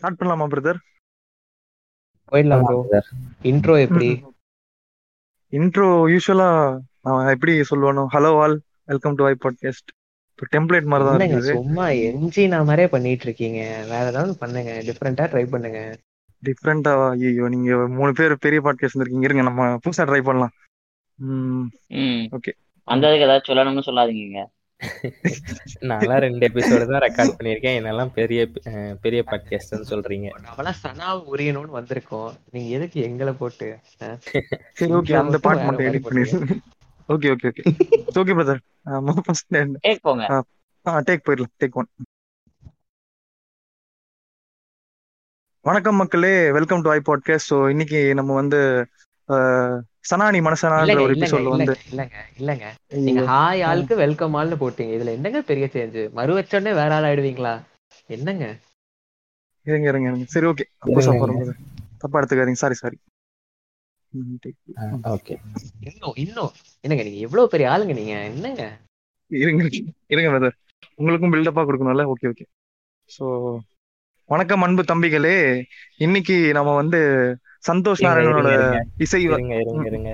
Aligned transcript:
Start 0.00 0.18
பண்ணலாமா 0.20 0.44
brother 0.52 0.78
போயிடலாம் 2.32 2.62
bro 2.66 2.76
intro 3.50 3.74
எப்படி? 3.86 4.08
இன்ட்ரோ 5.52 5.88
யூஸ்வலா 6.12 6.46
நான் 7.06 7.30
எப்படி 7.34 7.52
சொல்லுவானோ. 7.70 8.02
Hello 8.14 8.30
all 8.42 8.54
welcome 8.90 9.16
to 9.18 9.24
I 9.30 9.32
podcast 9.44 9.90
இப்போ 10.30 10.46
டெம்ப்ளேட் 10.54 10.88
மாதிரி 10.92 11.06
தான் 11.08 11.24
இருக்குது. 11.24 11.50
சும்மா 11.58 11.86
எம்ஜி 12.08 12.44
நான் 12.52 12.68
மாதிரியே 12.68 12.88
பண்ணிட்டு 12.94 13.26
இருக்கீங்க 13.28 13.58
வேற 13.90 14.04
ஏதாவது 14.12 14.34
பண்ணுங்க 14.42 14.70
டிஃப்ரெண்டா 14.88 15.26
ட்ரை 15.32 15.44
பண்ணுங்க. 15.54 15.80
டிஃப்ரெண்டா 16.42 16.94
ஐயோ 17.10 17.48
நீங்க 17.56 17.76
மூணு 17.98 18.14
பேர் 18.20 18.34
பெரிய 18.46 18.62
பாட்காஸ்ட் 18.68 19.02
இருக்கீங்க 19.02 19.28
இருங்க 19.28 19.44
நம்ம 19.50 19.68
புதுசா 19.84 20.06
ட்ரை 20.10 20.22
பண்ணலாம். 20.30 20.54
ம் 21.18 21.66
ம். 22.04 22.24
ஓகே 22.38 22.54
அந்த 22.88 23.12
ஏதாச்சும் 23.26 23.52
சொல்லணும்னு 23.52 23.88
சொல்லாதீங்க. 23.90 24.46
நான்லாம் 25.88 26.22
ரெண்டு 26.24 26.44
எபிசோடு 26.48 26.84
தான் 26.90 27.02
ரெக்கார்ட் 27.04 27.34
பண்ணியிருக்கேன். 27.38 27.76
என்னெல்லாம் 27.78 28.12
பெரிய 28.18 28.40
பெரிய 29.04 29.20
பாட்காஸ்ட்னு 29.30 29.88
சொல்றீங்க. 29.90 30.28
நம்மளாம் 30.46 30.78
சனாவை 30.82 31.20
உரியணும்னு 31.32 31.76
வந்திருக்கோம். 31.78 32.30
நீங்க 32.54 32.68
எதுக்கு 32.76 32.98
எங்களை 33.08 33.32
போட்டு? 33.40 33.68
சரி 34.78 34.92
ஓகே 35.00 35.16
அந்த 35.22 35.40
வேற 35.46 35.64
மட்டும் 35.66 35.88
எடிட் 35.88 36.06
பண்ணிடுங்க. 36.06 36.56
Okay 37.08 37.30
okay 37.34 37.48
okay 37.50 37.64
okay 38.22 38.36
brother 38.38 38.62
ஆமா 38.96 39.14
ஃபர்ஸ்ட் 39.26 39.50
டேக் 39.86 40.04
போங்க 40.08 40.24
ஆ 40.86 40.94
டேக் 41.08 41.26
போயிடலாம். 41.28 41.54
டேக் 41.62 41.78
ஒன் 41.82 41.90
வணக்கம் 45.64 46.00
மக்களே. 46.00 46.34
Welcome 46.58 46.84
to 46.84 46.90
I 46.96 47.00
podcast 47.10 47.50
so 47.52 47.56
இன்னைக்கு 47.74 48.00
நம்ம 48.18 48.34
வந்து 48.40 48.60
சனானி 50.10 50.40
மனசனான்ற 50.46 50.62
இல்லங்க 50.80 51.02
ஒரு 51.02 51.14
இல்லங்க 51.14 51.16
எபிசோட்ல 51.16 51.50
வந்து 51.50 51.74
இல்லங்க 51.84 52.16
இல்லங்க 52.38 52.66
நீங்க 53.00 53.22
ஹாய் 53.28 53.62
ஆளுக்கு 53.62 53.94
வெல்கம் 54.02 54.36
ஆள்னு 54.36 54.56
போட்டீங்க. 54.60 54.94
இதுல 54.96 55.14
என்னங்க 55.18 55.42
பெரிய 55.46 55.66
சேஞ்ச் 55.70 56.00
மறு 56.18 56.38
வச்சோடனே 56.38 56.72
வேற 56.80 56.94
ஆள் 56.96 57.08
ஆயிடுவீங்களா? 57.08 57.54
என்னங்க? 58.10 58.46
இருங்க 59.66 59.86
இருங்க 59.90 60.08
இருங்க. 60.10 60.26
சரி 60.32 60.48
ஓகே 60.50 60.64
புதுசா 60.86 61.12
போறோம் 61.16 61.40
தப்பா 62.02 62.18
எடுத்துக்காதீங்க. 62.20 62.62
சாரி 62.62 62.76
சாரி 62.76 62.98
ஓகே 65.10 65.34
இன்னும் 65.86 66.18
இன்னும் 66.24 66.52
என்னங்க 66.84 67.04
நீங்க 67.04 67.20
எவ்வளவு 67.26 67.52
பெரிய 67.52 67.72
ஆளுங்க 67.72 67.94
நீங்க? 67.94 68.14
என்னங்க? 68.30 68.64
இருங்க 69.30 69.62
இருங்க 70.12 70.28
பிரதர் 70.32 70.56
உங்களுக்கும் 70.98 71.32
பில்டப்பா 71.34 71.62
கொடுக்கணும்ல? 71.64 72.04
ஓகே 72.12 72.30
ஓகே 72.30 72.44
ஸோ 73.08 73.24
வணக்கம் 74.30 74.62
அன்பு 74.62 74.82
தம்பிகளே. 74.84 75.34
இன்னைக்கு 75.98 76.36
நம்ம 76.56 76.70
வந்து 76.76 76.98
சந்தோஷ் 77.64 78.04
நாராயணனோட 78.06 78.50
இசை 79.04 79.20
இருங்க 79.26 79.54
இருங்க 79.62 79.86
இருங்க. 79.90 80.10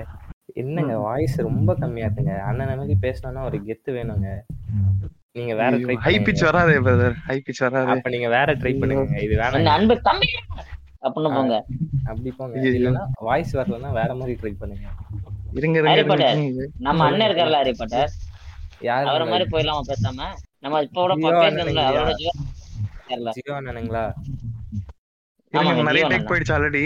என்னங்க 0.61 0.93
வாய்ஸ் 1.05 1.35
ரொம்ப 1.47 1.71
கம்மியா 1.81 2.07
இருக்குங்க 2.07 2.33
அண்ணன் 2.49 2.79
மாதிரி 2.79 2.95
பேசணும்னா 3.05 3.41
ஒரு 3.49 3.57
கெத்து 3.67 3.89
வேணுங்க. 3.97 4.29
நீங்க 5.37 5.53
வேற 5.61 5.71
ட்ரை 5.83 5.95
ஹை 6.05 6.13
பிச் 6.27 6.43
வராதே 6.47 6.77
பிரதர் 6.85 7.15
ஹை 7.27 7.37
பிச் 7.47 7.61
வராதே. 7.65 7.91
அப்ப 7.95 8.09
நீங்க 8.15 8.29
வேற 8.35 8.55
ட்ரை 8.61 8.73
பண்ணுங்க. 8.81 9.21
இது 9.25 9.35
வேணாம் 9.41 9.73
அன்பு 9.77 9.95
தம்பி 10.07 10.29
அப்படின்னு 11.07 11.31
போங்க. 11.37 11.57
அப்படி 12.09 12.31
போங்க. 12.39 12.55
ஐயோ. 12.61 12.71
இல்லைன்னா 12.77 13.03
வாய்ஸ் 13.27 13.53
வரலன்னா 13.59 13.91
வேற 13.99 14.11
மாதிரி 14.21 14.35
ட்ரை 14.41 14.53
பண்ணுங்க. 14.61 14.87
இருங்க 15.59 15.77
இருங்க. 15.79 16.65
நம்ம 16.87 17.05
அண்ணன் 17.09 17.27
இருக்கார்ல 17.29 17.59
ஹாரி 17.61 17.73
பாட்டர்? 17.81 18.13
யாரு 18.87 19.07
அவரை 19.11 19.27
மாதிரி 19.33 19.45
போயிடலாமா 19.53 19.83
பேசாம? 19.91 20.25
நம்ம 20.63 20.81
இப்போ 20.87 20.99
கூட 21.03 21.13
பேசணும்ல 21.25 21.47
அண்ணனுங்களா? 21.49 21.85
அவரோட 21.91 22.13
ஜியோ. 22.21 22.33
ஜியோ 23.37 23.53
அண்ணனுங்களா? 23.59 24.05
நிறைய 25.89 26.05
டேக். 26.13 26.29
போயிடுச்சு 26.31 26.55
ஆல்ரெடி 26.57 26.83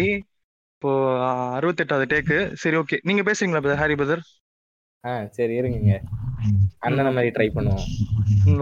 இப்போ 0.82 0.94
அறுபத்தெட்டாவது 1.58 2.06
டேக்கு 2.12 2.38
சரி 2.62 2.78
ஓகே 2.80 2.98
நீங்க 3.08 3.22
பேசுறீங்களா 3.28 3.60
பிரதர் 3.64 3.82
ஹாரி 3.82 3.96
பிரதர் 4.00 4.22
ஆ 5.04 5.12
சரி 5.36 5.54
இருங்க 5.60 5.98
அண்ணனை 6.86 7.12
மாதிரி 7.18 7.30
ட்ரை 7.36 7.48
பண்ணுவோம். 7.58 7.86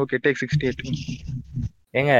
ஓகே 0.03 0.17
டேக் 0.25 0.41
சிக்ஸ்டி 0.41 0.67
எயிட் 0.69 0.83
ஏங்க 1.99 2.13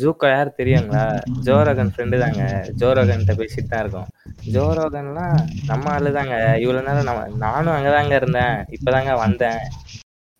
ஜூக்கோ 0.00 0.26
யார் 0.32 0.50
தெரியுங்களா? 0.58 1.04
ஜோரோகன் 1.46 1.92
ஃப்ரெண்டு 1.92 2.18
தாங்க. 2.24 2.42
ஜோரோகன்கிட்ட 2.80 3.34
பேசிட்டு 3.42 3.70
தான் 3.72 3.82
இருக்கோம். 3.84 4.10
ஜோரோகன்லாம் 4.56 5.38
நம்ம 5.70 5.86
ஆளு 5.96 6.12
தாங்க. 6.18 6.34
இவ்வளவு 6.64 6.86
நேரம் 6.88 7.08
நம்ம 7.10 7.26
நானும் 7.46 7.76
அங்கதாங்க 7.76 8.14
இருந்தேன். 8.22 8.56
இப்பதாங்க 8.78 9.14
வந்தேன். 9.24 9.62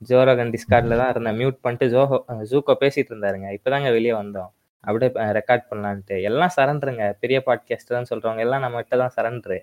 ஜோரோகன் 0.03 0.55
டிஸ்கார்ட்ல 0.57 0.99
தான் 1.03 1.13
இருந்தேன். 1.15 1.39
மியூட் 1.43 1.65
பண்ணிட்டு 1.67 1.89
ஜோஹோ 1.97 2.19
ஜூக்கோ 2.53 2.77
பேசிட்டு 2.85 3.13
இருந்தாருங்க. 3.15 3.51
இப்பதாங்க 3.59 3.91
வெளியே 3.99 4.17
வந்தோம். 4.23 4.51
அப்படியே 4.85 5.11
ரெக்கார்ட் 5.39 5.69
பண்ணலான்ட்டு. 5.71 6.23
எல்லாம் 6.23 6.55
சரண்டருங்க 6.57 7.07
பெரிய 7.21 7.43
பாட்காஸ்ட் 7.47 7.95
தான் 7.97 8.11
சொல்றவங்க 8.11 8.39
எல்லாம் 8.39 8.61
நம்ம 8.61 8.83
கிட்ட 8.83 8.97
தான் 8.97 9.17
சரண்டரு 9.17 9.59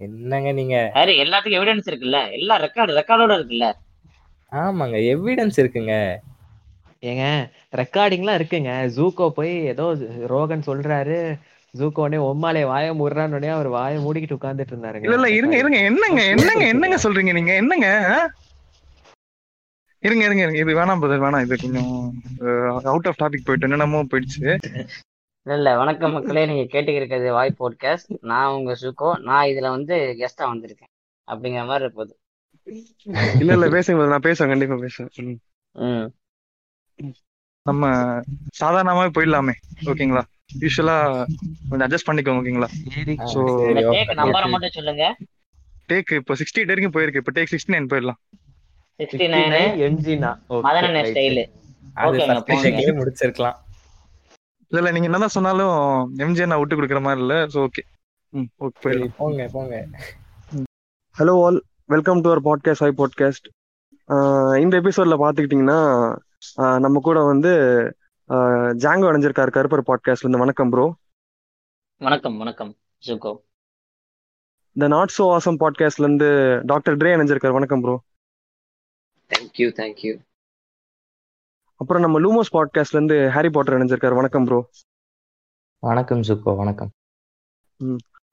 என்னங்க 0.00 0.52
நீங்க? 0.52 0.76
ஹாரி 0.94 1.14
எல்லாத்துக்கும் 1.22 1.58
எவிடன்ஸ் 1.60 1.88
இருக்குல்ல? 1.90 2.18
எல்லாம் 2.32 2.60
ரெக்கார்டு 2.60 2.92
ரெக்கார்டோட 2.98 3.32
இருக்குல்ல? 3.38 3.66
ஆமாங்க. 4.52 4.96
எவிடன்ஸ் 5.14 5.58
இருக்குங்க. 5.62 5.94
ஏங்க 7.02 7.24
ரெக்கார்டிங்லாம் 7.80 8.38
இருக்குங்க. 8.38 8.72
ஜூக்கோ 8.96 9.28
போய் 9.28 9.52
ஏதோ 9.66 9.84
ரோகன் 10.26 10.66
சொல்றாரு. 10.66 11.18
ஜூக்கோ 11.78 12.00
உடனே 12.04 12.20
ஒம்மாலே 12.22 12.62
வாய 12.66 12.94
மூடுறான்னு 12.94 13.36
உடனே 13.38 13.48
அவர் 13.48 13.68
வாயை 13.68 13.98
மூடிக்கிட்டு 14.04 14.38
உட்கார்ந்துட்டு 14.38 14.72
இருந்தாருங்க. 14.74 15.06
இல்ல 15.08 15.14
இல்ல 15.14 15.30
இருங்க 15.30 15.56
இருங்க. 15.56 15.78
என்னங்க 15.90 16.22
என்னங்க 16.24 16.66
என்னங்க 16.66 16.98
சொல்றீங்க 17.02 17.32
நீங்க? 17.32 17.54
என்னங்க? 17.54 17.88
இருங்க 20.02 20.24
இருங்க 20.24 20.42
இருங்க. 20.42 20.58
இது 20.58 20.74
வேணாம் 20.74 21.02
பிரதர் 21.02 21.24
வேணாம். 21.24 21.40
இது 21.40 21.56
கொஞ்சம் 21.56 22.82
அவுட் 22.84 23.06
ஆஃப் 23.06 23.20
டாபிக் 23.20 23.44
போயிட்டு 23.44 23.60
என்னென்னமோ 23.60 24.02
போயிடுச்சு. 24.02 24.56
இல்ல 25.46 25.56
இல்ல. 25.56 25.76
வணக்கம் 25.76 26.12
மக்களே. 26.12 26.46
நீங்க 26.46 26.80
கேட்டுக்க 26.80 26.94
இருக்கிறது 26.94 27.32
வாய் 27.32 27.54
போட்காஸ்ட் 27.58 28.16
நான் 28.20 28.52
உங்க 28.52 28.76
சுகோ. 28.80 29.18
நான் 29.18 29.46
இதுல 29.46 29.68
வந்து 29.68 29.96
கெஸ்டா 30.18 30.40
வந்திருக்கேன். 30.40 30.90
அப்படிங்கிற 31.26 31.64
மாதிரி 31.66 31.84
இருப்பது 31.84 32.18
இல்ல 33.38 33.52
இல்ல. 33.52 33.66
பேசுங்க. 33.66 34.08
நான் 34.08 34.20
பேசுவேன். 34.20 34.58
கண்டிப்பா 34.58 34.76
பேசுவேன். 34.76 35.40
ம். 35.74 35.80
ம். 35.80 37.12
நம்ம 37.62 37.88
சாதாரணமாவே 38.60 39.10
போயிடலாமே. 39.18 39.52
ஓகேங்களா? 39.84 40.22
யூஸ்வலா 40.60 40.94
கொஞ்சம் 41.68 41.88
அட்ஜஸ்ட் 41.88 42.08
பண்ணிக்கோங்க 42.08 42.40
ஓகேங்களா? 42.40 42.68
Okay, 42.84 43.16
டேக் 43.96 44.14
நம்பரை. 44.20 44.48
மட்டும் 44.48 44.70
சொல்லுங்க. 44.70 45.16
டேக் 45.88 46.12
இப்போ 46.12 46.34
சிக்ஸ்டி 46.34 46.58
எயிட் 46.58 46.66
வரைக்கும் 46.66 46.94
போயிருக்கு. 46.94 47.16
இப்போ 47.16 47.32
டேக் 47.34 47.50
சிக்ஸ்டி 47.50 47.74
நைன் 47.74 47.90
போயிடலாம். 47.92 48.20
சிக்ஸ்டி 49.00 49.26
நைனு 49.34 49.60
எம்ஜினா 49.86 50.30
மதனண்ண 50.66 51.00
ஸ்டைலு 51.08 51.42
அது 52.00 52.08
ஓகேங்க, 52.08 52.32
first 52.32 52.48
போங்க. 52.48 52.62
check-லயே 52.64 52.92
முடிச்சிருக்கலாம். 52.98 53.56
இல்ல 54.72 54.90
நீங்க 54.94 55.06
என்னதான் 55.08 55.34
சொன்னாலும் 55.36 55.76
எம்ஜிஆர் 56.24 56.50
நான் 56.50 56.60
விட்டு 56.60 56.76
கொடுக்குற 56.76 57.00
மாதிரி 57.02 57.22
இல்ல 57.24 57.34
ஓகே 57.64 57.82
போங்க 59.18 59.46
போங்க. 59.54 59.74
Hello 61.16 61.34
all 61.44 61.58
welcome 61.94 62.20
to 62.24 62.30
our 62.32 62.42
podcast 62.48 62.84
I 62.88 62.90
podcast 63.00 63.48
இந்த 64.62 64.74
எபிசோட்ல 64.80 65.16
பார்த்துக்கிட்டிங்கன்னா 65.22 65.80
ஆஹ் 66.62 66.78
நம்ம 66.84 67.00
கூட 67.00 67.18
வந்து 67.22 67.52
ஜாங்கோ 68.84 69.08
அடைஞ்சிருக்காரு 69.10 69.56
கருப்பர் 69.56 69.88
பாட்காஸ்ட்ல 69.90 70.26
இருந்து. 70.26 70.44
வணக்கம் 70.44 70.70
ப்ரோ 70.74 70.86
வணக்கம் 72.00 72.36
வணக்கம் 72.38 72.72
சுகோ 73.02 73.32
இந்த 74.76 74.86
நாட் 74.88 75.16
சோ 75.18 75.24
ஆசம் 75.36 75.60
பாட்காஸ்ட்ல 75.60 76.06
இருந்து 76.06 76.28
டாக்டர் 76.64 76.96
ட்ரே 76.96 77.12
அணைஞ்சிருக்காரு 77.16 77.58
வணக்கம் 77.58 77.82
ப்ரோ 77.82 77.96
தேங்க்யூ 79.30 79.66
தேங்க்யூ 79.78 80.12
அப்புறம் 81.80 82.02
நம்ம 82.04 82.16
லூமோஸ் 82.20 82.54
பாட்காஸ்ட்ல 82.54 82.96
இருந்து 82.98 83.16
ஹாரி 83.34 83.50
பாட்டர் 83.54 83.76
அணைஞ்சிருக்காரு 83.76 84.18
வணக்கம் 84.20 84.46
ப்ரோ 84.48 84.58
வணக்கம் 85.82 86.22
சுக்கோ 86.28 86.52
வணக்கம். 86.60 86.90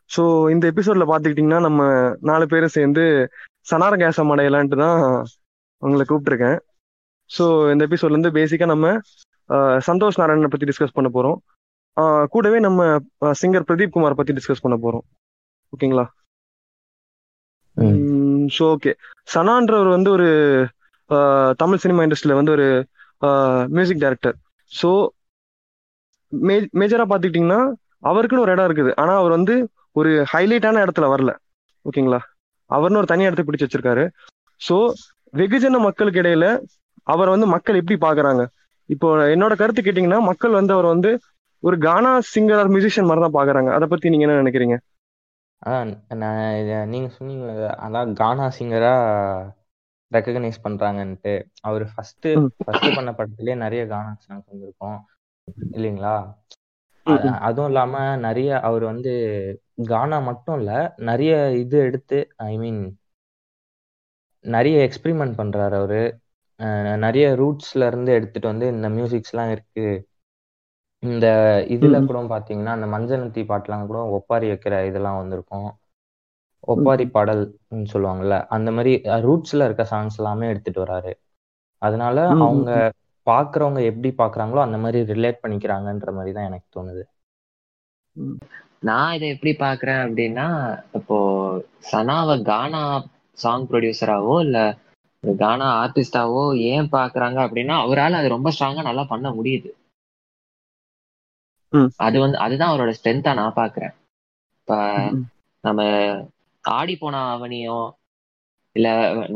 ஸோ 0.09 0.23
இந்த 0.53 0.63
எபிசோட்ல 0.71 1.05
பார்த்துக்கிட்டிங்கன்னா 1.09 1.59
நம்ம 1.67 1.81
நாலு 2.29 2.45
பேரும் 2.51 2.73
சேர்ந்து 2.77 3.03
சனார 3.71 3.93
கேசம் 4.01 4.31
அடையலான்ட்டு 4.33 4.81
தான் 4.83 4.99
உங்களை 5.81 6.03
கூப்பிட்டுருக்கேன். 6.05 6.57
ஸோ 7.29 7.45
இந்த 7.73 7.83
எபிசோட்ல 7.87 8.15
இருந்து 8.15 8.35
பேசிக்காக 8.39 8.71
நம்ம 8.73 8.87
சந்தோஷ் 9.89 10.19
நாராயணனை 10.21 10.51
பற்றி 10.51 10.69
டிஸ்கஸ் 10.69 10.97
பண்ண 10.97 11.09
போகிறோம் 11.09 11.37
கூடவே 12.33 12.59
நம்ம 12.67 12.81
சிங்கர் 13.41 13.67
பிரதீப் 13.69 13.95
குமார் 13.95 14.19
பற்றி 14.19 14.35
டிஸ்கஸ் 14.37 14.63
பண்ண 14.65 14.77
போகிறோம் 14.77 15.05
ஓகேங்களா? 15.73 16.05
ஸோ 18.55 18.65
ஓகே 18.75 18.91
சனான்றவர் 19.33 19.95
வந்து 19.95 20.09
ஒரு 20.11 20.27
தமிழ் 21.61 21.81
சினிமா 21.83 22.03
இண்டஸ்ட்ரியில 22.05 22.37
வந்து 22.39 22.53
ஒரு 22.57 22.67
மியூசிக் 23.77 24.03
டைரக்டர் 24.03 24.35
ஸோ 24.71 24.89
மே 26.47 26.55
மேஜராக 26.79 27.07
பார்த்துக்கிட்டிங்கன்னா 27.09 27.59
அவருக்குன்னு 28.09 28.45
ஒரு 28.45 28.53
இடம் 28.55 28.67
இருக்குது. 28.69 28.91
ஆனால் 29.01 29.19
அவர் 29.21 29.35
வந்து 29.37 29.53
ஒரு 29.99 30.09
ஹைலைட்டான 30.31 30.81
இடத்துல 30.85 31.05
வரல. 31.13 31.31
ஓகேங்களா? 31.85 32.19
அவர்னு 32.69 32.99
ஒரு 33.01 33.09
தனி 33.11 33.27
இடத்தை 33.27 33.45
பிடிச்சு 33.45 33.65
வச்சிருக்காரு. 33.67 34.03
ஸோ 34.61 34.75
வெகுஜன 35.33 35.79
மக்களுக்கு 35.85 36.21
இடையில 36.23 36.45
அவர் 37.13 37.33
வந்து 37.33 37.47
மக்கள் 37.53 37.79
எப்படி 37.81 37.97
பாக்குறாங்க? 38.05 38.43
இப்போ 38.89 39.07
என்னோட 39.35 39.53
கருத்து 39.61 39.81
கேட்டிங்கன்னா 39.85 40.19
மக்கள் 40.29 40.57
வந்து 40.59 40.75
அவர் 40.75 40.89
வந்து 40.93 41.11
ஒரு 41.63 41.75
கானா 41.87 42.11
சிங்கர் 42.33 42.59
ஆர் 42.61 42.71
மியூசிஷியன் 42.73 43.07
மாதிரி 43.09 43.23
தான் 43.25 43.37
பாக்குறாங்க. 43.37 43.69
அதை 43.77 43.85
பத்தி 43.93 44.11
நீங்க 44.13 44.25
என்ன 44.27 44.39
நினைக்கிறீங்க? 44.41 44.77
அதான் 45.61 45.91
நான் 46.23 46.89
நீங்க 46.93 47.07
சொன்னீங்க 47.17 47.45
அதான் 47.85 48.11
கானா 48.21 48.47
சிங்கரா 48.57 48.95
ரெக்கக்னைஸ் 50.11 50.59
பண்றாங்கன்ட்டு. 50.63 51.33
அவர் 51.61 51.85
ஃபர்ஸ்ட். 51.93 52.27
ஃபர்ஸ்ட் 52.65 52.95
பண்ண 52.95 53.11
படத்திலே 53.11 53.55
நிறைய 53.55 53.83
கானா 53.87 54.11
சாங்ஸ் 54.25 54.49
வந்திருக்கும். 54.51 54.99
இல்லைங்களா? 55.77 56.15
அதுவும் 57.47 57.69
இல்லாம 57.71 57.95
நிறைய 58.25 58.49
அவர் 58.59 58.83
வந்து 58.83 59.11
கானா 59.87 60.17
மட்டும் 60.29 60.57
இல்ல 60.59 60.71
நிறைய 61.09 61.33
இது 61.63 61.77
எடுத்து 61.87 62.17
ஐ 62.49 62.53
மீன் 62.57 62.81
நிறைய 64.45 64.77
எக்ஸ்பிரிமெண்ட் 64.87 65.37
பண்றாரு 65.39 65.75
அவரு. 65.81 66.01
நிறைய 67.05 67.25
ரூட்ஸ்ல 67.41 67.87
இருந்து 67.87 68.11
எடுத்துட்டு 68.13 68.47
வந்து 68.47 68.67
இந்த 68.67 68.87
மியூசிக்ஸ்லாம் 68.89 69.51
இருக்கு. 69.51 69.87
இந்த 71.03 71.25
இதுல 71.75 71.97
கூட 72.05 72.19
பாத்தீங்கன்னா 72.33 72.73
அந்த 72.77 72.87
மஞ்சனத்தி 72.93 73.41
பாட்டுலாம் 73.51 73.87
கூட 73.89 73.99
ஒப்பாரி 74.17 74.47
வைக்கிற 74.51 74.75
இதெல்லாம் 74.89 75.19
வந்திருக்கும். 75.21 75.67
ஒப்பாரி 76.67 77.05
பாடல்னு 77.11 77.55
சொல்லுவாங்கல்ல 77.91 78.35
அந்த 78.55 78.69
மாதிரி 78.71 78.93
ரூட்ஸ்ல 79.25 79.67
இருக்க 79.67 79.83
சாங்ஸ் 79.91 80.17
எல்லாமே 80.17 80.51
எடுத்துட்டு 80.51 80.83
வராரு 80.85 81.13
அதனால 81.81 82.17
அவங்க. 82.43 82.69
பாக்குறவங்க 83.27 83.79
எப்படி 83.89 84.09
பாக்குறாங்களோ 84.19 84.61
அந்த 84.63 84.77
மாதிரி 84.79 84.99
ரிலேட் 85.11 85.41
பண்ணிக்கிறாங்கன்ற 85.41 86.11
மாதிரி 86.13 86.31
தான் 86.33 86.49
எனக்கு 86.49 86.67
தோணுது 86.71 87.03
நான் 88.87 89.13
இதை 89.13 89.27
எப்படி 89.31 89.51
பாக்குறேன் 89.59 90.01
அப்படின்னா 90.03 90.47
இப்போ 90.97 91.17
சனாவை 91.87 92.35
கானா 92.45 92.83
சாங் 93.37 93.67
ப்ரொடியூசராவோ 93.69 94.35
இல்ல 94.43 94.57
ஒரு 95.23 95.33
கானா 95.39 95.67
ஆர்டிஸ்டாவோ 95.79 96.43
ஏன் 96.69 96.91
பாக்குறாங்க 96.93 97.39
அப்படின்னா 97.45 97.77
அவரால் 97.83 98.19
அது 98.19 98.35
ரொம்ப 98.35 98.51
ஸ்ட்ராங்கா 98.53 98.83
நல்லா 98.85 99.05
பண்ண 99.09 99.29
முடியுது. 99.33 99.69
அது 102.03 102.17
வந்து 102.21 102.37
அதுதான் 102.43 102.71
அவரோட 102.71 102.91
ஸ்ட்ரென்த்தா 102.97 103.31
நான் 103.37 103.57
பாக்குறேன் 103.57 103.93
இப்ப. 104.57 104.71
நம்ம 105.63 105.81
ஆடி 106.73 106.95
போன 106.97 107.15
அவனியோ 107.33 107.79
இல்ல 108.75 108.87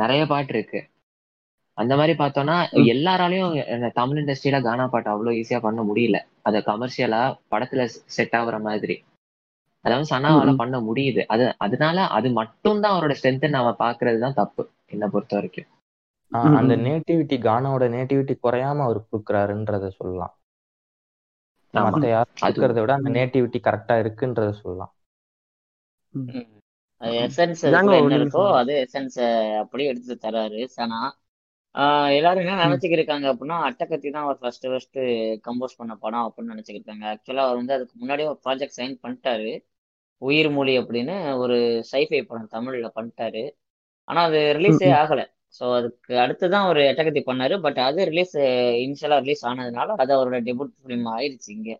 நிறைய 0.01 0.23
பாட்டு 0.27 0.53
இருக்கு. 0.55 0.79
அந்த 1.77 1.93
மாதிரி 1.97 2.13
பார்த்தோம்னா. 2.17 2.55
எல்லாராலையும் 2.93 3.53
தமிழ் 3.95 4.19
இண்டஸ்ட்ரியில 4.21 4.57
கானா 4.61 4.85
பாட்டு 4.87 5.09
அவ்வளவு 5.09 5.37
ஈஸியா 5.39 5.59
பண்ண 5.61 5.81
முடியல. 5.83 6.17
அதை 6.43 6.59
கமர்ஷியலா 6.67 7.21
படத்துல 7.51 7.83
செட் 8.15 8.35
ஆகுற 8.39 8.57
மாதிரி. 8.61 8.95
அதாவது 9.85 10.07
சனாவால. 10.09 10.51
பண்ண 10.61 10.77
முடியுது. 10.87 11.21
அது 11.27 11.45
அதனால 11.65 11.97
அது 12.17 12.29
மட்டும் 12.39 12.81
தான் 12.83 12.93
அவரோட 12.93 13.15
ஸ்ட்ரென்த் 13.19 13.47
நாம 13.49 13.75
பாக்குறது 13.79 14.19
தான் 14.19 14.37
தப்பு 14.41 14.63
என்னை 14.87 15.07
பொறுத்த 15.09 15.33
வரைக்கும். 15.37 15.69
அந்த. 16.53 16.73
நேட்டிவிட்டி 16.85 17.37
கானாவோட 17.45 17.85
நேட்டிவிட்டி 17.95 18.35
குறையாம 18.39 18.83
அவர் 18.87 18.99
கொடுக்குறாருன்றத 19.05 19.89
சொல்லலாம். 19.97 20.33
மத்த 21.73 22.05
யாரும் 22.09 22.39
விட 22.77 22.93
அந்த. 22.93 23.09
நேட்டிவிட்டி 23.17 23.59
கரெக்டா 23.67 23.95
இருக்குன்றத 24.03 24.49
சொல்லலாம். 24.61 24.93
எசன்ஸ் 27.21 27.63
என்ன 27.65 28.15
இருக்கோ 28.17 28.43
அதே 28.59 28.75
எசன்ஸ 28.85 29.17
அப்படியே 29.61 29.89
எடுத்து 29.89 30.15
தராரு 30.25 30.61
சனா. 30.75 30.99
எல்லாரும் 32.17 32.43
என்ன 32.43 32.55
இருக்காங்க 32.97 33.25
அப்படின்னா 33.31 33.57
அட்டகத்தி 33.67 34.09
தான் 34.09 34.23
அவர் 34.23 34.39
ஃபர்ஸ்ட் 34.39 34.67
ஃபர்ஸ்ட் 34.67 34.99
கம்போஸ் 35.47 35.77
பண்ண 35.77 35.93
படம் 35.95 36.25
அப்படின்னு 36.27 36.53
நினைச்சுக்கிட்டு 36.53 36.81
இருக்காங்க. 36.81 37.05
ஆக்சுவலா 37.13 37.45
அவர் 37.47 37.59
வந்து 37.61 37.75
அதுக்கு 37.77 37.95
முன்னாடியே 37.97 38.29
ஒரு 38.29 38.39
ப்ராஜெக்ட் 38.45 38.77
சைன் 38.79 38.95
பண்ணிட்டாரு. 39.03 39.51
உயிர் 40.21 40.49
மொழி 40.49 40.73
அப்படின்னு 40.79 41.13
ஒரு 41.43 41.57
சைஃபை 41.91 42.19
படம் 42.25 42.51
தமிழ்ல 42.51 42.89
பண்ணிட்டாரு. 42.97 43.43
ஆனா 44.07 44.21
அது 44.21 44.39
ரிலீஸே. 44.57 44.89
ஆகல. 45.01 45.21
ஸோ 45.59 45.63
அதுக்கு 45.77 46.13
அடுத்துதான் 46.15 46.67
ஒரு 46.67 46.81
எட்டகத்தி 46.91 47.21
பண்ணாரு. 47.29 47.55
பட் 47.59 47.79
அது 47.79 48.01
ரிலீஸ் 48.05 48.35
இனிஷியலா 48.85 49.17
ரிலீஸ் 49.25 49.43
ஆனதுனால 49.45 49.95
அது 50.03 50.11
அவரோட 50.17 50.39
டெபுட் 50.49 50.73
ஃபிலிம் 50.81 51.07
ஆயிடுச்சு 51.15 51.49
இங்க. 51.49 51.71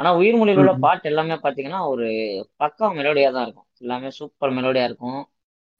ஆனா 0.00 0.10
உயிர் 0.16 0.36
மொழியில் 0.36 0.60
உள்ள. 0.60 0.72
பாட்டு 0.78 1.08
எல்லாமே 1.10 1.36
பாத்தீங்கன்னா 1.42 1.80
ஒரு 1.90 2.06
பக்கா 2.60 2.86
மெலோடியா 2.96 3.28
தான் 3.30 3.46
இருக்கும். 3.46 3.68
எல்லாமே 3.80 4.10
சூப்பர் 4.18 4.54
மெலோடியா 4.56 4.84
இருக்கும். 4.84 5.20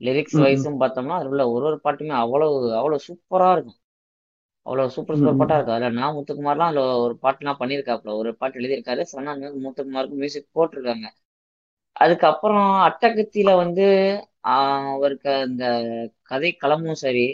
லிரிக்ஸ். 0.00 0.38
வைஸும் 0.42 0.80
பார்த்தோம்னா 0.80 1.16
அதுல 1.16 1.30
உள்ள 1.32 1.44
ஒரு 1.50 1.64
ஒரு 1.66 1.78
பாட்டுமே 1.84 2.14
அவ்வளவு 2.18 2.50
அவ்வளவு 2.74 3.06
சூப்பரா 3.06 3.50
இருக்கும். 3.52 3.78
அவ்வளவு 4.66 4.92
சூப்பர் 4.94 5.16
சூப்பர் 5.16 5.38
பாட்டா. 5.38 5.56
இருக்கும். 5.56 5.76
அதுல 5.76 5.90
நான் 5.96 6.16
முத்துக்குமார்லாம் 6.16 6.70
அதுல 6.70 6.84
ஒரு 7.04 7.14
பாட்டுலாம் 7.22 7.60
பண்ணியிருக்காப்புல. 7.60 8.14
ஒரு 8.20 8.32
பாட்டு 8.36 8.60
எழுதியிருக்காரு. 8.60 9.04
சன்னா 9.12 9.34
முத்துக்குமாருக்கு 9.64 10.20
மியூசிக் 10.20 10.54
போட்டிருக்காங்க. 10.54 11.06
அதுக்கப்புறம் 11.96 12.70
அட்டகத்தியில 12.86 13.50
வந்து 13.56 13.86
அவருக்கு 14.52 15.30
அந்த 15.40 15.64
கதை 16.30 16.50
களமும் 16.56 17.00
சரி 17.00 17.26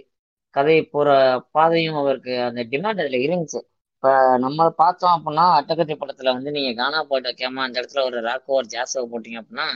கதை 0.55 0.77
போற 0.87 1.09
பாதையும் 1.51 1.97
அவருக்கு 1.97 2.35
அந்த 2.43 2.61
டிமாண்ட் 2.71 3.03
அதுல 3.03 3.19
இருந்துச்சு. 3.27 3.61
இப்போ 4.07 4.19
நம்ம 4.43 4.67
பார்த்தோம் 4.81 5.15
அப்படின்னா 5.15 5.45
அட்டகத்தி 5.59 5.95
படத்துல 6.01 6.33
வந்து 6.37 6.51
நீங்க 6.57 6.71
கானா 6.81 6.99
பாட்டு 7.11 7.29
வைக்காம 7.31 7.63
அந்த 7.65 7.77
இடத்துல 7.81 8.03
ஒரு 8.09 8.19
ராக்கோ 8.27 8.53
ஒரு 8.59 8.69
ஜாஸோ 8.75 9.01
போட்டீங்க 9.13 9.39
அப்படின்னா 9.41 9.67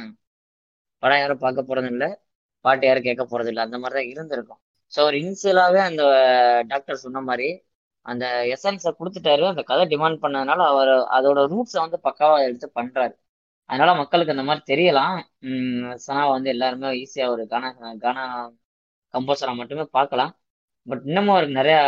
படம் 1.03 1.21
யாரும் 1.21 1.41
பார்க்க 1.45 1.63
போறது 1.71 1.89
இல்லை. 1.95 2.09
பாட்டு 2.65 2.87
யாரும் 2.89 3.07
கேட்க 3.09 3.25
போறது 3.33 3.51
இல்லை. 3.53 3.63
அந்த 3.67 3.79
மாதிரி 3.83 3.97
தான் 3.99 4.11
இருந்திருக்கும். 4.13 4.61
ஸோ 4.93 4.99
ஒரு 5.09 5.17
இனிஷியலாவே 5.23 5.81
அந்த 5.89 6.03
டாக்டர் 6.73 7.03
சொன்ன 7.05 7.23
மாதிரி 7.31 7.49
அந்த 8.07 8.25
எசன்ஸை 8.55 8.93
கொடுத்துட்டாரு. 9.01 9.45
அந்த 9.53 9.65
கதை 9.71 9.87
டிமாண்ட் 9.95 10.23
பண்ணதுனால 10.25 10.67
அவர் 10.75 10.93
அதோட 11.19 11.43
ரூட்ஸை 11.55 11.81
வந்து 11.85 12.01
பக்காவா 12.09 12.37
எடுத்து 12.49 12.69
பண்றாரு. 12.81 13.15
அதனால 13.71 13.91
மக்களுக்கு 14.03 14.35
அந்த 14.37 14.47
மாதிரி 14.51 14.65
தெரியலாம். 14.73 15.17
சனாவை 16.07 16.31
வந்து 16.37 16.51
எல்லாருமே 16.55 16.93
ஈஸியா 17.03 17.27
ஒரு 17.35 17.45
கானா 17.55 17.71
கானா 18.07 18.25
கம்போசரா 19.15 19.55
மட்டுமே 19.63 19.87
பார்க்கலாம். 19.99 20.33
பட் 20.87 21.03
இன்னமும் 21.09 21.35
அவருக்கு 21.35 21.61
நிறையா 21.61 21.81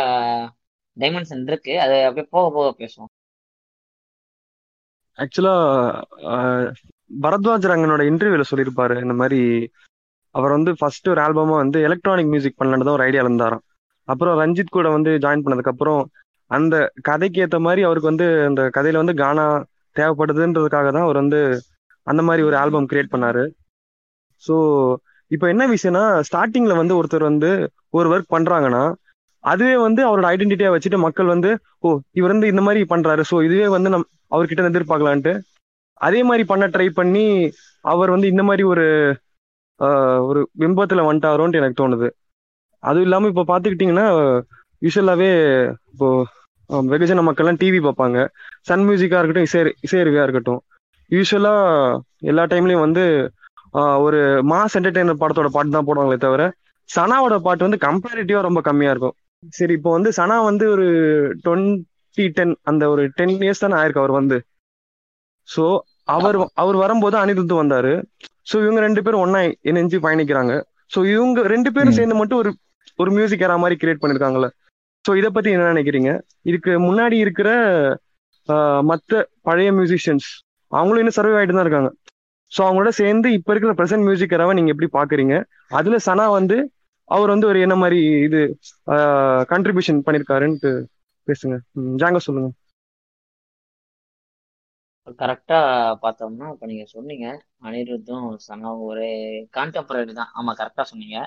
டைமென்ஷன் 0.97 1.43
இருக்கு. 1.49 1.73
அது 1.85 1.95
அப்படியே 2.07 2.27
போக 2.35 2.45
போக 2.57 2.67
பேசுவோம். 2.81 3.11
ஆக்சுவலா 5.19 5.55
பரத்வாஜ் 7.25 7.69
ரங்கனோட 7.71 8.03
இன்டர்வியூல 8.11 8.43
சொல்லியிருப்பாரு. 8.51 8.95
இந்த 9.05 9.15
மாதிரி 9.21 9.39
அவர் 10.35 10.55
வந்து 10.57 10.71
ஃபர்ஸ்ட் 10.79 11.09
ஒரு 11.13 11.21
ஆல்பமா 11.25 11.55
வந்து 11.63 11.79
எலக்ட்ரானிக் 11.87 12.31
மியூசிக் 12.33 12.59
பண்ணலான்னு 12.59 12.87
தான் 12.87 12.97
ஒரு 12.99 13.05
ஐடியா 13.07 13.23
இருந்தாராம். 13.25 13.63
அப்புறம் 14.07 14.37
ரஞ்சித் 14.41 14.75
கூட 14.77 14.87
வந்து 14.95 15.11
ஜாயின் 15.25 15.43
பண்ணதுக்கு 15.43 15.73
அப்புறம் 15.73 16.01
அந்த 16.51 16.75
கதைக்கு 17.09 17.41
ஏத்த 17.43 17.57
மாதிரி 17.65 17.81
அவருக்கு 17.87 18.11
வந்து 18.11 18.25
அந்த 18.49 18.61
கதையில 18.77 19.01
வந்து 19.01 19.15
கானா 19.21 19.45
தேவைப்படுதுன்றதுக்காக 19.95 20.87
தான் 20.91 21.05
அவர் 21.07 21.21
வந்து 21.23 21.39
அந்த 22.07 22.21
மாதிரி 22.27 22.41
ஒரு 22.49 22.55
ஆல்பம் 22.61 22.89
கிரியேட் 22.91 23.13
பண்ணாரு. 23.13 23.43
ஸோ 24.43 24.55
இப்போ 25.31 25.45
என்ன 25.53 25.63
விஷயம்னா 25.75 26.03
ஸ்டார்டிங்ல 26.29 26.73
வந்து 26.81 26.97
ஒருத்தர் 26.99 27.29
வந்து 27.31 27.51
ஒரு 27.97 28.07
ஒர்க் 28.13 28.33
பண்றாங்கன்னா 28.35 28.83
அதுவே 29.51 29.75
வந்து 29.85 30.01
அவரோட 30.07 30.25
ஐடென்டிட்டியா 30.33 30.69
வச்சுட்டு 30.73 30.99
மக்கள் 31.05 31.33
வந்து 31.33 31.49
ஓ 31.85 31.89
இவர் 32.19 32.33
வந்து 32.33 32.51
இந்த 32.53 32.61
மாதிரி 32.67 32.81
பண்றாரு. 32.93 33.23
ஸோ 33.31 33.35
இதுவே 33.47 33.67
வந்து 33.75 33.89
நம் 33.93 34.07
அவர்கிட்ட 34.33 34.61
இருந்து 34.61 34.73
எதிர்பார்க்கலான்ட்டு. 34.73 35.33
அதே 36.07 36.19
மாதிரி 36.29 36.43
பண்ண 36.51 36.65
ட்ரை 36.75 36.87
பண்ணி 36.99 37.25
அவர் 37.93 38.13
வந்து 38.15 38.27
இந்த 38.33 38.43
மாதிரி 38.49 38.63
ஒரு 38.73 38.85
ஒரு 40.29 40.39
பிம்பத்துல 40.61 41.03
வந்துட்டாரோன்ட்டு 41.07 41.59
எனக்கு 41.61 41.79
தோணுது. 41.81 42.07
அதுவும் 42.83 43.05
இல்லாமல் 43.07 43.31
இப்போ 43.31 43.43
பார்த்துக்கிட்டிங்கன்னா 43.51 44.07
யூஸ்வலாகவே 44.85 45.29
இப்போ 45.93 46.07
வெகுஜன 46.91 47.23
மக்கள்லாம் 47.27 47.59
டிவி 47.61 47.79
பார்ப்பாங்க. 47.85 48.17
சன் 48.69 48.85
மியூசிக்காக 48.87 49.19
இருக்கட்டும் 49.21 49.47
இசை 49.49 49.61
இசையருவியாக 49.85 50.25
இருக்கட்டும். 50.27 50.61
யூஸ்வலாக 51.11 51.97
எல்லா 52.31 52.43
டைம்லையும் 52.53 52.85
வந்து 52.85 53.03
ஒரு 54.05 54.19
மாஸ் 54.51 54.75
என்டர்டெய்னர் 54.79 55.21
படத்தோட 55.21 55.49
பாட்டு 55.55 55.75
தான் 55.75 55.87
போடுவாங்களே 55.89 56.19
தவிர 56.25 56.43
சனாவோட 56.89 57.35
பாட்டு 57.47 57.65
வந்து 57.67 57.79
கம்பேரிட்டிவா 57.87 58.41
ரொம்ப 58.47 58.61
கம்மியா 58.69 58.91
இருக்கும். 58.93 59.15
சரி 59.57 59.73
இப்போ 59.77 59.91
வந்து 59.95 60.09
சனா 60.17 60.35
வந்து 60.49 60.65
ஒரு 60.75 60.85
டுவெண்ட்டி 61.45 62.25
டென் 62.37 62.53
அந்த 62.71 62.83
ஒரு 62.93 63.03
டென் 63.17 63.33
இயர்ஸ் 63.45 63.63
தானே 63.63 63.77
ஆயிருக்கு 63.79 64.03
அவர் 64.03 64.19
வந்து. 64.19 64.37
ஸோ 65.49 65.63
அவர் 66.15 66.37
அவர் 66.61 66.77
வரும்போது 66.83 67.15
அனிருத்து 67.21 67.55
வந்தாரு. 67.61 67.93
ஸோ 68.49 68.55
இவங்க 68.65 68.79
ரெண்டு 68.87 69.03
பேரும் 69.05 69.23
ஒன்னா 69.25 69.41
இணைஞ்சு 69.69 69.97
பயணிக்கிறாங்க. 70.05 70.53
ஸோ 70.93 70.99
இவங்க 71.13 71.41
ரெண்டு 71.53 71.69
பேரும். 71.75 71.97
சேர்ந்து 71.99 72.19
மட்டும் 72.21 72.41
ஒரு 72.43 72.51
ஒரு 73.01 73.11
மியூசிக் 73.17 73.45
ஏற 73.47 73.53
மாதிரி 73.63 73.75
கிரியேட் 73.81 74.01
பண்ணிருக்காங்கல்ல. 74.01 74.49
ஸோ 75.05 75.11
இதை 75.19 75.29
பத்தி 75.35 75.49
என்ன 75.55 75.71
நினைக்கிறீங்க? 75.73 76.11
இதுக்கு 76.49 76.71
முன்னாடி 76.87 77.17
இருக்கிற 77.25 77.49
மத்த 78.89 79.21
பழைய 79.47 79.69
மியூசிஷியன்ஸ் 79.77 80.27
அவங்களும் 80.71 81.01
இன்னும் 81.01 81.17
சர்வே 81.17 81.37
ஆயிட்டு 81.39 81.55
தான் 81.57 81.65
இருக்காங்க. 81.65 81.89
ஸோ 82.51 82.59
அவங்களோட 82.65 82.91
சேர்ந்து 83.01 83.27
இப்ப 83.37 83.51
இருக்கிற 83.53 83.73
பிரசன்ட் 83.79 84.05
மியூசிக் 84.07 84.35
ஏராவை 84.37 84.53
நீங்க 84.57 84.71
எப்படி 84.73 84.89
பாக்குறீங்க? 84.97 85.35
அதுல 85.79 85.97
சனா 86.07 86.25
வந்து 86.39 86.57
அவர் 87.13 87.33
வந்து 87.33 87.47
ஒரு 87.47 87.59
என்ன 87.61 87.75
மாதிரி 87.75 87.97
இது 88.25 88.39
கண்ட்ரிபியூஷன் 89.51 90.03
பண்ணிருக்காருன்ட்டு 90.05 90.71
பேசுங்க. 91.27 91.55
ம், 91.79 91.93
ஜாங்க 91.99 92.19
சொல்லுங்க. 92.25 92.49
கரெக்டா 95.19 95.57
பார்த்தோம்னா 96.03 96.45
இப்ப 96.53 96.65
நீங்க 96.65 96.85
சொன்னீங்க 96.93 97.25
அனிருத்தும் 97.63 98.27
சங்கம் 98.45 98.81
ஒரே 98.83 99.09
கான்டெம்பரரி 99.53 100.13
தான். 100.15 100.31
ஆமா 100.35 100.53
கரெக்டா 100.59 100.85
சொன்னீங்க. 100.91 101.17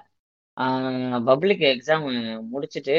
பப்ளிக் 1.29 1.63
எக்ஸாம் 1.71 2.07
முடிச்சுட்டு 2.53 2.97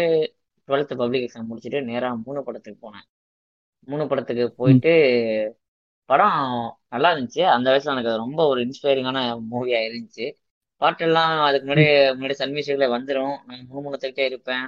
டுவெல்த் 0.69 0.93
பப்ளிக் 0.95 1.25
எக்ஸாம் 1.25 1.49
முடிச்சுட்டு 1.49 1.81
நேரா 1.83 2.09
மூணு 2.25 2.41
படத்துக்கு 2.43 2.79
போனேன். 2.85 3.07
மூணு 3.87 4.03
படத்துக்கு 4.07 4.45
போயிட்டு 4.57 4.91
படம் 6.09 6.37
நல்லா 6.87 7.09
இருந்துச்சு. 7.13 7.41
அந்த 7.55 7.67
வயசுல 7.71 7.93
எனக்கு 7.93 8.11
அது 8.11 8.23
ரொம்ப 8.25 8.41
ஒரு 8.47 8.59
இன்ஸ்பைரிங்கான 8.65 9.19
மூவியா 9.51 9.79
இருந்துச்சு. 9.87 10.25
பாட்டெல்லாம் 10.81 11.33
அதுக்கு 11.45 11.65
முன்னாடி 11.65 11.85
முன்னாடி 12.13 12.35
சன் 12.37 12.53
மியூசிக்ல 12.53 12.87
வந்துடும் 12.93 13.35
நான் 13.47 13.67
மூணு 13.69 13.83
மூணுத்துக்கிட்டே 13.85 14.25
இருப்பேன் 14.29 14.65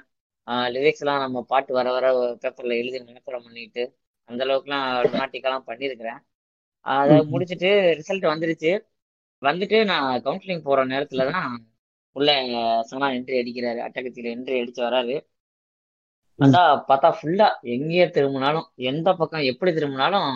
லிரிக்ஸ் 0.74 1.04
எல்லாம் 1.04 1.22
நம்ம 1.22 1.42
பாட்டு 1.48 1.72
வர 1.74 1.88
வர 1.96 2.06
பேப்பர்ல 2.42 2.80
எழுதி 2.80 3.00
மனப்பாடம் 3.02 3.46
பண்ணிட்டு. 3.48 3.84
அந்த 4.30 4.42
அளவுக்குலாம் 4.46 4.86
லுனாட்டிக்கெல்லாம் 5.06 5.68
பண்ணியிருக்கிறேன் 5.68 6.20
அதை. 6.86 7.16
முடிச்சுட்டு 7.32 7.70
ரிசல்ட் 8.00 8.32
வந்துருச்சு. 8.32 8.72
வந்துட்டு 9.42 9.78
நான் 9.88 10.24
கவுன்சிலிங் 10.26 10.66
போற 10.66 10.80
நேரத்துல 10.88 11.26
தான் 11.32 11.50
உள்ள 12.16 12.30
சனா 12.90 13.08
என்ட்ரி 13.16 13.40
அடிக்கிறாரு. 13.40 13.80
அட்டகத்தில 13.88 14.34
என்ட்ரி 14.36 14.62
அடிச்சு 14.62 14.82
வராரு. 14.88 15.16
பார்த்தா 16.40 16.60
பார்த்தா 16.88 17.10
ஃபுல்லா 17.16 17.46
எங்கேயே 17.74 18.06
திரும்பினாலும் 18.12 18.68
எந்த 18.88 19.08
பக்கம் 19.20 19.48
எப்படி 19.52 19.72
திரும்பினாலும் 19.74 20.30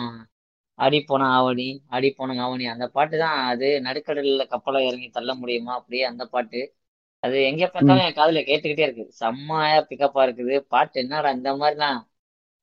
அடி 0.78 0.98
போன 1.04 1.22
ஆவணி 1.36 1.64
அடி 1.88 2.08
போன 2.12 2.36
ஆவணி. 2.44 2.64
அந்த 2.72 2.86
பாட்டு 2.90 3.16
தான் 3.18 3.38
அது 3.50 3.68
நடுக்கடல்ல 3.86 4.44
கப்பலை 4.52 4.80
இறங்கி 4.88 5.08
தள்ள 5.10 5.30
முடியுமா? 5.40 5.72
அப்படியே 5.80 6.04
அந்த 6.10 6.24
பாட்டு. 6.34 6.60
அது 7.22 7.36
எங்க 7.44 7.64
பார்த்தாலும் 7.68 8.04
என் 8.04 8.16
காதுல 8.16 8.40
கேட்டுக்கிட்டே 8.44 8.86
இருக்கு. 8.86 9.04
செம்மையா 9.20 9.78
பிக்கப்பா 9.90 10.22
இருக்குது. 10.26 10.56
பாட்டு 10.72 10.96
என்னடா 11.04 11.30
இந்த 11.38 11.50
மாதிரிலாம்? 11.60 12.00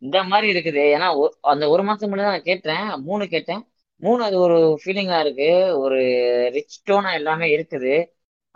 இந்த 0.01 0.17
மாதிரி 0.23 0.47
இருக்குது. 0.53 0.83
ஏன்னா 0.95 1.07
அந்த 1.51 1.65
ஒரு 1.69 1.83
மாசம் 1.83 2.09
முன்னாடி 2.11 2.27
தான் 2.27 2.37
நான் 2.37 2.49
கேட்டேன். 2.49 2.87
மூணு 3.07 3.23
கேட்டேன். 3.27 3.61
மூணு 4.01 4.21
அது 4.23 4.37
ஒரு 4.39 4.57
ஃபீலிங்கா 4.81 5.17
இருக்கு. 5.23 5.49
ஒரு 5.81 5.97
ரிச் 6.55 6.77
டோனா 6.83 7.11
எல்லாமே 7.19 7.47
இருக்குது. 7.55 7.93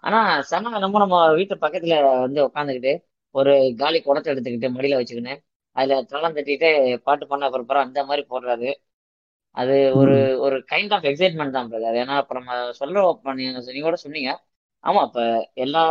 ஆனா 0.04 0.20
சனா 0.50 0.70
நம்ம 0.76 1.00
நம்ம 1.00 1.18
வீட்டு 1.38 1.56
பக்கத்துல 1.64 1.96
வந்து 2.24 2.40
உட்காந்துக்கிட்டு 2.48 2.94
ஒரு 3.36 3.52
காலி 3.78 4.00
குடத்தை 4.02 4.30
எடுத்துக்கிட்டு 4.34 4.70
மடியில 4.76 5.00
வச்சுக்கின்னு 5.00 5.36
அதுல 5.76 5.96
தளம் 6.12 6.36
தட்டிட்டு 6.38 6.70
பாட்டு 7.08 7.26
பண்ண 7.28 7.50
அப்புறம் 7.50 7.86
அந்த 7.86 8.00
மாதிரி 8.06 8.24
போடுறாரு. 8.30 8.70
அது 9.56 9.92
ஒரு. 9.96 10.40
ஒரு 10.40 10.66
கைண்ட் 10.72 10.94
ஆஃப் 10.94 11.04
எக்ஸைட்மெண்ட் 11.04 11.50
தான் 11.50 11.72
பிரதர் 11.72 11.98
ஏன்னா 12.02 12.18
இப்ப 12.18 12.40
நம்ம 12.40 13.10
இப்ப 13.10 13.34
நீங்க 13.34 13.82
கூட 13.82 13.96
சொன்னீங்க. 13.96 14.44
ஆமா 14.84 15.04
இப்ப 15.06 15.50
எல்லா 15.54 15.84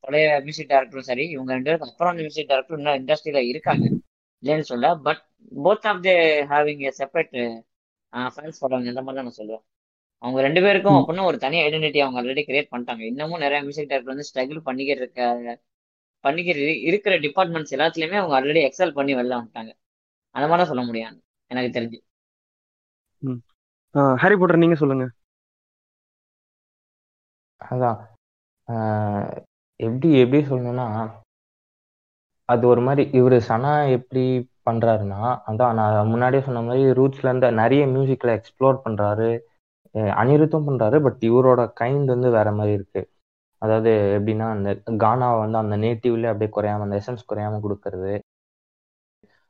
பழைய 0.00 0.38
மியூசிக் 0.38 0.70
டைரக்டரும் 0.70 0.98
சரி 0.98 1.28
இவங்க 1.28 1.52
ரெண்டு 1.52 1.70
பேருக்கு 1.70 1.90
அப்புறம் 1.90 2.14
மியூசிக் 2.16 2.48
டைரக்டர் 2.48 2.78
இன்னும் 2.78 3.04
இண்டஸ்ட்ரியில 3.04 3.36
இருக்காங்க. 3.36 3.88
இல்லைன்னு 4.42 4.60
சொல்ல 4.60 4.94
but 4.96 5.22
both 5.64 5.86
of 5.86 6.02
they 6.02 6.12
having 6.52 6.82
a 6.82 6.92
separate 6.98 7.60
fans 8.12 8.60
போடுறாங்க 8.60 8.84
இந்த 8.84 9.02
மாதிரி 9.02 9.24
தான் 9.24 9.24
நான் 9.24 9.34
சொல்லுவேன். 9.36 9.62
அவங்க 10.18 10.40
ரெண்டு 10.40 10.60
பேருக்கும். 10.60 10.94
அப்படின்னு 10.94 11.24
ஒரு 11.24 11.38
தனி 11.38 11.60
ஐடென்டிட்டி 11.60 11.98
அவங்க 11.98 12.22
ஆல்ரெடி 12.22 12.44
கிரியேட் 12.44 12.68
பண்ணிட்டாங்க. 12.70 13.00
இன்னமும் 13.00 13.38
நிறைய 13.38 13.58
மியூசிக் 13.58 13.88
டைரக்டர் 13.88 14.16
வந்து 14.16 14.24
ஸ்ட்ரகிள் 14.34 14.60
பண்ணிக்கிட்டு 14.60 15.00
இருக்க 15.02 15.60
பண்ணிக்கிட்டு 16.20 16.62
இரு- 16.62 16.80
இருக்கிற 16.80 17.18
டிபார்ட்மெண்ட்ஸ் 17.18 17.74
எல்லாத்துலயுமே 17.74 18.16
அவங்க 18.16 18.40
ஆல்ரெடி 18.40 18.70
எக்ஸல் 18.70 18.90
பண்ணி 18.90 19.14
வெளில 19.14 19.32
வந்துட்டாங்க. 19.34 19.72
அந்த 20.30 20.48
மாதிரி 20.48 20.56
தான் 20.56 20.66
சொல்ல 20.66 20.82
முடியும் 20.82 21.22
எனக்கு 21.46 21.80
தெரிஞ்சு. 21.80 22.04
ஹாரி 24.18 24.34
போட்டர் 24.36 24.62
நீங்க 24.62 24.76
சொல்லுங்க. 24.76 25.04
அதான். 27.60 27.98
ஆஹ் 28.68 29.30
எப்படி 29.80 30.08
எப்படி 30.18 30.40
சொல்லணும்னா 30.46 30.86
அது 32.48 32.64
ஒரு 32.66 32.80
மாதிரி 32.80 33.02
இவர் 33.10 33.36
சனா 33.48 33.72
எப்படி 33.90 34.22
பண்றாருன்னா 34.66 35.20
அதான் 35.46 35.74
நான் 35.74 36.08
முன்னாடியே 36.08 36.42
சொன்ன 36.42 36.62
மாதிரி 36.62 36.84
ரூட்ஸ்ல 36.98 37.28
இருந்து 37.28 37.50
நிறைய 37.52 37.82
மியூசிக்ல 37.86 38.34
எக்ஸ்ப்ளோர் 38.36 38.82
பண்றாரு. 38.84 39.30
அனிருத்தம் 40.20 40.66
பண்றாரு 40.68 40.96
பட் 41.02 41.20
இவரோட 41.22 41.60
கைண்ட் 41.80 42.04
வந்து 42.06 42.30
வேற 42.30 42.48
மாதிரி 42.52 42.74
இருக்கு. 42.74 43.02
அதாவது 43.62 43.90
எப்படின்னா 44.16 44.46
அந்த 44.50 44.70
கானாவை 45.04 45.38
வந்து 45.38 45.58
அந்த 45.58 45.76
நேட்டிவ்ல 45.76 46.30
அப்படியே 46.32 46.50
குறையாம 46.56 46.86
அந்த 46.86 46.98
எசன்ஸ் 47.00 47.28
குறையாம 47.30 47.60
கொடுக்கறது. 47.62 48.14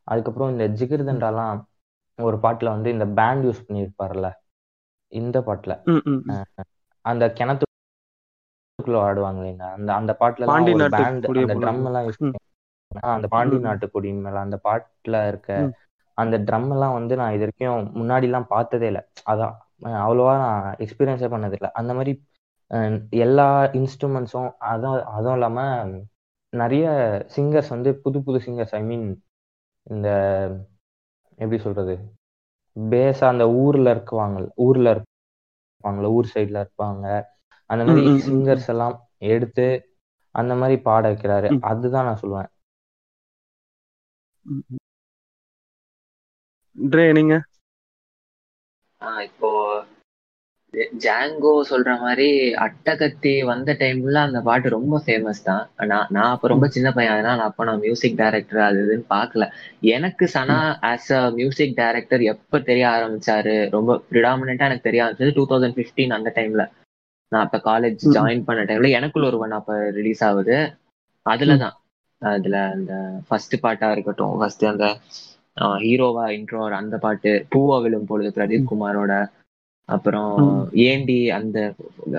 அதுக்கப்புறம் 0.09 0.53
இந்த 0.53 0.67
ஜிகிர்தண்டாலாம் 0.79 1.57
ஒரு 2.19 2.37
பாட்டுல 2.45 2.69
வந்து 2.77 2.89
இந்த 2.95 3.07
பேண்ட் 3.19 3.45
யூஸ் 3.47 3.65
பண்ணியிருப்பார்ல 3.67 4.29
இந்த 5.13 5.39
பாட்டுல. 5.49 5.73
அந்த 7.05 7.25
கிணத்துக்குள்ள 7.39 8.99
ஆடுவாங்க 9.09 9.43
அந்த 9.77 9.91
அந்த 10.01 10.13
பாட்டுல 10.21 10.47
பாண்டி 10.53 10.73
அந்த 11.09 11.57
ட்ரம் 11.65 11.85
எல்லாம் 11.91 12.07
யூஸ் 12.09 12.21
அந்த 13.15 13.27
பாண்டி 13.35 13.57
நாட்டு 13.67 13.87
கொடியின் 13.95 14.25
மேல 14.25 14.41
அந்த 14.47 14.57
பாட்டுல 14.67 15.17
இருக்க 15.31 15.51
அந்த 16.19 16.37
ட்ரம் 16.49 16.71
எல்லாம் 16.75 16.97
வந்து 16.99 17.15
நான் 17.21 17.35
இது 17.37 17.45
வரைக்கும் 17.45 17.89
முன்னாடி 18.01 18.27
எல்லாம் 18.29 18.51
பார்த்ததே 18.53 18.87
இல்லை. 18.91 19.03
அதான் 19.31 19.55
அவ்வளவா 20.05 20.35
நான் 20.45 20.69
எக்ஸ்பீரியன்ஸே 20.85 21.29
பண்ணது 21.35 21.57
இல்லை. 21.59 21.71
அந்த 21.81 21.93
மாதிரி 21.99 22.13
எல்லா 23.25 23.49
இன்ஸ்ட்ருமெண்ட்ஸும் 23.81 24.51
அதுவும் 24.71 25.03
அதுவும் 25.17 25.37
இல்லாம 25.39 25.59
நிறைய 26.53 26.87
சிங்கர்ஸ் 27.37 27.75
வந்து 27.75 27.91
புது 28.05 28.19
புது 28.27 28.39
சிங்கர்ஸ் 28.47 28.75
ஐ 28.79 28.83
மீன் 28.83 29.07
இந்த 29.87 30.09
எப்படி 31.39 31.59
சொல்றது? 31.63 31.95
பேஸா 32.77 33.25
அந்த 33.27 33.45
ஊர்ல 33.55 33.95
இருக்குவாங்க 33.95 34.39
ஊர்ல 34.57 34.89
இருப்பாங்கல்ல 34.95 36.11
ஊர் 36.11 36.33
சைடுல 36.35 36.59
இருப்பாங்க. 36.63 37.05
அந்த 37.71 37.83
மாதிரி 37.85 38.05
சிங்கர்ஸ் 38.27 38.69
எல்லாம் 38.69 38.97
எடுத்து 39.29 39.67
அந்த 40.35 40.55
மாதிரி 40.55 40.77
பாட 40.83 41.11
வைக்கிறாரு. 41.13 41.51
அதுதான் 41.63 42.05
நான் 42.05 42.23
சொல்லுவேன். 42.23 42.51
ட்ரே 46.77 47.13
நீங்க? 47.13 47.35
ஆஹ் 49.03 49.21
இப்போ 49.21 49.51
ஜாங்கோ 51.03 51.53
சொல்ற 51.69 51.91
மாதிரி 52.01 52.27
அட்டகத்தி 52.65 53.33
வந்த 53.49 53.71
டைம்ல 53.79 54.17
அந்த 54.25 54.41
பாட்டு 54.45 54.69
ரொம்ப 54.75 54.97
ஃபேமஸ் 55.05 55.41
தான். 55.43 55.63
நான் 55.91 56.11
நான் 56.11 56.33
அப்ப 56.33 56.49
ரொம்ப 56.53 56.67
சின்ன 56.75 56.89
பையன் 56.93 57.15
அதனால 57.15 57.45
அப்ப 57.49 57.65
நான் 57.65 57.83
மியூசிக் 57.85 58.19
டைரக்டர் 58.21 58.61
அது 58.67 58.81
இதுன்னு 58.85 59.07
பார்க்கல. 59.13 59.47
எனக்கு 59.95 60.27
Sana 60.35 60.59
as 60.91 61.11
a 61.13 61.23
music 61.39 61.77
director 61.77 62.25
எப்ப 62.33 62.61
தெரிய 62.69 62.87
ஆரம்பிச்சாரு? 62.93 63.45
ரொம்ப 63.71 63.91
ப்ரிடாமினா 64.09 64.35
எனக்கு 64.61 64.83
தெரிய 64.83 65.05
ஆரம்பிச்சது 65.05 65.37
டூ 65.39 65.45
தௌசண்ட் 65.49 65.79
பிப்டீன் 65.79 66.17
அந்த 66.17 66.31
டைம்ல 66.37 66.65
நான் 67.33 67.45
அப்ப 67.45 67.59
காலேஜ் 67.65 68.03
ஜாயின் 68.15 68.47
பண்ண 68.47 68.61
டைம்ல 68.67 68.91
எனக்குள்ள 68.99 69.29
ஒருவன் 69.31 69.57
அப்ப 69.59 69.71
ரிலீஸ் 69.97 70.23
ஆகுது. 70.27 70.57
அதுலதான் 71.27 71.77
அதுல 72.23 72.57
அந்த 72.75 72.93
ஃபர்ஸ்ட் 73.27 73.57
பாட்டா 73.63 73.89
இருக்கட்டும் 73.95 74.37
ஃபர்ஸ்ட் 74.39 74.65
அந்த 74.67 74.87
ஹீரோவா 75.83 76.25
இன்ட்ரோ 76.37 76.61
அந்த 76.79 76.97
பாட்டு 77.01 77.33
பூவா 77.53 77.77
விழும் 77.85 78.09
பொழுது 78.09 78.31
பிரதீப் 78.33 78.69
குமாரோட 78.69 79.13
அப்புறம் 79.89 80.33
ஏண்டி 80.87 81.19
அந்த 81.39 81.59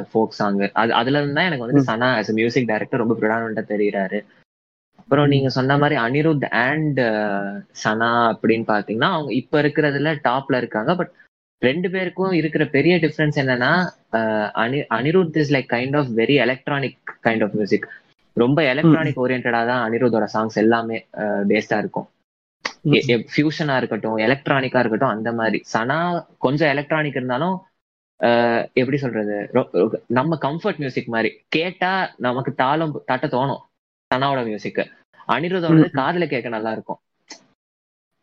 ஃபோக் 0.09 0.37
சாங் 0.39 0.59
அது 0.81 0.91
அதுல 0.99 1.19
இருந்து 1.19 1.37
தான் 1.37 1.49
எனக்கு 1.49 1.65
வந்து 1.65 1.87
சனா 1.89 2.09
ஆஸ் 2.19 2.37
மியூசிக் 2.39 2.69
டைரக்டர் 2.69 3.03
ரொம்ப 3.03 3.15
ப்ரிடானண்டா 3.19 3.63
தெரியுறாரு. 3.73 4.19
அப்புறம் 4.99 5.27
நீங்க 5.33 5.49
சொன்ன 5.57 5.77
மாதிரி 5.77 5.95
அனிருத் 6.05 6.45
அண்ட் 6.61 6.99
சனா 7.83 8.11
அப்படின்னு 8.31 8.65
பாத்தீங்கன்னா 8.71 9.11
அவங்க 9.15 9.31
இப்ப 9.41 9.61
இருக்கிறதுல 9.63 10.13
டாப்ல 10.27 10.59
இருக்காங்க. 10.61 10.91
பட் 10.99 11.11
ரெண்டு 11.61 11.87
பேருக்கும் 11.93 12.33
இருக்கிற 12.39 12.63
பெரிய 12.75 12.95
டிஃபரன்ஸ் 13.03 13.37
என்னன்னா 13.43 13.71
Ani 14.63 14.79
Anirudh 14.97 15.39
is 15.41 15.53
like 15.55 15.71
kind 15.75 15.95
of 15.95 16.11
very 16.19 16.35
electronic 16.45 16.97
kind 17.25 17.43
of 17.43 17.55
music 17.55 17.87
ரொம்ப 18.37 18.59
எலக்ட்ரானிக் 18.73 19.21
ஓரியன்டா 19.23 19.61
தான் 19.71 19.83
அனிருத்தோட 19.85 20.25
சாங்ஸ் 20.33 20.61
எல்லாமே 20.63 20.97
பேஸ்டா 21.51 21.77
இருக்கும். 21.83 22.07
ஃபியூஷனா 23.31 23.77
இருக்கட்டும் 23.77 24.17
எலக்ட்ரானிக்கா 24.17 24.79
இருக்கட்டும் 24.79 25.15
அந்த 25.15 25.31
மாதிரி. 25.33 25.59
சனா 25.73 25.97
கொஞ்சம் 26.37 26.69
எலக்ட்ரானிக் 26.69 27.15
இருந்தாலும் 27.15 27.57
எப்படி 28.73 28.97
சொல்றது? 28.97 29.35
நம்ம 30.17 30.37
கம்ஃபர்ட் 30.41 30.81
மியூசிக் 30.83 31.13
மாதிரி. 31.15 31.31
கேட்டா 31.49 31.91
நமக்கு 32.17 32.53
தாளம் 32.55 32.95
தட்ட 33.05 33.27
தோணும் 33.27 33.63
சனாவோட 34.11 34.41
மியூசிக் 34.45 34.73
ம், 35.75 35.89
காதுல 35.99 36.25
கேட்க 36.27 36.49
நல்லா 36.49 36.71
இருக்கும் 36.71 36.99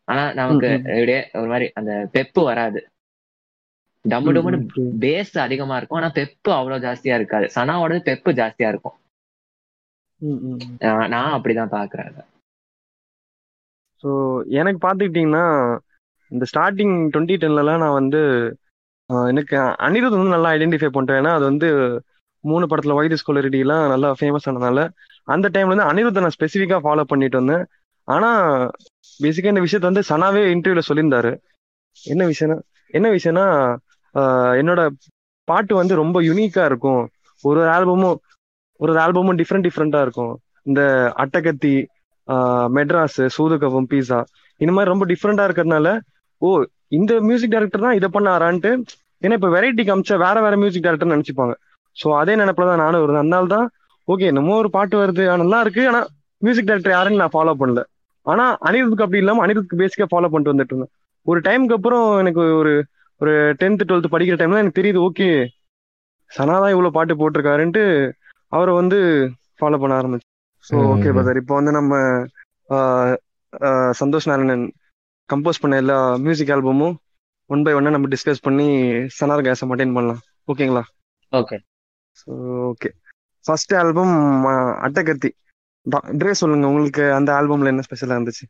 ஆனா 0.08 0.32
நமக்கு 0.32 0.68
இப்படியே 0.78 1.18
ஒரு 1.34 1.48
மாதிரி 1.48 1.66
அந்த 1.78 1.92
பெப்பு 2.14 2.40
வராது. 2.44 2.80
டம்மு 4.04 4.32
டம்முன்னு. 4.36 4.58
பேஸ் 5.04 5.38
அதிகமா 5.38 5.76
இருக்கும். 5.76 5.98
ஆனா 6.00 6.08
பெப்பு 6.18 6.50
அவ்வளவு 6.58 6.84
ஜாஸ்தியா 6.86 7.14
இருக்காது. 7.14 7.46
சனாவோடது 7.54 8.00
பெப்பு 8.08 8.30
ஜாஸ்தியா 8.40 8.68
இருக்கும். 8.72 8.96
நான் 11.14 11.32
அப்படிதான் 11.34 11.74
பாக்குறேன். 11.76 12.12
ஸோ 14.02 14.10
எனக்கு 14.60 14.80
பார்த்துக்கிட்டிங்கன்னா 14.86 15.44
இந்த 16.32 16.44
ஸ்டார்டிங் 16.50 16.94
டுவெண்ட்டி 17.12 17.36
டென்லலாம் 17.42 17.82
நான் 17.84 17.98
வந்து 18.00 18.20
எனக்கு 19.32 19.56
அனிருத் 19.86 20.18
வந்து 20.18 20.34
நல்லா 20.36 20.50
ஐடென்டிஃபை 20.56 20.90
பண்ணிட்டேன். 20.92 21.20
ஏன்னா 21.20 21.32
அது 21.38 21.44
வந்து 21.50 21.68
மூணு 22.44 22.64
படத்துல 22.70 22.96
வைத்தி 22.98 23.16
ஸ்கூலரிட்டிலாம் 23.20 23.84
நல்லா 23.92 24.08
ஃபேமஸ் 24.18 24.46
ஆனதுனால 24.50 24.80
அந்த 25.28 25.46
டைம்ல 25.54 25.74
வந்து 25.74 25.88
அனிருத்தை 25.90 26.22
நான் 26.24 26.36
ஸ்பெசிஃபிக்காக 26.36 26.82
ஃபாலோ 26.86 27.04
பண்ணிட்டு 27.12 27.40
வந்தேன். 27.40 27.64
ஆனால் 28.08 28.40
பேசிக்காக 29.20 29.52
இந்த 29.54 29.64
விஷயத்த 29.66 29.90
வந்து 29.90 30.08
சனாவே 30.10 30.42
இன்டர்வியூவில் 30.54 30.88
சொல்லியிருந்தாரு. 30.88 31.32
என்ன 31.96 32.22
விஷயம்னா 32.32 32.56
என்ன 32.94 33.08
விஷயம்னா 33.16 33.46
என்னோட 34.60 34.80
பாட்டு 35.48 35.72
வந்து 35.80 35.94
ரொம்ப 36.02 36.18
யூனிக்காக 36.28 36.68
இருக்கும். 36.70 37.02
ஒரு 37.44 37.58
ஒரு 37.62 37.70
ஆல்பமும் 37.76 38.16
ஒரு 38.80 38.90
ஒரு 38.92 39.00
ஆல்பமும் 39.04 39.38
டிஃப்ரெண்ட் 39.40 39.66
டிஃப்ரெண்ட்டாக 39.68 40.06
இருக்கும். 40.06 40.34
இந்த 40.68 40.82
அட்டகத்தி 41.22 41.72
மெட்ராஸ் 42.76 43.20
சூதுகவம் 43.36 43.88
பீஸா. 43.92 44.20
இந்த 44.60 44.72
மாதிரி 44.74 44.92
ரொம்ப 44.92 45.06
டிஃப்ரெண்டா 45.12 45.44
இருக்கிறதுனால 45.48 45.88
ஓ 46.42 46.48
இந்த 46.98 47.12
மியூசிக் 47.28 47.54
டைரக்டர் 47.54 47.86
தான் 47.86 47.96
இதை 47.98 48.08
பண்ணாரான்ட்டு 48.16 48.70
ஏன்னா 49.22 49.36
இப்போ 49.38 49.50
வெரைட்டி 49.56 49.82
காமிச்சா 49.88 50.16
வேற 50.24 50.36
வேற 50.44 50.54
மியூசிக் 50.62 50.84
டைரக்டர் 50.86 51.14
நினைச்சுப்பாங்க. 51.14 51.54
ஸோ 51.96 52.06
அதே 52.20 52.34
நினைப்புல 52.42 52.68
தான் 52.70 52.82
நானும் 52.84 53.02
வருது 53.02 53.22
அதனால 53.22 53.46
தான் 53.54 53.66
ஓகே 54.08 54.28
நம்ம 54.38 54.56
ஒரு 54.62 54.68
பாட்டு 54.76 54.94
வருது. 55.02 55.24
நல்லா 55.42 55.58
இருக்கு. 55.64 55.82
ஆனா 55.90 56.00
மியூசிக் 56.42 56.68
டைரக்டர் 56.70 56.96
யாருன்னு 56.96 57.22
நான் 57.22 57.34
ஃபாலோ 57.36 57.54
பண்ணல. 57.60 57.82
ஆனா 58.26 58.44
அனிருத்துக்கு 58.68 59.06
அப்படி 59.06 59.22
இல்லாம 59.22 59.42
அனிருத்துக்கு 59.44 59.82
பேசிக்கா 59.82 60.06
ஃபாலோ 60.12 60.28
பண்ணிட்டு 60.32 60.52
வந்துட்டு 60.52 60.74
இருந்தேன். 60.74 60.92
ஒரு 61.26 61.38
டைமுக்கு 61.46 61.76
அப்புறம் 61.78 62.06
எனக்கு 62.22 62.42
ஒரு 62.60 62.72
ஒரு 63.20 63.32
டென்த் 63.60 63.86
டுவெல்த் 63.88 64.14
படிக்கிற 64.14 64.36
டைம்ல 64.38 64.62
எனக்கு 64.62 64.80
தெரியுது 64.80 65.00
ஓகே 65.08 65.28
சனாதான் 66.30 66.72
இவ்வளவு 66.74 66.96
பாட்டு 66.96 67.14
போட்டிருக்காருன்ட்டு 67.20 67.82
அவரை 68.52 68.72
வந்து 68.80 68.98
ஃபாலோ 69.58 69.78
பண்ண 69.82 69.94
ஆரம்பிச்சு 70.00 70.28
ஸோ 70.64 70.76
ஓகே. 70.86 71.08
பிரதர் 71.16 71.40
இப்போ 71.40 71.54
வந்து 71.58 71.72
நம்ம 71.76 71.94
சந்தோஷ் 74.00 74.28
நாராயணன் 74.30 74.64
கம்போஸ் 75.28 75.62
பண்ண 75.62 75.74
எல்லா 75.82 75.96
மியூசிக் 76.24 76.52
ஆல்பமும் 76.54 76.94
ஒன் 77.50 77.64
பை 77.64 77.72
ஒன்னா 77.76 77.94
நம்ம 77.94 78.08
டிஸ்கஸ் 78.14 78.44
பண்ணி 78.46 78.66
சனார் 79.16 79.44
கேஸை 79.46 79.66
மட்டைன் 79.70 79.96
பண்ணலாம். 79.96 80.20
ஓகேங்களா 80.48 80.82
okay 81.32 81.56
so 82.16 82.30
okay 82.70 82.90
first 83.44 83.74
album 83.74 84.14
Attakathi. 84.86 85.30
Tray 86.20 86.32
சொல்லுங்க. 86.40 86.66
உங்களுக்கு 86.70 87.04
அந்த 87.16 87.30
ஆல்பம்ல 87.38 87.72
என்ன 87.72 87.84
ஸ்பெஷலா 87.86 88.16
இருந்துச்சு? 88.16 88.44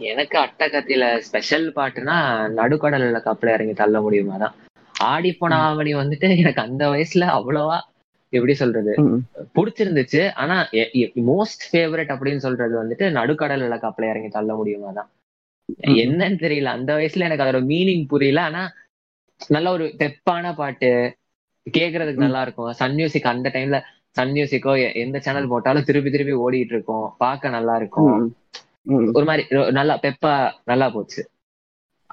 எனக்கு 0.00 0.36
அட்டகத்தில 0.40 1.04
ஸ்பெஷல் 1.26 1.66
பாட்டுனா 1.76 2.16
நடுக்கடல்ல 2.56 3.20
கப்பல 3.26 3.54
இறங்கி 3.56 3.74
தள்ள 3.74 3.96
முடியுமா 4.00 4.36
தான் 4.38 4.54
ஆடி 4.94 5.30
போன 5.34 5.58
ஆவணி 5.66 5.92
வந்துட்டு 5.94 6.28
எனக்கு 6.36 6.60
அந்த 6.64 6.82
வயசுல 6.92 7.28
அவ்வளவா 7.36 7.78
எப்படி 8.32 8.54
சொல்றது. 8.54 8.92
பிடிச்சிருந்துச்சு. 9.56 10.22
ஆனா 10.42 10.56
மோஸ்ட் 11.30 11.64
ஃபேவரட் 11.70 12.12
அப்படின்னு 12.14 12.44
சொல்றது 12.46 12.74
வந்துட்டு 12.82 13.06
நடுக்கடல் 13.18 13.82
கப்பல 13.84 14.10
இறங்கி 14.12 14.30
தள்ள 14.36 14.54
முடியுமா 14.60 14.90
தான். 14.98 15.10
என்னன்னு 16.02 16.38
தெரியல. 16.44 16.70
அந்த 16.76 16.90
வயசுல 16.98 17.26
எனக்கு 17.28 17.44
அதோட 17.46 17.60
மீனிங் 17.72 18.06
புரியல. 18.12 18.42
ஆனா 18.42 18.62
நல்ல 19.54 19.68
ஒரு 19.76 19.84
பெப்பான 20.00 20.54
பாட்டு. 20.60 20.90
கேக்குறதுக்கு. 21.66 22.24
நல்லா 22.26 22.42
இருக்கும் 22.42 22.72
சன் 22.80 22.94
மியூசிக் 22.94 23.32
அந்த 23.32 23.50
டைம்ல 23.56 23.78
சன் 24.16 24.32
மியூசிக்கோ 24.36 24.72
எந்த 25.02 25.16
சேனல் 25.26 25.52
போட்டாலும் 25.52 25.86
திருப்பி 25.88 26.10
திருப்பி 26.10 26.34
ஓடிட்டு 26.44 26.74
இருக்கும். 26.76 27.06
பார்க்க 27.18 27.56
நல்லா 27.56 27.74
இருக்கும். 27.76 28.14
ஒரு 29.18 29.24
மாதிரி 29.28 29.42
நல்லா 29.78 29.94
பெப்பா 30.04 30.32
நல்லா 30.64 30.86
போச்சு. 30.90 31.22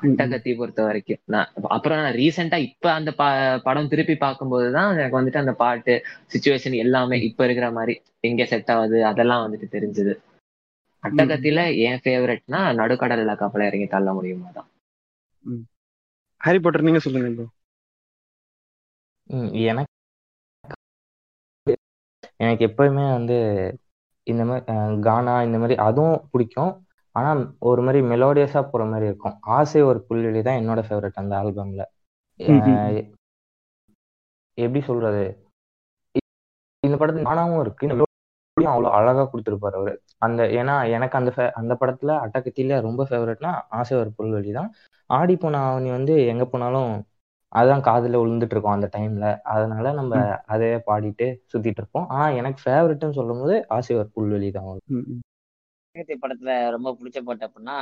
அட்டகத்தி 0.01 0.57
பொறுத்த 0.57 0.83
வரைக்கும். 0.83 1.19
நான் 1.25 1.49
அப்புறம் 1.67 1.97
நான் 1.97 2.13
ரீசெண்டா 2.13 2.57
இப்ப 2.59 2.91
அந்த 2.91 3.11
ப- 3.11 3.59
படம் 3.63 3.87
திருப்பி 3.87 4.13
பார்க்கும்போதுதான் 4.13 4.91
எனக்கு 4.93 5.21
வந்துட்டு 5.21 5.37
அந்த 5.37 5.53
பாட்டு 5.53 5.93
சுச்சுவேஷன் 6.33 6.75
எல்லாமே 6.75 7.21
இப்ப 7.21 7.43
இருக்கிற 7.43 7.71
மாதிரி 7.71 7.93
எங்க 8.19 8.45
செட் 8.45 8.71
ஆகுது 8.71 9.05
அதெல்லாம் 9.05 9.43
வந்துட்டு 9.45 9.67
தெரிஞ்சது. 9.71 10.13
அட்டகத்தில 11.03 11.59
என் 11.77 12.01
ஃபேவரட்னா 12.03 12.61
நடுக்கடல்ல 12.79 13.35
கப்பலை 13.35 13.67
இறங்கி 13.67 13.87
தள்ள 13.87 14.13
முடியுமா 14.13 14.49
தான் 14.49 14.69
ஹாரி 16.41 16.59
பாட்டர் 16.59 16.81
நீங்க 16.81 16.99
சொல்லுங்க 16.99 17.45
எனக்கு 19.63 19.93
எனக்கு 22.37 22.67
எப்பயுமே 22.67 23.11
வந்து 23.11 23.37
இந்த 24.27 24.45
மாதிரி 24.45 24.65
கானா 25.01 25.43
இந்த 25.43 25.57
மாதிரி 25.57 25.75
அதுவும் 25.79 26.27
பிடிக்கும். 26.31 26.71
ஆனா 27.15 27.29
ஒரு 27.69 27.81
மாதிரி 27.85 27.99
மெலோடியஸா 28.11 28.61
போற 28.71 28.83
மாதிரி 28.85 29.05
இருக்கும். 29.11 29.35
ஆசை 29.57 29.81
ஒரு 29.89 29.99
புல்வெளி 30.07 30.41
தான் 30.47 30.59
என்னோட 30.61 30.81
ஃபேவரட் 30.87 31.21
அந்த 31.23 31.33
ஆல்பம்ல 31.41 31.85
எப்படி 34.57 34.81
சொல்றது? 34.87 35.23
இந்த 36.83 36.95
படத்துல 36.99 37.25
கானாவும் 37.27 37.61
இருக்கு. 37.63 37.87
அவ்வளவு 38.57 38.93
அழகா 38.97 39.23
கொடுத்திருப்பாரு 39.25 39.75
அவரு. 39.79 39.93
அந்த 40.25 40.41
ஏன்னா 40.59 40.75
எனக்கு 40.95 41.15
அந்த 41.19 41.31
அந்த 41.59 41.73
படத்துல 41.81 42.15
அட்டகத்தில 42.25 42.79
ரொம்ப 42.87 43.01
ஃபேவரட்னா 43.09 43.51
ஆசை 43.79 43.93
ஒரு 44.01 44.11
புல்வெளி 44.17 44.51
தான். 44.57 44.69
ஆடி 45.09 45.35
போன 45.37 45.59
ஆவணி 45.67 45.89
வந்து 45.97 46.15
எங்க 46.33 46.43
போனாலும் 46.45 46.91
அதுதான் 47.51 47.85
காதுல 47.87 48.19
விழுந்துட்டு 48.21 48.55
இருக்கோம் 48.55 48.75
அந்த 48.75 48.87
டைம்ல 48.95 49.27
அதனால 49.53 49.93
நம்ம. 49.99 50.13
அதே 50.53 50.71
பாடிட்டு 50.87 51.27
சுத்திட்டு 51.51 51.81
இருப்போம். 51.81 52.07
ஆனா 52.13 52.25
எனக்கு 52.39 52.59
ஃபேவரட்னு 52.65 53.17
சொல்லும் 53.19 53.41
போது 53.43 53.55
ஆசை 53.77 53.95
ஒரு 54.01 54.09
புல்வெளி 54.15 54.49
தான். 54.57 54.67
அட்டகத்தி 55.89 56.15
படத்துல 56.23 56.51
ரொம்ப 56.75 56.89
பிடிச்ச 56.97 57.19
பாட்டு 57.27 57.45
அப்படின்னா 57.47 57.77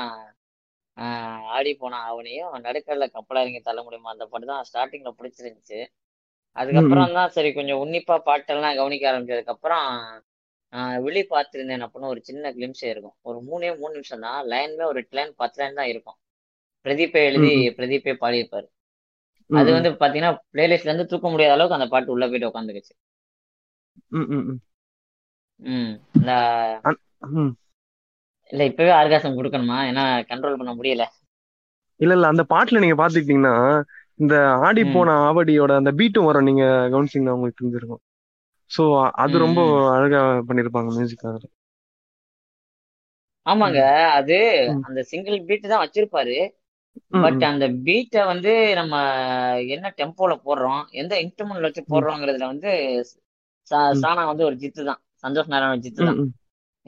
ஆடி 1.56 1.72
போன 1.82 1.98
ஆவணியும் 2.06 2.54
நடுக்கடல 2.66 3.06
கப்பலா 3.16 3.42
இறங்கி 3.44 3.60
தள்ள 3.62 3.80
முடியுமா? 3.86 4.14
அந்த 4.14 4.26
பாட்டு 4.32 4.48
தான் 4.52 4.68
ஸ்டார்டிங்ல 4.70 5.12
பிடிச்சிருந்துச்சு. 5.18 5.80
அதுக்கப்புறம் 6.58 7.18
தான் 7.18 7.34
சரி 7.36 7.50
கொஞ்சம் 7.58 7.82
உன்னிப்பா 7.84 8.16
பாட்டெல்லாம் 8.30 8.78
கவனிக்க 8.80 9.12
ஆரம்பிச்சதுக்கு 9.12 9.54
அப்புறம் 9.56 9.90
விழி 11.06 11.22
பார்த்திருந்தேன் 11.26 11.84
அப்படின்னு 11.86 12.14
ஒரு 12.14 12.22
சின்ன 12.30 12.52
கிளிம்ஸே 12.56 12.88
இருக்கும். 12.94 13.16
ஒரு 13.30 13.38
மூணே 13.50 13.70
மூணு 13.82 13.94
நிமிஷம் 13.98 14.26
தான். 14.28 14.40
லைன்மே 14.54 14.86
ஒரு 14.92 15.02
எட்டு 15.04 15.18
லைன் 15.20 15.34
பத்து 15.42 15.60
லைன் 15.62 15.78
தான் 15.80 15.92
இருக்கும். 15.94 16.18
பிரதீப்பே 16.86 17.22
எழுதி 17.30 17.52
பிரதீப்பே 17.78 18.16
பாடியிருப்பாரு. 18.24 18.68
அது. 19.50 19.70
வந்து 19.76 19.92
பாத்தீங்கன்னா 20.02 20.34
பிளேலிஸ்ட்ல 20.54 20.92
இருந்து 20.92 21.10
தூக்க 21.12 21.28
முடியாத 21.34 21.56
அளவுக்கு 21.56 21.80
அந்த 21.80 21.90
பாட்டு 21.94 22.14
உள்ள 22.16 22.26
போயிட்டு 22.28 22.50
உட்காந்துக்குச்சு 22.52 22.94
ம், 24.18 24.28
ம், 24.32 24.44
ம். 24.50 24.60
ம் 25.66 25.94
இந்த. 26.18 26.32
இல்ல 28.52 28.66
இப்பவே 28.70 28.92
ஆர்காசம் 28.98 29.38
கொடுக்கணுமா? 29.38 29.78
ஏன்னா 29.90 30.04
கண்ட்ரோல் 30.30 30.60
பண்ண 30.60 30.74
முடியல. 30.76 31.06
இல்ல 32.00 32.14
இல்ல 32.14 32.28
அந்த 32.28 32.44
பாட்டுல 32.52 32.82
நீங்க 32.84 32.98
பாத்துக்கிட்டீங்கன்னா 33.00 33.56
இந்த 34.20 34.36
ஆடி 34.66 34.84
போன 34.88 35.16
ஆவடியோட 35.26 35.72
அந்த 35.80 35.92
பீட்டும் 36.00 36.28
வரும். 36.30 36.48
நீங்க 36.50 36.64
கவனிச்சீங்கன்னா 36.94 37.36
உங்களுக்கு 37.38 37.60
தெரிஞ்சிருக்கும். 37.62 38.04
சோ 38.72 38.84
அது 39.24 39.36
ரொம்ப 39.46 39.60
அழகா 39.96 40.20
பண்ணிருப்பாங்க 40.50 40.90
மியூசிக் 40.98 41.28
அதுல 41.30 41.48
ஆமாங்க. 43.46 43.80
அது 44.18 44.38
அந்த 44.88 45.00
சிங்கிள் 45.12 45.38
பீட் 45.48 45.72
தான் 45.72 45.84
வச்சிருப்பாரு. 45.84 46.38
பட் 47.24 47.44
அந்த 47.50 47.66
பீட்டை 47.86 48.22
வந்து 48.32 48.52
நம்ம 48.80 48.96
என்ன 49.76 49.88
டெம்போல 50.00 50.34
போடுறோம்? 50.46 50.82
எந்த 51.02 51.14
இன்ஸ்ட்ருமெண்ட்ல 51.24 51.70
வச்சு 51.70 51.84
போடுறோங்கிறதுல 51.94 52.50
வந்து 52.54 52.72
சானா 54.02 54.24
வந்து 54.32 54.48
ஒரு 54.50 54.56
ஜித்து 54.62 54.82
தான். 54.90 55.02
சந்தோஷ் 55.24 55.52
நாராயண 55.54 55.80
ஜித்து 55.86 56.04
தான். 56.04 56.20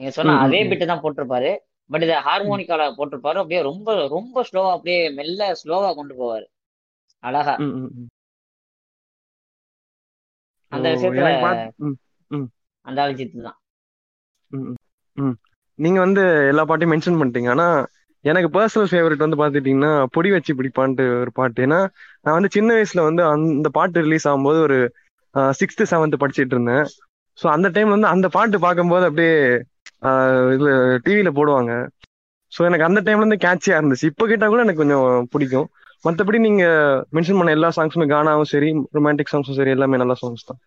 நீங்க 0.00 0.12
சொன்ன 0.16 0.36
அதே 0.44 0.60
பீட்டு 0.68 0.90
தான் 0.90 1.02
போட்டிருப்பாரு. 1.04 1.50
பட் 1.90 2.04
இதை 2.06 2.16
ஹார்மோனிக்கால 2.26 2.82
போட்டிருப்பாரு. 2.98 3.38
அப்படியே 3.42 3.60
ரொம்ப 3.68 3.88
ரொம்ப 4.14 4.44
ஸ்லோவா 4.48 4.70
அப்படியே 4.76 5.00
மெல்ல 5.18 5.50
ஸ்லோவா 5.62 5.90
கொண்டு 5.98 6.14
போவாரு. 6.20 6.46
அழகா. 7.22 7.54
அந்த 10.72 10.86
விஷயத்துல 10.94 11.30
அந்த 12.86 13.00
ஜித்து 13.18 13.40
தான். 13.46 13.58
நீங்க 15.78 15.98
வந்து 16.04 16.22
எல்லா 16.50 16.62
பாட்டையும் 16.68 16.92
மென்ஷன் 16.92 17.18
பண்ணிட்டீங்க. 17.20 17.50
ஆனா 17.54 17.66
எனக்கு 18.24 18.48
பர்சனல் 18.54 18.90
ஃபேவரட் 18.90 19.24
வந்து 19.24 19.38
பாத்துட்டீங்கன்னா 19.40 19.92
பொடி 20.14 20.30
வச்சு 20.34 20.56
பிடிப்பான்ட்டு 20.58 21.04
ஒரு 21.22 21.30
பாட்டு. 21.38 21.60
ஏன்னா 21.66 21.78
நான் 22.24 22.36
வந்து 22.38 22.50
சின்ன 22.56 22.70
வயசுல 22.76 23.04
வந்து 23.08 23.22
அந்த 23.34 23.68
பாட்டு 23.78 24.04
ரிலீஸ் 24.06 24.28
ஆகும்போது 24.30 24.60
ஒரு 24.66 24.78
சிக்ஸ்த் 25.60 25.82
செவன்த் 25.92 26.22
படிச்சிட்டு 26.22 26.54
இருந்தேன். 26.56 26.84
ஸோ 27.38 27.46
அந்த 27.54 27.68
டைம்ல 27.74 27.96
வந்து 27.96 28.12
அந்த 28.14 28.26
பாட்டு 28.36 28.56
பார்க்கும்போது 28.66 29.04
அப்படியே 29.08 29.34
இதுல 30.54 30.70
டிவியில 31.04 31.30
போடுவாங்க. 31.38 31.72
ஸோ 32.52 32.60
எனக்கு 32.68 32.86
அந்த 32.88 33.00
டைம்ல 33.06 33.24
இருந்து 33.24 33.44
கேட்சியா 33.46 33.76
இருந்துச்சு. 33.80 34.10
இப்போ 34.12 34.24
கேட்டா 34.30 34.46
கூட 34.52 34.62
எனக்கு 34.66 34.82
கொஞ்சம் 34.82 35.06
பிடிக்கும். 35.34 35.68
மற்றபடி 36.04 36.38
நீங்க 36.46 36.64
மென்ஷன் 37.16 37.38
பண்ண 37.38 37.56
எல்லா 37.56 37.68
சாங்ஸுமே 37.76 38.06
கானாவும் 38.12 38.50
சரி 38.52 38.68
ரொமான்டிக் 38.96 39.32
சாங்ஸும் 39.32 39.58
சரி 39.60 39.72
எல்லாமே 39.76 40.00
நல்ல 40.02 40.14
சாங்ஸ் 40.22 40.48
தான். 40.50 40.60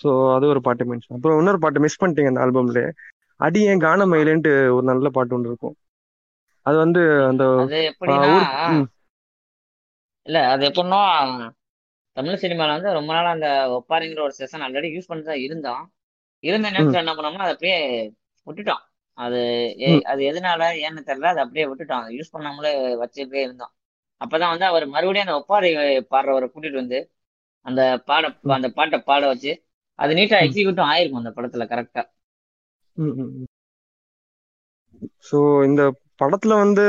ஸோ 0.00 0.08
அது 0.36 0.44
ஒரு 0.52 0.60
பாட்டு 0.66 0.88
மென்ஷன் 0.90 1.16
அப்புறம் 1.16 1.38
இன்னொரு 1.40 1.60
பாட்டு 1.64 1.82
மிஸ் 1.84 2.00
பண்ணிட்டீங்க 2.00 2.32
அந்த 2.32 2.42
ஆல்பம்ல 2.44 2.80
அடி 3.40 3.60
ஏன் 3.70 3.84
கான 3.84 4.06
மயிலேன்ட்டு 4.12 4.52
ஒரு 4.76 4.84
நல்ல 4.90 5.08
பாட்டு 5.16 5.34
ஒன்று 5.36 5.50
இருக்கும். 5.52 5.76
அது 6.66 6.76
வந்து 6.84 7.00
அந்த 7.30 7.44
இல்ல 10.26 10.38
அது 10.52 10.62
எப்படின்னா 10.68 11.00
தமிழ் 12.16 12.42
சினிமால 12.42 12.74
வந்து 12.76 12.90
ரொம்ப 12.98 13.10
நாள் 13.16 13.34
அந்த 13.34 13.48
ஒப்பாரிங்கிற 13.76 14.20
ஒரு 14.26 14.34
செஷன் 14.38 14.64
ஆல்ரெடி 14.66 14.88
யூஸ் 14.94 15.08
பண்ணி 15.10 15.24
தான் 15.30 15.42
இருந்தோம் 15.46 15.82
இருந்த 16.44 16.68
நேரத்துல 16.74 17.02
என்ன 17.02 17.14
பண்ணோம்னா 17.16 17.46
அதை 17.46 17.54
அப்படியே 17.56 17.78
விட்டுட்டோம். 18.46 18.82
அது 19.18 19.40
அது 20.12 20.20
எதனால 20.30 20.62
ஏன்னு 20.86 21.08
தெரியல 21.08 21.30
அதை 21.32 21.42
அப்படியே 21.44 21.66
விட்டுட்டோம். 21.70 22.06
யூஸ் 22.18 22.32
பண்ணாமலே 22.34 22.72
வச்சுட்டே 23.02 23.40
இருந்தோம். 23.46 23.72
அப்பதான் 24.20 24.52
வந்து 24.54 24.66
அவர் 24.70 24.84
மறுபடியும் 24.94 25.26
அந்த 25.26 25.36
ஒப்பாரி 25.40 25.70
பாடுறவரை 26.14 26.46
கூட்டிட்டு 26.48 26.82
வந்து 26.82 26.98
அந்த 27.66 27.82
பாட 28.08 28.24
அந்த 28.56 28.68
பாட்டை 28.78 28.98
பாட 29.10 29.22
வச்சு 29.32 29.52
அது 29.98 30.12
நீட்டா 30.18 30.38
எக்ஸிக்யூட்டும் 30.46 30.90
ஆயிருக்கும் 30.92 31.22
அந்த 31.22 31.32
படத்துல 31.36 31.64
கரெக்டா. 31.72 32.02
ஸோ 35.28 35.38
இந்த 35.68 35.82
படத்துல 36.22 36.56
வந்து 36.64 36.84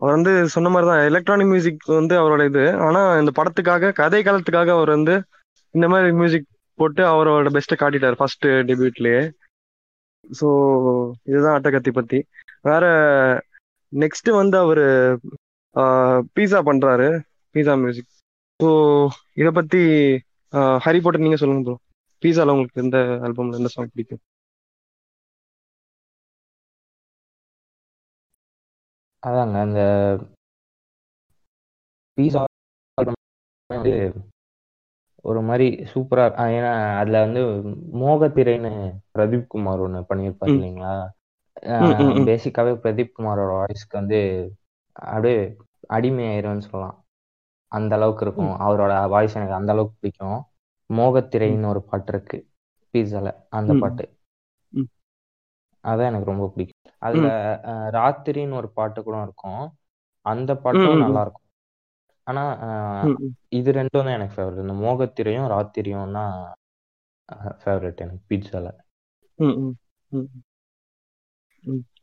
அவர் 0.00 0.14
வந்து 0.16 0.32
சொன்ன 0.54 0.68
மாதிரி 0.74 0.86
தான் 0.90 1.06
எலக்ட்ரானிக் 1.08 1.50
மியூசிக் 1.52 1.82
வந்து 1.98 2.14
அவரோட 2.20 2.42
இது. 2.50 2.64
ஆனா 2.86 3.00
இந்த 3.22 3.32
படத்துக்காக 3.38 3.92
கதை 4.00 4.20
காலத்துக்காக 4.28 4.70
அவர் 4.76 4.90
வந்து 4.96 5.14
இந்த 5.74 5.86
மாதிரி 5.92 6.10
மியூசிக் 6.20 6.46
போட்டு 6.78 7.02
அவரோட 7.12 7.48
பெஸ்ட்டை 7.56 7.76
காட்டிட்டார் 7.80 8.18
ஃபர்ஸ்ட் 8.20 8.46
டெபியூட்லயே 8.68 9.20
ஸோ 10.30 10.48
இதுதான் 11.26 11.56
அட்டகத்தி 11.56 11.92
பத்தி. 11.92 12.18
வேற 12.62 12.84
நெக்ஸ்ட் 13.92 14.28
வந்து 14.36 14.56
அவரு 14.60 14.84
பீஸா 16.36 16.60
பண்றாரு 16.66 17.08
பீஸா 17.54 17.74
மியூசிக் 17.78 18.10
ஸோ 18.60 18.68
இதை 19.36 19.50
பத்தி 19.52 19.80
ஹரி 20.84 21.00
போட்டர் 21.02 21.24
நீங்க 21.24 21.38
சொல்லுங்க 21.38 21.64
ப்ரோ 21.66 21.76
பீஸால 22.22 22.54
உங்களுக்கு 22.54 22.84
எந்த 22.84 22.98
ஆல்பம்ல 23.24 23.60
எந்த 23.60 23.72
சாங் 23.74 23.92
பிடிக்கும்? 23.92 24.22
அதாங்க 29.22 29.56
அந்த 29.62 29.80
பீஸா 32.18 32.42
வந்து 33.70 33.92
ஒரு 35.24 35.40
மாதிரி 35.42 35.66
சூப்பரா 35.90 36.24
ஏன்னா 36.54 36.70
அதுல 37.00 37.20
வந்து 37.20 37.42
மோகத்திரைன்னு 38.00 38.72
பிரதீப் 39.14 39.46
குமார் 39.48 39.82
ஒண்ணு 39.82 40.00
பண்ணியிருப்பாரு 40.10 40.54
இல்லைங்களா? 40.54 40.94
பேசிக்காவே 42.26 42.72
பிரதீப் 42.82 43.14
குமாரோட 43.14 43.50
வாய்ஸ்க்கு 43.58 44.00
வந்து 44.00 44.20
அப்படியே 45.06 45.38
அடிமை 45.90 46.24
ஆயிரும்னு 46.30 46.66
சொல்லலாம். 46.66 46.98
அந்த 47.72 47.92
அளவுக்கு 47.94 48.24
இருக்கும். 48.26 48.54
அவரோட 48.64 48.92
வாய்ஸ் 49.08 49.36
எனக்கு 49.36 49.58
அந்த 49.58 49.72
அளவுக்கு 49.72 49.98
பிடிக்கும். 49.98 50.38
மோகத்திரைன்னு 50.90 51.66
ஒரு 51.66 51.82
பாட்டு 51.84 52.12
இருக்கு. 52.12 52.38
பீஸால 52.94 53.28
அந்த 53.52 53.72
பாட்டு. 53.74 54.04
அதான் 55.84 56.08
எனக்கு 56.08 56.30
ரொம்ப 56.30 56.46
பிடிக்கும். 56.48 56.76
அதுல 57.02 57.26
ராத்திரின்னு 57.96 58.58
ஒரு 58.58 58.68
பாட்டு 58.72 59.00
கூட 59.02 59.16
இருக்கும். 59.22 59.62
அந்த 60.26 60.50
பாட்டும் 60.64 61.02
நல்லா 61.02 61.20
இருக்கும். 61.22 61.46
ஆனா 62.30 62.44
இது 63.58 63.70
ரெண்டும் 63.78 63.98
தான் 64.00 64.16
எனக்கு 64.16 64.36
ஃபேவரட் 64.36 64.64
இந்த 64.64 64.76
மோகத்திரையும் 64.82 65.50
ராத்திரியும் 65.54 66.16
தான் 66.18 66.34
ஃபேவரட் 67.60 68.04
எனக்கு 68.04 68.24
பீட்சால 68.30 68.68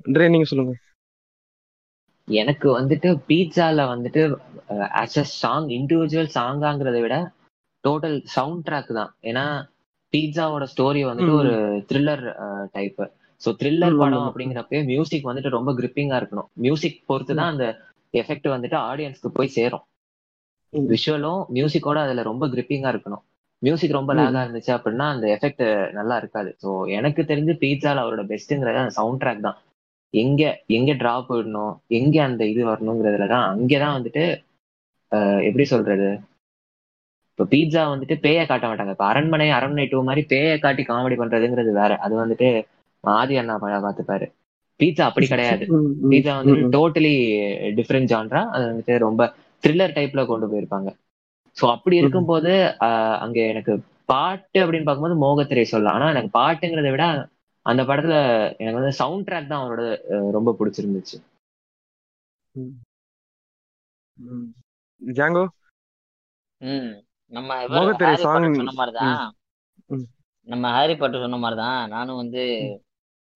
ட்ரே 0.07 0.25
நீங்க 0.33 0.47
சொல்லுங்க. 0.51 0.73
எனக்கு 2.27 2.67
வந்துட்டு 2.77 3.09
பீட்சால 3.29 3.85
வந்துட்டு 3.91 4.21
ஆஸ் 5.01 5.17
அ 5.17 5.25
சாங் 5.33 5.67
இண்டிவிஜுவல் 5.77 6.33
சாங்காங்கிறத 6.37 6.99
விட 7.03 7.15
டோட்டல் 7.83 8.17
சவுண்ட் 8.35 8.65
ட்ராக் 8.67 8.91
தான். 8.99 9.11
ஏன்னா 9.29 9.45
பீட்சாவோட 10.13 10.65
ஸ்டோரி 10.73 11.01
வந்துட்டு 11.07 11.33
ஒரு 11.39 11.53
த்ரில்லர் 11.89 12.23
டைப் 12.75 13.01
ஸோ 13.41 13.49
த்ரில்லர் 13.59 13.99
படம் 14.01 14.25
அப்படிங்கிறப்ப 14.27 14.69
மியூசிக் 14.91 15.29
வந்துட்டு 15.29 15.55
ரொம்ப 15.57 15.71
கிரிப்பிங்கா 15.79 16.17
இருக்கணும். 16.21 16.49
மியூசிக் 16.63 16.97
பொறுத்து 17.09 17.33
தான் 17.39 17.51
அந்த 17.53 17.65
எஃபெக்ட் 18.13 18.47
வந்துட்டு 18.53 18.77
ஆடியன்ஸ்க்கு 18.89 19.29
போய் 19.37 19.55
சேரும். 19.57 19.85
விஷுவலும் 20.73 21.41
மியூசிக்கோட 21.55 21.97
அதுல 22.05 22.23
ரொம்ப 22.29 22.45
கிரிப்பிங்கா 22.47 22.91
இருக்கணும். 22.93 23.23
மியூசிக் 23.61 23.97
ரொம்ப 23.97 24.11
லேகா. 24.17 24.41
இருந்துச்சு 24.45 24.71
அப்படின்னா 24.75 25.05
அந்த 25.13 25.25
எஃபெக்ட் 25.35 25.63
நல்லா 25.99 26.15
இருக்காது. 26.21 26.49
ஸோ 26.63 26.69
எனக்கு 26.97 27.21
தெரிஞ்சு 27.31 27.53
பீட்சால 27.63 28.03
அவரோட 28.03 28.23
பெஸ்ட்ங்கிறது 28.31 28.83
அந்த 28.83 28.95
சவுண்ட் 28.99 29.21
ட்ராக் 29.23 29.45
தான். 29.47 29.57
எங்க 30.13 30.41
எங்க 30.77 30.91
டிராப் 31.01 31.31
விடணும் 31.31 31.73
எங்க 31.99 32.15
அந்த 32.23 32.43
இது 32.45 32.61
வரணுங்கிறதுல 32.71 33.27
தான். 33.33 33.45
அங்கேதான் 33.53 33.95
வந்துட்டு 33.97 34.23
எப்படி 35.47 35.65
சொல்றது? 35.73 36.09
இப்போ 37.31 37.45
பீட்சா 37.51 37.81
வந்துட்டு 37.91 38.15
பேயை 38.23 38.43
காட்ட 38.45 38.65
மாட்டாங்க. 38.67 38.93
இப்போ 38.95 39.05
அரண்மனை 39.11 39.47
அரண்மனை 39.57 39.85
டூ 39.91 39.99
மாதிரி 40.07 40.21
பேயை 40.31 40.55
காட்டி 40.59 40.83
காமெடி 40.83 41.15
பண்றதுங்கிறது 41.19 41.73
வேற. 41.81 41.91
அது 42.05 42.13
வந்துட்டு 42.23 42.47
ஆதி 43.03 43.35
அண்ணா 43.41 43.55
படம் 43.63 43.85
பார்த்துப்பாரு. 43.85 44.27
பீட்சா 44.79 45.03
அப்படி 45.09 45.27
கிடையாது. 45.33 45.65
பீட்சா 46.11 46.33
வந்துட்டு. 46.37 46.71
டோட்டலி 46.75 47.13
டிஃப்ரெண்ட் 47.79 48.11
ஜான்ரா 48.13 48.41
அது 48.55 48.63
வந்துட்டு 48.71 48.95
ரொம்ப 49.07 49.21
த்ரில்லர் 49.63 49.95
டைப்ல 49.97 50.25
கொண்டு 50.25 50.47
போயிருப்பாங்க. 50.47 50.89
ஸோ 51.57 51.65
அப்படி 51.71 51.95
இருக்கும்போது 51.97 52.51
அங்க 53.23 53.37
எனக்கு 53.45 53.73
பாட்டு 54.09 54.57
அப்படின்னு 54.59 54.87
பார்க்கும்போது 54.87 55.15
மோகத்திரை 55.23 55.63
சொல்லலாம். 55.63 55.97
ஆனா 55.97 56.09
எனக்கு 56.09 56.31
பாட்டுங்கிறத 56.39 56.91
விட 56.91 57.05
அந்த 57.65 57.81
படத்துல 57.83 58.15
எனக்கு 58.57 58.79
வந்து 58.79 58.99
சவுண்ட் 58.99 59.27
ட்ராக் 59.27 59.47
தான் 59.47 59.63
அவரோட 59.63 59.81
ரொம்ப 60.31 60.49
பிடிச்சிருந்துச்சு. 60.59 61.17
ஜாங்கோ? 65.01 65.43
ம். 66.61 66.93
நம்ம 67.31 67.57
மோகத்திரை 67.67 68.13
சாங் 68.17 68.53
சொன்ன 68.53 68.75
மாதிரிதான். 68.75 69.17
நம்ம 70.47 70.69
ஹாரி 70.71 70.95
பாட்டர் 70.95 71.23
சொன்ன 71.25 71.37
மாதிரிதான். 71.37 71.81
நானும் 71.89 72.15
வந்து. 72.15 72.43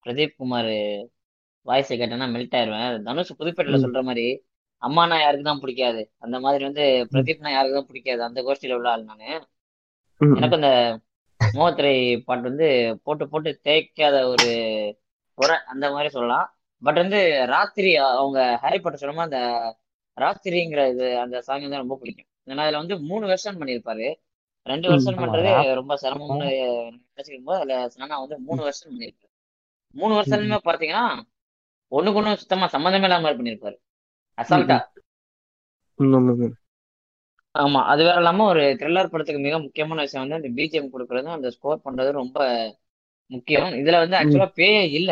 பிரதீப் 0.06 0.36
குமார் 0.36 0.72
வாய்ஸை 1.66 1.96
கேட்டேன்னா 1.96 2.26
மெல்ட் 2.34 2.56
ஆயிருவேன். 2.58 3.02
தனுஷ் 3.02 3.38
புதுப்பேட்டையில. 3.38 3.82
சொல்ற 3.84 4.00
மாதிரி 4.02 4.24
அம்மானா 4.82 5.20
யாருக்கு 5.20 5.44
தான் 5.44 5.60
பிடிக்காது. 5.60 6.02
அந்த 6.18 6.40
மாதிரி 6.40 6.64
வந்து 6.64 6.84
பிரதீப்னா 7.12 7.50
யாருக்கு 7.52 7.78
தான் 7.78 7.90
பிடிக்காது. 7.90 8.22
அந்த 8.22 8.40
கோஷ்டியில 8.42 8.72
உள்ள 8.72 8.88
ஆள் 8.90 9.04
நானு. 9.04 9.28
எனக்கு 10.20 10.58
அந்த 10.60 10.70
மோகத்திரை 11.40 11.94
பாட்டு 12.24 12.48
வந்து 12.50 12.68
போட்டு 13.02 13.28
போட்டு 13.28 13.60
தேய்க்காத 13.64 14.16
ஒரு 14.28 14.48
குறை 15.38 15.56
அந்த 15.66 15.90
மாதிரி 15.90 16.08
சொல்லலாம். 16.08 16.46
பட் 16.82 16.94
வந்து 16.94 17.20
ராத்திரி 17.46 17.96
அவங்க 17.96 18.56
ஹாரி 18.56 18.78
பாட்டர் 18.80 19.00
சொன்ன 19.00 19.14
மாதிரி 19.14 19.30
அந்த 19.30 19.40
ராத்திரிங்கிற 20.16 20.88
இது 20.88 21.18
அந்த 21.18 21.36
சாங் 21.40 21.70
தான் 21.70 21.84
ரொம்ப 21.84 21.96
பிடிக்கும். 21.96 22.28
ஏன்னா 22.46 22.62
அதுல 22.62 22.78
வந்து 22.78 23.00
மூணு 23.00 23.24
வெர்ஷன் 23.26 23.58
பண்ணியிருப்பாரு. 23.60 24.06
ரெண்டு 24.66 24.88
ம். 24.88 24.92
வெர்ஷன் 24.92 25.16
ஆமா. 25.16 25.22
பண்றது 25.22 25.74
ரொம்ப 25.74 25.94
சிரமம்னு 26.02 26.48
நினைச்சிருக்கும் 27.08 27.48
போது 27.50 27.58
அதுல 27.58 27.88
சனா 27.88 28.18
வந்து 28.20 28.38
மூணு 28.38 28.60
வெர்ஷன் 28.62 28.92
பண்ணியிருப்பாரு. 28.92 29.30
மூணு 29.96 30.12
வெர்ஷனுமே 30.18 30.58
பார்த்தீங்கன்னா 30.64 31.06
ஒண்ணுக்கு 31.92 32.18
ஒண்ணு 32.20 32.40
சுத்தமா 32.42 32.66
சம்மந்தமே 32.66 33.02
இல்லாம 33.02 33.22
மாதிரி 33.22 33.38
பண்ணியிருப்பாரு. 33.40 33.76
அசால்ட்டா 34.38 34.78
ஆமா, 37.54 37.80
அது 37.84 38.02
வேற 38.04 38.18
இல்லாம 38.20 38.44
ஒரு 38.44 38.62
த்ரில்லர் 38.80 39.10
படத்துக்கு 39.10 39.40
மிக 39.40 39.56
முக்கியமான 39.58 40.02
விஷயம் 40.04 40.22
வந்து 40.24 40.38
அந்த 40.38 40.50
பிஜிஎம் 40.58 40.92
கொடுக்கறதும் 40.92 41.36
அந்த 41.36 41.48
ஸ்கோர் 41.56 41.84
பண்றது 41.86 42.10
ரொம்ப 42.20 42.38
முக்கியம். 43.30 43.68
இதுல 43.80 43.98
வந்து 44.02 44.16
ஆக்சுவலா 44.20 44.48
பேயே 44.60 44.82
இல்ல 44.98 45.10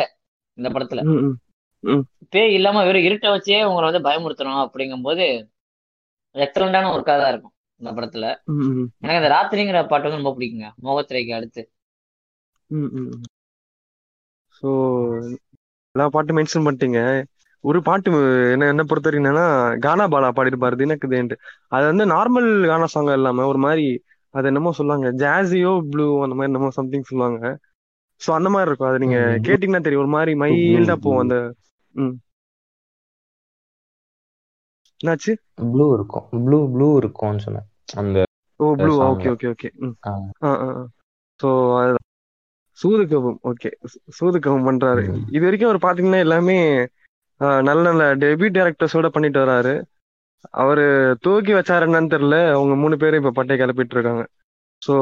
இந்த 0.57 0.69
படத்துல. 0.69 1.01
பேய் 2.33 2.55
இல்லாம 2.57 2.83
வெறும் 2.87 3.07
இருட்டை 3.07 3.29
வச்சே 3.33 3.59
உங்களை 3.69 3.85
வந்து 3.89 4.07
பயமுறுத்தணும் 4.07 4.63
அப்படிங்கும்போது 4.65 5.25
எக்ஸலண்டான 6.35 6.91
ஒர்க்கா 6.95 7.13
தான் 7.21 7.31
இருக்கும் 7.33 7.53
இந்த 7.81 7.91
படத்துல. 7.97 8.25
எனக்கு 9.01 9.19
அந்த 9.21 9.31
ராத்திரிங்கிற 9.35 9.79
பாட்டு 9.91 10.07
வந்து 10.07 10.21
ரொம்ப 10.21 10.33
பிடிக்குங்க. 10.35 10.67
மோகத்திரைக்கு 10.85 11.33
அடுத்து. 11.37 11.61
ஸோ 14.57 14.69
எல்லா 15.95 16.05
பாட்டும் 16.15 16.37
மென்ஷன் 16.39 16.65
பண்ணிட்டீங்க. 16.65 16.99
ஒரு 17.63 17.79
பாட்டு 17.81 18.09
என்ன 18.53 18.67
என்ன 18.67 18.83
பொறுத்த 18.83 19.07
வரைக்கும் 19.07 19.23
என்னன்னா 19.23 19.45
கானா 19.83 20.05
பாலா 20.09 20.29
பாடிருப்பாரு 20.31 20.75
தினக்குதேன்ட்டு 20.75 21.35
அது 21.69 21.83
வந்து 21.85 22.05
நார்மல் 22.13 22.49
கானா 22.65 22.87
சாங் 22.89 23.11
இல்லாம 23.13 23.45
ஒரு 23.45 23.59
மாதிரி 23.59 23.85
அது 24.33 24.47
என்னமோ 24.47 24.71
சொல்லுவாங்க 24.77 25.07
ஜாஸியோ 25.21 25.71
ப்ளூ 25.89 26.07
அந்த 26.23 26.35
மாதிரி 26.35 26.51
என்னமோ 26.51 26.69
சம்திங் 26.77 27.09
சொல்லுவாங்க. 27.09 27.41
ஸோ 28.21 28.29
அந்த 28.37 28.49
மாதிரி 28.49 28.69
இருக்கும். 28.69 28.89
அது 28.89 29.01
நீங்க 29.03 29.17
கேட்டீங்கன்னா 29.47 29.81
தெரியும். 29.81 30.03
ஒரு 30.05 30.13
மாதிரி 30.13 30.33
மைல்டா. 30.43 30.95
போகும் 30.99 31.23
அந்த 31.23 31.37
ம். 31.95 32.15
என்னாச்சு? 35.01 35.33
ப்ளூ 35.65 35.85
இருக்கும். 35.93 36.25
ப்ளூ 36.39 36.59
ப்ளூ 36.73 36.87
இருக்கும்னு 36.97 37.45
சொன்னேன். 37.45 37.67
அந்த 37.95 38.17
ஓ 38.59 38.67
blue 38.77 38.93
okay. 39.05 39.29
Okay 39.33 39.49
okay 39.53 39.69
so 41.39 41.49
சூதுகவும் 42.79 43.37
okay 43.49 43.69
சூதுகவும் 44.17 44.67
பண்றாரு. 44.67 45.03
இது 45.29 45.43
வரைக்கும் 45.45 45.69
அவர் 45.69 45.85
பாத்தீங்கன்னா 45.85 46.19
எல்லாமே 46.19 46.57
நல்ல 47.67 47.81
நல்ல 47.87 48.03
டெபியூ 48.23 48.49
டேரக்டர்ஸோட 48.55 49.07
பண்ணிட்டு 49.13 49.39
வராரு. 49.43 49.73
அவரு 50.59 50.85
தூக்கி 51.25 51.51
வச்சாரு 51.55 51.87
என்னன்னு 51.87 52.13
தெரியல. 52.13 52.37
அவங்க 52.51 52.75
மூணு 52.75 52.95
பேரும் 52.97 53.21
இப்ப 53.21 53.33
பட்டை 53.33 53.55
கிளப்பிட்டு 53.57 53.95
இருக்காங்க. 53.97 54.23
ஸோ 54.81 54.93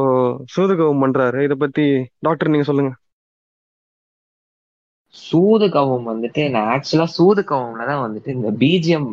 சூதுகவும் 0.53 1.03
பண்றாரு. 1.03 1.39
இத 1.47 1.55
பத்தி 1.57 1.85
டாக்டர் 2.19 2.53
நீங்க 2.53 2.67
சொல்லுங்க. 2.69 2.93
சூது 5.15 5.67
கவம் 5.69 6.09
வந்துட்டு 6.09 6.41
நான் 6.49 6.67
ஆக்சுவலா 6.73 7.07
சூது 7.15 7.41
கவம்ல 7.47 7.85
தான் 7.85 8.03
வந்துட்டு 8.05 8.29
இந்த 8.29 8.49
பிஜிஎம் 8.61 9.09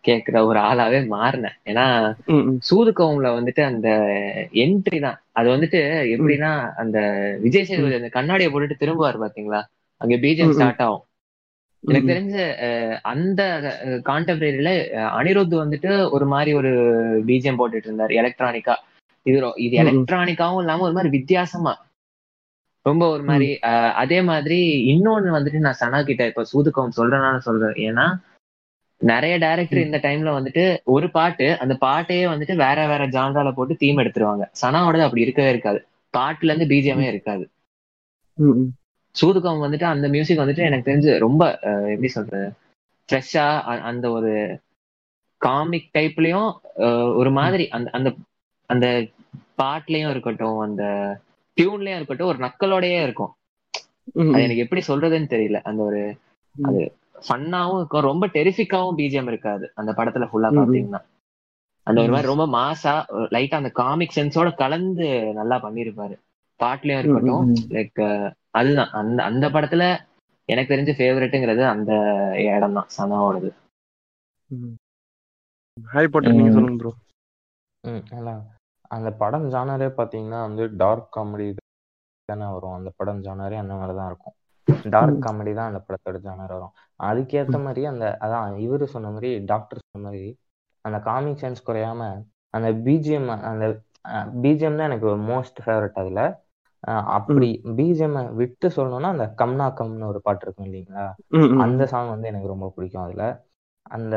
கேட்கிற 0.00 0.36
ஒரு 0.46 0.58
ஆளாவே 0.68 0.98
மாறினேன். 1.12 1.56
ஏன்னா 1.64 1.84
ம் 2.28 2.44
ம். 2.48 2.58
சூது 2.68 2.90
கவம்ல 2.92 3.28
வந்துட்டு 3.38 3.62
அந்த 3.62 3.88
என்ட்ரி 4.64 4.98
தான். 5.00 5.18
அது 5.32 5.48
வந்துட்டு 5.54 5.80
எப்படின்னா 6.14 6.50
அந்த 6.82 6.98
விஜய் 7.44 7.68
சேதுபதி 7.70 8.00
அந்த 8.00 8.10
கண்ணாடியை 8.10 8.50
போட்டுட்டு 8.50 8.82
திரும்புவார் 8.82 9.22
பாத்தீங்களா? 9.24 9.62
அங்க 10.00 10.14
பிஜிஎம். 10.16 10.54
ஸ்டார்ட் 10.56 10.84
ஆகும். 10.86 11.04
எனக்கு 11.86 12.10
தெரிஞ்ச 12.12 12.36
அந்த 13.04 13.40
கான்டெம்பரரியில 14.08 14.70
அனிருத் 15.18 15.56
வந்துட்டு 15.62 15.90
ஒரு 16.10 16.26
மாதிரி 16.26 16.52
ஒரு 16.54 16.70
பிஜிஎம் 17.28 17.58
போட்டுட்டு 17.60 17.88
இருந்தார் 17.90 18.14
எலக்ட்ரானிக்கா 18.20 18.76
இது 19.26 19.36
இது. 19.56 19.74
எலக்ட்ரானிக்காவும் 19.82 20.62
இல்லாம 20.62 20.84
ஒரு 20.88 20.96
மாதிரி 20.96 21.10
வித்தியாசமா. 21.16 21.74
ரொம்ப 22.86 23.04
ஒரு 23.08 23.22
மாதிரி 23.22 23.48
அதே 24.02 24.18
மாதிரி 24.22 24.58
இன்னொன்னு 24.92 25.36
வந்துட்டு 25.36 25.64
நான் 25.64 25.80
சனா 25.80 26.00
கிட்ட 26.04 26.24
இப்ப 26.26 26.44
சூதுக்கம் 26.52 26.96
சொல்றேனால 26.98 27.38
சொல்றேன். 27.46 27.76
ஏன்னா 27.88 28.06
நிறைய 29.00 29.34
டைரக்டர் 29.38 29.86
இந்த 29.86 29.98
டைம்ல 30.04 30.30
வந்துட்டு 30.36 30.64
ஒரு 30.94 31.06
பாட்டு 31.10 31.46
அந்த 31.62 31.74
பாட்டையே 31.80 32.24
வந்துட்டு 32.32 32.54
வேற 32.64 32.86
வேற 32.86 33.02
ஜான்ரால 33.08 33.50
போட்டு 33.52 33.74
தீம் 33.76 34.00
எடுத்துருவாங்க. 34.02 34.44
சனாவோடது 34.62 35.06
அப்படி 35.06 35.26
இருக்கவே 35.26 35.50
இருக்காது. 35.50 35.80
பாட்டுல 36.14 36.50
இருந்து 36.52 36.70
பிஜிஎமே 36.72 37.06
இருக்காது. 37.12 37.44
சூதுகம் 39.16 39.64
வந்துட்டு 39.64 39.86
அந்த 39.86 40.06
மியூசிக் 40.08 40.42
வந்துட்டு 40.42 40.66
எனக்கு 40.66 40.88
தெரிஞ்சு 40.90 41.12
ரொம்ப 41.18 41.42
எப்படி 41.92 42.08
சொல்றது 42.08 42.48
ஃப்ரெஷ்ஷா 43.08 43.46
அந்த 43.82 44.06
ஒரு 44.10 44.32
காமிக் 45.40 45.90
டைப்லயும் 45.94 46.50
ஒரு 47.14 47.30
மாதிரி 47.30 47.64
அந்த 47.68 47.88
அந்த 47.90 48.08
அந்த 48.70 48.86
பாட்டுலயும் 49.58 50.10
இருக்கட்டும் 50.10 50.60
அந்த 50.60 50.84
டியூன்லயும் 51.56 51.98
இருக்கட்டும் 51.98 52.26
ஒரு 52.26 52.38
நக்கலோடயே 52.38 53.00
இருக்கும் 53.02 53.32
அது. 54.22 54.40
எனக்கு 54.42 54.64
எப்படி 54.64 54.82
சொல்றதுன்னு 54.88 55.32
தெரியல 55.32 55.60
அந்த 55.62 55.82
ஒரு. 55.82 56.02
அது 56.54 56.80
ஃபன்னாவும் 57.26 57.78
இருக்கும் 57.78 58.02
ரொம்ப 58.02 58.24
டெரிஃபிக்காவும் 58.26 58.98
பிஜிஎம் 58.98 59.26
இருக்காது 59.26 59.66
அந்த 59.74 59.90
படத்துல 59.92 60.26
ஃபுல்லா. 60.30 60.50
பாத்தீங்கன்னா 60.58 61.00
அந்த 61.86 61.98
ஒரு. 62.00 62.12
மாதிரி 62.12 62.28
ரொம்ப 62.28 62.46
மாசா 62.54 62.94
லைட்டா 63.30 63.54
அந்த 63.54 63.70
காமிக் 63.74 64.16
சென்ஸோட 64.16 64.54
கலந்து 64.54 65.08
நல்லா 65.32 65.56
பண்ணிருப்பாரு 65.62 66.16
பாட்டுலயும் 66.60 66.98
ம், 66.98 67.02
ம், 67.02 67.04
இருக்கட்டும். 67.04 67.46
லைக் 67.70 68.02
அதுதான். 68.56 68.90
அந்த 69.00 69.18
அந்த 69.30 69.46
படத்துல 69.54 69.84
எனக்கு 70.48 70.72
தெரிஞ்ச 70.72 70.92
ஃபேவரட்டுங்கிறது 70.98 71.62
அந்த 71.74 71.92
இடம் 72.48 72.76
தான் 72.78 72.90
சனாவோடது. 72.96 73.50
ஹாரி 75.76 76.08
பாட்டர் 76.12 76.36
நீங்க 76.36 76.50
ம். 76.50 76.56
சொல்லுங்க 76.56 76.78
ப்ரோ 76.82 76.92
ம் 77.84 78.02
அந்த 78.90 79.08
படம் 79.20 79.46
ஜானரே 79.52 79.88
பார்த்தீங்கன்னா 79.96 80.40
வந்து 80.46 80.64
டார்க் 80.82 81.08
காமெடி 81.16 81.46
தானே 82.28 82.46
வரும். 82.54 82.76
அந்த 82.78 82.90
படம் 82.96 83.22
ஜானரே 83.26 83.56
அந்த 83.62 83.74
மாதிரி 83.74 83.94
தான் 83.98 84.10
இருக்கும் 84.10 84.36
டார்க். 84.94 85.18
காமெடி 85.24 85.52
தான் 85.58 85.70
அந்த 85.70 85.80
படத்தோட 85.86 86.18
ஜானர் 86.24 86.54
வரும். 86.56 86.74
அதுக்கேற்ற 87.00 87.58
மாதிரி 87.64 87.82
அந்த 87.92 88.04
அதான் 88.24 88.56
இவர் 88.66 88.84
சொன்ன 88.94 89.10
மாதிரி 89.10 89.30
டாக்டர் 89.52 89.82
சொன்ன 89.84 90.04
மாதிரி 90.06 90.24
அந்த 90.84 90.98
காமிக் 91.08 91.40
சென்ஸ் 91.40 91.66
குறையாம 91.66 92.00
அந்த 92.54 92.68
பிஜிஎம் 92.84 93.28
அந்த 93.50 93.64
பிஜிஎம் 94.42 94.78
தான் 94.78 94.88
எனக்கு 94.90 95.10
மோஸ்ட் 95.30 95.58
ஃபேவரட் 95.64 96.00
அதுல. 96.02 96.20
அப்படி 96.80 97.60
பிஜிஎம் 97.64 98.34
விட்டு 98.34 98.68
சொல்லணும்னா 98.68 99.02
அந்த 99.02 99.34
கம்னா 99.38 99.66
கம்னு 99.78 100.06
ஒரு 100.06 100.20
பாட்டு 100.20 100.44
இருக்கும் 100.44 100.66
இல்லைங்களா. 100.66 101.06
அந்த 101.60 101.86
சாங் 101.86 102.08
வந்து 102.08 102.28
எனக்கு 102.28 102.46
ரொம்ப 102.46 102.72
பிடிக்கும் 102.76 103.02
அதுல 103.02 103.24
அந்த. 103.82 104.14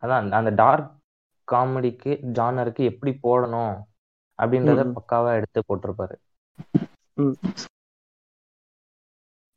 அதான் 0.00 0.30
அந்த- 0.30 0.50
டார்க் 0.50 0.92
காமெடிக்கு 1.48 2.12
ஜானருக்கு 2.32 2.84
எப்படி 2.84 3.18
போடணும் 3.22 3.74
அப்படின்றத. 4.38 4.92
பக்காவா 4.94 5.34
எடுத்து 5.34 5.62
போட்டிருப்பாரு. 5.68 6.14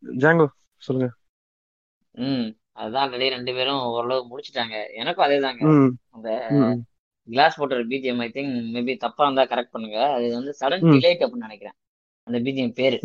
ஜாங்கோ 0.03 0.45
சொல்லுங்க 0.75 1.13
ம் 2.12 2.47
அதுதான் 2.71 3.10
ஆல்ரெடி 3.10 3.29
ரெண்டு 3.29 3.53
பேரும் 3.53 3.81
ஓரளவு 3.81 4.38
முடிச்சிட்டாங்க 4.38 4.93
எனக்கும் 4.93 5.25
அதேதாங்க 5.25 5.62
ம் 5.62 5.93
அந்த. 6.10 6.29
கிளாஸ் 7.27 7.62
போட்டர் 7.62 7.88
பிஜிஎம் 7.88 8.21
ஐ 8.21 8.29
திங்க் 8.33 8.53
மேபி 8.75 8.97
தப்பா 8.97 9.23
இருந்தா 9.23 9.43
கரெக்ட் 9.43 9.71
பண்ணுங்க 9.71 10.13
அது 10.13 10.33
வந்து 10.33 10.53
சடன். 10.60 10.86
டிலேட் 10.91 11.23
அப்படின்னு 11.23 11.45
நினைக்கிறேன் 11.47 11.75
அந்த 12.28 12.38
பிஜிஎம் 12.40 12.74
பேரு. 12.74 12.98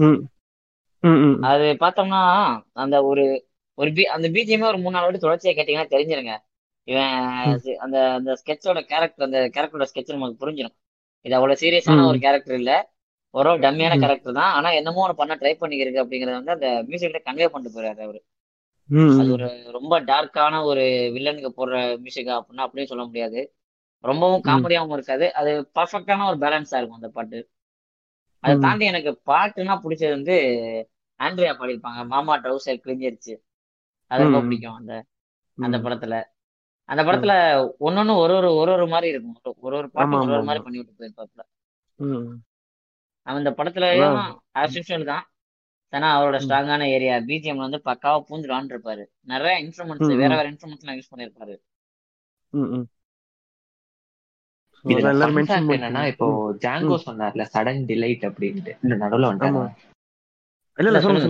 அது 1.49 1.65
பார்த்தோம்னா 1.81 2.21
அந்த 2.83 2.97
ஒரு 3.05 3.25
ஒரு 3.79 3.91
பி 3.93 4.03
அந்த 4.15 4.29
பிஜிஎமே 4.29 4.67
ஒரு 4.67 4.79
மூணு 4.79 4.95
நாலு 4.97 5.07
வாட்டி 5.07 5.21
தொடர்ச்சியா 5.21 5.53
கேட்டீங்கன்னா 5.55 5.93
தெரிஞ்சிருங்க. 5.95 6.33
இவன் 6.89 7.15
அந்த 7.85 7.97
அந்த 8.15 8.31
ஸ்கெட்சோட 8.41 8.81
கேரக்டர் 8.87 9.27
அந்த 9.27 9.41
கேரக்டரோட 9.55 9.87
ஸ்கெட்ச் 9.91 10.15
நமக்கு 10.15 10.41
புரிஞ்சிடும் 10.43 10.77
இது 11.25 11.35
அவ்வளவு 11.35 11.61
சீரியஸான. 11.61 12.05
ஒரு 12.09 12.19
கேரக்டர் 12.19 12.55
இல்ல. 12.55 12.73
ஒரு 13.35 13.51
டம்மியான. 13.59 13.95
கேரக்டர் 13.99 14.39
தான். 14.41 14.53
ஆனா 14.53 14.71
என்னமோ 14.79 15.03
ஒன்று 15.03 15.17
பண்ண 15.17 15.35
ட்ரை 15.37 15.53
பண்ணிக்கிறது 15.61 16.03
அப்படிங்கறத 16.03 16.39
வந்து 16.41 16.57
அந்த 16.57 16.69
மியூசிக்ல 16.89 17.21
கன்வே 17.29 17.49
பண்ணிட்டு 17.49 17.77
போறாரு 17.77 18.01
அவரு. 18.01 18.21
அது 19.15 19.29
ஒரு 19.33 19.47
ரொம்ப 19.73 19.95
டார்க்கான 20.03 20.63
ஒரு 20.65 20.85
வில்லனுக்கு 21.15 21.51
போடுற 21.57 21.75
மியூசிக்கா 22.05 22.35
அப்படின்னா 22.39 22.67
அப்படின்னு 22.67 22.91
சொல்ல 22.93 23.05
முடியாது. 23.05 23.41
ரொம்பவும் 24.05 24.45
காமெடியாவும் 24.45 24.93
இருக்காது. 24.93 25.27
அது 25.35 25.51
பர்ஃபெக்டான 25.75 26.27
ஒரு 26.31 26.39
பேலன்ஸா 26.39 26.79
இருக்கும் 26.79 27.01
அந்த 27.01 27.11
பாட்டு. 27.11 27.39
அதை 28.45 28.59
தாண்டி 28.59 28.85
எனக்கு 28.85 29.21
பாட்டுன்னா 29.27 29.75
பிடிச்சது 29.83 30.11
வந்து 30.11 30.35
ஆண்ட்ரியா 31.21 31.53
பாடியிருப்பாங்க. 31.59 32.07
மாமா 32.07 32.39
ட்ரௌசர் 32.39 32.83
கிழிஞ்சிருச்சு. 32.85 33.35
அது 34.07 34.23
ரொம்ப 34.23 34.41
பிடிக்கும் 34.41 34.75
அந்த 34.75 35.05
அந்த 35.59 35.79
படத்துல. 35.79 36.23
அந்த. 36.85 37.03
படத்துல 37.03 37.35
ஒன்னொன்னு 37.81 38.15
ஒரு 38.17 38.35
ஒரு 38.35 38.55
ஒரு 38.55 38.73
ஒரு 38.73 38.87
மாதிரி 38.87 39.09
இருக்கும். 39.11 39.57
ஒரு 39.57 39.77
ஒரு 39.77 39.87
ஆமா 39.87 39.93
பாட்டும் 39.93 40.21
ஒரு 40.21 40.33
ஒரு 40.33 40.43
மாதிரி 40.43 40.65
பண்ணி 40.65 40.79
விட்டு 40.79 40.99
போயிருப்பாப்ல. 40.99 41.43
ம். 41.99 42.43
அந்த 43.27 43.51
படத்துலயும் 43.51 44.09
அதான். 44.09 44.33
ஆஸ் 44.59 45.05
தான். 45.05 45.27
ஏன்னா 45.93 46.09
அவரோட 46.13 46.37
ஸ்ட்ராங்கான 46.39 46.89
ஏரியா 46.89 47.17
பிஜிஎம் 47.21 47.57
வந்து 47.57 47.79
பக்காவா 47.85 48.19
பூந்துடான்னு 48.29 48.73
இருப்பாரு 48.73 49.03
நிறைய 49.21 49.55
இன்ஸ்ட்ருமெண்ட்ஸ் 49.65 50.17
வேற 50.17 50.37
வேற 50.37 50.51
இன்ஸ்ட்ருமெண்ட்ஸ் 50.51 50.85
எல்லாம் 50.85 50.97
யூஸ் 50.97 51.13
பண்ணிருப்பாரு 51.13 51.55
என்னன்னா 55.75 56.03
இப்போ 56.13 56.27
ஜாங்கோ 56.63 56.97
சொன்னார்ல 57.05 57.45
சடன் 57.53 57.83
டிலைட் 57.87 58.25
அப்படின்ட்டு. 58.29 58.73
நடுவுல 59.03 59.31
வந்துட்டாரா? 59.31 59.65
இல்ல 60.79 60.91
இல்ல 60.93 61.01
சொல்லுங்க 61.03 61.29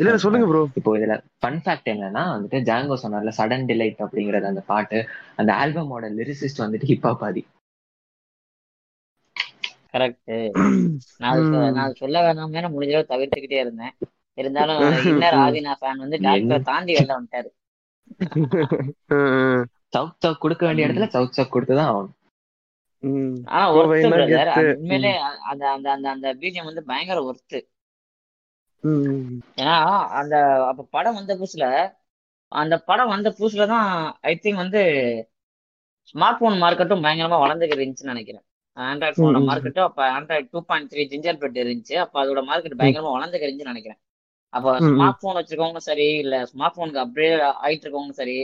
இல்ல 0.00 0.18
சொல்லுங்க 0.22 0.46
ப்ரோ 0.48 0.62
இப்போ 0.78 0.90
இதுல 0.98 1.14
ஃபன் 1.40 1.60
ஃபேக்ட் 1.64 1.90
என்னன்னா 1.92 2.22
வந்துட்டு 2.32 2.58
ஜாங்கோ 2.68 2.96
சொன்னார்ல 3.02 3.32
சடன் 3.38 3.66
டிலைட் 3.68 4.04
அப்படிங்கறது 4.04 4.46
அந்த 4.46 4.62
பாட்டு. 4.66 5.00
அந்த 5.36 5.50
ஆல்பமோட 5.58 6.06
லிரிசிஸ்ட் 6.18 6.64
வந்துட்டு 6.64 6.90
ஹிப்ஹாப் 6.92 7.24
ஆதி. 7.24 7.42
கரெக்ட் 9.92 10.32
நான் 11.20 11.42
நான் 11.76 11.96
சொல்ல 12.00 12.22
வேணாமே 12.24 12.62
முடிஞ்ச 12.72 12.94
அளவு 12.94 13.10
தவிர்த்துக்கிட்டே 13.12 13.58
இருந்தேன். 13.60 13.94
இருந்தாலும் 14.38 14.82
இன்னர் 15.10 15.38
ஆதினா 15.42 15.74
ஃபேன் 15.78 16.04
வந்து 16.04 16.18
டாக்டரை 16.22 16.60
தாண்டி 16.64 16.94
வெளில 16.96 17.16
வந்துட்டாரு. 17.16 17.50
சவுக் 19.92 20.22
சவுக் 20.24 20.42
கொடுக்க 20.44 20.62
வேண்டிய 20.66 20.86
இடத்துல 20.86 21.08
சவுக் 21.14 21.36
சவுக் 21.38 21.54
கொடுத்துதான் 21.54 21.90
ஆகணும். 21.92 22.16
ஆனா 23.52 23.64
உண்மையிலே 23.78 25.12
அந்த 25.50 25.64
அந்த 25.74 25.86
அந்த 25.96 26.06
அந்த 26.14 26.28
பிஜிஎம் 26.42 26.68
வந்து 26.70 26.84
பயங்கர 26.90 27.20
ஒர்த்து 27.30 27.60
ஏன்னா 29.60 29.76
அந்த 30.20 30.34
அப்ப 30.70 30.86
படம் 30.96 31.18
வந்த 31.18 31.32
புதுசுல 31.40 31.66
அந்த 32.52 32.74
படம் 32.88 33.12
வந்த 33.14 33.28
புதுசுல 33.38 33.66
தான் 33.74 33.88
ஐ 34.30 34.32
திங்க் 34.44 34.62
வந்து 34.64 34.80
ஸ்மார்ட் 36.10 36.40
போன் 36.40 36.62
மார்க்கெட்டும் 36.62 37.04
பயங்கரமா 37.04 37.38
வளர்ந்துக்கு 37.42 37.76
இருந்துச்சுன்னு 37.76 38.14
நினைக்கிறேன். 38.14 38.44
ஆண்ட்ராய்ட் 38.76 39.18
போனோட 39.20 39.40
மார்க்கெட்டும் 39.48 39.86
அப்ப 39.88 40.00
Android 40.16 40.48
two 40.54 40.60
point 40.70 40.90
three 40.92 41.02
gingerbread 41.42 41.60
இருந்துச்சு. 41.62 41.94
அப்ப 42.04 42.14
அதோட 42.22 42.40
மார்க்கெட் 42.50 42.78
பயங்கரமா 42.80 43.12
வளர்ந்துக்கு 43.16 43.46
இருந்துச்சுன்னு 43.46 43.74
நினைக்கிறேன். 43.74 44.00
அப்ப 44.52 44.74
ஸ்மார்ட் 44.88 45.20
போன் 45.22 45.38
வச்சிருக்கவங்க 45.38 45.82
சரி 45.90 46.08
இல்ல 46.24 46.36
ஸ்மார்ட் 46.50 46.78
போனுக்கு 46.78 47.02
அப்கிரேட் 47.04 47.42
ஆயிட்டு 47.64 47.86
இருக்கவங்க 47.86 48.16
சரி 48.22 48.36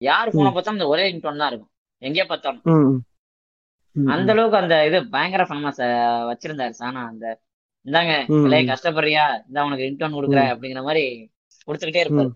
யார் 0.00 0.32
போனை 0.34 0.48
ம். 0.50 0.54
பார்த்தாலும் 0.54 0.78
இந்த 0.78 0.88
ஒரே 0.92 1.04
ரிங்டோன் 1.08 1.42
தான் 1.42 1.50
இருக்கும். 1.50 1.72
எங்கே 2.02 2.24
பார்த்தாலும். 2.30 2.64
அந்த 3.96 4.30
அளவுக்கு 4.34 4.60
அந்த 4.62 4.74
இது 4.88 4.98
பயங்கர 5.14 5.44
ஃபேமஸ் 5.48 5.80
வச்சிருந்தாரு 6.30 6.74
சானா 6.80 7.00
அந்த. 7.12 7.26
இந்தாங்க 7.86 8.12
ம் 8.34 8.68
கஷ்டப்படுறியா? 8.72 9.24
இந்த 9.48 9.64
உனக்கு 9.66 9.86
ரிங்டோன் 9.86 10.16
கொடுக்குறேன் 10.18 10.50
அப்படிங்கிற 10.52 10.82
மாதிரி 10.88 11.04
கொடுத்துக்கிட்டே 11.68 12.04
இருப்பாரு. 12.04 12.30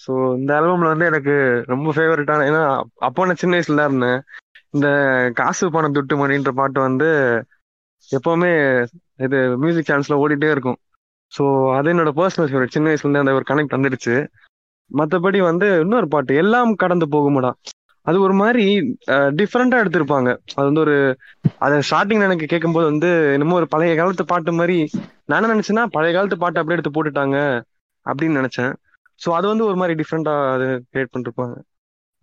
ஸோ 0.00 0.12
இந்த 0.38 0.50
ஆல்பம்ல 0.58 0.92
வந்து 0.92 1.08
எனக்கு 1.10 1.34
ரொம்ப 1.72 1.88
ஃபேவரட்டான 1.96 2.46
ஏன்னா 2.50 2.62
அப்போ 3.08 3.26
நான் 3.26 3.40
சின்ன 3.42 3.56
வயசுல 3.56 3.80
தான் 3.80 3.90
இருந்தேன். 3.90 4.20
இந்த 4.76 4.88
காசு 5.40 5.64
பணம் 5.74 5.94
துட்டு 5.96 6.14
மணின்ற 6.20 6.50
பாட்டு 6.60 6.78
வந்து 6.80 7.08
எப்பவுமே 8.08 8.50
இது 9.26 9.38
மியூசிக் 9.62 9.88
சேனல்ஸ்ல 9.90 10.18
ஓடிட்டே 10.22 10.48
இருக்கும். 10.54 10.78
ஸோ 11.32 11.42
அது 11.76 11.92
என்னோட 11.92 12.10
பர்சனல் 12.18 12.48
ஃபேவரட் 12.50 12.74
சின்ன 12.76 12.88
வயசுல 12.90 13.06
இருந்து 13.06 13.22
அந்த 13.22 13.34
ஒரு 13.38 13.46
கனெக்ட் 13.50 13.76
வந்துடுச்சு. 13.76 14.14
மற்றபடி 14.92 15.38
வந்து 15.50 15.66
இன்னொரு 15.84 16.08
பாட்டு 16.14 16.32
எல்லாம் 16.42 16.72
கடந்து 16.82 17.06
போகுமடா. 17.14 17.50
அது 18.06 18.16
ஒரு 18.26 18.34
மாதிரி 18.40 18.64
டிஃப்ரெண்டா 19.40 19.80
எடுத்திருப்பாங்க. 19.82 20.30
அது 20.56 20.66
வந்து 20.68 20.82
ஒரு 20.84 20.94
அதை 21.64 21.76
ஸ்டார்டிங் 21.88 22.24
எனக்கு 22.26 22.46
கேட்கும்போது 22.52 22.86
வந்து 22.92 23.10
என்னமோ 23.34 23.58
ஒரு 23.60 23.68
பழைய 23.74 23.92
காலத்து 24.00 24.24
பாட்டு 24.32 24.52
மாதிரி 24.60 24.78
நான் 25.32 25.52
நினைச்சேன்னா 25.54 25.84
பழைய 25.96 26.12
காலத்து 26.16 26.38
பாட்டு 26.42 26.60
அப்படியே 26.60 26.78
எடுத்து 26.78 26.94
போட்டுட்டாங்க 26.96 27.36
அப்படின்னு 28.06 28.40
நினைச்சேன். 28.40 28.72
ஸோ 29.20 29.30
அது 29.38 29.46
வந்து 29.52 29.64
ஒரு 29.70 29.78
மாதிரி 29.80 29.94
டிஃப்ரெண்டா 30.00 30.34
அது 30.54 30.66
கிரியேட் 30.90 31.12
பண்ணிருப்பாங்க. 31.14 31.56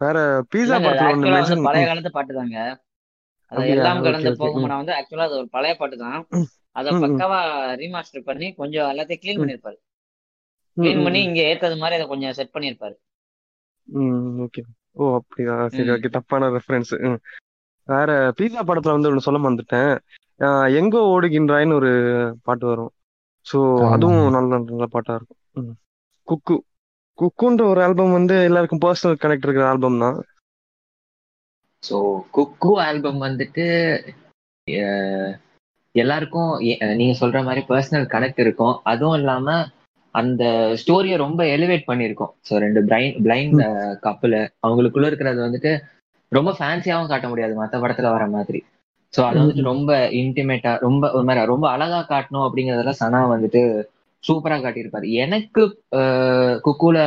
வேற 0.01 0.17
பீஸா 0.51 0.75
மென்ஷன் 0.83 1.65
பழைய 1.67 1.85
காலத்து 1.89 2.11
பாட்டு 2.17 2.33
தாங்க 2.39 2.57
அது 3.51 3.69
எல்லாம் 3.75 4.01
கடந்து 4.05 4.29
ஓகே 4.29 4.35
ம் 4.35 4.41
போகும்னா 4.43 4.75
வந்து 4.81 4.93
ஆக்சுவலா 4.97 5.27
அது 5.27 5.37
ஒரு 5.41 5.49
பழைய 5.55 5.73
பாட்டு 5.79 5.95
தான் 6.03 6.19
அதை 6.79 6.89
பக்காவா 7.03 7.39
ரீமாஸ்டர் 7.81 8.27
பண்ணி 8.27 8.47
கொஞ்சம் 8.59 8.89
எல்லாத்தையும் 8.91 9.21
க்ளீன் 9.23 9.41
பண்ணிருப்பாரு 9.41 9.77
க்ளீன் 10.79 11.03
பண்ணி 11.05 11.19
இங்க 11.23 11.41
ஏத்தது 11.49 11.75
மாதிரி 11.77 11.97
அதை 11.97 12.05
கொஞ்சம் 12.07 12.35
செட் 12.37 12.55
பண்ணிருப்பாரு 12.55 12.95
ம் 13.87 14.39
ஓகே. 14.45 14.61
ஓ 14.95 15.05
அப்படியா? 15.19 15.53
சரி 15.67 15.91
ஓகே. 15.91 16.09
தப்பான 16.15 16.49
ரெஃபரன்ஸ் 16.55 16.91
வேற 17.87 18.09
பீஸா 18.37 18.61
படத்துல 18.61 18.95
வந்து 18.95 19.09
ஒன்று 19.09 19.25
சொல்ல 19.27 19.39
வந்துட்டேன் 19.45 19.91
எங்கோ 20.79 20.99
ஓடுகின்றாய்ன்னு 21.13 21.77
ஒரு 21.79 21.91
பாட்டு 22.43 22.65
வரும். 22.65 22.91
ஸோ 23.45 23.57
அதுவும் 23.93 24.33
நல்ல 24.35 24.59
நல்ல 24.61 24.85
பாட்டா 24.87 25.13
இருக்கும். 25.15 25.39
ம். 25.59 25.73
குக்கு. 26.27 26.55
குக்குன்ற 27.19 27.63
ஒரு 27.65 27.79
ஆல்பம் 27.83 28.17
வந்து 28.17 28.35
எல்லாருக்கும் 28.49 28.83
பர்சனல் 28.83 29.21
கனெக்ட் 29.23 29.45
இருக்கிற 29.45 29.65
ஆல்பம் 29.69 30.01
தான். 30.03 30.17
ஸோ 31.83 31.97
குக்கு 32.31 32.71
ஆல்பம் 32.85 33.19
வந்துட்டு 33.25 33.65
எல்லாருக்கும் 35.95 36.51
நீங்க 36.95 37.13
சொல்ற 37.19 37.39
மாதிரி 37.43 37.61
பர்சனல் 37.69 38.07
கனெக்ட் 38.07 38.41
இருக்கும். 38.45 38.75
அதுவும் 38.83 39.17
இல்லாம 39.19 39.47
அந்த 40.19 40.43
ஸ்டோரியை 40.81 41.17
ரொம்ப 41.23 41.41
எலிவேட் 41.55 41.89
பண்ணியிருக்கோம். 41.89 42.33
ஸோ 42.47 42.53
ரெண்டு 42.65 42.81
பிளைண்ட் 42.89 43.17
பிளைண்ட். 43.25 43.61
கப்பல் 44.05 44.39
அவங்களுக்குள்ள 44.65 45.11
இருக்கிறது 45.11 45.39
வந்துட்டு 45.47 45.71
ரொம்ப 46.31 46.49
ஃபேன்சியாவும் 46.57 47.11
காட்ட 47.11 47.27
முடியாது 47.29 47.53
மற்ற 47.61 47.75
படத்துல 47.83 48.09
வர 48.15 48.25
மாதிரி. 48.35 48.59
ஸோ 49.13 49.21
அதை 49.27 49.37
வந்துட்டு. 49.41 49.69
ரொம்ப 49.71 49.91
இன்டிமேட்டா 50.21 50.73
ரொம்ப 50.87 51.05
ஒரு 51.17 51.25
மாதிரி 51.29 51.51
ரொம்ப 51.53 51.65
அழகா 51.75 52.01
காட்டணும் 52.11 52.45
அப்படிங்கறதுல 52.47 52.93
சனா 52.99 53.21
வந்துட்டு 53.33 53.61
சூப்பரா 54.23 54.57
காட்டியிருப்பாரு. 54.61 55.07
எனக்கு 55.23 55.61
குக்குல 56.65 56.97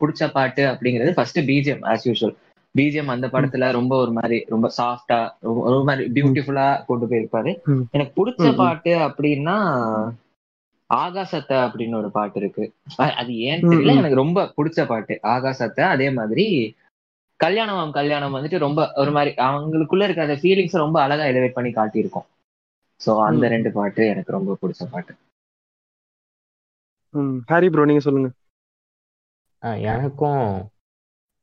பிடிச்ச 0.00 0.30
பாட்டு 0.36 0.62
அப்படிங்கிறது 0.70 1.10
first 1.16 1.40
BGM 1.50 1.84
as 1.92 2.06
usual 2.08 2.34
BGM 2.74 3.12
அந்த 3.14 3.26
படத்துல 3.32 3.64
ரொம்ப 3.76 3.92
ஒரு 4.04 4.12
மாதிரி 4.16 4.38
ரொம்ப 4.54 4.66
சாஃப்டா 4.78 5.18
ஒரு 5.68 5.82
மாதிரி 5.88 6.04
பியூட்டிஃபுல்லா 6.16 6.68
கொண்டு 6.88 7.06
போயிருப்பாரு. 7.10 7.50
எனக்கு 7.94 8.12
பிடிச்ச. 8.18 8.46
பாட்டு 8.62 8.92
அப்படின்னா 9.06 9.56
ஆகாசத்தை 10.90 11.56
அப்படின்னு 11.66 11.98
ஒரு 12.00 12.10
பாட்டு 12.16 12.38
இருக்கு. 12.40 12.64
அது 13.20 13.32
ஏன் 13.50 13.66
தெரியல. 13.70 13.94
எனக்கு 14.00 14.22
ரொம்ப 14.22 14.46
பிடிச்ச 14.56 14.80
பாட்டு. 14.90 15.14
ஆகாசத்தை 15.34 15.84
அதே 15.94 16.08
மாதிரி 16.18 16.46
கல்யாணம் 17.40 17.94
கல்யாணம் 17.98 18.34
வந்துட்டு 18.36 18.58
ரொம்ப 18.64 18.80
ஒரு 19.02 19.12
மாதிரி 19.16 19.30
அவங்களுக்குள்ள 19.46 20.06
இருக்க 20.06 20.26
அந்த 20.26 20.36
ஃபீலிங்ஸ் 20.42 20.82
ரொம்ப 20.84 20.98
அழகா 21.04 21.24
எலிவேட் 21.32 21.56
பண்ணி 21.56 21.70
காட்டியிருக்கோம். 21.78 22.26
சோ 23.00 23.12
அந்த 23.28 23.44
ரெண்டு 23.54 23.70
பாட்டு 23.78 24.02
எனக்கு 24.12 24.36
ரொம்ப 24.36 24.56
பிடிச்ச 24.60 24.84
பாட்டு. 24.92 25.12
ஹாரி 27.50 27.66
ப்ரோ 27.72 27.86
நீங்க 27.90 28.02
சொல்லுங்க. 28.06 28.30
எனக்கும் 29.92 30.46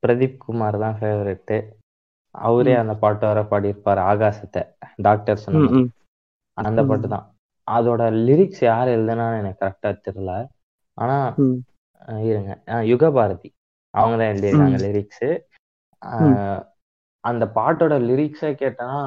பிரதீப் 0.03 0.41
குமார் 0.45 0.77
தான் 0.83 0.97
ஃபேவரெட்டு 0.99 1.57
அவரே 2.35 2.73
அந்த 2.81 2.93
பாட்டு 3.03 3.25
வர 3.29 3.39
பாடியிருப்பார் 3.51 4.01
ஆகாசத்தை. 4.11 4.61
டாக்டர் 5.07 5.43
சொன்ன 5.45 5.83
அந்த 6.57 6.81
பாட்டு 6.89 7.07
தான். 7.15 7.25
அதோட 7.71 8.03
லிரிக்ஸ் 8.27 8.63
யார் 8.67 8.89
எழுதுனான்னு 8.95 9.39
எனக்கு 9.41 9.61
கரெக்டாக 9.63 9.95
தெரியல. 10.07 10.33
ஆனா 10.97 11.17
இருங்க. 12.29 12.51
யுகபாரதி. 12.91 13.49
அவங்க 13.93 14.15
தான் 14.19 14.31
எழுதியிருக்காங்க 14.33 14.77
லிரிக்ஸு 14.87 15.29
அந்த 17.23 17.43
பாட்டோட 17.57 17.93
லிரிக்ஸை 18.09 18.51
கேட்டனா 18.61 18.99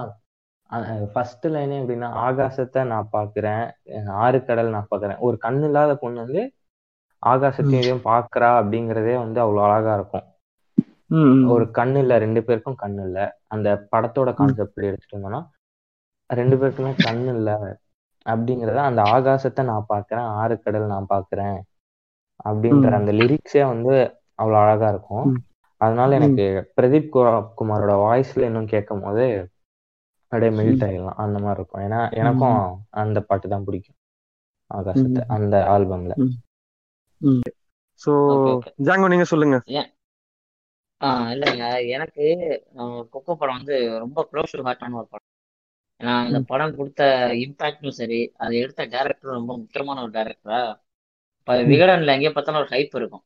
ஃபர்ஸ்ட் 1.15 1.47
லைனே 1.55 1.77
எப்படின்னா 1.81 2.09
ஆகாசத்தை 2.27 2.81
நான் 2.93 3.11
பார்க்கிறேன். 3.15 3.65
ஆறு 4.25 4.39
கடல் 4.49 4.75
நான் 4.75 4.91
பார்க்கிறேன். 4.91 5.21
ஒரு 5.27 5.37
கண்ணு 5.45 5.67
இல்லாத 5.71 5.93
பொண்ணு 6.03 6.25
வந்து 6.25 6.43
ஆகாசத்தையும் 7.23 8.05
பார்க்கறா 8.09 8.51
அப்படிங்கிறதே 8.61 9.15
வந்து 9.25 9.39
அவ்வளோ 9.45 9.63
அழகா 9.69 9.93
இருக்கும். 9.99 10.27
ஒரு 11.53 11.65
கண்ணு 11.79 11.99
இல்ல 12.05 12.15
ரெண்டு 12.25 12.41
பேருக்கும் 12.47 12.81
கண்ணு 12.83 13.03
இல்ல. 13.09 13.19
அந்த 13.55 13.69
படத்தோட 13.93 14.31
கான்செப்ட் 14.41 14.89
எடுத்துட்டு 14.91 15.17
வந்தோம்னா 15.19 15.41
ரெண்டு 16.31 16.57
பேருக்குமே 16.61 16.93
கண்ணு 17.07 17.33
இல்ல. 17.37 17.51
அப்படிங்கறத 18.27 18.81
அந்த 18.91 19.03
ஆகாசத்தை 19.15 19.63
நான் 19.71 19.89
பார்க்கிறேன் 19.89 20.29
ஆறு 20.41 20.55
கடல் 20.59 20.93
நான் 20.93 21.11
பார்க்கிறேன் 21.15 21.57
அப்படின்ற 22.45 22.93
அந்த 22.99 23.13
லிரிக்ஸே 23.21 23.63
வந்து 23.73 23.95
அவ்வளோ 24.39 24.59
அழகா 24.63 24.89
இருக்கும். 24.95 25.27
அதனால 25.81 26.15
எனக்கு 26.21 26.45
பிரதீப் 26.77 27.11
குமாரோட 27.59 27.95
வாய்ஸ்ல 28.05 28.49
இன்னும் 28.49 28.73
கேட்கும் 28.75 29.05
போது 29.05 29.27
அப்படியே 30.33 30.53
மெல்ட் 30.59 30.85
ஆயிடலாம். 30.87 31.21
அந்த 31.25 31.37
மாதிரி 31.45 31.59
இருக்கும். 31.59 31.83
ஏன்னா 31.87 32.01
எனக்கும் 32.21 32.61
அந்த 33.03 33.19
பாட்டு 33.29 33.47
தான் 33.49 33.67
பிடிக்கும். 33.69 33.99
ஆகாசத்தை. 34.71 35.23
அந்த 35.37 35.57
ஆல்பம்ல 35.75 36.15
ஓகே 38.33 38.53
ஜாங்கோ 38.87 39.09
நீங்க 39.13 39.27
சொல்லுங்க. 39.33 39.57
ஆ 41.01 41.09
இல்லைங்க. 41.35 41.65
எனக்கு 41.97 42.25
கொக்கோ 43.15 43.35
படம் 43.41 43.59
வந்து 43.59 43.75
ரொம்ப 44.05 44.19
க்ளோஸ் 44.31 44.57
டு 44.57 44.65
ஹார்ட்டான 44.69 44.99
ஒரு 45.01 45.09
படம். 45.13 45.29
ஏன்னா 46.01 46.15
அந்த 46.25 46.39
ம். 46.39 46.47
படம் 46.47 46.77
கொடுத்த 46.77 47.03
இம்பாக்டும் 47.43 47.97
சரி 47.99 48.21
அதை 48.37 48.55
எடுத்த 48.61 48.83
டேரக்டரும் 48.95 49.39
ரொம்ப 49.39 49.53
முக்கியமான 49.59 50.03
ஒரு 50.03 50.13
டேரக்டரா 50.13 50.61
இப்போ. 51.39 51.55
விகடன்ல 51.71 52.15
எங்கே 52.17 52.31
பார்த்தாலும் 52.31 52.63
ஒரு 52.63 52.71
ஹைப் 52.73 52.97
இருக்கும் 53.01 53.25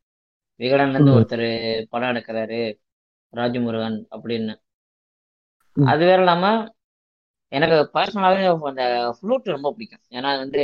விகடன்ல 0.60 0.96
இருந்து. 0.96 1.14
ஒருத்தர் 1.16 1.46
படம் 1.92 2.10
எடுக்கிறாரு 2.12 2.60
ராஜமுருகன் 3.32 3.98
அப்படின்னு. 4.14 4.54
அது 5.76 6.02
வேற 6.04 6.20
இல்லாம 6.20 6.44
எனக்கு 7.52 7.76
பர்சனலாவே 7.94 8.40
அந்த 8.70 8.84
ஃப்ளூட் 9.16 9.54
ரொம்ப 9.54 9.68
பிடிக்கும் 9.72 10.02
ஏன்னா 10.16 10.28
அது 10.32 10.40
வந்து 10.44 10.62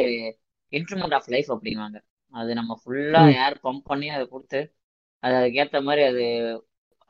இன்ஸ்ட்ருமெண்ட் 0.72 1.16
ஆஃப் 1.18 1.30
லைஃப் 1.34 1.50
அப்படிங்குவாங்க 1.54 1.98
அது 2.34 2.50
நம்ம 2.54 2.72
ஃபுல்லா. 2.80 3.20
ஏர் 3.42 3.56
பம்ப் 3.64 3.84
பண்ணி 3.84 4.06
அதை 4.10 4.24
கொடுத்து 4.26 4.60
அது 5.22 5.34
அதுக்கேற்ற 5.38 5.78
மாதிரி 5.82 6.02
அது 6.10 6.24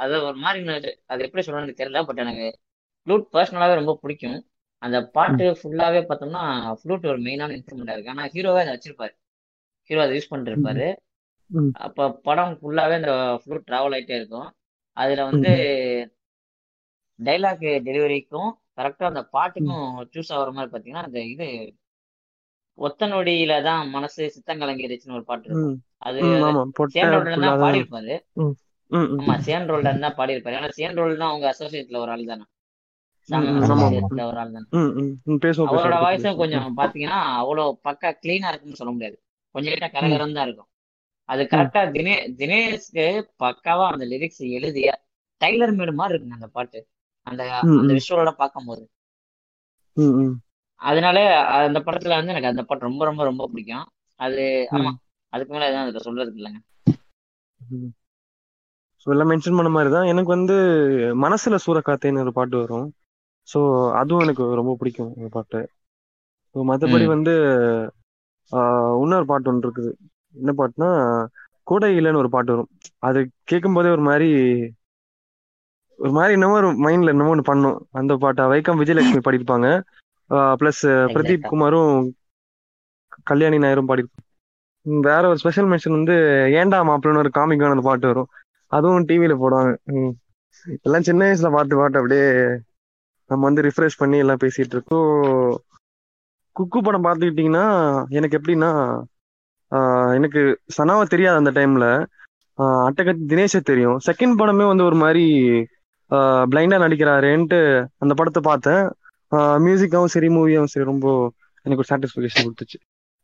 அது 0.00 0.14
ஒரு 0.28 0.38
மாதிரி 0.38 0.61
அது 1.07 1.24
எப்படி 1.26 1.42
சொல்லணும்னு 1.46 1.80
தெரியல 1.80 2.02
பட் 2.07 2.22
எனக்கு 2.24 2.46
ஃப்ளூட் 3.07 3.26
பர்சனலாவே 3.35 3.74
ரொம்ப 3.74 3.94
பிடிக்கும் 4.02 4.38
அந்த 4.85 4.99
பாட்டு 5.16 5.44
ஃபுல்லாவே 5.59 6.01
பார்த்தோம்னா 6.09 6.42
ஃப்ளூட் 6.81 7.07
ஒரு 7.12 7.20
மெயினான 7.27 7.55
இன்ஸ்ட்ருமெண்டா 7.59 7.94
இருக்கு. 7.94 8.12
ஆனா 8.14 8.25
ஹீரோவே 8.35 8.62
அதை 8.64 8.73
வச்சிருப்பாரு. 8.75 9.14
ஹீரோ 9.90 10.01
அதை 10.01 10.14
யூஸ் 10.16 10.31
ம். 11.51 11.70
அப்ப 11.87 12.09
படம் 12.27 12.55
ஃபுல்லாவே 12.61 12.94
அந்த 13.01 13.12
ஃப்ளூட் 13.42 13.66
டிராவல் 13.66 13.94
ஆயிட்டே 13.97 14.16
இருக்கும். 14.16 14.49
அதுல 14.97 15.25
வந்து 15.25 15.53
டைலாக் 17.18 17.64
டெலிவரிக்கும் 17.88 18.51
கரெக்டா 18.79 19.05
அந்த 19.05 19.23
பாட்டுக்கும் 19.35 19.85
சூஸ் 20.14 20.33
ஆகுற 20.37 20.53
மாதிரி 20.53 20.73
பாத்தீங்கன்னா 20.73 21.07
அந்த 21.09 21.20
இது 21.25 21.49
ஒத்த 22.79 23.07
நொடியில 23.07 23.62
தான் 23.62 23.83
மனசு 23.88 24.23
சித்தங்கலங்கிருச்சுன்னு 24.37 25.16
ஒரு 25.18 25.25
பாட்டு 25.25 25.47
இருக்கும். 25.49 25.75
அது 25.99 26.18
சேன் 26.94 27.12
ஃபுல்லா 27.27 27.47
தான் 27.47 27.62
பாடியிருப்பாரு. 27.64 28.14
ஆமா 29.20 29.35
சேன் 29.47 29.68
ரோல்ல 29.70 29.92
தான் 30.01 30.18
பாடியிருப்பாரு. 30.18 30.57
ஏன்னா 30.61 30.70
சேன் 30.79 30.99
ரோல் 31.01 31.20
தான் 31.23 31.31
அவங்க 31.31 31.47
அசோசியேட்ல 31.53 32.01
ஒரு 32.05 32.11
ஆள் 32.11 32.31
தானே. 32.33 32.44
ஒரு 34.24 34.38
ஆள் 34.38 34.54
தானே. 34.54 34.66
அவரோட 35.68 35.96
வாய்ஸும். 36.04 36.37
கொஞ்சம் 36.37 36.76
பாத்தீங்கன்னா 36.76 37.18
அவ்வளவு 37.34 37.78
பக்கா 37.84 38.10
கிளீனா 38.22 38.48
இருக்குன்னு 38.48 38.76
சொல்ல 38.76 38.92
முடியாது. 38.92 39.16
கொஞ்சம் 39.54 39.72
கிட்ட 39.72 39.88
கரகரம் 39.88 40.32
தான் 40.32 40.46
இருக்கும். 40.46 40.70
அது 41.28 41.42
கரெக்டா 41.44 41.82
தினே 41.92 42.14
தினேஷ்க்கு 42.38 43.04
பக்காவா 43.42 43.87
அந்த 43.90 44.04
லிரிக்ஸ் 44.04 44.42
எழுதிய 44.50 44.88
டைலர் 45.40 45.74
மேடு 45.74 45.92
மாதிரி 45.92 46.14
இருக்குங்க 46.14 46.32
அந்த 46.32 46.48
பாட்டு. 46.48 46.78
அந்த. 47.26 47.42
அந்த. 47.74 47.92
விஷுவலோட 47.92 48.30
பார்க்கும்போது. 48.32 48.84
அதனால 50.80 51.18
அந்த 51.58 51.80
படத்துல 51.80 52.16
வந்து 52.16 52.32
எனக்கு 52.32 52.46
அந்த 52.46 52.62
பாட்டு 52.62 52.84
ரொம்ப 52.84 53.04
ரொம்ப 53.04 53.24
ரொம்ப 53.24 53.48
பிடிக்கும். 53.48 53.87
அது 54.20 54.42
ஆமா. 54.70 54.92
அதுக்கு 55.32 55.52
மேல 55.54 55.66
எதுவும் 55.66 55.84
அதுல 55.84 56.02
சொல்றதுக்கு 56.04 56.40
இல்லைங்க. 56.40 56.60
மென்ஷன் 59.30 59.56
பண்ண 59.56 59.70
மாதிரி 59.70 59.90
தான். 59.92 60.06
எனக்கு 60.06 60.30
வந்து 60.30 60.54
மனசுல 61.22 61.58
சூறக்காத்தேன்னு 61.66 62.22
ஒரு 62.22 62.32
பாட்டு 62.32 62.56
வரும். 62.58 62.87
ஸோ 63.48 63.59
அதுவும் 64.00 64.24
எனக்கு 64.26 64.44
ரொம்ப 64.61 64.72
பிடிக்கும் 64.80 65.12
அந்த 65.16 65.28
பாட்டு. 65.37 65.61
ஸோ 66.54 66.64
மற்றபடி 66.68 67.07
வந்து 67.12 67.33
இன்னொரு 69.02 69.26
பாட்டு 69.30 69.50
ஒன்று 69.50 69.66
இருக்குது. 69.66 69.90
என்ன 70.35 70.50
பாட்டுனா 70.59 70.88
கோடை 71.66 71.88
இல்லைன்னு 71.98 72.22
ஒரு 72.22 72.30
பாட்டு 72.35 72.52
வரும். 72.54 72.70
அது 73.09 73.20
கேட்கும் 73.50 73.76
போதே 73.76 73.94
ஒரு 73.96 74.04
மாதிரி 74.09 74.28
ஒரு 75.98 76.12
மாதிரி 76.16 76.35
என்னமோ 76.37 76.57
ஒரு 76.61 76.70
மைண்ட்ல 76.85 77.12
என்னமோ 77.14 77.33
ஒன்று 77.35 77.50
பண்ணும். 77.50 77.78
அந்த 77.98 78.12
பாட்டை 78.24 78.44
வைக்கம் 78.52 78.80
விஜயலட்சுமி 78.80 79.22
பாடியிருப்பாங்க. 79.26 79.68
ப்ளஸ் 80.61 80.83
பிரதீப் 81.14 81.48
குமாரும் 81.50 81.92
கல்யாணி 83.30 83.59
நாயரும் 83.62 83.88
பாடியிருப்பாங்க. 83.90 84.22
வேற 85.07 85.22
ஒரு 85.30 85.40
ஸ்பெஷல் 85.42 85.68
மென்ஷன் 85.70 85.96
வந்து 85.96 86.14
ஏண்டா 86.61 86.78
மாப்பிள்ளன்னு 86.88 87.22
ஒரு 87.24 87.30
காமிக்கான 87.37 87.76
அந்த 87.76 87.85
பாட்டு 87.88 88.11
வரும். 88.11 88.30
அதுவும் 88.72 89.07
டிவியில 89.09 89.35
போடுவாங்க. 89.42 89.72
எல்லாம் 90.87 91.07
சின்ன 91.09 91.22
வயசுல 91.26 91.50
பார்த்து 91.57 91.80
பாட்டு 91.80 92.00
அப்படியே 92.00 92.26
நம்ம 93.30 93.42
வந்து 93.48 93.64
ரிஃப்ரெஷ் 93.66 94.00
பண்ணி 94.02 94.18
எல்லாம் 94.24 94.42
பேசிட்டு 94.44 94.74
இருக்கோம். 94.76 95.12
குக்கு 96.56 96.80
படம் 96.87 97.04
பார்த்துக்கிட்டிங்கன்னா 97.06 97.66
எனக்கு 98.18 98.38
எப்படின்னா 98.38 98.70
எனக்கு 100.16 100.40
சனாவை 100.76 101.04
தெரியாது 101.14 101.40
அந்த 101.42 101.52
டைம்ல 101.58 101.87
அட்டகத்தி 102.88 103.24
தினேஷை 103.32 103.60
தெரியும். 103.70 103.96
செகண்ட் 104.08 104.37
படமே 104.40 104.66
வந்து 104.72 104.84
ஒரு 104.88 104.96
மாதிரி 105.04 105.24
பிளைண்டா 106.52 106.76
நடிக்கிறாரேன்ட்டு 106.84 107.60
அந்த 108.02 108.12
படத்தை 108.18 108.40
பார்த்தேன். 108.50 108.84
மியூசிக்காவும் 109.66 110.12
சரி 110.14 110.28
மூவியாவும் 110.37 110.72
சரி 110.74 110.87
ரொம்ப 110.92 111.06
எனக்கு 111.66 111.82
ஒரு 111.84 111.90
சாட்டிஸ்ஃபேக்ஷன் 111.92 112.46
கொடுத்துச்சு. 112.46 112.78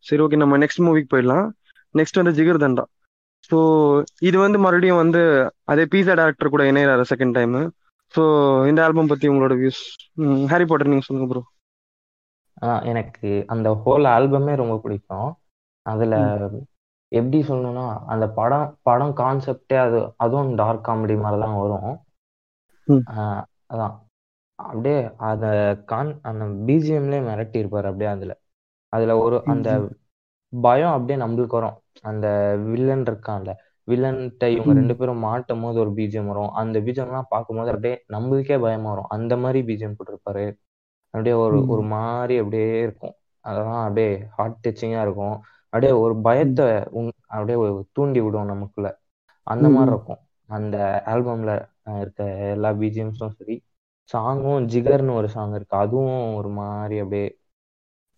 சரி 0.06 0.22
ஓகே 0.24 0.40
நம்ம 0.42 0.58
நெக்ஸ்ட் 0.62 0.84
மூவிக்கு 0.86 1.12
போயிடலாம். 1.14 1.46
நெக்ஸ்ட் 1.94 2.20
வந்து 2.20 2.36
ஜிகர் 2.38 2.62
தண்டா 2.64 2.84
ஸோ 3.50 3.58
இது 4.28 4.36
வந்து 4.44 4.58
மறுபடியும் 4.64 5.00
வந்து 5.02 5.20
அதே 5.72 5.84
பீஸா 5.92 6.14
டேரக்டர் 6.20 6.52
கூட 6.54 6.64
இணையிறாரு 6.70 7.04
செகண்ட் 7.12 7.36
டைம் 7.38 7.54
ஸோ 8.14 8.23
இந்த 8.70 8.81
ஆல்பம் 8.87 9.11
பத்தி 9.11 9.31
உங்களோட 9.31 9.55
வியூஸ் 9.61 9.83
ஹாரி 10.51 10.66
பாட்டர் 10.70 10.90
நீங்க 10.90 11.07
சொல்லுங்க 11.07 11.29
ப்ரோ 11.31 11.42
எனக்கு 12.90 13.29
அந்த 13.53 13.68
ஹோல் 13.83 14.07
ஆல்பமே 14.12 14.55
ரொம்ப 14.59 14.75
பிடிக்கும். 14.83 15.31
அதுல 15.87 16.14
எப்படி 17.12 17.38
சொல்லணும்னா 17.46 17.85
அந்த 18.12 18.25
படம் 18.37 18.68
படம் 18.83 19.14
கான்செப்டே 19.16 19.79
அது 19.83 20.01
அதுவும் 20.18 20.53
டார்க் 20.61 20.85
காமெடி 20.85 21.16
மாதிரி 21.20 21.40
தான் 21.42 21.61
வரும் 21.61 21.90
அதான். 23.70 23.94
அப்படியே 24.59 24.99
அத 25.29 25.44
கான் 25.88 26.11
அந்த 26.25 26.44
பிஜிஎம்லேயே 26.66 27.23
மிரட்டி 27.29 27.59
இருப்பாரு 27.62 27.88
அப்படியே 27.90 28.11
அதுல. 28.12 28.33
அதுல 28.92 29.12
ஒரு 29.20 29.37
அந்த 29.53 29.68
பயம் 30.53 30.94
அப்படியே 30.94 31.18
நம்மளுக்கு 31.23 31.59
வரும். 31.59 31.77
அந்த 32.05 32.27
வில்லன் 32.66 33.05
இருக்கான்ல. 33.07 33.51
வில்லன்கிட்ட 33.90 34.44
இவங்க. 34.48 34.72
ரெண்டு 34.72 34.94
பேரும் 34.96 35.24
மாட்டும் 35.24 35.62
போது 35.62 35.79
ஒரு 35.81 35.90
பிஜிஎம் 35.90 36.26
வரும். 36.26 36.53
அந்த 36.61 36.76
பிஜிஎம்லாம் 36.81 37.31
பார்க்கும்போது 37.31 37.70
அப்படியே 37.70 37.96
நம்மளுக்கே 38.09 38.59
பயமா 38.61 38.90
வரும். 38.90 39.11
அந்த 39.16 39.35
மாதிரி 39.37 39.61
பிஜிஎம் 39.68 39.96
போட்டிருப்பாரு. 39.98 40.46
அப்படியே 41.14 41.37
ஒரு. 41.37 41.59
ஒரு 41.68 41.83
மாதிரி 41.94 42.35
அப்படியே 42.38 42.68
இருக்கும். 42.81 43.14
அதெல்லாம் 43.44 43.83
அப்படியே 43.83 44.09
ஹார்ட் 44.31 44.59
டச்சிங்கா 44.64 45.00
இருக்கும். 45.03 45.37
அப்படியே 45.72 45.92
ஒரு 46.05 46.14
பயத்தை 46.20 46.66
அப்படியே 47.29 47.57
தூண்டி 47.92 48.20
விடும் 48.20 48.50
நமக்குள்ள. 48.53 48.88
அந்த 49.46 49.66
மாதிரி. 49.68 49.90
இருக்கும். 49.94 50.20
அந்த 50.48 50.76
ஆல்பம்ல 51.07 51.50
இருக்க 52.00 52.22
எல்லா 52.55 52.70
பிஜிஎம்ஸும் 52.74 53.35
சரி 53.38 53.57
சாங்கும் 54.14 54.64
ஜிகர்னு 54.72 55.14
ஒரு 55.14 55.29
சாங் 55.29 55.55
இருக்கு. 55.55 55.76
அதுவும் 55.76 56.09
ஒரு 56.38 56.50
மாதிரி 56.59 56.96
அப்படியே 56.98 57.29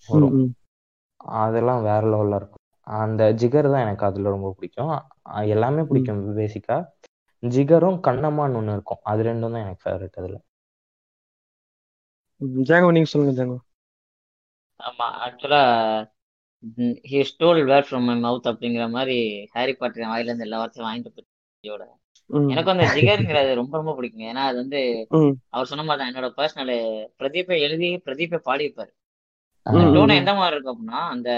வரும். 0.08 0.36
அதெல்லாம் 1.36 1.82
வேற 1.82 2.02
லெவல்ல 2.12 2.36
இருக்கும். 2.36 2.62
அந்த 2.96 3.22
ஜிகர் 3.40 3.70
தான் 3.70 3.84
எனக்கு 3.86 4.06
அதுல 4.06 4.30
ரொம்ப 4.30 4.48
பிடிக்கும். 4.56 4.94
எல்லாமே 5.52 5.82
பிடிக்கும் 5.88 6.22
பேசிக்கா 6.38 6.76
ஜிகரும் 7.42 7.98
கண்ணம்மான்னு 8.06 8.58
ஒண்ணு 8.58 8.74
இருக்கும் 8.74 9.02
அது 9.10 9.22
ரெண்டும் 9.28 9.54
தான் 9.54 9.64
எனக்கு 9.64 9.84
ஃபேவரட் 9.84 10.18
அதுல 10.20 10.36
ம். 12.40 12.62
ஜாங்கோ 12.68 12.90
நீங்க 12.94 13.10
சொல்லுங்க 13.10 13.34
ஜாங்கோ 13.38 13.58
ஆமா 14.80 15.06
ஆக்சுவலா 15.24 15.62
he 17.10 17.20
stole 17.28 17.60
where 17.68 17.86
from 17.86 18.06
my 18.08 18.14
mouth 18.20 18.48
அப்படிங்கிற 18.50 18.84
மாதிரி 18.90 19.16
ஹாரி 19.54 19.72
பாட்டர் 19.74 20.10
வாயில 20.10 20.30
இருந்து 20.30 20.46
எல்லா 20.46 20.60
வார்த்தையும் 20.62 20.88
வாங்கிட்டு 20.88 21.28
ம். 22.30 22.48
எனக்கு 22.52 22.72
அந்த 22.72 22.84
ஜிகருங்கிறது 22.92 23.50
ரொம்ப 23.60 23.74
ரொம்ப 23.78 23.92
பிடிக்கும் 23.96 24.28
ஏன்னா 24.28 24.42
அது 24.48 24.56
வந்து. 24.60 24.80
அவர் 25.52 25.68
சொன்ன 25.70 25.84
மாதிரி 25.84 26.00
தான் 26.00 26.10
என்னோட 26.10 26.28
பர்சனல் 26.36 26.74
பிரதீப்பை 27.20 27.56
எழுதி 27.66 27.88
பிரதீப்பை 28.06 28.38
பாடியிருப்பாரு 28.46 28.92
அந்த 29.66 29.82
டோன். 29.96 30.12
எந்த 30.20 30.32
மாதிரி 30.38 30.54
இருக்கும் 30.54 30.74
அப்படின்னா 30.74 31.00
அந்த 31.14 31.30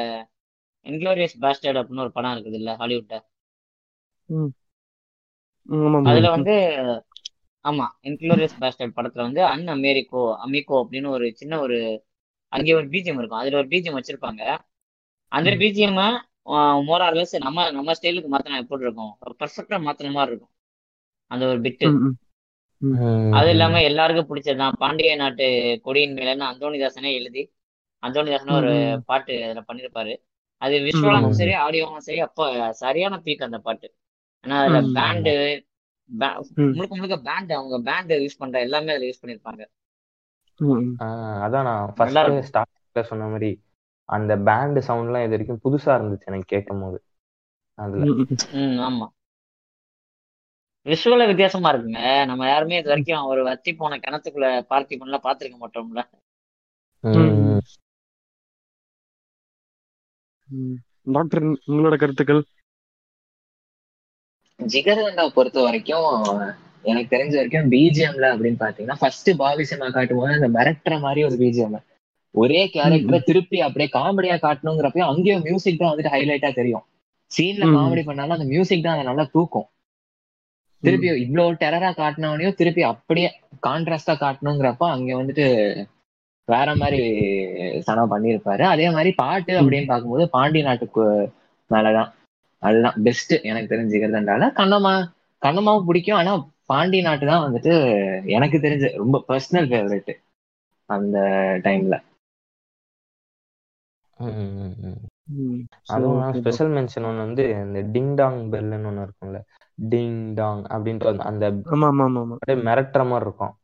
இன்க்ளோரியஸ் 0.86 1.34
பாஸ்டர்ட் 1.42 1.80
அப்படின்னு 1.80 2.04
ஒரு 2.04 2.14
படம் 2.16 2.34
இருக்குது 2.34 2.58
இல்ல 2.60 2.70
ஹாலிவுட்ல. 2.80 3.16
அதுல 6.04 6.26
வந்து 6.34 6.54
ஆமா 7.64 7.84
இன்க்ளோரியஸ் 8.02 8.56
பாஸ்டர்ட் 8.58 8.96
படத்துல 8.96 9.26
வந்து 9.26 9.42
அன் 9.44 9.66
அமெரிக்கோ 9.68 10.22
அமிகோ 10.44 10.76
அப்படின்னு 10.82 11.08
ஒரு 11.08 11.26
சின்ன 11.34 11.58
ஒரு 11.60 11.78
அங்கே 12.52 12.72
ஒரு 12.74 12.86
பிஜிஎம் 12.88 13.18
இருக்கும். 13.20 13.40
அதுல 13.40 13.56
ஒரு 13.56 13.68
பிஜிஎம் 13.68 13.98
வச்சிருப்பாங்க. 13.98 14.42
அந்த. 15.32 15.50
பிஜிஎம் 15.62 16.00
மோரார்லெஸ் 16.88 17.34
நம்ம 17.38 17.70
நம்ம 17.70 17.92
ஸ்டைலுக்கு 17.94 18.30
மாத்தினா 18.30 18.62
எப்படி 18.62 18.84
இருக்கும் 18.84 19.12
பர்ஃபெக்டா 19.40 19.76
மாத்தின 19.86 20.12
மாதிரி 20.12 20.32
இருக்கும். 20.32 20.52
அந்த 21.30 21.44
ஒரு 21.46 21.60
பிட்டு. 21.60 21.88
அது 23.38 23.48
இல்லாம 23.50 23.80
எல்லாருக்கும் 23.82 24.28
பிடிச்சதுதான். 24.30 24.78
பாண்டிய 24.78 25.12
நாட்டு 25.16 25.46
கொடியின் 25.84 26.16
மேலன்னு 26.16 26.46
அந்தோணிதாசனே 26.50 27.10
எழுதி 27.12 27.42
அந்தோணிதாசனே 28.02 28.54
ஒரு. 28.54 28.72
பாட்டு 29.06 29.34
அதுல 29.44 29.62
பண்ணிருப்பாரு. 29.68 30.14
அது 30.62 30.74
விஷுவலாவும். 30.86 31.36
சரி 31.38 31.52
ஆடியோவும் 31.64 32.06
சரி 32.06 32.20
அப்ப 32.20 32.48
சரியான 32.82 33.14
பீக் 33.24 33.46
அந்த 33.48 33.58
பாட்டு. 33.60 33.86
ஏன்னா 34.44 34.58
அதுல. 34.64 34.80
பேண்டு. 34.96 35.32
முழுக்க 36.74 36.92
முழுக்க 36.96 37.16
பேண்ட் 37.28 37.52
அவங்க 37.52 37.76
பேண்ட் 37.88 38.12
யூஸ் 38.24 38.38
பண்ற 38.38 38.60
எல்லாமே 38.60 38.92
அதுல 38.92 39.06
யூஸ் 39.06 39.22
பண்ணிருப்பாங்க. 39.22 39.62
அதான் 41.44 41.66
நான் 41.68 41.92
ஃபர்ஸ்ட் 41.96 42.18
ஸ்டார்டிங்ல 42.50 43.02
சொன்ன 43.02 43.26
மாதிரி 43.26 43.50
அந்த 44.08 44.32
பேண்ட் 44.48 44.78
சவுண்ட்லாம் 44.88 45.24
இது 45.26 45.34
வரைக்கும் 45.36 45.62
புதுசா 45.64 45.90
இருந்துச்சு 45.96 46.30
எனக்கு 46.30 46.52
கேட்கும் 46.52 46.82
போது 46.82 46.98
அதுல 47.78 48.04
ஆமா. 48.88 49.06
விஷுவல 50.86 51.26
வித்தியாசமா 51.26 51.68
இருக்குங்க. 51.72 52.00
நம்ம 52.26 52.46
யாருமே 52.48 52.78
இது 52.78 52.88
வரைக்கும் 52.88 53.24
ஒரு 53.24 53.42
வத்தி 53.44 53.74
போன 53.74 53.96
கிணத்துக்குள்ள 53.96 54.48
பார்த்திபன்லாம் 54.70 55.26
பாத்திருக்க 55.26 55.56
மாட்டோம்ல. 55.62 56.02
டாக்டர் 61.14 61.42
உங்களோட 61.42 61.96
கருத்துக்கள்? 61.98 62.42
ஜிகர்தண்டா 64.72 65.24
பொறுத்த 65.28 65.62
வரைக்கும் 65.62 66.28
எனக்கு 66.82 67.16
தெரிஞ்ச 67.16 67.34
வரைக்கும் 67.36 67.70
பிஜிஎம்ல 67.70 68.26
அப்படின்னு 68.34 68.58
பாத்தீங்கன்னா 68.60 68.98
ஃபர்ஸ்ட் 69.00 69.30
பாவி 69.36 69.64
சினிமா 69.64 69.88
காட்டும் 69.88 70.18
போது 70.18 70.32
அந்த 70.32 70.48
மிரட்டுற 70.58 71.00
மாதிரி 71.00 71.24
ஒரு 71.24 71.36
பிஜிஎம் 71.42 71.76
ஒரே 72.34 72.60
கேரக்டரை 72.74 73.18
திருப்பி 73.22 73.58
அப்படியே 73.60 73.88
காமெடியா 73.92 74.36
காட்டணுங்கிறப்ப 74.44 75.04
அங்கேயும் 75.10 75.42
மியூசிக் 75.42 75.78
தான் 75.78 75.92
வந்துட்டு 75.92 76.12
ஹைலைட்டா 76.14 76.54
தெரியும். 76.54 76.84
சீன்ல. 77.30 77.64
காமெடி 77.76 78.02
பண்ணாலும் 78.04 78.30
அந்த 78.30 78.44
மியூசிக் 78.44 78.82
தான் 78.82 78.94
அதை 78.94 79.04
நல்லா 79.04 79.24
தூக்கும். 79.32 79.68
திருப்பி 80.82 81.08
இவ்வளவு 81.24 81.52
டெரரா 81.52 81.90
காட்டினவனையும் 82.00 82.54
திருப்பி 82.54 82.82
அப்படியே 82.82 83.28
கான்ட்ராஸ்டா 83.66 84.14
காட்டணுங்கிறப்ப 84.24 84.88
அங்க 84.90 85.22
வந்துட்டு 85.22 85.46
வேற 86.48 86.76
மாதிரி 86.76 86.98
சனா 87.86 88.02
பண்ணியிருப்பாரு. 88.10 88.62
அதே 88.62 88.90
மாதிரி 88.90 89.12
பாட்டு 89.12 89.52
அப்படின்னு 89.60 89.86
பார்க்கும்போது 89.86 90.28
பாண்டி 90.28 90.62
நாட்டுக்கு 90.62 91.04
மேலதான். 91.70 92.10
அதுதான் 92.64 93.02
பெஸ்ட் 93.02 93.32
எனக்கு 93.42 93.74
தெரிஞ்சுக்கிறதுனால 93.74 94.50
கண்ணம்மா 94.56 95.12
கண்ணம்மாவும் 95.42 95.84
பிடிக்கும். 95.84 96.16
ஆனா 96.16 96.46
பாண்டி 96.66 97.02
நாட்டு 97.02 97.26
தான் 97.26 97.52
வந்துட்டு 97.52 97.74
எனக்கு 98.26 98.58
தெரிஞ்ச 98.58 98.96
ரொம்ப 98.96 99.24
பர்சனல் 99.28 99.68
ஃபேவரட் 99.68 100.12
அந்த 100.86 101.18
டைம்ல. 101.64 102.00
அதுவும். 105.86 106.32
ஸ்பெஷல் 106.40 106.70
மென்ஷன் 106.70 107.04
ஒன்று 107.04 107.16
வந்து 107.16 107.48
இந்த 107.50 107.82
டிங் 107.82 108.14
டாங் 108.14 108.50
பெல்லுன்னு 108.50 108.84
ஒன்று 108.84 109.06
இருக்கும்ல. 109.06 109.40
டிங் 109.90 110.34
டாங் 110.34 110.62
அப்படின்ட்டு 110.62 111.18
அந்த- 111.18 111.50
மிரட்டுற 112.46 113.06
மாதிரி 113.06 113.30
இருக்கும். 113.30 113.54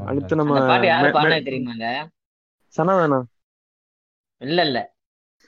அடுத்து 0.05 0.35
நம்ம 0.35 0.53
பாட்டு 0.67 0.87
யாரு 0.87 1.07
மெ- 1.07 1.43
தெரியுமாங்க? 1.43 2.07
சனாதானா 2.77 3.23
இல்ல 4.37 4.65
இல்ல. 4.65 4.95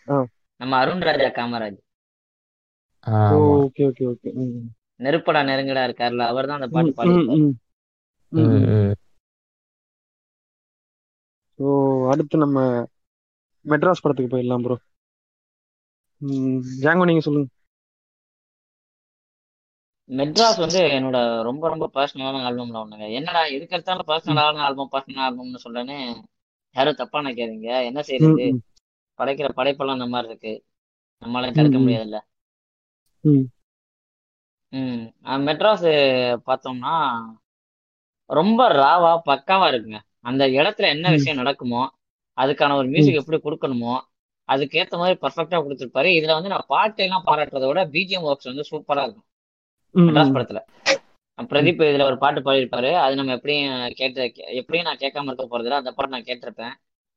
ஆ. 0.09 0.25
நம்ம 0.55 0.77
Arun 0.77 1.01
Raja 1.01 1.25
Kamaraj. 1.25 1.77
Okay 3.35 3.91
okay 3.99 4.13
okay. 4.13 4.61
நெருப்படா 4.99 5.41
நெருங்கடா 5.47 5.83
இருக்காருல்ல 5.87 6.29
அவர் 6.31 6.49
தான் 6.49 6.59
அந்த 6.59 6.69
பாட்டு 6.73 6.93
பாடியிருப்பாரு. 6.95 7.43
ஸோ 11.59 11.65
அடுத்து 12.11 12.35
நம்ம 12.37 12.57
மெட்ராஸ் 13.65 14.03
படத்துக்கு 14.03 14.33
போயிடலாம் 14.33 14.65
ப்ரோ 14.65 14.77
ஜாங்கோ 16.81 17.07
நீங்க 17.07 17.23
சொல்லுங்க. 17.25 17.49
மெட்ராஸ் 20.09 20.57
வந்து 20.57 20.79
என்னோட 20.95 21.17
ரொம்ப 21.47 21.63
ரொம்ப 21.69 21.85
பர்சனலான 21.93 22.41
ஆல்பம்ல 22.45 22.81
ஒண்ணுங்க. 22.81 23.07
என்னடா 23.17 23.41
எதுக்கு 23.53 23.75
எடுத்தாலும் 23.77 24.09
பர்சனலான 24.09 24.63
ஆல்பம் 24.65 24.91
பர்சனல் 24.93 25.25
ஆல்பம்னு 25.25 25.63
சொல்றேன்னு 25.63 25.97
யாரும் 26.75 26.97
தப்பா 26.97 27.21
நினைக்காதீங்க. 27.21 27.69
என்ன 27.89 28.01
செய்யறது 28.05 28.45
படைக்கிற 29.19 29.49
படைப்பெல்லாம் 29.55 29.97
அந்த 29.97 30.09
மாதிரி 30.09 30.31
இருக்கு. 30.31 30.53
நம்மளால 31.21 31.53
தடுக்க. 31.53 31.77
முடியாதுல்ல. 31.79 32.19
ம். 34.73 35.03
மெட்ராஸ் 35.45 35.87
பார்த்தோம்னா 36.47 36.95
ரொம்ப 38.29 38.61
ராவா 38.75 39.11
பக்காவா 39.25 39.67
இருக்குங்க 39.71 39.99
அந்த 40.25 40.43
இடத்துல 40.57 40.87
என்ன. 40.89 41.07
விஷயம் 41.15 41.39
நடக்குமோ 41.41 41.81
அதுக்கான 42.37 42.75
ஒரு. 42.75 42.87
மியூசிக் 42.87 43.21
எப்படி 43.21 43.37
கொடுக்கணுமோ 43.39 43.93
அதுக்கேத்த 44.49 44.97
மாதிரி 44.97 45.15
பர்ஃபெக்டா 45.21 45.57
கொடுத்துருப்பாரு 45.59 46.09
இதுல 46.17 46.35
வந்து 46.35 46.51
நான் 46.53 46.69
பாட்டு 46.69 47.01
எல்லாம் 47.03 47.25
பாராட்டுறத 47.25 47.67
விட 47.67 47.81
பிஜிஎம் 47.93 48.27
ஒர்க்ஸ் 48.29 48.49
வந்து 48.51 48.63
சூப்பரா 48.69 49.03
இருக்கும் 49.05 49.27
மெட்ராஸ். 49.95 50.33
படத்துல 50.35 50.61
பிரதீப் 51.49 51.81
இதுல 51.83 52.05
ஒரு 52.07 52.17
பாட்டு 52.17 52.39
பாடியிருப்பாரு 52.41 52.89
அது 53.01 53.13
நம்ம 53.15 53.35
எப்படியும் 53.35 53.67
கேட்டு 53.99 54.21
எப்படியும் 54.59 54.87
நான் 54.87 55.01
கேட்காம 55.03 55.29
இருக்க 55.29 55.45
போறதில்ல 55.47 55.81
அந்த 55.81 55.91
பாட்டு 55.91 56.15
நான் 56.15 56.27
கேட்டிருப்பேன் 56.29 56.73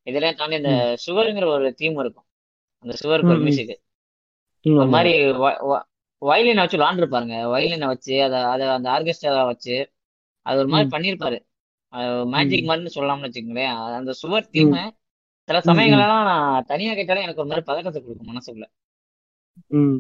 இதெல்லாம் 0.07 0.39
தாண்டி 0.39 0.59
இந்த. 0.61 0.73
சுவருங்கிற 1.05 1.47
ஒரு 1.55 1.71
தீம் 1.81 1.99
இருக்கும் 1.99 2.29
அந்த 2.85 2.95
சுவருக்கு 3.01 3.31
ம், 3.31 3.35
ஒரு. 3.35 3.45
மியூசிக் 3.45 3.73
ஒரு. 4.65 4.89
மாதிரி 4.91 5.13
வயலினை 6.23 6.63
வச்சு 6.63 6.79
விளாண்டுருப்பாருங்க 6.79 7.37
வயலினை 7.53 7.87
வச்சு 7.89 8.15
அதை 8.25 8.39
அதை 8.51 8.67
அந்த 8.75 8.89
ஆர்கெஸ்ட்ரா 8.93 9.31
வச்சு 9.49 9.77
அது 10.47 10.59
ஒரு 10.59 10.69
மாதிரி. 10.69 10.89
பண்ணியிருப்பாரு. 10.93 11.39
மேஜிக் 12.29 12.69
மாதிரின்னு 12.69 12.95
சொல்லலாம்னு 12.95 13.27
வச்சுக்கோங்களேன் 13.27 13.71
அந்த 13.97 14.13
சுவர். 14.21 14.47
தீம் 14.53 14.73
சில 15.49 15.57
ம், 15.57 15.61
ம். 15.61 15.69
சமயங்களெல்லாம் 15.69 16.29
நான் 16.29 16.67
தனியா 16.67 16.93
கேட்டாலே 16.95 17.25
எனக்கு 17.25 17.43
ஒரு 17.43 17.51
மாதிரி 17.51 17.65
பதக்கத்தை 17.69 18.01
கொடுக்கும் 18.01 18.31
மனசுக்குள்ள 18.31 18.67
ம். 19.77 19.97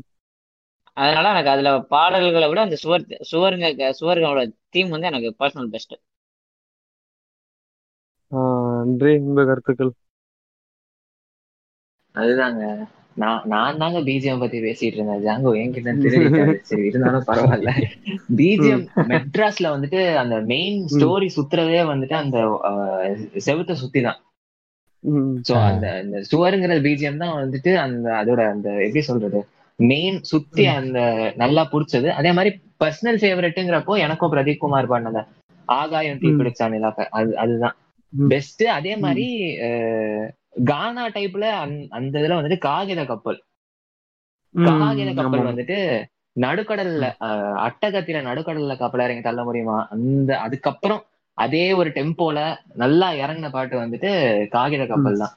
அதனால 0.97 1.27
எனக்கு 1.31 1.51
அதுல 1.51 1.71
பாடல்களை 1.91 2.47
விட 2.49 2.61
அந்த 2.63 2.77
சுவர் 2.81 3.03
சுவருங்க 3.31 3.69
சுவர்களோட 4.01 4.41
தீம் 4.71 4.91
வந்து 4.91 5.11
எனக்கு 5.11 5.31
பர்சனல் 5.41 5.71
பெஸ்ட் 5.71 5.95
ஆ, 8.33 8.41
அன்றே 8.83 9.13
உங்க 9.23 9.41
கருத்துக்கள் 9.45 9.93
அதுதாங்க 12.15 12.63
நான் 13.17 13.43
நான் 13.47 13.79
தாங்க 13.79 13.99
பிஜிஎம் 14.03 14.43
பத்தி 14.43 14.59
பேசிட்டு 14.61 14.99
இருந்தேன் 14.99 15.25
ஜாங்கோ 15.25 15.51
என்கிட்ட 15.59 16.13
சரி 16.65 16.85
இருந்தாலும் 16.87 17.27
பரவாயில்ல 17.27 17.73
பிஜிஎம் 18.39 18.85
மெட்ராஸ்ல 19.11 19.73
வந்துட்டு 19.75 20.01
அந்த 20.17 20.37
மெயின் 20.49 20.79
ஸ்டோரி 20.93 21.29
சுத்துறதே 21.37 21.83
வந்துட்டு 21.91 22.17
அந்த 22.21 22.39
செவுத்த 23.47 23.77
சுத்தி 23.83 24.03
தான். 24.03 24.21
சோ. 25.45 25.53
அந்த 25.69 25.87
அந்த 25.99 26.17
சுவருங்கிற 26.29 26.79
பிஜிஎம் 26.85 27.23
தான் 27.23 27.37
வந்துட்டு 27.39 27.73
அந்த 27.83 28.09
அதோட 28.21 28.41
அந்த 28.51 28.69
எப்படி 28.85 29.03
சொல்றது 29.03 29.41
மெயின் 29.79 30.19
சுத்தி. 30.25 30.65
அந்த 30.77 30.99
நல்லா 31.37 31.63
புடிச்சது 31.73 32.09
அதே 32.19 32.33
மாதிரி 32.33 32.51
பர்சனல் 32.81 33.21
ஃபேவரட்டுங்கிறப்போ 33.21 33.95
எனக்கும் 33.99 34.33
பிரதீப் 34.33 34.59
குமார் 34.59 34.91
பாடினத 34.91 35.21
ஆகாயம் 35.69 36.19
தீ 36.19 36.29
ம். 36.29 36.39
பிடிச்சா 36.39 36.67
நிலாக்க 36.73 37.09
அது 37.13 37.33
அதுதான். 37.39 37.77
பெஸ்ட் 38.13 38.63
அதே 38.73 38.95
மாதிரி 39.03 39.27
கானா 40.57 41.05
டைப்ல 41.15 41.45
அந்த 41.97 42.15
இதுல 42.21 42.39
வந்துட்டு 42.39 42.59
காகித 42.67 43.01
கப்பல். 43.07 43.39
காகித 44.55 45.11
கப்பல். 45.19 45.49
வந்துட்டு 45.49 45.79
நடுக்கடல்ல 46.37 47.07
அட்டகத்தில 47.65 48.21
நடுக்கடல்ல 48.27 48.75
கப்பல் 48.79 49.05
இறங்கி 49.05 49.23
தள்ள 49.23 49.41
முடியுமா 49.45 49.79
அந்த 49.95 50.31
அதுக்கப்புறம் 50.45 51.03
அதே 51.39 51.65
ஒரு 51.73 51.91
டெம்போல 51.97 52.39
நல்லா 52.83 53.09
இறங்கின 53.21 53.51
பாட்டு 53.53 53.77
வந்துட்டு 53.83 54.11
காகித. 54.55 54.83
கப்பல் 54.87 55.23
தான் 55.23 55.35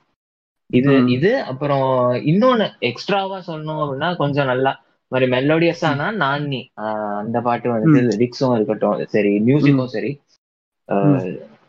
இது. 0.69 0.93
இது 1.15 1.31
அப்புறம் 1.51 1.87
இன்னொன்னு 2.31 2.65
எக்ஸ்ட்ராவா 2.89 3.37
சொல்லணும் 3.47 3.81
அப்படின்னா 3.83 4.09
கொஞ்சம் 4.21 4.49
நல்லா 4.51 4.71
மாதிரி 5.11 5.27
மெலோடியஸானா 5.33 6.07
நானி 6.17 6.61
ஆஹ் 6.81 7.17
அந்த 7.21 7.37
பாட்டு 7.45 7.67
வந்துட்டு. 7.73 8.01
லிரிக்ஸும் 8.11 8.55
இருக்கட்டும் 8.57 9.01
சரி. 9.13 9.33
மியூசிக்கும் 9.47 9.91
சரி 9.95 10.11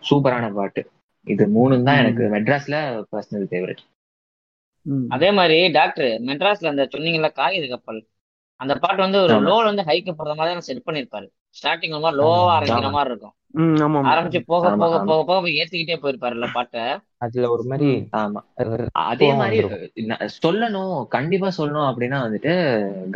சூப்பரான 0.04 0.46
பாட்டு 0.54 0.82
இது 1.26 1.44
மூணும் 1.54 1.86
தான். 1.88 2.00
எனக்கு 2.02 2.24
மெட்ராஸ்ல 2.34 2.76
பர்சனல் 3.12 3.48
ஃபேவரட். 3.50 3.82
அதே 5.14 5.30
மாதிரி 5.38 5.56
டாக்டர் 5.76 6.10
மெட்ராஸ்ல 6.28 6.72
அந்த 6.72 6.84
சொன்னீங்கல்ல 6.92 7.30
காகித 7.38 7.64
கப்பல். 7.70 8.00
அந்த 8.60 8.74
பாட்டு 8.82 9.00
வந்து 9.04 9.18
ஒரு 9.22 9.34
லோல 9.46 9.64
வந்து 9.70 9.88
ஹைக்கு 9.88 10.12
போடுற 10.12 10.34
மாதிரி 10.36 10.52
தான் 10.52 10.68
செட் 10.68 10.86
பண்ணிருப்பாரு 10.86 11.26
ஸ்டார்டிங் 11.56 11.94
ஒரு 11.96 12.04
மாதிரி 12.04 12.20
லோவா 12.20 12.52
ஆரம்பிக்கிற 12.54 12.90
மாதிரி 12.94 13.12
இருக்கும். 13.12 13.34
ஆரம்பிச்சு 14.10 14.40
போக 14.50 14.70
போக 14.80 14.94
போக 15.04 15.20
போக 15.28 15.50
ஏத்திக்கிட்டே 15.60 15.96
போயிருப்பாருல்ல 16.02 16.46
பாட்டை. 16.56 16.82
அதுல 17.24 17.50
ஒரு 17.54 17.64
மாதிரி. 17.70 17.90
ஆமா. 18.20 18.40
அதே 19.04 19.28
மாதிரி 19.40 19.58
சொல்லணும் 20.38 20.94
கண்டிப்பா 21.14 21.50
சொல்லணும் 21.58 21.88
அப்படின்னா 21.90 22.18
வந்துட்டு 22.24 22.52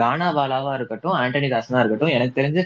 கானா 0.00 0.28
பாலாவா 0.38 0.72
இருக்கட்டும் 0.78 1.18
ஆண்டனி 1.20 1.50
தாசனா 1.54 1.82
இருக்கட்டும் 1.82 2.14
எனக்கு 2.16 2.38
தெரிஞ்சு 2.40 2.64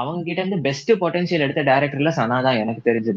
அவங்க 0.00 0.20
கிட்ட 0.22 0.40
இருந்து 0.42 0.64
பெஸ்ட் 0.68 0.92
பொட்டன்ஷியல் 1.02 1.46
எடுத்த 1.46 1.64
டைரக்டர்ல 1.70 2.12
சனா 2.20 2.38
தான் 2.48 2.60
எனக்கு 2.64 2.82
தெரிஞ்சு 2.90 3.14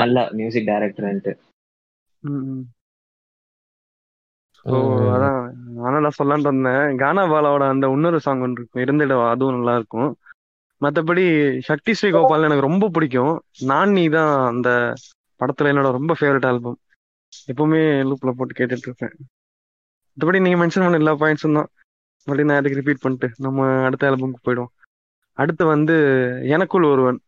நல்ல 0.00 0.18
மியூசிக் 0.38 0.68
டைரக்டர்ன்ட்டு. 0.70 1.32
ஸோ 4.58 4.76
அதான் 5.14 5.38
நானும் 5.78 6.04
நான் 6.04 6.16
சொல்லலான்ட்டு 6.18 6.52
வந்தேன். 6.52 6.84
கானா 7.02 7.22
பாலாவோட 7.32 7.64
அந்த 7.72 7.86
இன்னொரு 7.94 8.18
சாங் 8.24 8.42
ஒன்று 8.46 8.60
இருக்கும். 8.60 8.82
இருந்திடவா 8.84 9.26
அதுவும் 9.34 9.56
நல்லா 9.58 9.74
இருக்கும் 9.80 10.10
மற்றபடி 10.80 11.24
சக்தி 11.68 11.92
ஸ்ரீ 11.98 12.08
கோபால் 12.14 12.46
எனக்கு 12.48 12.68
ரொம்ப 12.68 12.88
பிடிக்கும். 12.96 13.34
நான் 13.70 13.94
நீ 13.98 14.04
தான் 14.16 14.32
அந்த 14.50 14.68
படத்துல 15.40 15.70
என்னோட 15.72 15.90
ரொம்ப 15.98 16.12
ஃபேவரட் 16.18 16.48
ஆல்பம் 16.50 16.78
எப்பவுமே 17.52 17.80
லூப்ல 18.08 18.32
போட்டு 18.38 18.58
கேட்டுட்டு 18.58 18.88
இருப்பேன் 18.88 19.14
மற்றபடி 20.16 20.38
நீங்க 20.44 20.58
மென்ஷன் 20.60 20.84
பண்ண 20.84 21.00
எல்லா 21.02 21.14
பாயிண்ட்ஸும் 21.22 21.58
தான். 21.58 21.70
மறுபடியும் 22.26 22.50
நான் 22.50 22.60
அதுக்கு 22.60 22.78
ரிப்பீட் 22.80 23.02
பண்ணிட்டு 23.04 23.28
நம்ம 23.46 23.66
அடுத்த 23.88 24.08
ஆல்பம்க்கு 24.10 24.46
போயிடுவோம். 24.46 24.72
அடுத்து 25.38 25.62
வந்து 25.74 25.96
எனக்குள் 26.54 26.90
ஒருவன். 26.92 27.18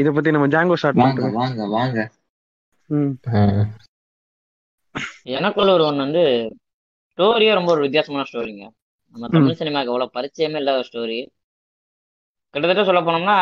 இதை 0.00 0.10
பத்தி 0.16 0.30
நம்ம 0.34 0.48
ஜாங்கோ 0.54 0.76
ஸ்டார்ட் 0.80 1.00
வாங்க 1.02 1.28
வாங்க 1.38 1.66
வாங்க. 1.76 1.98
எனக்குள்ள 5.36 5.70
ஒரு 5.76 5.84
ஒன்று 5.88 6.04
வந்து 6.06 6.22
ஸ்டோரியே 7.12 7.52
ரொம்ப 7.58 7.70
ஒரு 7.74 7.82
வித்தியாசமான 7.86 8.26
ஸ்டோரிங்க 8.28 8.64
நம்ம 9.14 9.28
தமிழ் 9.34 9.58
சினிமாவுக்கு 9.60 9.92
அவ்வளோ 9.92 10.08
பரிச்சயமே 10.16 10.60
இல்லாத 10.62 10.84
ஸ்டோரி 10.88 11.18
கிட்டத்தட்ட 12.54 12.84
சொல்ல 12.84 13.00
போனோம்னா 13.00 13.36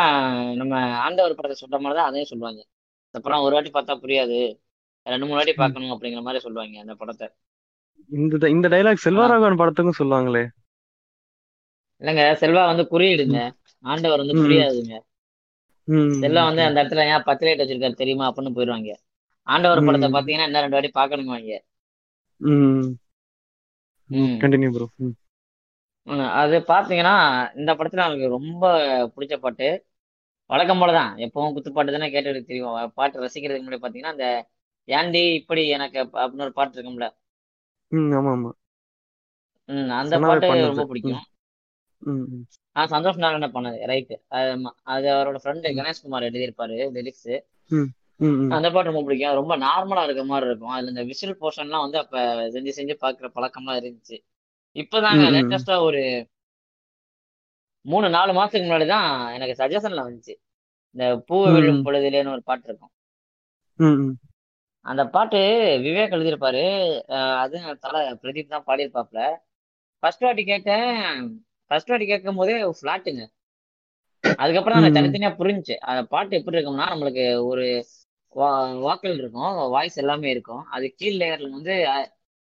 நம்ம 0.57 0.73
ஆண்டவர் 1.05 1.37
படத்தை 1.37 1.55
சொல்ற 1.61 1.77
மாதிரி 1.83 1.97
தான் 1.99 2.09
அதையும் 2.09 2.31
சொல்லுவாங்க. 2.31 2.59
இந்த 3.07 3.19
படம் 3.25 3.45
ஒரு 3.45 3.55
வாட்டி 3.55 3.71
பார்த்தா 3.75 3.93
புரியாது. 4.03 4.39
ரெண்டு 5.05 5.25
மூணு 5.25 5.39
வாட்டி 5.39 5.53
பார்க்கணும் 5.53 5.93
அப்படிங்கிற 5.95 6.21
மாதிரி 6.21 6.43
சொல்லுவாங்க 6.45 6.83
அந்த 6.83 6.95
படத்தை. 6.95 7.27
இந்த 8.09 8.49
இந்த 8.55 8.67
டைலாக் 8.73 9.05
செல்வராகவன் 9.05 9.59
படத்துக்கும் 9.61 9.99
சொல்லுவாங்களே. 9.99 10.43
இல்லைங்க 12.01 12.25
செல்வா 12.41 12.63
வந்து 12.71 12.83
குறியீடுங்க. 12.91 13.39
ஆண்டவர் 13.85 14.21
வந்து. 14.21 14.35
புரியாதுங்க. 14.43 14.95
ம், 15.89 16.21
செல்வா 16.21 16.43
வந்து 16.43 16.61
அந்த 16.61 16.83
இடத்துல 16.83 17.15
ஏன் 17.15 17.21
பத்து 17.25 17.45
லைட் 17.45 17.61
வச்சிருக்காரு 17.61 17.93
தெரியுமா? 17.93 18.33
அப்படின்னு 18.33 18.51
போயிடுவாங்க 18.55 18.95
ஆண்டவர் 19.43 19.83
படத்தை. 19.85 20.09
பாத்தீங்கன்னா 20.09 20.45
இன்னும் 20.45 20.69
ரெண்டு 20.69 20.91
வாட்டி 20.91 21.15
பார்க்கணுங்க 21.15 21.25
வாங்க 21.25 21.63
அது 26.29 26.59
பாத்தீங்கன்னா 26.59 27.57
இந்த 27.57 27.73
படத்துல 27.73 28.05
எனக்கு 28.05 28.27
ரொம்ப 28.27 28.77
பிடிச்ச 29.07 29.37
பாட்டு. 29.37 29.85
வழக்கம் 30.45 30.81
போலதான் 30.81 31.19
எப்பவும் 31.19 31.53
குத்துப்பாட்டு 31.55 31.91
தானே 31.91 32.11
கேட்டு 32.11 32.43
தெரியும். 32.43 32.91
பாட்டு 32.95 33.25
ரசிக்கிறதுக்கு 33.25 33.63
முன்னாடி 33.65 33.77
பாத்தீங்கன்னா 33.81 34.11
அந்த 34.13 34.49
ஏன்டி 34.87 35.33
இப்படி 35.33 35.67
எனக்கு 35.67 35.99
அப்ப- 35.99 36.27
அப்படின்னு 36.27 36.41
ஒரு 36.41 36.53
பாட்டு 36.53 36.81
இருக்கும்ல. 36.81 37.17
அந்த 39.89 40.19
பாட்டு. 40.19 40.47
ரொம்ப 40.65 40.85
பிடிக்கும். 40.85 41.23
ஆ 42.75 42.83
சந்தோஷ் 42.85 43.21
நாராயணன் 43.23 43.53
பண்ணது 43.53 43.77
ரைட்டு. 43.91 44.15
அது 44.93 45.07
அவரோட 45.15 45.37
ஃப்ரெண்டு 45.43 45.73
கணேஷ்குமார் 45.79 46.27
எழுதியிருப்பாரு 46.29 46.77
லிரிக்ஸ் 46.97 47.31
அந்த 48.55 48.67
பாட்டு 48.71 48.91
ரொம்ப 48.91 49.01
பிடிக்கும். 49.03 49.33
ரொம்ப 49.33 49.53
நார்மலா 49.57 50.03
இருக்க 50.03 50.23
மாதிரி 50.23 50.47
இருக்கும். 50.47 50.69
அதுல 50.69 50.89
இந்த 50.89 51.03
விசில் 51.03 51.39
போர்ஷன்லாம் 51.41 51.85
வந்து 51.85 51.97
அப்ப 51.97 52.23
செஞ்சு 52.55 52.71
செஞ்சு 52.77 52.95
பாக்குற 53.01 53.27
பழக்கம்லாம் 53.35 53.79
இருந்துச்சு. 53.81 54.17
இப்பதாங்க. 54.75 55.23
லேட்டஸ்டா 55.35 55.75
ஒரு 55.81 56.01
மூணு 57.85 58.09
நாலு 58.09 58.31
மாசத்துக்கு 58.33 58.67
முன்னாடி 58.67 58.87
தான் 58.87 59.07
எனக்கு 59.33 59.59
சஜஷன்ல 59.61 60.01
வந்துச்சு. 60.07 60.33
இந்த 60.95 61.05
பூ 61.27 61.35
ம். 61.45 61.53
விழும் 61.53 61.83
பொழுதிலேன்னு 61.85 62.31
ஒரு 62.31 62.43
பாட்டு 62.43 62.67
இருக்கும். 62.67 62.93
அந்த 64.85 65.03
பாட்டு 65.07 65.39
விவேக் 65.85 66.15
எழுதியிருப்பாரு. 66.17 66.63
அது 67.43 67.57
தலை 67.79 68.01
பிரதீப் 68.23 68.53
தான் 68.55 68.67
பாடியிருப்பாப்ல 68.67 69.21
ஃபர்ஸ்ட் 70.03 70.21
வாட்டி 70.21 70.43
கேட்டேன். 70.43 70.99
ஃபர்ஸ்ட் 71.71 71.91
வாட்டி 71.91 72.05
கேட்கும் 72.11 72.39
போதே 72.41 72.55
ஃபிளாட்டுங்க 72.79 73.23
அதுக்கப்புறம் 74.41 74.83
தான் 74.83 74.95
தனித்தனியா 74.97 75.31
புரிஞ்சுச்சு 75.41 75.75
அந்த 75.89 76.01
பாட்டு 76.13 76.37
எப்படி 76.39 76.57
இருக்கும்னா 76.57 76.87
நம்மளுக்கு 76.93 77.25
ஒரு 77.49 77.65
வாக்கல் 78.85 79.19
இருக்கும் 79.21 79.53
வாய்ஸ் 79.73 79.99
எல்லாமே 80.01 80.29
இருக்கும். 80.33 80.63
அது 80.75 80.85
கீழ் 80.99 81.19
லேயர்ல 81.21 81.47
வந்து 81.57 81.75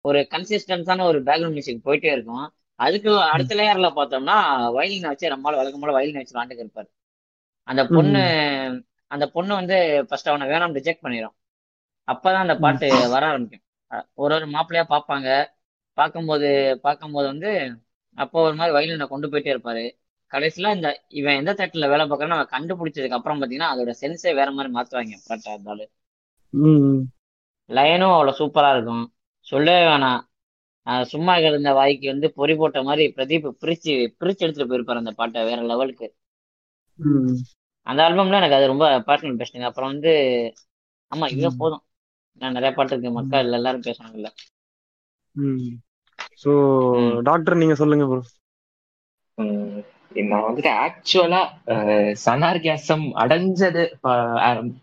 ஒரு 0.06 0.20
கன்சிஸ்டன்ஸான 0.34 1.06
ஒரு 1.12 1.20
பேக்ரவுண்ட் 1.28 1.58
மியூசிக் 1.58 1.86
போயிட்டே 1.88 2.12
இருக்கும். 2.16 2.46
அதுக்கு 2.80 3.12
அடுத்த 3.34 3.56
லேயர்ல 3.60 3.88
பார்த்தோம்னா 3.98 4.38
வயலின் 4.78 5.10
வச்சு 5.12 5.34
ரொம்ப 5.36 5.56
வழக்கம் 5.60 5.84
போல 5.84 5.96
வயலின் 5.98 6.20
வச்சு 6.20 6.36
விளாண்டுக்கு 6.36 6.66
இருப்பாரு. 6.66 6.90
அந்த 7.68 7.82
பொண்ணு 7.96 8.22
அந்த 9.12 9.26
பொண்ணு 9.36 9.54
வந்து 9.62 9.78
ஃபர்ஸ்ட் 10.10 10.32
அவனை 10.32 10.48
வேணாம் 10.52 10.76
ரிஜெக்ட் 10.80 11.04
பண்ணிடும் 11.06 11.36
அப்பதான் 12.08 12.46
அந்த 12.46 12.56
பாட்டு 12.64 12.88
வர 13.16 13.24
ஆரம்பிக்கும். 13.32 13.64
ஒரு 14.22 14.34
ஒரு 14.38 14.48
மாப்பிள்ளையா 14.56 14.86
பார்ப்பாங்க. 14.94 15.30
பார்க்கும்போது 15.98 16.50
பார்க்கும்போது 16.86 17.28
வந்து 17.34 17.52
அப்போ 18.18 18.38
ஒரு 18.42 18.56
மாதிரி 18.56 18.76
வயலினை 18.78 19.08
கொண்டு 19.08 19.28
போயிட்டே 19.28 19.54
இருப்பாரு. 19.54 19.84
கடைசியில 20.32 20.72
இந்த 20.76 20.88
இவன் 21.14 21.38
எந்த 21.38 21.52
தேட்டர்ல 21.54 21.90
வேலை 21.90 22.06
பார்க்கறன்னு 22.06 22.38
அவன் 22.38 22.54
கண்டுபிடிச்சதுக்கு 22.54 23.18
அப்புறம் 23.18 23.42
பாத்தீங்கன்னா 23.42 23.72
அதோட 23.74 23.94
சென்ஸே 24.02 24.34
வேற 24.36 24.50
மாதிரி 24.52 24.72
மாத்துவாங்க. 24.76 25.18
பாட்டா 25.26 25.50
இருந்தாலும். 25.52 25.92
ம் 26.54 27.02
லைனும் 27.70 28.14
அவ்வளவு 28.14 28.38
சூப்பரா 28.40 28.70
இருக்கும். 28.76 29.04
சொல்லவே 29.48 29.84
வேணாம். 29.88 30.22
சும்மா 31.10 31.34
இருந்த 31.40 31.70
வாய்க்கு 31.74 32.08
வந்து 32.08 32.28
பொறி 32.34 32.54
போட்ட 32.56 32.80
மாதிரி 32.84 33.06
பிரதீப் 33.16 33.50
பிரிச்சு 33.62 33.92
பிரிச்சு 34.20 34.44
எடுத்துட்டு 34.46 34.70
போயிருப்பாரு 34.70 35.04
அந்த 35.04 35.14
பாட்டை 35.20 35.44
வேற 35.46 35.60
லெவலுக்கு 35.66 36.08
அந்த 37.88 38.00
ஆல்பம்ல 38.06 38.40
எனக்கு 38.40 38.58
அது 38.58 38.72
ரொம்ப 38.72 38.86
பர்சனல் 39.08 39.40
பெஸ்ட்டுங்க 39.40 39.70
அப்புறம் 39.70 39.92
வந்து 39.94 40.12
ஆமா 41.12 41.26
இதுவே 41.32 41.52
போதும். 41.56 41.84
நான் 42.42 42.56
நிறைய 42.58 42.72
பாட்டு 42.74 42.94
இருக்கு. 42.94 43.12
மக்கள் 43.18 43.58
எல்லாரும் 43.58 43.86
பேசுவாங்கல்ல 43.86 44.30
ம் 45.36 45.70
ஸோ 46.40 46.52
ம். 47.00 47.14
டாக்டர் 47.28 47.60
நீங்க 47.62 47.76
சொல்லுங்க 47.76 48.06
ப்ரோ 48.08 48.22
நான் 50.26 50.44
வந்துட்டு 50.46 50.72
ஆக்சுவலா 50.84 51.40
சனார்கியாசம் 52.22 53.06
அடைஞ்சது 53.22 53.84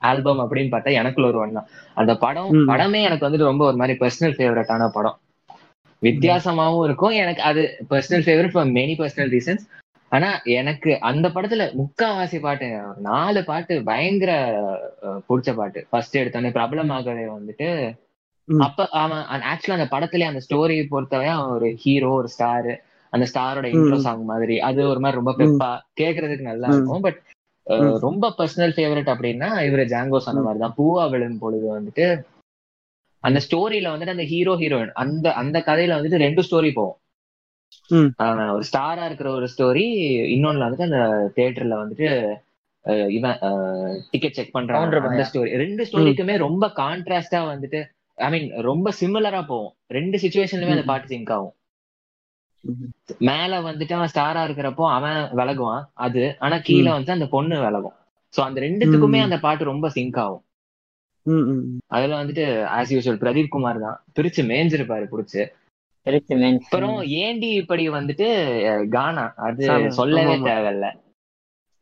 ஆல்பம் 0.05 0.43
அப்படின்னு 0.43 0.73
பார்த்தா 0.73 0.99
எனக்குள்ள 1.01 1.29
ஒரு 1.29 1.39
ஒன் 1.39 1.55
அந்த 1.97 2.13
படம். 2.19 2.51
படமே 2.71 3.01
எனக்கு 3.03 3.27
வந்துட்டு 3.27 3.51
ரொம்ப 3.51 3.65
ஒரு 3.65 3.77
மாதிரி 3.77 3.95
பர்சனல் 4.03 4.37
ஃபேவரட்டான 4.37 4.89
படம் 4.93 5.19
வித்தியாசமாவும் 6.03 6.85
இருக்கும் 6.87 7.15
எனக்கு 7.21 7.43
அது 7.49 7.63
personal 7.91 8.25
favourite 8.25 8.55
for 8.55 8.73
many 8.73 8.95
personal 8.99 9.33
reasons 9.35 9.65
ஆனா 10.13 10.29
எனக்கு 10.55 10.91
அந்த 11.09 11.27
படத்துல 11.29 11.65
முக்காவாசி 11.79 12.39
பாட்டு 12.41 12.67
நாலு 13.07 13.41
பாட்டு 13.45 13.75
பயங்கர 13.85 14.33
பிடிச்ச 15.29 15.51
பாட்டு 15.55 15.87
ஃபர்ஸ்ட் 15.91 16.19
எடுத்தோடனே 16.19 16.51
பிரபலமாகவே 16.53 17.25
வந்துட்டு. 17.31 17.69
அப்ப 18.49 18.87
அவன் 18.95 19.23
ஆக்சுவலா 19.51 19.79
அந்த 19.79 19.89
படத்துல 19.91 20.23
அந்த 20.23 20.41
ஸ்டோரி 20.47 20.89
பொறுத்தவரை 20.89 21.31
அவன் 21.31 21.53
ஒரு 21.53 21.69
ஹீரோ 21.75 22.11
ஒரு 22.13 22.29
ஸ்டார் 22.29 22.73
அந்த 23.13 23.25
ஸ்டாரோட 23.33 23.67
இன்ட்ரோ. 23.73 23.97
சாங் 23.99 24.25
மாதிரி. 24.25 24.61
அது 24.61 24.89
ஒரு 24.89 25.01
மாதிரி 25.01 25.21
ரொம்ப 25.21 25.33
பெப்பா. 25.39 25.71
கேக்குறதுக்கு 26.01 26.41
நல்லா. 26.41 26.69
இருக்கும். 26.69 27.01
பட். 27.01 27.21
ரொம்ப 28.01 28.35
பர்சனல் 28.39 28.75
ஃபேவரட் 28.77 29.11
அப்படின்னா 29.13 29.49
இவரு 29.63 29.83
ஜாங்கோ 29.87 30.19
சொன்ன 30.19 30.41
ம். 30.41 30.45
மாதிரி 30.45 30.59
தான் 30.59 30.75
பூவா 30.77 31.11
விழும் 31.11 31.39
பொழுது 31.39 31.81
வந்துட்டு 31.81 32.07
அந்த 33.25 33.41
ஸ்டோரியில 33.41 33.93
வந்துட்டு 33.93 34.09
அந்த 34.09 34.25
ஹீரோ 34.25 34.55
ஹீரோயின் 34.55 34.93
அந்த 34.95 35.33
அந்த 35.33 35.59
கதையில 35.67 35.97
வந்துட்டு 35.99 36.17
ரெண்டு 36.17 36.43
ஸ்டோரி 36.43 36.73
போகும். 36.73 36.99
ஒரு 38.55 38.65
ஸ்டாரா 38.71 39.05
இருக்கிற 39.05 39.31
ஒரு 39.31 39.49
ஸ்டோரி 39.53 39.85
இன்னொன்னுல 40.35 40.67
வந்துட்டு 40.67 40.89
அந்த 40.91 41.03
தியேட்டர்ல 41.37 41.77
வந்துட்டு 41.83 42.09
இவன் 43.09 43.37
டிக்கெட் 44.11 44.33
செக் 44.33 44.57
பண்றான்? 44.57 45.11
அந்த 45.11 45.25
ஸ்டோரி 45.31 45.51
ரெண்டு 45.57 45.85
ஸ்டோரிக்குமே 45.85 46.37
ரொம்ப 46.39 46.73
கான்ட்ராஸ்டா 46.77 47.41
வந்துட்டு 47.53 47.81
ஐ 48.23 48.29
மீன் 48.31 48.49
ரொம்ப 48.63 48.89
சிமிலரா 49.01 49.41
போகும் 49.47 49.75
ரெண்டு 49.91 50.17
சுச்சுவேஷன்லயுமே 50.19 50.77
அந்த. 50.77 50.87
பாட்டு 50.91 51.07
சிங்க் 51.07 51.33
ஆகும். 51.37 51.55
மேல 53.29 53.53
வந்துட்டு 53.63 53.93
அவன் 53.93 54.11
ஸ்டாரா 54.13 54.43
இருக்கிறப்போ 54.47 54.85
அவன் 54.93 55.19
விலகுவான் 55.39 55.85
அது 56.05 56.23
ஆனா 56.39 56.57
கீழே. 56.61 56.91
வந்து 56.97 57.13
அந்த 57.13 57.27
பொண்ணு 57.29 57.57
விலகும் 57.65 57.97
சோ 58.35 58.41
அந்த 58.45 58.59
ரெண்டுத்துக்குமே. 58.61 59.21
அந்த 59.27 59.39
பாட்டு 59.41 59.73
ரொம்ப 59.73 59.89
சிங்க் 59.97 60.21
ஆகும் 60.25 60.45
அதுல 61.89 62.13
வந்துட்டு 62.21 62.45
ஆஸ் 62.77 62.93
யூஸ்வல் 62.95 63.21
பிரதீப் 63.21 63.51
குமார் 63.51 63.85
தான் 63.85 63.99
பிரிச்சு 64.17 64.43
மேய்ஞ்சிருப்பாரு 64.49 65.05
புடிச்சு 65.11 65.43
அப்புறம் 66.07 66.97
ஏண்டி 67.21 67.49
இப்படி 67.61 67.85
வந்துட்டு 67.91 68.27
கானா 68.91 69.25
அது 69.47 69.67
சொல்லவே. 69.99 70.35
தேவையில்ல. 70.49 70.87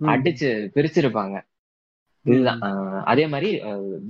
அடிச்சு 0.00 0.48
பிரிச்சிருப்பாங்க 0.74 1.36
இதுதான். 2.26 2.60
அதே 3.04 3.24
மாதிரி 3.26 3.50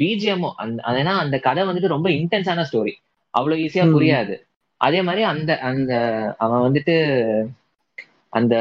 பிஜிஎம்மும் 0.00 0.56
அந்த 0.62 0.82
ஏன்னா 1.02 1.14
அந்த 1.24 1.36
கதை 1.38 1.64
வந்துட்டு 1.68 1.94
ரொம்ப 1.94 2.08
இன்டென்ஸான 2.10 2.64
ஸ்டோரி 2.70 2.94
அவ்வளவு 3.34 3.62
ஈஸியா. 3.64 3.84
புரியாது. 3.96 4.36
அதே 4.80 5.00
மாதிரி 5.02 5.22
அந்த 5.32 5.50
அந்த 5.70 5.92
அவன் 6.38 6.64
வந்துட்டு 6.66 6.94
அந்த 8.32 8.54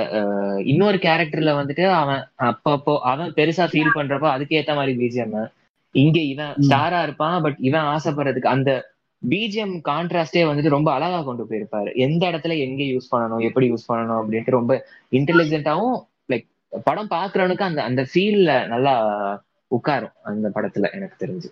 இன்னொரு 0.64 0.98
கேரக்டர்ல 0.98 1.52
வந்துட்டு 1.60 1.84
அவன் 2.02 2.22
அப்பப்போ 2.50 2.94
அவன் 3.12 3.34
பெருசா 3.38 3.66
ஃபீல் 3.72 3.98
பண்றப்போ 3.98 4.28
அதுக்கு 4.36 4.58
ஏத்த 4.60 4.76
மாதிரி 4.76 4.94
பிஜிஎம் 5.02 5.36
இங்க 5.96 6.20
இவன். 6.34 6.54
ஸ்டாரா 6.68 7.00
இருப்பான் 7.04 7.38
பட் 7.42 7.60
இவன் 7.70 7.90
ஆசைப்படுறதுக்கு 7.96 8.54
அந்த 8.56 8.72
பிஜிஎம் 9.22 9.76
கான்ட்ராஸ்டே 9.90 10.42
வந்துட்டு 10.50 10.76
ரொம்ப 10.76 10.90
அழகா 10.94 11.20
கொண்டு 11.22 11.44
போயிருப்பாரு. 11.50 11.90
எந்த 12.06 12.22
இடத்துல 12.32 12.58
எங்க 12.66 12.82
யூஸ் 12.84 13.12
பண்ணணும் 13.12 13.44
எப்படி 13.48 13.68
யூஸ் 13.72 13.90
பண்ணணும் 13.90 14.20
அப்படின்ட்டு 14.20 14.58
ரொம்ப 14.60 14.74
இன்டெலிஜென்ட்டாவும் 15.12 15.98
படம் 16.74 17.10
பாக்குறவனுக்கு 17.10 17.62
அந்த 17.62 17.84
அந்த 17.84 18.02
ஃபீல்ல 18.12 18.52
நல்லா 18.68 18.94
உட்காரும் 19.72 20.16
அந்த 20.24 20.48
படத்துல 20.50 20.92
எனக்கு 20.94 21.16
தெரிஞ்சு. 21.24 21.50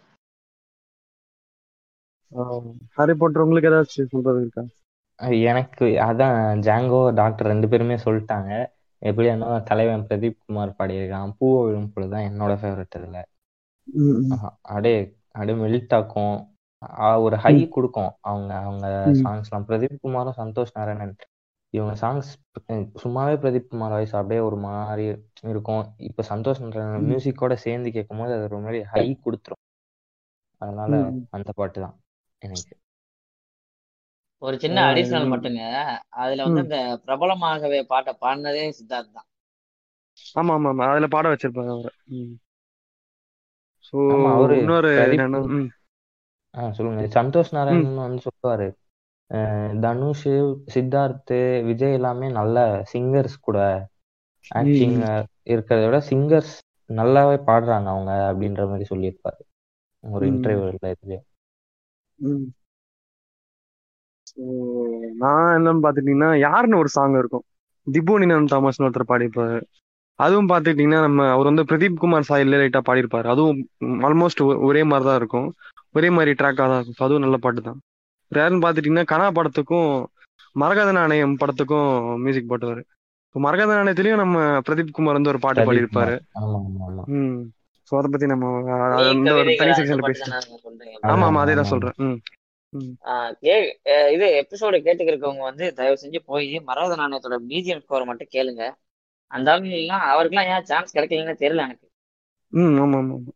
ஹாரி 2.97 3.13
பாட்டர் 3.13 3.41
உங்களுக்கு 3.41 3.69
ஏதாச்சும் 3.69 4.11
சொல்றது 4.13 4.39
இருக்கா? 4.41 4.63
எனக்கு 5.51 5.85
அதான் 6.07 6.35
ஜாங்கோ 6.67 6.99
டாக்டர் 7.13 7.47
ரெண்டு 7.47 7.67
பேருமே 7.67 7.95
சொல்லிட்டாங்க. 8.05 8.51
எப்படியா 9.01 9.31
இருந்தாலும் 9.31 9.63
தலைவன் 9.63 10.05
பிரதீப் 10.07 10.41
குமார் 10.45 10.77
பாடியிருக்கான். 10.79 11.33
பூ 11.37 11.47
விழும் 11.65 11.91
பொழுது 11.93 12.11
தான் 12.11 12.27
என்னோட 12.29 12.53
ஃபேவரட் 12.61 12.97
இதுல 12.99 13.19
அப்படியே 14.63 14.97
அப்படியே 15.31 15.57
மெல்ட் 15.63 15.95
ஆக்கும் 15.95 16.35
ஆ, 16.99 17.19
ஒரு 17.19 17.35
ஹை 17.35 17.53
கொடுக்கும். 17.67 18.11
அவங்க 18.21 18.51
அவங்க 18.61 18.87
ம். 19.07 19.15
சாங்ஸ்லாம் 19.21 19.67
பிரதீப் 19.67 20.01
குமாரும் 20.01 20.37
சந்தோஷ் 20.37 20.75
நாராயணன். 20.75 21.15
இவங்க 21.73 21.93
சாங்ஸ் 22.01 22.29
சும்மாவே 22.95 23.33
பிரதீப் 23.35 23.67
குமார் 23.67 23.91
வாய்ஸ் 23.91 24.13
அப்படியே 24.13 24.41
ஒரு 24.41 24.57
மாதிரி 24.57 25.05
இருக்கும். 25.47 25.83
இப்ப 26.07 26.25
சந்தோஷ். 26.29 26.61
மியூசிக்கோட 27.07 27.55
சேர்ந்து 27.59 27.91
கேட்கும்போது 27.91 28.33
அது 28.33 28.47
ஒரு 28.49 28.59
மாதிரி 28.59 28.81
ஹை 28.91 29.05
கொடுத்துரும். 29.23 29.63
அதனால. 30.61 30.93
அந்த 31.31 31.49
பாட்டு 31.53 31.79
தான் 31.81 31.95
எனக்கு. 32.41 32.73
ஒரு 34.41 34.55
சின்ன 34.59 34.79
அடிஷனல். 34.89 35.31
மட்டுங்க. 35.31 35.61
அதுல 36.17 36.45
வந்து. 36.47 36.63
இந்த 36.65 36.77
பிரபலமாகவே 37.05 37.81
பாட்டை 37.85 38.13
பாடினதே 38.21 38.65
சித்தார்த் 38.77 39.11
தான். 39.11 39.27
ஆமா 40.35 40.53
ஆமா 40.55 40.69
ஆமா 40.71 40.85
அதுல 40.87 41.07
பாட 41.09 41.27
வச்சிருப்பாங்க 41.29 41.71
அவரை. 41.73 41.91
அவரு 44.29 44.53
இன்னொரு 44.59 44.91
சொல்லுங்க. 46.77 47.01
சந்தோஷ் 47.15 47.51
நாராயணன் 47.51 47.95
வந்து 48.01 48.21
சொல்லுவாரு. 48.25 48.67
தனுஷ் 49.81 50.23
சித்தார்த் 50.73 51.33
விஜய் 51.67 51.93
எல்லாமே 51.93 52.27
நல்ல 52.31 52.57
சிங்கர்ஸ் 52.91 53.37
கூட. 53.41 53.57
ஆக்டிங். 54.51 54.97
இருக்கிறத 55.51 55.85
விட 55.85 55.99
சிங்கர்ஸ் 56.09 56.53
நல்லாவே 56.89 57.37
பாடுறாங்க 57.47 57.87
அவங்க 57.93 58.11
அப்படின்ற 58.29 58.61
மாதிரி 58.69 58.87
சொல்லியிருப்பாரு. 58.91 59.41
ஒரு. 60.03 60.25
இன்டர்வியூல 60.31 60.75
இதுலயே. 60.95 61.21
நான் 65.21 65.53
என்னன்னு 65.55 65.83
பாத்துட்டீங்கன்னா 65.83 66.29
யாருன்னு 66.39 66.79
ஒரு 66.79 66.89
சாங் 66.89 67.17
இருக்கும். 67.17 67.45
திபோனினன் 67.87 68.51
தாமஸ்னு 68.51 68.85
ஒருத்தர் 68.87 69.09
பாடியிருப்பாரு. 69.09 69.57
அதுவும் 70.19 70.49
பாத்துக்கிட்டீங்கன்னா 70.49 71.01
நம்ம 71.01 71.27
அவர் 71.31 71.49
வந்து 71.49 71.63
பிரதீப் 71.63 71.99
குமார் 71.99 72.27
சாயில 72.29 72.59
லைட்டா 72.61 72.81
பாடியிருப்பாரு. 72.87 73.27
அதுவும் 73.27 73.59
ஆல்மோஸ்ட் 74.07 74.41
ஒரே 74.67 74.83
மாதிரி 74.85 75.07
தான் 75.09 75.19
இருக்கும். 75.21 75.47
ஒரே 75.95 76.09
மாதிரி 76.11 76.31
ட்ராக்காக 76.33 76.69
தான் 76.69 76.79
இருக்கும். 76.79 77.05
அதுவும் 77.05 77.25
நல்ல 77.25 77.39
பாட்டு 77.39 77.61
தான். 77.61 77.79
யாருன்னு 78.31 78.63
பாத்துட்டீங்கன்னா 78.63 79.05
கனா 79.07 79.27
படத்துக்கும் 79.31 79.91
மரகத 80.55 80.91
நாணயம் 80.91 81.35
படத்துக்கும் 81.41 81.89
மியூசிக் 82.17 82.51
போட்டவர். 82.51 82.81
இப்போ 83.27 83.39
மரகத 83.39 83.71
நாணயத்திலயும் 83.77 84.21
நம்ம 84.23 84.37
பிரதீப் 84.67 84.95
குமார் 84.95 85.17
வந்து 85.17 85.31
ஒரு 85.33 85.39
பாட்டு 85.39 85.67
பாடியிருப்பாரு. 85.67 86.15
ம். 87.17 87.37
ஸோ 87.91 87.95
அதை 87.97 88.07
பத்தி 88.11 88.25
நம்ம 88.25 88.45
அந்த 89.01 89.33
ஒரு 89.33 89.51
தனி 89.59 89.73
செக்ஷன்ல 89.77 90.07
சொல்றீங்க? 90.63 90.95
ஆமா 91.11 91.27
ஆமா 91.27 91.41
அதே 91.43 91.53
தான். 91.55 91.71
சொல்றேன். 91.73 91.95
ம். 92.03 92.17
இது 94.13 94.25
எபிசோடு 94.41 94.77
கேட்டுக்கிறவங்க 94.85 95.43
வந்து 95.43 95.67
தயவு 95.73 96.01
செஞ்சு 96.01 96.19
போய் 96.25 96.49
மரகத 96.69 96.95
நாணயத்தோட 96.95 97.37
பிஜிஎம் 97.49 97.83
ஸ்கோர் 97.85 98.09
மட்டும் 98.09 98.33
கேளுங்க. 98.35 98.63
அந்த 99.31 99.47
ஆளுங்கெல்லாம் 99.53 100.05
அவருக்கெல்லாம் 100.11 100.51
ஏன் 100.53 100.65
சான்ஸ் 100.65 100.95
கிடைக்கலன்னு 100.95 101.41
தெரியல 101.43 101.65
எனக்கு. 101.67 101.85
ம் 102.53 102.75
ஆமா 102.79 102.97
ஆமா 102.97 103.15
ஆமா 103.15 103.33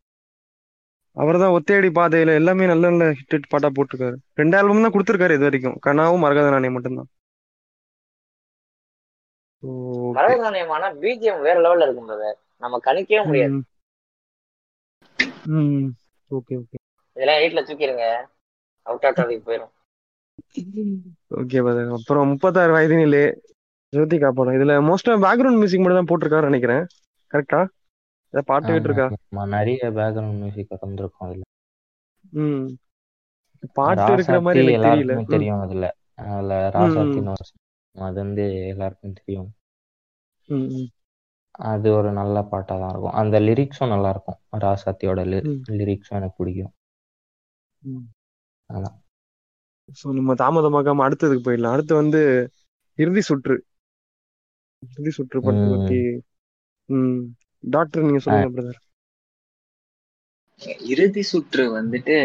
அவர் 1.17 1.41
தான் 1.43 1.53
ஒத்தேடி 1.55 1.89
பாதையில 1.97 2.35
எல்லாமே 2.39 2.67
நல்ல 2.71 2.91
நல்ல 2.91 3.05
ஹிட் 3.19 3.51
பாட்டா 3.53 3.69
போட்டிருக்காரு. 3.77 4.17
ரெண்டு 4.39 4.55
ஆல்பம் 4.59 4.85
தான் 4.85 4.93
கொடுத்துருக்காரு 4.95 5.35
இது 5.37 5.47
வரைக்கும். 5.47 5.77
கனாவும் 5.87 6.23
நாணயம் 6.55 6.75
மட்டும்தான். 6.77 7.09
ஓகே 9.63 10.15
மரகத 10.17 10.41
நாணயம் 10.45 10.71
ஆனா 10.77 10.87
பிஜிஎம் 11.01 11.43
வேற 11.47 11.57
லெவல்ல 11.65 11.87
இருக்கும். 11.87 12.11
நம்ம 12.63 12.79
கணிக்கவே 12.87 13.23
முடியாது. 13.29 13.59
ஓகே 16.37 16.53
ஓகே 16.61 16.77
இதெல்லாம் 17.17 17.39
வீட்டுல 17.43 17.61
தூக்கிடுங்க 17.67 18.05
அவுட் 18.85 19.05
ஆஃப் 19.07 19.17
டாபிக் 19.19 19.47
போயிடும் 19.47 19.71
ஓகே 21.39 21.59
பதர் 21.67 21.95
அப்புறம் 21.97 22.29
முப்பத்தாறு 22.31 22.71
வயதினிலே 22.75 23.25
ஜோதிகா 23.93 24.29
படம் 24.37 24.57
இதுல 24.57 24.75
மோஸ்டா 24.89 25.13
பேக்ரவுண்ட் 25.25 25.59
மியூசிக் 25.61 25.83
மட்டும் 25.83 25.99
தான் 25.99 26.09
போட்டிருக்காரு 26.11 26.49
நினைக்கிறேன். 26.51 26.83
கரெக்டா 27.33 27.59
ஏதாவது 28.33 28.47
பாட்டு 28.51 28.67
கிட்டு 28.67 28.89
இருக்கா 28.89 29.05
ஆமா, 29.29 29.43
நிறைய 29.55 29.91
பேக்ரவுண்ட் 29.97 30.39
மியூசிக் 30.41 30.83
வந்திருக்கும் 30.85 31.25
அதுல. 31.27 31.43
ம். 32.41 32.67
பாட்டு 33.77 34.11
இருக்கிற 34.11 34.37
மாதிரி 34.45 34.61
எல்லாருக்குமே 34.77 35.23
தெரியும் 35.33 35.63
அதுல. 35.65 35.87
அதுல 36.27 36.53
song. 36.95 37.57
அது 37.95 38.17
வந்து 38.23 38.43
எல்லாருக்கும் 38.73 39.17
தெரியும். 39.19 39.49
அது 41.65 41.87
ஒரு 41.91 42.09
நல்ல 42.11 42.37
பாட்டா 42.43 42.75
தான் 42.77 42.91
இருக்கும். 42.91 43.17
அந்த 43.21 43.39
லிரிக்ஸும் 43.39 43.93
நல்லா 43.93 44.09
இருக்கும். 44.09 44.39
ராசாத்தியோட 44.63 45.21
லிரிக்ஸும் 45.79 46.19
எனக்கு 46.19 46.37
பிடிக்கும். 46.37 46.73
அதான் 48.69 48.97
ஸோ 49.99 50.07
நம்ம 50.17 50.33
தாமதமாக்காம 50.33 51.03
அடுத்ததுக்கு 51.07 51.45
போயிடலாம். 51.47 51.75
அடுத்து 51.75 51.93
வந்து 51.95 52.19
இறுதி 52.99 53.21
சுற்று. 53.21 53.55
இறுதி 54.83 55.11
சுற்று 55.11 55.37
படத்தை. 55.41 55.69
பத்தி 55.73 55.99
ம். 56.89 57.21
டாக்டர் 57.63 58.05
நீங்க 58.05 58.21
சொல்லுங்க 58.25 58.51
பிரதர் 58.55 58.79
இறுதி 60.89 61.23
சுற்று 61.29 61.63
வந்துட்டு 61.77 62.15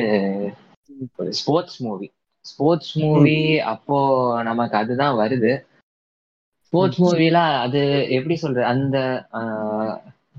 ஸ்போர்ட்ஸ் 1.38 1.78
மூவி 1.82 2.08
ஸ்போர்ட்ஸ் 2.44 2.92
மூவி 3.02 3.38
அப்போ 3.72 3.96
நமக்கு 4.42 4.76
அதுதான் 4.76 5.16
வருது. 5.20 5.52
ஸ்போர்ட்ஸ் 6.66 7.00
மூவில 7.02 7.38
அது 7.64 7.80
எப்படி 8.16 8.36
சொல்றது? 8.36 8.66
அந்த 8.72 8.96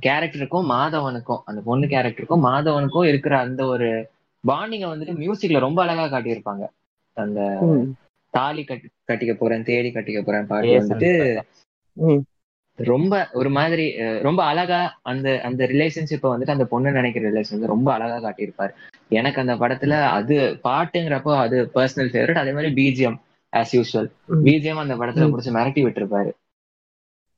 கேரக்டருக்கும் 0.06 0.72
மாதவனுக்கும் 0.72 1.44
அந்த 1.46 1.60
பொண்ணு 1.62 1.86
கேரக்டருக்கும் 1.88 2.46
மாதவனுக்கும் 2.48 3.10
இருக்கிற 3.12 3.34
அந்த 3.40 3.62
ஒரு 3.66 3.88
பாண்டிங்க 4.44 4.88
வந்துட்டு 4.90 5.22
மியூசிக்ல 5.22 5.60
ரொம்ப 5.60 5.80
அழகா 5.86 6.06
காட்டியிருப்பாங்க. 6.08 6.66
அந்த 7.18 7.40
தாலி 8.34 8.64
கட்டி 8.64 8.88
கட்டிக்க 9.10 9.34
போறேன் 9.36 9.68
தேடி 9.70 9.90
கட்டிக்க 9.92 10.22
போறேன் 10.24 10.50
பாட்டு 10.50 10.74
வந்துட்டு 10.80 11.12
ரொம்ப 12.78 13.30
ஒரு 13.34 13.50
மாதிரி 13.50 13.96
ரொம்ப 14.22 14.44
அழகா 14.44 15.00
அந்த 15.02 15.42
அந்த 15.44 15.66
ரிலேஷன்ஷிப்பை 15.66 16.28
வந்துட்டு 16.30 16.50
அந்த 16.50 16.66
பொண்ணு 16.66 16.92
நினைக்கிற 16.92 17.32
ரிலேஷன் 17.32 17.66
ரொம்ப 17.66 17.94
அழகா 17.94 18.30
காட்டியிருப்பாரு. 18.30 18.74
எனக்கு 19.10 19.42
அந்த 19.42 19.56
படத்துல 19.56 20.04
அது 20.04 20.60
பாட்டுங்கிறப்போ 20.64 21.38
அது 21.38 21.72
பர்சனல் 21.76 22.12
ஃபேவரட் 22.12 22.38
அதே 22.38 22.54
மாதிரி 22.54 22.74
பிஜிஎம் 22.74 23.18
ஆஸ் 23.54 23.74
யூஸ்வல் 23.74 24.10
பிஜிஎம் 24.44 24.78
அந்த 24.78 24.96
படத்துல 24.96 25.28
ம். 25.28 25.34
புடிச்சு 25.34 25.56
மிரட்டி 25.58 25.84
விட்டுருப்பாரு. 25.84 26.32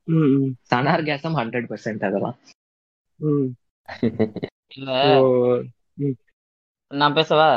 ம், 0.04 0.30
ம், 0.36 0.54
சனார் 0.70 1.02
கேசம் 1.02 1.36
ஹண்ட்ரட் 1.36 1.68
பர்சன்ட் 1.68 2.04
அதெல்லாம் 2.04 2.36
நான் 6.90 7.14
பேசவா? 7.16 7.48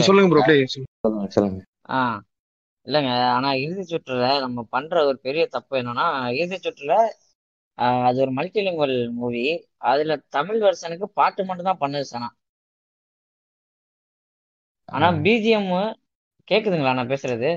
சொல்லுங்க 0.00 0.28
ப்ரோ 0.28 0.42
சொல்லுங்க. 0.44 0.84
சொல்லுங்க 1.00 1.28
சொல்லுங்க 1.28 1.62
ஆ. 1.90 2.22
இல்லைங்க 2.86 3.10
ஆனா 3.34 3.50
இறுதி 3.60 3.84
சுற்றுல 3.88 4.28
நம்ம 4.44 4.62
பண்ற 4.72 4.94
ஒரு 5.08 5.18
பெரிய 5.26 5.42
தப்பு 5.52 5.74
என்னன்னா 5.80 6.06
இறுதி 6.36 6.58
சுற்றுல 6.62 6.94
ஆஹ், 7.78 8.02
அது 8.08 8.18
ஒரு 8.24 8.32
மல்டிலிங்குவல் 8.36 8.96
மூவி. 9.18 9.42
அதுல 9.90 10.14
தமிழ் 10.34 10.58
வெர்ஷனுக்கு 10.64 11.06
பாட்டு 11.18 11.42
மட்டும் 11.46 11.68
தான் 11.68 11.80
பண்ணுது 11.80 12.06
சனா. 12.08 12.28
ஆனா. 14.88 15.06
பிஜிஎம் 15.24 15.70
கேக்குதுங்களா 16.48 16.92
நான் 16.98 17.12
பேசுறது? 17.12 17.50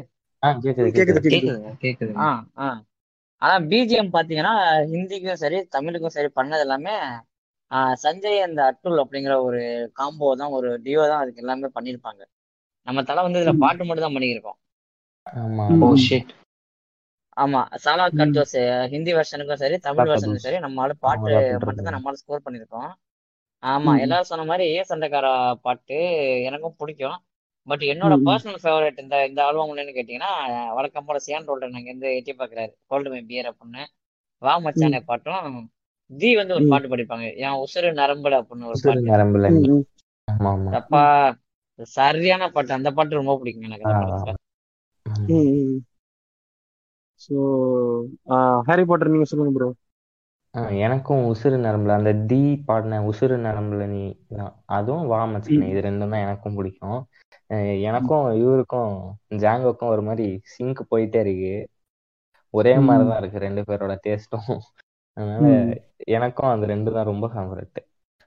கேக்குது 0.59 0.87
கேக்குது. 0.87 0.97
கேக்குது 0.97 1.19
கேக்குது. 1.25 1.31
கேக்குதுங்க 1.35 1.71
கேக்குதுங்க. 1.83 2.19
ஆ 2.23 2.27
ஆ. 2.59 2.67
ஆனா 3.41 3.55
பிஜிஎம் 3.71 4.11
பாத்தீங்கன்னா 4.13 4.53
ஹிந்திக்கும் 4.91 5.41
சரி 5.41 5.57
தமிழுக்கும் 5.75 6.15
சரி 6.17 6.29
பண்ணது 6.37 6.65
எல்லாமே 6.65 6.95
ஆஹ், 7.71 7.95
சஞ்சய் 8.01 8.45
அந்த 8.45 8.59
அட்டுல் 8.69 9.01
அப்படிங்கிற 9.03 9.35
ஒரு 9.45 9.61
காம்போ 9.97 10.27
தான் 10.37 10.53
ஒரு 10.57 10.69
டியோ 10.83 11.03
தான் 11.07 11.21
அதுக்கு 11.21 11.41
எல்லாமே 11.43 11.69
பண்ணியிருப்பாங்க 11.75 12.21
நம்ம 12.87 13.03
தலை 13.07 13.21
வந்து 13.23 13.39
இதுல 13.39 13.53
பாட்டு 13.63 13.83
மட்டும் 13.83 14.05
தான் 14.05 14.17
பண்ணியிருக்கோம் 14.17 14.57
ஆமா. 15.33 15.65
ஷிட் 16.03 16.33
ஆமா 17.37 17.61
சாலா. 17.83 18.03
கட்டோஸ் 18.19 18.57
ஹிந்தி 18.93 19.11
வெர்ஷனுக்கும் 19.15 19.61
சரி 19.63 19.77
தமிழ் 19.85 20.09
வெர்ஷனுக்கும் 20.11 20.45
சரி. 20.45 20.59
நம்மளால 20.65 20.93
பாட்டு 21.05 21.31
மட்டும் 21.65 21.87
தான் 21.87 21.95
நம்மளால 21.95 22.19
ஸ்கோர் 22.21 22.45
பண்ணியிருக்கோம். 22.45 22.91
ஆமா 23.63 23.91
எல்லாரும் 24.03 24.29
சொன்ன 24.31 24.45
மாதிரி 24.45 24.65
ஏ 24.71 24.81
சண்டைக்காரா 24.89 25.31
பாட்டு 25.61 25.97
எனக்கும் 26.49 26.77
பிடிக்கும். 26.79 27.17
பட் 27.67 27.83
என்னோட. 27.91 28.13
பர்சனல் 28.25 28.61
ஃபேவரட் 28.63 28.99
இந்த 29.03 29.15
இந்த 29.27 29.39
ஆல்பம்லன்னு 29.45 29.95
கேட்டீங்கன்னா 29.97 30.31
வழக்கம் 30.77 31.07
போல 31.07 31.19
சியான் 31.25 31.47
ரோல்டன் 31.49 31.77
அங்க 31.77 31.89
இருந்து 31.91 32.09
எட்டி 32.17 32.33
பாக்குறாரு 32.33 32.73
கோல்டு 32.85 33.09
மை 33.09 33.21
பியர் 33.23 33.49
அப்படின்னு. 33.51 33.83
வா 34.41 34.53
மச்சானே 34.65 34.99
பாட்டும். 35.03 35.47
ஜி 36.11 36.29
வந்து 36.35 36.55
ஒரு. 36.55 36.65
பாட்டு 36.71 36.87
படிப்பாங்க 36.87 37.27
என் 37.43 37.59
உசுறு 37.63 37.91
நரம்புல 38.01 38.39
அப்படின்னு 38.41 38.69
ஒரு 38.71 38.79
பாட்டு. 38.83 39.11
நரம்புல. 39.11 39.49
தப்பா 40.75 41.03
சரியான 41.93 42.43
பாட்டு. 42.49 42.71
அந்த 42.73 42.91
பாட்டு 42.93 43.21
ரொம்ப 43.21 43.35
பிடிக்கும் 43.41 43.69
எனக்கு 43.69 44.43
ஸோ 47.21 47.35
ஹாரி 48.67 48.83
பாட்டர் 48.89 49.13
நீங்க 49.13 49.27
சொல்லுங்க 49.29 49.53
ப்ரோ 49.55 49.69
எனக்கும் 50.83 51.21
உசுறு 51.29 51.57
நரம்புல 51.59 51.95
அந்த 51.95 52.11
தி 52.29 52.37
பாடின 52.67 52.99
உசுறு 53.09 53.35
நரம்புல 53.41 53.85
நீ 53.89 54.01
அதுவும் 54.75 55.05
வா 55.07 55.19
மச்சானே 55.31 55.67
இது 55.71 55.81
ரெண்டும் 55.87 56.13
தான் 56.13 56.25
எனக்கும் 56.25 56.57
பிடிக்கும். 56.57 56.99
எனக்கும் 57.87 58.25
இவருக்கும் 58.41 58.93
ஜாங்கோக்கும் 59.41 59.93
ஒரு 59.95 60.03
மாதிரி 60.07 60.27
சிங்க் 60.53 60.81
போயிட்டே 60.91 61.21
இருக்கு. 61.25 61.55
ஒரே 62.53 62.73
மாதிரி 62.81 63.03
தான் 63.09 63.19
இருக்கு 63.21 63.43
ரெண்டு 63.45 63.61
பேரோட 63.67 63.93
டேஸ்ட்டும் 64.03 64.49
அதனால 65.17 65.45
எனக்கும் 66.15 66.51
அது 66.51 66.65
ரெண்டு 66.71 66.89
தான் 66.91 67.09
ரொம்ப 67.09 67.25
ஃபேவரட் 67.33 67.79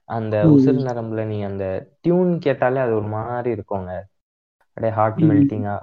அந்த. 0.09 0.35
உசுறு 0.55 0.79
நரம்புல 0.87 1.23
நீ 1.27 1.37
அந்த 1.49 1.65
டியூன் 2.01 2.31
கேட்டாலே 2.45 2.79
அது 2.85 2.93
ஒரு 2.99 3.09
மாதிரி 3.15 3.49
இருக்குங்க. 3.57 3.91
அப்படியே 4.77 4.93
ஹார்ட் 4.95 5.19
ம். 5.19 5.27
மெல்ட்டிங்கா 5.29 5.75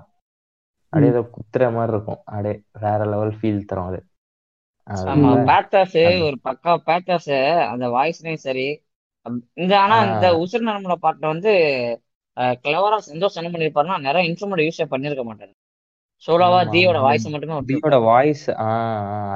அப்படியே 0.92 1.12
ஏதோ 1.12 1.22
குத்துற 1.34 1.64
மாதிரி 1.72 1.92
இருக்கும். 1.92 2.20
அப்படியே 2.26 2.54
வேற 2.84 2.98
லெவல் 3.12 3.34
ஃபீல் 3.38 3.68
தரும் 3.70 3.88
அது. 3.90 4.00
ஆமா 5.12 5.30
பேத்தாஸ் 5.48 5.96
அது 6.08 6.18
ஒரு 6.26 6.36
பக்கா 6.48 6.72
பேத்தாஸ் 6.88 7.32
அந்த 7.72 7.86
வாய்ஸ்லயும் 7.96 8.44
சரி. 8.46 8.66
இந்த 9.54 9.72
ஆனா 9.84 9.96
இந்த 10.08 10.26
உசுர் 10.42 10.68
நரம்புல 10.68 10.96
பாட்டுல 11.04 11.32
வந்து 11.34 11.52
கிளவரா 12.64 12.98
சந்தோஷ் 13.06 13.38
என்ன 13.40 13.50
பண்ணிருப்பாருன்னா 13.52 13.96
நிறைய 13.98 14.28
இன்ஸ்ட்ருமெண்ட் 14.28 14.66
யூஸே 14.66 14.86
பண்ணிருக்க 14.92 15.24
மாட்டாரு. 15.28 15.52
சோலோவா 16.22 16.60
தீயோட 16.74 16.98
வாய்ஸ் 17.06 17.26
மட்டுமே 17.32 17.56
தீயோட 17.70 17.96
வாய்ஸ் 18.10 18.44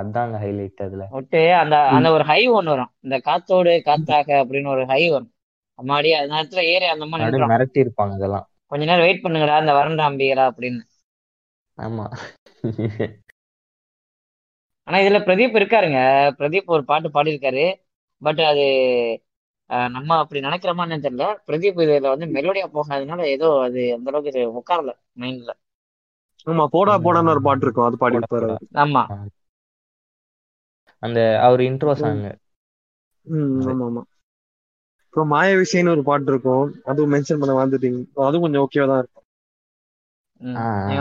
அதாங்க 0.00 0.36
ஹைலைட் 0.44 0.84
அதுல. 0.86 1.04
விட்டு 1.16 1.42
அந்த. 1.62 1.76
அந்த 1.96 2.10
ஒரு 2.16 2.24
ஹை 2.30 2.40
ஒன்று 2.58 2.72
வரும். 2.74 2.92
இந்த 3.06 3.16
காத்தோடு 3.28 3.72
காத்தாக 3.88 4.28
அப்படின்னு 4.42 4.70
ஒரு 4.76 4.84
ஹை 4.92 5.02
வரும். 5.14 5.32
அம்மாடி 5.78 6.10
அந்த 6.18 6.30
நேரத்துல 6.34 6.62
ஏறி 6.74 6.86
அந்த 6.94 7.04
மாதிரி 7.10 7.50
மிரட்டி 7.52 7.80
இருப்பாங்க 7.84 8.14
இதெல்லாம் 8.20 8.46
கொஞ்ச 8.72 8.82
நேரம் 8.84 9.06
வெயிட் 9.06 9.24
பண்ணுங்கடா 9.24 9.56
அந்த 9.62 9.72
வறண்ட 9.78 10.02
அம்பிகரா 10.08 10.44
அப்படின்னு. 10.50 10.82
ஆமா. 11.80 12.06
ஆனா 14.88 14.98
இதுல 15.00 15.18
பிரதீப் 15.26 15.58
இருக்காருங்க. 15.60 15.98
பிரதீப் 16.38 16.72
ஒரு 16.74 16.84
பாட்டு 16.84 17.08
பாடியிருக்காரு. 17.10 17.64
பட் 18.22 18.40
அது 18.46 18.64
நம்ம 19.90 20.16
அப்படி 20.18 20.40
நினைக்கிறோமா 20.40 20.84
என்னன்னு 20.86 21.06
தெரியல. 21.06 21.26
பிரதீப் 21.48 21.80
இதுல 21.84 22.08
வந்து 22.08 22.26
மெலோடியா 22.36 22.66
போகாதனால 22.72 23.26
ஏதோ 23.34 23.48
அது 23.66 23.82
அந்த 23.96 24.10
அளவுக்கு 24.10 24.30
உட்காரல 24.60 24.92
மைண்ட்ல. 25.20 25.52
ஆமா 26.46 26.64
போடா 26.72 26.94
போடான்னு 26.98 27.32
ஒரு 27.34 27.42
பாட்டு 27.42 27.64
இருக்கும். 27.66 27.88
அது 27.88 27.96
பாடி 27.98 28.18
ஆமா. 28.84 29.02
அந்த 31.02 31.18
அவர் 31.42 31.60
இன்ட்ரோ 31.62 31.92
சாங். 32.00 32.22
ஆமா 33.64 33.84
ஆமா. 33.86 34.02
அப்புறம் 35.04 35.28
மாய 35.28 35.48
விஷயம்னு 35.60 35.94
ஒரு 35.94 36.02
பாட்டு 36.04 36.30
இருக்கும். 36.32 36.62
அதுவும் 36.84 37.12
மென்ஷன் 37.14 37.40
பண்ண 37.40 37.54
வந்துட்டீங்க 37.58 37.98
அதுவும் 38.24 38.44
கொஞ்சம் 38.44 38.64
ஓகேவா 38.64 38.88
தான் 38.90 39.02
இருக்கும். 39.02 39.19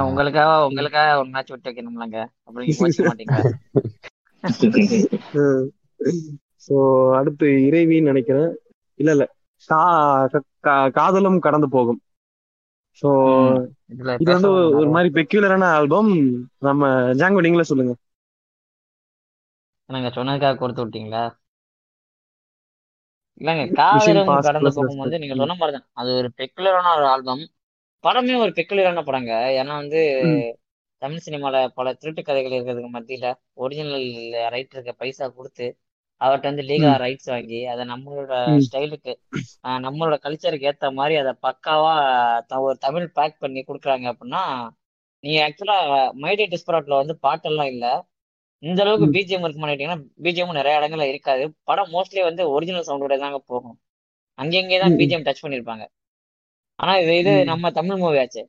உங்களுக்காக 0.05 0.51
உங்களுக்காக 0.67 1.09
ஒரு 1.19 1.29
மேட்ச் 1.33 1.53
விட்டு 1.53 1.69
வைக்கணும்லங்க 1.69 2.19
மாட்டீங்களா 3.05 3.43
ஸோ 6.65 6.75
அடுத்து 7.19 7.47
இறைவின்னு 7.67 8.09
நினைக்கிறேன். 8.09 8.49
இல்ல 8.99 9.09
இல்ல. 9.15 9.25
காதலும் 10.97 11.39
கடந்து 11.45 11.67
போகும். 11.69 11.99
இதுல 13.91 14.13
இது 14.23 14.31
வந்து 14.35 14.49
ஒரு 14.79 14.89
மாதிரி 14.91 15.09
பெக்யூலரான 15.17 15.69
ஆல்பம் 15.75 16.11
நம்ம 16.61 16.83
ஜாங்கோ 17.19 17.43
நீங்களே 17.45 17.69
சொல்லுங்க. 17.69 17.93
நாங்க 19.89 20.09
சொன்னதுக்காக 20.11 20.57
கொடுத்து 20.57 20.83
விட்டீங்களா? 20.83 21.23
இல்லங்க 23.41 23.63
காதலும் 23.77 24.33
கடந்து 24.45 24.71
போகும் 24.77 25.01
வந்து 25.01 25.19
நீங்க 25.21 25.35
சொன்ன 25.35 25.55
மாதிரிதான். 25.55 25.87
அது 25.95 26.09
ஒரு 26.17 26.29
பெக்குலரான 26.37 26.93
ஒரு 26.95 27.07
ஆல்பம் 27.09 27.43
படமே 28.03 28.35
ஒரு 28.43 28.51
பெக்குலரான 28.57 29.01
படங்க. 29.07 29.31
ஏன்னா 29.59 29.73
வந்து 29.81 30.01
தமிழ் 31.01 31.23
சினிமால 31.25 31.55
பல 31.77 31.87
திருட்டு 31.99 32.21
கதைகள் 32.23 32.55
இருக்கிறதுக்கு 32.55 32.91
மத்தியில 32.95 33.27
ஒரிஜினல் 33.63 34.07
ரைட்டருக்கு 34.55 34.93
பைசா 35.01 35.25
கொடுத்து 35.37 35.67
அவர்கிட்ட 36.21 36.47
வந்து 36.51 36.65
லீகா 36.69 36.91
ரைட்ஸ் 37.03 37.29
வாங்கி 37.33 37.59
அதை 37.73 37.83
நம்மளோட. 37.91 38.31
ஸ்டைலுக்கு 38.65 39.11
நம்மளோட 39.85 40.15
கல்ச்சருக்கு 40.25 40.69
ஏத்த 40.71 40.87
மாதிரி 40.97 41.15
அதை 41.21 41.33
பக்காவா 41.47 41.93
ஒரு 42.67 42.75
தமிழ் 42.85 43.07
பேக் 43.17 43.41
பண்ணி 43.43 43.61
கொடுக்குறாங்க 43.69 44.05
அப்படின்னா 44.13 44.43
நீங்க 45.23 45.39
ஆக்சுவலா 45.45 45.77
மைடே 46.23 46.45
டிஸ்பராட்ல 46.53 46.99
வந்து 47.01 47.15
பாட்டெல்லாம் 47.25 47.71
இல்ல. 47.73 47.85
இந்த 48.63 48.79
அளவுக்கு. 48.83 49.07
பிஜிஎம் 49.15 49.45
இருக்குமா 49.45 49.69
கேட்டீங்கன்னா 49.69 49.97
பிஜிஎம் 50.25 50.57
நிறைய 50.59 50.79
இடங்கள்ல 50.79 51.07
இருக்காது. 51.11 51.43
படம் 51.69 51.91
மோஸ்ட்லி 51.95 52.21
வந்து 52.29 52.43
ஒரிஜினல் 52.55 52.87
சவுண்டோட 52.89 53.17
தாங்க 53.23 53.39
போகும். 53.51 53.77
அங்கங்கே 54.39 54.79
தான். 54.83 54.95
பிஜிஎம் 54.99 55.25
டச் 55.27 55.43
பண்ணிருப்பாங்க. 55.45 55.85
ஆனா 56.79 56.93
இது 57.01 57.13
இது. 57.21 57.33
நம்ம 57.49 57.71
தமிழ் 57.77 58.01
மூவி 58.01 58.19
ஆச்சு 58.21 58.41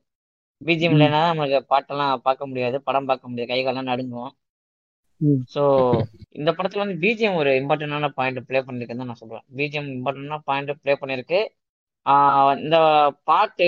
பிஜிஎம். 0.61 0.93
இல்லைன்னா 0.95 1.21
நமக்கு 1.29 1.57
பாட்டெல்லாம் 1.71 2.23
பார்க்க 2.25 2.49
முடியாது 2.49 2.77
படம் 2.87 3.09
பார்க்க 3.09 3.29
முடியாது 3.29 3.51
கை 3.51 3.59
காலெல்லாம் 3.59 3.91
நடுங்கும் 3.91 4.31
ம். 5.21 5.39
ஸோ 5.53 5.61
இந்த 6.35 6.49
படத்துல 6.51 6.83
வந்து 6.83 6.97
பிஜிஎம் 7.01 7.39
ஒரு 7.41 7.51
இம்பார்ட்டன்டான 7.59 8.09
பாயிண்ட் 8.17 8.45
ப்ளே 8.47 8.59
பண்ணிருக்குன்னு 8.67 9.03
தான் 9.03 9.11
நான் 9.11 9.21
சொல்றேன் 9.21 9.43
பிஜிஎம் 9.57 9.89
இம்பார்ட்டன்டான 9.95 10.41
பாயிண்ட் 10.49 10.71
ப்ளே 10.83 10.93
பண்ணிருக்கு 11.01 11.39
இந்த 12.59 12.77
பாட்டு 13.29 13.67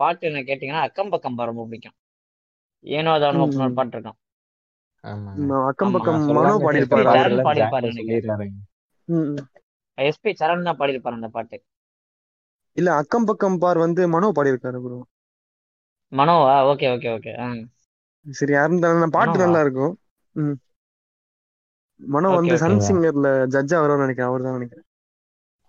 பாட்டு 0.00 0.26
என்ன 0.30 0.42
கேட்டீங்கன்னா 0.48 0.82
அக்கம் 0.88 1.12
பக்கம் 1.12 1.38
ரொம்ப 1.50 1.64
பிடிக்கும் 1.66 1.96
ஏனோ 2.84 3.12
தானோ 3.24 3.44
அப்படின்னு. 3.44 3.76
பாட்டு 3.78 3.96
இருக்கும் 3.96 4.18
அக்கம். 5.68 5.94
பக்கம் 5.94 6.18
பாடியிருப்பாரு. 6.66 7.88
எஸ்பி 9.98 10.30
சரண் 10.40 10.68
தான் 10.68 10.78
பாடியிருப்பாரு 10.80 11.18
அந்த 11.18 11.30
பாட்டு 11.36 11.56
இல்ல 12.76 12.94
அக்கம் 12.94 13.24
பக்கம் 13.24 13.58
பார் 13.58 13.78
வந்து 13.78 14.08
மனோ 14.08 14.32
பாடியிருக்காரு 14.36 14.80
bro 14.84 14.98
Manoah? 16.12 16.54
Okay 16.70 16.86
okay 16.94 17.10
okay. 17.16 17.32
சரி 18.26 18.52
யாருந்தாலும் 18.52 19.10
பாட்டு? 19.10 19.38
நல்லா 19.38 19.60
இருக்கும் 19.60 19.92
ம். 20.36 20.56
மனோ 22.00 22.28
வந்து 22.28 22.58
சன். 22.58 22.78
சிங்கர்ல 22.78 23.28
ஜட்ஜா 23.54 23.76
வருவான்னு 23.82 24.04
நினைக்கிறேன். 24.04 24.30
அவர் 24.30 24.42
தான் 24.42 24.52
நினைக்கிறேன். 24.52 24.86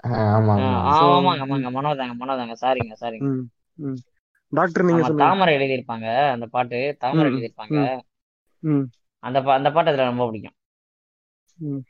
ஆமாங்க. 0.04 0.66
ஆமாங்க 0.94 1.72
மனோ 1.72 1.96
தாங்க 1.96 2.14
மனோ 2.14 2.36
தாங்க. 2.36 2.56
சாரிங்க 2.62 2.96
சாரிங்க. 3.02 3.30
டாக்டர் 4.54 4.84
நீங்க 4.84 5.14
தாமரை 5.14 5.54
எழுதியிருப்பாங்க 5.56 6.08
அந்த 6.32 6.46
பாட்டு. 6.46 6.96
தாமரை 7.00 7.30
எழுதியிருப்பாங்க. 7.32 7.78
ம், 8.64 8.86
அந்த 9.20 9.42
பா- 9.42 9.58
அந்த 9.60 9.72
பாட்டு 9.72 9.90
அதுல 9.92 10.06
ரொம்ப 10.06 10.26
பிடிக்கும். 10.26 10.56
ம். 11.58 11.82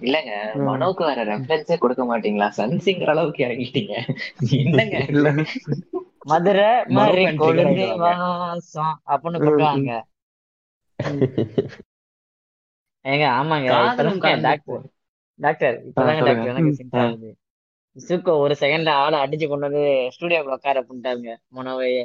இல்லங்க. 0.00 0.32
மனோக்கு 0.66 1.02
வேற 1.04 1.20
ரெஃபரன்ஸே 1.24 1.76
கொடுக்க 1.78 2.02
மாட்டீங்களா? 2.04 2.48
சன்சிங்கிற 2.56 3.06
அளவுக்கு 3.06 3.44
இறங்கிட்டீங்க. 3.44 3.94
என்னங்க? 4.60 4.96
மதுரை 6.24 6.68
மாதிரி 6.96 7.24
கொழுந்து. 7.40 7.86
வாசம். 7.96 8.94
அப்படின்னு 9.06 9.40
கொண்டுவாங்க 9.46 9.92
ஏங்க 13.04 13.24
ஆமாங்க. 13.38 13.68
டாக்டர் 14.44 14.84
டாக்டர் 15.38 15.76
இப்பதாங்க. 15.86 16.22
டாக்டர் 16.28 16.52
எனக்கு 16.52 17.34
சுக்கோ 17.96 18.32
ஒரு 18.38 18.54
செகண்ட்ல 18.60 18.92
ஆளை 19.02 19.18
அடிச்சு 19.18 19.46
கொண்டு 19.48 19.66
வந்து 19.68 19.84
ஸ்டூடியோக்குள்ள 20.14 20.58
உட்கார 20.58 20.80
பண்ணிட்டாங்க 20.82 21.28
மனோவையே. 21.56 22.02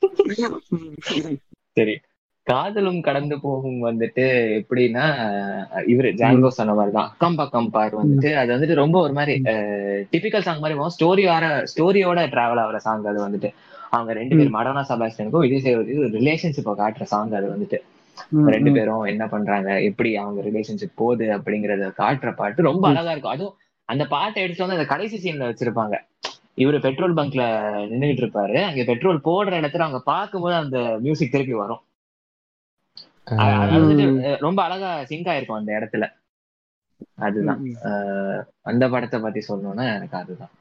சரி. 1.76 1.94
காதலும் 2.42 3.00
கடந்து 3.00 3.40
போகும் 3.40 3.84
வந்துட்டு 3.86 4.24
எப்படின்னா 4.60 5.04
இவரு 5.86 6.12
ஜாங்கோ 6.14 6.48
சொன்ன 6.48 6.74
மாதிரிதான். 6.74 7.08
அக்கம் 7.08 7.34
பக்கம் 7.34 7.70
பார் 7.70 8.06
வந்துட்டு 8.06 8.34
அது 8.34 8.52
வந்துட்டு 8.54 8.74
ரொம்ப 8.74 9.00
ஒரு 9.00 9.12
மாதிரி 9.12 9.40
டிபிக்கல் 10.10 10.40
சாங் 10.40 10.58
மாதிரி 10.58 10.78
ஸ்டோரியோட 10.78 11.66
ஸ்டோரியோட 11.76 12.20
டிராவல் 12.28 12.60
ஆகிற 12.60 12.78
சாங் 12.78 13.04
அது 13.04 13.28
வந்துட்டு. 13.28 13.54
அவங்க 13.90 14.12
ரெண்டு 14.12 14.36
பேரும் 14.36 14.54
மடோனா 14.54 14.84
சபாஸ்டனுக்கும் 14.88 15.48
விஜய் 15.48 15.60
சேதுபதி 15.60 15.98
ரிலேஷன்ஷிப்பை 15.98 16.72
காட்டுற 16.76 17.02
சாங் 17.02 17.30
அது 17.30 17.48
வந்துட்டு. 17.48 17.76
ரெண்டு 18.50 18.72
பேரும் 18.72 19.02
என்ன 19.02 19.28
பண்றாங்க 19.28 19.82
எப்படி 19.82 20.16
அவங்க 20.16 20.48
ரிலேஷன்ஷிப் 20.48 20.92
போகுது 20.94 21.24
அப்படிங்கறத 21.36 21.92
காட்டுற 21.98 22.34
பாட்டு 22.34 22.62
ரொம்ப. 22.62 22.88
அழகா 22.88 23.10
இருக்கும். 23.10 23.32
அதுவும் 23.32 23.54
அந்த 23.84 24.06
பாட்டை 24.06 24.42
எடுத்து 24.42 24.66
வந்து 24.66 24.78
அந்த 24.78 24.88
கடைசி 24.88 25.30
சீன்ல 25.30 25.42
வச்சிருப்பாங்க. 25.42 25.96
இவரு 26.56 26.80
பெட்ரோல் 26.80 27.14
பங்க்ல 27.14 27.42
நின்னுட்டு 27.92 28.22
இருப்பாரு. 28.22 28.62
அங்க 28.62 28.84
பெட்ரோல் 28.84 29.20
போடுற 29.24 29.50
இடத்துல 29.50 29.78
அவங்க 29.78 30.00
பார்க்கும்போது 30.00 30.54
அந்த 30.54 30.96
மியூசிக் 31.00 31.30
திருப்பி 31.30 31.52
வரும் 31.52 31.78
அ- 31.78 31.78
அது 31.78 31.78
வந்துட்டு 31.78 31.78
ம். 32.78 33.19
அஹ், 33.19 33.19
ரொம்ப 34.46 34.58
அழகா 34.62 34.90
சிங்க் 35.04 35.30
ஆயிருக்கும் 35.32 35.60
அந்த 35.60 35.72
இடத்துல. 35.78 36.04
அதுதான். 37.26 37.60
அந்த 38.70 38.84
படத்தை 38.88 39.18
பத்தி 39.20 39.40
சொல்லணும்னா 39.48 39.84
எனக்கு 39.96 40.16
அதுதான். 40.16 40.52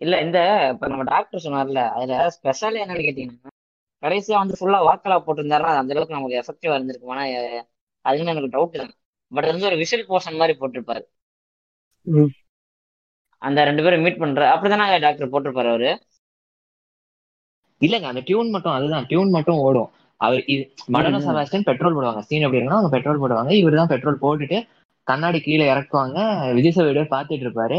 இல்ல 0.00 0.14
இந்த 0.20 0.38
இப்ப 0.72 0.88
நம்ம 0.88 1.04
டாக்டர் 1.12 1.44
சொன்னார்ல 1.44 1.82
அதுல 1.98 2.18
ஸ்பெஷல் 2.30 2.76
என்னன்னு 2.82 3.06
கேட்டீங்கன்னா 3.06 3.54
கடைசியா 4.02 4.36
வந்து 4.42 4.58
ஃபுல்லா 4.58 4.80
வாக்கலா 4.88 5.16
போட்டிருந்தாருன்னா 5.26 5.70
அது 5.70 5.82
அந்த 5.82 5.94
அளவுக்கு 5.94 6.16
நமக்கு 6.16 6.40
எஃபெக்டிவா 6.42 6.76
இருந்திருக்குமானா 6.78 7.24
அதுன்னு 8.04 8.32
எனக்கு 8.34 8.52
டவுட் 8.56 8.78
தான். 8.80 8.92
பட் 9.32 9.48
வந்து 9.50 9.66
ஒரு 9.66 9.76
விஷுவல் 9.76 10.10
போர்ஷன் 10.10 10.40
மாதிரி 10.40 10.54
போட்டிருப்பாரு. 10.60 11.04
அந்த 13.42 13.64
ரெண்டு 13.68 13.82
பேரும் 13.82 14.04
மீட் 14.04 14.22
பண்ற 14.22 14.44
அப்படிதானே 14.54 15.00
டாக்டர் 15.06 15.32
போட்டிருப்பாரு 15.32 15.70
அவரு? 15.74 15.90
இல்லங்க 17.80 18.06
அந்த 18.12 18.22
டியூன் 18.28 18.54
மட்டும் 18.54 18.76
அதுதான். 18.76 19.06
டியூன் 19.10 19.34
மட்டும் 19.36 19.62
ஓடும். 19.66 19.90
அவர் 20.20 20.44
இது 20.44 20.62
மடன. 20.92 21.18
செபாஸ்டியன் 21.26 21.62
பெட்ரோல் 21.62 21.96
போடுவாங்க. 21.96 22.18
சீன் 22.18 22.42
எப்படி 22.42 22.60
இருக்குன்னா 22.60 22.78
அவங்க 22.78 22.88
பெட்ரோல் 22.88 23.22
போடுவாங்க. 23.22 23.50
இவர் 23.50 23.74
தான் 23.74 23.86
பெட்ரோல் 23.86 24.22
போட்டுட்டு 24.22 24.58
கண்ணாடி 25.02 25.40
கீழே 25.40 25.72
இறக்குவாங்க. 25.72 26.18
விஜய் 26.52 26.76
சேவியோட 26.76 27.04
பாத்துட்டு 27.14 27.46
இருப்பாரு. 27.46 27.78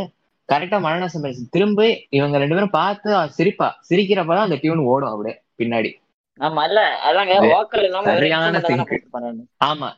கரெக்டா 0.50 0.82
மரண 0.82 1.08
செபாஸ்டியன் 1.14 1.52
திரும்ப 1.52 1.88
இவங்க 2.10 2.38
ரெண்டு 2.38 2.56
பேரும் 2.56 2.70
பார்த்து 2.70 3.30
சிரிப்பா. 3.30 3.80
சிரிக்கிறப்பதான் 3.90 4.48
அந்த 4.48 4.56
டியூன் 4.56 4.86
ஓடும் 4.92 5.10
அப்படியே 5.10 5.36
பின்னாடி. 5.58 5.92
ஆமா 6.40 6.64
இல்ல. 6.64 6.82
அதாங்க 7.08 7.34
வாக்கல் 7.48 7.84
இல்லாம 7.84 8.06
சரியான 8.06 8.62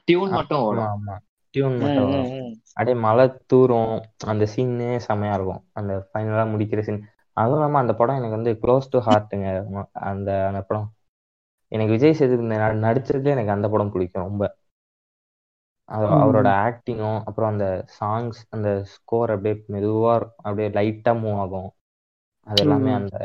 டியூன் 0.05 0.31
மட்டும் 0.31 0.59
ஓடும். 0.59 0.87
ஆமா. 0.87 1.15
டியூன் 1.53 1.77
மட்டும். 1.77 2.11
அப்படியே 2.73 2.97
மழை 2.97 3.31
தூரும். 3.45 3.93
அந்த 4.25 4.47
சீனே 4.55 4.99
செமையா 5.07 5.33
இருக்கும். 5.33 5.63
அந்த 5.73 6.07
ஃபைனலா 6.09 6.45
முடிக்கிற 6.53 6.79
சீன் 6.79 7.01
அதுவும் 7.33 7.59
இல்லாம 7.59 7.77
அந்த 7.77 7.93
படம் 7.93 8.15
எனக்கு 8.15 8.37
வந்து 8.39 8.59
க்ளோஸ் 8.61 8.89
டு 8.89 8.99
ஹார்ட்டுங்க 8.99 9.47
அந்த 9.93 10.45
அந்த 10.45 10.61
படம். 10.61 10.87
எனக்கு 11.71 11.93
விஜய் 11.93 12.17
சேதுபதி 12.17 12.47
நடிச்சதுல 12.83 13.33
எனக்கு 13.35 13.55
அந்த 13.55 13.67
படம் 13.69 13.93
பிடிக்கும் 13.93 14.25
ரொம்ப. 14.25 14.43
அவரோட 16.19 16.49
ஆக்டிங்கும் 16.65 17.19
அப்புறம் 17.27 17.51
அந்த 17.51 17.65
சாங்ஸ் 17.97 18.39
அந்த 18.49 18.69
ஸ்கோர் 18.93 19.33
அப்படியே 19.33 19.55
மெதுவா 19.73 20.13
அப்படியே 20.43 20.69
லைட்டா 20.77 21.13
மூவ் 21.21 21.39
ஆகும் 21.39 21.69
அது 22.47 22.61
எல்லாமே. 22.63 22.91
அந்த 22.99 23.15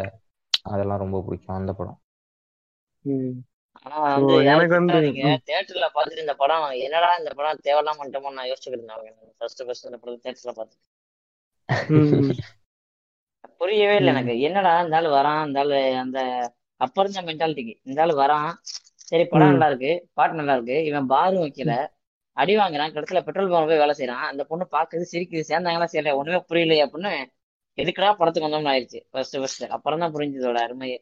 அதெல்லாம் 0.69 1.03
ரொம்ப 1.05 1.19
பிடிக்கும் 1.27 1.59
அந்த 1.59 1.73
படம் 1.75 1.99
தியேட்டர்ல 5.47 5.87
பார்த்துட்டு 5.95 6.25
இந்த 6.25 6.35
படம் 6.35 6.65
என்னடா 6.79 7.11
இந்த 7.17 7.31
படம் 7.35 7.63
தேவையில்லாம 7.65 7.99
பண்ணிட்டோமோ 8.01 8.33
நான் 8.33 8.49
யோசிச்சுக்கிட்டு 8.49 8.79
இருந்தேன் 8.81 9.37
ஃபர்ஸ்ட் 9.39 9.63
ஃபர்ஸ்ட் 9.67 9.89
இந்த 9.89 9.99
படம் 9.99 10.23
தியேட்டர்ல 10.25 10.67
ம். 11.95 12.33
புரியவே 13.61 13.95
இல்லை. 13.97 14.11
எனக்கு 14.13 14.35
என்னடா 14.41 14.73
இந்த 14.81 14.97
ஆளு 14.97 15.09
வரான் 15.11 15.47
இந்த 15.47 15.59
ஆளு 15.61 15.77
அந்த 15.97 16.19
அப்ப 16.81 17.03
இருந்த 17.03 17.21
மென்டாலிட்டிக்கு 17.27 17.75
இந்த 17.85 18.01
ஆளு 18.03 18.15
வரான். 18.19 18.51
சரி 19.03 19.25
படம். 19.27 19.51
நல்லா 19.51 19.69
இருக்கு 19.71 19.91
பாட்டு 20.15 20.39
நல்லா 20.39 20.57
இருக்கு 20.57 20.79
இவன் 20.89 21.11
பாரும் 21.13 21.45
வைக்கல. 21.45 21.73
அடி 22.37 22.55
வாங்குறான். 22.57 22.93
கடைசியில 22.93 23.21
பெட்ரோல் 23.25 23.51
பங்க் 23.51 23.71
போய் 23.71 23.81
வேலை 23.81 23.95
செய்யறான் 23.97 24.27
அந்த 24.27 24.43
பொண்ணு 24.49 24.67
பாக்குது 24.73 25.11
சிரிக்குது. 25.11 25.49
சேர்ந்தாங்களா 25.49 25.89
சரி 25.91 26.17
ஒண்ணுமே 26.19 26.41
புரியலையே 26.49 26.85
அப்படின்னு 26.87 27.13
எதுக்குடா 27.79 28.09
படத்துக்கு 28.17 28.47
வந்தோம்னு 28.47 28.73
ஆயிடுச்சு 28.73 29.01
ஃபர்ஸ்ட் 29.11 29.39
ஃபர்ஸ்ட் 29.39 29.65
அப்புறம் 29.77 30.03
தான் 30.03 30.15
புரிஞ்சதோட 30.15 30.59
அருமையே. 30.67 30.99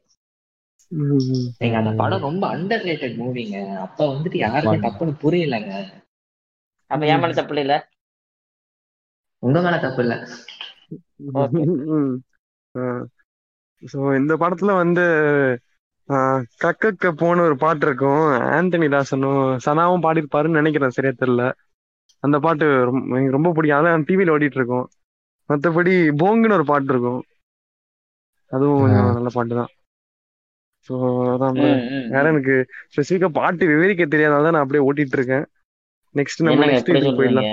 நீங்க 1.61 1.77
அந்த 1.79 1.93
படம் 1.97 2.25
ரொம்ப 2.27 2.45
அண்டர் 2.53 2.85
ரேட்டட் 2.85 3.19
மூவிங்க 3.19 3.57
அப்ப 3.85 4.01
வந்துட்டு 4.11 4.39
யாருமே 4.43 4.73
ஆமா. 4.73 4.85
டப்புன்னு 4.85 5.15
புரியலங்க. 5.23 5.73
அப்ப 6.91 7.07
ஏன் 7.07 7.21
மேல 7.21 7.35
தப்பு 7.35 7.57
இல்ல? 7.57 7.75
உங்க 9.43 9.59
மேல 9.63 9.77
தப்பு 9.81 10.03
இல்ல. 10.05 10.15
ஸோ 13.83 13.99
இந்த 14.19 14.33
படத்துல 14.43 14.73
வந்து 14.79 15.05
கக்கக்க 16.63 17.11
போன 17.21 17.43
ஒரு 17.49 17.57
பாட்டு 17.63 17.85
இருக்கும். 17.87 18.25
ஆந்தனி 18.55 18.89
தாசனும் 18.95 19.45
சனாவும் 19.67 20.05
பாடியிருப்பாருன்னு 20.07 20.61
நினைக்கிறேன் 20.61 20.97
சரியா 20.97 21.13
தெரியல. 21.23 21.45
அந்த 22.23 22.37
பாட்டு 22.45 22.67
ரொம்ப 22.89 23.17
எனக்கு 23.17 23.37
ரொம்ப 23.39 23.51
பிடிக்கும். 23.57 23.79
அதான் 23.81 24.07
டிவியில 24.09 24.35
ஓடிட்டு 24.35 24.59
இருக்கும் 24.61 24.87
மத்தபடி 25.51 25.93
போங்குன்னு 26.23 26.59
ஒரு 26.59 26.67
பாட்டு 26.73 26.93
இருக்கும். 26.95 27.23
அதுவும் 28.53 28.83
கொஞ்சம் 28.83 29.17
நல்ல 29.17 29.31
பாட்டு 29.37 29.55
தான். 29.61 29.71
ஸோ 30.89 30.95
அதான் 31.35 31.59
வேற. 31.61 31.75
எனக்கு 32.23 32.55
ஸ்பெசிஃபிக்கா 32.93 33.31
பாட்டு 33.39 33.65
விவரிக்க 33.73 34.05
தெரியாதனால 34.07 34.47
தான் 34.47 34.55
நான் 34.57 34.65
அப்படியே 34.65 34.87
ஓட்டிட்டு 34.89 35.19
இருக்கேன் 35.19 35.45
நெக்ஸ்ட் 36.15 36.45
நம்ம 36.47 36.67
நெக்ஸ்ட் 36.71 36.93
இதுக்கு 36.93 37.21
போயிடலாம். 37.21 37.51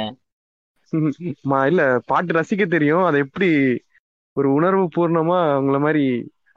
இல்ல 1.71 1.81
பாட்டு 2.09 2.31
ரசிக்க 2.37 2.63
தெரியும். 2.73 3.03
அதை 3.09 3.17
எப்படி 3.25 3.49
ஒரு 4.37 4.47
உணர்வு 4.57 4.83
பூர்ணமா 4.95 5.37
உங்கள 5.61 5.77
மாதிரி 5.85 6.03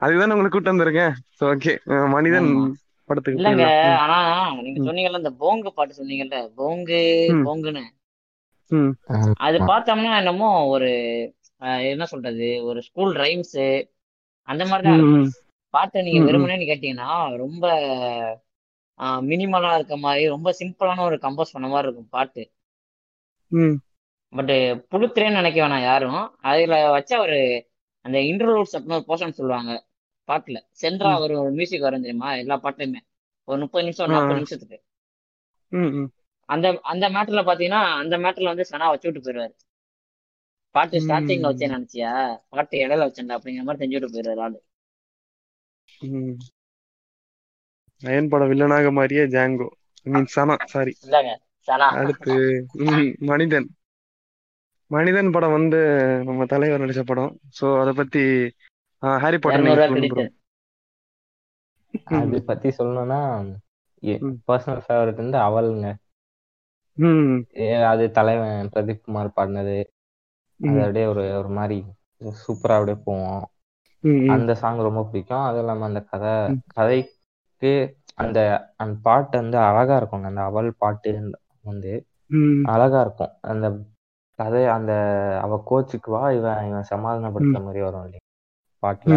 அதுதான் 0.01 0.31
உங்களை 0.31 0.49
கூட்டு 0.49 0.73
வந்திருக்கேன். 0.73 1.13
ஸோ 1.39 1.43
ஓகே 1.53 1.73
மனிதன். 2.07 2.49
படத்துக்கு 3.05 3.39
இல்லங்க 3.39 3.65
ஆனா 3.95 4.17
நீங்க. 4.61 4.85
சொன்னீங்கல்ல 4.87 5.17
இந்த 5.17 5.33
போங்கு 5.39 5.67
பாட்டு 5.67 5.99
சொன்னீங்கல்ல 6.03 6.51
போங்கு. 6.57 7.01
போங்குன்னு. 7.45 7.83
அது 9.37 9.59
பார்த்தோம்னா 9.59 10.17
என்னமோ 10.17 10.65
ஒரு 10.67 10.89
என்ன 11.61 12.05
சொல்றது 12.05 12.63
ஒரு 12.63 12.81
ஸ்கூல் 12.81 13.15
ரைம்ஸ் 13.15 13.85
அந்த 14.43 14.65
மாதிரி 14.65 14.89
தான் 14.89 15.29
பாட்டை 15.69 16.01
நீங்க 16.01 16.19
ம் 16.19 16.23
ம். 16.23 16.25
வெறுமனே 16.25 16.65
கேட்டீங்கன்னா 16.71 17.37
ரொம்ப 17.37 17.65
மினிமலா 19.23 19.75
இருக்க 19.75 19.97
மாதிரி 19.97 20.27
ரொம்ப 20.27 20.53
சிம்பிளான 20.59 20.99
ஒரு 20.99 21.15
கம்போஸ் 21.15 21.51
பண்ண 21.51 21.67
மாதிரி 21.67 21.87
இருக்கும் 21.87 22.09
பாட்டு. 22.09 22.43
பட் 24.33 24.53
புழுத்துறேன்னு 24.91 25.31
நினைக்க 25.31 25.67
வேணாம் 25.67 25.81
யாரும். 25.81 26.35
அதுல 26.41 26.89
வச்ச 26.91 27.19
ஒரு 27.19 27.39
அந்த 28.01 28.17
இன்டர்லூட்ஸ் 28.19 28.75
அப்படின்னு 28.75 28.99
ஒரு 28.99 29.07
போர்ஷன் 29.07 29.29
சொல்லுவாங்க. 29.29 29.71
பாட்டுல. 30.29 30.57
சென்ட்ரா 30.81 31.11
ஒரு 31.23 31.35
மியூசிக் 31.53 31.81
வரும் 31.81 32.01
தெரியுமா? 32.01 32.29
எல்லா 32.37 32.57
பாட்டுலயுமே. 32.63 33.01
ஒரு 33.47 33.59
முப்பது 33.63 33.83
நிமிஷம் 33.83 34.13
நாற்பது 34.13 34.39
நிமிஷத்துக்கு. 34.39 34.77
அந்த 36.49 36.67
அந்த 36.91 37.05
மேட்டர்ல 37.09 37.41
பாத்தீங்கன்னா 37.45 37.81
அந்த 38.01 38.15
மேட்டர்ல 38.17 38.51
வந்து 38.51 38.67
சனா 38.69 38.87
வச்சு 38.91 39.07
விட்டு 39.07 39.21
போயிடுவாரு 39.21 39.53
பாட்டு 40.75 40.97
ஸ்டார்டிங்ல 41.01 41.49
வச்சேன் 41.49 41.69
ம் 41.69 41.75
நினைச்சியா? 41.75 42.11
பாட்டு 42.49 42.75
இடையில 42.79 43.07
வச்சேன்டா 43.07 43.37
அப்படிங்கிற 43.37 43.65
மாதிரி 43.65 43.83
செஞ்சு 43.83 43.97
விட்டு 43.97 44.13
போயிடுவாரு 44.15 44.43
ஆளு. 44.47 44.57
அயன் 48.01 48.29
படம் 48.31 48.49
வில்லனாக 48.51 48.91
மாறிய 48.91 49.21
ஜாங்கோ. 49.33 49.67
மீன் 50.05 50.29
சனா 50.33 50.55
சாரி 50.65 50.93
அடுத்து 51.95 52.35
மனிதன். 53.29 53.67
மனிதன் 54.91 55.31
படம் 55.31 55.55
வந்து 55.55 55.79
நம்ம 56.25 56.45
தலைவர் 56.45 56.83
நடிச்ச 56.83 57.03
படம். 57.05 57.31
சோ 57.57 57.65
அத 57.81 57.89
பத்தி 57.93 58.23
ஹாரி 59.03 59.37
பாட்டர் 59.43 59.65
அது 62.13 62.37
பத்தி 62.47 62.69
சொல்லணும்னா 62.77 63.19
பர்சனல் 64.47 64.83
ஃபேவரட் 64.85 65.21
வந்து 65.21 65.37
அவளுங்க. 65.45 65.85
அது 67.91 68.03
தலைவன் 68.11 68.71
பிரதீப் 68.73 69.03
குமார் 69.03 69.35
பாடினது. 69.35 69.77
அது 70.59 70.77
அப்படியே 70.83 71.05
ஒரு 71.07 71.23
ஒரு 71.39 71.49
மாதிரி 71.57 71.77
சூப்பரா 72.41 72.75
அப்படியே 72.77 72.97
போவோம். 73.05 73.43
அந்த 74.27 74.51
சாங் 74.61 74.79
ரொம்ப 74.81 75.01
பிடிக்கும். 75.05 75.43
அதுவும் 75.43 75.63
இல்லாம 75.63 75.85
அந்த 75.85 76.01
கதை 76.05 76.33
கதைக்கு 76.75 77.71
அந்த 78.23 78.39
அந்த 78.77 78.95
பாட்டு 79.03 79.35
வந்து 79.41 79.57
அழகா 79.67 79.95
இருக்குங்க. 79.99 80.29
அந்த 80.31 80.43
அவள் 80.43 80.69
பாட்டு 80.77 81.11
வந்து 81.65 81.93
அழகா 82.65 82.99
இருக்கும். 83.01 83.33
அந்த 83.51 83.65
கதை 84.39 84.63
அந்த 84.73 84.91
அவ 85.43 85.59
கோச்சுக்குவா 85.69 86.23
இவன் 86.37 86.61
இவன் 86.69 86.89
சமாதானப்படுத்துற 86.91 87.59
ம். 87.59 87.65
மாதிரி 87.65 87.81
வரும் 87.81 88.05
இல்லையா? 88.05 88.23
பாட்டுல 88.85 89.13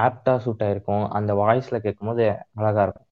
ஆப்டா 0.00 0.34
சூட் 0.38 0.62
ஆயிருக்கும். 0.62 1.04
அந்த 1.10 1.32
வாய்ஸ்ல 1.34 1.78
கேட்கும்போது 1.80 2.24
அழகா 2.58 2.82
இருக்கும். 2.82 3.08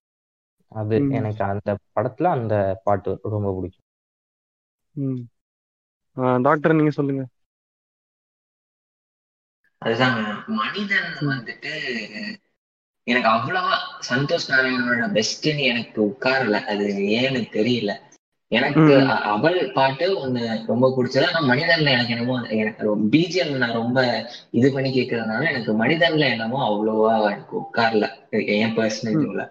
அது 0.73 0.97
எனக்கு 1.11 1.43
அந்த 1.47 1.69
படத்துல 1.95 2.33
அந்த 2.37 2.55
பாட்டு 2.85 3.11
ரொம்ப 3.33 3.53
பிடிக்கும். 3.57 3.87
டாக்டர் 6.45 6.77
நீங்க 6.77 6.93
சொல்லுங்க. 6.93 7.23
அதுதாங்க 9.83 10.23
மனிதன் 10.57 11.09
வந்துட்டு 11.29 11.73
எனக்கு 13.07 13.29
அவ்வளவா 13.29 13.73
சந்தோஷ் 14.09 14.49
நாராயணனோட 14.49 15.07
பெஸ்ட்னு 15.13 15.65
எனக்கு 15.65 15.99
உட்காரல. 16.07 16.61
அது 16.67 16.87
ஏன்னு 17.19 17.43
தெரியல. 17.53 17.91
எனக்கு 18.53 18.83
அவள் 19.33 19.59
பாட்டு 19.73 20.07
ஒண்ணு 20.21 20.43
ரொம்ப 20.67 20.87
பிடிச்சது. 20.95 21.27
ஆனா 21.29 21.41
மனிதன்ல 21.49 21.93
எனக்கு 21.97 22.15
என்னமோ 22.15 22.37
எனக்கு 22.59 22.85
பிஜிஎம் 23.15 23.53
நான் 23.63 23.79
ரொம்ப 23.81 23.99
இது 24.53 24.69
பண்ணி 24.73 24.91
கேட்கறதுனால 24.93 25.49
எனக்கு 25.53 25.73
மனிதன்ல 25.83 26.31
என்னமோ 26.35 26.61
அவ்வளவா 26.69 27.13
எனக்கு 27.29 27.57
உட்காரல. 27.63 28.07
என் 28.57 28.77
பர்சனல் 28.79 29.17
இதுல 29.19 29.45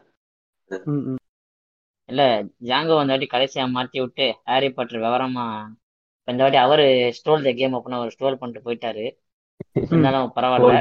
இல்ல 2.09 2.23
ஜாங்கோ 2.67 2.95
வந்த 2.97 3.13
வாட்டி 3.13 3.27
கடைசியா 3.29 3.63
மாத்தி 3.71 3.97
விட்டு 4.01 4.25
ஹாரி 4.49 4.67
பாட்டர் 4.71 5.03
விவரமா 5.03 5.45
இப்ப 6.19 6.33
இந்த 6.33 6.43
வாட்டி 6.43 6.59
அவரு 6.61 6.85
ஸ்டோல் 7.17 7.45
த 7.45 7.51
கேம் 7.53 7.75
அப்படின்னு 7.77 7.99
அவர் 7.99 8.13
ஸ்டோல் 8.15 8.39
பண்ணிட்டு 8.39 8.65
போயிட்டாரு. 8.67 9.05
இருந்தாலும் 9.83 10.31
பரவாயில்ல. 10.35 10.73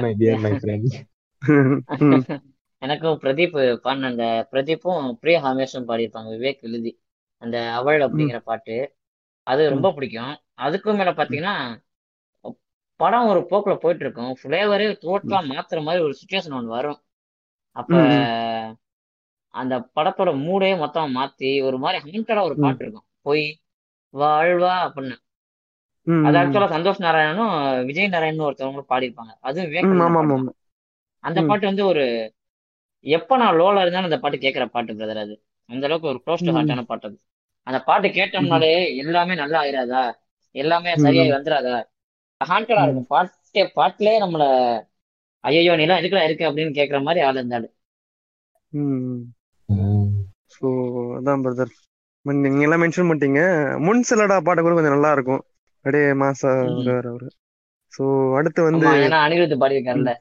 எனக்கும் 2.83 3.19
பிரதீப் 3.23 3.55
பாடின 3.85 4.09
அந்த 4.11 4.25
பிரதீப்பும் 4.51 5.07
பிரியா 5.21 5.39
ஹாமேஷும் 5.45 5.89
பாடியிருப்பாங்க. 5.89 6.29
விவேக் 6.35 6.65
எழுதி 6.69 6.91
அந்த 7.47 7.59
அவள் 7.79 8.05
அப்படிங்கிற 8.07 8.39
பாட்டு. 8.51 8.77
அது 9.47 9.63
ரொம்ப 9.75 9.89
பிடிக்கும். 9.97 10.35
அதுக்கும் 10.67 10.99
மேல 11.01 11.11
பாத்தீங்கன்னா 11.19 11.55
படம் 13.01 13.29
ஒரு 13.31 13.41
போக்குல 13.51 13.75
போயிட்டு 13.77 14.05
இருக்கும் 14.05 14.33
ஃபிளேவரே 14.41 14.87
டோட்டலா 15.03 15.41
மாத்துற 15.51 15.81
மாதிரி 15.87 16.05
ஒரு 16.07 16.15
சுச்சுவேஷன் 16.21 16.57
ஒன்று 16.59 16.77
வரும். 16.77 17.01
அப்ப 17.77 17.95
அந்த 19.55 19.75
படத்தோட 19.97 20.31
மூடே 20.47 20.71
மொத்தமா 20.83 21.09
மாத்தி 21.19 21.51
ஒரு 21.69 21.77
மாதிரி 21.83 21.99
ஹண்டடா 22.07 22.43
ஒரு 22.49 22.57
பாட்டு 22.65 22.83
இருக்கும். 22.85 23.07
போய் 23.27 23.45
வாழ்வா 24.15 24.75
அப்படின்னு. 24.87 25.17
அது 26.27 26.37
ஆக்சுவலா 26.41 26.69
சந்தோஷ் 26.75 27.05
நாராயணனும் 27.05 27.53
விஜய் 27.89 28.13
நாராயணன் 28.15 28.49
ஒருத்தவங்களும் 28.49 28.91
பாடியிருப்பாங்க. 28.93 29.33
அதுவும் 29.49 29.69
விவேக் 29.71 29.89
அந்த 31.25 31.41
பாட்டு 31.49 31.71
வந்து 31.71 31.85
ஒரு 31.93 32.05
எப்ப 33.07 33.37
நான் 33.37 33.59
லோல 33.61 33.81
இருந்தாலும் 33.83 34.09
அந்த 34.11 34.19
பாட்டு 34.23 34.39
கேட்கிற 34.45 34.65
பாட்டு 34.75 34.97
பிரதர் 34.99 35.23
அது. 35.25 35.35
அந்த 35.69 35.85
அளவுக்கு 35.89 36.11
ஒரு 36.13 36.21
க்ளோஸ் 36.25 36.45
டு 36.47 36.55
ஹார்ட்டான 36.57 36.85
பாட்டு 36.91 37.07
அது. 37.09 37.19
அந்த 37.67 37.79
பாட்டு 37.87 38.09
கேட்டோம்னாலே 38.17 38.71
எல்லாமே 39.03 39.35
நல்லா 39.41 39.59
ஆயிராதா? 39.63 40.03
எல்லாமே 40.55 40.93
ம் 40.99 41.05
சரியாகி 41.05 41.33
வந்துடாதா 41.35 41.77
ஹாண்டடா 42.41 42.83
இருக்கும். 42.85 43.11
பாட்டே 43.13 43.63
பாட்டிலே 43.77 44.15
நம்மள 44.23 44.45
ஐயோ 45.45 45.75
நீலாம் 45.79 46.01
எதுக்குடா 46.01 46.27
இருக்கு 46.27 46.49
அப்படின்னு 46.49 46.79
கேட்கற 46.79 47.01
மாதிரி 47.03 47.21
ஆள் 47.27 47.39
இருந்தாரு 47.39 47.67
ம் 48.73 49.23
ம். 49.69 50.11
ஸோ 50.55 50.67
அதான் 51.17 51.43
பிரதர் 51.45 51.73
நீங்க 52.25 52.65
எல்லாம் 52.67 52.83
மென்ஷன் 52.83 53.09
பண்ணிட்டீங்க. 53.09 53.41
முன் 53.87 54.07
சிலடா 54.09 54.37
பாட்டு 54.43 54.61
கூட 54.63 54.75
கொஞ்சம் 54.77 54.97
நல்லா 54.97 55.11
இருக்கும். 55.17 55.43
அப்படியே 55.85 56.09
மாசா. 56.21 56.51
வருவார் 56.79 57.09
அவரு 57.11 57.29
ஸோ 57.93 58.05
அடுத்து 58.39 58.61
வந்து 58.65 58.89
அனிருத் 59.21 59.61
பாடியிருக்காருல்ல. 59.61 60.13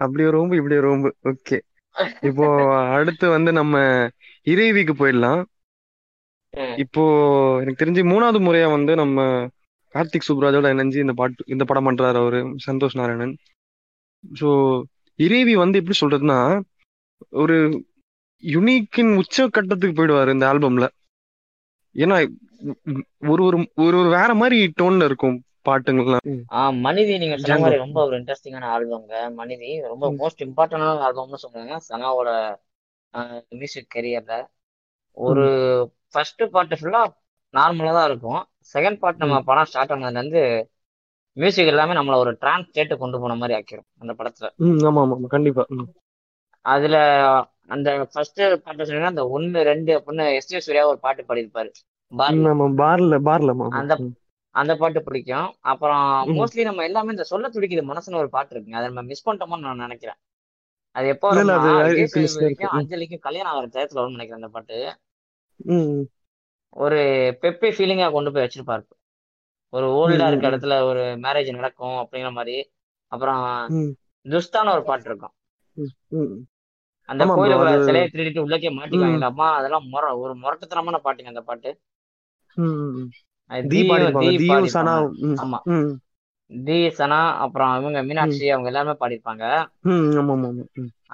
அப்படி 0.00 0.22
ஒரு 0.26 0.36
ரோம்பு 0.36 0.58
இப்படி 0.60 0.76
ஒரு 0.78 0.88
ரோம்பு 0.88 1.10
ஓகே. 1.30 1.58
இப்போ 2.28 2.46
அடுத்து 2.96 3.26
வந்து 3.34 3.50
நம்ம 3.58 3.76
இறைவிக்கு 4.46 4.94
போயிடலாம். 4.94 5.40
இப்போ 6.84 7.02
எனக்கு 7.62 7.82
தெரிஞ்சு 7.82 8.02
மூணாவது 8.12 8.38
முறையா 8.46 8.68
வந்து 8.74 8.92
நம்ம 9.02 9.24
கார்த்திக் 9.94 10.28
சுப்ராஜோட 10.28 10.72
இணைஞ்சு 10.74 10.98
இந்த 11.04 11.14
பாட்டு 11.20 11.50
இந்த 11.54 11.64
படம் 11.68 11.86
பண்றாரு 11.88 12.18
அவரு 12.22 12.40
சந்தோஷ் 12.66 12.98
நாராயணன். 13.00 13.34
ஸோ 14.24 14.48
இறைவி 15.18 15.54
வந்து 15.62 15.80
எப்படி 15.80 15.96
சொல்றதுன்னா 16.00 16.38
ஒரு 17.42 17.56
யுனிக்கின் 18.42 19.12
உச்ச 19.20 19.46
கட்டத்துக்கு 19.56 19.98
போயிடுவாரு 19.98 20.34
இந்த 20.36 20.46
ஆல்பம்ல 20.52 20.86
ஏன்னா 21.94 22.16
ஒரு 23.32 23.42
ஒரு 23.48 23.58
ஒரு 23.84 23.96
ஒரு 24.00 24.08
வேற 24.16 24.30
மாதிரி 24.40 24.58
டோன்ல 24.80 25.04
இருக்கும். 25.10 25.36
பாட்டுங்கள்லாம். 25.68 26.24
ஆ 26.56 26.60
மனிதி 26.86 27.14
நீங்க 27.22 27.36
சொன்ன 27.42 27.58
மாதிரி 27.62 27.82
ரொம்ப 27.84 27.98
ஒரு 28.06 28.14
இன்ட்ரெஸ்டிங்கான 28.20 28.68
ஆல்பம்ங்க 28.76 29.16
மனிதி 29.40 29.70
ரொம்ப 29.92 30.10
மோஸ்ட் 30.20 30.44
இம்பார்ட்டன்டான 30.46 31.02
ஆல்பம்னு 31.08 31.42
சொல்றாங்க. 31.44 31.76
சனாவோட 31.88 32.30
மியூசிக் 33.60 33.92
கெரியர்ல 33.94 34.34
ஒரு 35.16 35.44
ஃபர்ஸ்ட் 36.12 36.42
பாட்டு 36.54 36.78
ஃபுல்லா 36.80 37.02
நார்மலா 37.54 37.92
தான் 37.98 38.08
இருக்கும். 38.10 38.40
செகண்ட் 38.74 38.98
பார்ட் 39.02 39.22
நம்ம 39.22 39.36
படம் 39.50 39.68
ஸ்டார்ட் 39.70 39.92
ஆனதுல 39.94 40.22
இருந்து 40.22 40.42
மியூசிக் 41.36 41.70
எல்லாமே 41.72 41.96
நம்மள 41.96 42.16
ஒரு 42.24 42.32
ட்ரான்ஸ் 42.42 42.68
ஸ்டேட்டு 42.68 42.94
கொண்டு 43.02 43.16
போன 43.22 43.36
மாதிரி 43.40 43.54
ஆக்கிரும் 43.58 43.88
அந்த 44.02 44.12
படத்துல. 44.18 44.48
ஆமா 44.88 45.00
ஆமா 45.04 45.14
ஆமா, 45.16 45.28
கண்டிப்பா. 45.34 45.64
அதுல 46.64 46.96
அந்த 47.74 47.88
ஃபர்ஸ்ட் 48.12 48.40
பாட்டு 48.64 48.86
சொன்னீங்கன்னா 48.86 49.12
அந்த 49.14 49.24
ஒன்னு 49.36 49.62
ரெண்டு 49.70 49.92
அப்படின்னு 49.98 50.24
எஸ் 50.38 50.50
ஜே 50.52 50.60
சூர்யா 50.66 50.84
ஒரு 50.92 50.98
பாட்டு 51.04 51.28
பாடியிருப்பாரு. 51.28 51.70
பார்ல 52.12 53.18
பார்ல 53.28 53.54
அந்த 53.80 53.94
அந்த 54.56 54.76
பாட்டு 54.76 55.02
பிடிக்கும். 55.02 55.54
அப்புறம். 55.60 56.28
மோஸ்ட்லி 56.32 56.62
நம்ம 56.62 56.82
எல்லாமே 56.82 57.10
இந்த 57.10 57.22
சொல்ல 57.22 57.48
துடிக்குது 57.48 57.88
மனசுன்னு 57.88 58.16
ஒரு 58.16 58.28
பாட்டு 58.28 58.54
இருக்குங்க. 58.54 58.72
அதை 58.72 58.86
நம்ம 58.86 59.02
மிஸ் 59.02 59.28
பண்ணிட்டோமோன்னு 59.28 59.58
நான் 59.58 59.76
நினைக்கிறேன். 59.76 60.14
அது 60.90 61.08
எப்போ 61.08 61.34
அஞ்சலிக்கும் 62.72 63.18
கல்யாணம் 63.18 63.52
ஆகிற 63.52 63.66
டயத்துல 63.66 63.96
வரும்னு 63.96 64.10
நினைக்கிறேன் 64.10 64.44
அந்த 64.44 64.48
பாட்டு. 64.48 64.98
ஒரு 66.68 66.96
பெப்பி 67.40 67.70
ஃபீலிங்கா 67.70 68.12
கொண்டு 68.12 68.32
போய் 68.32 68.48
வச்சிருப்பாரு. 68.48 68.86
ஒரு 69.68 69.86
ஓல்டா 69.86 70.28
இருக்க 70.28 70.48
இடத்துல 70.50 70.82
ஒரு 70.82 71.00
மேரேஜ் 71.00 71.54
நடக்கும் 71.54 71.88
அப்படிங்கிற 71.88 72.32
மாதிரி. 72.32 72.72
அப்புறம் 73.06 73.68
துஸ்தான 74.24 74.72
ஒரு 74.72 74.82
பாட்டு 74.84 75.04
இருக்கும். 75.04 75.32
அந்த 77.04 77.24
அது- 77.24 77.84
சிலையை 77.84 78.10
திருடிட்டு 78.12 78.46
உள்ளக்கே 78.46 78.78
மாட்டிக்குவாங்க. 78.78 79.10
ம். 79.10 79.14
இந்த 79.14 79.26
அம்மா 79.26 79.56
அதெல்லாம் 79.56 79.88
முற 79.92 80.18
ஒரு 80.18 80.34
முரட்டுத்தனமான 80.34 80.98
பாட்டுங்க 81.04 81.26
அந்த 81.26 81.40
பாட்டு. 81.40 81.80
தீ 83.70 83.80
சனா 84.74 84.94
ஆமா. 85.42 85.58
தி 86.50 86.76
அப்புறம் 87.44 87.72
இவங்க 87.80 88.00
மீனாட்சி 88.08 88.46
அவங்க 88.50 88.70
எல்லாருமே 88.70 88.94
பாடியிருப்பாங்க. 89.00 89.44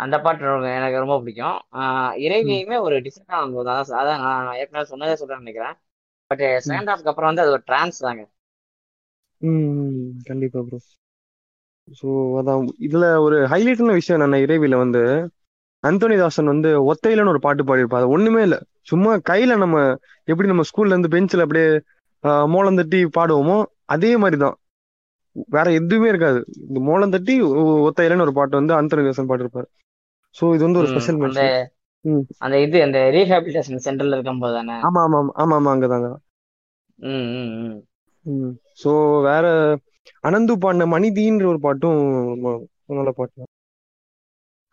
அந்த 0.03 0.16
பாட்டு 0.20 0.45
எனக்கு 0.72 0.99
ரொம்ப 0.99 1.16
பிடிக்கும். 1.20 1.59
இறைவியுமே 2.24 2.76
ஒரு 2.87 2.97
டிஃப்ரெண்டான 3.07 3.43
அனுபவம் 3.43 3.68
தான் 3.70 4.01
அதான் 4.01 4.22
நான் 4.26 4.59
ஏற்கனவே 4.61 4.91
சொன்னதே 4.93 5.16
சொல்றேன்னு 5.20 5.45
நினைக்கிறேன். 5.45 5.76
பட் 6.30 6.45
செகண்ட் 6.66 6.91
ஹாஃப்க்கு 6.91 7.12
அப்புறம் 7.12 7.30
வந்து 7.30 7.45
அது 7.45 7.53
ஒரு 7.53 7.64
ட்ரான்ஸ் 7.68 7.99
தாங்க. 8.01 8.22
கண்டிப்பா 10.28 10.61
ப்ரோ 10.66 10.78
ஸோ 11.89 12.09
அதான் 12.41 12.59
இதுல 12.87 13.07
ஒரு 13.24 13.37
ஹைலைட்டான 13.53 13.95
விஷயம் 13.95 14.18
என்னன்னா 14.18 14.43
இறைவில 14.45 14.76
வந்து 14.83 15.03
அந்தோனி 15.85 16.16
தாசன் 16.18 16.53
வந்து 16.53 16.70
ஒத்தையிலன்னு 16.91 17.33
ஒரு 17.33 17.41
பாட்டு 17.41 17.62
பாடியிருப்பாரு. 17.64 18.07
ஒண்ணுமே 18.14 18.43
இல்ல. 18.43 18.57
சும்மா 18.83 19.12
கையில 19.30 19.57
நம்ம 19.57 19.76
எப்படி 20.28 20.49
நம்ம 20.49 20.64
ஸ்கூல்ல 20.68 20.95
இருந்து 20.95 21.11
பெஞ்சில் 21.11 21.45
அப்படியே 21.45 21.66
மோளம் 22.53 22.77
தட்டி 22.77 22.99
பாடுவோமோ 23.16 23.59
அதே 23.87 24.11
மாதிரிதான். 24.16 24.57
வேற 25.49 25.66
எதுவுமே 25.73 26.09
இருக்காது. 26.09 26.41
இந்த 26.68 26.79
மோளம் 26.81 27.14
தட்டி 27.14 27.35
ஒத்தையிலன்னு 27.87 28.27
ஒரு 28.27 28.35
பாட்டு 28.35 28.61
வந்து 28.61 28.75
அந்தோனி 28.75 29.07
தாசன் 29.07 29.31
பாடிருப்பாரு. 29.31 29.68
ஸோ 30.37 30.45
இது 30.55 30.66
வந்து 30.66 30.81
ஒரு 30.81 30.91
ஸ்பெஷல் 30.91 31.20
மென்ஷன். 31.20 31.70
அந்த 32.39 32.55
இது 32.59 32.77
அந்த 32.83 32.99
ரீஹாபிலிட்டேஷன் 33.11 33.85
சென்டர்ல 33.87 34.16
இருக்கும்போது 34.16 34.55
தானே? 34.55 34.77
ஆமா 34.83 35.01
ஆமா 35.07 35.18
ஆமா 35.37 35.57
ஆமா 35.57 35.73
அங்கதாங்க 35.75 36.11
ஸோ 38.79 38.91
வேற 39.23 39.47
அனந்து 40.25 40.55
பாடின 40.59 40.87
மணிதின்ற 40.87 41.45
ஒரு 41.45 41.61
பாட்டும் 41.61 42.01
நல்ல 42.99 43.11
பாட்டு. 43.11 43.35
தான். 43.37 43.51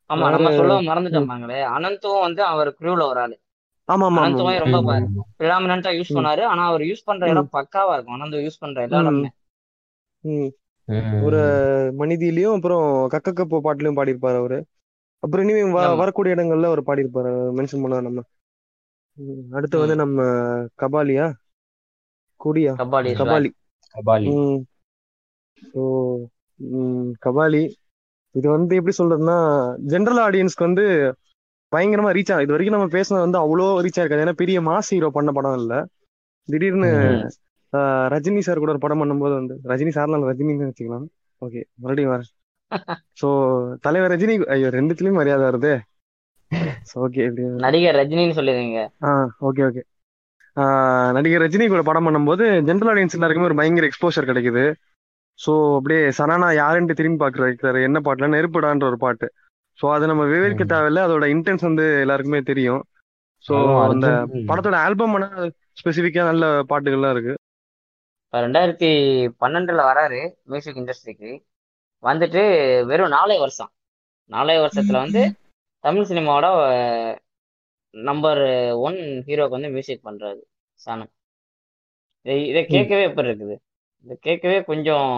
ஆமா 0.10 0.28
நம்ம 0.36 0.52
சொல்ல 0.52 0.76
மறந்துட்டோம் 0.90 1.30
பாங்களே. 1.32 1.60
அனந்தும் 1.76 2.24
வந்து 2.24 2.42
அவர் 2.46 2.70
குரூல 2.80 3.02
ஒரு 3.06 3.20
ஆளு. 3.20 3.36
ஆமா 3.90 4.06
ஆமா 4.06 4.22
ஆமா 4.22 4.22
அனந்தும் 4.22 4.60
ரொம்ப. 4.66 4.96
பிரிடாமினா 5.40 5.76
யூஸ். 6.00 6.16
பண்ணாரு. 6.18 6.44
ஆனா 6.44 6.64
அவர் 6.66 6.82
யூஸ் 6.82 7.06
பண்ற. 7.06 7.30
இடம் 7.30 7.50
பக்காவா 7.54 7.94
இருக்கும். 7.94 8.18
அனந்து 8.18 8.44
யூஸ் 8.46 8.60
பண்ற 8.60 8.82
எல்லா. 8.84 9.02
ஒரு 11.22 11.40
மனிதிலையும் 12.00 12.56
அப்புறம் 12.56 12.86
கக்க 13.10 13.30
கப்போ 13.32 13.58
பாட்டுலயும் 13.64 13.98
பாடியிருப்பாரு 14.00 14.38
அவரு. 14.38 14.58
அப்புறம் 15.24 15.46
இனிமே 15.46 15.64
வரக்கூடிய 15.96 16.36
இடங்கள்ல 16.36 16.64
அவர் 16.64 16.82
பாடியிருப்பாரு. 16.84 17.32
மென்ஷன் 17.58 17.82
பண்ணா 17.82 18.02
நம்ம. 18.02 18.22
அடுத்து 19.52 19.78
வந்து 19.78 19.96
நம்ம 19.96 20.20
கபாலியா? 20.82 21.26
கொடியா? 22.42 22.74
கபாலி 22.82 23.10
கபாலி. 23.14 23.50
கபாலி. 23.96 24.30
ம். 24.34 24.60
ஸோ 25.62 25.82
கபாலி. 27.26 27.64
இது 28.36 28.48
வந்து 28.50 28.74
எப்படி 28.76 28.96
சொல்றதுன்னா 28.98 29.38
ஜென்ரல் 29.88 30.22
ஆடியன்ஸ்க்கு 30.26 30.68
வந்து 30.68 30.86
பயங்கரமா 31.72 32.12
ரீச் 32.18 32.32
ஆகும் 32.34 32.46
இது 32.46 32.54
வரைக்கும் 32.54 32.76
நம்ம 32.78 32.90
பேசுனது 32.98 33.26
வந்து 33.26 33.40
அவ்வளோ 33.44 33.66
ரீச் 33.86 34.00
ஆயிருக்காது 34.00 34.24
ஏன்னா 34.26 34.36
பெரிய 34.42 34.60
மாஸ் 34.70 34.92
ஹீரோ 34.94 35.10
பண்ண 35.18 35.32
படம் 35.38 35.58
இல்ல. 35.62 35.74
திடீர்னு 36.48 36.90
ரஜினி 38.14 38.42
சார் 38.46 38.62
கூட 38.62 38.72
ஒரு 38.76 38.84
படம் 38.86 39.02
பண்ணும்போது 39.02 39.34
வந்து 39.40 39.56
ரஜினி 39.72 39.92
இல்ல, 39.98 40.30
ரஜினின்னு 40.32 40.70
வச்சுக்கலாம். 40.70 41.08
ஓகே 41.42 41.62
மறுபடியும் 41.84 42.14
வரேன் 42.14 42.32
ஸோ 43.22 43.28
தலைவர் 43.86 44.12
ரஜினி 44.14 44.34
ஐயோ 44.56 44.68
ரெண்டுத்துலயும் 44.76 45.20
மரியாதை 45.20 45.44
வருது. 45.48 45.72
ஓகே 47.06 47.24
நடிகர் 47.66 47.98
ரஜினின்னு 48.00 48.38
சொல்லிடுங்க 48.40 48.80
ஆ 49.08 49.10
ஓகே 49.48 49.64
ஓகே 49.70 49.82
நடிகர் 51.18 51.44
ரஜினி 51.46 51.66
கூட 51.74 51.82
படம் 51.90 52.08
பண்ணும்போது 52.08 52.46
ஜென்ரல் 52.70 52.92
ஆடியன்ஸ் 52.94 53.18
எல்லாருக்குமே 53.18 53.50
ஒரு 53.50 53.60
பயங்கர 53.60 53.88
எக்ஸ்போஷர் 53.90 54.30
கிடைக்குது. 54.30 54.64
ஸோ 55.40 55.52
அப்படியே 55.78 56.02
சனானா 56.18 56.48
யாருன்ட்டு 56.62 56.98
திரும்பி 57.00 57.20
பார்க்குற 57.22 57.44
வைக்கிறாரு 57.48 57.82
என்ன 57.88 57.98
பாட்டுல? 58.08 58.30
நெருப்புடான்ற 58.36 58.86
ஒரு 58.92 58.98
பாட்டு. 59.06 59.28
ஸோ 59.80 59.88
அதை 59.96 60.06
நம்ம 60.08 60.24
விவரிக்க 60.32 60.64
ம். 60.66 60.72
தேவையில்ல. 60.74 61.04
அதோட 61.08 61.26
இன்டென்ஸ் 61.34 61.68
வந்து 61.70 61.86
எல்லாருக்குமே 62.04 62.42
தெரியும். 62.52 62.82
ஸோ 63.46 63.56
அந்த 63.86 64.08
படத்தோட 64.50 64.78
ஆல்பம் 64.86 65.14
ஆனால் 65.18 65.46
ஸ்பெசிஃபிக்கா 65.82 66.24
நல்ல 66.30 66.46
பாட்டுகள்லாம் 66.72 67.14
இருக்கு. 67.16 67.34
இப்ப 68.24 68.42
ரெண்டாயிரத்தி 68.46 68.90
பன்னெண்டுல 69.44 69.84
வராரு 69.90 70.20
மியூசிக் 70.52 70.80
இண்டஸ்ட்ரிக்கு 70.82 71.32
வந்துட்டு 72.04 72.42
வெறும் 72.90 73.16
நாலே 73.16 73.38
வருஷம். 73.40 73.72
நாலே 74.32 74.58
வருஷத்துல 74.64 75.00
வந்து 75.06 75.22
தமிழ் 75.84 76.10
சினிமாவோட 76.10 76.48
நம்பர் 77.94 78.42
ஒன் 78.88 79.00
ஹீரோக்கு 79.28 79.58
வந்து 79.58 79.74
மியூசிக் 79.76 80.06
பண்றாரு 80.08 80.42
சனம் 80.80 81.12
இதை 82.50 82.62
கேட்கவே 82.74 83.04
எப்படி 83.10 83.30
இருக்குது? 83.30 83.56
இதை 84.06 84.16
கேட்கவே 84.28 84.58
கொஞ்சம் 84.64 85.10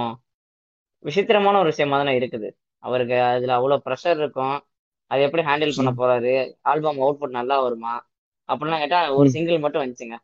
விசித்திரமான 1.05 1.59
ஒரு 1.61 1.71
விஷயமா 1.73 1.97
தானே 2.01 2.13
இருக்குது. 2.19 2.49
அவருக்கு 2.81 3.21
அதுல 3.21 3.53
அவ்வளவு 3.53 3.81
ப்ரெஷர் 3.85 4.17
இருக்கும். 4.17 4.63
அதை 5.07 5.23
எப்படி 5.23 5.43
ஹேண்டில் 5.43 5.75
பண்ண 5.75 5.91
போறாரு? 5.97 6.53
ஆல்பம் 6.61 6.99
அவுட்புட் 6.99 7.29
நல்லா 7.29 7.61
வருமா? 7.61 8.09
அப்படிலாம் 8.47 8.77
கேட்டா 8.77 9.13
ஒரு 9.13 9.29
சிங்கிள் 9.29 9.59
மட்டும் 9.59 9.81
வந்துச்சுங்க. 9.81 10.17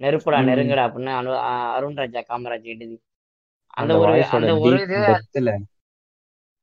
நெருப்புடா 0.00 0.38
நெருங்குடா 0.42 0.82
அப்படின்னு 0.82 1.12
அனு 1.20 1.26
அ- 1.26 1.72
அருண் 1.72 1.96
ராஜா 1.96 2.20
காமராஜ் 2.20 2.62
எழுதி. 2.62 3.02
அந்த 3.66 3.98
ஒரு 3.98 4.24
அந்த 4.30 4.58
ஒரு 4.58 4.80
இது 4.80 4.96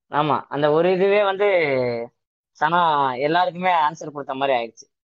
ஆமா 0.10 0.42
அந்த 0.48 0.72
ஒரு 0.72 0.92
இதுவே 0.92 1.24
வந்து 1.24 1.46
சனா 2.60 3.12
எல்லாருக்குமே 3.20 3.72
ஆன்சர் 3.72 4.12
கொடுத்த 4.12 4.34
மாதிரி 4.34 4.58
ஆயிடுச்சு. 4.58 4.96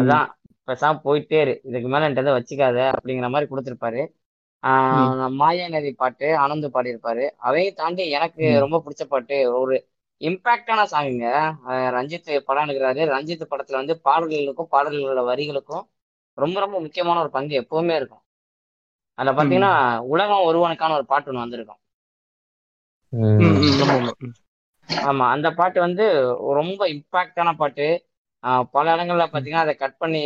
அதான் 0.00 0.32
பேசாம 0.66 1.00
போயிட்டே 1.04 1.40
இரு. 1.40 1.60
இதுக்கு 1.64 1.88
மேல 1.88 2.10
என்கிட்ட 2.10 2.40
வச்சுக்காத 2.40 2.96
அப்படிங்கிற 2.96 3.30
மாதிரி 3.30 3.50
கொடுத்துருப்பாரு. 3.50 4.21
மாயா 5.38 5.66
நதி 5.68 5.90
பாட்டு 5.94 6.26
ஆனந்த் 6.38 6.66
பாடியிருப்பாரு. 6.74 7.24
அதையும் 7.40 7.74
தாண்டி 7.74 8.04
எனக்கு 8.10 8.44
ரொம்ப 8.60 8.76
பிடிச்ச 8.84 9.04
பாட்டு 9.06 9.28
ஒரு 9.60 9.76
இம்பாக்டான 10.20 10.80
சாங்குங்க 10.90 11.28
ரஞ்சித் 11.96 12.18
படம் 12.46 12.66
எடுக்கிறாரு. 12.66 13.02
ரஞ்சித் 13.08 13.50
படத்துல 13.50 13.80
வந்து 13.80 13.96
பாடல்களுக்கும் 14.04 14.72
பாடல்களோட 14.74 15.22
வரிகளுக்கும் 15.30 15.84
ரொம்ப 16.38 16.56
ரொம்ப 16.60 16.76
முக்கியமான 16.80 17.20
ஒரு 17.20 17.30
பங்கு 17.30 17.54
எப்பவுமே 17.60 17.94
இருக்கும். 17.96 18.22
அதுல 19.18 19.32
பாத்தீங்கன்னா 19.34 19.72
உலகம் 20.12 20.46
ஒருவனுக்கான 20.48 20.94
ஒரு 20.94 21.06
பாட்டு 21.06 21.30
ஒன்று 21.30 21.44
வந்திருக்கும். 21.44 21.80
ஆமா 25.02 25.24
அந்த 25.34 25.48
பாட்டு 25.54 25.78
வந்து 25.80 26.04
ரொம்ப 26.58 26.80
இம்பாக்டான 26.94 27.50
பாட்டு. 27.56 27.86
பல 28.74 28.94
இடங்கள்ல 28.94 29.24
பாத்தீங்கன்னா 29.28 29.64
அதை 29.64 29.74
கட் 29.76 29.98
பண்ணி 29.98 30.20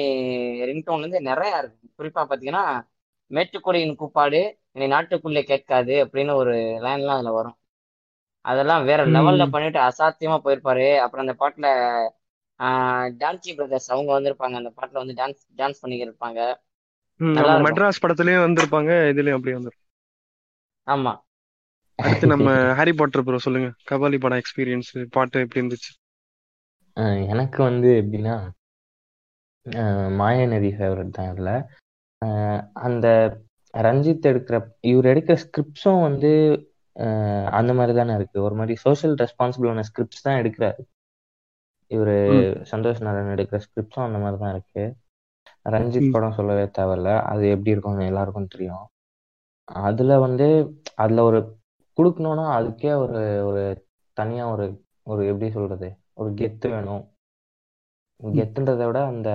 ரிங்டோன் 0.68 1.05
வந்து 1.05 1.20
நிறைய 1.22 1.59
இருக்கு. 1.59 1.78
குறிப்பா 1.99 2.22
பாத்தீங்கன்னா 2.24 2.64
மேட்டுக்குடியின் 3.30 3.94
கூப்பாடு 3.94 4.40
இனி 4.72 4.86
நாட்டுக்குள்ளே 4.86 5.42
கேட்காது 5.44 5.94
அப்படின்னு 6.04 6.32
ஒரு 6.34 6.54
லைன்லாம் 6.82 7.16
அதுல 7.16 7.32
வரும். 7.32 7.56
அதெல்லாம் 8.44 8.84
வேற 8.84 9.00
லெவல்ல 9.06 9.44
பண்ணிட்டு 9.46 9.78
அசாத்தியமா 9.80 10.36
போயிருப்பாரு. 10.44 10.86
அப்புறம் 10.98 11.24
அந்த 11.26 11.36
பாட்டுல 11.38 11.68
ஆஹ் 12.60 13.08
டான்சி 13.18 13.50
பிரதர்ஸ் 13.56 13.88
அவங்க 13.88 14.10
வந்திருப்பாங்க. 14.12 14.54
அந்த 14.54 14.72
பாட்டுல 14.76 15.02
வந்து 15.02 15.16
டான்ஸ் 15.16 15.42
டான்ஸ் 15.56 15.80
இருக்கும். 15.98 16.20
மெட்ராஸ் 17.64 18.02
படத்துலயும் 18.02 18.44
வந்திருப்பாங்க. 18.44 18.90
இதுலயும் 19.12 19.36
அப்படியே 19.36 19.58
வந்து 19.58 19.72
ஆமா. 20.86 21.12
அடுத்து 21.98 22.26
நம்ம 22.26 22.48
ஹாரி 22.74 22.92
பாட்டர் 22.92 23.24
ப்ரோ 23.24 23.38
சொல்லுங்க. 23.38 23.68
கபாலி 23.90 24.18
படம் 24.20 24.42
எக்ஸ்பீரியன்ஸ் 24.42 24.90
பாட்டு 25.10 25.40
எப்படி 25.40 25.62
இருந்துச்சு? 25.62 25.90
எனக்கு 27.28 27.58
வந்து 27.62 27.88
எப்படின்னா 28.00 28.34
அஹ் 29.66 30.10
மாயாநதி 30.18 30.70
ஃபேவரட் 30.74 31.10
தான் 31.10 31.30
இதில் 31.32 31.52
அந்த 32.86 33.06
ரஞ்சித் 33.74 34.28
எடுக்கிற 34.30 34.56
இவர் 34.90 35.08
எடுக்கிற 35.12 35.34
ஸ்கிரிப்ட்ஸும் 35.44 36.02
வந்து 36.06 36.30
அந்த 37.58 37.70
மாதிரி 37.74 37.92
தானே 37.96 38.12
இருக்கு. 38.14 38.38
ஒரு 38.42 38.54
மாதிரி 38.54 38.74
சோஷியல் 38.84 39.16
ரெஸ்பான்சிபிளான 39.22 39.82
ஸ்கிரிப்ட்ஸ் 39.88 40.24
தான் 40.26 40.38
எடுக்கிறாரு. 40.42 40.82
இவர் 41.90 42.14
சந்தோஷ் 42.72 43.02
நாராயண் 43.06 43.34
எடுக்கிற 43.34 43.58
ஸ்கிரிப்ட்ஸும் 43.66 44.06
அந்த 44.06 44.18
மாதிரி 44.18 44.38
தான் 44.42 44.54
இருக்கு. 44.54 44.84
ரஞ்சித் 45.66 46.12
படம் 46.14 46.36
சொல்லவே 46.38 46.64
தேவையில்ல. 46.78 47.10
அது 47.30 47.44
எப்படி 47.54 47.74
இருக்கும்னு 47.74 48.10
எல்லாருக்கும் 48.10 48.52
தெரியும். 48.54 48.86
அதுல 49.68 50.18
வந்து 50.24 50.46
அதுல 50.94 51.22
ஒரு 51.22 51.38
கொடுக்கணும்னா 51.98 52.46
அதுக்கே 52.58 52.90
ஒரு 53.04 53.20
ஒரு 53.48 53.62
தனியா 54.16 54.44
ஒரு 54.54 54.66
ஒரு 55.06 55.22
எப்படி 55.26 55.48
சொல்றது? 55.50 55.88
ஒரு 56.14 56.30
கெத்து 56.40 56.66
வேணும். 56.74 57.04
கெத்துன்றதை 58.20 58.84
விட 58.86 59.00
அந்த 59.04 59.30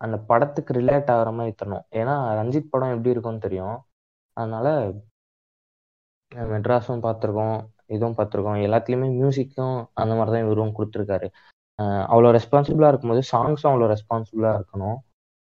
அந்த 0.00 0.16
படத்துக்கு 0.30 0.72
ரிலேட் 0.80 1.10
ஆகிற 1.14 1.30
மாதிரி 1.38 1.54
தரணும் 1.60 1.86
ஏன்னா 2.00 2.14
ரஞ்சித் 2.40 2.72
படம் 2.72 2.94
எப்படி 2.94 3.12
இருக்கும்னு 3.14 3.44
தெரியும். 3.46 3.76
அதனால 4.36 4.66
மெட்ராஸும் 6.52 7.04
பார்த்துருக்கோம் 7.06 7.58
இதுவும் 7.94 8.16
பார்த்துருக்கோம். 8.18 8.58
எல்லாத்துலேயுமே 8.66 9.08
மியூசிக்கும் 9.18 9.76
அந்த 10.00 10.12
மாதிரி 10.18 10.32
தான் 10.34 10.46
இவரும் 10.46 10.74
கொடுத்துருக்காரு. 10.78 11.28
அவ்வளோ 12.12 12.30
ரெஸ்பான்சிபிளாக 12.38 12.90
இருக்கும்போது 12.92 13.22
சாங்ஸும் 13.32 13.70
அவ்வளோ 13.72 13.88
ரெஸ்பான்சிபிளாக 13.94 14.58
இருக்கணும். 14.60 14.98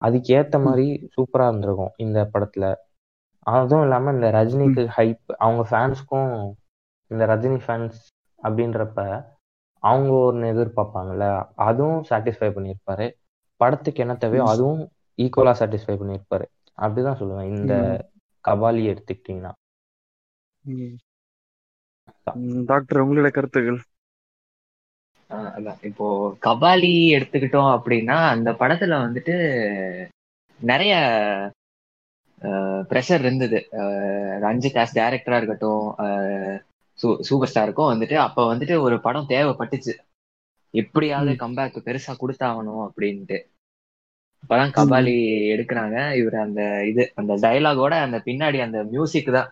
அதுக்கேற்ற 0.02 0.58
மாதிரி 0.68 0.86
சூப்பராக 1.16 1.50
இருந்திருக்கும் 1.52 1.94
இந்த 2.06 2.20
படத்தில். 2.34 2.70
அதுவும் 3.56 3.84
இல்லாமல் 3.86 4.16
இந்த 4.18 4.28
ரஜினிக்கு 4.38 4.84
ஹைப் 4.98 5.24
அவங்க 5.44 5.64
ஃபேன்ஸ்க்கும் 5.72 6.34
இந்த 7.12 7.24
ரஜினி 7.34 7.60
ஃபேன்ஸ் 7.66 8.00
அப்படின்றப்ப 8.40 9.00
அவங்க 9.84 10.12
ஒன்று 10.28 10.52
எதிர்பார்ப்பாங்கல்ல 10.54 11.26
அதுவும் 11.68 12.02
சாட்டிஸ்ஃபை 12.10 12.50
பண்ணியிருப்பாரு. 12.58 13.08
படத்துக்கு 13.62 14.02
என்ன 14.02 14.16
தேவையோ 14.16 14.44
அதுவும் 14.48 14.82
ஈக்குவலாக 15.18 15.58
சாட்டிஸ்ஃபை 15.60 15.96
பண்ணியிருப்பாரு. 15.96 16.46
அப்படிதான் 16.82 17.20
சொல்லுவேன். 17.22 17.48
இந்த 17.48 17.74
கபாலி 18.48 18.84
எடுத்துக்கிட்டிங்கன்னா. 18.88 19.52
டாக்டர் 22.66 23.06
உங்களோட 23.06 23.32
கருத்துக்கள்? 23.32 23.80
ஆஹ் 25.30 25.52
அதான். 25.58 25.86
இப்போ 25.86 26.36
கபாலி 26.42 26.94
எடுத்துக்கிட்டோம் 27.18 27.70
அப்படின்னா 27.76 28.28
அந்த 28.28 28.52
படத்துல 28.52 28.94
வந்துட்டு 29.04 29.36
நிறைய 30.60 30.96
ப்ரெஷர் 32.90 33.20
இருந்தது. 33.20 33.68
ரஞ்சித் 34.46 34.80
ஆஸ் 34.82 34.96
டைரக்டரா 34.96 35.38
இருக்கட்டும் 35.38 35.96
சூப்பர் 37.20 37.52
ஸ்டாருக்கும் 37.54 37.90
வந்துட்டு 37.94 38.14
அப்ப 38.14 38.56
வந்துட்டு 38.56 38.80
ஒரு 38.80 39.02
படம் 39.02 39.30
தேவைப்பட்டுச்சு. 39.30 39.94
எப்படியாவது 40.74 41.32
கம்பேக் 41.44 41.86
பெருசா 41.88 42.14
கொடுத்தாகணும் 42.22 42.84
அப்படின்ட்டு. 42.88 43.38
இப்பதான் 44.44 44.76
கபாலி 44.78 45.16
எடுக்கிறாங்க. 45.54 45.98
இவர் 46.20 46.38
அந்த 46.46 46.62
இது 46.92 47.04
அந்த 47.16 47.34
டயலாகோட 47.44 47.94
அந்த 48.06 48.18
பின்னாடி 48.28 48.60
அந்த 48.68 48.80
மியூசிக் 48.94 49.36
தான். 49.38 49.50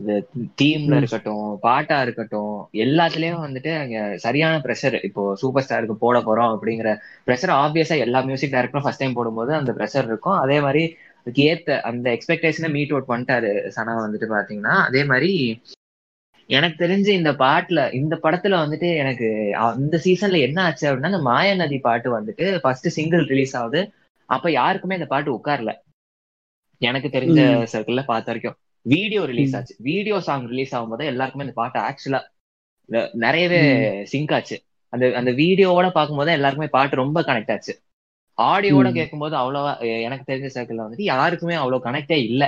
இந்த 0.00 0.12
தீம்ல. 0.60 0.94
இருக்கட்டும் 1.00 1.44
பாட்டா 1.66 1.96
இருக்கட்டும் 2.04 2.54
எல்லாத்துலயும் 2.84 3.44
வந்துட்டு 3.44 3.72
அங்க 3.82 3.96
சரியான 4.24 4.54
ப்ரெஷர் 4.64 4.96
இப்போ 5.08 5.22
சூப்பர் 5.42 5.64
ஸ்டாருக்கு 5.66 5.96
போட 6.04 6.18
போறோம் 6.28 6.52
அப்படிங்கிற 6.54 6.90
ப்ரெஷர் 7.28 7.52
ஆப்வியஸா 7.62 7.98
எல்லா 8.06 8.20
மியூசிக் 8.30 8.54
டைரக்டரும் 8.54 8.86
ஃபர்ஸ்ட் 8.86 9.02
டைம் 9.02 9.18
போடும்போது 9.18 9.52
அந்த 9.60 9.72
ப்ரெஷர் 9.78 10.08
இருக்கும். 10.10 10.38
அதே 10.44 10.58
மாதிரி 10.66 10.82
அதுக்கு 11.20 11.42
ஏத்த 11.52 11.76
அந்த 11.90 12.06
எக்ஸ்பெக்டேஷனை 12.16 12.70
மீட் 12.76 12.92
அவுட் 12.94 13.10
பண்ணிட்டாரு 13.12 13.52
சனா 13.76 13.92
வந்துட்டு 14.04 14.28
பாத்தீங்கன்னா. 14.34 14.74
அதே 14.88 15.02
மாதிரி 15.12 15.32
எனக்கு 16.48 16.86
தெரிஞ்சு 16.86 17.10
இந்த 17.10 17.32
பாட்டுல 17.32 17.92
இந்த 17.92 18.14
படத்துல 18.22 18.54
வந்துட்டு 18.62 18.88
எனக்கு 18.96 19.28
அந்த 19.56 20.00
சீசன்ல 20.04 20.38
என்ன 20.40 20.58
ஆச்சு 20.62 20.84
அப்படின்னா 20.88 21.10
இந்த 21.12 21.22
மாயா 21.28 21.54
நதி 21.54 21.78
பாட்டு 21.78 22.08
வந்துட்டு 22.16 22.58
ஃபர்ஸ்ட் 22.60 22.88
சிங்கிள் 22.88 23.24
ரிலீஸ் 23.26 23.54
ஆகுது. 23.56 23.80
அப்ப 24.28 24.50
யாருக்குமே 24.50 24.94
இந்த 24.94 25.06
பாட்டு 25.06 25.30
உட்காரல. 25.36 25.72
எனக்கு 26.80 27.08
தெரிஞ்ச. 27.08 27.40
சர்க்கிள்ல 27.72 28.02
பார்த்த 28.04 28.30
வரைக்கும். 28.30 28.56
வீடியோ 28.86 29.22
ரிலீஸ் 29.24 29.56
ஆச்சு. 29.56 29.74
வீடியோ 29.80 30.16
சாங் 30.20 30.46
ரிலீஸ் 30.48 30.72
ஆகும்போது 30.76 31.04
எல்லாருக்குமே 31.04 31.44
இந்த 31.44 31.56
பாட்டு 31.60 31.78
ஆக்சுவலா 31.88 32.20
நிறையவே 33.24 33.60
சிங்க் 34.12 34.32
ஆச்சு. 34.34 34.56
அந்த 34.92 35.04
அந்த 35.16 35.30
வீடியோவோட 35.40 35.88
பார்க்கும்போது 35.90 36.30
எல்லாருக்குமே 36.32 36.68
பாட்டு 36.68 36.96
ரொம்ப 36.96 37.18
கனெக்ட் 37.22 37.52
ஆச்சு. 37.52 37.74
ஆடியோட. 38.38 38.88
கேட்கும்போது 38.92 39.34
அவ்வளவா 39.36 39.72
எனக்கு 40.02 40.32
தெரிஞ்ச 40.32 40.48
சர்க்கிள்ல 40.56 40.84
வந்துட்டு 40.86 41.06
யாருக்குமே 41.12 41.54
அவ்வளவு 41.54 41.84
கனெக்டே 41.86 42.18
இல்ல. 42.30 42.42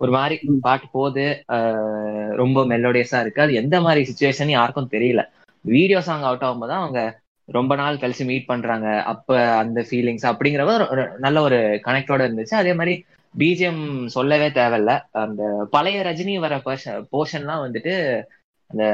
ஒரு 0.00 0.10
மாதிரி. 0.16 0.36
பாட்டு 0.66 0.86
போகுது. 0.96 1.26
ரொம்ப 2.42 2.64
மெலோடியஸா 2.72 3.20
இருக்கு. 3.20 3.44
அது 3.44 3.60
எந்த 3.62 3.76
மாதிரி 3.80 4.02
சுச்சுவேஷன் 4.10 4.52
யாருக்கும் 4.56 4.92
தெரியல. 4.96 5.22
வீடியோ 5.64 6.00
சாங் 6.08 6.26
அவுட் 6.28 6.44
ஆகும்போது 6.46 6.72
தான் 6.72 6.82
அவங்க 6.84 7.02
ரொம்ப 7.48 7.72
நாள் 7.80 8.00
கழிச்சு 8.02 8.24
மீட் 8.30 8.50
பண்றாங்க. 8.52 8.88
அப்ப 9.12 9.28
அந்த 9.62 9.80
ஃபீலிங்ஸ் 9.88 10.24
அப்படிங்கிற 10.30 10.62
ஒரு 10.74 10.86
ஒரு 10.94 11.04
நல்ல 11.24 11.40
ஒரு 11.48 11.58
கனெக்டோட 11.86 12.22
இருந்துச்சு. 12.28 12.54
அதே 12.62 12.72
மாதிரி 12.80 12.94
பிஜிஎம் 13.34 13.82
சொல்லவே 14.16 14.48
தேவையில்ல. 14.58 14.92
அந்த 15.24 15.42
பழைய 15.70 15.98
ரஜினி 16.08 16.34
வர 16.44 16.56
போர்ஷன்லாம் 16.66 17.64
வந்துட்டு 17.66 17.94
அந்த 18.70 18.84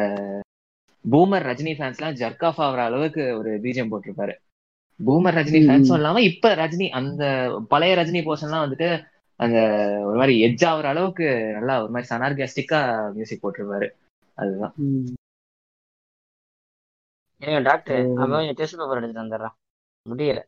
பூமர் 1.05 1.47
ரஜினி 1.51 1.73
ஃபேன்ஸ்லாம் 1.79 2.19
ஜர்க் 2.21 2.45
ஆஃப் 2.49 2.61
ஆகுற 2.65 2.81
அளவுக்கு 2.89 3.23
ஒரு 3.39 3.53
பிஜிஎம் 3.63 3.91
போட்டிருப்பாரு. 3.93 4.35
பூமர் 5.01 5.37
ரஜினி. 5.39 5.61
ஃபேன்ஸும் 5.67 5.99
இல்லாம 6.01 6.21
இப்ப 6.31 6.55
ரஜினி 6.63 6.89
அந்த 7.01 7.23
பழைய 7.69 7.93
ரஜினி 8.01 8.21
போர்ஷன்லாம் 8.27 8.65
வந்துட்டு 8.67 8.89
அந்த 9.43 9.59
ஒரு 10.07 10.17
மாதிரி 10.21 10.35
எட்ஜ் 10.47 10.65
ஆகுற 10.71 10.87
அளவுக்கு 10.93 11.27
நல்லா 11.57 11.75
ஒரு 11.83 11.93
மாதிரி 11.95 12.11
சனார்காஸ்டிக்கா 12.13 12.81
மியூசிக் 13.17 13.43
போட்டிருப்பாரு. 13.45 13.89
அதுதான். 14.39 14.75
டாக்டர். 17.69 18.03
அவன் 18.25 18.55
டெஸ்ட் 18.59 18.81
பேப்பர் 18.81 18.99
எடுத்துட்டு 18.99 19.25
வந்துடுறான் 19.25 19.57
முடியல. 20.07 20.41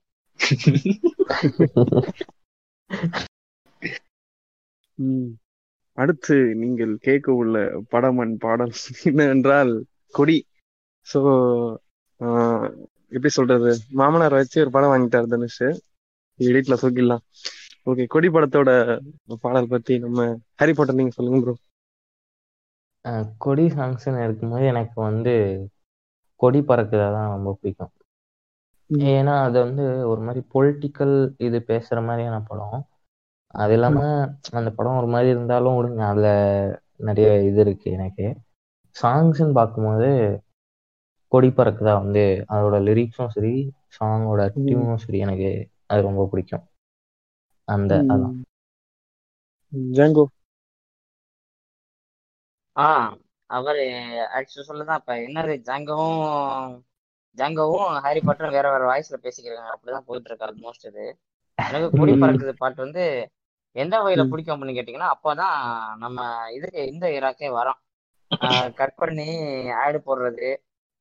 அடுத்து 5.99 6.37
நீங்கள் 6.61 6.93
கேட்க 7.07 7.29
உள்ள 7.41 7.57
படம் 7.89 8.21
அண்ட் 8.23 8.39
பாடல் 8.45 8.73
என்னவென்றால் 9.11 9.73
கொடி. 10.19 10.39
ஸோ 11.07 11.21
எப்படி 13.15 13.33
சொல்றது? 13.39 13.71
மாமனார் 14.01 14.39
வச்சு 14.41 14.61
ஒரு 14.61 14.71
படம் 14.77 14.93
வாங்கிட்டார் 14.93 15.31
தனுஷ். 15.33 15.65
எடிட்ல 16.39 16.77
தூக்கிடலாம். 16.83 17.25
ஓகே 17.87 18.05
கொடி 18.13 18.29
படத்தோட 18.31 18.71
பாடல் 19.45 19.73
பத்தி 19.73 19.97
நம்ம 20.05 20.29
ஹாரி 20.61 20.75
பாட்டர் 20.77 20.99
நீங்க 20.99 21.15
சொல்லுங்க 21.17 21.41
ப்ரோ 21.45 21.55
கொடி 23.43 23.65
சாங்ஸ்ன்னு 23.75 24.25
இருக்கும்போது 24.25 24.65
எனக்கு 24.73 24.97
வந்து 25.03 25.35
கொடி 26.41 26.61
பறக்குதா 26.69 27.09
தான் 27.17 27.33
ரொம்ப 27.35 27.51
பிடிக்கும். 27.57 27.93
ஏன்னா 29.11 29.35
அது 29.47 29.57
வந்து 29.65 29.83
ஒரு 30.11 30.21
மாதிரி 30.27 30.41
பொலிட்டிக்கல் 30.55 31.15
இது 31.47 31.59
பேசுற 31.71 31.99
மாதிரியான 32.07 32.39
படம். 32.49 32.79
அது 33.55 33.73
இல்லாம 33.77 33.99
அந்த 34.59 34.71
படம் 34.77 34.99
ஒரு 35.01 35.09
மாதிரி 35.09 35.29
இருந்தாலும் 35.35 35.77
விடுங்க 35.79 36.03
அதுல 36.11 36.29
நிறைய 37.09 37.29
இது 37.49 37.61
இருக்கு 37.65 37.89
எனக்கு. 37.97 38.27
சாங்ஸ்ன்னு 38.97 39.59
பார்க்கும்போது 39.59 40.09
கொடி 41.33 41.49
பறக்குதா 41.53 41.95
வந்து 41.99 42.23
அதோட 42.53 42.77
லிரிக்ஸும் 42.87 43.33
சரி 43.35 43.55
சாங்கோட. 43.97 44.41
டியூனும் 44.61 45.03
சரி 45.05 45.21
எனக்கு 45.27 45.51
அது 45.91 46.01
ரொம்ப 46.09 46.25
பிடிக்கும். 46.33 46.65
அந்த 47.69 47.95
அதான். 48.09 48.35
ஜாங்கோ. 49.97 50.25
ஆ 52.77 52.87
அவர் 53.51 53.77
ஆக்சுவலி 54.37 54.65
சொல்லதான் 54.69 54.95
இப்ப 54.95 55.15
என்னது 55.27 55.55
ஜாங்கவும் 55.69 56.83
ஜாங்கோவும் 57.37 58.01
ஹாரி 58.05 58.21
பாட்டரும் 58.21 58.57
வேற 58.57 58.67
வேற 58.73 58.83
வாய்ஸ்ல 58.91 59.17
பேசிக்கிறாங்க. 59.23 59.71
அப்படிதான் 59.75 60.07
போயிட்டு 60.09 60.29
இருக்கு 60.31 60.47
ஆல்மோஸ்ட் 60.47 60.87
இது. 60.91 61.07
எனக்கு 61.59 61.99
கொடி. 61.99 62.13
பறக்குது 62.13 62.53
பாட்டு 62.63 62.83
வந்து 62.83 63.05
எந்த 63.77 63.95
வகையில. 63.99 64.29
பிடிக்கும் 64.29 64.57
அப்படின்னு 64.57 64.77
கேட்டீங்கன்னா 64.79 65.09
அப்பதான் 65.17 65.97
நம்ம 65.97 66.53
இதுக்கு 66.53 66.87
இந்த 66.93 67.07
இராக்கே 67.09 67.49
வரோம். 67.59 67.81
கட் 68.75 68.95
பண்ணி 68.95 69.27
ஆடு 69.83 69.99
போடுறது 70.07 70.49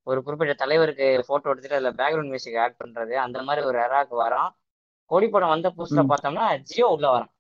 ஒரு 0.08 0.20
குறிப்பிட்ட 0.24 0.54
தலைவருக்கு 0.54 1.24
போட்டோ 1.28 1.50
எடுத்துட்டு 1.50 1.78
அதுல 1.78 1.92
பேக்ரவுண்ட் 2.00 2.32
மியூசிக் 2.34 2.58
ஆட் 2.58 2.82
பண்றது 2.84 3.14
அந்த 3.26 3.42
மாதிரி 3.44 3.66
ஒரு 3.66 3.80
எராக்கு 3.80 4.16
வரோம். 4.24 4.52
கொடி 5.06 5.28
படம் 5.28 5.50
வந்த 5.50 5.74
புதுசுல. 5.78 6.06
பார்த்தோம்னா 6.06 6.58
ஜியோ 6.58 6.88
உள்ள 6.88 7.18
வரான் 7.18 7.32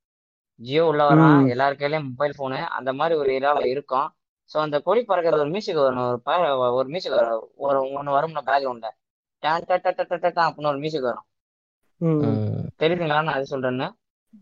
ஜியோ 0.55 0.85
உள்ள 0.85 1.09
வரான். 1.09 1.49
எல்லார் 1.49 1.75
கையிலயும் 1.75 2.03
மொபைல் 2.03 2.33
போனு 2.37 2.63
அந்த 2.63 2.93
மாதிரி 2.93 3.19
ஒரு 3.19 3.31
இரால 3.31 3.65
இருக்கும். 3.65 4.13
ஸோ 4.53 4.57
அந்த 4.57 4.79
கொடி 4.79 5.03
பறக்கிற 5.03 5.37
ஒரு 5.37 5.45
மியூசிக் 5.45 5.75
வரும் 5.75 6.21
ஒரு 6.25 6.73
ஒரு 6.73 6.85
மியூசிக் 6.85 7.11
வரும். 7.11 7.49
ஒரு 7.55 7.91
ஒன்று 7.91 8.11
வரும்ல 8.11 8.41
பேக்ரவுண்ட்ல 8.45 8.89
டான் 9.39 9.63
டா 9.65 9.75
டா 9.75 9.89
டா 9.89 10.05
டா 10.07 10.15
டா 10.15 10.29
டா 10.33 10.51
அப்படின்னு 10.51 10.67
ஒரு 10.67 10.77
மியூசிக் 10.77 11.01
வரும். 11.01 11.23
தெரியுதுங்களா 12.79 13.23
நான் 13.23 13.27
அது 13.27 13.59
சொல்றேன்னு. 13.59 13.93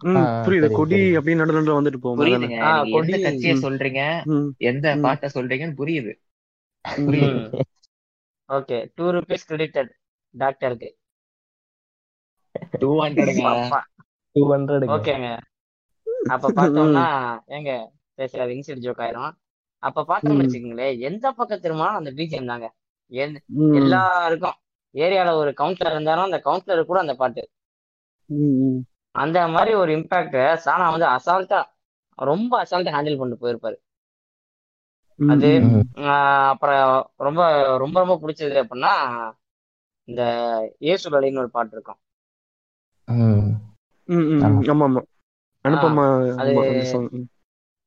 புரியுது. 0.03 0.71
கொடி. 0.71 1.17
அப்படின்னு 1.17 1.35
நடு 1.35 1.53
நடுல 1.53 1.83
வந்துட்டு 1.83 1.97
போகும்? 1.97 2.25
புரியுதுங்க. 2.25 2.49
எந்த 2.49 2.83
கொடி- 2.83 3.21
கட்சியை. 3.21 3.55
சொல்றீங்க. 3.55 4.23
எந்த. 4.57 4.97
பாட்டை 5.01 5.29
சொல்றீங்கன்னு 5.33 5.73
புரியுது. 5.77 6.13
புரியுது 6.89 7.59
ஓகே. 8.53 8.91
டூ 8.95 9.05
ருபீஸ் 9.05 9.45
கிரெடிட்டட் 9.47 9.89
டாக்டருக்கு 10.29 10.97
டூ 12.81 12.89
ஹண்ட்ரடுங்க 13.01 13.43
டூ 14.35 14.41
ஹண்ட்ரட் 14.51 14.85
ஓகேங்க 14.89 15.29
அப்ப 16.29 16.51
பார்த்தோம்னா 16.57 17.05
ஏங்க 17.49 17.71
அது 18.37 18.51
இன்சைட் 18.55 18.83
ஜோக் 18.85 19.01
ஆயிரும் 19.01 19.31
அப்ப 19.83 20.03
பார்த்தோம்னு 20.07 20.37
ம். 20.37 20.41
வச்சுக்கோங்களேன் 20.41 20.99
எந்த 20.99 21.31
பக்கம் 21.31 21.61
திரும்பினாலும் 21.61 21.99
அந்த 21.99 22.11
பிஜிஎம் 22.11 22.51
தாங்க. 22.51 22.67
எல்லாருக்கும் 23.75 24.57
ஏரியால 24.95 25.33
ஒரு 25.35 25.51
கவுன்சிலர் 25.53 25.91
இருந்தாலும் 25.91 26.23
அந்த 26.23 26.39
கவுன்சிலர் 26.45 26.85
கூட 26.85 26.99
அந்த 26.99 27.15
பாட்டு. 27.15 27.43
அந்த 29.15 29.47
மாதிரி 29.47 29.71
ஒரு 29.75 29.91
இம்பாக்ட 29.97 30.41
சானா 30.65 30.85
வந்து 30.91 31.07
அசால்ட்டா 31.07 31.59
ரொம்ப 32.17 32.53
அசால்ட்டா 32.63 32.95
ஹேண்டில் 32.95 33.19
பண்ணிட்டு 33.19 33.43
போயிருப்பாரு. 33.43 33.77
அது 35.19 35.49
அப்புறம் 36.51 36.85
ரொம்ப 37.17 37.41
ரொம்ப 37.77 37.99
ரொம்ப 37.99 38.15
பிடிச்சது 38.21 38.55
அப்படின்னா 38.63 38.93
இந்த 40.07 40.21
இயேசு 40.79 41.09
அலின்னு 41.09 41.37
ஒரு 41.37 41.49
பாட்டு 41.49 41.75
இருக்கும். 41.75 41.99
ஆமா. 44.43 44.59
ஆமா 45.79 46.03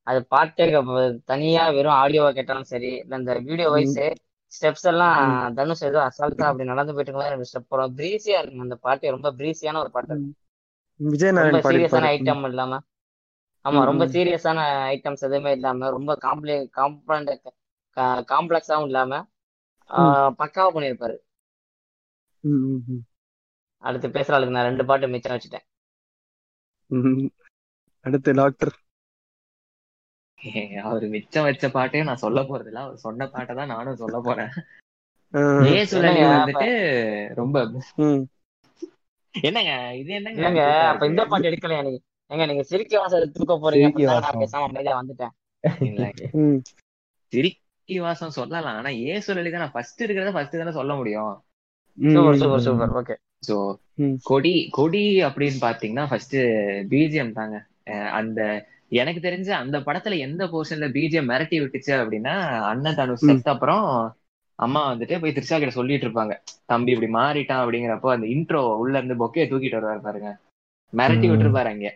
அது- 0.07 0.27
பாட்டே 0.29 0.65
தனியா 1.27 1.63
வெறும் 1.71 1.99
ஆடியோவா 2.01 2.31
கேட்டாலும் 2.33 2.71
சரி 2.71 2.91
இல்ல 2.97 3.17
இந்த 3.17 3.33
வீடியோ 3.47 3.69
வைஸ் 3.75 3.95
ஸ்டெப்ஸ் 4.53 4.87
எல்லாம் 4.87 5.15
தனுஷ் 5.55 5.85
ஏதோ 5.85 6.01
அசால்ட்டா 6.01 6.45
அப்படி 6.45 6.65
நடந்து 6.65 6.93
போயிட்டு 6.93 7.13
இருக்கும்போது 7.13 7.49
ஸ்டெப் 7.51 7.71
பிரீசியா 7.97 8.37
இருக்குங்க 8.41 8.61
அந்த 8.61 8.77
பாட்டு 8.81 9.11
ரொம்ப 9.11 9.31
பிரீசியான 9.33 9.79
ஒரு 9.79 9.91
பாட்டு. 9.91 10.17
விஜய் 11.01 11.33
ரொம்ப 11.47 11.61
சீரியஸான 11.69 12.03
ஐட்டம் 12.15 12.49
இல்லாம. 12.49 12.75
ஆமா 13.65 13.81
ரொம்ப. 13.85 14.05
சீரியஸான 14.15 14.59
ஐட்டம்ஸ் 14.93 15.23
எதுவுமே 15.23 15.53
இல்லாம 15.53 15.91
ரொம்ப 15.91 16.13
காம்ப்ளி 16.21 16.57
காம்ப்ளண்ட் 16.77 17.33
காம்ப்ளெக்ஸாவும் 18.31 18.85
இல்லாம 18.85 19.13
பக்காவா 20.39 20.71
ம். 22.89 23.03
அடுத்து 23.83 24.09
பேசுற 24.09 24.33
ஆளுக்கு 24.33 24.55
நான் 24.55 24.69
ரெண்டு 24.71 24.85
பாட்டு 24.85 25.09
மிச்சம் 25.09 25.35
வச்சுட்டேன். 25.37 25.65
ம். 26.91 27.29
அடுத்து 28.05 28.33
டாக்டர் 28.33 28.73
அவர் 30.83 31.05
மிச்சம் 31.09 31.43
வச்ச 31.43 31.69
பாட்டையும் 31.69 32.07
நான் 32.07 32.23
சொல்ல 32.25 32.41
போறது 32.43 32.67
இல்ல. 32.67 32.81
அவர் 32.81 32.97
சொன்ன 32.97 33.29
பாட்டை 33.29 33.57
தான் 33.57 33.67
நானும் 33.67 33.97
சொல்ல 33.97 34.21
போறேன். 34.21 34.51
ஏசுலி 35.75 36.11
வந்துட்டு 36.33 36.71
ரொம்ப 37.35 37.65
ம். 37.97 38.23
என்னங்க? 39.35 39.95
இது 39.97 40.13
என்னங்க? 40.15 40.65
அப்ப 40.89 41.07
இந்த? 41.07 41.25
பாட்டு 41.25 41.49
எடுக்கலையா 41.51 41.83
நீங்க? 41.83 42.01
ஏங்க 42.31 42.47
நீங்க 42.47 42.63
சிரிக்க 42.63 42.99
வாசல் 42.99 43.31
தூக்க 43.31 43.55
போறீங்க. 43.55 44.05
நான் 44.05 44.21
வாசம். 44.21 44.41
பேசாம 44.41 44.67
அமைதியா 44.69 45.03
வந்துட்டேன். 45.03 46.63
சிரிக்கி 47.33 47.99
வாசம் 47.99 48.31
சொல்லலாம். 48.31 48.77
ஆனா 48.77 48.89
ஏ 48.89 49.21
சொல்லி 49.21 49.51
தான் 49.51 49.73
ஃபர்ஸ்ட் 49.73 50.05
இருக்கிறத 50.05 50.33
ஃபர்ஸ்ட் 50.33 50.59
தானே 50.59 50.71
சொல்ல 50.71 50.95
முடியும். 50.95 51.45
Super 51.99 52.37
super 52.37 52.61
super. 52.61 52.93
Okay. 53.01 53.17
So. 53.47 53.57
Kodi 54.25 54.51
Kodi 54.73 54.99
அப்படின்னு 55.27 55.59
பாத்தீங்கன்னா 55.61 56.05
ஃபர்ஸ்ட் 56.07 56.37
பிஜிஎம் 56.93 57.33
தாங்க 57.33 57.57
அந்த 58.13 58.41
எனக்கு 58.93 59.21
தெரிஞ்ச 59.21 59.49
அந்த 59.57 59.77
படத்துல 59.87 60.19
எந்த 60.27 60.43
போர்ஷன்ல 60.51 60.87
பிஜிஎம் 60.95 61.31
மிரட்டி 61.31 61.57
விட்டுச்சு 61.61 61.93
அப்படின்னா 62.01 62.35
அண்ணன் 62.71 62.99
தனு 62.99 63.15
செத்த 63.21 63.49
அப்புறம் 63.55 63.87
அம்மா 64.59 64.81
வந்துட்டு 64.87 65.15
போய் 65.19 65.35
திரிஷா 65.37 65.57
கிட்ட 65.57 65.75
சொல்லிட்டு 65.75 66.07
இருப்பாங்க 66.07 66.35
தம்பி 66.67 66.93
இப்படி 66.95 67.09
மாறிட்டான் 67.15 67.63
அப்படிங்கிறப்போ 67.63 68.11
அந்த 68.13 68.27
இன்ட்ரோ 68.35 68.63
உள்ள 68.83 68.95
இருந்து 68.99 69.17
பொக்கைய 69.23 69.47
தூக்கிட்டு 69.47 69.79
வருவாரு 69.79 70.03
பாருங்க 70.05 70.31
மிரட்டி. 70.93 71.27
விட்டுருப்பாரு 71.29 71.71
அங்க. 71.73 71.89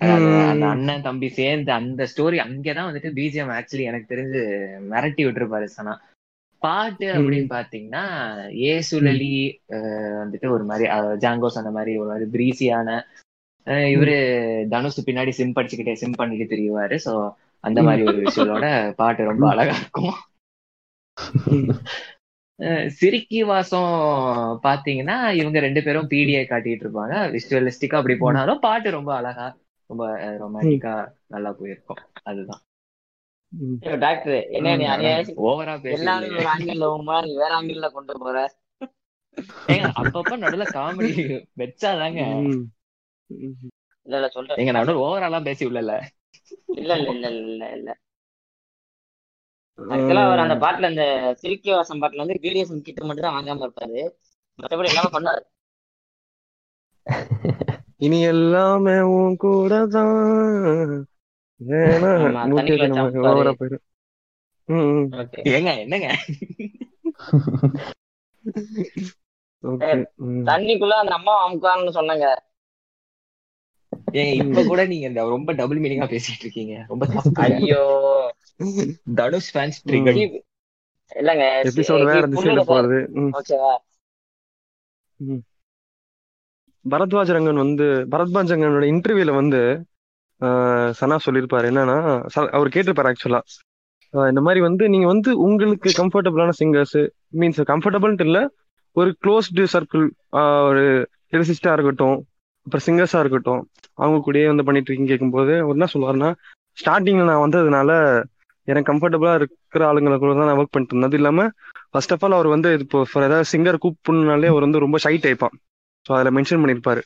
அந்த 0.00 0.30
அண்ணன் 0.72 1.04
தம்பி 1.04 1.28
சேர்ந்து 1.32 1.70
அந்த 1.74 2.02
ஸ்டோரி 2.12 2.38
அங்கதான் 2.44 2.88
வந்துட்டு 2.88 3.10
பிஜிஎம் 3.16 3.52
ஆக்சுவலி 3.56 3.84
எனக்கு 3.86 4.06
தெரிஞ்சு 4.06 4.42
மிரட்டி 4.90 5.22
விட்டுருப்பாரு 5.24 5.68
சனா 5.70 5.94
பாட்டு 6.66 7.06
அப்படின்னு 7.14 7.48
பாத்தீங்கன்னா 7.54 8.04
ஏ 8.62 8.72
சுழலி 8.88 9.32
வந்துட்டு 10.20 10.48
ஒரு 10.56 10.64
மாதிரி 10.70 10.86
ஜாங்கோஸ் 11.24 11.60
அந்த 11.62 11.72
மாதிரி 11.78 11.92
ஒரு 12.02 12.10
மாதிரி 12.12 12.28
பிரீசியான 12.36 12.98
இவரு 13.92 14.14
தனுஷ் 14.72 14.98
பின்னாடி 15.08 15.32
சிம் 15.38 15.56
படிச்சுக்கிட்டே 15.56 15.94
சிம் 16.02 16.18
பண்ணிட்டு 16.20 16.46
தெரியுவாரு. 16.54 16.96
சோ 17.06 17.12
அந்த 17.64 17.80
மாதிரி 17.86 18.02
ஒரு 18.10 18.18
விஷயத்தோட 18.26 18.66
பாட்டு 19.00 19.30
ரொம்ப 19.30 19.44
அழகா 19.52 19.74
இருக்கும். 19.80 20.14
சிரிக்கி 22.98 23.40
வாசம் 23.50 23.92
பாத்தீங்கன்னா 24.66 25.16
இவங்க 25.40 25.58
ரெண்டு 25.66 25.80
பேரும் 25.86 26.10
பிடிஐ 26.12 26.44
காட்டிட்டு 26.50 26.84
இருப்பாங்க. 26.86 27.14
விஷுவலிஸ்டிக்கா 27.34 28.00
அப்படி 28.00 28.16
போனாலும் 28.24 28.62
பாட்டு 28.66 28.90
ரொம்ப 28.98 29.12
அழகா 29.16 29.46
ரொம்ப 29.90 30.04
ரொமான்டிக்கா 30.42 30.94
நல்லா 31.34 31.52
போயிருக்கும். 31.60 32.02
அதுதான். 32.22 32.62
டாக்டர் 34.02 34.36
என்ன 34.56 34.74
நீ 34.78 34.84
அநியாயம் 34.88 35.30
ஓவரா 35.44 35.74
எல்லாரும் 35.94 36.28
பேசி 36.28 36.36
ஒரு 36.36 36.48
ஆங்கிள் 36.52 36.84
உமா 36.90 37.16
நீ 37.24 37.32
வேற 37.36 37.52
ஆங்கிள் 37.58 37.94
கொண்டு 37.96 38.14
போற? 38.22 38.36
ஏங்க 39.68 39.88
அப்பப்ப 40.00 40.38
நடுவுல 40.42 40.66
காமெடி 40.72 41.12
வச்சாதாங்க. 41.60 42.20
இல்ல 44.06 44.16
இல்ல 44.16 44.28
சொல்றேன். 44.30 44.50
நீங்க 44.58 44.72
நடுவில் 44.72 45.02
ஓவராலா 45.04 45.38
பேசி 45.46 45.64
உள்ளல 45.68 45.92
இல்ல 46.74 46.92
இல்ல 46.98 47.08
இல்ல 47.14 47.26
இல்ல 47.34 47.64
இல்ல. 47.72 47.90
இல்ல 49.78 49.94
ஆக்சுவலா 49.94 50.24
அவர் 50.24 50.42
அந்த 50.42 50.54
பாட்டுல 50.62 50.90
அந்த 50.90 51.04
சிரிக்கி 51.40 51.70
வாசம் 51.72 52.00
பாட்டுல 52.00 52.24
வந்து 52.24 52.40
பிடிஎஸ் 52.42 52.74
கிட்ட 52.82 53.00
மட்டும் 53.04 53.26
தான் 53.26 53.36
வாங்காம 53.36 53.64
இருப்பாரு. 53.66 54.00
மற்றபடி 54.58 54.90
எல்லாமே 54.90 55.10
பண்ணாரு. 55.12 55.42
இனி 58.00 58.18
எல்லாமே 58.26 58.94
உன் 59.12 59.36
கூட 59.40 59.72
தான் 59.90 60.94
ஏங்க 65.50 65.70
என்னங்க. 65.78 66.08
தண்ணிக்குள்ள 70.48 70.94
அந்த 71.02 71.14
அம்மா 71.14 71.34
அமுக்கான்னு 71.46 71.96
சொன்னாங்க. 71.98 72.26
ஏங்க 74.12 74.32
இப்ப 74.42 74.62
கூட 74.64 74.86
நீங்க 74.86 75.06
இந்த 75.06 75.28
ரொம்ப 75.28 75.52
டபுள் 75.52 75.80
மீனிங்கா 75.80 76.08
பேசிட்டு 76.12 76.40
இருக்கீங்க. 76.40 76.84
ரொம்ப. 76.88 77.06
ஐயோ. 77.34 77.82
தனுஷ் 79.14 79.50
ஃபேன்ஸ் 79.54 79.80
ட்ரிகர் 79.86 80.20
இல்லங்க 81.16 81.44
எபிசோடு 81.62 82.04
வேற 82.04 82.26
போறது. 82.64 82.98
ஓகேவா? 83.38 83.72
பரத்வாஜ் 86.84 87.32
ரங்கன் 87.36 87.56
வந்து 87.56 87.84
பரத்வாஜ் 88.10 88.52
ரங்கனோட 88.52 88.86
இன்டர்வியூல 88.92 89.34
வந்து 89.34 89.60
சனா 90.94 91.16
சொல்லியிருப்பாரு. 91.26 91.66
என்னன்னா 91.70 91.96
ச- 92.34 92.50
அவர் 92.50 92.68
கேட்டிருப்பாரு 92.68 93.10
ஆக்சுவலா 93.12 93.40
இந்த 94.14 94.40
மாதிரி 94.40 94.60
வந்து 94.60 94.84
நீங்க 94.88 95.06
வந்து 95.06 95.30
உங்களுக்கு 95.40 95.88
கம்ஃபர்டபுளான 95.98 96.52
சிங்கர்ஸ் 96.58 96.98
மீன்ஸ் 97.36 97.60
கம்ஃபர்டபுள்ன்ட்டு 97.70 98.26
இல்ல 98.26 98.38
ஒரு 98.96 99.10
க்ளோஸ்டு 99.22 99.64
சர்க்கிள் 99.72 100.04
ஒரு 100.68 100.84
லிரிசிஸ்டா 101.32 101.72
இருக்கட்டும் 101.72 102.16
அப்புறம் 102.66 102.84
சிங்கர்ஸா 102.86 103.18
இருக்கட்டும் 103.18 103.60
அவங்க 103.98 104.18
கூடயே 104.22 104.46
வந்து 104.46 104.64
பண்ணிட்டு 104.64 104.88
இருக்கீங்க 104.88 105.12
கேட்கும்போது 105.12 105.52
அவர் 105.60 105.76
என்ன 105.76 105.88
சொல்லுவாருன்னா 105.92 106.30
ஸ்டார்டிங்ல 106.78 107.24
நான் 107.24 107.44
வந்ததுனால 107.44 107.90
எனக்கு 108.68 108.90
கம்ஃபர்டபுளா 108.92 109.34
இருக்கிற 109.34 109.82
ஆளுங்களை 109.90 110.16
கூட 110.18 110.32
தான் 110.34 110.48
நான் 110.48 110.58
ஒர்க் 110.58 110.72
பண்ணிட்டு 110.72 110.94
இருந்தேன். 110.94 111.10
அது 111.10 111.16
இல்லாம 111.16 111.40
ஃபர்ஸ்ட் 111.90 112.12
ஆஃப் 112.12 112.24
ஆல் 112.24 112.32
அவர் 112.32 112.46
வந்து 112.46 112.78
இப்போ 112.78 113.00
ஃபார் 113.10 113.24
ஏதாவது 113.24 113.50
சிங்கர் 113.52 113.82
கூப்பிடணுனாலே 113.84 114.48
அவர் 114.48 114.66
வந்து 114.66 114.78
ரொம்ப 114.78 114.98
ஷை 115.04 115.14
டைப்பான் 115.22 115.54
ஸோ 116.06 116.12
அதில் 116.16 116.34
மென்ஷன் 116.36 116.62
பண்ணியிருப்பாரு 116.62 117.02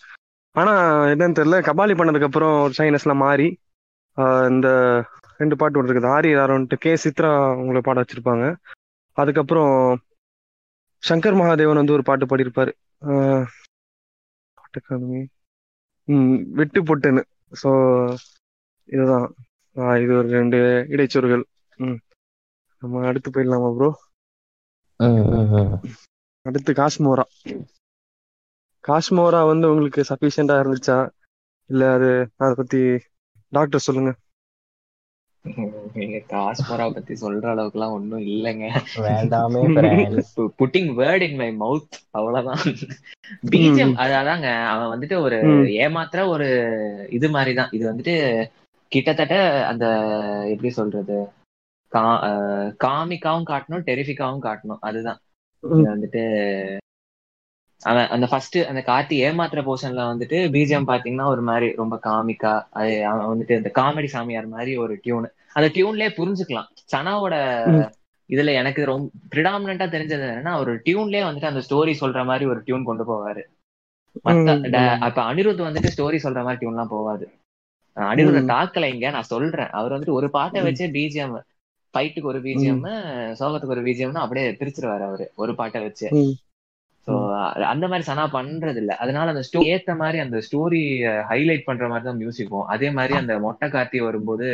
ஆனா 0.57 0.73
என்னன்னு 1.13 1.39
தெரியல. 1.39 1.59
கபாலி 1.69 1.95
பண்ணதுக்கு 1.99 2.29
அப்புறம் 2.29 2.63
ஒரு 2.63 2.73
ஷைனஸ்லாம் 2.79 3.25
மாறி 3.27 3.49
இந்த 4.51 4.69
ரெண்டு 5.41 5.57
பாட்டு 5.57 5.79
ஒன்று 5.79 5.91
இருக்குது. 5.91 6.13
ஆரி 6.17 6.31
யாரோன்ட்டு 6.37 6.77
கே. 6.79 6.93
சித்ரா 7.05 7.31
உங்களை 7.61 7.81
பாட 7.85 7.99
வச்சிருப்பாங்க. 8.01 8.47
அதுக்கப்புறம் 9.17 9.75
சங்கர் 11.03 11.39
மகாதேவன் 11.41 11.81
வந்து 11.83 11.93
ஒரு 11.93 12.03
பாட்டு 12.03 12.27
பாடியிருப்பாரு. 12.27 12.73
ம் 16.09 16.37
வெட்டு 16.59 16.81
பொட்டுன்னு. 16.83 17.23
ஸோ 17.63 17.71
இதுதான். 18.89 19.27
இது 20.03 20.13
ஒரு 20.17 20.29
ரெண்டு 20.29 20.59
இடைச்சொருகள். 20.89 21.45
ம். 21.79 21.99
நம்ம 22.83 23.07
அடுத்து 23.07 23.29
போயிடலாமா 23.31 23.69
ப்ரோ. 23.77 23.91
அடுத்து 26.47 26.73
காஷ்மோரா. 26.73 27.25
காஷ்மோரா 28.91 29.47
வந்து 29.47 29.69
உங்களுக்கு 29.69 30.05
சஃபிஷியண்டா 30.09 30.57
இருந்துச்சா? 30.61 31.09
இல்ல 31.67 31.93
அது 31.93 32.31
அதை 32.37 32.55
பத்தி 32.55 32.79
டாக்டர் 33.49 33.81
சொல்லுங்க. 33.81 34.15
காஸ்மரா 36.31 36.91
பத்தி 36.95 37.15
சொல்ற 37.15 37.47
அளவுக்கு 37.47 37.79
எல்லாம் 37.79 37.95
ஒண்ணும் 37.95 38.21
இல்லைங்க. 38.21 38.67
வேண்டாமே. 38.97 39.61
Putting 40.37 40.91
word 41.01 41.21
in 41.21 41.37
my 41.37 41.57
mouth 41.61 41.97
அவ்வளவுதான். 42.11 42.75
பிஜிஎம் 43.51 43.95
அதாங்க 43.97 44.65
அவன் 44.67 44.91
வந்துட்டு 44.93 45.21
ஒரு 45.21 45.43
ம். 45.43 45.65
ஏமாத்துற 45.81 46.29
ஒரு 46.29 46.49
இது 47.11 47.31
மாதிரிதான். 47.31 47.69
இது 47.71 47.93
வந்துட்டு 47.93 48.15
கிட்டத்தட்ட 48.89 49.67
அந்த 49.67 49.87
எப்படி 50.49 50.71
சொல்றது? 50.71 51.29
கா 51.89 52.05
காமிக்காவும் 52.85 53.49
காட்டணும் 53.51 53.87
டெரிஃபிக்காவும் 53.89 54.45
காட்டணும். 54.47 54.81
அதுதான். 54.81 55.21
வந்துட்டு 55.63 56.23
அவன் 57.81 58.09
அந்த 58.09 58.27
ஃபர்ஸ்ட் 58.27 58.59
அந்த 58.67 58.81
கார்த்தி 58.87 59.17
ஏமாத்துற 59.25 59.61
போர்ஷன்ல 59.65 60.03
வந்துட்டு 60.09 60.39
பிஜிஎம் 60.51 60.89
பாத்தீங்கன்னா 60.89 61.27
ஒரு 61.27 61.43
மாதிரி 61.43 61.69
ரொம்ப 61.77 61.97
காமிக்கா 62.05 62.51
அது 62.71 62.93
அவன் 63.07 63.31
வந்துட்டு 63.31 63.57
இந்த 63.57 63.71
காமெடி 63.75 64.09
சாமியார் 64.09 64.49
மாதிரி 64.49 64.73
ஒரு 64.79 64.95
டியூன் 65.03 65.27
அந்த 65.57 65.69
டியூன்லயே 65.75 66.11
புரிஞ்சுக்கலாம் 66.17 66.69
சனாவோட. 66.93 67.35
இதுல 68.31 68.51
எனக்கு 68.55 68.83
ரொம்ப 68.85 69.07
ப்ரிடாமினா 69.33 69.87
தெரிஞ்சது 69.89 70.25
என்னன்னா 70.27 70.53
ஒரு 70.59 70.73
டியூன்லயே 70.85 71.23
வந்துட்டு 71.25 71.49
அந்த 71.49 71.63
ஸ்டோரி 71.67 71.95
சொல்ற 72.01 72.21
மாதிரி 72.25 72.45
ஒரு 72.47 72.61
டியூன் 72.63 72.85
கொண்டு 72.85 73.05
போவாரு 73.05 73.43
மத்த. 74.25 74.77
அப்ப 75.01 75.19
அனிருத் 75.25 75.67
வந்துட்டு 75.67 75.93
ஸ்டோரி 75.95 76.19
சொல்ற 76.23 76.41
மாதிரி 76.43 76.61
டியூன்லாம் 76.63 76.93
போவாது 76.93 77.27
அனிருத்த 77.97 78.41
ம். 78.43 78.51
தாக்கல 78.51 78.91
இங்க 78.93 79.11
நான் 79.11 79.31
சொல்றேன் 79.31 79.73
அவர் 79.73 79.95
வந்துட்டு 79.95 80.19
ஒரு 80.19 80.29
பாட்டை. 80.31 80.61
வச்சு 80.63 80.85
பிஜிஎம் 80.95 81.35
ஃபைட்டுக்கு 81.95 82.31
ஒரு 82.33 82.41
பிஜிஎம் 82.41 82.83
சோகத்துக்கு 83.39 83.75
ஒரு 83.77 83.85
பிஜிஎம்னு 83.85 84.23
அப்படியே 84.23 84.47
பிரிச்சிருவாரு 84.61 85.05
அவரு 85.07 85.27
ஒரு 85.37 85.55
பாட்டை 85.55 85.81
வச்சு 85.83 86.07
சோ 87.07 87.13
அந்த 87.71 87.85
மாதிரி 87.89 88.05
சனா 88.07 88.25
பண்றது 88.33 88.77
இல்ல 88.77 88.93
அதனால 88.97 89.33
அந்த 89.33 89.43
ஸ்டோரி 89.47 89.69
ஏத்த 89.75 89.93
மாதிரி 89.97 90.19
அந்த 90.19 90.39
ஸ்டோரி 90.47 90.83
ஹைலைட் 91.31 91.65
பண்ற 91.65 91.85
மாதிரி 91.89 92.05
தான் 92.05 92.21
மியூசிக்கும் 92.23 92.69
அதே 92.75 92.89
மாதிரி 92.91 93.15
அந்த 93.19 93.35
மொட்டை 93.41 93.69
கார்த்தி 93.71 94.01
வரும்போது 94.01 94.49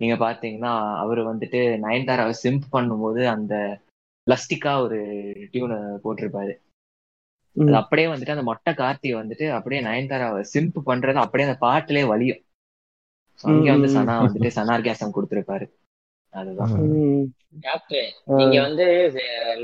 நீங்க 0.00 0.14
பாத்தீங்கன்னா 0.20 0.72
அவர் 1.02 1.20
வந்துட்டு 1.30 1.60
நயன்தாராவை 1.84 2.34
சிம்ப் 2.42 2.66
பண்ணும்போது 2.72 3.22
அந்த 3.34 3.54
லஸ்டிக்கா 4.26 4.72
ஒரு 4.84 4.98
டியூனை 5.52 5.76
போட்டிருப்பாரு. 6.04 6.52
அது 7.56 7.74
அப்படியே 7.80 8.06
வந்துட்டு 8.06 8.34
அந்த 8.36 8.46
மொட்டை 8.48 8.72
கார்த்தி 8.74 9.10
வந்துட்டு 9.18 9.46
அப்படியே 9.56 9.80
நயன்தாராவை 9.82 10.40
சிம்ப் 10.54 10.78
பண்றது 10.88 11.24
அப்படியே 11.24 11.48
அந்த 11.48 11.58
பாட்டுலயே 11.60 12.06
வலியும். 12.12 12.40
அங்க 13.40 13.68
வந்து. 13.72 13.88
சனா 13.96 14.14
வந்துட்டு 14.24 14.50
சனார்காசம் 14.56 15.14
கொடுத்திருப்பாரு. 15.16 15.66
அதுதான். 16.34 16.72
டாக்டர் 17.64 18.08
நீங்க 18.38 18.56
வந்து 18.60 18.86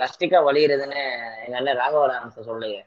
லஸ்டிக்கா 0.00 0.40
வலியுறதுன்னு 0.46 1.00
எங்க 1.44 1.56
அண்ணன் 1.56 1.80
ராகவராமன் 1.80 2.48
சொல்லுங்க. 2.50 2.78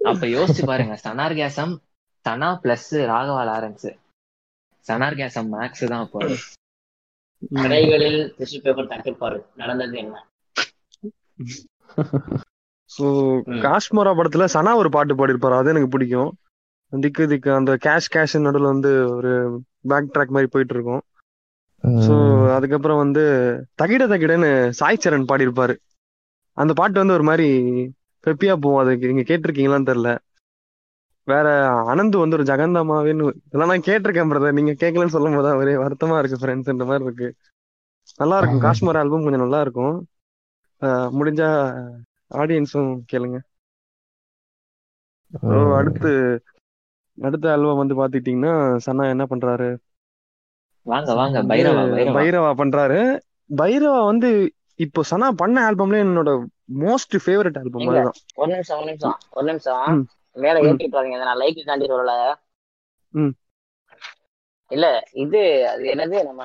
அப்ப 0.00 0.26
யோசிச்சு 0.30 0.62
பாருங்க 0.66 0.94
சனார்காசம் 1.02 1.74
சனா 2.26 2.50
பிளஸ் 2.62 2.90
ராகவா 3.10 3.42
லாரன்ஸ். 3.48 3.88
சனார்காசம் 4.86 5.50
மேக்ஸ் 5.52 5.84
தான் 5.86 6.04
அப்போ. 6.04 6.20
கடைகளில் 7.58 8.20
டிஷ்யூ 8.38 8.60
பேப்பர் 8.60 8.90
தட்டுப்பாடு 8.90 9.38
நடந்தது 9.56 9.96
என்ன? 9.98 10.16
ஸோ 12.90 13.04
ம். 13.48 13.64
காஷ்மோரா 13.64 14.12
படத்துல 14.16 14.46
சனா 14.54 14.72
ஒரு 14.76 14.90
பாட்டு 14.90 15.14
பாடியிருப்பாரு. 15.14 15.58
அது 15.58 15.70
எனக்கு 15.70 15.90
பிடிக்கும். 15.90 16.30
திக்கு 16.92 17.24
திக்கு 17.26 17.50
அந்த 17.54 17.72
கேஷ் 17.84 18.12
கேஷ் 18.14 18.36
நடுவில் 18.40 18.72
வந்து 18.72 18.90
ஒரு 19.16 19.32
பேக் 19.84 20.12
ட்ராக் 20.14 20.34
மாதிரி 20.36 20.50
போயிட்டு 20.54 20.74
இருக்கும் 20.76 21.02
ஸோ 22.04 22.14
அதுக்கப்புறம் 22.56 23.02
வந்து 23.02 23.22
தகிட 23.80 24.02
தகிடன்னு 24.12 24.50
சாய் 24.80 25.02
சரண் 25.04 25.28
பாடியிருப்பாரு. 25.30 25.74
அந்த 26.56 26.72
பாட்டு 26.80 27.00
வந்து 27.02 27.16
ஒரு 27.18 27.24
மாதிரி 27.30 27.46
பெப்பியா 28.24 28.54
போகும். 28.64 28.80
அதுக்கு 28.82 29.10
நீங்க 29.10 29.24
கேட்டிருக்கீங்களான்னு 29.30 29.90
தெரியல. 29.90 30.12
வேற 31.28 31.46
அனந்து 31.92 32.16
வந்து 32.22 32.36
ஒரு 32.38 32.44
ஜெகந்தமாவின்னு 32.50 33.24
இதெல்லாம் 33.46 33.70
நான் 33.72 33.86
கேட்டிருக்கேன் 33.88 34.30
பிரதர் 34.32 34.58
நீங்க 34.58 34.72
கேட்கலன்னு 34.82 35.14
சொல்லும் 35.16 35.36
போது 35.38 35.50
ஒரே 35.62 35.74
வருத்தமா 35.84 36.18
இருக்கு 36.20 36.40
ஃப்ரெண்ட்ஸ்ன்ற 36.42 36.86
மாதிரி 36.90 37.06
இருக்கு. 37.08 37.28
நல்லா 38.20 38.36
இருக்கும் 38.40 38.64
காஷ்மீர் 38.66 39.00
ஆல்பம் 39.00 39.24
கொஞ்சம் 39.26 39.44
நல்லா 39.44 39.60
இருக்கும் 39.66 39.96
முடிஞ்சா 41.18 41.48
ஆடியன்ஸும் 42.40 42.90
கேளுங்க. 43.12 43.38
அடுத்து 45.78 46.10
அடுத்த 47.18 47.52
ஆல்பம் 47.52 47.80
வந்து 47.80 47.98
பாத்துக்கிட்டீங்கன்னா 47.98 48.52
சன்னா 48.84 49.04
என்ன 49.10 49.24
பண்றாரு? 49.30 49.68
வாங்க 50.86 51.10
வாங்க 51.18 51.38
பைரவா 51.50 51.82
பைரவா. 52.16 52.50
பண்றாரு. 52.60 53.00
பைரவா 53.50 54.00
வந்து 54.04 54.30
இப்போ 54.80 55.00
சனா 55.10 55.28
பண்ண 55.36 55.56
ஆல்பம்ல 55.66 56.02
என்னோட 56.04 56.30
மோஸ்ட் 56.80 57.14
ஃபேவரட் 57.24 57.58
ஆல்பம்? 57.58 57.72
அதுதான். 57.88 58.18
ஒரு 58.36 58.50
நிமிஷம் 58.52 58.78
ஒரு 58.78 58.88
நிமிஷம் 58.90 59.16
ஒரு 59.30 59.46
நிமிஷம். 59.48 59.88
மேல. 60.36 60.56
ஏற்றிட்டு 60.64 60.96
நான் 61.22 61.40
லைக்கு 61.40 61.62
காண்டி 61.64 61.88
சொல்லல. 61.88 62.14
இல்ல 64.70 64.86
இது 65.22 65.40
அது 65.70 65.84
என்னது 65.92 66.16
நம்ம 66.24 66.42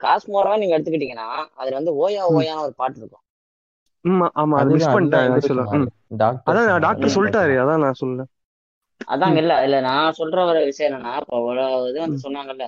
காஸ்மோரா 0.00 0.52
நீங்க 0.56 0.76
எடுத்துக்கிட்டீங்கன்னா 0.76 1.28
அதுல 1.56 1.78
வந்து 1.78 1.94
ஓயா 2.00 2.24
ம். 2.30 2.36
ஓயான்னு 2.36 2.64
ஒரு 2.64 2.74
பாட்டு 2.76 2.98
இருக்கும். 2.98 3.24
ஆமா 4.04 4.26
ஆமா 4.36 4.56
அது 4.60 4.70
மிஸ் 4.72 4.92
பண்ணிட்டேன் 4.92 5.26
அதான் 6.48 6.68
நான் 6.68 6.84
டாக்டர் 6.84 7.14
சொல்லிட்டாரு 7.14 7.54
அதான் 7.62 7.82
நான் 7.84 8.00
சொல்ல 8.00 8.26
அதாங்க. 9.08 9.38
இல்ல 9.42 9.52
இல்ல 9.66 9.76
நான் 9.86 10.16
சொல்ற 10.18 10.38
ஒரு 10.50 10.60
விஷயம் 10.68 10.88
என்னன்னா 10.90 11.12
இப்போ 11.20 11.38
ஒரு 11.48 11.62
இது 11.90 11.98
வந்து. 12.00 12.18
சொன்னாங்கல்ல 12.24 12.66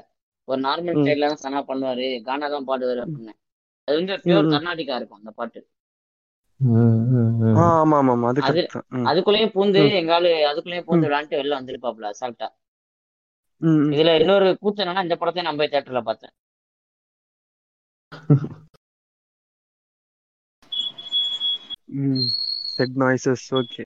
ஒரு 0.48 0.60
நார்மல் 0.62 0.96
ம். 0.96 1.02
ஸ்டைல்ல 1.02 1.28
தான் 1.28 1.42
சனா 1.42 1.60
பண்ணுவாரு 1.68 2.06
கானா 2.26 2.48
தான் 2.54 2.68
பாடுவாரு 2.68 3.00
அப்படின்னு 3.04 3.32
அது 3.88 3.96
வந்து 3.98 4.14
பியூர். 4.24 4.52
கர்நாடிகா 4.52 4.98
இருக்கும் 4.98 5.20
அந்த 5.20 5.32
பாட்டு. 5.38 5.60
அதுக்குள்ளேயும் 9.10 9.54
பூந்து. 9.54 9.80
எங்காலு 10.00 10.30
அதுக்குள்ளேயும் 10.50 10.86
பூந்து 10.88 11.08
விளாண்டு 11.08 11.38
வெளில 11.40 11.58
வந்திருப்பாப்ல 11.58 12.12
அசால்ட்டா. 12.12 12.48
இதுல 13.92 14.12
இன்னொரு 14.20 14.48
கூத்து 14.62 14.82
என்னன்னா 14.82 15.04
இந்த 15.06 15.16
படத்தை 15.18 15.44
நான் 15.44 15.58
போய் 15.60 15.70
தியேட்டர்ல 15.72 16.02
பார்த்தேன் 16.08 16.34
ஹெட் 22.74 22.96
நாய்ஸஸ் 23.02 23.46
ஓகே 23.58 23.82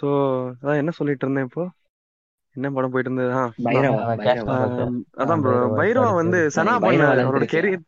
ஸோ 0.00 0.06
அதான் 0.60 0.80
என்ன 0.80 0.92
சொல்லிட்டு 0.98 1.24
இருந்தேன் 1.26 1.48
இப்போ? 1.48 1.64
என்ன 2.56 2.68
படம் 2.70 2.92
போயிட்டு 2.92 3.10
இருந்தது? 3.10 3.32
அதான் 5.20 5.42
ப்ரோ 5.42 5.52
பைரவா. 5.78 6.08
வந்து 6.20 6.38
சனா 6.56 6.74
பண்ண 6.78 7.02
அவரோட. 7.20 7.46
கெரியர் 7.54 7.82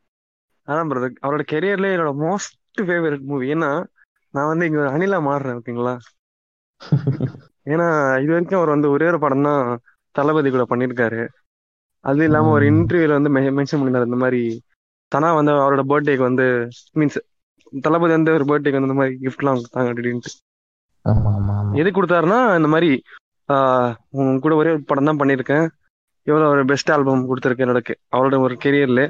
அதான் 0.68 0.88
ப்ரோ 0.90 1.00
அவரோட 1.22 1.44
கெரியர்ல 1.52 1.92
என்னோட 1.94 2.12
மோஸ்ட் 2.22 2.56
ஃபேவரட் 2.80 3.24
மூவி 3.30 3.46
ஏன்னா 3.54 3.70
நான் 4.34 4.50
வந்து 4.50 4.66
இங்க 4.68 4.78
ஒரு 4.82 4.90
அனிலா 4.92 5.18
மாறுறேன் 5.24 5.56
ஓகேங்களா? 5.58 5.94
ஏன்னா 7.66 7.86
இது 8.22 8.30
வரைக்கும் 8.32 8.60
அவர் 8.60 8.74
வந்து 8.74 8.88
ஒரே 8.90 9.06
ஒரு 9.10 9.18
படம் 9.20 9.46
தான் 9.48 9.64
தளபதி 10.14 10.48
கூட 10.50 10.64
பண்ணியிருக்காரு. 10.70 11.20
அது 12.04 12.22
இல்லாம 12.28 12.52
ஒரு. 12.52 12.64
இன்டர்வியூல 12.72 13.18
வந்து 13.18 13.32
மென்ஷன் 13.50 13.78
பண்ணிருந்தாரு 13.78 14.08
இந்த 14.10 14.20
மாதிரி 14.22 14.42
தனா 15.12 15.28
வந்து 15.38 15.52
அவரோட 15.56 15.82
பர்த்டேக்கு 15.90 16.24
வந்து 16.28 16.46
மீன்ஸ் 16.96 17.18
தளபதி 17.82 18.12
வந்து 18.16 18.32
ஒரு 18.32 18.44
பர்த்டேக்கு 18.48 18.78
வந்து 18.78 18.90
இந்த 18.90 18.98
மாதிரி 18.98 19.14
கிஃப்ட்லாம் 19.22 19.58
கொடுத்தாங்க 19.58 19.92
அப்படின்ட்டு 19.92 20.32
ஆமா 21.04 21.30
ஆமா. 21.36 21.54
எது 21.80 21.90
கொடுத்தாருன்னா 21.90 22.38
இந்த 22.58 22.68
மாதிரி 22.68 22.90
ஆஹ் 23.48 23.92
உன் 24.18 24.42
கூட 24.44 24.52
ஒரே 24.54 24.70
ஒரு 24.74 24.82
படம் 24.90 25.08
தான் 25.08 25.20
பண்ணியிருக்கேன். 25.20 25.64
எவ்வளோ 26.26 26.46
ஒரு 26.54 26.62
பெஸ்ட் 26.64 26.92
ஆல்பம் 26.94 27.28
கொடுத்துருக்கேன் 27.30 27.66
என்னோட 27.66 27.80
அவரோட 28.14 28.36
ஒரு 28.46 28.54
கெரியர்ல 28.64 29.02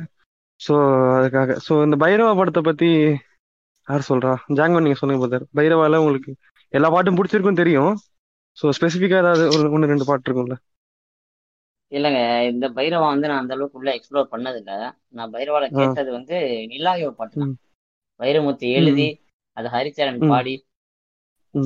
ஸோ 0.60 0.74
அதுக்காக. 1.18 1.56
ஸோ 1.66 1.72
இந்த 1.86 1.96
பைரவா 2.02 2.32
படத்தை 2.38 2.62
பத்தி 2.62 2.88
யார் 3.88 4.08
சொல்றா? 4.10 4.32
ஜாங்கோ 4.58 4.82
நீங்க 4.84 4.98
சொல்லுங்க 5.00 5.22
பிரதர் 5.22 5.46
பைரவால 5.58 6.00
உங்களுக்கு 6.02 6.32
எல்லா 6.72 6.88
பாட்டும் 6.94 7.18
பிடிச்சிருக்கும் 7.18 7.60
தெரியும். 7.62 7.92
ஸோ 8.56 8.72
ஸ்பெசிஃபிக்கா 8.78 9.18
ஏதாவது 9.22 9.44
ஒரு 9.54 9.68
ஒன்று 9.74 9.90
ரெண்டு 9.92 10.08
பாட்டு 10.10 10.28
இருக்கும்ல? 10.28 10.56
இல்லைங்க 11.92 12.20
இந்த 12.52 12.66
பைரவா 12.76 13.06
வந்து 13.14 13.28
நான் 13.30 13.42
அந்த 13.42 13.54
அளவுக்கு 13.56 13.78
உள்ள 13.80 13.90
எக்ஸ்ப்ளோர் 13.96 14.32
பண்ணது 14.34 14.58
இல்ல 14.62 14.72
நான் 15.10 15.32
பைரவால. 15.34 15.64
கேட்டது 15.78 16.10
வந்து 16.18 16.36
நிலாயோ 16.72 17.08
பாட்டு 17.18 17.36
தான். 17.42 17.54
வைரமுத்து 18.20 18.66
எழுதி 18.78 19.08
அது 19.56 19.68
ஹரிச்சரன். 19.68 20.20
பாடி. 20.32 20.54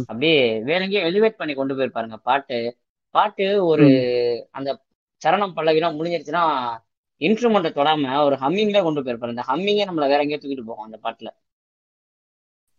அப்படியே 0.06 0.60
வேற 0.62 0.84
எங்கேயும் 0.84 1.08
எலிவேட் 1.08 1.40
பண்ணி 1.40 1.54
கொண்டு 1.54 1.74
போயிருப்பாருங்க. 1.76 2.16
பாட்டு. 2.16 2.78
பாட்டு 3.10 3.66
ஒரு 3.66 3.84
அந்த 4.50 4.70
சரணம் 5.22 5.54
பல்லவிலாம் 5.56 5.98
முடிஞ்சிருச்சுன்னா 5.98 6.42
இன்ஸ்ட்ருமெண்ட்டை 7.20 7.70
தொடாம 7.72 8.24
ஒரு 8.24 8.36
ஹம்மிங்ல 8.36 8.82
கொண்டு 8.82 9.02
போயிருப்பாரு. 9.02 9.36
அந்த 9.36 9.44
ஹம்மிங்கே 9.48 9.84
நம்மள 9.88 10.08
வேற 10.08 10.22
எங்கேயும் 10.22 10.40
தூக்கிட்டு 10.40 10.66
போகும் 10.66 10.84
அந்த 10.84 10.98
பாட்டுல. 11.02 11.28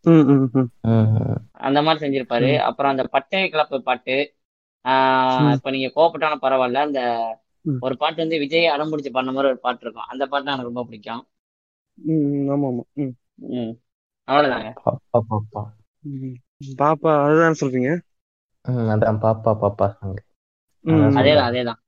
ம் 0.06 0.26
ம் 0.28 0.50
ம். 0.54 0.70
ம். 0.82 1.36
அந்த 1.52 1.82
மாதிரி 1.82 2.00
செஞ்சிருப்பாரு. 2.06 2.58
அப்புறம் 2.58 2.92
அந்த 2.92 3.04
பட்டை 3.04 3.44
கிளப்பு 3.44 3.78
பாட்டு. 3.78 4.34
ஆஹ். 4.86 5.54
இப்ப 5.54 5.72
நீங்க 5.72 5.92
கோவப்பட்டான 5.96 6.38
பரவாயில்ல. 6.42 6.74
அந்த. 6.74 7.02
ஒரு 7.80 7.98
பாட்டு 7.98 8.16
வந்து 8.16 8.40
விஜய் 8.40 8.70
அடம்பிடிச்சு 8.70 9.12
பண்ண 9.12 9.32
மாதிரி 9.32 9.52
ஒரு 9.52 9.60
பாட்டு 9.60 9.80
இருக்கும். 9.82 10.04
அந்த 10.08 10.26
பாட்டு 10.26 10.48
எனக்கு 10.48 10.66
ரொம்ப 10.66 10.84
பிடிக்கும். 10.84 11.28
ம் 11.98 12.48
ம், 12.48 12.50
ஆமா 12.50 12.68
ஆமா. 12.68 13.12
அவ்வளவுதாங்க. 14.28 14.74
பாப்பா 16.62 17.12
அதுதான் 17.22 17.60
சொல்றீங்க? 17.60 17.92
அதான் 18.88 19.20
பாப்பா 19.24 19.52
பாப்பா 19.60 19.88
சாங் 19.94 20.18
அதேதான் 21.18 21.50
அதேதான். 21.50 21.80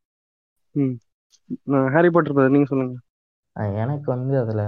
ஹாரி 1.93 2.09
பாட்டர் 2.11 2.53
நீங்க 2.53 2.69
சொல்லுங்க. 2.69 2.95
எனக்கு 3.79 4.07
வந்து 4.11 4.33
அதுல 4.41 4.61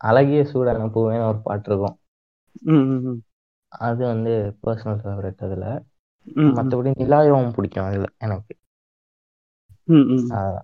அழகிய 0.00 0.42
சூடான 0.48 0.86
பூவேன்னு 0.92 1.28
ஒரு 1.28 1.40
பாட்டு 1.42 1.68
இருக்கும். 1.68 1.96
அது 3.72 4.02
வந்து 4.06 4.32
பர்சனல் 4.62 5.00
ஃபேவரட் 5.00 5.44
அதுல. 5.44 5.64
மற்றபடி 6.52 6.90
நிலாயவும் 6.96 7.54
பிடிக்கும் 7.54 7.88
அதுல 7.88 8.08
எனக்கு. 8.20 8.52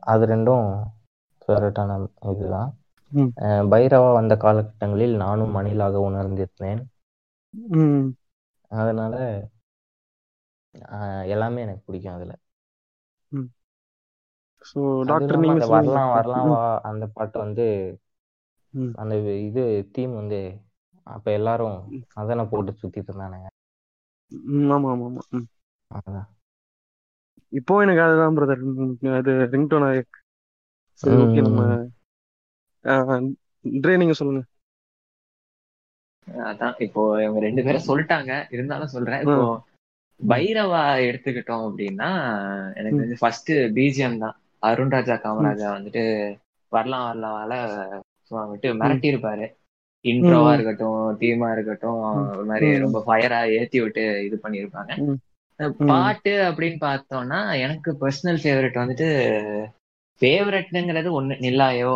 அது 0.07 0.25
ரெண்டும் 0.27 0.67
ஃபேவரட்டான 1.43 1.99
இதுதான். 2.33 2.71
பைரவா 3.71 4.11
வந்த 4.15 4.35
காலகட்டங்களில் 4.39 5.15
நானும் 5.17 5.53
மணிலாக 5.53 6.05
உணர்ந்திருந்தேன். 6.05 6.83
அதனால 8.71 9.15
எல்லாமே 11.33 11.63
எனக்கு 11.63 11.87
பிடிக்கும் 11.87 12.15
அதுல. 12.15 12.33
டாக்டர் 15.07 15.43
நீங்க 15.43 15.63
வரலாம் 15.73 16.11
வரலாம் 16.13 16.51
வா 16.51 16.61
அந்த 16.91 17.05
பாட்டு 17.15 17.37
வந்து. 17.39 17.67
அந்த 18.95 19.15
இது 19.43 19.63
தீம் 19.95 20.15
வந்து 20.15 20.41
அப்ப 21.07 21.27
எல்லாரும் 21.33 21.79
அதனை 22.17 22.45
போட்டு 22.47 22.73
சுத்திட்டு 22.75 23.11
இருந்தானுங்க. 23.11 23.49
ஆமா 24.71 24.91
ஆமா 24.93 25.07
ஆமா. 25.09 25.23
அதான். 25.91 26.29
இப்போ 27.53 27.75
எனக்கு 27.83 28.03
அதுதான் 28.05 28.37
பிரதர் 28.37 28.63
அது 29.19 29.33
ரிங்டோன் 29.53 29.87
சரி 31.03 31.17
ஓகே 31.19 31.43
நம்ம 31.43 31.61
ட்ரே 33.65 33.95
நீங்க 33.97 34.15
சொல்லுங்க. 34.15 34.43
அதான் 36.51 36.77
இப்போ 36.79 37.03
இவங்க 37.23 37.41
ரெண்டு 37.47 37.63
பேரும் 37.67 37.89
சொல்லிட்டாங்க. 37.89 38.33
இருந்தாலும் 38.57 38.95
சொல்றேன். 38.95 39.23
இப்போ 39.25 39.45
பைரவா 40.21 40.83
எடுத்துக்கிட்டோம் 41.09 41.65
அப்படின்னா 41.69 42.09
எனக்கு 42.81 43.01
வந்து 43.05 43.19
ஃபர்ஸ்ட் 43.21 43.53
பிஜிஎம் 43.79 44.23
தான். 44.25 44.37
அருண்ராஜா 44.63 45.15
காமராஜா 45.25 45.69
வந்துட்டு 45.77 46.05
வரலாம் 46.73 47.07
வரலாம் 47.09 47.35
வாழ 47.39 47.53
வந்துட்டு 48.31 48.69
மிரட்டி 48.81 49.09
இருப்பாரு. 49.13 49.47
இன்ட்ரோவா. 50.05 50.53
இருக்கட்டும் 50.57 51.19
தீமா 51.23 51.49
இருக்கட்டும். 51.57 51.99
ஒரு 52.33 52.45
மாதிரி. 52.51 52.69
ரொம்ப 52.85 53.01
ஃபயரா 53.07 53.41
ஏத்தி 53.59 53.81
விட்டு 53.81 54.05
இது 54.27 54.37
பண்ணிருப்பாங்க. 54.45 54.93
பாட்டு 55.91 56.33
அப்படின்னு 56.49 56.79
பார்த்தோம்னா 56.89 57.41
எனக்கு 57.65 57.91
பர்சனல் 58.01 58.41
ஃபேவரட் 58.43 58.83
வந்துட்டு 58.83 59.09
ஃபேவரட்ங்கிறது 60.23 61.09
ஒண்ணு 61.19 61.35
நில்லாயோ 61.45 61.93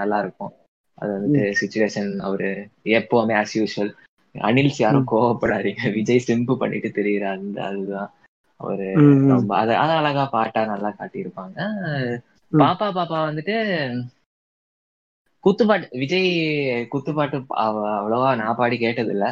நல்லா 0.00 0.18
இருக்கும். 0.24 0.52
அது 0.98 1.12
வந்துட்டு 1.12 1.54
சுச்சுவேஷன் 1.60 2.18
அவரு 2.18 2.50
எப்பவுமே 2.90 3.34
ஆஸ் 3.40 3.54
யூஷுவல் 3.54 3.92
அனில்ஸ் 4.34 4.78
யாரும் 4.78 5.06
கோவப்படாதீங்க. 5.10 5.92
விஜய் 5.92 6.24
சிம்பு 6.26 6.56
பண்ணிட்டு 6.56 6.88
தெரியுற 6.88 7.24
அந்த 7.26 7.64
அதுதான். 7.64 8.10
அவரு. 8.60 8.86
ரொம்ப 9.28 9.56
அது 9.56 9.72
அது 9.76 9.92
அழகா 9.92 10.26
பாட்டா 10.26 10.64
நல்லா 10.66 10.90
காட்டியிருப்பாங்க. 10.98 11.56
பாப்பா 12.52 12.86
பாப்பா 12.90 13.18
வந்துட்டு 13.28 13.56
குத்துப்பாட்டு 15.44 15.98
விஜய் 15.98 16.28
குத்துப்பாட்டு 16.92 17.44
அவ- 17.48 17.90
அவ்வளவா 17.98 18.36
நான் 18.36 18.56
பாடி 18.56 18.78
கேட்டது 18.78 19.10
இல்ல. 19.10 19.26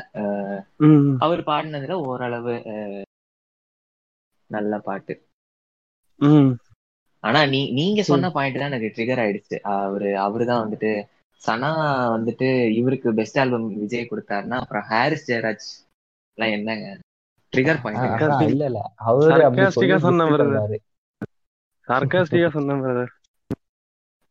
அவர் 1.18 1.42
பாடினதுல 1.42 1.92
ஓரளவு 2.10 2.54
நல்ல 4.50 4.78
பாட்டு. 4.78 5.14
ஆனா 7.24 7.40
நீ 7.46 7.60
நீங்க 7.72 8.02
சொன்ன 8.02 8.30
பாயிண்ட் 8.30 8.58
தான் 8.58 8.72
எனக்கு 8.72 8.90
ட்ரிகர் 8.96 9.22
ஆயிடுச்சு. 9.24 9.56
அவரு 9.78 10.10
அவருதான் 10.26 10.62
வந்துட்டு 10.64 10.90
சனா 11.44 11.70
வந்துட்டு 12.14 12.48
இவருக்கு 12.78 13.08
பெஸ்ட் 13.14 13.40
ஆல்பம் 13.42 13.66
விஜய் 13.82 14.10
கொடுத்தாருன்னா 14.10 14.58
அப்புறம் 14.62 14.86
ஹாரிஸ் 14.90 15.28
ஜெயராஜ் 15.28 15.66
எல்லாம் 16.38 16.54
என்னங்க? 16.56 16.86
ட்ரிகர் 17.52 17.82
பாயிண்ட் 17.82 18.04
இல்ல 18.46 18.64
இல்ல. 18.70 18.80
அவரு 19.04 19.30
சொன்ன. 19.76 20.62
சர்க்காஸ்டிக்கா 21.88 22.50
சொன்னேன் 22.54 22.82
பிரதர் 22.82 23.12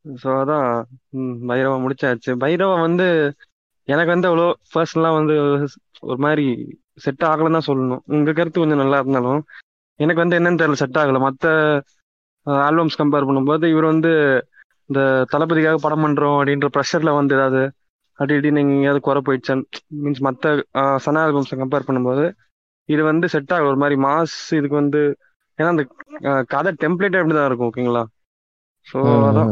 ஸோ 0.06 0.30
அதான். 0.38 0.69
ம், 1.18 1.35
பைரவா 1.49 1.76
முடிச்சாச்சு. 1.84 2.31
பைரவா 2.41 2.76
வந்து 2.81 3.06
எனக்கு 3.88 4.11
வந்து 4.14 4.30
அவ்வளோ 4.30 4.45
பர்சனலா 4.73 5.10
வந்து 5.15 5.35
ஒரு 6.03 6.19
மாதிரி 6.19 6.45
செட் 7.06 7.26
ஆகலன்னு 7.30 7.57
தான் 7.57 7.69
சொல்லணும். 7.69 8.03
உங்க 8.14 8.34
கருத்து 8.34 8.61
கொஞ்சம் 8.61 8.81
நல்லா 8.81 8.99
இருந்தாலும் 9.02 9.41
எனக்கு 9.99 10.23
வந்து 10.23 10.38
என்னன்னு 10.40 10.61
தெரியல 10.61 10.81
செட் 10.81 10.99
ஆகல. 11.02 11.19
மற்ற 11.26 11.48
ஆல்பம்ஸ் 12.65 12.99
கம்பேர் 12.99 13.27
பண்ணும்போது 13.27 13.65
இவர் 13.73 13.91
வந்து 13.91 14.11
இந்த 14.89 14.99
தளபதிக்காக 15.31 15.80
படம் 15.81 16.03
பண்றோம் 16.05 16.38
அப்படின்ற 16.38 16.69
ப்ரெஷர்ல 16.76 17.11
வந்து 17.18 17.35
ஏதாவது 17.38 17.61
அப்படி 18.19 18.34
இப்படி 18.35 18.51
நீங்க 18.55 18.73
எங்கேயாவது 18.73 19.01
குறை 19.01 19.22
போயிடுச்சான்னு 19.23 19.64
மீன்ஸ் 20.01 20.26
மற்ற 20.26 20.49
சனா 21.03 21.22
ஆல்பம்ஸை 21.26 21.57
கம்பேர் 21.57 21.88
பண்ணும்போது 21.88 22.26
இது 22.89 23.01
வந்து 23.05 23.26
செட் 23.34 23.53
ஆகும் 23.53 23.69
ஒரு 23.72 23.80
மாதிரி 23.81 23.95
மாஸ் 24.03 24.35
இதுக்கு 24.57 24.77
வந்து 24.80 25.01
ஏன்னா 25.60 25.69
அந்த 25.73 25.84
கதை 26.53 26.72
டெம்ப்ளேட்டே 26.81 27.22
அப்படி 27.22 27.35
தான் 27.35 27.49
இருக்கும் 27.49 27.69
ஓகேங்களா 27.69 28.03
ஸோ 28.88 28.97
ம், 29.10 29.26
அதான். 29.27 29.51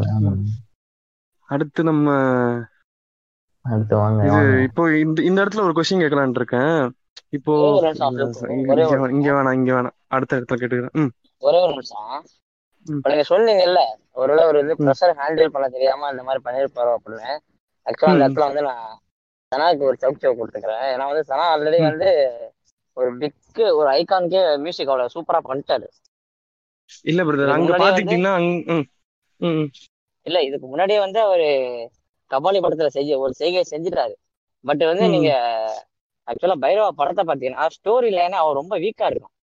அடுத்து 1.49 1.81
நம்ம 1.83 2.07
அடுத்து 3.65 3.95
வாங்க 3.97 4.21
இது 4.29 4.39
இப்போ 4.67 4.83
இந்த 5.01 5.19
இந்த 5.23 5.39
இடத்துல 5.43 5.65
ஒரு 5.65 5.75
கொஸ்டின் 5.77 6.03
கேட்கலான்னு 6.03 6.39
இருக்கேன். 6.41 6.73
இப்போ 7.33 7.53
இங்க 8.53 9.29
வேணாம் 9.33 9.57
இங்க 9.57 9.71
வேணாம் 9.73 9.95
அடுத்த 10.09 10.37
இடத்துல 10.37 10.59
கேட்டுக்கிறேன். 10.61 10.95
ம். 10.95 11.11
ஒரே 11.43 11.59
ஒரு 11.61 11.73
நிமிஷம் 11.73 12.23
நீங்க 13.05 13.23
சொன்னீங்கல்ல 13.29 13.81
ஒருவேளை 14.15 14.43
ஒரு 14.49 14.59
இது. 14.63 14.73
ப்ரெஷர் 14.81 15.13
ஹேண்டில் 15.19 15.53
பண்ண 15.53 15.67
தெரியாம 15.69 16.09
இந்த 16.13 16.23
மாதிரி 16.27 16.41
பண்ணிருப்பாரோ 16.45 16.91
அப்படின்னு 16.97 17.31
ஆக்சுவலா 17.85 18.13
அந்த. 18.13 18.25
இடத்துல 18.25 18.47
வந்து 18.49 18.63
நான் 18.67 18.85
சனாக்கு 19.51 19.83
ஒரு 19.83 19.97
சவுக் 20.01 20.23
சவுக் 20.23 20.39
கொடுத்துக்கிறேன் 20.39 20.85
ஏன்னா 20.91 21.07
வந்து 21.11 21.23
சனா 21.29 21.45
ஆல்ரெடி. 21.53 21.79
வந்து 21.89 22.09
ஒரு 22.97 23.09
பிக் 23.21 23.39
ஒரு 23.79 23.89
ஐகானுக்கே 23.95 24.41
மியூசிக் 24.63 24.91
அவ்வளவு 24.91 25.13
சூப்பரா 25.15 25.41
பண்ணிட்டாரு 25.45 25.87
இல்ல 27.05 27.21
பிரதர் 27.27 27.55
அங்க 27.55 27.71
பாத்துக்கிட்டீங்கன்னா. 27.75 28.33
இல்ல 30.25 30.37
இதுக்கு 30.47 30.67
முன்னாடியே 30.67 30.99
வந்து 30.99 31.19
அவரு 31.21 31.47
கபாலி 32.31 32.59
படத்துல 32.61 32.89
செய்ய 32.89 33.19
ஒரு 33.19 33.33
செய்கை 33.33 33.63
செஞ்சுட்டாரு 33.71 34.15
பட் 34.65 34.83
வந்து. 34.89 35.05
நீங்க 35.15 35.29
ஆக்சுவலா 36.27 36.57
பைரவா 36.63 36.89
படத்தை 36.97 37.23
பாத்தீங்கன்னா 37.25 37.65
ஸ்டோரி 37.75 38.09
லைனா 38.13 38.37
அவர் 38.43 38.59
ரொம்ப 38.59 38.75
வீக்கா 38.83 39.05
இருக்கும் 39.07 39.33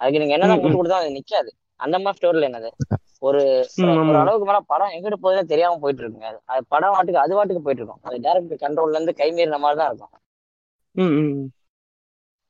அதுக்கு 0.00 0.20
நீங்க 0.22 0.34
என்னதான் 0.36 0.60
ம். 0.62 0.76
கொடுத்தா 0.76 0.98
அது 1.02 1.16
நிக்காது 1.16 1.50
அந்த 1.80 1.96
மாதிரி 1.98 2.18
ஸ்டோரி 2.18 2.40
லைன் 2.42 2.58
அது 2.58 2.70
ஒரு 3.22 3.40
அளவுக்கு 4.20 4.46
மேல 4.48 4.58
படம் 4.72 4.94
எங்கிட்டு 4.94 5.22
போகுதுன்னு 5.22 5.52
தெரியாம 5.52 5.78
போயிட்டு 5.82 6.02
இருக்குங்க 6.02 6.28
அது 6.46 6.62
படம் 6.74 6.94
வாட்டுக்கு 6.94 7.24
அது 7.24 7.36
வாட்டுக்கு 7.36 7.64
போயிட்டு 7.66 7.82
இருக்கும் 7.82 8.02
அது 8.02 8.18
டேரக்டர் 8.26 8.62
கண்ட்ரோல்ல 8.64 8.98
இருந்து 8.98 9.14
கை 9.20 9.28
மீறின 9.32 9.60
மாதிரி 9.64 9.78
தான் 9.80 9.90
இருக்கும். 9.90 10.12
ம் 10.94 11.12
ம் 11.16 11.30
ம். 11.34 11.46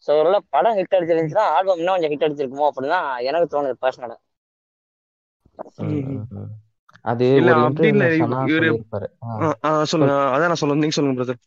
ஸோ 0.09 0.11
ஒருவேளை 0.19 0.39
படம் 0.55 0.77
ஹிட் 0.79 0.97
அடிச்சிருந்துச்சுன்னா 0.97 1.47
ஆல்பம் 1.55 1.81
இன்னும் 1.81 1.95
கொஞ்சம் 1.95 2.13
ஹிட் 2.13 2.27
அடிச்சிருக்குமோ 2.27 2.69
அப்படின்னு 2.71 2.99
எனக்கு 3.29 3.53
தோணுது 3.55 3.83
பர்சனலா. 3.85 4.17
அது 7.05 7.25
இல்ல 7.39 7.51
அப்படி 7.63 7.89
இல்ல 7.89 8.05
இவரு 8.47 8.71
சொல்லுங்க. 9.91 9.91
சொல் 9.91 10.05
அதான் 10.35 10.51
நான் 10.51 10.61
சொல்லுங்க 10.63 10.83
நீங்க 10.83 10.97
சொல்லுங்க 10.97 11.19
பிரதர் 11.21 11.41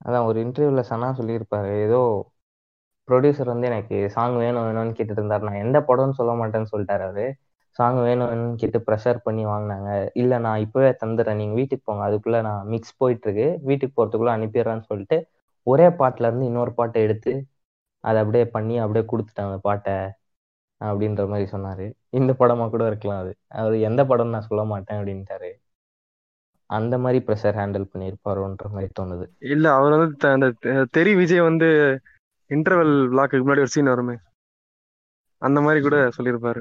அதான் 0.00 0.26
ஒரு 0.28 0.38
இன்டர்வியூல 0.44 0.82
சனா 0.88 1.08
சொல்லியிருப்பாரு. 1.18 1.72
ஏதோ 1.86 2.00
ப்ரொடியூசர் 3.08 3.44
வந்து 3.44 3.66
எனக்கு 3.66 4.10
சாங் 4.10 4.36
வேணும் 4.36 4.62
வேணும்னு 4.62 4.94
கேட்டுட்டு 4.94 5.10
இருந்தார் 5.10 5.42
நான் 5.42 5.54
எந்த 5.54 5.80
படம்னு 5.80 6.10
சொல்ல 6.10 6.32
மாட்டேன்னு 6.32 6.66
சொல்லிட்டாரு 6.76 7.02
அவரு. 7.02 7.34
சாங் 7.70 8.02
வேணும் 8.02 8.30
வேணும்னு 8.30 8.54
கேட்டு 8.54 8.78
ப்ரெஷர் 8.78 9.16
பண்ணி 9.22 9.46
வாங்கினாங்க. 9.46 10.10
இல்லை 10.14 10.38
நான் 10.38 10.58
இப்பவே 10.58 10.90
தந்துடுறேன். 10.90 11.34
நீங்கள் 11.34 11.54
வீட்டுக்கு 11.54 11.80
போங்க. 11.84 12.04
அதுக்குள்ளே 12.04 12.40
நான் 12.40 12.66
மிக்ஸ் 12.66 13.04
போயிட்டுருக்கு. 13.04 13.58
வீட்டுக்கு 13.62 14.06
போகிறதுக்குள்ளே 14.06 14.30
அனுப்பிடுறேன்னு 14.30 14.80
சொல்லிட்டு 14.80 15.26
ஒரே 15.62 15.86
பாட்டிலேருந்து 15.86 16.42
இன்னொரு 16.42 16.72
பாட்டை 16.72 17.02
எடுத்து 17.02 17.46
அதை 18.00 18.18
அப்படியே 18.18 18.46
பண்ணி 18.46 18.78
அப்படியே 18.78 19.06
கொடுத்துட்டாங்க 19.12 19.56
பாட்டை 19.56 19.92
அப்படின்ற 20.84 21.28
மாதிரி 21.28 21.46
சொன்னார். 21.46 21.92
இந்த 22.10 22.32
படமாக 22.32 22.70
கூட 22.70 22.86
இருக்கலாம் 22.86 23.20
அது. 23.20 23.36
அவர் 23.48 23.74
எந்த 23.74 24.04
படம்னு 24.04 24.28
நான் 24.28 24.40
சொல்ல 24.40 24.64
மாட்டேன் 24.64 24.98
அப்படின்ட்டாரு. 24.98 25.50
அந்த 26.66 26.98
மாதிரி 26.98 27.24
ப்ரெஷர் 27.26 27.56
ஹேண்டில் 27.58 27.88
பண்ணியிருப்பாரோன்ற 27.92 28.70
மாதிரி 28.70 28.88
தோணுது. 29.00 29.26
இல்ல 29.38 29.74
அவர் 29.74 29.92
வந்து 29.92 30.28
அந்த 30.28 30.52
தெ- 30.62 30.84
தெரி 30.90 31.14
விஜய் 31.14 31.40
வந்து 31.40 32.00
இன்டர்வெல் 32.52 32.94
பிளாக்கு 33.12 33.42
முன்னாடி 33.42 33.64
ஒரு 33.64 33.74
சீன் 33.74 33.92
வருமே. 33.92 34.16
அந்த 35.42 35.58
மாதிரி 35.60 35.80
கூட 35.80 35.96
சொல்லியிருப்பாரு. 36.16 36.60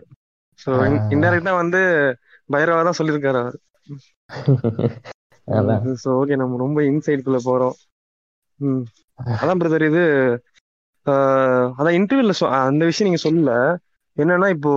ஸோ 0.60 0.70
இன்டெரக்டா 1.14 1.54
வந்து 1.56 1.82
பைரவா 2.50 2.82
தான் 2.84 3.00
சொல்லியிருக்காரு 3.00 3.40
அவர். 3.42 3.58
ஸோ 6.04 6.10
ஓகே 6.20 6.36
நம்ம 6.36 6.58
ரொம்ப 6.58 6.80
இன்சைட்குள்ள 6.82 7.40
போறோம். 7.46 7.76
ம். 8.60 8.84
அதான் 9.40 9.62
பிரதர் 9.62 9.86
இது 9.90 10.04
அதான் 11.78 11.98
இன்டர்வியூல 12.00 12.34
அந்த 12.62 12.84
விஷயம் 12.86 13.10
நீங்க 13.10 13.22
சொல்லல. 13.24 13.54
என்னன்னா 14.18 14.48
இப்போ 14.50 14.72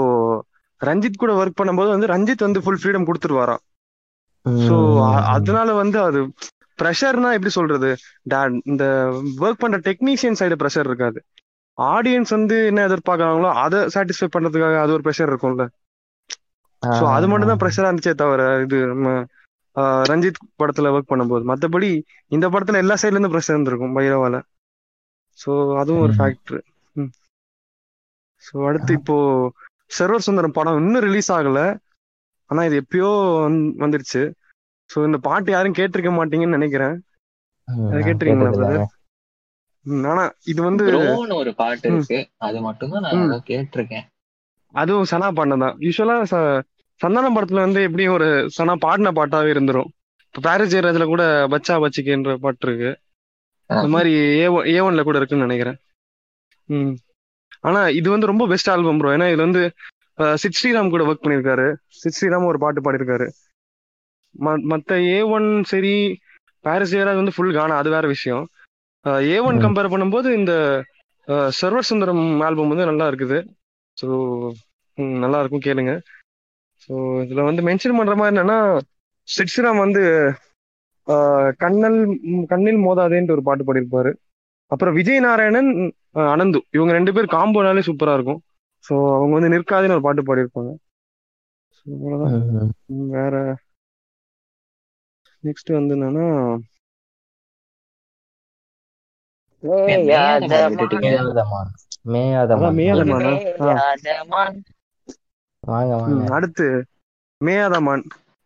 ரஞ்சித் 0.80 1.22
கூட 1.22 1.32
ஒர்க் 1.34 1.60
பண்ணும்போது 1.60 1.88
வந்து 1.88 2.06
ரஞ்சித் 2.06 2.46
வந்து 2.46 2.62
ஃபுல் 2.62 2.80
ஃப்ரீடம் 2.82 3.06
கொடுத்துருவாராம். 3.08 3.62
ஸோ. 4.64 4.76
அதனால 5.34 5.68
வந்து 5.72 5.98
அது 6.00 6.20
ப்ரெஷர்னா 6.82 7.32
எப்படி 7.32 7.48
சொல்றது? 7.48 7.96
இந்த 8.64 8.84
ஒர்க் 9.40 9.58
பண்ற 9.58 9.78
டெக்னீஷியன் 9.78 10.38
சைடு 10.38 10.54
ப்ரெஷர் 10.62 10.86
இருக்காது. 10.86 11.24
ஆடியன்ஸ் 11.78 12.30
வந்து 12.30 12.66
என்ன 12.66 12.88
எதிர்பார்க்கறாங்களோ 12.88 13.52
அதை 13.52 13.80
சாட்டிஸ்ஃபை 13.80 14.28
பண்றதுக்காக 14.38 14.80
அது 14.80 14.92
ஒரு 14.92 15.02
ப்ரெஷர் 15.04 15.36
இருக்கும்ல. 15.36 15.68
ஸோ 16.86 17.12
அது 17.12 17.28
மட்டும் 17.28 17.48
தான் 17.48 17.58
ப்ரெஷரா 17.58 17.88
இருந்துச்சே 17.88 18.14
தவிர 18.14 18.60
இது 18.62 18.86
நம்ம 18.86 19.24
ரஞ்சித் 20.02 20.42
படத்துல 20.58 20.98
ஒர்க் 20.98 21.10
பண்ணும்போது. 21.10 21.42
மத்தபடி 21.44 22.02
இந்த 22.28 22.48
படத்துல 22.48 22.74
எல்லா 22.74 22.94
சைடுல 23.02 23.06
இருந்து 23.06 23.28
ப்ரெஷர் 23.28 23.48
இருந்திருக்கும் 23.48 23.96
பைரவால. 23.96 24.42
ஸோ 25.46 25.76
அதுவும் 25.78 26.02
ஒரு. 26.02 26.12
ஃபேக்டர் 26.12 26.60
ஸோ 28.44 28.66
அடுத்து 28.66 28.92
இப்போ 28.92 29.16
சர்வர் 29.98 30.16
சுந்தரம் 30.16 30.52
படம் 30.52 30.76
இன்னும் 30.76 31.02
ரிலீஸ் 31.02 31.32
ஆகல. 31.32 31.76
ஆனா 32.46 32.64
இது 32.64 32.82
எப்பயோ 32.82 33.40
வந்து- 33.40 33.74
வந்துருச்சு. 33.78 34.32
ஸோ 34.90 35.04
இந்த 35.08 35.18
பாட்டு 35.26 35.48
யாரும் 35.52 35.78
கேட்டிருக்க 35.78 36.10
மாட்டீங்கன்னு 36.16 36.58
நினைக்கிறேன். 36.58 36.96
கேட்டிருக்கீங்களா 38.06 38.84
ஆனா 40.10 40.22
இது 40.50 40.60
வந்து 40.66 40.84
ஒரு 41.40 41.50
பாட்டு. 41.60 41.88
இருக்கு. 41.90 42.18
அது 42.46 42.58
மட்டும்தான் 42.66 43.04
நான் 43.06 43.48
கேட்டிருக்கேன். 43.50 44.06
அதுவும் 44.74 45.10
சனா 45.10 45.26
பாடினது 45.36 45.64
தான் 45.64 45.76
யூஸ்வலா 45.84 46.16
சந்தானம் 47.00 47.36
படத்துல 47.36 47.64
வந்து 47.66 47.80
எப்படியும் 47.88 48.16
ஒரு 48.16 48.28
சனா 48.56 48.74
பாடின 48.84 49.12
பாட்டாவே 49.18 49.48
இருந்துரும். 49.54 49.88
இப்போ 50.26 50.40
பாரிஸ் 50.46 50.72
ஜெயராஜ்ல 50.72 51.04
கூட 51.10 51.22
பச்சா 51.52 51.74
பச்சிக்கன்ற 51.82 52.32
பாட்டு 52.44 52.66
இருக்கு. 52.66 52.90
இந்த 53.70 53.88
மாதிரி 53.94 54.10
ஏ 54.38 54.46
ஏ 54.72 54.78
ஒன்ல 54.86 55.02
கூட 55.08 55.16
இருக்குன்னு 55.20 55.46
நினைக்கிறேன். 55.46 55.78
ம். 56.68 56.94
ஆனா 57.68 57.80
இது 57.98 58.08
வந்து 58.14 58.30
ரொம்ப 58.32 58.44
பெஸ்ட் 58.52 58.70
ஆல்பம் 58.72 58.98
ப்ரோ 59.00 59.12
ஏன்னா 59.16 59.28
இதுல 59.32 59.46
வந்து 59.48 59.62
சித் 60.42 60.58
ஸ்ரீராம் 60.58 60.92
கூட 60.92 61.04
ஒர்க் 61.08 61.24
பண்ணியிருக்காரு 61.24 61.66
சித் 62.00 62.16
ஸ்ரீராம் 62.18 62.50
ஒரு 62.50 62.58
பாட்டு 62.64 62.84
பாடியிருக்காரு. 62.86 63.26
மத்த 64.70 64.90
ஏ 65.06 65.18
ஒன் 65.34 65.48
சரி 65.64 65.94
பாரிஸ் 66.64 66.92
ஜெயராஜ் 66.92 67.20
வந்து 67.20 67.34
ஃபுல் 67.36 67.56
கானா 67.56 67.74
அது 67.76 67.90
வேற 67.90 68.06
விஷயம். 68.08 68.44
ஏ 69.26 69.38
ஒன். 69.40 69.58
கம்பேர் 69.64 69.92
பண்ணும்போது 69.92 70.28
இந்த 70.34 70.52
அஹ், 71.28 71.50
சர்வர் 71.58 71.88
சுந்தரம் 71.88 72.24
ஆல்பம் 72.42 72.72
வந்து 72.72 72.88
நல்லா 72.88 73.06
இருக்குது. 73.10 73.38
ஸோ 73.96 74.06
நல்லா 75.18 75.38
இருக்கும் 75.40 75.62
கேளுங்க. 75.62 75.92
ஸோ 76.82 76.92
இதுல 77.24 77.44
வந்து 77.44 77.62
மென்ஷன் 77.62 77.98
பண்ற 77.98 78.14
மாதிரி 78.14 78.34
என்னன்னா 78.34 78.58
சித் 79.28 79.52
ஸ்ரீராம் 79.52 79.84
வந்து 79.84 80.02
கண்ணல் 81.60 81.98
கண்ணில் 82.50 82.80
மோதாதேன்ட்டு 82.84 83.36
ஒரு 83.36 83.42
பாட்டு 83.42 83.64
பாடியிருப்பாரு. 83.64 84.10
அப்புறம் 84.70 84.96
விஜய் 84.98 85.20
நாராயணன் 85.20 85.70
அனந்து. 86.32 86.60
இவங்க 86.70 86.92
ரெண்டு 86.92 87.14
பேர் 87.16 87.34
காம்போனாலே 87.34 87.86
சூப்பரா 87.88 88.14
இருக்கும். 88.14 88.40
ஸோ 88.84 88.94
அவங்க 89.16 89.34
வந்து 89.38 89.52
நிற்காதுன்னு 89.54 89.96
ஒரு 89.96 90.06
பாட்டு 90.06 90.22
பாடியிருப்பாங்க. 90.22 90.72
வேற 93.14 93.34
வாங்க 105.64 105.92
வாங்க. 105.94 106.14
ம், 106.16 106.32
அடுத்து 106.36 106.66
மேயாதமான் 107.40 108.02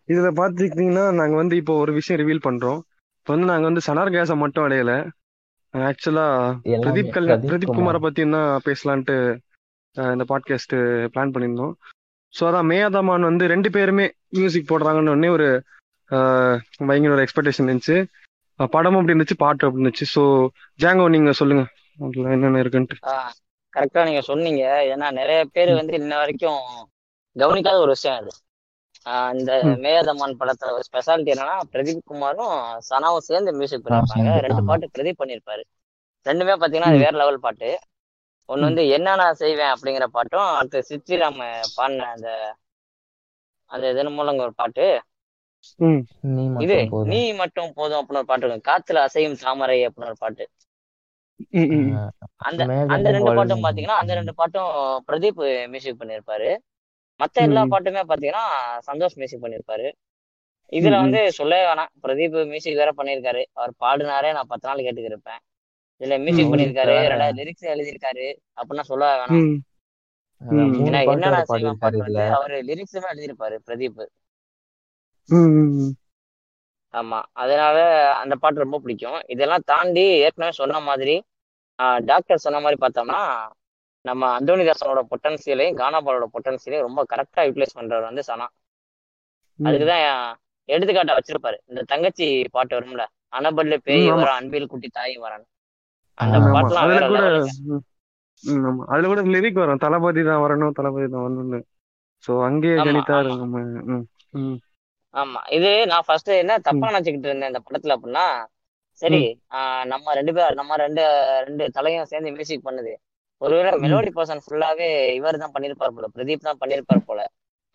இதுல 0.08 0.28
பாத்துக்கிட்டீங்கன்னா 0.38 1.04
நாங்க 1.10 1.34
வந்து 1.36 1.54
இப்போ 1.60 1.74
ஒரு 1.82 1.92
விஷயம் 1.92 2.20
ரிவீல் 2.20 2.46
பண்றோம். 2.46 2.78
இப்போ 3.18 3.32
வந்து 3.34 3.50
நாங்க 3.52 3.66
வந்து 3.66 3.82
சனார் 3.86 4.14
கேஸை 4.14 4.36
மட்டும் 4.36 4.66
அடையல. 4.66 4.92
ஆக்சுவலா 5.74 6.26
பிரதீப் 6.84 7.14
கல்யா 7.14 7.36
பிரதீப் 7.42 7.74
குமார். 7.78 8.04
பத்தியும் 8.04 8.36
தான் 8.36 8.62
பேசலான்ட்டு 8.66 9.16
இந்த 9.96 10.24
பாட்காஸ்ட் 10.30 10.74
பிளான் 11.12 11.32
பண்ணியிருந்தோம். 11.34 11.74
ஸோ 12.34 12.42
அதான் 12.48 12.68
மேயாதமான் 12.70 13.28
வந்து 13.30 13.44
ரெண்டு 13.46 13.68
பேருமே 13.70 14.06
மியூசிக் 14.38 14.70
போடுறாங்கன்னு 14.70 15.14
உடனே 15.14 15.30
ஒரு 15.36 15.48
பயங்கர 16.88 17.14
ஒரு 17.14 17.24
எக்ஸ்பெக்டேஷன் 17.24 17.66
இருந்துச்சு. 17.66 17.96
படமும் 18.70 18.98
அப்படி 18.98 19.14
இருந்துச்சு 19.14 19.36
பாட்டு 19.36 19.66
அப்படி 19.66 19.78
இருந்துச்சு. 19.78 20.06
ஸோ 20.14 20.22
ஜாங்கோ 20.80 21.06
நீங்க 21.08 21.32
சொல்லுங்க. 21.40 21.64
அதுல 21.98 22.32
என்னென்ன 22.36 22.62
இருக்குன்ட்டு. 22.64 22.96
கரெக்டா 23.74 24.02
நீங்க 24.04 24.22
சொன்னீங்க. 24.28 24.62
ஏன்னா 24.92 25.08
நிறைய 25.12 25.40
பேர் 25.54 25.70
வந்து 25.74 25.92
இன்ன 26.00 26.12
வரைக்கும் 26.16 26.60
கவனிக்காத 27.36 27.78
ஒரு 27.78 27.94
விஷயம் 27.96 28.18
அது. 28.20 28.30
இந்த. 29.34 29.52
மேயதமான் 29.82 30.38
படத்துல 30.40 30.72
ஒரு 30.72 30.84
ஸ்பெஷாலிட்டி 30.88 31.32
என்னன்னா 31.34 31.56
பிரதீப் 31.72 32.02
குமாரும் 32.04 32.54
சனாவும் 32.88 33.26
சேர்ந்து 33.28 33.52
மியூசிக் 33.58 33.84
பண்ணிருப்பாங்க. 33.84 34.30
ரெண்டு. 34.46 34.62
பாட்டு 34.68 34.94
பிரதீப் 34.94 35.20
பண்ணிருப்பாரு. 35.22 35.62
ரெண்டுமே 36.26 36.54
பாத்தீங்கன்னா 36.56 36.90
அது. 36.90 37.04
வேற 37.04 37.14
லெவல் 37.16 37.44
பாட்டு. 37.46 37.70
ஒன்னு. 38.48 38.66
வந்து 38.68 38.82
என்ன 38.96 39.14
நான் 39.16 39.40
செய்வேன் 39.40 39.72
அப்படிங்கிற 39.74 40.06
பாட்டும் 40.12 40.48
அடுத்து 40.58 40.80
சித்திராம 40.90 41.40
பாடின 41.74 42.08
அந்த 42.14 42.28
அந்த 43.70 43.84
இதன் 43.90 44.16
மூலங்க 44.16 44.40
ஒரு 44.42 44.54
பாட்டு. 44.54 44.84
இது 46.64 46.74
நீ 47.12 47.20
மட்டும் 47.40 47.70
போதும் 47.74 48.00
அப்படின்னு 48.00 48.20
ஒரு 48.20 48.28
பாட்டு 48.30 48.60
காத்துல 48.68 49.02
அசையும் 49.06 49.40
தாமரை 49.42 49.78
அப்படின்னு 49.86 50.10
ஒரு 50.10 50.18
பாட்டு. 50.18 50.44
அந்த 52.48 52.62
அந்த 52.94 53.08
ரெண்டு 53.16 53.30
பாட்டும் 53.38 53.64
பாத்தீங்கன்னா 53.66 53.98
அந்த 54.00 54.12
ரெண்டு 54.14 54.34
பாட்டும் 54.34 54.70
பிரதீப் 55.08 55.40
மியூசிக் 55.68 56.00
பண்ணியிருப்பாரு 56.00 56.50
மத்த 57.20 57.36
எல்லா 57.46 57.62
பாட்டுமே 57.72 58.02
பாத்தீங்கன்னா 58.10 58.44
சந்தோஷ் 58.88 59.16
மியூசிக் 59.16 59.42
பண்ணியிருப்பாரு 59.44 59.86
ம், 59.88 59.96
இதுல. 60.72 60.96
வந்து 61.02 61.20
சொல்லவே 61.32 61.62
வேணாம். 61.68 61.90
பிரதீப் 62.02 62.36
மியூசிக் 62.50 62.76
வேற 62.76 62.90
பண்ணியிருக்காரு 62.96 63.42
அவர் 63.52 63.72
பாடினாரே 63.84 64.30
நான் 64.32 64.46
பத்து 64.46 64.68
நாள் 64.68 64.84
கேட்டுக்கிட்டு 64.86 65.14
இருப்பேன் 65.14 65.40
இதுல 66.00 66.16
மியூசிக் 66.24 66.50
ரெண்டாவது 67.12 67.38
லிரிக்ஸ் 67.38 67.70
எழுதியிருக்காரு. 67.74 68.26
அப்படின்னா 68.60 68.84
சொல்லவே 68.90 69.14
வேணாம். 69.20 69.46
வந்து 71.14 71.26
அவரு 72.36 72.58
லிரிக்ஸுமே 72.68 73.08
எழுதியிருப்பாரு 73.14 73.56
பிரதீப். 73.66 74.02
ஆமா 76.94 77.18
அதனால 77.34 77.76
அந்த 78.20 78.34
பாட்டு 78.36 78.64
ரொம்ப 78.64 78.78
பிடிக்கும். 78.80 79.18
இதெல்லாம் 79.34 79.66
தாண்டி 79.66 80.04
ஏற்கனவே 80.24 80.52
சொன்ன 80.60 80.80
மாதிரி 80.86 81.14
டாக்டர் 82.02 82.44
சொன்ன 82.44 82.60
மாதிரி 82.60 82.78
பார்த்தோம்னா 82.80 83.18
நம்ம 84.04 84.22
அந்தோனிதாசனோட 84.38 85.00
பொட்டன்சியலையும் 85.10 85.78
கானாபாலோட 85.80 86.26
பொட்டன்சியலையும் 86.34 86.86
ரொம்ப 86.86 87.00
கரெக்டா 87.12 87.44
யூட்டிலைஸ் 87.46 87.78
பண்றவர் 87.78 88.08
வந்து 88.08 88.22
சனா. 88.28 88.46
அதுக்குதான் 89.58 90.04
எடுத்துக்காட்டா 90.68 91.16
வச்சிருப்பாரு. 91.18 91.56
இந்த 91.70 91.80
தங்கச்சி 91.92 92.26
பாட்டு 92.56 92.76
வரும்ல 92.76 93.04
அனபல்ல 93.32 93.74
பேய் 93.86 94.04
வர 94.12 94.30
அன்பில் 94.38 94.70
குட்டி 94.72 94.88
தாயும் 94.90 95.24
வரன். 95.24 95.44
அந்த 96.18 96.36
பாட்டுலாம் 96.54 96.86
அதுல 98.88 99.08
கூட 99.10 99.22
லிரிக் 99.34 99.60
வரும். 99.62 99.82
தளபதி 99.84 100.22
தான் 100.28 100.42
வரணும் 100.44 100.76
தளபதி 100.78 101.06
தான் 101.06 101.24
வரணும்னு. 101.26 101.60
சோ 102.24 102.32
அங்கேயே 102.48 102.76
ஆமா 102.76 102.86
கணித்தாரு 102.88 103.32
ஆமா. 105.20 105.40
இது 105.56 105.70
நான் 105.90 106.06
ஃபர்ஸ்ட் 106.06 106.30
என்ன 106.42 106.54
தப்பா 106.66 106.88
நினைச்சுக்கிட்டு 106.90 107.28
இருந்தேன் 107.30 107.50
இந்த 107.52 107.60
படத்துல 107.66 107.94
அப்படின்னா 107.96 108.24
சரி 109.02 109.20
நம்ம 109.92 110.14
ரெண்டு 110.18 110.32
பேர் 110.36 110.58
நம்ம 110.60 110.76
ரெண்டு 110.84 111.02
ரெண்டு 111.46 111.64
தலையும் 111.76 112.08
சேர்ந்து 112.12 112.32
மியூசிக் 112.36 112.66
பண்ணுது. 112.68 112.92
ஒருவேளை 113.42 113.70
மெலோடி 113.84 114.10
பர்சன் 114.16 114.42
ஃபுல்லாவே 114.44 114.88
இவர் 115.18 115.42
தான் 115.42 115.54
பண்ணியிருப்பார் 115.56 115.94
போல 115.96 116.06
பிரதீப் 116.16 116.48
தான் 116.48 116.60
பண்ணியிருப்பார் 116.62 117.06
போல. 117.10 117.20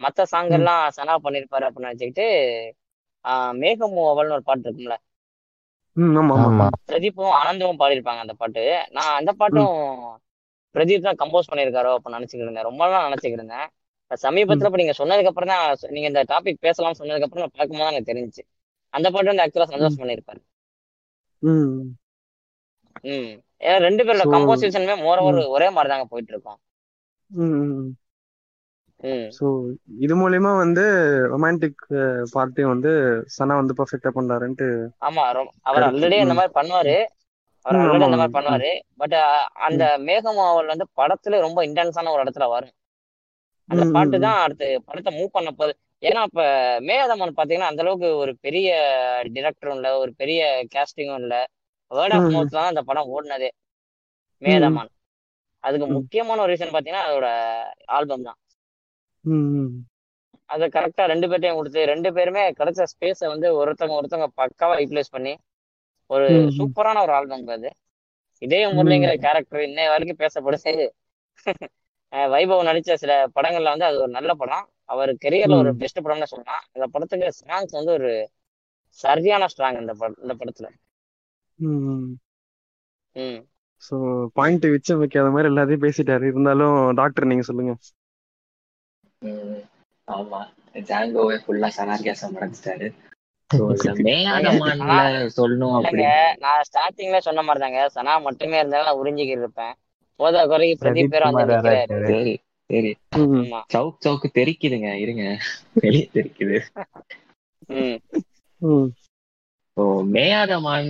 மத்த 0.02 0.26
சாங் 0.32 0.52
எல்லாம் 0.58 0.84
சனா 0.98 1.14
பண்ணியிருப்பாரு 1.26 1.66
அப்படின்னு 1.68 1.90
நினைச்சுக்கிட்டு 1.90 2.26
ஆஹ் 3.26 3.54
மேகமு 3.62 4.02
அவள்னு 4.12 4.36
ஒரு 4.38 4.46
பாட்டு 4.50 4.68
இருக்கும்ல. 4.68 4.96
பிரதீப்பும் 6.90 7.36
ஆனந்தும் 7.40 7.80
பாடியிருப்பாங்க 7.82 8.22
அந்த 8.26 8.36
பாட்டு. 8.42 8.64
நான் 8.98 9.18
அந்த 9.20 9.32
பாட்டும் 9.42 9.76
பிரதீப் 10.76 11.08
தான் 11.08 11.20
கம்போஸ் 11.22 11.50
பண்ணியிருக்காரோ 11.50 11.92
அப்படின்னு 11.96 12.18
நினைச்சுக்கிட்டு 12.20 12.48
இருந்தேன். 12.48 12.70
ரொம்ப 12.70 12.84
நாள் 12.94 13.08
நினைச்சுக்கிட்டு 13.08 13.42
இருந்தேன். 13.42 13.68
சமீபத்துல 14.22 14.70
இப்ப 14.70 14.80
நீங்க 14.82 14.96
சொன்னதுக்கு 14.98 15.32
அப்புறம் 15.32 15.52
தான் 15.52 15.64
நீங்க 15.96 16.08
இந்த 16.08 16.24
டாபிக் 16.30 16.64
பேசலாம்னு 16.66 17.00
சொன்னதுக்கு 17.00 17.28
அப்புறம் 17.28 17.46
நான் 17.46 17.58
பார்க்கும்போது 17.58 17.92
எனக்கு 17.92 18.12
தெரிஞ்சுச்சு. 18.12 18.44
அந்த 18.94 19.08
பாட்டு 19.10 19.32
வந்து 19.32 19.44
ஆக்சுவலா 19.44 19.68
ம், 19.68 19.74
சந்தோஷ் 19.74 20.00
பண்ணியிருப்பாரு. 20.02 20.42
ம். 21.44 21.80
ஏன்னா 23.64 23.78
ரெண்டு 23.80 24.04
பேரோட 24.04 24.26
கம்போசிஷனுமே 24.34 24.96
மோரவர் 25.02 25.40
ஒரே 25.56 25.68
மாதிரி 25.70 25.92
தாங்க 25.94 26.06
போயிட்டு 26.06 26.34
இருக்கோம் 26.34 26.60
ஸோ 29.38 29.46
இது 30.00 30.14
மூலியமா 30.16 30.52
வந்து 30.58 30.84
ரொமான்டிக் 31.32 31.82
பார்ட்டியும் 32.34 32.74
வந்து 32.74 32.92
சனா 33.36 33.56
வந்து 33.56 33.74
பர்ஃபெக்டா 33.80 34.12
பண்றாருன்ட்டு 34.14 34.68
ஆமா 35.02 35.24
அவர் 35.64 35.86
ஆல்ரெடி 35.88 36.20
அந்த 36.22 36.36
மாதிரி 36.38 36.54
பண்ணுவாரு. 36.60 36.96
அவர் 37.66 37.80
ஆல்ரெடி 37.82 38.08
அந்த 38.08 38.20
மாதிரி 38.22 38.36
பண்ணுவாரு. 38.38 38.72
பட் 38.98 39.16
அந்த 39.68 39.84
ம். 39.94 40.04
மேகம் 40.04 40.40
அவள் 40.46 40.72
வந்து 40.74 40.88
படத்துல 40.98 41.40
ரொம்ப 41.40 41.60
இன்டென்ஸான 41.68 42.12
ஒரு 42.12 42.24
இடத்துல 42.26 42.48
வரும். 42.50 42.74
அந்த 43.70 43.84
பாட்டு 43.94 44.18
தான் 44.20 44.40
அடுத்து 44.44 44.68
படத்தை 44.88 45.12
மூவ் 45.14 45.36
பண்ண 45.36 45.50
போகுது. 45.54 45.74
ஏன்னா 46.04 46.22
இப்ப 46.30 46.44
மேகதமன் 46.88 47.38
பாத்தீங்கன்னா 47.38 47.72
அந்த 47.72 47.84
அளவுக்கு 47.84 48.10
ஒரு 48.24 48.34
பெரிய 48.46 48.70
டிரெக்டரும் 49.36 49.78
இல்ல 49.78 49.90
ஒரு 50.02 50.12
பெரிய 50.18 50.42
கேஸ்டிங்கும் 50.74 51.22
இல்ல. 51.24 51.36
வேர்ட் 51.92 52.16
ஆஃப் 52.16 52.26
ம் 52.26 52.34
மவுத்ல 52.34 52.58
தான் 52.58 52.72
அந்த 52.72 52.84
படம் 52.90 53.12
ஓடினதே. 53.14 53.50
மேதமான் 54.42 54.92
அதுக்கு 55.64 55.88
முக்கியமான 55.90 56.42
ஒரு 56.42 56.52
ரீசன் 56.54 56.74
பாத்தீங்கன்னா 56.74 57.06
அதோட 57.08 57.28
ஆல்பம் 57.98 58.28
தான். 58.28 58.40
அதை 60.50 60.66
கரெக்டா 60.70 61.04
ரெண்டு 61.12 61.28
பேர்ட்டையும் 61.30 61.60
கொடுத்து 61.60 61.82
ரெண்டு 61.92 62.10
பேருமே 62.16 62.44
கிடைச்ச 62.60 62.88
ஸ்பேஸை 62.92 63.28
வந்து 63.34 63.48
ஒருத்தவங்க 63.60 64.00
ஒருத்தவங்க 64.00 64.30
பக்காவா 64.40 64.76
யூட்டிலைஸ் 64.82 65.14
பண்ணி 65.16 65.34
ஒரு 66.10 66.28
சூப்பரான 66.58 67.02
ஒரு 67.06 67.14
ஆல்பம் 67.14 67.46
அது. 67.56 67.70
இதய 68.42 68.64
ம் 68.72 68.78
முரளிங்கிற 68.78 69.14
கேரக்டர் 69.26 69.68
இன்னைய 69.68 69.92
வரைக்கும் 69.94 70.22
பேசப்படுது. 70.24 70.74
வைபவ் 72.14 72.68
நடிச்ச 72.68 72.94
சில 72.94 73.14
படங்கள்ல 73.36 73.70
வந்து 73.70 73.86
அது 73.86 73.98
ஒரு 73.98 74.12
நல்ல 74.12 74.34
படம். 74.34 74.66
அவர் 74.86 75.12
கெரியர்ல 75.16 75.58
ஒரு 75.58 75.72
பெஸ்ட் 75.76 76.04
படம்னு 76.04 76.24
சொல்லலாம். 76.24 76.64
இந்த 76.74 76.88
படத்துக்கு 76.88 77.30
சாங்ஸ் 77.42 77.72
வந்து 77.72 77.92
ஒரு 77.92 78.12
சரியான 79.00 79.46
ஸ்ட்ராங் 79.46 79.80
இந்த 79.80 79.94
படம் 79.94 80.22
இந்த 80.22 80.34
படத்துல. 80.34 80.68
ம். 81.60 82.12
ம். 83.16 83.42
ஸோ 83.84 83.96
பாயிண்ட் 84.34 84.66
மிச்சம் 84.66 84.98
வைக்காத 84.98 85.30
மாதிரி 85.30 85.50
எல்லாத்தையும் 85.50 85.86
பேசிட்டாரு. 85.86 86.26
இருந்தாலும் 86.28 86.96
டாக்டர் 86.96 87.26
நீங்க 87.26 87.42
சொல்லுங்க. 87.42 87.74
ம், 89.22 89.62
ஆமா. 90.08 90.42
ஜாங்கோவே 90.82 91.36
ஃபுல்லா 91.44 91.70
சனார்கேசம் 91.78 92.36
நடந்துட்டாரு 92.36 92.88
சொல்லணும் 95.36 95.74
நான் 96.38 96.64
ஸ்டார்டிங்ல 96.64 97.18
சொன்ன 97.18 97.42
மாதிரி 97.42 97.64
தாங்க 97.66 97.82
சனா 97.90 98.22
மட்டுமே 98.22 98.58
இருந்தாலும் 98.58 98.88
நான் 98.88 99.02
உறிஞ்சிக்கிட்டு 99.02 99.46
இருப்பேன். 99.46 99.74
போதா 100.24 100.42
குறைக்கு 100.46 100.76
பிரதீப் 100.82 101.12
பேரும் 101.14 101.38
சரி 102.70 102.92
சவுக் 103.74 104.00
சவுக்கு 104.00 104.28
தெரிக்குதுங்க 104.36 104.90
இருங்க. 105.04 105.24
வெளியே 105.80 106.06
தெரிக்குது. 106.12 106.58
ஸோ 109.78 109.84
மேயாதமான் 110.12 110.90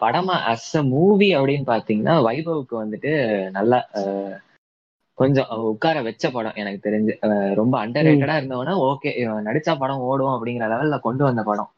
படமா 0.00 0.36
அஸ் 0.50 0.68
அ 0.74 0.82
மூவி 0.88 1.28
அப்படின்னு 1.36 1.66
பாத்தீங்கன்னா 1.68 2.14
வைபவுக்கு 2.26 2.74
வந்துட்டு 2.80 3.12
நல்லா 3.56 3.78
கொஞ்சம் 5.18 5.48
உட்கார 5.70 5.96
வச்ச 6.06 6.24
படம் 6.30 6.56
எனக்கு 6.56 6.80
தெரிஞ்சு. 6.80 7.12
ரொம்ப 7.60 7.74
அண்டர் 7.82 8.06
ரேட்டடா 8.08 8.34
இருந்தவனா 8.38 8.74
ஓகே 8.88 9.10
நடிச்சா 9.46 9.74
படம் 9.78 10.04
ஓடும் 10.08 10.34
அப்படிங்கிற 10.34 10.66
லெவல்ல 10.66 10.98
கொண்டு 11.06 11.24
வந்த 11.24 11.44
படம். 11.44 11.70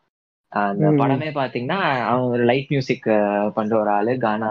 அந்த 0.52 0.88
படமே 0.98 1.28
பாத்தீங்கன்னா 1.36 1.78
அவன் 2.04 2.28
ஒரு 2.28 2.42
லைட் 2.50 2.70
மியூசிக் 2.70 3.08
பண்ற 3.56 3.72
ஒரு 3.78 3.90
ஆளு 3.94 4.12
கானா 4.20 4.50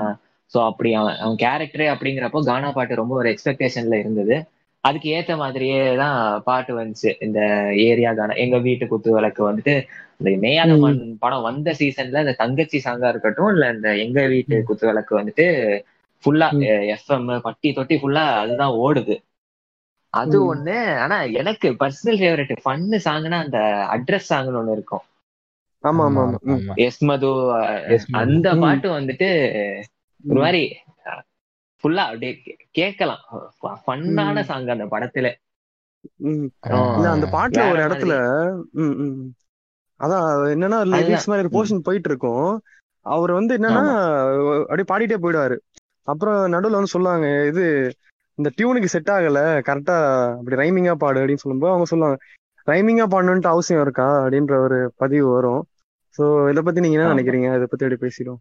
ஸோ 0.54 0.60
அப்படி 0.70 0.90
அவன் 0.94 1.18
அவன் 1.20 1.38
கேரக்டரே 1.40 1.88
அப்படிங்கிறப்போ 1.94 2.40
கானா 2.46 2.70
பாட்டு 2.74 3.02
ரொம்ப 3.02 3.14
ஒரு 3.20 3.30
எக்ஸ்பெக்டேஷன்ல 3.34 3.96
இருந்தது. 4.02 4.36
அதுக்கு 4.84 5.08
ஏத்த 5.18 5.34
மாதிரியே 5.42 5.80
தான் 6.02 6.16
பாட்டு 6.48 6.72
வந்துச்சு. 6.78 7.12
இந்த 7.26 7.40
ஏரியா 7.86 8.12
கானா 8.14 8.34
எங்க 8.44 8.58
வீட்டு 8.66 8.86
குத்து 8.92 9.10
விளக்கு 9.16 9.42
வந்துட்டு 9.48 9.76
இந்த 10.20 10.32
மேயாதமான் 10.44 11.00
ம். 11.00 11.14
படம் 11.24 11.46
வந்த 11.48 11.70
சீசன்ல 11.80 12.24
இந்த 12.26 12.36
தங்கச்சி 12.42 12.80
சாங்கா 12.86 13.10
இருக்கட்டும் 13.14 13.52
இல்ல 13.54 13.66
இந்த 13.76 13.90
எங்க 14.04 14.20
வீட்டு 14.34 14.58
குத்து 14.70 14.86
விளக்கு 14.90 15.14
வந்துட்டு 15.20 15.48
ஃபுல்லா 16.24 16.48
எஃப்எம் 16.96 17.28
பட்டி 17.46 17.70
தொட்டி 17.78 17.96
ஃபுல்லா 18.00 18.26
அதுதான் 18.40 18.76
ஓடுது. 18.82 19.16
அது 20.14 20.38
ஒண்ணு 20.46 20.76
ஆனா 21.02 21.18
எனக்கு 21.40 21.68
பர்சனல் 21.80 22.20
ஃபேவரட் 22.20 22.54
ஃபன்னு 22.62 23.00
சாங்னா 23.06 23.40
அந்த 23.44 23.60
அட்ரஸ் 23.96 24.30
சாங்னு 24.30 24.60
ஒண்ணு 24.60 24.76
இருக்கும். 24.76 25.06
ஆமா 25.84 26.06
ஆமா 26.08 26.24
எஸ் 26.84 27.02
மது 27.04 27.30
அந்த 28.22 28.48
பாட்டு 28.60 28.88
வந்துட்டு 28.96 29.30
ஒரு 30.24 30.40
மாதிரி 30.46 30.64
ஃபுல்லா 31.84 32.04
அப்படியே 32.10 32.34
கேட்கலாம். 32.80 33.24
ஃபன்னான 33.84 34.44
சாங் 34.50 34.74
அந்த 34.76 34.86
படத்துல. 34.94 35.30
அந்த 37.14 37.28
பாட்டுல 37.36 37.64
ஒரு 37.72 37.82
இடத்துல. 37.88 38.14
அதான் 40.00 40.24
அது 40.30 40.46
என்னன்னா 40.56 40.80
லிரிக்ஸ் 40.92 41.30
மாதிரி 41.30 41.44
ஒரு 41.46 41.52
போர்ஷன் 41.56 41.86
போயிட்டு 41.88 42.10
இருக்கும் 42.12 42.48
அவர் 43.06 43.32
வந்து 43.40 43.54
என்னன்னா 43.58 43.84
அப்படியே 44.68 44.88
பாடிட்டே 44.92 45.18
போயிடுவாரு. 45.24 45.58
அப்புறம் 46.08 46.40
நடுவுல 46.54 46.80
வந்து 46.80 46.94
சொல்லுவாங்க 46.94 47.28
இது 47.52 47.66
இந்த 48.38 48.50
டியூனுக்கு 48.58 48.94
செட் 48.94 49.12
ஆகல 49.16 49.40
கரெக்டா 49.68 49.98
அப்படி 50.38 50.56
ரைமிங்கா 50.62 50.96
பாடு 51.04 51.22
அப்படின்னு 51.22 51.44
சொல்லும்போது 51.44 51.74
அவங்க 51.74 51.88
சொல்லுவாங்க 51.92 52.18
ரைமிங்கா 52.68 53.06
பாடணுன்ட்டு 53.14 53.54
அவசியம் 53.54 53.84
இருக்கா? 53.86 54.08
அப்படின்ற 54.24 54.56
ஒரு 54.66 54.78
பதிவு 55.02 55.28
வரும். 55.36 55.62
சோ 56.16 56.24
இத 56.52 56.62
பத்தி 56.62 56.84
நீங்க 56.84 56.98
என்ன 56.98 57.14
நினைக்கிறீங்க? 57.14 57.50
இதை 57.58 57.68
பத்தி 57.70 57.86
அப்படி 57.86 58.04
பேசிடும் 58.06 58.40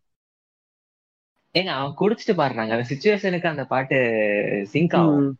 ஏங்க 1.54 1.70
அவன் 1.78 1.96
குடிச்சிட்டு 2.00 2.34
பாடுறாங்க 2.40 2.74
அந்த 2.76 2.86
சுச்சுவேஷனுக்கு 2.90 3.48
அந்த 3.50 3.64
பாட்டு 3.72 3.96
சிங்க் 4.72 4.94
ஆகும். 4.98 5.30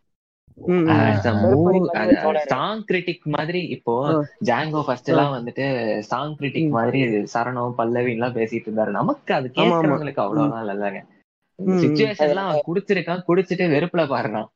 சாங் 2.53 2.83
கிரிட்டிக் 2.89 3.23
மாதிரி 3.37 3.61
இப்போ 3.77 3.95
ஜாங்கோ 4.49 4.81
ஃபர்ஸ்ட் 4.87 5.11
எல்லாம் 5.13 5.35
வந்துட்டு 5.37 5.67
சாங் 6.11 6.35
கிரிட்டிக். 6.41 6.69
மாதிரி 6.77 7.01
சரணம் 7.35 7.79
பல்லவி 7.79 8.13
எல்லாம் 8.17 8.37
பேசிட்டு 8.39 8.69
இருந்தாரு. 8.69 8.93
நமக்கு 9.01 9.33
அது 9.39 9.49
கேட்கறவங்களுக்கு 9.59 10.25
அவ்வளவுதான் 10.25 10.65
இல்லைங்க 10.65 11.03
சுச்சுவேஷன்லாம் 11.81 12.49
அவன் 12.51 12.67
குடிச்சிருக்கான் 12.69 13.27
குடிச்சிட்டு 13.29 13.67
வெறுப்புல 13.75 14.05
பாடுறான். 14.13 14.49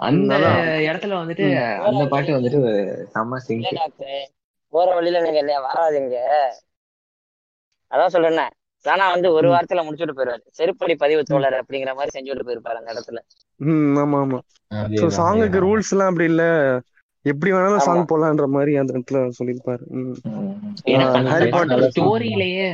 அந்த 0.00 0.32
இடத்துல 0.88 1.14
வந்துட்டு 1.20 1.46
அந்த 1.88 2.02
பாட்டு 2.12 2.36
வந்துட்டு 2.36 2.60
செம்ம 3.14 3.40
சிங்க் 3.46 3.70
போற 4.72 4.88
வழியில 4.96 5.20
நீங்க 5.24 5.40
இல்லையா 5.42 5.60
வராதீங்க. 5.66 6.16
அதான் 7.90 8.14
சொல்றேன் 8.14 8.54
சானா 8.84 9.04
வந்து 9.10 9.28
ஒரு 9.32 9.48
வாரத்துல 9.48 9.82
முடிச்சுட்டு 9.84 10.16
போயிருவாரு. 10.16 10.44
செருப்படி 10.58 10.94
பதிவு 10.96 11.22
தோழர் 11.22 11.60
அப்படிங்கிற 11.60 11.92
மாதிரி 11.94 12.14
செஞ்சுட்டு 12.16 12.46
போயிருப்பாரு 12.48 12.80
அந்த 12.80 12.92
இடத்துல. 12.94 13.20
ம் 13.60 13.96
ஆமா 13.96 14.18
ஆமா. 14.24 14.38
அதேதான் 14.70 15.16
சாங்குக்கு 15.18 15.64
ரூல்ஸ் 15.66 15.92
எல்லாம் 15.94 16.10
அப்படி 16.10 16.26
இல்ல. 16.32 16.44
எப்படி 17.24 17.50
வேணாலும் 17.52 17.86
சாங் 17.86 18.08
போடலான்ற 18.10 18.46
மாதிரி 18.48 18.72
அந்த 18.76 18.92
இடத்துல 18.94 19.20
சொல்லியிருப்பாரு. 19.38 19.82
ஸ்டோரியிலேயே 21.88 22.68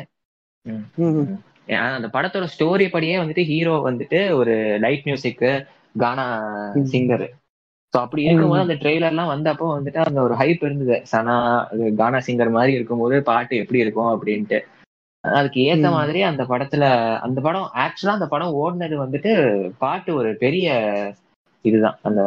அந்த 1.90 2.08
படத்தோட 2.14 2.46
ஸ்டோரி 2.54 2.86
படியே 2.90 3.14
வந்துட்டு 3.20 3.44
ஹீரோ 3.44 3.74
வந்துட்டு 3.86 4.18
ஒரு 4.34 4.54
லைட் 4.80 5.06
மியூசிக் 5.06 5.42
கானா. 5.94 6.26
சிங்கர் 6.92 7.26
ஸோ 7.92 7.98
அப்படி 8.00 8.22
இருக்கும்போது 8.22 8.64
அந்த 8.64 8.76
ட்ரெய்லர்லாம் 8.82 9.32
வந்தப்போ 9.32 9.66
வந்துட்டு 9.74 10.00
அந்த 10.04 10.18
ஒரு 10.22 10.34
ஹைப் 10.34 10.64
இருந்தது. 10.64 10.96
சனா 11.12 11.34
கானா 11.98 12.18
சிங்கர் 12.26 12.50
மாதிரி 12.50 12.72
இருக்கும்போது 12.72 13.16
பாட்டு 13.22 13.54
எப்படி 13.56 13.78
இருக்கும் 13.78 14.10
அப்படின்ட்டு. 14.14 14.58
அதுக்கு 15.24 15.60
ஏத்த. 15.64 15.88
மாதிரி 15.90 16.20
அந்த 16.22 16.42
படத்துல 16.42 16.84
அந்த 17.20 17.38
படம் 17.40 17.68
ஆக்சுவலா 17.74 18.16
அந்த 18.18 18.26
படம் 18.26 18.56
ஓடுனது 18.62 18.96
வந்துட்டு 19.04 19.32
பாட்டு 19.78 20.14
ஒரு 20.14 20.30
பெரிய 20.36 20.68
இதுதான். 21.64 21.98
அந்த 22.02 22.22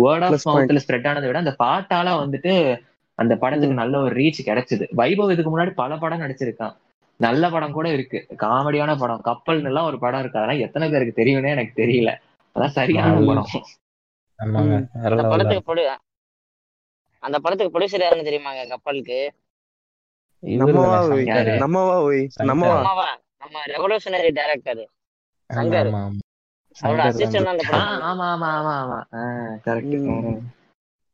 வேர்ட் 0.00 0.24
ஆஃப். 0.28 0.46
மவுத்ல 0.48 0.82
ஸ்ப்ரெட் 0.84 1.08
ஆனதை 1.10 1.26
விட 1.26 1.38
அந்த 1.38 1.54
பாட்டால 1.64 2.14
வந்துட்டு 2.22 2.52
அந்த 3.18 3.36
படத்துக்கு 3.36 3.74
நல்ல 3.74 4.00
ஒரு 4.00 4.14
ரீச் 4.16 4.46
கிடைச்சது. 4.46 4.84
வைபவ் 4.96 5.32
இதுக்கு 5.32 5.52
முன்னாடி 5.52 5.72
பல 5.74 5.96
படம் 5.96 6.20
நடிச்சிருக்கான். 6.20 6.74
நல்ல 7.20 7.50
படம் 7.50 7.72
கூட 7.72 7.88
இருக்கு. 7.88 8.18
காமெடியான 8.38 8.98
படம். 8.98 9.20
கப்பல் 9.20 9.64
எல்லாம் 9.64 9.84
ஒரு 9.84 9.98
படம் 9.98 10.20
இருக்கு. 10.20 10.38
அதெல்லாம் 10.38 10.64
எத்தனை 10.66 10.86
பேருக்கு 10.90 11.20
தெரியும்னே 11.20 11.52
எனக்கு 11.56 11.74
தெரியல. 11.82 12.12
அதான் 12.56 12.76
சரியான 12.78 13.20
படம். 13.26 13.50
அந்த 14.38 15.22
படத்துக்கு 15.32 15.86
அந்த 17.22 17.36
படத்துக்கு 17.38 17.72
ப்ரொடியூசர் 17.74 18.04
யாருன்னு 18.04 18.28
தெரியுமாங்க 18.28 18.62
கப்பலுக்கு? 18.68 19.18
நம்மவா. 20.42 20.96
நம்மவா. 22.42 23.08
நம்மவா. 23.42 23.62
டைரக்டர் 24.38 24.82
சங்கர். 25.50 25.90
அவரோட 26.76 27.02
அசிஸ்டன்ட். 27.10 27.50
அந்த 27.52 27.64
படம். 27.68 28.02
ஆமா 28.10 28.26
ஆமா 28.32 28.48
ஆமா 28.58 28.74
ஆமா 28.82 28.98
கரெக்ட் 29.66 29.96
ம். 30.04 30.40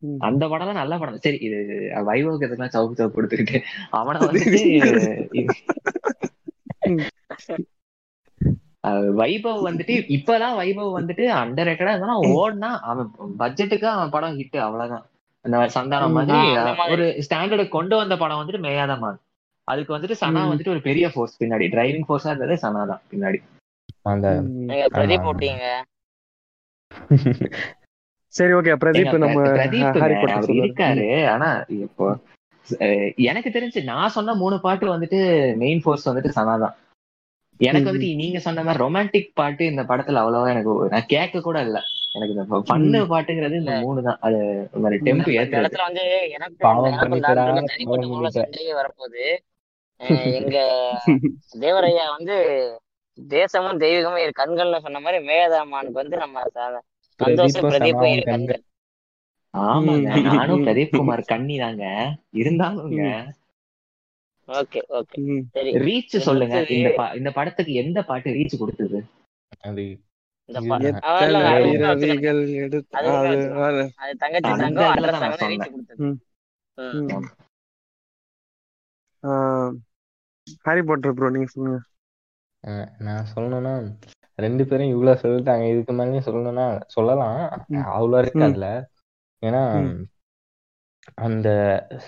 ம். 0.03 0.19
அந்த 0.27 0.43
படம் 0.49 0.69
தான் 0.69 0.81
நல்ல 0.81 0.95
படம். 0.99 1.23
சரி 1.25 1.39
இது 1.47 1.57
வைபவுக்கு 2.09 2.47
எதுக்கெல்லாம் 2.47 2.75
சவுக்கு 2.75 2.99
சவுக்கு 2.99 3.17
கொடுத்துருக்கு 3.17 3.59
அவனை 3.93 4.19
வைபவ் 9.19 9.61
வந்துட்டு 9.65 9.95
இப்பதான் 10.17 10.59
வைபவ் 10.59 10.91
வந்துட்டு 10.99 11.25
அண்டர் 11.39 11.69
ரேட்டடா 11.69 11.93
இருந்தாலும் 11.93 12.27
ஓடுனா 12.35 12.71
அவன் 12.85 13.09
பட்ஜெட்டுக்கு 13.41 13.87
அவன் 13.91 14.11
படம் 14.11 14.37
ஹிட் 14.39 14.59
அவ்வளவுதான். 14.67 15.05
அந்த 15.44 15.56
சந்தானம். 15.74 16.15
மாதிரி. 16.15 16.39
ஒரு 16.94 17.05
ஸ்டாண்டர்டு 17.24 17.65
கொண்டு 17.70 17.94
வந்த 17.97 18.15
படம் 18.16 18.40
வந்துட்டு 18.40 18.65
மேயாதமான் 18.65 19.19
அதுக்கு 19.69 19.94
வந்துட்டு 19.94 20.16
சனா. 20.20 20.40
வந்துட்டு 20.51 20.74
ஒரு 20.74 20.82
பெரிய 20.86 21.06
ஃபோர்ஸ் 21.12 21.39
பின்னாடி 21.40 21.66
டிரைவிங் 21.73 22.06
ஃபோர்ஸா 22.06 22.31
இருந்தது 22.32 22.56
சனா 22.62 22.82
தான் 22.90 23.02
பின்னாடி 23.10 23.39
அந்த 24.06 24.28
பிரதீப். 24.94 25.27
போட்டீங்க 25.27 25.65
சரி 28.35 28.52
ஓகே 28.56 28.74
பிரதீப் 28.82 29.23
நம்ம 29.23 29.44
பிரதீப் 29.51 29.98
இருக்காரு 30.59 31.06
ஆனா 31.35 31.48
இப்போ 31.78 32.06
எனக்கு 33.27 33.51
தெரிஞ்சு 33.51 33.81
நான் 33.86 34.15
சொன்ன 34.16 34.35
மூணு 34.40 34.56
பாட்டு 34.65 34.94
வந்துட்டு 34.94 35.19
மெயின் 35.62 35.82
ஃபோர்ஸ் 35.85 36.09
வந்துட்டு 36.09 36.32
சனா 36.36 36.55
தான் 36.65 36.74
எனக்கு. 37.60 37.86
வந்துட்டு 37.86 38.10
நீங்க 38.20 38.39
சொன்ன 38.40 38.65
மாதிரி 38.65 38.82
ரொமான்டிக் 38.82 39.31
பாட்டு 39.35 39.62
இந்த 39.70 39.82
படத்துல 39.89 40.20
அவ்வளவா 40.23 40.51
எனக்கு 40.55 40.74
நான் 40.93 41.10
கேட்க 41.15 41.40
கூட 41.40 41.60
இல்ல 41.66 41.78
எனக்கு 42.13 42.35
இந்த 42.35 42.63
பண்ணு 42.65 43.05
பாட்டுங்கிறது 43.05 43.59
இந்த 43.59 43.81
மூணு 43.81 44.03
தான். 44.03 44.19
அது 44.21 44.69
மாதிரி 44.73 45.11
டெம்பு 45.11 45.15
ஏத்துறது. 45.15 45.77
வந்து 45.77 46.29
எனக்கு 46.31 46.55
பாவம். 46.59 46.99
சண்டையே 48.31 48.73
வரப்போகுது. 48.73 49.37
எங்க 50.33 50.91
தேவரையா 51.59 52.17
வந்து 52.17 52.81
தேசமும் 53.29 53.81
தெய்வீகமும் 53.81 54.17
இரு 54.17 54.33
கண்கள்ல 54.39 54.79
சொன்ன 54.79 55.01
மாதிரி 55.01 55.27
மேகதாமானுக்கு 55.27 55.93
வந்து 55.93 56.17
நம்ம 56.17 56.43
ச- 56.43 56.55
சந்தோஷ் 56.55 56.81
பிரதீப்பும் 57.23 57.71
பிரதீப்பும் 57.71 58.13
இரு 58.13 58.23
கண்கள். 58.25 58.63
ஆமாங்க. 59.59 60.23
நானும் 60.23 60.67
பிரதீப் 60.67 60.97
குமார் 60.97 61.21
கண்ணி 61.21 61.59
தாங்க. 61.59 62.17
இருந்தாலுங்க 62.33 63.29
ஓகே 64.47 64.79
ஓகே. 64.89 65.43
ரீச் 65.55 66.19
சொல்லுங்க. 66.19 66.65
இந்த 66.69 66.89
பா- 66.97 67.17
இந்த 67.17 67.31
படத்துக்கு 67.31 67.73
எந்த 67.73 68.03
பாட்டு 68.03 68.31
ரீச் 68.31 68.59
கொடுத்தது? 68.59 69.05
நான் 70.49 70.62
ஹாரி 80.61 80.83
பாட்டர் 80.83 81.15
ப்ரோ 81.15 81.31
நீங்க 81.31 81.47
சொல்லுங்க. 81.47 81.81
சொல்லணும்னா 83.35 83.99
ரெண்டு 84.35 84.66
பேரும் 84.66 84.89
இவ்வளவு 84.89 85.20
சொல்லிட்டாங்க 85.20 85.70
இதுக்கு 85.70 85.93
மேலேயும் 85.93 86.29
சொல்லணும்னா 86.29 86.81
சொல்லலாம். 86.87 87.66
அவ்வளோ 87.73 88.19
இருக்கு. 88.19 88.43
அதுல. 88.43 88.91
ஏன்னா. 89.47 89.83
அந்த 91.15 91.49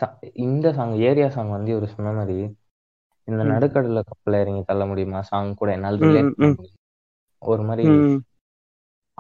ச- 0.01 0.31
இந்த 0.33 0.73
சாங் 0.73 0.99
ஏரியா 0.99 1.29
சாங் 1.29 1.51
வந்து 1.51 1.77
இவர் 1.77 1.95
சொன்ன 1.95 2.13
மாதிரி 2.13 2.57
இந்த. 3.25 3.45
நடுக்கடல 3.45 4.03
கப்பல 4.03 4.41
இறங்கி 4.41 4.63
தள்ள 4.63 4.87
முடியுமா? 4.87 5.21
சாங் 5.23 5.55
கூட 5.55 5.73
என்னால் 5.73 5.99
ஒரு 7.39 7.63
மாதிரி. 7.63 7.89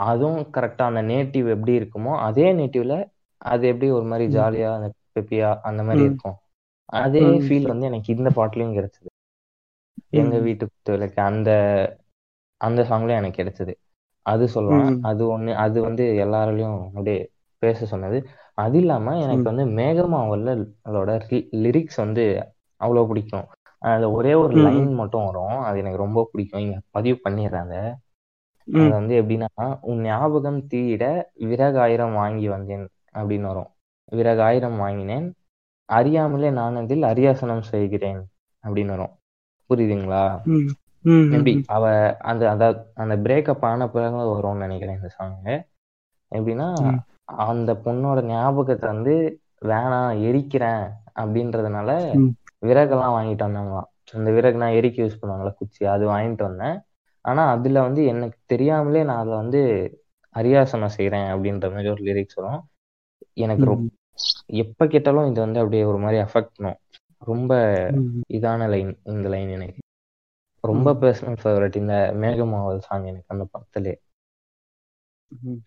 அதுவும் 0.06 0.42
கரெக்டா 0.54 0.84
அந்த 0.88 1.02
நேட்டிவ் 1.08 1.46
எப்படி 1.54 1.72
இருக்குமோ 1.80 2.12
அதே 2.26 2.46
நேட்டிவ்ல 2.58 2.94
அது 3.50 3.64
எப்படி 3.68 3.88
ஒரு 3.92 4.06
மாதிரி. 4.06 4.26
ஜாலியா 4.32 4.70
அந்த 4.76 4.88
பெப்பியா 5.16 5.50
அந்த 5.68 5.80
மாதிரி. 5.82 6.02
இருக்கும் 6.08 6.36
அதே. 6.98 7.24
ஃபீல் 7.44 7.70
வந்து 7.72 7.88
எனக்கு 7.90 8.14
இந்த 8.16 8.28
பாட்டுலயும் 8.36 8.76
கிடைச்சது 8.76 9.08
எங்க. 10.20 10.34
வீட்டு 10.46 10.64
குத்து 10.66 10.94
விளக்கு 10.94 11.20
அந்த 11.24 11.50
அந்த 12.60 12.80
சாங்லயும் 12.88 13.20
எனக்கு 13.20 13.40
கிடைச்சது 13.40 13.72
அது 14.26 14.44
சொல்லலாம். 14.54 14.90
அது 15.08 15.22
ஒண்ணு 15.34 15.52
அது 15.64 15.78
வந்து 15.86 16.04
எல்லாராலையும் 16.24 16.78
அப்படியே 16.88 17.18
பேச 17.62 17.86
சொன்னது 17.86 18.18
அது 18.58 18.76
இல்லாம 18.78 19.14
எனக்கு. 19.24 19.46
வந்து 19.50 19.64
மேகமாவல்லோட 19.78 21.10
லிரிக்ஸ் 21.64 22.00
வந்து 22.04 22.24
அவ்வளவு 22.80 23.08
பிடிக்கும் 23.10 23.46
அதுல 23.82 24.08
ஒரே 24.16 24.32
ஒரு. 24.42 24.54
லைன் 24.66 24.90
மட்டும் 25.00 25.26
வரும் 25.26 25.58
அது 25.66 25.76
எனக்கு 25.82 26.04
ரொம்ப 26.04 26.20
பிடிக்கும் 26.30 26.64
இங்க 26.64 26.76
பதிவு 26.90 27.18
பண்ணிடுறாங்க 27.24 27.74
அது. 28.68 28.90
வந்து 28.90 29.14
எப்படின்னா 29.20 29.48
உன் 29.80 30.00
ஞாபகம் 30.02 30.60
தீயிட 30.70 31.04
விறகாயிரம் 31.44 32.14
வாங்கி 32.14 32.48
வந்தேன் 32.48 32.86
அப்படின்னு 33.14 33.46
வரும் 33.46 33.70
விறகாயிரம் 34.12 34.76
வாங்கினேன் 34.76 35.26
அறியாமலே 35.88 36.50
நான் 36.50 36.76
அதில் 36.76 37.02
அரியாசனம் 37.02 37.64
செய்கிறேன் 37.70 38.20
அப்படின்னு 38.64 38.86
வரும் 38.88 39.14
புரியுதுங்களா. 39.70 40.24
எப்படி. 41.30 41.52
அவ 41.68 41.84
அந்த 42.22 42.50
அந்த 42.50 42.64
அந்த 42.94 43.14
பிரேக்கப் 43.16 43.64
ஆன 43.64 43.88
பிறகு 43.88 44.16
வரும்னு 44.32 44.54
நினைக்கிறேன் 44.58 44.96
இந்த 44.96 45.08
சாங் 45.08 45.36
எப்படின்னா. 46.32 46.68
அந்த 47.44 47.70
பொண்ணோட 47.84 48.20
ஞாபகத்தை 48.26 48.88
வந்து 48.88 49.14
வேணாம் 49.64 50.12
எரிக்கிறேன் 50.28 50.84
அப்படின்றதுனால. 51.16 51.90
விறகெல்லாம் 52.62 53.16
வாங்கிட்டு 53.16 53.46
வந்தாங்களாம் 53.46 53.88
அந்த 54.14 54.30
விறகு 54.30 54.56
நான் 54.56 54.76
எரிக்க 54.78 54.98
யூஸ் 55.02 55.20
பண்ணுவாங்களா 55.20 55.52
குச்சி 55.54 55.82
அது 55.86 56.04
வாங்கிட்டு 56.08 56.42
வந்தேன் 56.42 56.76
ஆனா 57.24 57.42
அதுல 57.50 57.80
வந்து 57.82 58.04
எனக்கு 58.04 58.38
தெரியாமலே 58.46 59.04
நான் 59.04 59.16
அதுல 59.16 59.36
வந்து 59.36 59.60
அரியாசனம் 60.34 60.96
செய்றேன் 60.96 61.28
அப்படின்ற 61.32 61.68
மாதிரி 61.72 61.88
ஒரு 61.88 62.02
லிரிக்ஸ் 62.04 62.34
வரும் 62.34 62.62
எனக்கு 63.36 63.64
ரொம்ப. 63.64 63.88
எப்ப 64.60 64.86
கேட்டாலும் 64.86 65.30
இது 65.30 65.40
வந்து 65.40 65.58
அப்படியே 65.58 65.84
ஒரு 65.84 65.98
மாதிரி 65.98 66.18
அஃபெக்ட் 66.22 66.54
பண்ணும் 66.56 66.78
ரொம்ப. 67.22 67.52
இதான 68.28 68.68
லைன் 68.68 68.98
இந்த 69.04 69.28
லைன் 69.28 69.50
எனக்கு 69.50 69.80
ரொம்ப. 70.64 70.88
பர்சனல் 70.94 71.40
ஃபேவரட் 71.42 71.76
இந்த 71.76 71.94
மேகமாவல் 72.16 72.80
சாங் 72.80 73.04
எனக்கு 73.04 73.28
அந்த 73.28 73.44
படத்திலே 73.52 73.94
ம். 75.30 75.60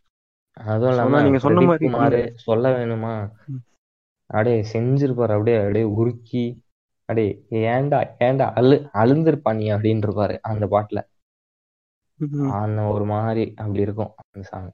அதுவும் 0.67 0.91
இல்லாம 0.91 1.21
நீங்க 1.21 1.39
சொன்ன 1.39 1.61
மாதிரி 1.61 1.85
குமார் 1.88 2.17
சொல்ல 2.41 2.69
வேணுமா. 2.69 3.13
அப்படியே 4.30 4.65
செஞ்சிருப்பாரு 4.73 5.34
அப்படியே 5.34 5.57
அப்படியே 5.57 5.85
உருக்கி 5.93 6.43
அப்படியே 7.09 7.31
ஏன்டா 7.71 7.97
ஏன்டா 8.19 8.45
அழு 8.53 8.75
அழுந்திருப்பா 8.93 9.51
நீ 9.55 9.65
அப்படின்னு 9.71 10.05
இருப்பாரு 10.05 10.35
அந்த 10.41 10.65
பாட்டுல. 10.65 10.99
அந்த 12.57 12.81
ஒரு 12.94 13.06
மாதிரி 13.06 13.44
அப்படி 13.56 13.81
இருக்கும் 13.81 14.14
அந்த 14.23 14.44
சாங் 14.48 14.69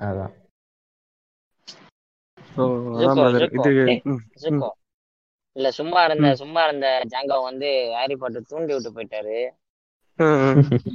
அதான். 0.00 0.34
இல்ல 5.56 5.68
சும்மா 5.70 6.00
இருந்த. 6.04 6.28
சும்மா 6.34 6.60
இருந்த 6.64 6.86
ஜாங்கோ 7.08 7.36
வந்து 7.42 7.68
ஹாரி 7.94 8.16
பாட்டர் 8.16 8.48
தூண்டி 8.48 8.72
விட்டு 8.74 8.90
போயிட்டாரு. 8.90 9.36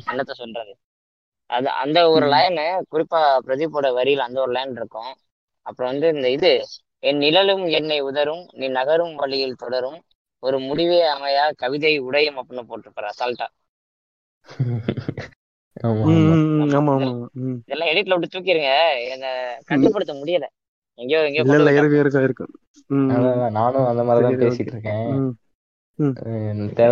என்னத்த 0.05 0.33
சொல்றது? 0.33 0.73
அது 1.49 1.69
அந்த 1.83 1.99
ஒரு. 2.09 2.25
லைனு 2.25 2.65
குறிப்பா 2.91 3.21
பிரதீப்போட 3.47 3.87
வரியில 3.97 4.25
அந்த 4.27 4.39
ஒரு 4.41 4.51
லைன் 4.51 4.75
இருக்கும். 4.75 5.11
அப்புறம் 5.65 5.91
வந்து 5.91 6.07
இந்த 6.15 6.29
இது 6.29 6.51
என் 7.03 7.17
நிழலும் 7.17 7.65
என்னை 7.77 7.99
உதரும் 8.01 8.43
நீ 8.53 8.67
நகரும் 8.69 9.15
வழியில் 9.15 9.55
தொடரும் 9.55 9.99
ஒரு 10.43 10.59
முடிவே 10.59 11.01
அமையா 11.07 11.51
கவிதை 11.55 11.93
உடையும் 11.99 12.39
அப்படின்னு 12.39 12.67
போட்டிருப்பாரு 12.69 13.09
அசால்ட்டா. 13.13 13.47
இதெல்லாம் 17.67 17.89
எடிட்ல 17.91 18.15
விட்டு 18.15 18.35
தூக்கிருங்க. 18.35 18.71
என்ன 19.15 19.25
கட்டுப்படுத்த 19.65 20.13
முடியல. 20.13 20.47
எங்கேயோ 20.99 21.21
இல்ல 23.23 23.47
நானும் 23.49 23.87
அந்த 23.91 24.03
மாதிரி 24.03 24.25
தான் 24.25 24.41
பேசிட்டு. 24.43 24.73
இருக்கேன். 24.73 25.09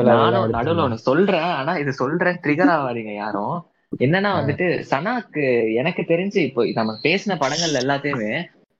நானும் 0.09 0.53
நடுவுல 0.55 0.83
ஒண்ணு 0.85 1.05
சொல்றேன். 1.09 1.49
ஆனா 1.59 1.77
இது 1.77 1.93
சொல்றேன். 1.93 2.39
ட்ரிகர் 2.43 2.73
ஆகாதீங்க 2.75 3.13
யாரும். 3.15 3.55
என்னன்னா 3.99 4.29
வந்துட்டு 4.39 4.67
சனாக்கு 4.91 5.43
எனக்கு 5.73 6.01
தெரிஞ்சு 6.07 6.39
இப்போ 6.47 6.61
நம்ம 6.79 6.93
பேசின 7.03 7.37
படங்கள்ல 7.41 7.81
எல்லாத்தையுமே 7.83 8.31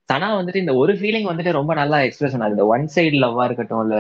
சனா 0.09 0.29
வந்துட்டு 0.37 0.55
இந்த 0.55 0.73
ஒரு 0.75 0.93
ஃபீலிங் 0.93 1.27
வந்துட்டு 1.31 1.51
ரொம்ப 1.51 1.73
நல்லா 1.73 1.97
எக்ஸ்பிரஸ் 1.99 2.33
பண்ணாது 2.35 2.55
இந்த 2.55 2.65
ஒன் 2.65 2.85
சைடு 2.95 3.17
லவ்வா 3.23 3.43
இருக்கட்டும் 3.43 3.83
இல்ல 3.85 3.97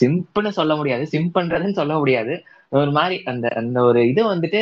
சிம்புன்னு 0.00 0.50
சொல்ல 0.50 0.72
முடியாது. 0.76 1.04
சிம்பன்றதுன்னு 1.12 1.78
சொல்ல 1.80 1.94
முடியாது. 1.98 2.32
ஒரு 2.72 2.90
மாதிரி 2.90 3.16
அந்த 3.24 3.46
அந்த 3.56 3.78
ஒரு 3.82 4.08
இது 4.08 4.22
வந்துட்டு 4.28 4.60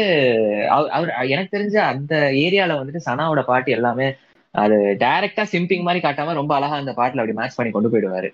அவ- 0.70 0.90
அவர் 0.90 1.10
எனக்கு 1.26 1.54
தெரிஞ்ச 1.56 1.76
அந்த 1.86 2.14
ஏரியால 2.42 2.76
வந்துட்டு 2.76 3.06
சனாவோட 3.06 3.42
பாட்டு 3.44 3.70
எல்லாமே 3.72 4.06
அது 4.54 4.76
டைரக்டா 5.00 5.44
சிம்பிங் 5.52 5.82
மாதிரி 5.82 6.00
காட்டாம 6.02 6.34
ரொம்ப 6.34 6.52
அழகா 6.54 6.76
அந்த 6.76 6.92
பாட்டுல 6.92 7.16
அப்படி 7.16 7.36
மேட்ச் 7.36 7.54
பண்ணி 7.54 7.70
கொண்டு 7.70 7.88
போயிடுவாரு. 7.88 8.28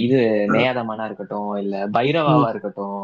இது 0.00 0.18
மேயாதமானா 0.52 1.04
இருக்கட்டும் 1.04 1.56
இல்ல 1.56 1.74
பைரவாவா 1.92 2.48
இருக்கட்டும் 2.48 3.02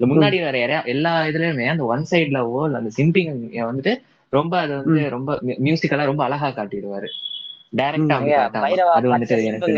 இல்ல 0.00 0.08
முன்னாடி 0.10 0.36
வேற 0.40 0.56
யாரையா 0.58 0.84
எல்லா 0.86 1.12
இதுலயுமே 1.26 1.66
அந்த 1.68 1.84
ஒன் 1.86 2.04
சைட்ல 2.10 2.40
ஓல் 2.52 2.74
அந்த 2.74 2.90
சிம்பிங் 2.96 3.32
வந்துட்டு 3.62 3.92
ரொம்ப 4.32 4.54
அது 4.58 4.72
வந்து 4.76 5.10
ரொம்ப 5.10 5.30
மியூசிக்கலா 5.60 6.04
ரொம்ப 6.04 6.22
அழகா 6.24 6.48
காட்டிடுவாரு. 6.52 7.08
டைரக்டா 7.72 8.16
அது 8.94 9.08
வந்துட்டு 9.14 9.36
எனக்கு. 9.50 9.72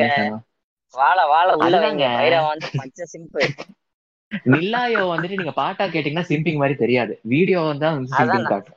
வாழ 0.95 1.19
வாழ 1.27 1.49
உள்ள. 1.59 1.75
வைங்க. 1.83 2.07
வந்து 2.47 2.69
பச்சை 2.79 3.05
சிம்பு. 3.12 3.43
நில்லாயோ 4.51 5.01
வந்துட்டு 5.11 5.39
நீங்க 5.39 5.55
பாட்டா 5.57 5.85
கேட்டீங்கன்னா 5.87 6.29
சிம்பிங் 6.29 6.61
மாதிரி 6.61 6.77
தெரியாது. 6.79 7.15
வீடியோ 7.33 7.61
தான் 7.77 7.97
வந்து 7.97 8.12
சிம்பிங் 8.19 8.51
காட்டும். 8.51 8.77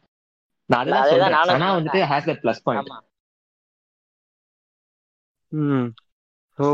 நான் 0.69 0.81
அதுதான் 0.81 1.10
சொல்றேன். 1.11 1.38
சனா 1.49 1.68
வந்துட்டு 1.77 2.02
has 2.11 2.30
that 2.30 2.44
plus 2.44 2.64
point 2.65 2.91
hmm. 5.52 5.88
So 6.60 6.65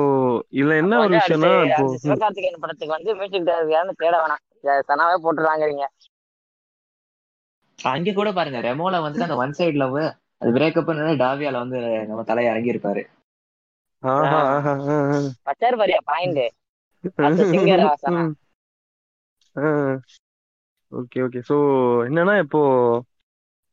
இதுல 0.57 0.75
என்ன 0.81 0.93
ஒரு 0.97 1.05
வந்து 1.05 1.19
விஷயம்னா 1.19 1.49
இப்போ 1.67 1.85
சிவகார்த்திகேயன் 2.03 2.61
படத்துக்கு 2.63 2.95
வந்து 2.95 3.11
மியூசிக் 3.19 3.47
டைரக்டர் 3.49 3.99
தேட 4.01 4.15
வேணாம். 4.21 4.43
சனாவே 4.89 5.17
போட்டுறாங்கிறீங்க. 5.23 5.85
அங்க 7.79 8.11
கூட 8.13 8.29
பாருங்க. 8.33 8.59
ரெமோல 8.65 8.99
வந்துட்டு 9.03 9.27
அந்த 9.27 9.37
ஒன் 9.41 9.55
சைடு 9.57 9.77
லவ் 9.77 9.97
அது 10.41 10.49
பிரேக்கப் 10.55 10.91
டாவியால 11.21 11.61
வந்து 11.63 11.79
நம்ம 12.09 12.23
தலைய 12.23 12.51
இறங்கி 12.51 12.73
இருப்பாரு 12.73 13.01
ஆஹா 14.03 14.39
ஆஹா. 14.49 14.73
ஆஹா, 14.79 14.97
ஆஹா. 14.97 15.19
பச்சாரு 15.47 15.77
பாரியா 15.79 15.99
பாயிண்ட். 16.05 16.43
அந்த 17.21 17.41
singer 17.51 17.79
ஆ. 17.83 17.91
சனா. 17.97 18.21
Okay 20.91 21.19
okay. 21.25 21.39
ஸோ 21.49 21.55
என்னன்னா 22.07 22.35
இப்போ 22.43 22.61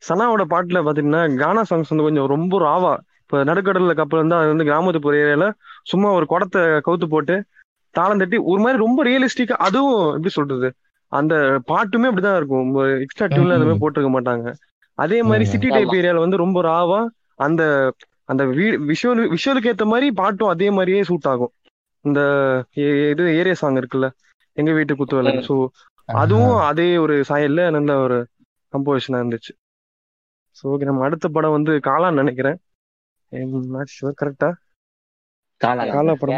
சனாவோட 0.02 0.42
பாட்டுல 0.48 0.78
பாத்தீங்கன்னா 0.86 1.20
கானா 1.38 1.62
சாங்ஸ் 1.68 1.92
வந்து 1.92 2.06
கொஞ்சம் 2.06 2.30
ரொம்ப 2.34 2.58
ராவா 2.62 2.92
இப்போ 3.22 3.36
நடுக்கடல்ல 3.48 3.92
கப்பல் 4.00 4.22
வந்து 4.22 4.36
அது 4.36 4.52
வந்து 4.52 4.66
கிராமத்துப்புற 4.68 5.14
ஏரியால 5.22 5.46
சும்மா 5.86 6.08
ஒரு 6.18 6.26
குடத்தை 6.32 6.62
கவுத்து 6.86 7.06
போட்டு 7.08 7.36
தாளம் 7.94 8.20
தட்டி 8.20 8.38
ஒரு 8.50 8.60
மாதிரி 8.62 8.78
ரொம்ப 8.82 9.00
ரியலிஸ்டிக்கா 9.06 9.56
அதுவும் 9.66 9.96
எப்படி 10.16 10.32
சொல்றது? 10.36 10.68
அந்த 11.12 11.34
பாட்டுமே 11.68 12.08
அப்படிதான் 12.08 12.38
இருக்கும். 12.40 12.70
எக்ஸ்ட்ரா 13.04 13.26
டியூன்ல 13.28 13.56
எதுவுமே 13.58 13.76
போட்டிருக்க 13.82 14.10
மாட்டாங்க. 14.14 14.46
அதே 14.98 15.18
மாதிரி. 15.22 15.44
சிட்டி. 15.52 15.68
டைப் 15.70 15.94
ஏரியால 15.98 16.24
வந்து 16.24 16.42
ரொம்ப 16.44 16.58
ராவா 16.66 17.00
அந்த 17.40 17.62
அந்த 18.28 18.44
விஷுவல் 18.44 19.36
விஷுவலுக்கு 19.36 19.72
ஏத்த 19.72 19.84
மாதிரி 19.84 20.12
பாட்டும் 20.12 20.48
அதே 20.48 20.70
மாதிரியே 20.70 21.02
சூட் 21.02 21.26
ஆகும். 21.26 21.52
இந்த 22.00 22.20
ஏ- 22.78 23.10
இது 23.10 23.36
ஏரியா 23.36 23.54
சாங் 23.54 23.74
இருக்குல்ல 23.74 24.10
எங்க 24.52 24.72
வீட்டு 24.72 24.94
குத்துவலை. 24.94 25.32
ஸோ 25.48 25.66
அதுவும் 26.04 26.56
அதே 26.56 26.96
ஒரு 26.96 27.24
சாயல்ல 27.28 27.70
நல்ல 27.70 27.98
ஒரு 27.98 28.26
கம்போசிஷனா 28.72 29.20
இருந்துச்சு. 29.22 29.52
ஸோ 30.56 30.66
ஓகே 30.66 30.84
நம்ம 30.84 31.04
அடுத்த 31.04 31.28
படம் 31.28 31.50
வந்து 31.50 31.72
காலான்னு 31.72 32.14
நினைக்கிறேன். 32.14 32.58
கரெக்டா 34.22 34.52
காலா 35.56 35.84
காலா 35.92 36.14
படம். 36.14 36.34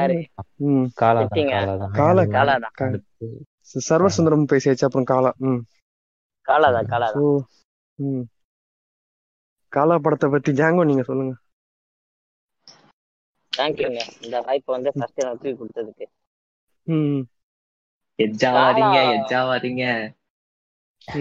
காலா 1.92 2.22
காலாதான் 2.22 2.70
கா- 2.78 2.86
அடுத்து 2.86 3.44
சர்வர் 3.88 4.06
சுந்தரம் 4.06 4.46
பேசியாச்சு 4.52 4.84
அப்புறம் 4.84 5.04
காலா 5.04 5.32
ம். 5.36 5.60
காலாதான் 6.48 6.86
ஸோ 7.14 7.40
ம். 7.94 8.20
காலா 9.68 9.98
படத்தை 9.98 10.30
பத்தி 10.30 10.52
ஜாங்கோ 10.52 10.84
நீங்க 10.84 11.02
சொல்லுங்க. 11.02 11.34
தேங்க்யூங்க 13.58 14.00
இந்த 14.22 14.36
வாய்ப்பு 14.46 14.70
வந்து 14.72 14.90
ஃபர்ஸ்ட் 14.94 15.22
எனக்கு 15.22 15.42
தூக்கி 15.42 15.58
கொடுத்ததுக்கு 15.60 16.06
ம் 16.86 17.22
எஜ்ஜாவாதீங்க. 18.18 18.98
எஜ்ஜாவாதீங்க 19.14 19.84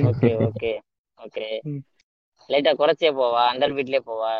ஓகே 0.09 0.29
ஓகே 0.47 0.71
ஓகே. 1.17 1.47
லைட்டா 2.49 2.71
குறைச்சே 2.75 3.09
போவா 3.17 3.41
அந்த 3.51 3.65
வீட்லயே 3.77 4.01
போவா 4.05 4.31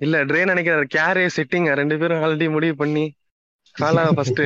இல்ல 0.00 0.16
ட்ரே 0.24 0.42
நினைக்கிறாரு 0.48 0.86
கேரே 0.94 1.24
செட்டிங்க 1.34 1.72
ரெண்டு 1.80 1.96
பேரும் 2.00 2.22
ஆல்ரெடி 2.22 2.46
முடிவு 2.50 2.76
பண்ணி 2.76 3.04
காலா 3.76 4.04
ஃபர்ஸ்ட் 4.10 4.40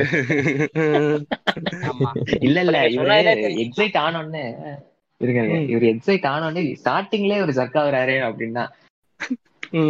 ஆமா 1.89 2.09
இல்ல 2.41 2.57
இல்ல 2.65 2.77
இவரு. 2.95 3.15
எக்ஸைட் 3.61 3.97
இருங்க. 5.21 5.41
ம். 5.51 5.67
இவரு 5.71 5.85
எக்ஸைட் 5.93 6.25
ஆனோடனே 6.31 6.63
ஸ்டார்டிங்லயே 6.81 7.39
ஒரு 7.41 7.53
ஜர்க் 7.57 7.77
ஆகுறாரு 7.81 8.15
அப்படின்னா 8.27 8.63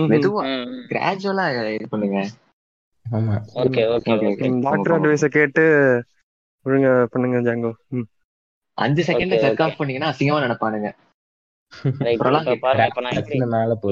மெதுவா. 0.09 0.43
கிராஜுவலா 0.89 1.45
இது 1.73 1.87
பண்ணுங்க. 1.89 2.19
ஆமா. 3.05 3.35
Okay 3.61 3.83
okay. 3.89 4.15
டாக்டர் 4.65 4.95
அட்வைஸ 4.95 5.27
கேட்டு 5.31 5.63
ஒழுங்கா 6.65 6.93
பண்ணுங்க 7.11 7.39
ஜாங்கோ. 7.41 7.71
அஞ்சு 8.77 9.01
செகண்ட்ல 9.03 9.37
okay. 9.51 9.67
ஆஃப் 9.67 9.79
பண்ணீங்கன்னா 9.79 10.11
அசிங்கமா 10.11 10.43
நினைப்பானுங்க. 10.45 10.89
இப்ப 12.13 12.31
பாருங்க 12.63 12.85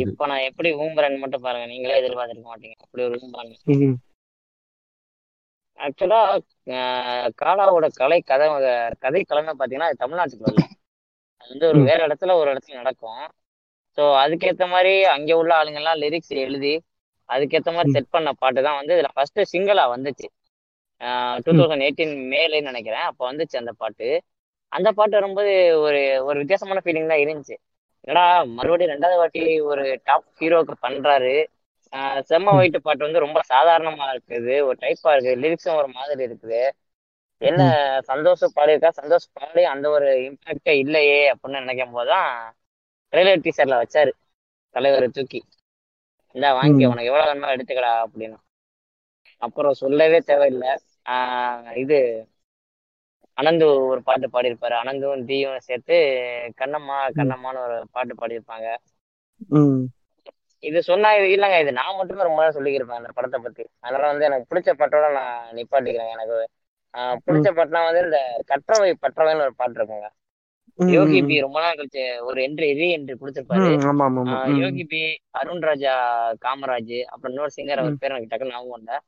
இப்ப 0.03 0.27
நான் 0.27 0.45
எப்படி 0.49 0.69
ஊம்புறேன்னு 0.75 1.19
மட்டும் 1.19 1.45
பாருங்க. 1.45 1.65
நீங்களே 1.65 1.99
எதிர்பார்த்திருக்க 2.01 2.47
மாட்டீங்க. 2.49 2.77
அப்படி 2.83 3.03
ஒரு 3.03 3.19
ஊம்புறாங்க 3.19 3.53
ம் 3.73 3.95
ஆக்சுவலா 5.79 6.19
காலாவோட 7.41 7.85
கலை 7.93 8.19
கதை 8.23 8.47
கதை 8.99 9.21
களமே 9.23 9.53
பாத்தீங்கன்னா 9.59 9.89
அது 9.89 10.03
தமிழ்நாட்டுக்குள்ள 10.03 10.53
இல்ல. 10.53 10.65
அது 11.41 11.51
வந்து 11.51 11.67
ஒரு. 11.67 11.79
வேற 11.83 11.99
இடத்துல 12.07 12.35
ஒரு 12.35 12.49
இடத்துல 12.53 12.75
நடக்கும். 12.75 13.21
ஸோ 13.97 14.03
அதுக்கேத்த 14.21 14.65
மாதிரி 14.69 14.93
அங்க 15.13 15.31
உள்ள 15.41 15.51
ஆளுங்க 15.59 15.79
எல்லாம் 15.81 15.99
லிரிக்ஸ் 16.03 16.33
எழுதி 16.43 16.73
அதுக்கேத்த 17.29 17.69
மாதிரி. 17.75 17.93
செட் 17.95 18.13
பண்ண 18.15 18.29
பாட்டு 18.41 18.59
தான் 18.67 18.79
வந்து 18.79 18.95
இதுல 18.95 19.09
ஃபர்ஸ்ட் 19.15 19.41
சிங்கிளா 19.53 19.85
வந்துச்சு. 19.93 20.27
டூ 21.45 21.51
தௌசண்ட் 21.59 21.85
எயிட்டீன் 21.85 22.13
மேலேன்னு 22.33 22.69
நினைக்கிறேன். 22.71 23.05
அப்போ 23.09 23.23
வந்துச்சு 23.29 23.55
அந்த 23.61 23.71
பாட்டு. 23.81 24.07
அந்த 24.71 24.89
பாட்டு 24.97 25.17
வரும்போது 25.17 25.51
ஒரு 25.85 25.99
ஒரு 26.27 26.37
வித்தியாசமான 26.41 26.81
ஃபீலிங் 26.85 27.11
தான் 27.11 27.23
இருந்துச்சு. 27.23 27.55
என்னடா 28.03 28.23
மறுபடியும் 28.55 28.93
ரெண்டாவது 28.93 29.19
வாட்டி 29.21 29.41
ஒரு 29.71 29.83
டாப் 30.03 30.27
ஹீரோக்கு 30.39 30.75
பண்றாரு. 30.85 31.33
செம்ம 32.29 32.47
ம். 32.47 32.57
ஒயிட் 32.59 32.77
பாட்டு 32.85 33.05
வந்து 33.05 33.23
ரொம்ப 33.25 33.39
சாதாரணமா 33.51 34.05
இருக்குது. 34.13 34.55
ஒரு 34.67 34.77
டைப்பா 34.83 35.11
இருக்கு 35.15 35.33
லிரிக்ஸும் 35.43 35.79
ஒரு 35.81 35.89
மாதிரி 35.97 36.21
இருக்குது. 36.27 36.61
என்ன 37.41 37.61
சந்தோஷம் 38.09 38.55
பாடியிருக்கா 38.55 38.91
சந்தோஷம் 38.99 39.33
பாடி 39.37 39.63
அந்த 39.73 39.85
ஒரு 39.95 40.09
இம்பாக்டே 40.27 40.73
இல்லையே 40.83 41.19
அப்படின்னு 41.33 41.63
நினைக்கும் 41.63 41.95
போதுதான் 41.95 42.31
ட்ரெய்லர் 43.13 43.43
டீசர்ல 43.45 43.83
வச்சாரு. 43.83 44.11
தலைவரை 44.75 45.07
தூக்கி. 45.09 45.39
இந்தா 46.35 46.49
வாங்கிக்க 46.55 46.83
ம். 46.85 46.91
உனக்கு 46.91 47.09
எவ்வளவு 47.11 47.29
வேணுமோ 47.29 47.47
எடுத்துக்கடா 47.55 47.91
அப்படின்னு. 48.03 48.37
அப்புறம் 49.41 49.73
சொல்லவே 49.73 50.19
தேவையில்லை. 50.19 50.71
ஆஹ் 51.09 51.75
இது 51.75 51.97
அனந்து 53.37 53.65
ஒரு 53.87 54.01
பாட்டு 54.03 54.27
பாடியிருப்பாரு. 54.27 54.75
அனந்தும் 54.83 55.25
தீயும் 55.25 55.59
சேர்த்து 55.59 55.95
கண்ணம்மா 56.61 56.97
கண்ணம்மான்னு 57.17 57.63
ஒரு 57.67 57.87
பாட்டு 57.91 58.13
பாடியிருப்பாங்க. 58.15 58.67
இது 60.63 60.83
சொன்னா 60.83 61.13
இது 61.13 61.27
இல்லைங்க. 61.35 61.61
இது 61.61 61.71
நான் 61.71 61.95
மட்டுமே 61.95 62.21
ரொம்ப 62.21 62.39
நேரம் 62.41 62.57
சொல்லிக்கிருப்பேன் 62.57 62.99
அந்த 63.01 63.11
படத்தை 63.13 63.39
பத்தி. 63.43 63.63
அதனால 63.79 64.07
வந்து 64.11 64.25
எனக்கு 64.25 64.47
பிடிச்ச 64.51 64.71
பாட்டோட 64.81 65.11
நான் 65.13 65.55
நிப்பாட்டிக்கிறேன் 65.57 66.13
எனக்கு. 66.15 66.37
பிடிச்ச 67.27 67.49
பாட்டுனா 67.57 67.81
வந்து 67.87 68.01
இந்த 68.07 68.19
கற்றவை 68.47 68.93
பற்றவைன்னு 69.01 69.45
ஒரு 69.47 69.55
பாட்டு 69.55 69.77
இருக்குங்க. 69.79 70.09
யோகி 70.75 71.23
பி 71.23 71.39
ரொம்ப 71.39 71.59
நாள் 71.59 71.73
கழிச்சு 71.73 72.21
ஒரு 72.21 72.41
என்ட்ரி 72.41 72.69
ரீ 72.79 72.87
என்ட்ரி 72.95 73.13
கொடுத்திருப்பாரு. 73.21 73.71
யோகி 74.57 74.83
பி 74.83 75.01
அருண் 75.31 75.59
ராஜா 75.59 75.93
காமராஜ் 76.31 77.03
அப்புறம் 77.03 77.33
இன்னொரு 77.33 77.49
சிங்கர் 77.55 77.77
அவர் 77.77 77.97
பேர் 77.99 78.11
எனக்கு 78.11 78.35
டக்குன்னு 78.35 78.49
ஞாபகம் 78.49 78.77
இல்ல 78.77 78.99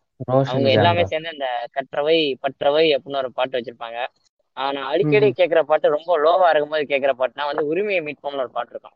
அவங்க 0.49 0.69
எல்லாமே 0.69 1.05
சேர்ந்து 1.05 1.29
இந்த 1.31 1.47
கற்றவை 1.73 2.17
பற்றவை 2.43 2.97
அப்படின்னு 2.97 3.17
ஒரு 3.17 3.31
பாட்டு 3.31 3.57
வச்சிருப்பாங்க. 3.57 3.99
ஆஹ் 4.57 4.71
நான் 4.71 4.89
அடிக்கடி 4.91 5.31
கேட்கிற 5.31 5.63
பாட்டு 5.63 5.89
ரொம்ப 5.89 6.17
லோவா 6.19 6.49
இருக்கும்போது 6.49 6.85
கேட்கிற 6.85 7.13
பாட்டுனா 7.13 7.45
வந்து 7.45 7.65
உரிமையை 7.67 8.03
மீட்போம்னு 8.03 8.37
ஒரு 8.37 8.49
பாட்டு 8.49 8.69
இருக்கும். 8.69 8.95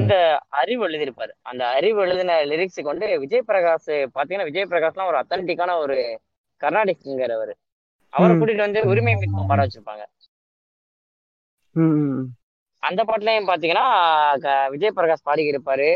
இந்த 0.00 0.14
அறிவு 0.48 0.88
எழுதியிருப்பாரு. 0.88 1.32
அந்த 1.42 1.66
அறிவு 1.68 2.00
எழுதின 2.00 2.44
லிரிக்ஸுக்கு 2.44 2.90
வந்து 2.92 3.18
விஜய் 3.18 3.42
பிரகாஷ் 3.48 4.06
பாத்தீங்கன்னா 4.14 4.44
விஜய் 4.44 4.68
பிரகாஷ்லாம் 4.70 5.06
ஒரு 5.06 5.18
அத்தன்டிக்கான 5.22 5.78
ஒரு 5.78 5.96
கர்நாடிக் 6.60 7.04
சிங்கர் 7.04 7.34
அவரு. 7.34 7.54
அவரை. 8.12 8.36
கூட்டிட்டு 8.36 8.64
வந்து 8.66 8.80
உரிமை 8.84 9.14
மீட்போம் 9.14 9.46
பாட 9.46 9.66
வச்சிருப்பாங்க. 9.66 10.04
அந்த 12.82 13.00
பாட்டுலயும் 13.08 13.48
பாத்தீங்கன்னா 13.50 13.86
விஜய் 14.74 14.96
பிரகாஷ் 14.96 15.26
பாடிக்கி 15.28 15.52
இருப்பாரு 15.54 15.88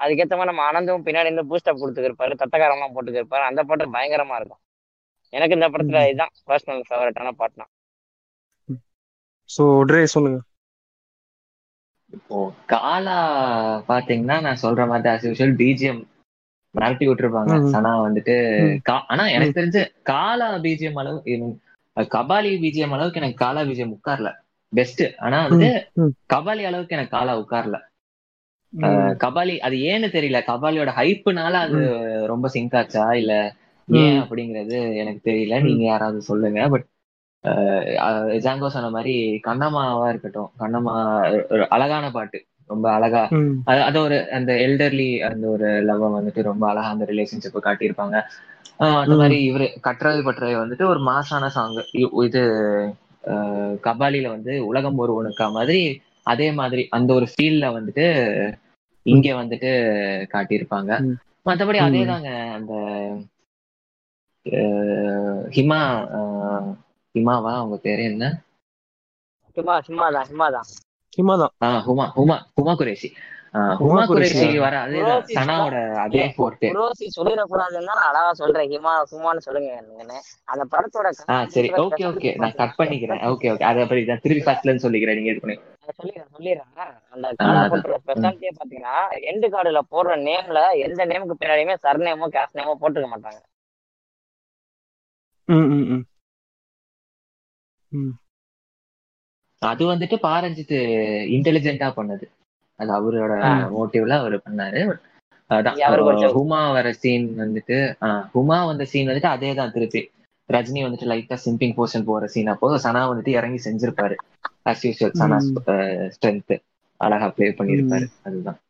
அதுக்கேத்த 0.00 0.36
மாதிரி 0.38 0.50
நம்ம 0.50 0.64
ஆனந்தும் 0.68 1.04
பின்னாடி 1.06 1.28
இருந்து 1.28 1.48
பூஸ்டப் 1.50 1.82
கொடுத்துருப்பாரு 1.82 2.40
தட்டக்காரம்லாம் 2.40 2.94
போட்டுக்கிருப்பாரு. 2.94 3.44
அந்த 3.50 3.60
பாட்டு 3.68 3.94
பயங்கரமா 3.96 4.38
இருக்கும். 4.40 4.62
எனக்கு 5.32 5.56
இந்த 5.58 5.68
படத்துல 5.74 6.00
இதுதான் 6.10 6.34
பர்சனல் 6.48 6.86
ஃபேவரட்டான 6.88 7.32
பாட்டுனா. 7.40 7.66
ஸோ 9.50 9.62
ட்ரே 9.88 10.00
சொல்லுங்க. 10.14 10.38
இப்போ 12.16 12.38
காலா 12.72 13.16
பாத்தீங்கன்னா 13.90 14.36
நான் 14.46 14.62
சொல்ற 14.64 14.82
மாதிரி 14.90 15.08
as 15.12 15.22
usual 15.30 15.52
பிஜிஎம் 15.60 16.00
மிரட்டி 16.74 17.04
விட்டுருப்பாங்க. 17.08 17.54
ஆனா 17.78 17.90
வந்துட்டு 18.06 18.34
ஆனா 19.12 19.24
எனக்கு 19.36 19.56
தெரிஞ்சு 19.58 19.82
காலா 20.10 20.48
பிஜிஎம் 20.66 21.00
அளவு 21.02 21.18
கபாலி 22.16 22.50
பிஜிஎம் 22.62 22.94
அளவுக்கு 22.96 23.20
எனக்கு 23.22 23.42
காலா 23.44 23.62
பிஜிஎம் 23.70 23.94
உட்கார்ல. 23.96 24.28
பெஸ்ட் 24.72 25.02
ஆனா 25.18 25.38
வந்து. 25.46 25.68
கபாலி 26.32 26.62
அளவுக்கு 26.64 26.96
எனக்கு 26.96 27.16
காலா 27.16 27.32
உட்கார்ல. 27.38 27.76
கபாலி 29.22 29.54
அது 29.60 29.76
ஏன்னு 29.86 30.08
தெரியல 30.12 30.38
கபாலியோட 30.48 30.90
ஹைப்புனால 30.98 31.54
அது 31.66 31.80
ரொம்ப 32.26 32.46
சிங்க் 32.48 32.76
ஆச்சா 32.80 33.04
இல்ல 33.14 33.32
ஏன். 33.88 34.22
அப்படிங்கிறது 34.22 34.78
எனக்கு 35.00 35.20
தெரியல. 35.24 35.54
நீங்க 35.62 35.84
யாராவது 35.84 36.20
சொல்லுங்க 36.22 36.60
பட் 36.68 36.86
ஜாங்கோ 38.44 38.68
சொன்ன 38.70 38.90
மாதிரி 38.90 39.14
கண்ணம்மாவா 39.46 40.06
இருக்கட்டும் 40.08 40.50
கண்ணம்மா 40.58 40.94
ஒரு 41.50 41.64
அழகான 41.70 42.04
பாட்டு 42.10 42.38
ரொம்ப 42.70 42.86
அழகா. 42.92 43.24
அது 43.84 43.98
ஒரு 44.00 44.16
அந்த 44.30 44.52
எல்டர்லி 44.64 45.08
அந்த 45.28 45.44
ஒரு 45.48 45.68
லவ் 45.82 46.04
வந்துட்டு 46.16 46.42
ரொம்ப 46.50 46.64
அழகா 46.68 46.90
அந்த 46.90 47.06
ரிலேஷன்ஷிப் 47.08 47.58
காட்டியிருப்பாங்க 47.60 48.16
அந்த. 49.00 49.14
மாதிரி 49.16 49.36
இவரு 49.48 49.66
கற்றவை 49.86 50.20
பற்றவை 50.22 50.54
வந்துட்டு 50.58 50.84
ஒரு 50.86 51.00
மாசான 51.08 51.46
சாங் 51.50 51.76
இது 52.24 52.42
ஆஹ் 53.24 53.76
கபாலில 53.82 54.28
வந்து 54.28 54.66
உலகம் 54.66 54.98
ஒருவனுக்கா 54.98 55.46
மாதிரி 55.50 55.82
அதே 56.24 56.52
மாதிரி 56.52 56.82
அந்த 56.90 57.10
ஒரு 57.14 57.26
ஃபீல்ல 57.26 57.64
வந்துட்டு 57.72 58.06
இங்க 59.06 59.28
வந்துட்டு 59.34 59.70
காட்டியிருப்பாங்க. 60.30 60.90
ம். 61.02 61.16
மத்தபடி 61.46 61.78
ம். 61.78 61.86
அதேதாங்க 61.86 62.28
அந்த 62.52 62.72
ஆஹ் 64.46 65.42
ஹிமா 65.50 65.80
ஆஹ் 66.16 66.70
ஹிமாவா? 67.14 67.52
அவங்க 67.54 67.76
பேரு 67.78 68.02
என்ன? 68.04 68.24
சும்மா 69.56 69.74
சும்மா 69.80 70.06
தான் 70.10 70.26
சும்மா 70.26 70.46
தான் 70.48 70.68
ஹிமா 71.16 71.34
ஹுமா 71.86 72.06
ஹுமா 72.16 72.36
ஹுமா 72.56 72.72
குரேஷி. 72.78 73.08
ஹுமா. 73.54 74.02
குரேஷி 74.10 74.44
வர 74.58 74.74
அதேதான் 74.82 75.24
சனாவோட 75.30 75.76
அதே 76.02 76.22
போர்ட்டு. 76.36 76.68
குரோசி 76.70 77.06
சொல்லிடக்கூடாதுன்னு 77.16 77.94
அழகா 78.02 78.30
சொல்றேன். 78.32 78.70
ஹிமா 78.70 78.92
சும்மான்னு 79.10 79.44
சொல்லுங்க 79.46 79.70
அந்த 80.48 80.62
படத்தோட 80.72 81.08
ஆ 81.28 81.36
சரி. 81.48 81.68
Okay 81.82 82.04
okay. 82.10 82.30
நான் 82.36 82.54
கட் 82.54 82.78
பண்ணிக்கிறேன். 82.78 83.22
Okay 83.30 83.50
okay. 83.52 83.64
அதை 83.70 83.82
அப்படி 83.82 84.04
நான் 84.04 84.22
திருப்பி 84.22 84.44
ஃபர்ஸ்ட்ல 84.46 84.70
இருந்து 84.70 84.86
சொல்லிக்கிறேன். 84.86 85.16
நீங்க 85.16 85.30
இது 85.30 85.40
பண்ணி. 85.40 85.56
சொல்லிடுறேன் 85.92 86.32
சொல்லிடுறேன். 86.34 86.68
அந்த 87.10 87.26
ஆ, 87.28 87.38
காலா 87.40 87.52
அதான். 87.56 87.70
போட்டுற 87.72 87.96
ஸ்பெஷாலிட்டியே 88.02 88.52
பாத்தீங்கன்னா 88.58 88.96
எண்டு 89.30 89.46
கார்டுல 89.50 89.80
போடுற 89.90 90.16
நேம்ல 90.22 90.58
எந்த 90.82 91.06
நேமுக்கு 91.06 91.40
பின்னாடியுமே 91.40 91.76
சர் 91.76 92.02
நேமோ 92.02 92.28
கேஷ் 92.32 92.58
நேமோ 92.58 92.74
போட்டுக்க 92.80 93.08
மாட்டாங்க. 93.08 93.40
ம், 95.48 95.68
ம், 95.72 95.86
ம். 95.92 96.04
ம். 97.92 98.12
அது 99.62 99.82
வந்துட்டு 99.86 100.16
பாரஞ்சித் 100.22 100.76
இன்டெலிஜென்ட்டா 101.34 101.88
பண்ணது. 101.96 102.24
அது 102.82 102.92
அவரோட. 102.98 103.34
மோட்டிவ்ல 103.74 104.16
அவர் 104.20 104.36
பண்ணாரு. 104.42 104.82
ஹுமா 106.34 106.60
வர 106.74 106.88
சீன் 107.00 107.26
வந்துட்டு 107.38 107.76
ஹுமா 108.34 108.58
வந்த 108.68 108.84
சீன் 108.86 109.08
வந்துட்டு 109.08 109.34
அதே 109.34 109.50
தான் 109.54 109.74
திருப்பி. 109.74 110.02
ரஜினி 110.50 110.80
வந்துட்டு 110.82 111.08
லைட்டா 111.08 111.36
சிம்பிங் 111.42 111.74
போர்ஷன் 111.76 112.06
போற 112.06 112.26
சீன் 112.28 112.52
அப்போ 112.52 112.68
சனா 112.84 113.02
வந்துட்டு 113.10 113.32
இறங்கி 113.38 113.60
செஞ்சிருப்பாரு. 113.64 114.16
As 114.66 114.84
usual 114.84 115.16
Sana. 115.16 115.38
ஸ்ட்ரென்த் 116.14 116.54
அழகா 117.00 117.28
ப்ளே 117.34 117.48
பண்ணிருப்பாரு 117.58 118.08
அதுதான். 118.22 118.60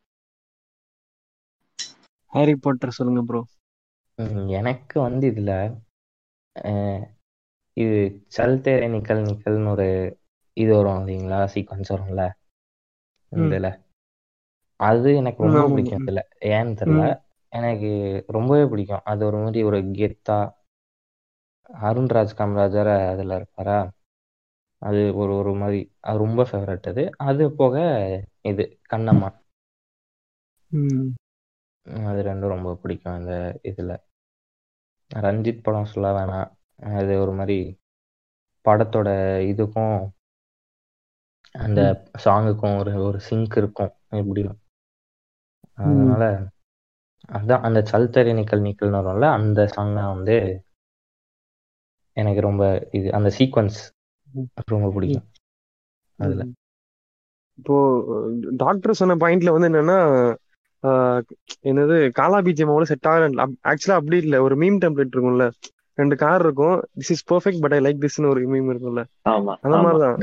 ஹாரி 2.33 2.53
பாட்டர் 2.59 2.95
சொல்லுங்க 2.97 3.21
ப்ரோ 3.25 3.41
எனக்கு 4.59 4.95
வந்து 5.03 5.25
இதுல 5.31 5.51
இது 7.77 7.97
சல்தேரே 8.35 8.87
நிக்கல் 8.93 9.23
நிக்கல்னு 9.25 9.71
ஒரு 9.71 9.87
இது 10.57 10.71
வரும் 10.75 10.99
இல்லைங்களா? 11.01 11.39
சீக்வன்ஸ் 11.53 11.93
வரும்ல. 11.93 12.23
இதுல. 13.31 13.67
அது 14.79 15.15
எனக்கு 15.15 15.43
ரொம்ப 15.43 15.69
பிடிக்கும் 15.69 15.99
ம். 15.99 16.05
இதுல 16.05 16.21
ஏன்னு 16.45 16.77
தெரியல. 16.79 17.07
எனக்கு 17.53 17.89
ரொம்பவே 18.27 18.65
பிடிக்கும். 18.65 19.01
அது 19.03 19.25
ஒரு 19.25 19.37
மாதிரி 19.37 19.63
ஒரு 19.63 19.77
கெத்தா 19.93 20.37
அருண்ராஜ் 21.69 22.37
காமராஜர் 22.37 23.09
அதுல 23.09 23.35
இருப்பாரா? 23.35 23.77
அது 24.81 25.15
ஒரு 25.15 25.35
ஒரு 25.35 25.53
மாதிரி 25.53 25.79
அது 25.99 26.17
ரொம்ப 26.17 26.43
ஃபேவரட் 26.43 26.87
அது. 26.87 27.09
அது 27.17 27.51
போக 27.51 27.75
இது 28.41 28.63
கண்ணம்மா. 28.89 29.29
அது 32.03 32.19
ரெண்டும் 32.23 32.47
ரொம்ப 32.47 32.75
பிடிக்கும் 32.75 33.13
அந்த 33.13 33.33
இதுல. 33.63 33.93
ரஞ்சித் 35.11 35.63
படம் 35.63 35.85
சொல்ல 35.85 36.11
வேணாம். 36.11 36.49
அது 36.93 37.19
ஒரு 37.19 37.31
மாதிரி 37.31 37.57
படத்தோட 38.65 39.09
இதுக்கும் 39.51 39.97
அந்த 41.55 41.79
சாங்குக்கும் 42.25 42.77
ஒரு 42.79 43.03
ஒரு 43.03 43.19
சிங்க் 43.19 43.57
இருக்கும். 43.57 43.91
எப்படியும். 44.09 44.57
அதனால 45.77 46.23
அதான் 47.29 47.65
அந்த 47.67 47.79
சல்தரி 47.91 48.31
நிக்கல் 48.37 48.65
நிக்கல்னு 48.65 48.99
வரும்ல 48.99 49.27
அந்த 49.37 49.59
சாங் 49.67 49.97
தான் 49.97 50.13
வந்து 50.13 50.35
எனக்கு 52.17 52.41
ரொம்ப 52.41 52.63
இது 52.91 53.07
அந்த 53.13 53.29
சீக்வன்ஸ் 53.37 53.77
ரொம்ப 54.73 54.87
பிடிக்கும் 54.91 55.27
அதுல. 56.19 56.43
இப்போ 57.59 57.75
டாக்டர் 58.61 58.99
சொன்ன 59.01 59.17
பாயிண்ட்ல 59.17 59.53
வந்து 59.55 59.69
என்னன்னா 59.71 59.99
ஆஹ், 60.83 61.19
என்னது 61.63 61.97
காலா 62.11 62.39
பீஜம் 62.41 62.71
அவ்வளவு 62.71 62.89
செட் 62.89 63.07
ஆகல. 63.09 63.43
ஆக்சுவலா 63.71 63.99
அப்படி 63.99 64.17
இல்ல. 64.23 64.35
ஒரு 64.45 64.55
மீம் 64.57 64.79
டெம்ப்ளேட் 64.81 65.13
இருக்கும்ல. 65.13 65.45
ரெண்டு 65.97 66.15
கார் 66.17 66.43
இருக்கும். 66.43 66.73
This 66.99 67.11
is 67.11 67.23
perfect 67.29 67.61
but 67.61 67.73
I 67.73 67.79
like 67.79 68.01
திஸ்னு 68.01 68.31
ஒரு 68.31 68.41
மீம் 68.53 68.69
இருக்கும்ல. 68.73 69.03
ஆமா 69.33 69.53
அந்த 69.63 69.77
மாதிரிதான். 69.77 70.17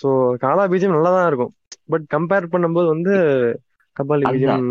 ஸோ 0.00 0.08
காலா 0.42 0.64
பீஜம் 0.72 0.94
நல்லா 0.96 1.12
தான் 1.16 1.28
இருக்கும். 1.28 1.52
பட் 1.88 2.06
கம்பேர் 2.10 2.52
பண்ணும்போது 2.54 2.88
வந்து 2.88 3.14
கபாலி 3.96 4.26
பீஜம் 4.32 4.66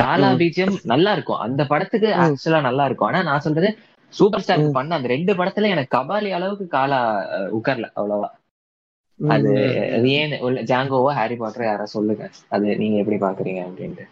காலா 0.00 0.28
பீஜம் 0.40 0.74
நல்லா 0.92 1.10
இருக்கும் 1.16 1.42
அந்த 1.46 1.62
படத்துக்கு. 1.72 2.10
ஆக்சுவலா 2.24 2.60
நல்லா 2.68 2.84
இருக்கும் 2.88 3.08
ஆனா 3.10 3.20
நான் 3.28 3.44
சொல்றது 3.46 3.70
சூப்பர் 4.12 4.44
ஸ்டார். 4.44 4.64
பண்ண 4.76 4.98
அந்த 4.98 5.08
ரெண்டு 5.14 5.32
படத்துல 5.40 5.72
எனக்கு 5.74 5.94
கபாலி 5.96 6.30
அளவுக்கு 6.38 6.66
காலா 6.76 7.00
உட்கார்ல 7.58 7.88
அவ்வளவா. 7.98 8.28
அது 9.20 9.50
ஏன் 10.18 10.34
ஜாங்கோவோ 10.70 11.10
ஹாரி 11.18 11.36
பாட்டரோ 11.42 11.66
யாரா 11.68 11.86
சொல்லுங்க. 11.96 12.24
அது 12.54 12.66
நீங்க 12.82 12.96
எப்படி 13.02 13.18
பாக்குறீங்க 13.26 13.62
அப்படின்ட்டு. 13.68 14.06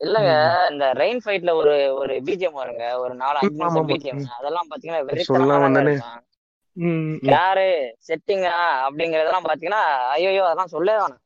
இல்லங்க 0.00 0.30
இந்த 0.70 0.84
ரெயின் 1.00 1.20
ஃபைட்ல 1.24 1.50
ஒரு 1.60 1.72
ஒரு 2.00 2.14
பிஜிஎம் 2.28 2.58
வருங்க. 2.60 2.84
ஒரு 3.02 3.14
நாலு 3.22 3.38
அஞ்சு 3.42 3.58
நிமிஷம். 3.58 3.88
பிஜிஎம் 3.90 4.22
அதெல்லாம் 4.38 4.70
பாத்தீங்கன்னா 4.70 5.02
சொல்ல 5.28 5.58
வெறித்தனமா 5.60 6.10
கேரு 7.28 7.68
செட்டிங்கா 8.08 8.54
அப்படிங்கறதெல்லாம் 8.86 9.48
பாத்தீங்கன்னா 9.48 9.82
ஐயோ 10.14 10.44
அதெல்லாம் 10.48 10.74
சொல்லவே 10.74 11.00
வேணாம். 11.02 11.21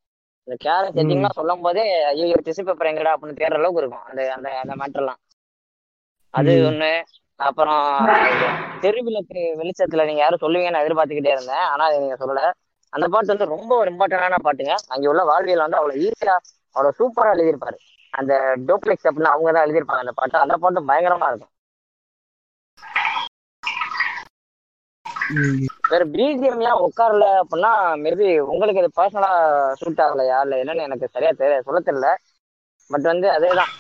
இந்த 0.49 0.57
கேரு 0.61 0.89
செட்டிங்லாம் 0.89 1.39
சொல்லும் 1.39 1.63
போதே 1.63 1.85
ஐயோ 2.11 2.37
டிஷ்யூ 2.47 2.65
பேப்பர் 2.65 2.91
எங்கடா 2.91 3.15
அப்படின்னு 3.15 3.39
தேடுற 3.39 3.55
அளவுக்கு 3.55 3.83
இருக்கும். 3.83 4.05
அந்த 4.07 4.21
அந்த 4.35 4.49
அந்த 4.63 4.75
மேட்டர்லாம். 4.75 5.21
அது. 6.35 6.53
ஒண்ணு. 6.69 6.91
அப்புறம் 7.41 7.83
தெருவிளக்கு 8.81 9.41
வெளிச்சத்துல 9.59 10.05
நீங்க 10.07 10.23
யாரும் 10.23 10.43
சொல்லுவீங்கன்னு 10.45 10.83
எதிர்பார்த்துக்கிட்டே 10.83 11.35
இருந்தேன். 11.35 11.65
ஆனா 11.73 11.85
அது 11.89 11.99
நீங்க 12.01 12.17
சொல்லல. 12.17 12.43
அந்த 12.93 13.07
பாட்டு 13.09 13.33
வந்து 13.33 13.47
ரொம்ப 13.47 13.73
இம்பார்ட்டன்டான 13.87 14.39
பாட்டுங்க. 14.43 14.75
அங்க 14.87 15.07
உள்ள 15.09 15.23
வாழ்வியல் 15.25 15.65
வந்து 15.65 15.77
அவ்வளவு 15.77 16.03
ஈஸியா 16.05 16.35
அவ்வளவு 16.77 16.99
சூப்பரா 16.99 17.33
எழுதியிருப்பாரு. 17.35 17.79
அந்த 18.13 18.33
டோப்ளெக்ஸ் 18.69 19.09
அப்படின்னு 19.09 19.33
அவங்க 19.33 19.53
தான் 19.53 19.67
எழுதியிருப்பாங்க 19.67 20.05
அந்த 20.05 20.15
பாட்டு. 20.15 20.39
அந்த 20.39 20.57
பாட்டு 20.57 20.89
பயங்கரமா 20.91 21.29
இருக்கும். 21.29 21.53
வேற 25.91 26.03
பிஜிஎம் 26.15 26.63
ஏன் 26.69 26.81
உட்காரல 26.87 27.25
அப்படின்னா 27.41 27.73
மேபி 28.05 28.29
உங்களுக்கு 28.53 28.83
அது 28.83 28.91
பர்சனலா 28.99 29.31
சூட் 29.81 30.03
ஆகலையா? 30.05 30.39
இல்ல 30.45 30.55
என்னன்னு 30.63 30.87
எனக்கு 30.89 31.13
சரியா 31.15 31.31
தெரியல 31.41 31.59
சொல்ல 31.69 31.81
தெரியல. 31.89 32.09
பட் 32.91 33.07
வந்து 33.13 33.29
அதேதான். 33.37 33.73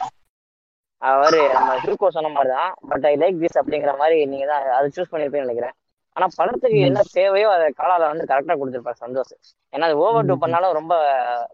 அவரு 1.03 1.41
நம்ம 1.57 1.71
ஹிருக்கோ 1.83 2.09
சொன்ன 2.17 2.31
மாதிரி 2.37 2.51
தான் 2.59 2.71
பட் 2.91 3.07
ஐ 3.11 3.15
லைக் 3.23 3.41
திஸ் 3.43 3.59
அப்படிங்கிற 3.61 3.93
மாதிரி 4.03 4.17
நீங்க 4.33 4.47
தான் 4.53 4.63
அதை 4.77 4.87
சூஸ் 4.97 5.11
பண்ணிருப்பீங்கன்னு 5.13 5.49
நினைக்கிறேன். 5.49 5.75
ஆனா 6.17 6.27
படத்துக்கு 6.39 6.79
என்ன 6.89 7.01
தேவையோ 7.17 7.49
அதை 7.57 7.67
காலால 7.81 8.09
வந்து 8.13 8.29
கரெக்டா 8.31 8.55
கொடுத்துருப்பாரு 8.61 9.03
சந்தோஷ். 9.05 9.35
ஏன்னா 9.73 9.89
அது 9.89 9.99
ஓவர் 10.05 10.29
டூ 10.31 10.37
பண்ணாலும் 10.45 10.77
ரொம்ப 10.79 10.95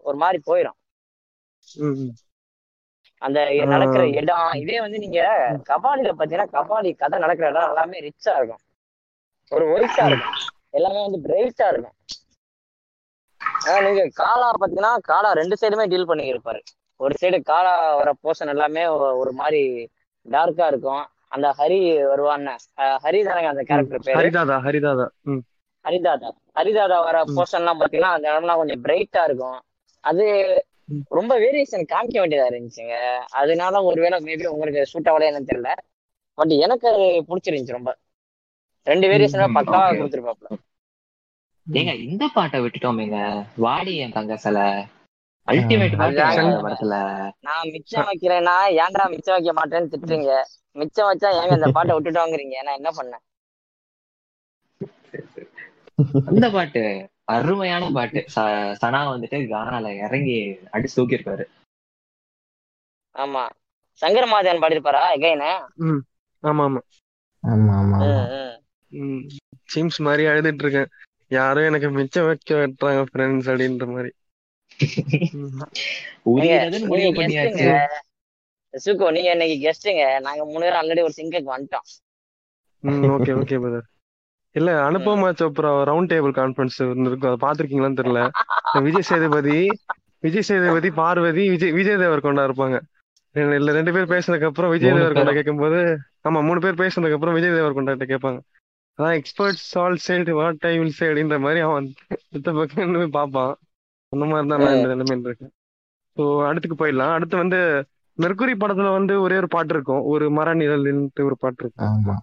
ஒரு 0.09 0.17
மாதிரி 0.23 0.39
போயிடும் 0.49 0.77
அந்த 3.21 3.39
நடக்கிற 3.73 4.03
இடம் 4.19 4.47
இதே 4.61 4.77
வந்து 4.85 4.97
நீங்க 5.05 5.19
கபாலில 5.71 6.13
பாத்தீங்கன்னா 6.19 6.49
கபாலி 6.57 6.89
கதை 7.03 7.17
நடக்கிற 7.25 7.47
இடம் 7.51 7.69
எல்லாமே 7.71 7.99
ரிச்சா 8.07 8.33
இருக்கும். 8.39 8.62
ஒரு 9.53 9.65
ஒயிட்டா 9.73 10.05
இருக்கும் 10.05 10.37
எல்லாமே 10.71 11.01
வந்து 11.05 11.19
பிரைட்டா 11.25 11.67
இருக்கும் 11.67 11.97
ஆனா 13.65 13.79
நீங்க 13.85 14.03
காலா 14.19 14.47
பாத்தீங்கன்னா 14.53 14.93
காலா 15.05 15.29
ரெண்டு 15.33 15.55
சைடுமே 15.61 15.85
டீல் 15.87 16.05
பண்ணி 16.05 16.25
இருப்பாரு 16.33 16.61
ஒரு 16.99 17.13
சைடு 17.21 17.37
காலா 17.43 17.71
வர 17.95 18.09
போர்ஷன் 18.23 18.47
எல்லாமே 18.47 18.83
ஒரு 19.21 19.31
மாதிரி 19.33 19.61
டார்க்கா 20.25 20.65
இருக்கும். 20.67 21.03
அந்த 21.27 21.47
ஹரி 21.59 21.79
வருவான்னு 22.09 22.53
ஹரி 23.03 23.19
தானங்க 23.23 23.49
அந்த 23.49 23.63
கேரக்டர் 23.63 24.05
பேரு? 24.05 24.17
ஹரிதாதா 24.17 24.55
ஹரிதாதா. 24.65 25.05
ஹரிதாதா. 25.85 26.29
ஹரிதாதா 26.55 26.97
வர 27.03 27.17
எல்லாம் 27.51 27.79
பாத்தீங்கன்னா 27.81 28.11
அந்த 28.15 28.27
இடம்லாம் 28.31 28.55
கொஞ்சம் 28.55 28.83
பிரைட்டா 28.83 29.23
இருக்கும். 29.23 29.57
அது. 30.03 30.25
ரொம்ப 31.11 31.33
வேரியேஷன் 31.37 31.89
காமிக்க 31.89 32.17
வேண்டியதா 32.19 32.47
இருந்துச்சுங்க. 32.49 32.95
அதனால 33.41 33.83
ஒருவேளை 33.83 34.17
மேபி 34.25 34.45
உங்களுக்கு 34.47 34.81
சூட் 34.85 35.09
ஆகலையா 35.09 35.31
என்னன்னு 35.31 35.51
தெரியல. 35.51 35.71
பட் 36.37 36.53
எனக்கு 36.57 36.87
அது 36.89 37.03
பிடிச்சிருந்துச்சு 37.27 37.71
ரொம்ப. 37.71 37.91
ரெண்டு 38.87 39.05
வேரியேஷனுமே 39.09 39.47
ம், 39.49 39.55
பக்காவா. 39.57 39.87
கொடுத்துருப்பாப்ல. 39.99 40.47
ஏங்க 41.67 41.91
இந்த 42.05 42.23
பாட்டை 42.33 42.57
விட்டுட்டோமேங்க 42.61 43.19
வாடி 43.57 43.93
என் 43.97 44.15
தங்க 44.15 44.37
சில 44.37 44.57
அல்டிமேட் 45.47 45.95
படத்துல. 46.63 46.95
நான் 47.47 47.71
மிச்சம் 47.73 48.07
வைக்கிறேன்னா 48.09 48.55
ஏன்டா 48.81 49.05
மிச்சம் 49.13 49.35
வைக்க 49.37 49.53
மாட்டேன்னு 49.53 49.91
திட்டுறீங்க? 49.93 50.33
மிச்சம் 50.75 51.09
வச்சா 51.09 51.29
ஏங்க 51.39 51.57
இந்த 51.59 51.69
பாட்டை 51.77 51.93
விட்டுட்டோங்கிறீங்க? 51.95 52.57
நான் 52.65 52.79
என்ன 52.79 52.91
பண்ணேன்? 52.97 53.23
அந்த 56.29 56.45
பாட்டு 56.51 56.81
அருமையான 57.33 57.83
பாட்டு. 57.93 58.21
ச- 58.35 58.45
சனா 58.81 59.01
வந்துட்டு 59.09 59.37
கானால 59.51 59.91
இறங்கி 59.99 60.37
அடிச்சு 60.73 60.97
தூக்கியிருப்பாரு. 60.97 61.43
ஆமா. 63.15 63.43
சங்கர் 64.01 64.31
மாதவன் 64.31 64.61
பாடியிருப்பாரா? 64.63 65.03
எகைன? 65.17 65.43
ஆமா 66.43 66.63
ஆமா. 66.63 66.81
ஆமா 67.43 67.73
ஆமா 67.81 67.97
ஜேம்ஸ் 69.69 69.99
மாதிரி 70.07 70.23
அழுதுட்டு 70.31 70.63
இருக்கேன் 70.65 70.89
யாரும் 71.31 71.67
எனக்கு 71.69 71.87
மிச்சம் 71.97 72.27
வைக்க 72.27 72.57
வெட்டுறாங்க 72.59 73.01
ஃப்ரெண்ட்ஸ் 73.09 73.49
அப்படின்ற 73.51 73.85
மாதிரி. 73.93 74.11
சுகோ 78.83 79.07
நீங்க 79.15 79.29
இன்னைக்கு 79.33 79.55
கெஸ்ட்டுங்க 79.63 80.03
நாங்க 80.25 80.43
மூணு 80.49 80.63
பேரும் 80.65 80.79
ஆல்ரெடி 80.79 81.01
ஒரு 81.07 81.15
சிங்கருக்கு 81.17 81.53
வந்துட்டோம். 81.53 81.85
ம் 82.83 83.05
ஓகே 83.13 83.31
ஓகே 83.39 83.55
பிரதர் 83.61 83.87
இல்ல 84.55 84.71
Anupama 84.87 85.29
Chopra 85.39 85.69
round 85.89 86.09
table 86.11 86.33
conference 86.37 86.75
இருக்கும் 86.81 87.27
அதை 87.29 87.37
பாத்திருக்கீங்களான்னு 87.43 87.99
தெரியல. 88.01 88.21
விஜய் 88.85 89.07
சேதுபதி 89.09 89.57
விஜய் 90.23 90.47
சேதுபதி 90.49 90.89
பார்வதி 90.99 91.43
விஜய் 91.53 91.73
விஜய் 91.77 92.01
தேவர்கொண்டா 92.03 92.43
இருப்பாங்க. 92.47 92.77
இல்ல 93.35 93.71
ரெண்டு 93.77 93.93
பேர் 93.95 94.11
பேசுனதுக்கு 94.13 94.49
அப்புறம் 94.49 94.71
விஜய் 94.73 94.91
மூணு 94.91 94.99
தேவர்கொண்டா 94.99 95.13
பேரும். 95.13 95.37
கேட்கும்போது 95.37 95.79
ஆமா 96.27 96.41
மூணு 96.49 96.59
பேர் 96.65 96.81
பேசுனதுக்கு 96.81 97.17
அப்புறம் 97.17 97.35
விஜய் 97.37 97.55
தேவர்கொண்டா 97.57 97.93
கிட்ட 97.95 98.07
கேட்பாங்க. 98.11 98.39
அதான் 98.99 99.15
experts 99.19 99.67
all 99.81 99.97
side 100.07 100.33
what 100.39 100.65
I 100.71 100.73
will 100.79 100.97
say 100.97 101.05
அப்படின்ற 101.09 101.37
மாதிரி 101.45 101.59
அவன் 101.67 101.87
இந்த 102.37 102.49
பக்கம் 102.57 102.97
போய் 102.97 103.15
பார்ப்பான். 103.19 103.53
அந்த 104.13 104.25
மாதிரி 104.31 104.49
தான் 104.51 104.63
நான் 104.63 104.77
இந்த 104.77 104.89
நிலைமையில 104.93 105.29
இருக்கேன். 105.29 105.53
ஸோ 106.17 106.23
அடுத்துக்கு 106.49 106.77
போயிடலாம். 106.81 107.13
அடுத்து 107.17 107.35
வந்து 107.43 107.59
மெர்க்குரி 108.17 108.53
படத்துல 108.63 108.89
வந்து 108.97 109.13
ஒரே 109.25 109.37
ஒரு 109.41 109.49
பாட்டு 109.55 109.73
இருக்கும். 109.75 110.03
ஒரு 110.13 110.25
மர 110.37 110.49
நிழல்ன்ட்டு 110.61 111.27
ஒரு 111.29 111.37
பாட்டு 111.43 111.63
இருக்கும். 111.63 112.21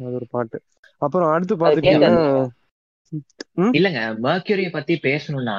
அது 0.00 0.14
ஒரு 0.20 0.28
பாட்டு. 0.34 0.58
அப்புறம் 1.02 1.30
அடுத்து 1.34 1.56
கேட்காது 1.88 2.20
இல்லங்க. 3.78 4.00
மர்க்யூரிய 4.28 4.68
பத்தி 4.76 4.94
பேசணும்னா 5.08 5.58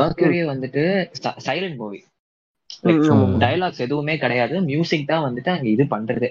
மர்க்யூரிய 0.00 0.42
வந்துட்டு 0.52 0.82
சைலண்ட் 1.48 1.78
மூவி. 1.82 2.00
டயலாக்ஸ் 3.44 3.84
எதுவுமே 3.86 4.14
கிடையாது. 4.24 4.56
மியூசிக் 4.70 5.10
தான் 5.12 5.26
வந்துட்டு 5.28 5.50
அங்க 5.54 5.68
இது 5.76 5.84
பண்றது. 5.94 6.28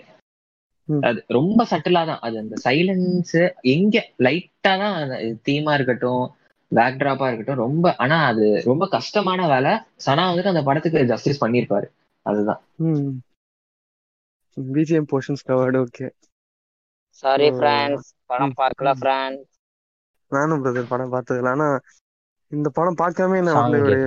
அது 1.07 1.19
ரொம்ப 1.27 1.61
சட்டிலா 1.71 2.01
தான். 2.05 2.21
அது 2.21 2.35
அந்த 2.37 2.55
சைலன்ஸ் 2.65 3.37
எங்க 3.73 3.95
லைட்டா 4.25 4.73
தான் 4.83 4.97
தீமா 5.47 5.73
இருக்கட்டும் 5.73 6.25
பேக்ட்ராப்பா 6.71 7.27
இருக்கட்டும் 7.27 7.63
ரொம்ப 7.65 7.95
ஆனா 7.97 8.17
அது 8.25 8.45
ரொம்ப 8.65 8.83
கஷ்டமான 8.87 9.47
வேலை. 9.47 9.73
சனா 10.05 10.23
வந்துட்டு 10.29 10.53
அந்த 10.53 10.63
படத்துக்கு 10.63 11.05
ஜஸ்டிஸ் 11.05 11.43
பண்ணிருப்பாரு 11.43 11.87
அதுதான். 12.25 12.61
ம். 12.87 13.13
BGM 14.57 15.09
portions 15.11 15.47
covered 15.49 15.79
okay 15.85 16.07
sorry. 17.23 17.47
Friends 17.49 18.09
படம். 18.25 18.55
பார்க்கல 18.61 18.91
ஃப்ரெண்ட்ஸ் 19.01 19.53
நானும் 20.31 20.63
பிரதர் 20.63 20.91
படம் 20.93 21.13
பார்த்ததில்ல. 21.13 21.53
ஆனா 21.55 21.67
இந்த 22.51 22.69
படம் 22.69 22.99
பார்க்காம 23.01 23.39
நான் 23.43 23.61
வந்து 23.61 23.79
ஒரு. 23.81 23.99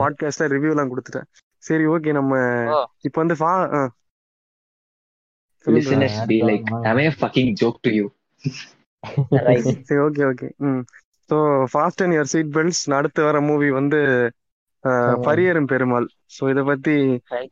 பாட்காஸ்ட்ல 0.00 0.48
ரிவ்யூ 0.54 0.70
எல்லாம் 0.70 0.90
கொடுத்துட்டேன். 0.92 1.28
சரி 1.64 1.84
ஓகே 1.86 2.10
நம்ம 2.12 2.32
இப்போ 3.02 3.18
வந்து 3.22 3.36
brother. 5.68 5.76
Listeners 5.76 6.18
be 6.28 6.38
like 6.44 6.66
I 6.90 7.08
fucking 7.16 7.52
joke 7.60 7.80
to 7.82 7.92
you 7.92 8.06
right 9.42 9.72
சரி 9.82 10.00
okay 10.04 10.22
okay 10.28 10.48
hmm 10.66 10.82
so 11.30 11.36
fasten 12.04 12.16
your 12.16 12.30
seat 12.32 12.52
belts 12.54 12.82
அடுத்து 12.98 13.20
வர 13.24 13.40
மூவி 13.48 13.68
வந்து. 13.76 14.00
பரியரும் 15.24 15.68
பெருமாள். 15.68 16.06
ஸோ 16.36 16.50
இத 16.50 16.60
பத்தி 16.64 16.94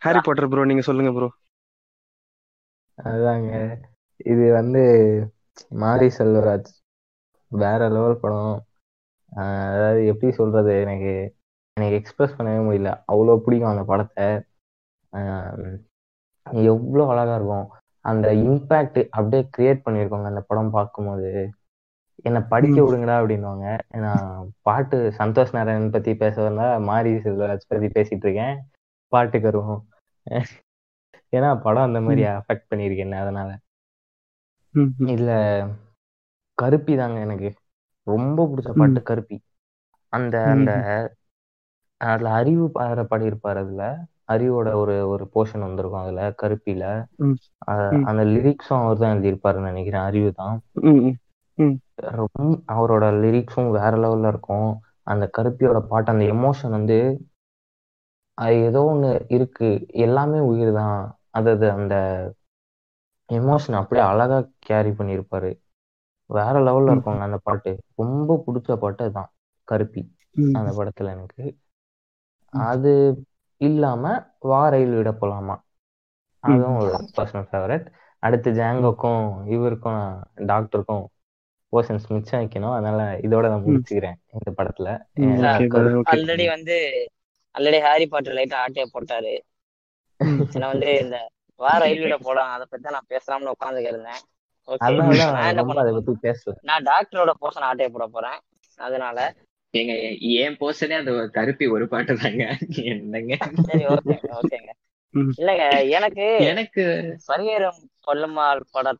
ஹாரி 0.04 0.20
பாட்டர் 0.26 0.50
ப்ரோ 0.50 0.64
நீங்க 0.64 0.84
சொல்லுங்க 0.84 1.12
ப்ரோ 1.12 1.28
அதாங்க. 2.98 3.50
இது 4.26 4.44
வந்து 4.52 4.82
மாரி 5.80 6.08
செல்வராஜ். 6.16 6.70
வேற 7.52 7.80
லெவல் 7.88 8.20
படம். 8.20 8.54
அதாவது 9.72 10.00
எப்படி 10.12 10.30
சொல்றது? 10.36 10.74
எனக்கு 10.84 11.12
எனக்கு 11.76 11.98
எக்ஸ்பிரஸ் 11.98 12.36
பண்ணவே 12.36 12.60
முடியல. 12.64 12.92
அவ்வளோ 13.06 13.36
பிடிக்கும் 13.44 13.72
அந்த 13.72 13.84
படத்தை. 13.86 14.26
ஆஹ் 15.12 15.76
எவ்வளோ 16.66 17.04
அழகா 17.12 17.34
இருக்கும். 17.38 17.68
அந்த 18.06 18.26
இம்பேக்ட் 18.44 18.98
அப்படியே 19.10 19.42
கிரியேட் 19.54 19.84
பண்ணியிருக்கோங்க. 19.84 20.28
அந்த 20.28 20.42
படம் 20.46 20.70
பார்க்கும்போது. 20.70 21.30
என்னை 22.24 22.40
படிக்க. 22.48 22.76
விடுங்கடா 22.82 23.14
அப்படின்னுவாங்க. 23.18 23.66
நான் 24.04 24.28
பாட்டு 24.62 24.98
சந்தோஷ் 25.18 25.52
நாராயணன் 25.52 25.90
பத்தி 25.90 26.12
பேச 26.16 26.36
வந்தா 26.42 26.68
மாரி 26.86 27.12
செல்வராஜ் 27.24 27.64
பத்தி 27.66 27.90
பேசிட்டு 27.96 28.26
இருக்கேன். 28.26 28.56
பாட்டுக்கு 29.12 29.48
வருவோம் 29.48 29.82
ஏன்னா 31.32 31.50
படம் 31.62 31.86
அந்த 31.86 32.00
மாதிரி 32.02 32.22
அஃபெக்ட் 32.32 32.68
பண்ணியிருக்கேன் 32.70 33.14
அதனால. 33.20 33.50
இதுல 35.10 35.30
கருப்பி 36.58 36.94
தாங்க 36.96 37.18
எனக்கு. 37.20 37.50
ரொம்ப 38.06 38.46
பிடிச்ச 38.48 38.70
பாட்டு 38.76 39.00
கருப்பி. 39.02 39.36
அந்த 40.12 40.36
அந்த 40.50 40.70
அதுல 42.00 42.28
அறிவு 42.36 42.66
பாடுற 42.74 43.02
பாடியிருப்பாரு 43.06 43.60
அதுல. 43.60 43.82
அறிவோட 44.28 44.68
ஒரு 44.74 44.94
ஒரு 45.08 45.24
போர்ஷன் 45.34 45.64
வந்திருக்கும் 45.64 46.02
அதுல 46.02 46.22
கருப்பில. 46.38 46.84
அந்த 48.10 48.22
லிரிக்ஸும் 48.34 48.80
அவர் 48.80 48.98
தான் 48.98 49.12
எழுதியிருப்பாருன்னு 49.14 49.70
நினைக்கிறேன் 49.70 50.02
அறிவு 50.02 50.30
தான். 50.34 50.56
ரொம்ப 52.18 52.40
அவரோட 52.74 53.04
லிரிக்ஸும் 53.22 53.70
வேற 53.70 53.92
லெவல்ல 53.96 54.28
இருக்கும். 54.28 54.70
அந்த 55.04 55.24
கருப்பியோட 55.36 55.78
பாட்டு 55.86 56.12
அந்த 56.12 56.24
எமோஷன் 56.34 56.70
வந்து 56.70 56.98
அது 58.38 58.56
ஏதோ 58.64 58.80
ஒண்ணு 58.84 59.10
இருக்கு. 59.28 59.68
எல்லாமே 59.98 60.40
உயிர் 60.44 60.72
தான். 60.72 60.98
அதாவது 61.30 61.66
அந்த 61.70 61.94
எமோஷன் 63.30 63.78
அப்படியே 63.78 64.04
அழகா 64.06 64.38
கேரி 64.60 64.90
பண்ணியிருப்பாரு. 64.90 65.50
வேற 66.30 66.54
லெவல்ல 66.60 66.88
ம். 66.88 66.94
இருக்குங்க 66.94 67.26
அந்த 67.28 67.38
பாட்டு. 67.42 67.70
ரொம்ப 67.96 68.36
பிடிச்ச 68.46 68.76
பாட்டு 68.76 69.02
அதுதான். 69.04 69.30
கருப்பி. 69.68 70.02
அந்த 70.58 70.70
படத்துல 70.78 71.12
எனக்கு. 71.12 71.44
அது 72.52 72.92
இல்லாம 73.60 74.04
வா 74.50 74.62
ரயில் 74.74 74.96
விட 74.98 75.10
போலாமா 75.20 75.56
அதுவும் 76.44 76.78
ஒரு 76.80 76.90
பர்சனல் 77.16 77.48
ஃபேவரட் 77.50 77.86
அடுத்து 78.22 78.50
ஜாங்கோக்கும் 78.58 79.24
இவருக்கும் 79.54 80.02
டாக்டருக்கும் 80.50 81.04
போர்ஷன்ஸ் 81.72 82.06
மிச்சம் 82.14 82.40
வைக்கணும். 82.40 82.74
அதனால 82.76 83.00
இதோட 83.26 83.44
நான் 83.52 83.64
முடிச்சுக்கிறேன் 83.66 84.18
இந்த 84.34 84.50
படத்துல. 84.58 84.88
ஆல்ரெடி 86.12 86.46
வந்து 86.54 86.76
ஆல்ரெடி 87.54 87.78
ஹாரி 87.86 88.06
பாட்டர் 88.12 88.36
லைட்டா 88.38 88.58
ஆட்டைய 88.64 88.86
போட்டாரு. 88.94 89.34
நான் 90.60 90.72
வந்து 90.72 90.90
இந்த 91.04 91.16
வார 91.60 91.78
ரயில்வேல 91.84 92.16
போலாம். 92.28 92.50
அதை 92.54 92.64
பத்தி 92.70 92.84
தான் 92.86 92.96
நான் 92.98 93.10
பேசலாம்னு 93.14 93.54
உட்காந்துக்கு 93.56 93.92
இருந்தேன் 93.92 94.22
நான் 96.68 96.86
டாக்டரோட 96.90 97.32
போர்ஷன் 97.42 97.66
ஆட்டைய 97.68 97.88
போட 97.94 98.06
போறேன். 98.14 98.38
அதனால 98.78 99.18
ஏங்க 99.74 99.94
ஏன் 100.42 100.56
போஸ்டனே 100.60 100.96
அந்த 100.98 101.12
கருப்பி 101.36 101.66
ஒரு 101.66 101.84
பாட்டு 101.92 102.12
தாங்க? 102.22 102.44
என்னங்க? 102.92 103.36
சரி 103.68 103.84
ஓகேங்க. 104.38 104.70
இல்லைங்க 105.40 105.64
எனக்கு 105.96 106.26
எனக்கு 106.50 106.82
பரியேறும் 107.28 107.80
கொல்லுமாள் 108.06 108.60
பட 108.74 108.92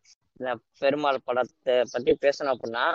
பெருமாள் 0.81 1.27
படத்தை 1.29 1.75
பத்தி 1.93 2.13
பேசணும் 2.25 2.53
அப்படின்னா 2.55 2.87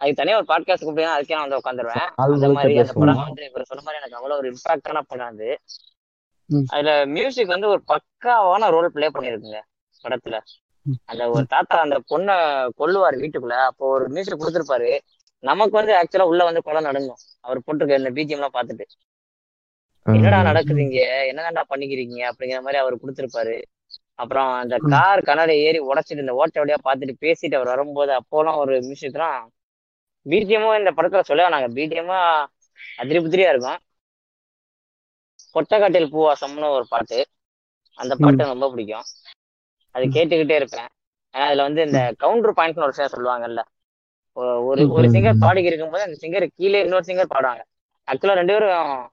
அதுக்கு 0.00 0.18
தனியா 0.20 0.38
ஒரு 0.40 0.48
பாட்காஸ்ட் 0.50 0.84
கூப்பிட்டு 0.86 1.14
அதுக்கே 1.14 1.36
நான் 1.36 1.46
வந்து 1.46 1.60
உட்காந்துருவேன். 1.60 2.08
அந்த 2.24 2.48
மாதிரி 2.56 2.74
அந்த 2.82 2.94
படம் 3.00 3.22
வந்து 3.22 3.44
இவர் 3.48 3.68
சொன்ன 3.70 3.84
மாதிரி 3.86 4.00
எனக்கு 4.00 4.18
அவ்வளவு 4.18 4.38
ஒரு 4.40 4.48
இம்பாக்டான 4.52 5.02
படம் 5.10 5.30
அது. 5.32 5.48
அதுல 6.72 6.90
மியூசிக் 7.14 7.54
வந்து 7.54 7.68
ஒரு 7.68 7.82
பக்காவான 7.92 8.70
ரோல் 8.74 8.94
ப்ளே 8.96 9.08
பண்ணிருக்குங்க 9.16 9.60
படத்துல. 10.04 10.38
அந்த 11.10 11.22
ஒரு 11.30 11.44
தாத்தா 11.46 11.78
அந்த 11.86 11.96
பொண்ணை 12.10 12.36
கொல்லுவார் 12.80 13.20
வீட்டுக்குள்ள 13.22 13.56
அப்போ 13.70 13.86
ஒரு 13.96 14.04
மியூசிக் 14.08 14.40
கொடுத்துருப்பாரு. 14.42 14.92
நமக்கு 15.42 15.76
வந்து 15.76 15.94
ஆக்சுவலா 15.94 16.22
உள்ள 16.22 16.44
வந்து 16.44 16.62
குளம் 16.62 16.82
நடுங்கும் 16.82 17.20
அவர் 17.40 17.58
போட்டிருக்க 17.58 17.98
இந்த 17.98 18.10
பிஜிஎம் 18.10 18.38
எல்லாம் 18.38 18.54
பார்த்துட்டு. 18.54 18.84
என்னடா 20.06 20.42
நடக்குது 20.42 20.82
இங்க 20.82 21.00
என்னதான்டா 21.32 21.62
பண்ணிக்கிறீங்க? 21.70 22.18
அப்படிங்கிற 22.30 22.60
மாதிரி 22.60 22.76
அவர் 22.76 22.96
கொடுத்துருப்பாரு. 22.96 23.56
அப்புறம் 24.14 24.52
அந்த. 24.52 24.76
கார் 24.88 25.20
கண்ணாடி 25.20 25.56
ஏறி 25.58 25.80
உடைச்சிட்டு 25.80 26.16
இந்த 26.16 26.34
ஓட்ட 26.34 26.64
வழியா 26.64 26.78
பார்த்துட்டு 26.84 27.14
பேசிட்டு 27.20 27.54
அவர் 27.54 27.66
வரும்போது 27.66 28.20
அப்போலாம் 28.20 28.56
ஒரு 28.56 28.74
மியூசிக்லாம் 28.80 29.40
பிஜிஎமும் 30.26 30.78
இந்த 30.78 30.92
படத்துல 30.96 31.20
சொல்ல 31.20 31.48
வேணாங்க 31.48 31.68
பிஜிஎம்மா 31.74 32.18
அதிரி 32.96 33.18
புதிரியா 33.18 33.48
இருக்கும். 33.48 33.80
பொட்டக்காட்டில் 35.54 36.12
பூவாசம்னு 36.12 36.70
ஒரு 36.70 36.86
பாட்டு. 36.88 37.18
அந்த 37.98 38.16
பாட்டு 38.18 38.44
ரொம்ப 38.44 38.70
பிடிக்கும். 38.70 39.06
அது 39.94 40.04
கேட்டுக்கிட்டே 40.06 40.54
இருப்பேன். 40.54 40.88
ஏன்னா 41.34 41.46
அதுல 41.46 41.62
வந்து 41.62 41.82
இந்த 41.82 42.14
கவுண்டர் 42.18 42.56
பாயிண்ட்னு 42.56 42.84
ஒரு 42.86 42.92
விஷயம் 42.96 43.14
சொல்லுவாங்கல்ல. 43.16 43.62
ஒரு 44.38 44.90
ஒரு 44.90 45.08
சிங்கர் 45.08 45.36
பாடிக்கு 45.40 45.70
இருக்கும்போது 45.70 46.04
அந்த 46.04 46.16
சிங்கர் 46.20 46.48
கீழே 46.54 46.80
இன்னொரு 46.82 47.04
சிங்கர் 47.06 47.32
பாடுவாங்க. 47.34 47.62
ஆக்சுவலா 48.12 48.34
ரெண்டு 48.34 48.52
பேரும் 48.52 49.10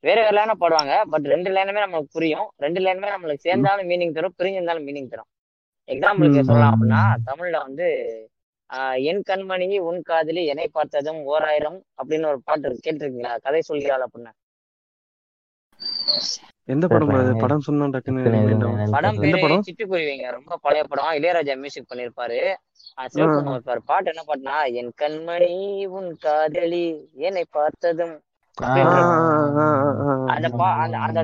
வேற 0.00 0.22
வேற 0.22 0.30
லைனா 0.30 0.52
பாடுவாங்க. 0.60 1.02
பட் 1.02 1.24
ரெண்டு 1.24 1.50
லைனுமே 1.50 1.72
நமக்கு 1.72 2.06
புரியும். 2.10 2.50
ரெண்டு 2.56 2.80
லைனுமே 2.80 3.08
நம்மளுக்கு 3.14 3.38
சேர்ந்தாலும் 3.38 3.88
மீனிங் 3.88 4.12
தரும் 4.12 4.34
பிரிஞ்சிருந்தாலும் 4.38 4.86
மீனிங் 4.88 5.08
தரும். 5.08 5.30
எக்ஸாம்பிளுக்கு. 5.86 6.40
சொல்லலாம் 6.40 6.76
அப்படின்னா 6.76 7.00
தமிழ்ல 7.26 7.58
வந்து 7.58 7.86
ஆஹ் 8.74 9.02
என் 9.02 9.22
கண்மணி 9.30 9.78
உன் 9.78 10.02
காதலி 10.02 10.46
என்னை 10.46 10.68
பார்த்ததும் 10.72 11.22
ஓர் 11.24 11.42
ஆயிரம் 11.42 11.82
அப்படின்னு 12.02 12.26
ஒரு 12.26 12.40
பாட்டு 12.44 12.68
இருக்கு. 12.68 12.90
கேட்டிருக்கீங்களா? 12.90 13.36
கதை 13.42 13.62
சொல்கிறாள் 13.68 14.02
அப்படின்னு. 14.02 14.30
எந்த 16.64 16.86
படம். 16.86 17.36
படம் 17.38 17.60
சொன்னா 17.60 17.84
டக்குன்னு 17.84 18.90
படம் 18.90 19.16
பேரு? 19.16 19.46
சிட்டுக்குருவிங்க. 19.46 20.30
ரொம்ப 20.30 20.58
பழைய 20.60 20.84
படம். 20.84 21.12
இளையராஜா 21.12 21.54
மியூசிக் 21.54 21.90
பண்ணிருப்பாரு 21.94 22.54
சிவகுமார் 23.14 23.82
பாட்டு 23.90 24.10
என்ன 24.12 24.22
பாட்டுனா 24.28 24.56
என் 24.80 24.92
கண்மணி 25.02 25.52
உன் 25.98 26.10
காதலி 26.24 26.86
என்னை 27.28 27.44
பார்த்ததும். 27.56 28.16
அந்த 30.34 30.46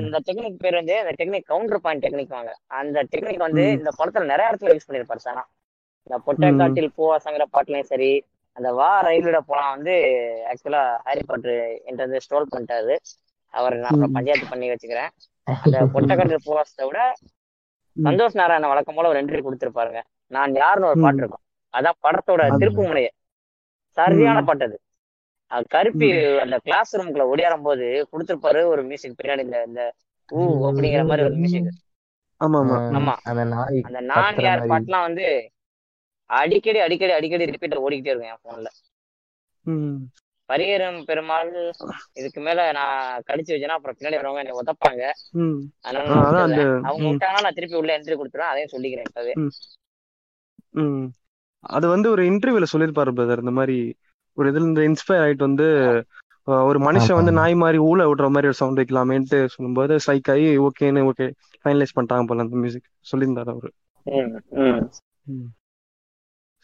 அந்த 0.03 0.19
டெக்னிக் 0.27 0.61
பேர் 0.63 0.79
வந்து 0.79 0.95
அந்த 1.01 1.13
டெக்னிக் 1.19 1.49
கவுண்டர் 1.51 1.83
பாயிண்ட் 1.85 2.03
டெக்னிக் 2.05 2.35
வாங்க 2.37 2.51
அந்த 2.79 2.97
டெக்னிக் 3.13 3.45
வந்து. 3.47 3.65
இந்த 3.79 3.91
படத்துல 3.99 4.31
நிறைய 4.33 4.49
இடத்துல 4.51 4.75
யூஸ் 4.75 4.87
பண்ணிருப்பாரு 4.87 5.25
சனா 5.27 5.43
இந்த 6.07 6.17
பொட்டை. 6.25 6.49
காட்டில் 6.61 6.95
பூவாசங்கிற 6.97 7.45
பாட்டுலயும் 7.55 7.91
சரி 7.91 8.11
அந்த 8.57 8.69
வா 8.79 8.89
ரயிலோட 9.05 9.39
போலாம் 9.49 9.73
வந்து 9.75 9.93
ஆக்சுவலா 10.49 10.81
ஹாரி 11.07 11.23
பாட்டர் 11.29 11.55
என்கிட்ட 11.87 12.05
வந்து 12.07 12.21
ஸ்டோல் 12.25 12.51
பண்ணிட்டாரு 12.51 12.95
அவர் 13.53 13.75
நான் 13.81 13.89
அப்புறம். 13.91 14.13
பஞ்சாயத்து 14.17 14.51
பண்ணி 14.51 14.67
வச்சுக்கிறேன் 14.71 15.11
அந்த 15.47 15.77
பொட்டை 15.93 16.13
காட்டில் 16.19 16.45
பூவாசத்தை 16.47 16.85
விட. 16.89 16.99
சந்தோஷ் 17.97 18.39
நாராயண 18.39 18.69
வழக்கம் 18.71 18.97
போல 18.97 19.09
ஒரு 19.11 19.19
என்ட்ரி 19.21 19.41
கொடுத்துருப்பாருங்க 19.47 20.01
நான் 20.31 20.55
யாருன்னு 20.61 20.89
ஒரு. 20.91 21.03
பாட்டு 21.05 21.21
இருக்கும் 21.23 21.43
அதான் 21.75 21.99
படத்தோட 22.03 22.41
திருப்பு 22.55 22.81
முனைய 22.83 23.09
சரியான. 23.97 24.39
பாட்டு 24.43 24.67
அது 25.51 25.65
கருப்பி. 25.71 26.07
அந்த 26.43 26.57
கிளாஸ் 26.63 26.95
ரூம்குள்ள 26.95 27.25
ஒடியாரும் 27.31 27.65
போது 27.65 27.85
கொடுத்துருப்பாரு 28.11 28.61
ஒரு 28.69 28.81
மியூசிக் 28.87 29.17
பின்னாடி 29.19 29.43
இந்த 29.45 29.59
இந்த 29.67 29.81
ஊ 30.29 30.39
அப்படிங்கிற 30.69 31.03
மாதிரி 31.05 31.25
ஒரு 31.27 31.37
மியூசிக் 31.41 31.69
ஆமா 32.41 32.59
ஆமா. 32.61 33.13
அந்த 33.83 33.99
நான் 34.09 34.39
யார். 34.45 34.63
பாட்டுலாம் 34.71 35.05
வந்து 35.07 35.25
அடிக்கடி 36.29 36.79
அடிக்கடி 36.81 37.13
அடிக்கடி 37.13 37.45
ரிப்பீட்டர் 37.49 37.83
ஓடிக்கிட்டே 37.83 38.11
இருக்கும் 38.11 38.31
என் 38.31 38.45
போன்ல 38.45 38.69
ம். 39.65 39.97
பரிகரம் 40.49 40.97
பெருமாள் 41.05 41.51
இதுக்கு 42.15 42.39
மேல 42.41 42.65
நான் 42.73 42.97
கடிச்சு 43.29 43.53
வச்சேன்னா 43.53 43.77
அப்புறம் 43.77 43.97
பின்னாடி 43.97 44.19
வரவங்க 44.19 44.41
என்னை 44.43 44.57
உதப்பாங்க. 44.59 45.03
அதனால 45.85 46.57
அவங்க. 46.83 47.05
விட்டாங்கன்னா 47.05 47.45
நான் 47.45 47.57
திருப்பி 47.57 47.79
உள்ள 47.79 47.95
என்ட்ரி 47.95 48.17
கொடுத்துருவேன் 48.17 48.51
அதையும் 48.51 48.73
சொல்லிக்கிறேன் 48.73 49.07
இப்பவே. 49.09 49.33
அது 51.69 51.85
வந்து 51.87 52.07
ஒரு 52.09 52.23
இன்டர்வியூல 52.31 52.67
சொல்லியிருப்பாரு 52.71 53.11
பிரதர் 53.17 53.43
இந்த 53.43 53.53
மாதிரி 53.59 53.77
ஒரு 54.37 54.47
இதுல 54.51 54.63
இருந்து 54.63 54.87
இன்ஸ்பயர் 54.89 55.23
ஆயிட்டு 55.25 55.47
வந்து 55.47 55.67
ஒரு 56.67 56.79
மனுஷன் 56.79 57.17
வந்து. 57.19 57.33
நாய் 57.39 57.55
மாதிரி 57.61 57.77
ஊழ 57.89 57.99
விடுற 58.09 58.27
மாதிரி 58.33 58.49
ஒரு 58.49 58.57
சவுண்ட் 58.59 58.79
வைக்கலாமேன்ட்டு 58.81 59.39
சொல்லும்போது 59.53 59.93
ஸ்ட்ரைக் 60.03 60.31
ஆகி 60.33 60.49
ஓகேன்னு 60.65 61.05
ஓகே 61.11 61.27
ஃபைனலைஸ் 61.61 61.95
பண்ணிட்டாங்க 61.95 62.27
போல 62.29 62.45
அந்த 62.45 62.61
மியூசிக் 62.63 62.89
சொல்லியிருந்தாரு 63.11 63.53
அவரு. 63.55 63.69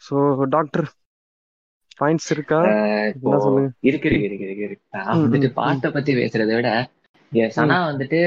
ஸோ 0.02 0.16
டாக்டர் 0.54 0.86
பாயிண்ட்ஸ் 2.00 2.30
இருக்கா? 2.34 2.58
சொல்லுங்க 3.44 3.68
இருக்கு 3.88 4.08
இருக்கு 4.08 4.26
இருக்கு 4.28 4.46
இருக்கு 4.46 4.66
இருக்கு. 4.68 4.84
வந்துட்டு 5.22 5.50
பாட்டை 5.58 5.88
பத்தி 5.96 6.12
பேசுறதை 6.20 6.54
விட 6.58 6.70
இங்க 7.32 7.44
சனா 7.56 7.76
வந்துட்டு 7.90 8.20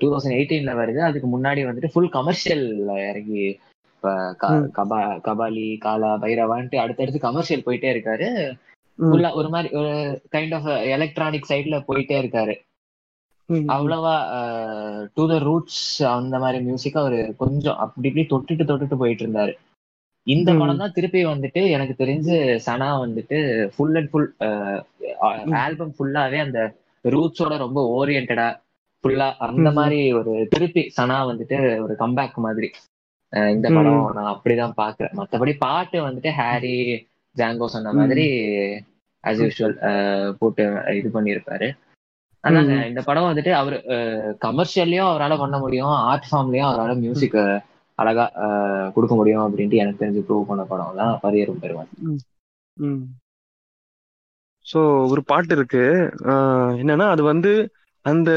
டூ 0.00 0.06
தௌசண்ட் 0.12 0.36
எயிட்டீன்ல 0.38 0.72
வருது. 0.80 1.00
அதுக்கு 1.08 1.28
முன்னாடி 1.34 1.60
வந்துட்டு 1.68 1.92
ஃபுல் 1.94 2.14
கமர்ஷியல் 2.16 2.64
இறங்கி 3.10 3.44
இப்ப. 4.02 4.10
கபா 4.78 4.98
கபாலி 5.26 5.64
காலா 5.78 6.10
பைரவான்ட்டு 6.22 6.76
அடுத்தடுத்து 6.82 7.20
கமர்ஷியல் 7.20 7.66
போயிட்டே 7.66 7.88
இருக்காரு 7.94 8.28
ஃபுல்லா 8.98 9.30
ஒரு 9.38 9.48
மாதிரி 9.48 9.68
ஒரு 9.80 9.92
கைண்ட் 10.34 10.54
ஆஃப் 10.56 10.66
எலக்ட்ரானிக் 10.94 11.48
சைட்ல 11.48 11.76
போயிட்டே 11.88 12.16
இருக்காரு 12.22 12.54
அவ்வளவா 13.74 14.14
டு 15.16 15.24
த 15.26 15.36
ரூட்ஸ் 15.44 15.82
அந்த 16.12 16.36
மாதிரி 16.38 16.58
மியூசிக் 16.64 16.92
அவரு 16.94 17.18
கொஞ்சம் 17.38 17.78
அப்படி 17.84 18.08
இப்படி 18.10 18.24
தொட்டுட்டு 18.32 18.64
தொட்டுட்டு 18.64 18.96
போயிட்டு 18.96 19.24
இருந்தாரு 19.24 19.52
இந்த. 20.26 20.50
படம் 20.54 20.78
தான் 20.78 20.94
திருப்பி 20.96 21.20
வந்துட்டு 21.26 21.60
எனக்கு 21.74 21.94
தெரிஞ்சு 21.96 22.34
சனா 22.66 22.88
வந்துட்டு 23.02 23.38
ஃபுல் 23.74 23.96
அண்ட் 23.96 24.10
ஃபுல். 24.10 24.28
ஆல்பம் 25.60 25.94
ஃபுல்லாவே 25.96 26.38
அந்த 26.44 26.60
ரூட்ஸோட 27.04 27.54
ரொம்ப 27.58 27.80
ஓரியன்டா 27.96 28.48
ஃபுல்லா 29.04 29.28
அந்த. 29.46 29.68
மாதிரி 29.78 29.98
ஒரு 30.18 30.32
திருப்பி 30.52 30.82
சனா 30.96 31.18
வந்துட்டு 31.30 31.56
ஒரு 31.84 31.94
கம்பேக் 31.98 32.36
மாதிரி 32.38 32.68
இந்த. 33.54 33.66
படம் 33.76 34.00
நான் 34.16 34.32
அப்படிதான் 34.34 34.78
பாக்குறேன் 34.82 35.14
மத்தபடி 35.18 35.52
பாட்டு 35.64 35.98
வந்துட்டு 36.06 36.30
ஹாரி 36.38 36.74
ஜாங்கோ 37.36 37.66
சொன்ன 37.74 37.92
மாதிரி 37.98 38.26
ஆஸ் 39.24 39.40
யூஷுவல் 39.44 39.76
போட்டு 40.40 40.64
இது 40.98 41.08
பண்ணியிருப்பாரு. 41.16 41.68
அதாங்க. 42.44 42.74
இந்த 42.90 43.00
படம் 43.08 43.28
வந்துட்டு 43.28 43.52
அவர் 43.60 43.76
கமர்ஷியல்லையும் 44.44 45.10
அவரால் 45.10 45.42
பண்ண 45.42 45.56
முடியும் 45.64 45.94
ஆர்ட் 46.10 46.28
ஃபார்ம்லயும் 46.28 46.68
அவரால் 46.68 47.02
மியூசிக் 47.04 47.38
அழகா 47.98 48.24
கொடுக்க 48.94 49.14
முடியும் 49.14 49.44
அப்படின்ட்டு 49.46 49.80
எனக்கு 49.82 50.02
தெரிஞ்சு 50.02 50.22
ப்ரூவ் 50.28 50.50
பண்ண 50.50 50.62
படம் 50.70 51.00
தான் 51.00 51.18
பரியரும் 51.24 51.62
பெருமாள். 51.64 51.90
ஸோ 54.66 54.80
ஒரு 55.12 55.22
பாட்டு 55.30 55.54
இருக்கு. 55.56 55.84
என்னன்னா 56.82 57.06
அது 57.14 57.22
வந்து 57.32 57.52
அந்த 58.04 58.30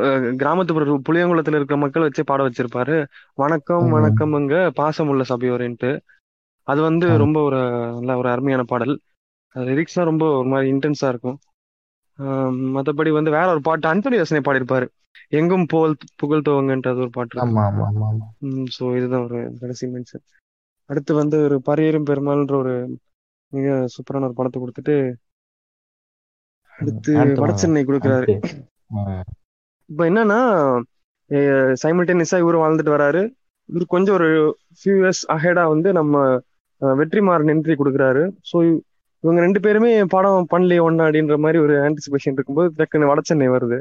அஹ், 0.00 0.32
கிராமத்து 0.36 0.72
புளியங்குளத்துல 1.06 1.58
இருக்கிற 1.58 1.76
மக்கள் 1.78 2.02
வச்சு 2.02 2.22
பாட 2.24 2.40
வச்சிருப்பாரு. 2.42 2.96
வணக்கம். 3.38 3.84
வணக்கம்ங்க 3.96 4.56
பாசமுள்ள 4.78 5.24
சபையோரேன்ட்டு 5.30 5.90
அது 6.68 6.80
வந்து. 6.82 7.06
ரொம்ப 7.22 7.38
ஒரு 7.42 7.60
நல்ல 7.98 8.16
ஒரு 8.16 8.28
அருமையான 8.28 8.64
பாடல். 8.64 8.94
லிரிக்ஸ்லாம் 9.54 10.10
ரொம்ப 10.10 10.24
ஒரு 10.36 10.48
மாதிரி 10.48 10.68
இன்டென்ஸா 10.72 11.08
இருக்கும். 11.08 11.38
மத்தபடி 12.74 13.10
வந்து 13.12 13.30
வேற 13.30 13.46
ஒரு 13.50 13.62
பாட்டு 13.62 13.86
அன்பனி 13.88 14.18
யோசனை 14.18 14.42
பாடியிருப்பாரு. 14.42 14.86
எங்கும் 15.32 15.66
புகழ் 15.66 15.92
புகழ் 16.16 16.44
துவங்கன்றது 16.46 17.00
ஒரு 17.00 17.10
பாட்டு 17.10 17.40
ஸோ 18.76 18.84
இதுதான் 18.96 19.24
ஒரு 19.24 19.40
கடைசி 19.60 19.84
மென்ஷன் 19.88 20.24
அடுத்து 20.90 21.12
வந்து 21.14 21.36
ஒரு 21.44 21.56
பரியரும் 21.66 22.08
பெருமாள்ன்ற 22.08 22.54
ஒரு 22.56 22.74
மிக 23.52 23.66
சூப்பரான 23.94 24.26
ஒரு 24.28 24.36
படத்தை 24.36 24.58
கொடுத்துட்டு 24.60 24.96
அடுத்து. 26.74 27.12
வடச்சென்னை 27.42 27.82
கொடுக்குறாரு. 27.84 28.26
இப்போ 29.90 30.02
என்னன்னா 30.08 30.40
சைமல்டேனியஸா 31.82 32.38
இவரு 32.38 32.62
வாழ்ந்துட்டு 32.62 32.94
வராரு. 32.94 33.22
இவர் 33.68 33.84
கொஞ்சம் 33.86 34.16
ஒரு 34.18 34.28
ஃபியூ 34.78 34.94
இயர்ஸ் 35.00 35.22
அஹெடா 35.34 35.64
வந்து 35.72 35.88
நம்ம 35.92 36.14
அஹ், 36.82 36.96
வெற்றிமாறன் 37.00 37.52
என்ட்ரி 37.52 37.74
கொடுக்குறாரு. 37.78 38.22
ஸோ 38.50 38.56
இவங்க 39.24 39.40
ரெண்டு 39.40 39.60
பேருமே 39.60 39.90
படம் 40.14 40.48
பண்ணலையே 40.52 40.80
ஒன்னா 40.82 41.04
அப்படின்ற 41.06 41.36
மாதிரி 41.38 41.58
ஒரு 41.58 41.74
ஆன்டிசிபேஷன் 41.84 42.36
இருக்கும்போது 42.36 42.70
டக்குன்னு 42.78 43.10
வடச்சென்னை 43.10 43.48
வருது. 43.54 43.78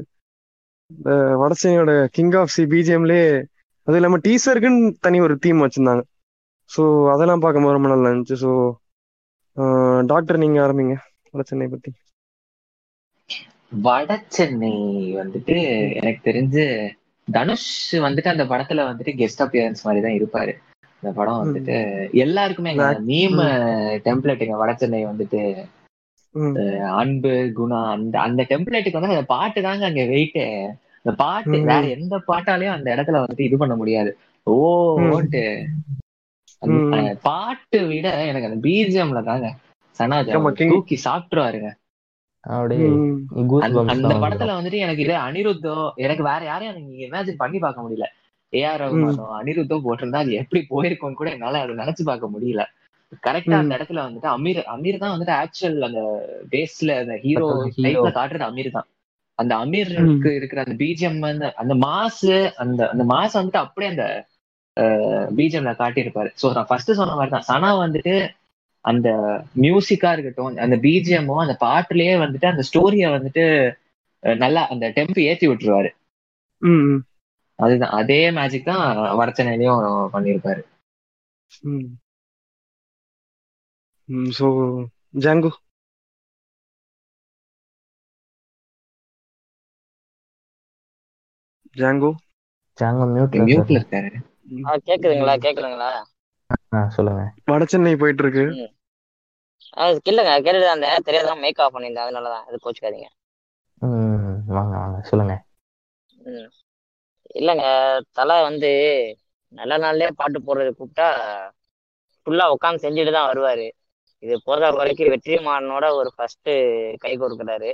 வடசென்னையோட 1.42 1.94
கிங் 2.16 2.36
ஆஃப் 2.40 2.54
சி 2.56 2.64
பிஜிஎம்லே 2.72 3.22
அது 3.88 3.98
இல்லாமல் 4.00 4.24
டீசருக்குன்னு 4.26 4.92
தனி 5.00 5.20
ஒரு 5.22 5.36
தீம் 5.44 5.64
வச்சிருந்தாங்க. 5.64 6.04
ஸோ 6.70 6.82
அதெல்லாம் 7.14 7.44
பார்க்கும்போது 7.44 7.78
ரொம்ப 7.78 7.90
நல்லா 7.90 8.12
இருந்துச்சு. 8.12 8.38
ஸோ 8.44 8.52
டாக்டர் 10.12 10.42
நீங்கள் 10.44 10.64
ஆரம்பிங்க 10.66 10.96
வடசென்னை 11.34 11.68
பற்றி 11.70 11.92
வட 13.72 14.12
சென்னை 14.30 14.74
வந்துட்டு 15.18 15.56
எனக்கு 16.00 16.22
தெரிஞ்சு 16.24 16.66
தனுஷ் 17.28 17.70
வந்துட்டு 18.06 18.34
அந்த 18.34 18.46
படத்துல 18.50 18.86
வந்துட்டு 18.88 19.14
கெஸ்ட் 19.20 19.44
அப்பியரன்ஸ் 19.46 19.86
மாதிரி 19.86 20.02
தான் 20.02 20.18
இருப்பாரு 20.18 20.54
இந்த 21.04 21.12
படம் 21.14 21.42
வந்துட்டு 21.42 21.76
எல்லாருக்குமே. 22.22 22.72
மீம் 23.08 23.40
டெம்ப்ளேட்டுங்க 24.06 24.58
வட 24.58 24.72
சென்னை 24.76 25.00
வந்துட்டு 25.08 25.42
அன்பு 27.00 27.30
குணா 27.56 27.80
அந்த 27.94 28.16
அந்த 28.26 28.42
டெம்ப்ளேட்டுக்கு 28.50 29.00
வந்து 29.00 29.12
அந்த 29.12 29.28
பாட்டு 29.32 29.62
தாங்க 29.62 29.86
அங்க 29.90 30.04
வெயிட்டு 30.12 30.44
அந்த 31.00 31.14
பாட்டு. 31.18 31.56
வேற 31.70 31.84
எந்த 31.96 32.16
பாட்டாலையும் 32.28 32.76
அந்த 32.76 32.88
இடத்துல 32.96 33.22
வந்துட்டு 33.24 33.48
இது 33.48 33.58
பண்ண 33.58 33.76
முடியாது 33.76 34.12
ஓ. 34.48 34.56
ஓட்டு 35.12 35.44
பாட்டு 37.24 37.80
விட 37.88 38.08
எனக்கு 38.30 38.50
அந்த 38.50 38.60
பிஜிஎம்ல 38.66 39.22
தாங்க 39.26 39.48
சனாஜா 40.00 40.36
ஆமா, 40.38 40.52
King. 40.54 40.70
தூக்கி 40.72 40.96
சாப்பிட்டுருவாருங்க 41.06 41.70
அப்படியே 42.44 42.86
அந்த- 43.66 43.82
படத்துல. 44.24 44.54
வந்துட்டு 44.58 44.80
எனக்கு 44.80 45.02
இது 45.02 45.16
அனிருத்தோ 45.26 45.74
எனக்கு 45.98 46.24
வேற 46.24 46.42
யாரையும் 46.46 46.78
நீங்க 46.80 47.04
இமேஜின் 47.08 47.38
பண்ணி 47.38 47.60
பார்க்க 47.60 47.86
முடியல. 47.86 48.08
ஏஆர் 48.54 48.82
ரகுமானோ 48.84 49.26
அனிருத்தோ 49.38 49.76
போட்டிருந்தா 49.84 50.22
அது 50.24 50.32
எப்படி 50.34 50.62
போயிருக்கும்னு 50.72 51.14
கூட 51.14 51.30
என்னால 51.32 51.60
அதை 51.64 51.76
நினைச்சு 51.76 52.04
பார்க்க 52.04 52.34
முடியல. 52.34 52.64
கரெக்டா 53.24 53.56
அந்த 53.58 53.74
இடத்துல 53.78 54.04
வந்துட்டு 54.04 54.30
அமீர் 54.30 54.60
அமீர் 54.74 54.98
தான் 54.98 55.14
வந்துட்டு 55.14 55.36
ஆக்சுவல் 55.40 55.86
அந்த 55.88 56.02
பேஸ்ல 56.52 56.98
அந்த 57.00 57.16
ஹீரோ 57.18 57.48
Hero. 57.48 57.72
டைப்ல 57.86 58.12
காட்டுறது 58.12 58.46
அமீர் 58.46 58.70
தான். 58.72 58.88
அந்த 59.40 59.54
அமீருக்கு 59.56 60.32
இருக்கிற 60.36 60.62
அந்த 60.62 60.76
பிஜிஎம் 60.76 61.20
அந்த 61.56 61.76
மாசு 61.84 62.34
அந்த 62.58 62.82
அந்த 62.90 63.04
மாசு 63.06 63.34
வந்துட்டு 63.40 63.64
அப்படியே 63.64 63.92
அந்த 63.94 64.06
பிஜிஎம்ல 65.32 65.74
காட்டியிருப்பாரு. 65.76 66.30
சோ 66.42 66.54
நான் 66.56 66.70
ஃபர்ஸ்ட் 66.70 66.92
சொன்ன 66.94 67.16
மாதிரி 67.16 67.30
தான். 67.30 67.48
சனா 67.50 67.72
வந்துட்டு 67.82 68.14
அந்த 68.86 69.08
மியூசிக்கா 69.62 70.12
இருக்கட்டும் 70.12 70.58
அந்த 70.58 70.76
பிஜிஎம்மோ 70.78 71.36
அந்த 71.42 71.56
பாட்டுலயே 71.60 72.14
வந்துட்டு 72.18 72.46
அந்த 72.46 72.64
ஸ்டோரிய 72.70 73.08
வந்துட்டு 73.10 73.44
நல்லா 74.24 74.62
அந்த 74.68 74.86
டெம்ப் 74.96 75.20
ஏத்தி 75.22 75.46
விட்டுருவாரு. 75.48 75.90
அதுதான். 77.60 77.92
அதே 77.92 78.20
மேஜிக் 78.32 78.66
தான் 78.66 78.84
வடச்சென்னையிலயும் 79.20 79.82
பண்ணியிருப்பாரு 80.14 80.62
ம். 81.70 81.88
ம், 84.10 84.30
ஸோ 84.40 84.48
ஜாங்கோ 85.20 85.52
ஜாங்கோ 91.76 92.10
ஜாங்கோ 92.78 93.06
மியூட்ல 93.12 93.44
மியூட்ல 93.48 93.80
இருக்காரு. 93.80 94.10
ஆ, 94.66 94.72
கேக்குதுங்களா? 95.42 95.90
கேக்குதுங்களா 96.52 96.84
சொல்லுங்க. 96.96 97.24
வடசென்னை 97.48 97.94
போயிட்டு 97.98 98.24
இருக்கு 98.24 98.46
அது 99.78 100.00
இல்லைங்க 100.06 100.34
கேட்டுட்டு 100.38 100.66
தான் 100.66 100.76
இருந்தேன். 100.76 101.06
தெரியாதான் 101.08 101.42
மேக் 101.44 101.62
ஆஃப் 101.64 101.76
பண்ணியிருந்தேன். 101.76 102.06
அதனாலதான் 102.08 102.48
அது 102.48 102.64
கோச்சுக்காதீங்க 102.64 103.10
ம் 103.82 104.26
வாங்க 104.50 104.74
வாங்க 104.78 104.98
சொல்லுங்க. 105.10 105.36
ம். 106.26 106.50
இல்லைங்க 107.36 107.66
தலை 108.14 108.36
வந்து 108.44 108.70
நல்ல 109.54 109.74
நாள்லயே 109.78 110.10
பாட்டு 110.16 110.40
போடுறது 110.42 110.72
கூப்பிட்டா 110.74 111.08
ஃபுல்லா 112.28 112.46
உட்காந்து 112.54 112.84
செஞ்சுட்டு 112.84 113.14
தான் 113.14 113.30
வருவாரு. 113.30 113.68
இது 114.24 114.36
போதா 114.46 114.68
குறைக்கு 114.72 115.06
வெற்றிமாறனோட 115.14 115.86
ஒரு 115.96 116.10
ஃபர்ஸ்ட் 116.16 116.52
கை 117.04 117.14
கொடுக்குறாரு. 117.18 117.72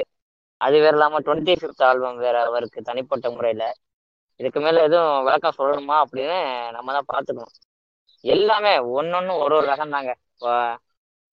அது 0.62 0.76
வேற 0.78 0.94
இல்லாம 0.94 1.22
டுவெண்ட்டி 1.22 1.54
ஃபிஃப்த் 1.58 1.84
ஆல்பம் 1.84 2.20
வேற 2.20 2.38
அவருக்கு 2.45 2.80
தனிப்பட்ட 2.84 3.30
முறையில. 3.32 3.64
இதுக்கு 4.40 4.60
மேல 4.60 4.84
எதுவும் 4.84 5.26
விளக்கம் 5.26 5.58
சொல்லணுமா 5.58 5.95
அப்படின்னு 6.04 6.38
நம்ம 6.76 6.94
தான் 6.94 7.10
பார்த்துக்கணும். 7.10 7.56
எல்லாமே 8.23 8.73
ஒன்னொன்னு 8.94 9.34
ஒரு 9.44 9.53
ஒரு 9.57 9.65
ரகம் 9.68 9.95
தாங்க 9.95 10.11
இப்போ 10.27 10.52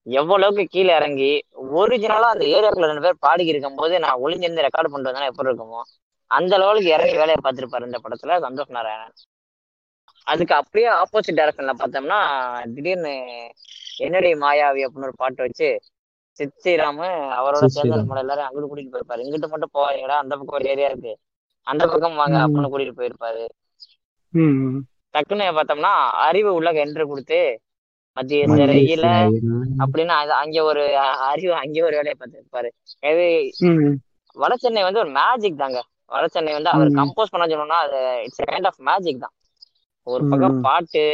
எவ்வளவுக்கு 0.06 0.64
கீழே 0.66 0.92
இறங்கி 0.96 1.30
ஒரிஜினலா 1.74 2.28
அந்த 2.32 2.44
ஏரியாக்குள்ள 2.54 2.90
ரெண்டு 2.90 3.04
பேர் 3.06 3.22
பாடி 3.26 3.44
இருக்கும் 3.52 3.78
போது 3.80 4.00
நான் 4.04 4.22
ஒளிஞ்சிருந்து 4.24 4.66
ரெக்கார்ட் 4.66 4.90
பண்ணிட்டு 4.92 5.12
வந்தா 5.12 5.30
எப்படி 5.30 5.50
இருக்குமோ 5.50 5.82
அந்த 6.30 6.52
லெவலுக்கு 6.60 6.90
இறங்கி 6.96 7.16
வேலையை 7.22 7.40
பார்த்திருப்பாரு 7.40 7.88
இந்த 7.88 8.00
படத்துல 8.04 8.36
சந்தோஷ் 8.44 8.76
நாராயணன் 8.76 9.16
அதுக்கு 10.26 10.54
அப்படியே 10.58 10.88
ஆப்போசிட் 11.00 11.38
டைரக்ஷன்ல 11.38 11.72
பார்த்தோம்னா 11.80 12.18
திடீர்னு 12.74 13.14
என்னடி 14.04 14.30
மாயாவி 14.42 14.80
அப்படின்னு 14.86 15.08
ஒரு 15.08 15.20
பாட்டு 15.22 15.44
வச்சு 15.44 15.68
சித்திராம 16.38 17.00
அவரோட 17.38 17.64
சேர்ந்து. 17.74 17.98
நம்மள 18.00 18.22
எல்லாரும் 18.24 18.46
அங்கிட்டு 18.46 18.68
கூட்டிட்டு 18.70 18.94
போயிருப்பாரு 18.94 19.24
இங்கிட்டு 19.24 19.50
மட்டும் 19.52 19.74
போவாங்கடா 19.76 20.16
அந்த 20.22 20.32
பக்கம் 20.38 20.58
ஒரு 20.58 20.66
ஏரியா 20.72 20.88
இருக்கு 20.90 21.12
அந்த 21.66 21.82
பக்கம் 21.92 22.18
வாங்க. 22.22 22.36
அப்படின்னு 22.44 22.70
கூட்டிட்டு 22.72 22.98
போயிருப்பாரு. 23.00 23.44
டக்குன்னு 25.14 25.46
பார்த்தோம்னா 25.58 25.92
அறிவு 26.28 26.50
உள்ள 26.58 26.70
என்ட்ரு 26.84 27.04
கொடுத்து 27.12 27.40
மத்திய 28.16 28.46
சிறையில 28.58 29.06
அப்படின்னு 29.84 30.14
அங்க 30.42 30.58
ஒரு 30.70 30.82
அறிவு 31.30 31.54
அங்கே 31.62 31.80
ஒரு 31.88 31.94
வேலையை 31.98 32.16
பார்த்திருப்பாரு. 32.18 32.68
இது 33.10 33.24
ம், 33.68 33.94
வட 34.36 34.52
சென்னை 34.64 34.82
வந்து 34.86 35.02
ஒரு 35.04 35.10
மேஜிக் 35.18 35.62
தாங்க. 35.62 35.80
வட 36.14 36.24
சென்னை 36.34 36.52
வந்து 36.56 36.70
அவர். 36.74 36.90
கம்போஸ் 36.98 37.32
பண்ண 37.32 37.44
சொன்னோம்னா 37.52 37.78
அது 37.86 37.98
இட்ஸ் 38.26 38.44
கைண்ட் 38.50 38.68
ஆஃப் 38.70 38.80
மேஜிக் 38.88 39.22
தான். 39.24 39.34
ஒரு 40.06 40.22
பக்கம். 40.30 40.56
பாட்டு 40.66 41.04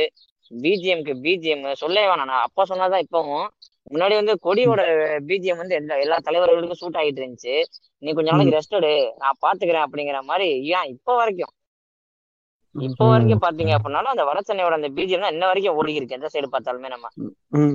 பிஜிஎம்க்கு 0.64 1.14
பிஜிஎம் 1.24 1.64
சொல்லவே 1.82 2.06
வேணாம். 2.10 2.30
நான் 2.32 2.46
அப்பா 2.48 2.62
சொன்னாதான் 2.70 3.04
இப்பவும். 3.06 3.46
முன்னாடி 3.92 4.14
வந்து 4.20 4.34
கொடியோட 4.46 4.80
பிஜிஎம் 5.28 5.60
வந்து 5.62 5.76
எல்லா 5.80 5.94
எல்லா 6.04 6.16
தலைவர்களுக்கும் 6.26 6.80
சூட் 6.82 6.98
ஆகிட்டு 7.00 7.20
இருந்துச்சு. 7.22 7.54
நீ 8.02 8.10
கொஞ்ச 8.16 8.28
நாளைக்கு 8.32 8.56
ரெஸ்ட் 8.56 8.76
எடு. 8.80 8.92
நான் 9.22 9.40
பாத்துக்கிறேன் 9.46 9.86
அப்படிங்கிற 9.86 10.20
மாதிரி 10.30 10.48
ஏன் 10.76 10.90
இப்போ 10.94 11.14
வரைக்கும்? 11.20 11.52
இப்போ. 12.74 13.04
வரைக்கும் 13.12 13.42
பாத்தீங்க 13.44 13.72
அப்படின்னாலும் 13.76 14.12
அந்த 14.12 14.24
வட 14.28 14.40
சென்னையோட 14.42 14.74
அந்த 14.78 14.88
பிஜிஎம் 14.96 15.24
தான் 15.24 15.34
இன்ன 15.34 15.46
வரைக்கும் 15.46 15.78
ஓடி 15.78 15.92
இருக்கு. 15.94 16.16
எந்த 16.18 16.28
சைடு 16.32 16.48
பார்த்தாலுமே 16.52 16.90
நம்ம. 16.94 17.08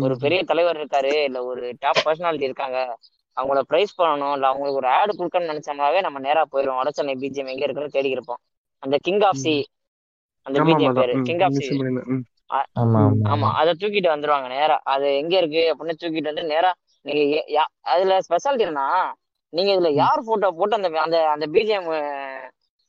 ஒரு 0.03 0.13
பெரிய 0.23 0.39
தலைவர் 0.43 0.79
இருக்காரு 0.79 1.13
இல்ல 1.27 1.39
ஒரு 1.49 1.65
டாப் 1.79 2.01
பர்சனாலிட்டி 2.05 2.49
இருக்காங்க. 2.49 2.77
அவங்கள 3.37 3.61
பிரைஸ் 3.69 3.97
பண்ணணும் 3.97 4.33
இல்ல 4.35 4.45
அவங்களுக்கு 4.49 4.81
ஒரு 4.81 4.89
ஆடு 4.95 5.11
கொடுக்கணும்னு 5.13 5.51
நினைச்சோம்னாவே 5.51 6.01
நம்ம 6.01 6.19
நேரா 6.19 6.43
போயிடுவோம். 6.51 6.79
வட 6.81 6.91
சென்னை 6.91 7.15
பிஜிஎம் 7.23 7.51
எங்க 7.53 7.65
இருக்குன்னு 7.65 7.95
தேடி 7.97 8.09
இருப்போம். 8.09 8.41
அந்த 8.83 8.95
கிங் 9.05 9.23
ஆஃப் 9.29 9.41
சி 9.43 9.55
அந்த 10.45 10.57
பிஜிஎம். 10.61 10.97
பேரு. 10.99 11.13
King 11.27 11.43
of 11.47 11.57
sea. 11.59 11.67
ஆமா 13.27 13.47
அதை 13.59 13.71
தூக்கிட்டு 13.73 14.09
வந்துருவாங்க 14.11 14.47
நேரா. 14.53 14.77
அது 14.93 15.07
எங்க 15.21 15.33
இருக்கு 15.37 15.63
அப்படின்னு 15.71 16.01
தூக்கிட்டு 16.01 16.31
வந்து 16.31 16.45
நேரா 16.51 16.71
நீங்க 17.05 17.63
அதுல 17.93 18.13
ஸ்பெஷாலிட்டி 18.27 18.65
என்னன்னா 18.65 18.87
நீங்க 19.53 19.71
இதுல 19.75 19.89
யார் 19.95 20.27
போட்டோ 20.27 20.47
போட்டு 20.53 20.77
அந்த 20.77 20.89
அந்த 21.05 21.17
அந்த 21.33 21.45
பிஜிஎம் 21.53 21.89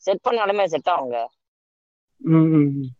செட் 0.04 0.24
பண்ணாலுமே 0.24 0.64
செட் 0.74 0.90
ஆகுங்க. 0.92 1.18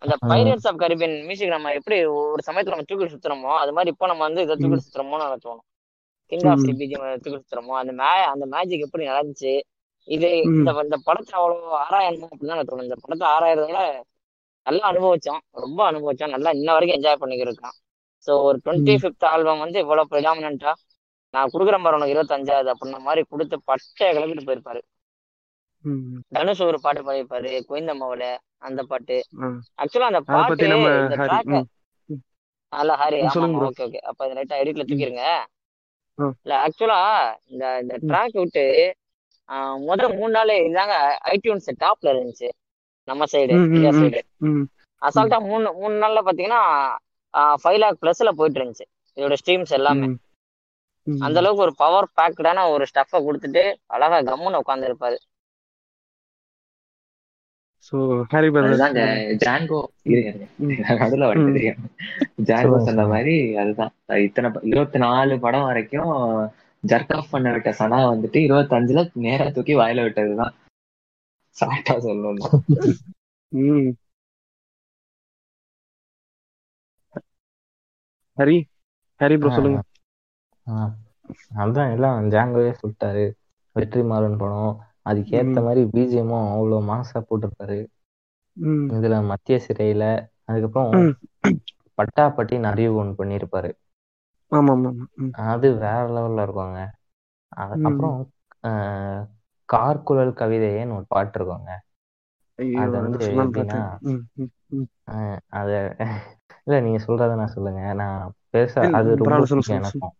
அந்த. 0.02 0.14
பைரட்ஸ் 0.30 0.66
ஆஃப் 0.70 0.80
கரிபியன் 0.82 1.14
மியூசிக் 1.26 1.55
நம்ம 1.55 1.72
எப்படி 1.78 1.97
ஒரு 2.24 2.43
சமயத்துல 2.48 2.74
நம்ம 2.74 2.86
தூக்கிட்டு 2.88 3.14
சுத்துறோமோ 3.14 3.52
அது 3.62 3.72
மாதிரி 3.72 3.93
இப்போ 3.94 4.06
நம்ம 4.06 4.24
வந்து 4.24 4.43
இதை 4.44 4.55
தூக்கிட்டு 4.55 4.86
சுத்துறோமோன்னு 4.86 5.26
எனக்கு 5.26 5.47
தோணும் 5.47 5.66
king 6.32 6.47
of 6.52 6.60
hmm. 6.60 6.64
Sea 6.64 6.72
BGM 6.80 7.06
தூக்கிட்டு 7.16 7.43
சுத்துறோமோ 7.43 7.74
அந்த 7.80 7.93
மே 8.01 8.10
அந்த 8.32 8.44
மேஜிக் 8.55 8.84
எப்படி 8.86 9.05
நடந்துச்சு 9.10 9.52
இது. 10.09 10.28
இந்த 10.48 10.70
இந்த 10.82 10.97
படத்தை 11.06 11.34
அவ்வளவு 11.38 11.70
ஆராயணும் 11.82 12.30
அப்படின்னு 12.30 12.55
எனக்கு 12.55 12.70
தோணும் 12.70 12.86
இந்த 12.86 12.98
படத்தை 13.05 13.26
ஆராயறத 13.32 13.78
நல்லா 14.66 14.84
அனுபவிச்சோம் 14.90 15.40
ரொம்ப 15.64 15.80
அனுபவிச்சோம் 15.90 16.34
நல்லா 16.34 16.51
இன்ன 16.56 16.68
வரைக்கும் 16.72 16.98
என்ஜாய் 16.98 17.20
பண்ணிக்கிட்டு 17.20 17.52
இருக்கான் 17.52 17.76
ஸோ 18.28 18.32
ஒரு 18.47 18.59
டுவெண்ட்டி 18.64 18.94
ஃபிஃப்த் 19.01 19.26
ஆல்பம் 19.32 19.62
வந்து 19.64 19.78
இவ்வளவு 19.84 20.10
ப்ரிடாமினா 20.12 20.72
நான் 21.34 21.51
கொடுக்குறேன் 21.52 21.84
பாரு 21.84 21.97
உனக்கு 21.97 22.14
இருபத்தஞ்சாவது 22.14 22.70
அப்படின்ன 22.72 23.01
மாதிரி 23.02 23.22
கொடுத்து 23.30 23.56
பட்டைய 23.68 24.09
கிளப்பிட்டு 24.14 24.47
போயிருப்பாரு. 24.47 24.80
தனுஷ் 26.36 26.62
ஒரு 26.62 26.78
பாட்டு 26.81 27.01
பாடியிருப்பாரு 27.03 27.51
கோயந்தம்மாவில 27.69 28.27
அந்த 28.59 28.81
பாட்டு. 28.90 29.16
ஆக்சுவலா 29.82 30.09
அந்த 30.11 30.20
அத 30.20 30.27
பாட்டு 30.28 30.70
நம்ம 30.73 30.89
இந்த 31.03 31.16
ட்ராக். 31.20 31.55
அல்ல 32.73 32.93
ஹரி. 32.97 33.19
ஓகே 33.69 33.85
ஓகே 33.86 34.01
அப்ப 34.11 34.27
இதை 34.27 34.35
லைட்டா 34.39 34.61
எடிட்ல. 34.62 34.85
தூக்கிருங்க. 34.89 35.24
இல்ல 36.44 36.55
ஆக்சுவலா 36.65 37.01
இந்த 37.51 37.65
இந்த. 37.82 37.94
ட்ராக் 38.09 38.36
விட்டு 38.36 38.65
ஆஹ் 39.48 39.77
முதல் 39.89 40.15
மூணு 40.15 40.32
நாள் 40.32 40.53
இதாங்க 40.62 40.94
ஐடியூன்ஸ் 41.35 41.69
டாப்ல 41.82 42.12
இருந்துச்சு 42.12 42.48
நம்ம 43.09 43.24
சைடு 43.32 43.53
இந்தியா. 43.66 43.90
சைடு. 43.98 44.20
அசால்ட்டா 45.03 45.39
மூணு 45.43 45.69
மூணு 45.74 45.94
நாள்ல 46.03 46.20
பாத்தீங்கன்னா 46.27 46.62
ஃபைவ் 47.62 47.78
லேக் 47.78 48.01
பிளஸ்ல 48.03 48.31
போயிட்டு 48.32 48.59
இருந்துச்சு 48.61 48.86
இதோட 49.16 49.35
ஸ்ட்ரீம்ஸ் 49.40 49.73
எல்லாமே. 49.73 50.07
அந்த 51.07 51.39
அளவுக்கு 51.39 51.65
ஒரு 51.65 51.74
பவர் 51.74 52.09
பேக்டான 52.19 52.65
ஒரு 52.70 52.85
ஸ்டஃபை 52.90 53.19
கொடுத்துட்டு 53.27 53.62
அழகா 53.86 54.19
கம்முன்னு 54.31 54.61
உட்கார்ந்து 54.62 54.89
So, 57.78 57.98
ஹாரி 58.28 58.48
பிரதர் 58.48 58.73
அதுதாங்க. 58.73 59.03
ஜான்கோ 59.44 59.78
இருங்க 60.03 60.31
ம். 60.59 60.73
வந்து 61.23 61.53
தெரியும் 61.53 61.82
ஜான்கோ 62.44 62.78
சொன்ன. 62.78 63.07
மாதிரி 63.07 63.57
அதுதான். 63.57 63.93
இத்தனை 64.23 64.51
இருபத்தி 64.62 64.98
நாலு 64.98 65.40
படம் 65.40 65.62
வரைக்கும் 65.62 66.12
ஜர்க் 66.86 67.16
ஆஃப் 67.16 67.31
பண்ண 67.31 67.53
விட்ட 67.53 67.70
சனா 67.78 68.01
வந்துட்டு 68.12 68.40
இருபத்தஞ்சுல 68.47 69.11
நேரா 69.15 69.48
தூக்கி 69.48 69.77
வாயில 69.77 70.05
விட்டதுதான். 70.07 70.55
சாட்டா 71.57 71.94
சொல்லணும்னா. 71.98 72.48
ம். 73.53 73.90
ஹரி 78.39 78.57
ஹரி 79.20 79.39
ப்ரோ 79.39 79.51
சொல்லுங்க. 79.51 79.82
ஆ. 80.66 80.97
அதான் 81.57 81.93
எல்லாம் 81.93 82.31
ஜாங்கோவே 82.31 82.73
சொல்லிட்டாரு. 82.81 83.24
வெற்றிமாறன் 83.77 84.39
படம் 84.39 84.85
அதுக்கேத்த 85.06 85.56
ம். 85.56 85.64
மாதிரி 85.64 85.82
பிஜிஎம்மும் 85.92 86.48
அவ்வளோ 86.50 86.78
மாசா 86.88 87.18
போட்டிருப்பாரு. 87.24 87.78
இதுல 88.94 89.14
மத்திய 89.30 89.56
சிறையில 89.64 90.04
அதுக்கப்புறம் 90.44 90.94
ம். 90.94 91.14
பட்டாப்பட்டி 91.98 92.56
நிறைய 92.64 92.88
ஒன்று 92.96 93.18
பண்ணியிருப்பாரு. 93.18 93.70
அது 95.48 95.68
வேற 95.80 96.02
லெவல்ல 96.14 96.44
இருக்குங்க. 96.46 96.80
அப்புறம் 97.86 98.18
கார்குழல் 99.68 100.32
கவிதையேன்னு 100.36 100.96
ஒரு 100.98 101.06
பாட்டு 101.08 101.36
இருக்குங்க 101.38 101.72
அது 102.80 102.94
வந்து 103.00 103.26
எப்படின்னா 103.42 103.78
அத 105.52 105.70
இல்ல 106.66 106.76
நீங்க 106.84 107.00
சொல்றத 107.06 107.32
நான் 107.36 107.54
சொல்லுங்க 107.54 107.82
நான் 107.96 108.18
பெருசா 108.50 108.84
அது 108.98 109.10
ரொம்ப. 109.22 109.40
எனக்கும் 109.76 110.14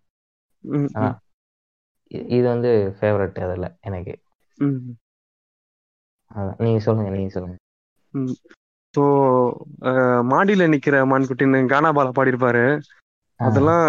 இது 2.31 2.47
வந்து 2.49 2.69
ஃபேவரட் 2.97 3.39
அதுல 3.45 3.67
எனக்கு 3.83 4.13
அதான். 6.31 6.57
நீங்க 6.61 6.81
சொல்லுங்க 6.87 7.11
நீங்க 7.15 7.33
சொல்லுங்க. 7.35 7.57
ஸோ 8.95 9.03
மாடியில 10.31 10.67
நிக்கிற 10.73 10.99
மான்குட்டின்னு 11.11 11.59
கானாபாலா 11.73 12.13
பாடியிருப்பாரு. 12.17 12.65
அதெல்லாம் 13.41 13.85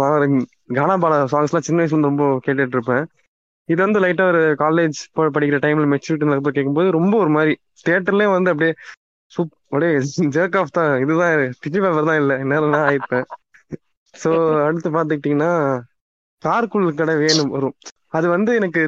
நான் 0.00 0.36
கானாபாலா 0.76 1.18
சாங்ஸ்லாம் 1.32 1.66
சின்ன 1.66 1.80
வயசுல 1.80 2.10
ரொம்ப 2.10 2.26
கேட்டுட்டு 2.46 2.76
இருப்பேன் 2.78 3.04
இது 3.68 3.80
வந்து 3.84 3.98
லைட்டா 4.00 4.26
ஒரு 4.32 4.42
காலேஜ் 4.62 4.98
படிக்கிற 5.34 5.58
டைம்ல 5.64 5.86
மெச்சூரிட்டி 5.92 6.26
கேட்கும்போது 6.50 6.96
ரொம்ப 6.98 7.14
ஒரு 7.18 7.30
மாதிரி 7.30 7.52
தியேட்டர்லயே 7.86 8.30
வந்து 8.36 8.52
அப்படியே 8.52 8.72
சூப் 9.32 9.52
அப்படியே 9.64 9.90
ஜேக் 10.36 10.56
ஆஃப் 10.60 10.76
தான். 10.78 10.92
இதுதான் 11.02 11.32
டிச்சி 11.62 11.78
பேப்பர் 11.78 12.10
தான் 12.10 12.20
இல்லை. 12.22 12.36
நேரம் 12.52 12.76
ஆயிப்பேன். 12.82 13.26
ஸோ 14.14 14.30
அடுத்து 14.66 14.88
பார்த்துக்கிட்டிங்கன்னா 14.90 15.50
கார்குள் 16.42 16.88
கடை 16.94 17.14
வேணும். 17.22 17.52
வரும் 17.56 17.76
அது 18.16 18.26
வந்து 18.34 18.50
எனக்கு 18.60 18.82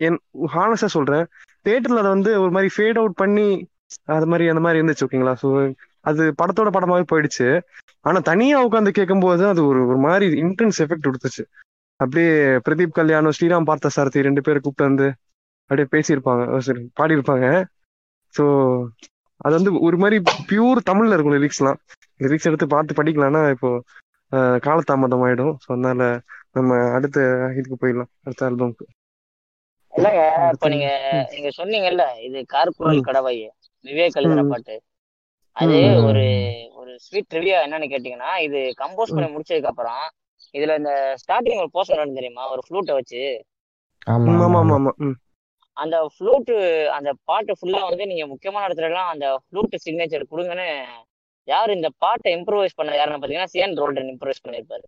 என் 0.00 0.18
ஹானஸ்டா 0.54 0.88
சொல்றேன். 0.96 1.24
தேட்டர்ல 1.66 2.02
அதை 2.02 2.10
வந்து 2.16 2.30
ஒரு 2.42 2.52
மாதிரி 2.56 2.70
ஃபேட் 2.76 3.00
அவுட் 3.02 3.20
பண்ணி 3.22 3.46
அது 4.16 4.26
மாதிரி 4.32 4.44
அந்த 4.52 4.62
மாதிரி 4.64 4.80
இருந்துச்சு 4.80 5.06
ஓகேங்களா 5.06 5.34
ஸோ 5.42 5.48
அது 6.08 6.22
படத்தோட 6.40 6.68
படமாவே 6.76 7.04
போயிடுச்சு. 7.12 7.46
ஆனா 8.08 8.18
தனியா 8.30 8.58
உட்காந்து 8.66 8.90
கேட்கும்போது 8.98 9.44
அது 9.52 9.60
ஒரு 9.70 9.80
ஒரு 9.90 9.98
மாதிரி 10.06 10.26
இன்டென்ஸ் 10.44 10.78
எஃபெக்ட் 10.84 11.08
கொடுத்துச்சு. 11.08 11.42
அப்படியே 12.00 12.30
பிரதீப் 12.66 12.98
கல்யாணம் 12.98 13.34
ஸ்ரீராம் 13.36 13.68
பார்த்த 13.70 13.94
சாரதி 13.96 14.26
ரெண்டு 14.28 14.44
பேரும் 14.46 14.64
கூப்பிட்டு 14.66 14.88
வந்து 14.90 15.06
அப்படியே 15.70 15.88
பேசியிருப்பாங்க. 15.94 16.44
ஓ, 16.54 16.58
சரி 16.68 16.82
பாடியிருப்பாங்க. 17.00 17.46
ஸோ 18.34 18.44
அது 19.40 19.52
வந்து 19.58 19.72
ஒரு 19.86 19.96
மாதிரி 20.02 20.16
பியூர் 20.50 20.80
தமிழ்ல 20.90 21.14
இருக்கும் 21.16 21.36
லிரிக்ஸ்லாம் 21.36 21.78
லிரிக்ஸ் 22.20 22.48
எடுத்து 22.50 22.66
பார்த்து 22.74 22.98
படிக்கலாம்னா 23.00 23.42
இப்போ 23.54 23.70
காலதாமதம் 24.66 25.24
ஆயிடும். 25.26 25.54
ஸோ 25.62 25.68
அதனால 25.74 26.02
நம்ம 26.56 26.78
அடுத்த 26.96 27.18
இதுக்கு 27.58 27.78
போயிடலாம். 27.82 28.10
அடுத்த 28.26 28.48
ஆல்பம்க்கு 28.48 28.86
இல்லங்க 29.92 30.20
இப்ப 30.52 30.68
நீங்க 30.68 30.88
நீங்க 31.32 31.48
சொன்னீங்கல்ல 31.56 32.04
இது 32.20 32.38
கார்குழல் 32.52 33.00
ம், 33.00 33.02
கடவை 33.02 33.34
விவேக் 33.84 34.18
எழுதின 34.20 34.42
பாட்டு. 34.44 34.74
அது 35.56 35.76
ஒரு. 36.08 36.24
ஒரு 36.80 36.92
ஸ்வீட் 36.98 37.34
ரிவ்யூ 37.34 37.54
என்னன்னு 37.64 37.90
கேட்டீங்கன்னா 37.90 38.30
இது 38.38 38.60
கம்போஸ். 38.78 39.14
பண்ணி 39.14 39.28
முடிச்சதுக்கு 39.34 39.64
அப்புறம் 39.64 40.02
இதுல 40.54 40.76
இந்த 40.76 40.92
ஸ்டார்டிங் 41.22 41.58
ஒரு 41.58 41.70
போஸ்டர் 41.74 41.98
வந்து 41.98 42.18
தெரியுமா? 42.18 42.44
ஒரு 42.50 42.62
ஃப்ளூட்டை 42.66 42.94
வச்சு. 42.94 43.22
அந்த 45.76 45.96
ஃப்ளூட்டு 46.14 46.54
அந்த 46.90 47.10
பாட்டு 47.24 47.52
ஃபுல்லா 47.52 47.80
வந்து 47.88 48.06
நீங்க 48.06 48.26
முக்கியமான 48.26 48.66
இடத்துல 48.68 48.88
எல்லாம் 48.88 49.10
அந்த 49.10 49.26
ஃப்ளூட் 49.44 49.76
சிக்னேச்சர் 49.84 50.30
கொடுங்கன்னு 50.30 50.68
யார் 51.48 51.70
இந்த 51.70 51.88
பாட்டை 51.98 52.30
இம்ப்ரூவைஸ் 52.36 52.76
பண்ண 52.76 52.96
யாருன்னு 52.96 53.20
பாத்தீங்கன்னா 53.20 53.52
சிஎன் 53.54 53.78
ரோல்டன் 53.78 54.10
இம்ப்ரூவைஸ் 54.12 54.44
பண்ணியிருப்பாரு. 54.44 54.84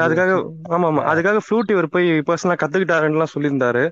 அதுக்காக 0.00 0.32
வச்சு 0.34 0.72
ஆமா 0.74 0.86
ஆமா 0.90 1.02
அதுக்காக 1.10 1.38
ஃப்ளூட் 1.44 1.72
இவர் 1.74 1.92
போய் 1.94 2.08
பர்சனலா 2.28 2.56
கத்துக்கிட்டாருன்னுலாம் 2.60 3.32
சொல்லியிருந்தாரு. 3.34 3.84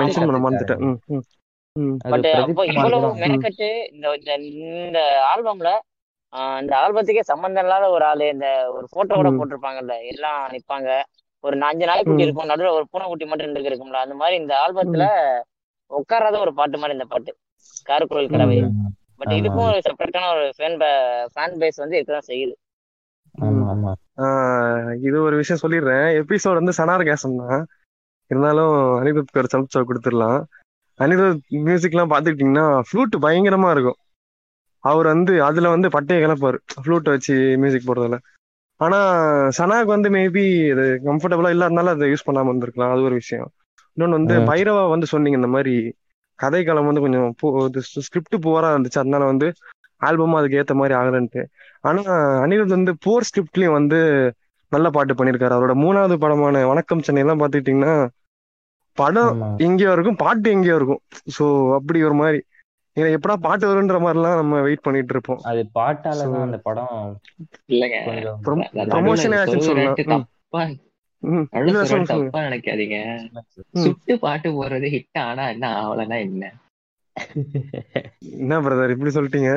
மென்ஷன் 0.00 0.26
பண்ண 0.28 0.40
மறந்துட்டேன் 0.40 0.82
பட் 2.12 2.26
அப்போ 2.38 2.62
இவ்வளவு 2.70 3.08
மெனக்கட்டு 3.20 3.66
இந்த 3.92 4.06
இந்த 4.84 4.98
ஆல்பம்ல 5.28 5.70
இந்த 6.60 6.72
ஆல்பத்துக்கே 6.80 7.22
சம்பந்தம் 7.28 7.64
இல்லாத 7.64 7.84
ஒரு 7.90 8.04
ஆளு 8.04 8.26
இந்த 8.32 8.46
ஒரு 8.74 8.86
போட்டோ 8.92 9.14
கூட 9.14 9.28
ம். 9.30 9.38
போட்டிருப்பாங்கல்ல 9.38 9.94
எல்லாம் 10.10 10.40
நிப்பாங்க. 10.52 10.88
ஒரு 11.44 11.54
அஞ்சு 11.62 11.84
நாய்க்குட்டி 11.86 12.16
ம். 12.16 12.26
இருக்கும் 12.26 12.50
நடுவில் 12.50 12.76
ஒரு 12.76 12.86
பூனைக்குட்டி 12.90 13.26
மட்டும் 13.26 13.46
ரெண்டு 13.48 13.70
இருக்கும்ல 13.70 14.00
அந்த 14.00 14.14
மாதிரி 14.14 14.36
இந்த 14.36 14.54
ஆல்பத்துல 14.62 15.06
உட்காராத 15.90 16.38
ஒரு 16.38 16.52
பாட்டு 16.54 16.78
மாதிரி 16.78 16.96
இந்த 16.98 17.06
பாட்டு. 17.06 17.32
காருக்குழல் 17.86 18.32
கலவை. 18.32 18.58
பட் 19.20 19.34
இதுக்கும் 19.38 19.66
ஒரு 19.70 19.80
செப்பரேட்டான 19.86 20.28
ஒரு 20.34 20.44
ஃபேன் 20.58 20.76
ஃபேன் 21.34 21.56
பேஸ் 21.62 21.82
வந்து 21.82 21.98
இருக்கதான் 21.98 22.28
செய்யுது. 22.30 22.54
இது 25.06 25.16
ஒரு 25.26 25.36
விஷயம் 25.40 25.62
சொல்லிடுறேன். 25.62 26.06
எபிசோட் 26.20 26.58
வந்து 26.60 26.74
சனார் 26.78 27.08
கேசம் 27.08 27.36
தான். 27.42 27.62
இருந்தாலும் 28.30 28.74
அனிருத்க்கு 29.00 29.40
ஒரு 29.42 29.50
சம்சா 29.54 29.80
கொடுத்துடலாம். 29.88 30.40
அனிருத் 30.98 31.44
மியூசிக்லாம் 31.66 32.12
பார்த்துக்கிட்டிங்கன்னா 32.12 32.66
ஃப்ளூட் 32.88 33.14
பயங்கரமா 33.26 33.68
இருக்கும். 33.74 33.98
அவர் 34.84 35.06
வந்து 35.12 35.34
அதுல 35.48 35.70
வந்து 35.74 35.88
பட்டையை 35.94 36.18
கிளப்பாரு 36.24 36.58
ஃப்ளூட் 36.82 37.08
வச்சு 37.14 37.34
மியூசிக் 37.62 37.88
போடுறதுல. 37.88 38.18
ஆனா 38.80 38.98
சனாக்கு 39.58 39.90
வந்து 39.96 40.10
மேபி 40.16 40.44
இது 40.72 40.84
கம்ஃபர்டபுளா 41.06 41.50
இல்லாதனால 41.54 41.92
அதை 41.94 42.06
யூஸ் 42.12 42.28
பண்ணாம 42.28 42.50
இருந்திருக்கலாம். 42.52 42.92
அது 42.94 43.02
ஒரு 43.08 43.16
விஷயம். 43.22 43.50
இன்னொன்னு 43.96 44.18
வந்து 44.18 44.36
பைரவா 44.50 44.82
வந்து 44.94 45.06
சொன்னீங்க 45.12 45.40
இந்த 45.40 45.50
மாதிரி 45.56 45.74
கதைக்களம் 46.40 46.88
வந்து 46.90 47.04
கொஞ்சம் 47.04 47.26
ஸ்கிரிப்ட் 48.06 48.36
புவரா 48.46 48.70
இருந்துச்சு. 48.74 49.02
அதனால 49.02 49.24
வந்து 49.24 49.48
ஆல்பமும் 50.00 50.38
அதுக்கு 50.38 50.58
ஏத்த 50.60 50.74
மாதிரி 50.74 50.94
ஆகலன்ட்டு. 51.00 51.42
ஆனா 51.84 52.02
அனிருத் 52.44 52.76
வந்து 52.76 52.92
போர் 53.06 53.26
ஸ்கிரிப்ட்லயும் 53.28 53.76
வந்து 53.78 53.98
நல்ல 54.72 54.86
பாட்டு 54.90 55.12
பண்ணியிருக்காரு 55.14 55.56
அவரோட 55.56 55.74
மூணாவது 55.84 56.16
படமான 56.24 56.64
வணக்கம் 56.66 57.04
சென்னை 57.06 57.22
எல்லாம் 57.24 57.40
பாத்துக்கிட்டீங்கன்னா 57.42 57.94
படம் 58.98 59.32
எங்கேயோ 59.66 59.90
இருக்கும் 59.92 60.20
பாட்டு 60.22 60.48
எங்கேயோ 60.50 60.76
இருக்கும். 60.80 61.02
சோ 61.36 61.44
அப்படி 61.78 61.98
ஒரு 62.08 62.16
மாதிரி. 62.22 62.40
ஏன்னா 62.96 63.08
எப்படா 63.16 63.34
பாட்டு 63.44 63.64
வருன்ற 63.66 63.98
மாதிரிலாம் 63.98 64.40
நம்ம 64.40 64.60
வெயிட் 64.60 64.86
பண்ணிட்டு 64.86 65.14
இருப்போம். 65.14 65.40
அது 65.50 65.60
பாட்டால 65.78 66.18
ஸோ 66.20 66.30
தான் 66.32 66.46
அந்த 66.46 66.58
படம் 66.68 66.96
இல்லைங்க. 67.74 67.98
ப்ரொமோஷனே 68.94 69.38
ஆச்சுன்னு 69.40 69.68
சொல்லலாம். 69.70 70.26
தப்பா 72.06 72.38
நினைக்காதீங்க. 72.46 72.96
சுட்டு 73.76 74.14
பாட்டு 74.20 74.48
போடுறது 74.52 74.88
ஹிட் 74.94 75.22
ஆனா 75.24 75.44
என்ன 75.50 75.66
ஆகலன்னா 75.78 76.18
என்ன? 76.26 76.44
என்ன 78.36 78.58
பிரதர் 78.64 78.94
இப்படி 78.94 79.12
சொல்லிட்டீங்க? 79.12 79.52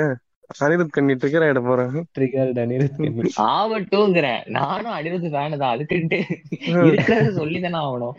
அனிருத் 0.59 0.95
கண்ணி 0.95 1.13
ட்ரிகர் 1.17 1.45
ஆயிட 1.45 1.61
போறேன். 1.63 1.93
ட்ரிகர்ட் 2.15 2.59
அனிருத் 2.61 2.97
கண்ணி 2.97 3.31
ஆவட்டும்ங்கிறேன் 3.49 4.41
நானும் 4.55 4.95
அனிருத் 4.95 5.27
ஃபேனு 5.27 5.57
தான் 5.57 5.73
அதுக்குன்ட்டு 5.75 6.19
இருக்கிறத 6.83 7.27
சொல்லிதானே 7.39 7.79
ஆகணும். 7.83 8.17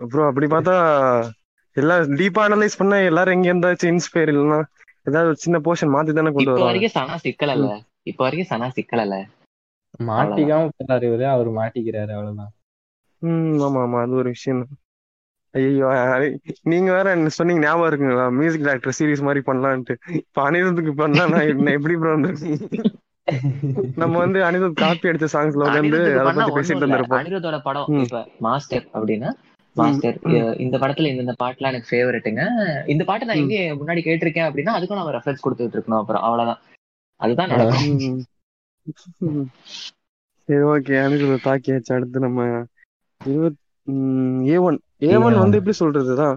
அப்புறம் 0.00 0.28
அப்படி 0.28 0.46
பார்த்தா 0.48 0.74
எல்லாம் 1.76 2.10
டீப்பா 2.18 2.42
அனலைஸ் 2.46 2.78
பண்ணா 2.78 2.96
எல்லாரும் 3.10 3.34
எங்க 3.36 3.48
இருந்தாச்சும் 3.48 3.92
இன்ஸ்பயர் 3.92 4.32
இல்லைன்னா 4.32 4.60
ஏதாவது 5.06 5.42
சின்ன 5.44 5.58
போர்ஷன் 5.64 5.94
மாத்தி 5.94 6.12
தானே 6.12 6.32
கொண்டு 6.32 6.44
இப்ப 6.44 6.54
வருவாங்க? 6.54 6.68
வரைக்கும் 6.68 6.94
சனா 6.96 7.16
சிக்கலல்ல. 7.24 7.68
ம். 7.68 7.82
இப்ப 8.10 8.20
வரைக்கும் 8.24 8.50
சனா 8.50 8.68
அவ்வளவுதான் 8.74 9.41
மாட்டிக்காம 10.10 10.70
போறாரு 10.78 11.04
இவரு. 11.08 11.24
அவர் 11.26 11.48
மாட்டிக்கிறாரு 11.56 12.12
அவ்வளவுதான். 12.12 12.52
ம் 13.22 13.60
ஆமா 13.62 13.80
ஆமா. 13.82 13.98
அது 14.02 14.14
ஒரு 14.14 14.30
விஷயம் 14.30 14.62
ஐயோ 15.54 15.88
நீங்க 16.70 16.88
வேற 16.92 17.06
என்ன 17.12 17.30
சொன்னீங்க? 17.30 17.62
ஞாபகம் 17.64 17.88
இருக்குங்களா? 17.88 18.26
மியூசிக் 18.36 18.64
டைரக்டர் 18.64 18.96
சீரிஸ் 18.98 19.26
மாதிரி 19.26 19.40
பண்ணலான்ட்டு. 19.48 19.94
இப்ப 20.20 20.42
அனிருத்துக்கு 20.44 20.92
பண்ணா 21.00 21.24
நான் 21.32 21.48
என்ன? 21.50 21.74
எப்படி 21.78 21.96
ப்ரோ 21.96 22.12
நம்ம 23.96 24.14
வந்து 24.18 24.38
அனிருத் 24.44 24.80
காப்பி 24.80 25.08
அடிச்ச 25.10 25.26
சாங்ஸ்ல 25.32 25.62
உட்காந்து 25.62 25.80
அனிருத்துக்கு 25.80 26.22
அதை 26.22 26.32
பத்தி 26.38 26.54
பேசிட்டு 26.56 26.82
இருந்திருப்போம் 26.82 27.20
அனிருத்தோட 27.20 27.58
படம் 27.62 27.90
இப்ப 28.00 28.22
மாஸ்டர் 28.40 28.84
அப்படின்னா 28.94 29.30
மாஸ்டர் 29.76 30.16
இந்த 30.58 30.76
படத்துல 30.82 31.10
இந்த 31.14 31.34
பாட்டுலாம் 31.38 31.72
எனக்கு 31.72 31.90
ஃபேவரட்டுங்க 31.90 32.42
இந்த 32.86 33.02
பாட்டு 33.04 33.28
நான் 33.28 33.38
ம். 33.38 33.44
எங்க 33.44 33.76
முன்னாடி 33.80 34.02
கேட்டிருக்கேன் 34.02 34.48
அப்படின்னா 34.48 34.74
அதுக்கும் 34.76 35.00
நம்ம 35.00 35.14
ரெஃபரன்ஸ் 35.16 35.44
கொடுத்துட்டு 35.44 35.76
இருக்கணும் 35.76 36.00
அப்புறம். 36.00 36.24
அவ்வளவுதான். 36.26 36.60
அதுதான் 37.20 37.52
நடக்கும். 37.52 38.18
சரி 40.48 40.64
ஓகே 40.70 40.94
அனிருத் 41.02 41.44
தாக்கியாச்சு 41.44 41.92
அடுத்து 41.96 42.24
நம்ம 42.24 42.40
இருபத் 43.20 43.58
ஏ 44.46 44.56
ஒன் 44.60 44.78
ஏ 45.04 45.12
ஒன் 45.18 45.42
வந்து 45.42 45.58
எப்படி 45.60 45.74
சொல்றதுதான் 45.80 46.36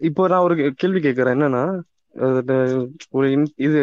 இப்போ 0.00 0.22
நான் 0.28 0.44
ஒரு 0.46 0.54
கேள்வி 0.80 1.00
கேட்கறேன் 1.00 1.36
என்னன்னா 1.36 1.62
ஒரு 3.12 3.26
இது 3.66 3.80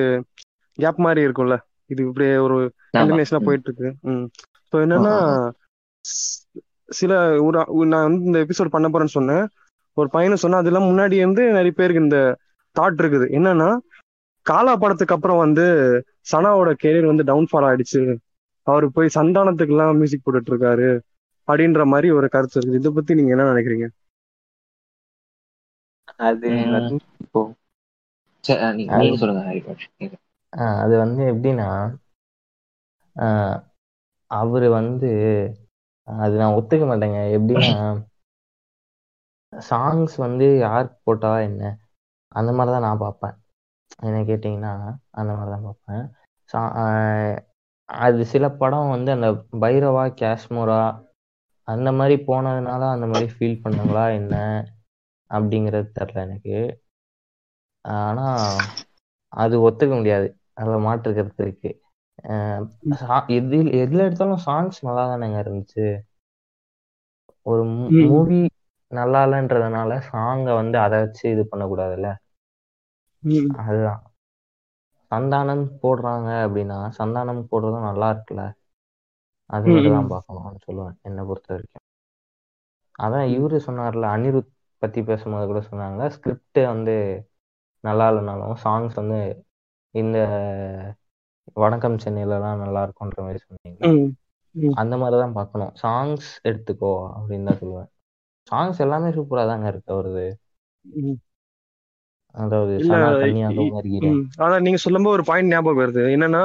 கேப் 0.80 1.00
மாதிரி 1.06 1.22
இருக்கும்ல. 1.28 1.56
இது 1.90 2.02
இப்படியே 2.06 2.34
ஒரு 2.46 2.56
கண்டினியூஷனா. 2.94 3.40
போயிட்டு 3.46 3.68
இருக்கு 3.70 3.90
ம். 4.10 4.26
ஸோ 4.74 4.76
ஆ, 4.76 4.84
என்னன்னா 4.86 5.14
சில 6.90 7.14
ஒரு 7.48 7.60
ஒரு 7.78 7.88
நான் 7.88 8.06
வந்து 8.08 8.28
இந்த 8.30 8.40
எபிசோட் 8.46 8.74
பண்ண 8.76 8.88
போறேன்னு 8.90 9.18
சொன்னேன். 9.18 9.46
ஒரு 9.98 10.10
பையனை 10.10 10.38
சொன்னா 10.38 10.62
அதெல்லாம் 10.62 10.90
முன்னாடி 10.90 11.16
இருந்து 11.20 11.44
நிறைய 11.52 11.74
பேருக்கு 11.76 12.06
இந்த 12.06 12.20
தாட் 12.76 13.00
இருக்குது. 13.02 13.28
என்னன்னா 13.38 13.70
காலா 14.46 14.74
படத்துக்கு 14.76 15.16
அப்புறம் 15.16 15.42
வந்து 15.46 15.66
சனாவோட 16.32 16.70
கெரியர் 16.84 17.12
வந்து 17.12 17.28
டவுன்ஃபால் 17.30 17.68
ஆயிடுச்சு. 17.70 18.02
அவர் 18.68 18.86
போய் 18.96 19.16
சந்தானத்துக்கு 19.16 19.74
எல்லாம் 19.76 20.00
மியூசிக் 20.00 20.26
போட்டுட்டு 20.26 20.52
இருக்காரு 20.54 20.90
அப்படின்ற 21.48 21.82
மாதிரி 21.94 22.08
ஒரு 22.18 22.28
கருத்து 22.36 22.58
இருக்குது. 22.60 22.80
இதை 22.82 22.92
பத்தி 22.98 23.14
நீங்க 23.20 23.34
என்ன 23.36 23.46
நினைக்கிறீங்க? 23.54 23.88
அது 28.96 29.08
அது 30.80 30.94
வந்து 31.04 31.24
எப்படின்னா 31.34 31.70
ஆஹ் 33.16 33.58
அவரு 34.32 34.68
வந்து 34.80 35.10
அது 36.08 36.34
நான் 36.42 36.58
ஒத்துக்க 36.58 36.84
மாட்டேங்க. 36.90 37.20
எப்படின்னா 37.38 37.72
சாங்ஸ் 39.54 40.16
வந்து 40.26 40.48
யார் 40.66 40.88
போட்டா 41.06 41.32
என்ன? 41.48 41.64
அந்த 42.32 42.52
மாதிரி 42.58 42.74
தான் 42.76 42.86
நான் 42.88 43.04
பார்ப்பேன். 43.06 43.36
என்ன 44.02 44.22
கேட்டிங்கன்னா 44.22 44.96
அந்த 45.10 45.34
மாதிரி 45.34 45.52
தான் 45.52 45.64
பார்ப்பேன். 45.64 46.12
சா- 46.54 47.40
அது 47.86 48.26
சில 48.26 48.50
படம் 48.50 48.90
வந்து 48.90 49.12
அந்த 49.12 49.32
பைரவா 49.32 50.14
காஷ்மோரா 50.14 51.06
அந்த 51.64 51.92
மாதிரி 51.92 52.24
போனதுனால 52.24 52.92
அந்த 52.92 53.06
மாதிரி 53.06 53.34
ஃபீல் 53.40 53.68
பண்ணாங்களா 53.68 54.14
என்ன? 54.14 54.66
அப்படிங்கிறது 55.30 55.90
தெரில 56.00 56.14
எனக்கு. 56.14 56.82
ஆனா 57.82 58.56
அது 59.28 59.70
ஒத்துக்க 59.70 59.96
முடியாது. 59.96 60.38
அதில் 60.54 60.76
மாற்று 60.76 61.14
கருத்து 61.14 61.44
இருக்கு. 61.44 61.82
ஆஹ் 62.24 62.70
சா- 62.90 63.28
எது 63.28 63.58
எதுல 63.58 63.98
எடுத்தாலும் 63.98 64.40
சாங்ஸ் 64.46 64.72
நல்லா 64.82 65.16
தானேங்க 65.16 65.44
இருந்துச்சு. 65.46 66.00
ஒரு. 67.42 67.64
மூவி 67.64 68.50
நல்லா 68.88 69.26
இல்லைன்றதுனால 69.26 70.02
சாங்கை 70.12 70.56
வந்து 70.56 70.78
அதை 70.78 71.00
வச்சு 71.00 71.32
இது 71.32 71.48
பண்ணக்கூடாதுல்ல. 71.52 72.16
அதுதான். 73.58 74.02
சந்தானம் 75.12 75.72
போடுறாங்க 75.84 76.30
அப்படின்னா 76.46 76.92
சந்தானம் 76.98 77.48
போடுறதும் 77.52 77.82
நல்லா 77.82 78.12
இருக்குல்ல? 78.12 78.54
அது 79.46 79.68
மட்டும் 79.68 80.08
பார்க்கணும்னு 80.08 80.58
சொல்லுவேன் 80.68 81.02
என்னை 81.02 81.24
பொறுத்த 81.26 81.54
வரைக்கும். 81.54 81.86
அதான். 83.00 83.38
இவரு 83.38 83.58
சொன்னார்ல 83.66 84.06
அனிருத் 84.16 84.52
பத்தி 84.78 85.04
பேசும்போது 85.04 85.46
கூட 85.46 85.60
சொன்னாங்க 85.60 86.08
ஸ்கிரிப்ட் 86.08 86.66
வந்து 86.66 87.28
நல்லா 87.80 88.12
இல்லைனாலும் 88.12 88.56
சாங்ஸ் 88.64 88.94
வந்து 88.94 89.46
இந்த 89.92 90.18
வணக்கம் 91.54 91.96
சென்னையிலலாம் 91.96 92.58
நல்லா 92.58 92.84
இருக்கும்ன்ற 92.86 93.18
மாதிரி 93.18 93.40
சொன்னீங்க. 93.40 93.86
அந்த 94.76 94.98
மாதிரி 94.98 95.22
தான் 95.22 95.34
பார்க்கணும். 95.34 95.74
சாங்ஸ் 95.82 96.28
எடுத்துக்கோ 96.44 97.12
அப்படின்னு 97.18 97.44
தான் 97.44 97.60
சொல்லுவேன். 97.60 97.90
சாங்ஸ் 98.52 98.80
எல்லாமே 98.80 99.10
சூப்பரா 99.10 99.48
தாங்க 99.48 99.68
இருக்கு 99.68 99.94
அவரது 99.94 100.40
ம். 100.82 100.94
அதாவது 100.94 101.16
இல்ல 101.16 101.16
சனா 101.16 101.16
இ- 101.16 101.16
கன்னியாகுமரி 101.16 101.16
வருகிறேன் 101.16 101.16
ம். 101.16 102.27
அதான் 104.44 104.64
நீங்க 104.66 104.80
சொல்லும்போது 104.86 105.16
ஒரு 105.18 105.26
பாயிண்ட் 105.30 105.52
ஞாபகம் 105.54 105.82
வருது. 105.84 106.04
என்னன்னா 106.16 106.44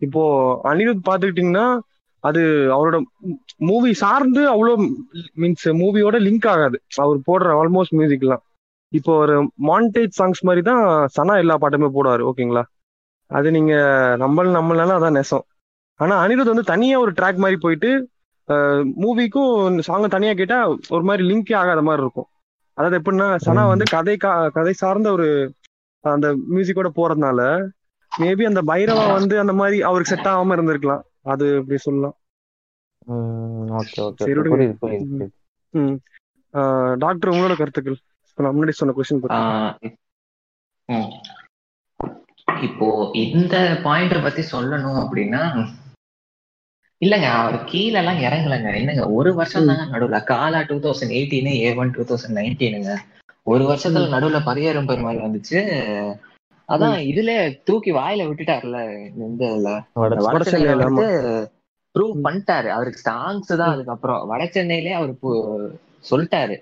இப்போ 0.00 0.22
அனிருத் 0.70 1.06
பாத்துக்கிட்டீங்கன்னா 1.08 1.66
அது 2.24 2.40
அவரோட 2.76 2.96
மூவி 3.68 3.90
சார்ந்து 4.02 4.42
அவ்வளோ 4.52 4.72
மீன்ஸ் 5.42 5.66
மூவியோட 5.82 6.16
லிங்க் 6.26 6.48
ஆகாது. 6.54 6.78
அவர் 7.04 7.18
போடுற 7.28 7.48
ஆல்மோஸ்ட் 7.60 7.96
மியூசிக்லாம் 7.98 8.42
இப்போ 8.92 9.12
ஒரு 9.22 9.34
மாண்டேஜ் 9.68 10.18
சாங்ஸ் 10.18 10.42
மாதிரி 10.48 10.62
தான் 10.70 10.82
சனா 11.16 11.34
எல்லா 11.42 11.56
பாட்டுமே 11.62 11.88
போடுவாரு 11.96 12.22
ஓகேங்களா? 12.30 12.62
அது 13.30 13.48
நீங்க 13.56 13.72
நம்மள 14.22 14.52
நம்மளால 14.58 14.96
அதான் 14.98 15.18
நெசம். 15.18 15.44
ஆனா 16.00 16.14
அனிருத் 16.24 16.52
வந்து 16.52 16.70
தனியா 16.72 16.96
ஒரு 17.04 17.12
ட்ராக் 17.18 17.42
மாதிரி 17.44 17.58
போயிட்டு 17.64 17.90
மூவிக்கும் 19.04 19.78
சாங்கை 19.88 20.08
தனியா 20.14 20.32
கேட்டா 20.34 20.58
ஒரு 20.94 21.04
மாதிரி 21.08 21.22
லிங்கே 21.30 21.54
ஆகாத 21.62 21.80
மாதிரி 21.88 22.02
இருக்கும். 22.02 22.28
அதாவது 22.78 22.96
எப்படின்னா 22.98 23.28
சனா 23.46 23.66
வந்து 23.66 23.84
கதை 23.90 24.16
கா- 24.24 24.50
கதை 24.50 24.72
சார்ந்த 24.72 25.12
ஒரு 25.12 25.28
அந்த 26.04 26.26
மியூசிக்கோட 26.50 26.88
போறதுனால 26.96 27.40
மேபி 28.12 28.44
அந்த 28.44 28.62
பைரவா 28.62 29.12
வந்து 29.12 29.38
அந்த 29.38 29.52
மாதிரி 29.52 29.82
அவருக்கு 29.82 30.16
செட் 30.16 30.26
ஆகாம 30.26 30.54
இருந்திருக்கலாம். 30.56 31.02
அது 31.22 31.46
அப்படி 31.56 31.78
சொல்லலாம். 31.78 32.16
டாக்டர் 36.98 37.32
உங்களோட 37.32 37.56
கருத்துக்கள். 37.56 37.98
இப்ப 38.30 38.42
நான் 38.42 38.54
முன்னாடி 38.54 38.70
சொன்ன 38.70 38.94
கொஸ்டின். 38.96 39.24
இப்போ 42.62 42.88
இந்த 43.24 43.56
பாயிண்ட 43.84 44.22
பத்தி 44.22 44.42
சொல்லணும் 44.52 44.98
அப்படின்னா 45.02 45.42
இல்லங்க 47.02 47.26
அவர் 47.40 47.56
கீழ 47.70 47.94
எல்லாம் 48.00 48.22
இறங்கலங்க. 48.26 48.70
என்னங்க 48.80 49.04
ஒரு 49.18 49.30
வருஷம் 49.34 49.68
தாங்க 49.68 49.84
நடுவுல. 49.92 50.18
Kaala 50.30 50.60
two 50.70 50.76
thousand 50.86 51.14
eighteen 51.18 51.50
A 51.66 51.70
one 51.80 51.92
two 51.96 52.04
thousand 52.10 52.38
நைன்டீனுங்க 52.38 52.92
ஒரு 53.46 53.64
வருஷத்துல 53.68 54.08
நடுவுல 54.14 54.38
பரியரும் 54.48 54.88
பெருமாள் 54.90 55.24
வந்துச்சு. 55.26 55.60
அதான் 56.68 56.96
இதுல 57.10 57.30
தூக்கி 57.68 57.90
வாயில 57.92 58.24
விட்டுட்டாருல 58.28 58.78
இந்த. 59.28 59.44
வந்து 60.84 61.06
ப்ரூவ் 61.94 62.16
பண்ணிட்டாரு. 62.26 62.68
அவருக்கு 62.76 63.00
சாங்ஸ் 63.10 63.52
தான் 63.60 63.72
அதுக்கப்புறம். 63.74 64.26
வட 64.30 64.42
சென்னையிலே 64.56 64.92
அவர் 64.98 65.12
சொல்லிட்டாரு. 66.10 66.56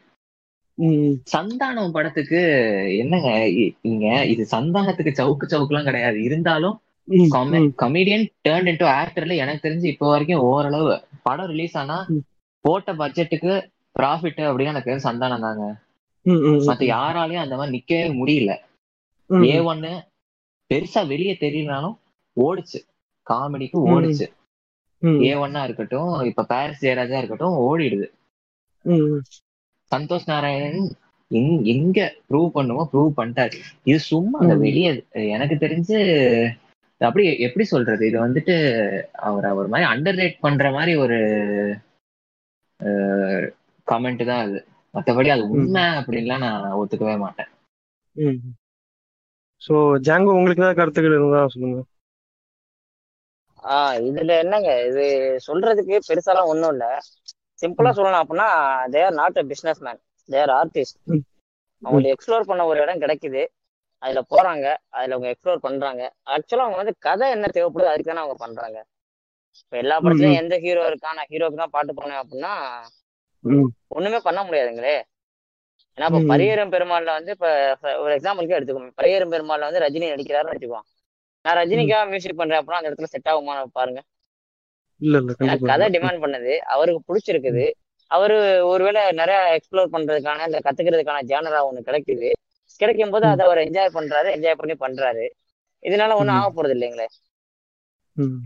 சந்தானம் 1.35 1.95
படத்துக்கு 1.97 2.41
என்னங்க 3.03 3.29
இங்க 3.91 4.07
இது 4.33 4.43
சந்தானத்துக்கு 4.55 5.13
சவுக்கு 5.21 5.47
சவுக்குலாம் 5.53 5.89
கிடையாது. 5.89 6.19
இருந்தாலும் 6.29 6.77
கமெடியன் 7.79 8.27
டேர்ன் 8.49 8.67
இன்டு 8.67 8.87
ஆக்டர்ல 8.87 9.37
எனக்கு 9.37 9.69
தெரிஞ்சு 9.69 9.85
இப்போ 9.85 10.09
வரைக்கும் 10.09 10.41
ஓரளவு. 10.41 11.05
படம் 11.23 11.47
ரிலீஸ் 11.47 11.77
ஆனா. 11.79 12.07
போட்ட 12.61 12.95
பட்ஜெட்டுக்கு 12.95 13.71
ப்ராஃபிட் 13.99 14.37
அப்படின்னு 14.37 14.67
எனக்கு 14.67 14.91
தெரிஞ்சு 14.91 14.95
சந்தானம் 14.95 15.41
தாங்க. 15.41 15.77
மத்த 16.67 16.87
யாராலையும் 16.87 17.35
அந்த 17.35 17.57
மாதிரி 17.57 17.85
நிக்கவே 17.85 17.93
முடியல. 17.93 18.57
ஏ 19.45 19.59
ஒன்னு 19.59 20.03
பெருசா 20.75 21.07
வெளியே 21.07 21.37
தெரியலனாலும் 21.41 21.97
ஓடுச்சு. 22.41 22.79
காமெடிக்கு. 23.31 23.73
ஓடுச்சு. 23.73 24.27
ஏ 25.23 25.35
ஒன்னா 25.35 25.65
இருக்கட்டும் 25.65 26.21
இப்ப 26.21 26.45
பாரிஸ் 26.45 26.85
ஜெயராஜா 26.85 27.17
இருக்கட்டும் 27.17 27.59
ஓடிடுது. 27.59 28.07
சந்தோஷ் 29.97 30.27
நாராயணன் 30.27 30.93
எங்- 31.31 31.63
எங்க 31.63 32.15
ப்ரூவ் 32.31 32.49
பண்ணுமோ 32.49 32.89
ப்ரூவ் 32.93 33.13
பண்ணிட்டாரு. 33.17 33.53
இது 33.83 33.99
சும்மா 33.99 34.39
அந்த. 34.39 34.55
வெளியே 34.59 35.05
எனக்கு 35.11 35.55
தெரிஞ்சு 35.55 36.51
அப்படி 37.01 37.25
எப்படி 37.47 37.65
சொல்றது? 37.67 38.03
இது 38.07 38.19
வந்துட்டு 38.21 38.55
அவர் 39.27 39.47
அவர் 39.47 39.71
மாதிரி 39.73 39.89
அண்டர் 39.93 40.19
ரேட் 40.21 40.39
பண்ற 40.41 40.71
மாதிரி 40.73 40.93
ஒரு 41.05 41.19
கமெண்ட் 43.89 44.23
தான் 44.25 44.45
அது. 44.47 44.59
மத்தபடி 44.95 45.29
அது 45.33 45.45
உண்மை 45.55 45.85
அப்படின்லாம் 45.99 46.45
நான் 46.45 46.79
ஒத்துக்கவே 46.81 47.17
மாட்டேன். 47.25 47.51
சோ 49.63 49.75
ஜாங்கோ 50.07 50.37
உங்களுக்கு 50.39 50.63
ஏதாவது 50.63 50.81
கருத்துக்கள் 50.81 51.17
இருந்தா 51.17 51.43
சொல்லுங்க. 51.55 51.79
ஆஹ் 53.65 53.97
இதுல 54.09 54.33
என்னங்க? 54.43 54.71
இது 54.89 55.05
சொல்றதுக்கு 55.47 55.97
பெருசாலாம் 56.09 56.51
ஒண்ணும் 56.53 56.73
இல்ல. 56.75 56.87
சிம்பிளா 57.63 57.91
சொல்லணும் 57.97 58.23
அப்படின்னா 58.23 58.49
they're 58.95 59.15
not 59.15 59.39
a 59.39 59.47
business 59.53 59.81
man 59.87 60.01
they're 60.29 60.51
artist 60.57 60.99
hmm. 61.11 61.23
அவங்களுக்கு 61.83 62.15
எக்ஸ்ப்ளோர் 62.15 62.49
பண்ண 62.51 62.65
ஒரு 62.71 62.79
இடம் 62.85 63.03
கிடைக்குது. 63.05 63.43
அதுல 64.03 64.21
போறாங்க 64.31 64.67
அதுல 64.91 65.15
அவங்க 65.15 65.29
எக்ஸ்ப்ளோர் 65.31 65.65
பண்றாங்க. 65.65 66.03
ஆக்சுவலா 66.35 66.67
அவங்க 66.67 66.79
வந்து 66.79 66.95
கதை 67.01 67.27
என்ன 67.31 67.47
தேவைப்படுது 67.53 67.93
அதுக்கு 67.93 68.11
தானே 68.11 68.23
அவங்க 68.23 68.37
பண்றாங்க. 68.39 68.79
இப்ப 69.63 69.77
எல்லா 69.77 69.97
படத்துலயும் 69.99 70.41
எந்த 70.41 70.55
ஹீரோ 70.65 70.83
இருக்கா 70.87 71.11
நான் 71.13 71.31
ஹீரோக்கு 71.31 71.61
தான் 71.61 71.75
பாட்டு 71.75 71.93
பண்ணேன் 71.95 72.21
அப்படின்னா 72.23 72.53
ஒண்ணுமே 73.91 74.19
பண்ண 74.21 74.41
முடியாதுங்களே. 74.45 74.97
ஏன்னா 75.99 76.09
இப்ப. 76.09 76.21
பரியேறும் 76.31 76.73
பெருமாள்ல 76.73 77.11
வந்து 77.15 77.33
இப்ப 77.33 77.49
ஒரு 78.03 78.13
எக்ஸாம்பிளுக்கு 78.17 78.57
எடுத்துக்கோங்க. 78.57 78.93
பரியேறும் 78.97 79.33
பெருமாள்ல 79.35 79.69
வந்து 79.69 79.85
ரஜினி 79.85 80.07
நடிக்கிறாருன்னு 80.13 80.55
வச்சுக்குவோம் 80.55 80.87
நான் 81.45 81.59
ரஜினிக்காக 81.59 82.09
மியூசிக் 82.11 82.39
பண்றேன் 82.39 82.61
அப்படின்னா 82.61 82.81
அந்த 82.81 82.91
இடத்துல 82.91 83.11
செட் 83.13 83.31
ஆகுமா 83.33 83.55
பாருங்க. 83.75 84.01
கதை. 85.67 85.87
டிமாண்ட் 85.95 86.23
பண்ணது. 86.23 86.53
அவருக்கு 86.75 87.01
பிடிச்சிருக்குது. 87.09 87.65
அவரு 88.11 88.37
ஒருவேளை 88.65 89.03
நிறைய 89.13 89.39
எக்ஸ்ப்ளோர் 89.57 89.95
பண்றதுக்கான 89.95 90.45
இல்ல 90.45 90.59
கத்துக்கிறதுக்கான 90.65 91.23
ஜேனரா 91.31 91.61
ஒண்ணு 91.69 91.89
கிடைக்குது. 91.89 92.29
கிடைக்கும் 92.81 93.13
போது 93.13 93.27
அதை 93.27 93.43
அவர் 93.47 93.65
என்ஜாய் 93.65 93.97
பண்றாரு 93.97 94.29
என்ஜாய் 94.37 94.59
பண்ணி 94.59 94.77
பண்றாரு. 94.79 95.25
இதனால 95.83 96.17
ஒண்ணும் 96.17 96.37
ம். 96.37 96.39
ஆக 96.39 96.49
போறது 96.53 96.75
இல்லைங்களே 96.77 97.07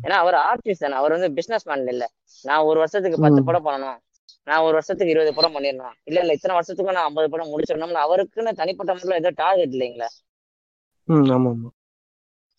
ஏன்னா 0.05 0.17
அவர் 0.21 0.37
ஆர்டிஸ்ட் 0.43 0.85
தானே. 0.85 0.97
அவர் 0.97 1.15
வந்து 1.17 1.29
பிசினஸ் 1.37 1.67
மேன் 1.67 1.91
இல்ல. 1.93 2.05
நான் 2.45 2.67
ஒரு 2.69 2.79
வருஷத்துக்கு 2.83 3.19
பத்து. 3.19 3.41
படம் 3.43 3.67
பண்ணணும். 3.67 3.99
நான் 4.47 4.63
ஒரு 4.63 4.75
வருஷத்துக்கு 4.75 5.13
இருபது 5.13 5.33
படம் 5.35 5.55
பண்ணிடணும். 5.55 5.97
இல்ல 6.05 6.19
இல்ல 6.21 6.33
இத்தனை 6.33 6.57
வருஷத்துக்கு 6.57 6.97
நான் 6.97 7.09
ஐம்பது 7.09 7.31
படம் 7.31 7.53
முடிச்சிடணும்னு 7.53 8.05
அவருக்குன்னு 8.05 8.59
தனிப்பட்ட 8.59 8.95
முறையில் 8.95 9.21
ஏதோ 9.21 9.33
டார்கெட் 9.39 9.75
இல்லைங்களே. 9.75 10.09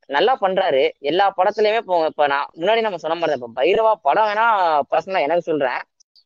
நல்லா 0.10 0.34
பண்றாரு. 0.42 0.82
எல்லா 1.10 1.26
படத்துலயுமே 1.38 1.80
இப்போ 1.80 1.98
இப்ப 2.08 2.28
நான் 2.28 2.50
முன்னாடி 2.56 2.82
நம்ம 2.82 3.00
சொன்ன 3.00 3.18
மாதிரி 3.18 3.38
இப்ப 3.38 3.52
பைரவா 3.58 3.94
படம் 4.02 4.28
வேணா 4.28 4.46
பர்சனலா 4.92 5.22
எனக்கு 5.22 5.50
சொல்றேன். 5.50 5.82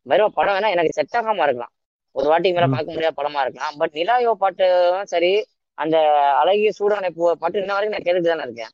பைரவா 0.05 0.29
படம் 0.33 0.55
வேணா 0.55 0.73
எனக்கு 0.75 0.97
செட் 0.97 1.17
ஆகாம 1.19 1.45
இருக்கலாம். 1.45 1.73
ஒரு 2.15 2.27
வாட்டிக்கு 2.31 2.57
மேல. 2.57 2.67
பார்க்க 2.67 2.93
முடியாத 2.93 3.15
படமா 3.17 3.41
இருக்கலாம். 3.41 3.75
பட் 3.77 3.93
நிலாயோ 3.93 4.31
பாட்டு 4.35 4.65
சரி. 5.05 5.31
அந்த 5.77 5.95
அழகிய 6.41 6.69
சூடானை 6.77 7.09
பூ 7.09 7.23
பாட்டு 7.35 7.61
இன்ன 7.61 7.73
வரைக்கும் 7.73 7.95
நான் 7.95 8.05
கேட்டுட்டு 8.05 8.31
தானே 8.31 8.43
இருக்கேன். 8.43 8.71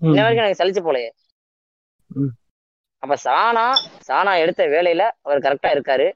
இன்ன 0.00 0.18
வரைக்கும் 0.18 0.44
எனக்கு 0.44 0.60
சலிச்சு 0.60 0.82
போலையே. 0.86 1.10
அப்ப 3.02 3.16
சானா 3.24 3.64
சானா 4.08 4.32
எடுத்த 4.38 4.62
வேலையில 4.66 5.02
அவர் 5.22 5.38
கரெக்டா 5.38 5.70
இருக்காரு. 5.76 6.06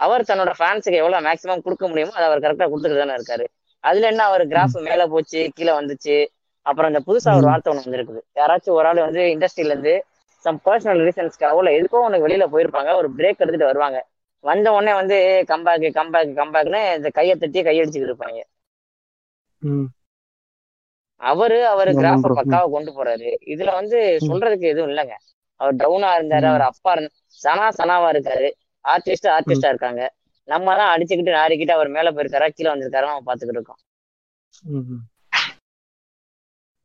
அவர் 0.00 0.22
தன்னோட 0.22 0.52
ஃபேன்ஸுக்கு 0.58 1.00
எவ்வளவு 1.00 1.26
மேக்ஸிமம் 1.26 1.62
கொடுக்க 1.62 1.84
முடியுமோ 1.88 2.12
அதை 2.12 2.26
அவர் 2.28 2.44
கரெக்டா 2.44 2.66
கொடுத்துட்டு 2.68 3.02
தானே 3.02 3.16
இருக்காரு. 3.18 3.44
அதுல 3.84 4.06
என்ன 4.06 4.22
அவர் 4.24 4.44
கிராஃப் 4.46 4.76
மேல 4.80 5.06
போச்சு 5.06 5.50
கீழே 5.54 5.72
வந்துச்சு. 5.72 6.16
அப்புறம் 6.66 6.90
இந்த 6.92 7.00
புதுசா 7.06 7.30
ஒரு. 7.38 7.46
வார்த்தை 7.50 7.70
ஒண்ணு 7.72 7.84
வந்திருக்குது. 7.86 8.20
யாராச்சும் 8.36 8.76
ஒரு 8.78 8.88
ஆள் 8.88 9.06
வந்து 9.06 9.22
இண்டஸ்ட்ரியில 9.34 9.74
இருந்து 9.74 9.94
சம் 10.44 10.60
பர்சனல் 10.64 11.02
ரீசன்ஸ்க்காக 11.06 11.58
இல்ல 11.58 11.72
எதுக்கோ 11.78 12.04
உனக்கு 12.06 12.26
வெளியில 12.28 12.46
போயிருப்பாங்க. 12.54 12.90
ஒரு 12.94 13.08
பிரேக் 13.18 13.42
எடுத்துட்டு 13.42 13.70
வருவாங்க. 13.70 13.98
வந்த 14.44 14.66
உடனே 14.72 14.92
வந்து 14.96 15.16
கம்பேக் 15.48 15.86
கம்பேக் 15.94 16.36
கம்பேக்னு 16.36 16.82
இந்த 16.96 17.10
கையை 17.12 17.36
தட்டி 17.36 17.60
கையடிச்சுட்டு 17.62 18.08
இருப்பாங்க. 18.08 18.38
அவரு 21.20 21.58
அவர் 21.68 21.90
கிராஃப. 21.96 22.30
பக்காவா 22.36 22.66
கொண்டு 22.72 22.90
போறாரு. 22.92 23.28
இதுல 23.52 23.70
வந்து. 23.76 23.98
சொல்றதுக்கு 24.26 24.66
எதுவும் 24.68 24.90
இல்லைங்க. 24.90 25.14
அவர் 25.60 25.74
டவுனா 25.76 26.10
இருந்தாரு. 26.18 26.46
அவர் 26.46 26.64
அப்பா 26.68 26.92
இருந்த 26.94 27.10
சனா 27.40 27.66
சனாவா 27.78 28.08
இருக்காரு. 28.14 28.48
ஆர்டிஸ்ட் 28.84 29.28
ஆர்டிஸ்டா 29.36 29.70
இருக்காங்க. 29.72 30.02
நம்ம 30.48 30.74
தான் 30.76 30.92
அடிச்சுக்கிட்டு 30.94 31.38
நாரிக்கிட்டு 31.38 31.76
அவர் 31.76 31.90
மேல 31.90 32.12
போயிருக்காரா 32.12 32.48
கீழே 32.50 32.70
வந்திருக்காரா 32.72 33.10
நம்ம 33.10 33.26
பாத்துக்கிட்டு 33.28 33.58
இருக்கோம். 33.58 33.80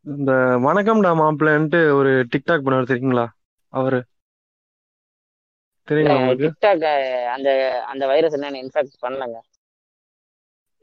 இந்த 0.05 0.31
வணக்கம்டா 0.63 1.11
மாப்பிள்ளன்ட்டு 1.17 1.79
ஒரு 1.97 2.11
டிக்டாக் 2.31 2.65
பண்ணுவார் 2.65 2.89
தெரியுங்களா? 2.89 3.25
அவரு. 3.73 3.99
டிக்டாக் 6.41 6.85
அந்த 7.35 7.49
அந்த 7.91 8.03
வைரஸ் 8.07 8.37
என்ன 8.37 8.57
இன்ஃபெக்ட் 8.63 8.95
பண்ணலங்க. 9.01 9.37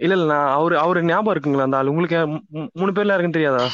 இல்ல 0.01 0.14
இல்ல 0.14 0.26
நான் 0.32 0.52
அவரு 0.55 0.74
அவரு 0.78 1.01
ஞாபகம் 1.05 1.32
இருக்குங்களா 1.32 1.66
அந்த 1.66 1.78
ஆள்? 1.78 1.90
உங்களுக்கு 1.93 2.18
மூணு 2.74 2.93
பேர்ல 2.93 3.12
யாருக்குன்னு 3.12 3.39
தெரியாதா? 3.39 3.64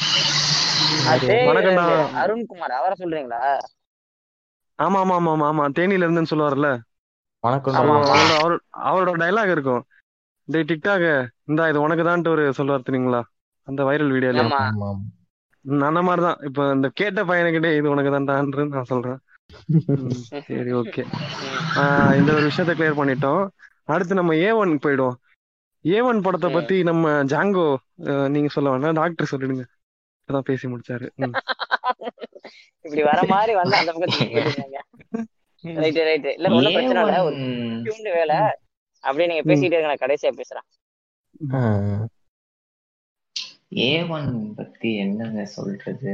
வணக்கம்டா. 1.49 1.85
அருண்குமார் 2.21 2.77
அவரை 2.79 2.95
சொல்றீங்களா? 2.95 3.41
ஆமா 4.79 4.99
ஆமா 4.99 5.15
ஆமா 5.15 5.31
ஆமா 5.31 5.47
ஆமா 5.47 5.63
தேனியில 5.77 6.05
இருந்துன்னு 6.05 6.31
சொல்லுவார்ல 6.31 6.69
வணக்கம் 7.43 7.75
அவரோட 8.85 9.11
டைலாக் 9.21 9.51
இருக்கும். 9.51 9.81
டேய் 10.47 10.67
டிக்டாக் 10.69 11.05
இந்தா 11.49 11.63
இது 11.69 11.79
உனக்கு 11.81 12.03
தான்ட்டு 12.03 12.29
ஒரு 12.29 12.43
சொல்லுவார் 12.53 12.87
தெரியுங்களா? 12.87 13.21
அந்த 13.67 13.81
வைரல் 13.83 14.13
வீடியோல 14.15 14.43
ஆமா. 14.43 14.61
அந்த 15.85 16.01
மாதிரிதான். 16.01 16.39
இப்ப 16.47 16.71
இந்த 16.73 16.87
கேட்ட 16.99 17.23
பையனுக்கிட்டே 17.23 17.71
இது 17.77 17.87
உனக்கு 17.89 18.11
தான்டான்னு 18.11 18.75
நான் 18.75 18.91
சொல்றேன். 18.93 19.19
சரி 20.47 20.71
ஓகே. 20.81 21.03
இந்த 22.19 22.29
ஒரு 22.37 22.45
விஷயத்த 22.47 22.73
கிளியர் 22.79 22.99
பண்ணிட்டோம். 22.99 23.43
அடுத்து 23.93 24.19
நம்ம 24.19 24.35
ஏ 24.35 24.49
ஒன் 24.61 24.73
போயிடுவோம். 24.83 25.17
ஏ 25.85 25.99
ஒன் 26.09 26.19
படத்தை. 26.21 26.49
பத்தி 26.53 26.83
நம்ம 26.89 27.23
ஜாங்கோ 27.33 27.65
நீங்க 28.35 28.49
சொல்ல 28.55 28.71
வேணாம். 28.73 28.97
டாக்டர் 28.99 29.31
சொல்லிடுங்க. 29.31 29.63
இப்பதான் 30.21 30.47
பேசி 30.49 30.65
முடிச்சாரு. 30.67 31.07
இப்படி 32.85 33.03
வர 33.03 33.19
மாதிரி 33.33 33.53
வந்து 33.59 33.75
அந்த 33.81 33.91
பக்கம் 33.93 34.29
ரைட் 35.83 35.99
ரைட் 36.09 36.25
இல்ல 36.37 36.49
ஒண்ணும் 36.57 36.73
பிரச்சனை 36.73 37.01
இல்ல. 37.03 37.23
ஒரு 37.23 37.35
A1 37.35 37.83
டியூன்டு 37.85 38.11
வேலை. 38.19 38.37
அப்படியே 39.03 39.27
நீங்க 39.31 39.43
பேசிட்டே 39.49 39.77
இருங்க. 39.77 39.89
நான் 39.91 40.03
கடைசியா 40.03 40.31
பேசுறேன். 40.39 40.67
ஏ 43.77 43.89
ஒன் 44.15 44.31
பத்தி 44.57 44.89
என்னங்க 45.03 45.45
சொல்றது? 45.57 46.13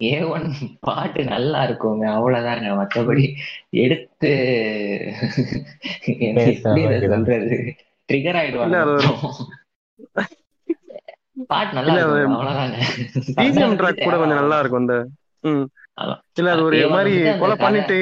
ஏ 0.00 0.22
ஒன் 0.24 0.44
பாட்டு 0.80 1.24
நல்லா 1.24 1.60
இருக்குங்க. 1.64 2.04
அவ்வளவுதாங்க. 2.16 2.68
மத்தபடி 2.80 3.24
எடுத்து 3.84 4.30
சொல்றது? 7.06 7.56
ட்ரிகர் 8.08 8.38
ஆயிடுவாங்க. 8.40 8.78
பாட்டு 11.50 11.72
நல்லா 11.78 11.94
அவ்வளவுதாங்க. 12.28 12.76
பிஜிஎம் 13.38 13.76
ட்ராக் 13.80 14.02
கூட 14.02 14.16
கொஞ்சம் 14.16 14.40
நல்லா 14.42 14.58
இருக்கும் 14.58 14.82
அந்த. 14.82 14.96
இல்ல 16.38 16.50
அது 16.52 16.62
ஒரு 16.62 16.76
A1 16.78 16.90
மாதிரி 16.94 17.12
கொலை 17.40 17.56
பண்ணிட்டு 17.56 17.98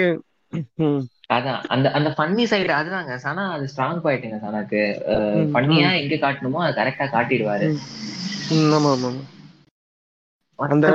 ம். 0.79 1.01
அதான். 1.35 1.61
அந்த 1.67 1.87
அந்த 1.91 2.09
ஃபன்னி 2.17 2.45
சைடு 2.51 2.73
அதுதாங்க. 2.73 3.15
சனா 3.25 3.45
அது 3.53 3.65
ஸ்ட்ராங் 3.73 4.03
பாயிட்டுங்க 4.05 4.39
சனாக்கு. 4.41 4.83
ம், 5.39 5.49
ஃபன்னியா 5.55 5.89
எங்க 6.01 6.15
காட்டணுமோ 6.25 6.61
அது 6.65 6.77
கரெக்டா 6.81 7.07
காட்டிடுவாரு. 7.09 7.69
ஆமா 8.77 8.93
ஆமா. 8.97 9.11
அந்த 10.59 10.87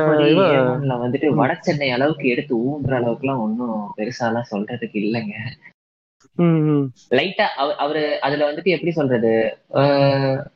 வந்துட்டு 1.04 1.28
வட 1.38 1.52
சென்னை 1.60 1.90
அளவுக்கு 1.92 2.26
எடுத்து 2.30 2.54
ஊம்புற 2.66 2.96
அளவுக்கு 2.98 3.26
எல்லாம் 3.26 3.44
ஒன்னும் 3.44 3.76
பெருசாலாம் 3.98 4.50
சொல்றதுக்கு 4.52 4.98
இல்லைங்க. 5.02 5.36
லைட்டா 7.12 7.46
அவரு 7.84 8.02
அதுல 8.26 8.48
வந்துட்டு 8.48 8.74
எப்படி 8.76 8.92
சொல்றது? 8.94 9.32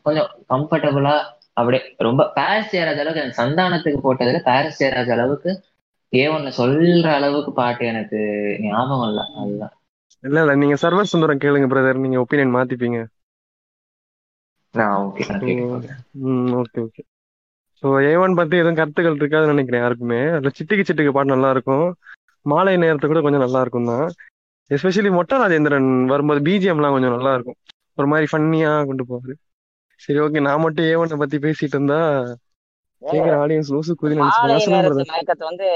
கொஞ்சம் 0.05 0.29
கம்ஃபர்டபுளா 0.51 1.15
அப்படியே 1.57 1.79
ரொம்ப 1.99 2.21
பாரிஸ் 2.35 2.71
ஜெயராஜ் 2.71 3.01
அளவுக்கு 3.01 3.23
எனக்கு 3.23 3.41
சந்தானத்துக்கு 3.41 3.99
போட்டதுல 4.01 4.41
பாரிஸ் 4.45 4.79
ஜெயராஜ் 4.79 5.11
அளவுக்கு 5.11 5.51
ஏ 6.13 6.23
ஒன்னு 6.29 6.51
சொல்ற 6.57 7.07
அளவுக்கு 7.15 7.51
பாட்டு 7.55 7.85
எனக்கு 7.91 8.19
ஞாபகம் 8.65 9.07
இல்ல 9.09 9.21
அதுதான். 9.37 9.75
இல்ல 10.23 10.41
இல்ல 10.41 10.53
நீங்க 10.57 10.75
சர்வர் 10.81 11.11
சுந்தரம் 11.11 11.41
கேளுங்க 11.41 11.69
பிரதர் 11.69 12.03
நீங்க 12.03 12.19
ஒப்பீனியன் 12.21 12.55
மாத்திப்பீங்க. 12.55 12.99
நான் 14.75 14.95
ஓகே 15.03 15.25
ஓகே 15.33 15.53
ஓகே 16.83 17.03
ஸோ 17.83 17.87
ஏவன் 18.11 18.37
பத்தி 18.39 18.55
எதுவும் 18.61 18.79
கருத்துக்கள் 18.79 19.19
இருக்காதுன்னு 19.19 19.53
நினைக்கிறேன் 19.55 19.83
யாருக்குமே. 19.83 20.21
அதுல 20.35 20.51
சிட்டிக்கு 20.57 20.87
சிட்டுக்கு 20.87 21.15
பாட்டு 21.15 21.35
நல்லா 21.35 21.49
இருக்கும் 21.55 21.85
மாலை 22.45 22.73
நேரத்து 22.83 23.09
கூட 23.11 23.21
கொஞ்சம் 23.25 23.45
நல்லா 23.45 23.61
இருக்கும் 23.63 23.89
தான். 23.91 24.07
எஸ்பெஷலி 24.71 25.09
மொட்டை 25.17 25.35
ராஜேந்திரன் 25.41 25.89
வரும்போது 26.11 26.39
பிஜிஎம்லாம் 26.47 26.95
கொஞ்சம் 26.95 27.15
நல்லா 27.17 27.33
இருக்கும் 27.37 27.57
ஒரு 27.97 28.07
மாதிரி 28.11 28.27
ஃபன்னியா 28.31 28.71
கொண்டு 28.89 29.03
போவாரு. 29.09 29.33
சரி 30.01 30.19
ஓகே 30.23 30.39
நான் 30.47 30.63
மட்டும் 30.63 30.87
ஏவனை 30.91 31.17
பத்தி 31.21 31.37
பேசிட்டு 31.45 31.77
இருந்தா 31.77 31.99
கேக்குற 33.01 33.35
ஆடியன்ஸ் 33.43 33.71
லூசு 33.73 33.93
குதி 34.01 34.15
மயக்கத்தை 34.17 35.45
வந்து 35.49 35.67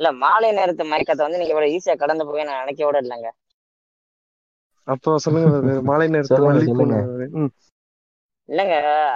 இல்ல 0.00 0.08
மாலை 0.22 0.48
நேரத்து 0.58 0.84
மயக்கத்தை 0.92 1.22
வந்து 1.26 1.40
நீங்க 1.40 1.52
இவ்வளவு 1.54 1.74
ஈஸியா 1.76 1.94
கடந்து 1.96 2.24
போய் 2.28 2.46
நான் 2.48 2.62
நினைக்க 2.62 2.82
விட 2.86 2.98
இல்லைங்க. 3.04 3.28
அப்போ 4.88 5.10
சொல்லுங்க 5.24 5.50
மாலை 5.90 6.06
நேரத்து 6.14 6.32
சொல்லுங்க, 6.32 6.50
மல்லிப்பூ 6.50 6.74
சொல்லுங்க. 6.74 6.98
ம். 7.40 7.52
இல்லங்க 8.48 8.74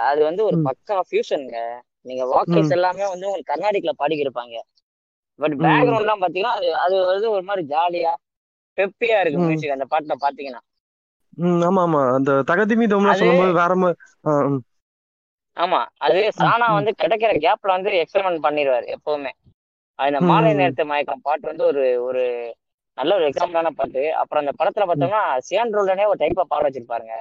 அது 0.09 0.21
வந்து 0.29 0.41
ஒரு. 0.47 0.57
பக்கா 0.69 0.97
ஃபியூஷனுங்க 1.09 1.59
நீங்க 2.01 2.41
வாக்கர்ஸ் 2.41 2.69
எல்லாமே 2.69 3.07
வந்து 3.07 3.27
உங்களுக்கு 3.27 3.53
கர்நாடிக்ல 3.53 3.91
பாடிக்கி 3.99 4.27
இருப்பாங்க 4.27 4.59
பட். 5.35 5.53
பேக்ரவுண்ட் 5.53 5.95
எல்லாம் 5.95 6.21
பாத்தீங்கன்னா 6.21 6.53
அது 6.55 6.75
அது 6.75 7.05
வந்து 7.05 7.31
ஒரு 7.31 7.43
மாதிரி 7.43 7.67
ஜாலியா 7.67 8.13
பெப்பியா 8.77 9.19
இருக்கு. 9.19 9.39
மியூசிக் 9.39 9.79
அந்த 9.79 9.85
பாட்டுல 9.89 10.17
பாத்தீங்கன்னா. 10.21 10.59
ம் 11.29 11.61
ஆமா 11.61 11.81
ஆமா 11.81 12.13
அந்த 12.13 12.31
தகதிமி 12.31 12.87
தோம்லாம் 12.87 13.11
அது- 13.11 13.13
சொல்லும்போது 13.13 13.53
வேற. 13.53 13.95
ஆமா. 15.55 15.85
அது 15.97 16.29
சானா. 16.37 16.73
வந்து 16.73 16.93
கிடைக்கிற 17.01 17.31
கேப்ல 17.39 17.57
வந்து 17.61 17.89
எக்ஸ்பெரிமெண்ட் 17.89 18.43
பண்ணிடுவாரு 18.43 18.95
எப்பவுமே. 18.95 19.29
ம், 19.95 20.25
மாலை. 20.25 20.53
நேரத்து 20.53 20.85
மயக்கம் 20.85 21.21
பாட்டு 21.21 21.47
வந்து 21.47 21.65
ஒரு 21.65 22.03
ஒரு 22.03 22.55
நல்ல 22.93 23.15
ஒரு 23.15 23.27
எக்ஸாம்பிளான 23.27 23.67
பாட்டு. 23.67 24.15
அப்புறம் 24.15 24.45
அந்த 24.45 24.63
படத்துல 24.63 24.87
பார்த்தோம்னா 24.87 25.37
சியான் 25.49 25.73
ரோல்டனே 25.73 26.05
ஒரு 26.07 26.25
டைப்பா 26.25 26.41
பாட 26.41 26.69
வச்சிருப்பாருங்க. 26.69 27.11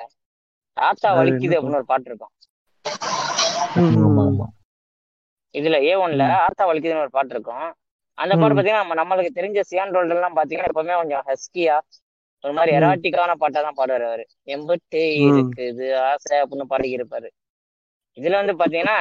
அது 0.72 1.08
வலிக்குது 1.08 1.52
அப்படின்னு 1.52 1.74
ஒரு 1.74 1.84
பாட்டு 1.84 2.16
இருக்கும். 3.74 4.52
இதுல 5.58 5.76
ஏ 5.88 5.92
ஒன்ல. 6.04 6.24
ஆத்தா 6.46 6.64
வலிக்குதுன்னு 6.68 7.04
ஒரு 7.06 7.14
பாட்டு 7.16 7.34
இருக்கும் 7.36 7.66
அந்த 8.18 8.32
பாட்டு. 8.36 8.56
பாத்தீங்கன்னா 8.56 8.82
நம்ம 8.84 8.96
நம்மளுக்கு 9.00 9.36
தெரிஞ்ச 9.38 9.62
சியான் 9.70 9.94
ரோல்டன் 9.96 10.18
எல்லாம் 10.18 10.36
பாத்தீங்கன்னா 10.38 10.70
எப்பவுமே 10.72 10.96
கொஞ்சம் 11.00 11.24
ஹஸ்கியா 11.30 11.76
ஒரு 12.44 12.52
மாதிரி. 12.56 12.72
எராட்டிக்கான 12.78 13.34
பாட்டா 13.42 13.60
தான் 13.66 13.78
பாடுவாரு 13.78 14.04
அவரு 14.10 14.24
எம்பட்டு. 14.54 15.02
இருக்குது 15.30 15.86
ஆசை 16.08 16.36
அப்படின்னு 16.42 16.70
பாடிக்கி 16.72 16.98
இருப்பாரு 16.98 17.28
இதுல 18.16 18.38
வந்து 18.40 18.54
பாத்தீங்கன்னா 18.60 18.98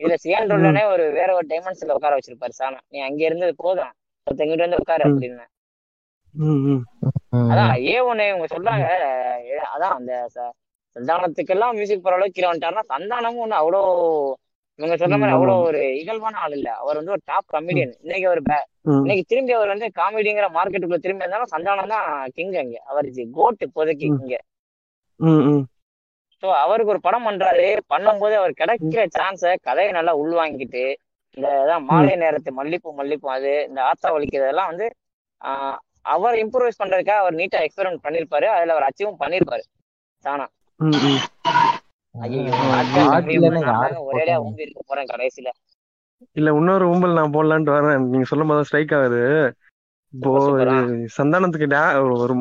இதுல 0.00 0.14
சியான். 0.22 0.48
ரோல்டனே 0.52 0.84
ஒரு 0.92 1.04
வேற 1.18 1.28
ஒரு 1.38 1.46
டைமென்ஷன்ல 1.52 1.96
உட்கார 1.98 2.16
வச்சிருப்பாரு 2.18 2.54
சானா 2.60 2.80
நீ 2.92 3.00
அங்க 3.08 3.22
இருந்தது 3.28 3.54
போதும் 3.64 3.92
ஒருத்தங்கிட்ட 4.26 4.66
வந்து 4.66 4.80
உட்காரு. 4.82 5.04
அப்படின்னு. 5.08 5.44
அதான் 7.50 7.74
ஏ 7.90 7.94
ஒன்னு 8.08 8.24
இவங்க 8.30 8.46
சொல்றாங்க 8.54 8.86
அதான் 9.74 9.94
அந்த 9.98 10.12
சந்தானத்துக்கெல்லாம் 10.96 11.76
மியூசிக் 11.76 12.04
போற 12.04 12.16
அளவுக்கு 12.16 12.36
கீழே 12.36 12.48
வந்துட்டாருன்னா 12.48 12.84
சந்தானமும் 12.92 13.42
ஒண்ணு 13.44 13.60
அவ்வளோ 13.60 13.80
இவங்க 14.78 14.94
ம், 14.96 15.12
மாதிரி 15.12 15.26
ஆமா 15.26 15.36
அவ்வளோ 15.36 15.52
ஆமா 15.52 15.66
ஒரு 15.68 15.80
இகழ்வான 16.00 16.40
ஆள் 16.42 16.54
இல்ல 16.56 16.68
அவர் 16.80 16.98
வந்து 16.98 17.12
ஒரு 17.12 17.22
டாப். 17.24 17.46
கமெடியன் 17.52 17.94
இன்னைக்கு 18.02 18.26
அவர். 18.28 18.42
இன்னைக்கு 18.96 19.24
திரும்பி 19.30 19.52
அவர் 19.54 19.72
வந்து 19.74 19.86
காமெடிங்கிற 19.98 20.48
மார்க்கெட்டுக்குள்ள 20.56 21.00
திரும்பி 21.00 21.24
இருந்தாலும் 21.24 21.52
சந்தானம் 21.52 21.92
தான் 21.94 22.06
கிங் 22.36 22.52
அங்க 22.62 22.76
அவர் 22.86 23.08
கோட் 23.36 23.64
இப்போதைக்கு. 23.66 24.08
இங்க. 24.16 24.36
ஸோ 26.42 26.48
அவருக்கு 26.62 26.92
ஒரு 26.94 27.02
படம் 27.04 27.26
பண்றாரு 27.26 27.64
பண்ணும்போது 27.90 28.34
அவர். 28.40 28.58
கிடைக்கிற 28.60 29.04
சான்ஸை 29.16 29.52
கதையை 29.62 29.92
நல்லா 29.92 30.14
உள்வாங்கிட்டு 30.22 30.84
இந்த 31.36 31.48
இதான். 31.62 31.86
மாலை 31.88 32.12
நேரத்து 32.16 32.50
மல்லிப்பூ 32.58 32.90
மல்லிப்பூ 32.98 33.28
அது 33.32 33.52
இந்த 33.68 33.80
ஆத்தா 33.88 34.10
வலிக்கிறதெல்லாம் 34.14 34.70
வந்து 34.72 34.86
ஆஹ் 35.42 35.78
அவர் 36.12 36.36
இம்ப்ரூவைஸ் 36.42 36.80
பண்றதுக்காக 36.80 37.22
அவர் 37.22 37.38
நீட்டா 37.40 37.60
எக்ஸ்பெரிமெண்ட் 37.64 38.04
பண்ணிருப்பாரு 38.04 38.46
அதுல 38.52 38.74
அவர் 38.74 38.88
அச்சீவும் 38.88 39.20
பண்ணிருப்பாரு 39.22 39.64
சானா 40.24 40.46
இல்ல 46.38 46.48
இன்னொரு 46.58 46.84
ஊம்பல் 46.92 47.18
நான் 47.18 47.34
போடலான்ட்டு 47.36 47.74
வரேன். 47.76 48.04
நீங்க 48.12 48.26
சொல்லும் 48.30 48.50
போது 48.52 48.66
ஸ்ட்ரைக் 48.68 48.94
ஆகுது. 48.98 49.22
இப்போ 50.14 50.30
சந்தானத்துக்கு 51.16 51.68
டே 51.74 51.80
ஒரு 52.14 52.34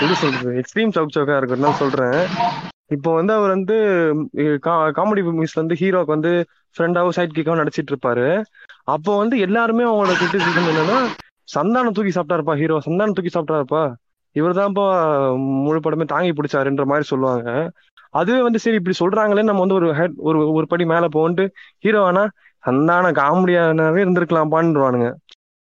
எப்படி 0.00 0.14
சொல்றது? 0.22 0.52
எக்ஸ்ட்ரீம் 0.60 0.94
சவுக் 0.96 1.16
சவுக்கா 1.16 1.36
இருக்குன்னு 1.40 1.80
சொல்றேன். 1.82 2.18
இப்போ 2.96 3.10
வந்து 3.18 3.32
அவர் 3.38 3.52
வந்து 3.56 3.76
காமெடி 4.98 5.22
மூவிஸ்ல 5.26 5.62
வந்து 5.62 5.78
ஹீரோக்கு 5.80 6.14
வந்து 6.16 6.32
ஃப்ரெண்டாவும் 6.76 7.16
சைட் 7.16 7.36
கிக்காவும் 7.36 7.60
நடிச்சிட்டு 7.62 7.92
இருப்பாரு. 7.92 8.28
அப்போ 8.94 9.12
வந்து 9.16 9.36
எல்லாருமே 9.46 9.84
அவங்களோட 9.88 10.14
கிரிட்டிசிசம் 10.20 10.70
என்னன்னா 10.72 10.98
சந்தானம் 11.48 11.96
தூக்கி 11.96 12.12
சாப்பிட்டாருப்பா 12.16 12.54
ஹீரோ 12.60 12.78
சந்தானம் 12.86 13.16
தூக்கி 13.18 13.32
சாப்பிட்டாருப்பா. 13.36 13.82
இவர் 14.36 14.58
தான்ப்பா 14.58 14.84
முழு 15.64 15.78
படமே 15.84 16.04
தாங்கி 16.14 16.32
பிடிச்சாருன்ற 16.38 16.84
மாதிரி 16.90 17.06
சொல்லுவாங்க. 17.12 17.48
அதுவே 18.10 18.42
வந்து 18.42 18.58
சரி 18.58 18.76
இப்படி 18.76 18.96
சொல்றாங்களேன்னு 19.00 19.50
நம்ம 19.50 19.64
வந்து 19.64 19.74
ஒரு 19.74 19.88
head- 19.92 20.16
ஒரு 20.18 20.52
ஒரு 20.52 20.66
படி 20.66 20.84
மேல 20.84 21.08
போன்ட்டு 21.08 21.44
ஹீரோ 21.78 22.00
ஆனா 22.04 22.22
சந்தான 22.64 23.10
காமெடியானவே 23.12 24.00
இருந்திருக்கலாம்ப்பான்றானுங்க 24.04 25.10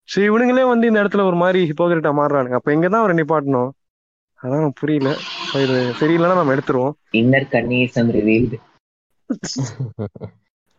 சரி 0.09 0.27
இவனுங்களே 0.29 0.67
வந்து 0.67 0.87
இந்த 0.87 1.03
இடத்துல 1.03 1.25
ஒரு 1.25 1.35
மாதிரி 1.35 1.59
ஹிப்போகிரிட்டா 1.69 2.11
மாறுறானுங்க. 2.19 2.53
அப்ப 2.53 2.71
எங்கதான் 2.71 3.01
அவரை 3.01 3.15
நிப்பாட்டணும். 3.17 3.69
அதான் 4.41 4.71
புரியல. 4.79 5.09
இது 5.55 5.77
சரியில்லைன்னா 5.99 6.35
நம்ம 6.35 6.53
எடுத்துருவோம். 6.55 6.95
இன்னர் 7.11 7.51
கன்னிசம் 7.53 8.11
ரிவீல்டு 8.17 8.57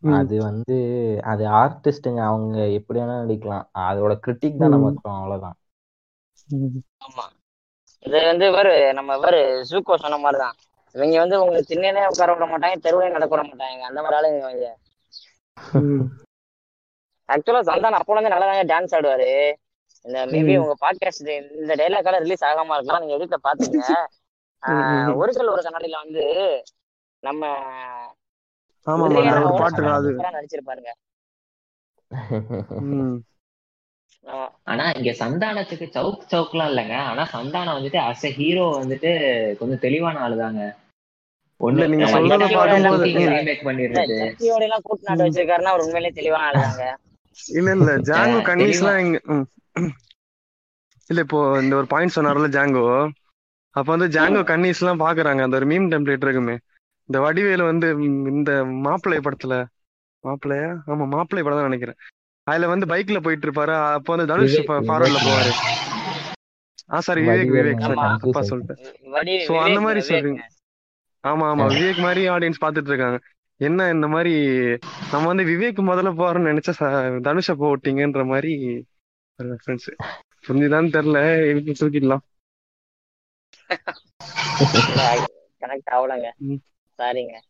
அது 0.03 0.37
வந்து 0.43 0.77
அது 1.23 1.45
ஆர்டிஸ்ட்டுங்க 1.61 2.21
அவங்க 2.27 2.57
எப்படி 2.69 3.01
வேணா 3.01 3.19
நடிக்கலாம். 3.21 3.67
அதோட 3.79 4.13
கிரிட்டிக் 4.27 4.59
தான் 4.59 4.71
நம்ம 4.71 4.91
இருக்கோம் 4.91 5.15
அவ்வளவுதான். 5.15 5.57
ஆமா. 7.07 7.25
இது 8.01 8.19
வந்து 8.25 8.47
வேறு 8.51 8.95
நம்ம 8.95 9.19
வேறு 9.19 9.41
ஜூக்கோ 9.71 9.95
சொன்ன 9.95 10.19
மாதிரிதான். 10.19 10.57
இவங்க 10.95 11.19
வந்து 11.23 11.41
உங்களுக்கு 11.43 11.71
திண்ணே 11.71 12.05
உட்கார 12.13 12.33
விட 12.35 12.47
மாட்டாங்க 12.53 12.77
தெருவிலே 12.87 13.15
நடக்க 13.17 13.33
விட 13.35 13.45
மாட்டாங்க. 13.51 13.83
அந்த 13.91 14.01
மாதிரி 14.03 14.19
ஆளுங்க 14.19 14.41
இவங்க. 14.45 14.67
ஆக்சுவலா 17.29 17.61
சந்தானம் 17.71 18.01
அப்போ 18.01 18.17
வந்து 18.19 18.33
நல்லா 18.35 18.49
தாங்க 18.51 18.65
டான்ஸ் 18.73 18.95
ஆடுவாரு. 18.99 19.31
இந்த 20.05 20.19
மேபி 20.33 20.55
உங்க 20.63 20.75
பாட்காஸ்ட் 20.85 21.31
இந்த 21.63 21.73
டைலாக்கால 21.81 22.21
ரிலீஸ் 22.25 22.45
ஆகாம 22.51 22.77
இருக்கலாம். 22.77 23.03
நீங்க 23.05 23.17
எடிட்ல 23.19 23.39
பாத்துங்க. 23.49 23.87
ஒரு 25.21 25.33
கல் 25.37 25.53
ஒரு 25.55 25.63
கண்ணாடியில 25.67 26.03
வந்து 26.05 26.25
நம்ம 27.23 27.43
நடிச்சிருப்பாருங்க. 30.37 30.91
ஆனா 34.73 34.85
இங்க 34.99 35.11
சந்தானத்துக்கு 35.23 35.87
சவுக் 35.97 36.29
சவுக்லாம் 36.33 36.71
இல்லைங்க. 36.73 36.97
ஆனா 37.11 37.23
சந்தானம் 37.35 37.77
வந்துட்டு 37.79 38.01
அஸ் 38.11 38.27
ஹீரோ 38.39 38.67
வந்துட்டு 38.83 39.11
கொஞ்சம் 39.61 39.83
தெளிவான 39.87 40.21
ஆளுதாங்க. 40.27 40.63
ஒண்ணு 41.63 41.85
நீங்க 41.91 42.07
சொல்றத 42.09 42.47
ரீமேக் 42.47 43.49
இல்ல 43.49 43.65
பண்ணிடுறது. 43.65 44.17
ஜக்கியோட 44.21 44.63
எல்லாம் 44.67 44.85
கூட்டு 44.87 45.07
நாட்டு 45.09 45.21
ம். 45.21 45.27
வச்சிருக்காருன்னா 45.27 45.73
அவர் 45.73 45.85
உண்மையிலேயே 45.85 46.15
தெளிவான 46.19 46.47
ஆளுதாங்க 46.49 46.85
இல்ல 47.57 47.69
இல்ல 47.77 47.91
ஜாங்கோ 48.09 48.39
கன்னிஸ்லாம் 48.49 49.01
இங்க 49.05 49.19
ம். 49.33 49.47
இல்ல 51.11 51.21
இப்போ 51.27 51.39
இந்த 51.63 51.75
ஒரு 51.77 51.89
பாயிண்ட் 51.89 52.17
சொன்னார்ல 52.17 52.49
ஜாங்கோ. 52.57 52.85
அப்ப 53.77 53.89
வந்து 53.95 54.09
ஜாங்கோ 54.15 54.41
கன்னிஸ் 54.49 54.81
எல்லாம் 54.83 55.03
பாக்குறாங்க. 55.03 55.41
அந்த 55.43 55.57
ஒரு 55.57 55.67
மீம் 55.67 55.91
டெம்ப்ளேட் 55.93 56.27
இருக்குமே. 56.27 56.57
இந்த 57.09 57.19
வடிவேலு 57.21 57.65
வந்து 57.67 57.89
இந்த 58.33 58.51
மாப்பிள்ளை 58.85 59.21
படத்துல 59.21 59.55
மாப்பிள்ளையா? 60.25 60.69
ஆமா 60.91 61.05
மாப்பிள்ளை 61.15 61.43
படம் 61.45 61.59
தான் 61.59 61.71
நினைக்கிறேன். 61.71 61.99
அதுல 62.47 62.69
வந்து 62.73 62.87
பைக்ல 62.87 63.19
போயிட்டு 63.25 63.47
இருப்பாரு 63.49 63.75
அப்போ 63.91 64.11
வந்து 64.15 64.31
தனுஷ் 64.33 64.57
ஃபார்வர்ட்ல 64.69 65.21
போவாரு. 65.25 65.53
ஆ 66.91 67.01
சாரி 67.07 67.21
விவேக் 67.25 67.53
விவேக். 67.55 67.83
சாரி 67.83 67.97
தப்பா 68.23 68.41
சொல்லிட்டேன். 68.51 68.81
சோ 69.47 69.53
அந்த 69.67 69.79
மாதிரி 69.87 70.01
சொல்றீங்க. 70.11 70.43
ஆமா 71.25 71.47
ஆமா. 71.51 71.65
விவேக் 71.75 72.01
மாதிரி 72.05 72.23
ஆடியன்ஸ் 72.35 72.63
பாத்துட்டு 72.63 72.91
இருக்காங்க 72.93 73.19
என்ன 73.61 73.89
இந்த 73.95 74.07
மாதிரி 74.15 74.33
நம்ம 75.13 75.25
வந்து 75.31 75.45
விவேக் 75.51 75.81
முதல்ல 75.91 76.11
போறோம்னு 76.21 76.51
நினைச்சா 76.51 76.73
தனுஷை 77.27 77.55
போட்டீங்கன்ற 77.61 78.23
மாதிரி 78.33 78.53
ரெஃபரன்ஸ் 79.39 79.89
புரிஞ்சுதான்னு 80.45 80.95
தெரியல. 80.97 81.19
எழுப்பி 81.51 81.73
தூக்கிடலாம். 81.81 82.25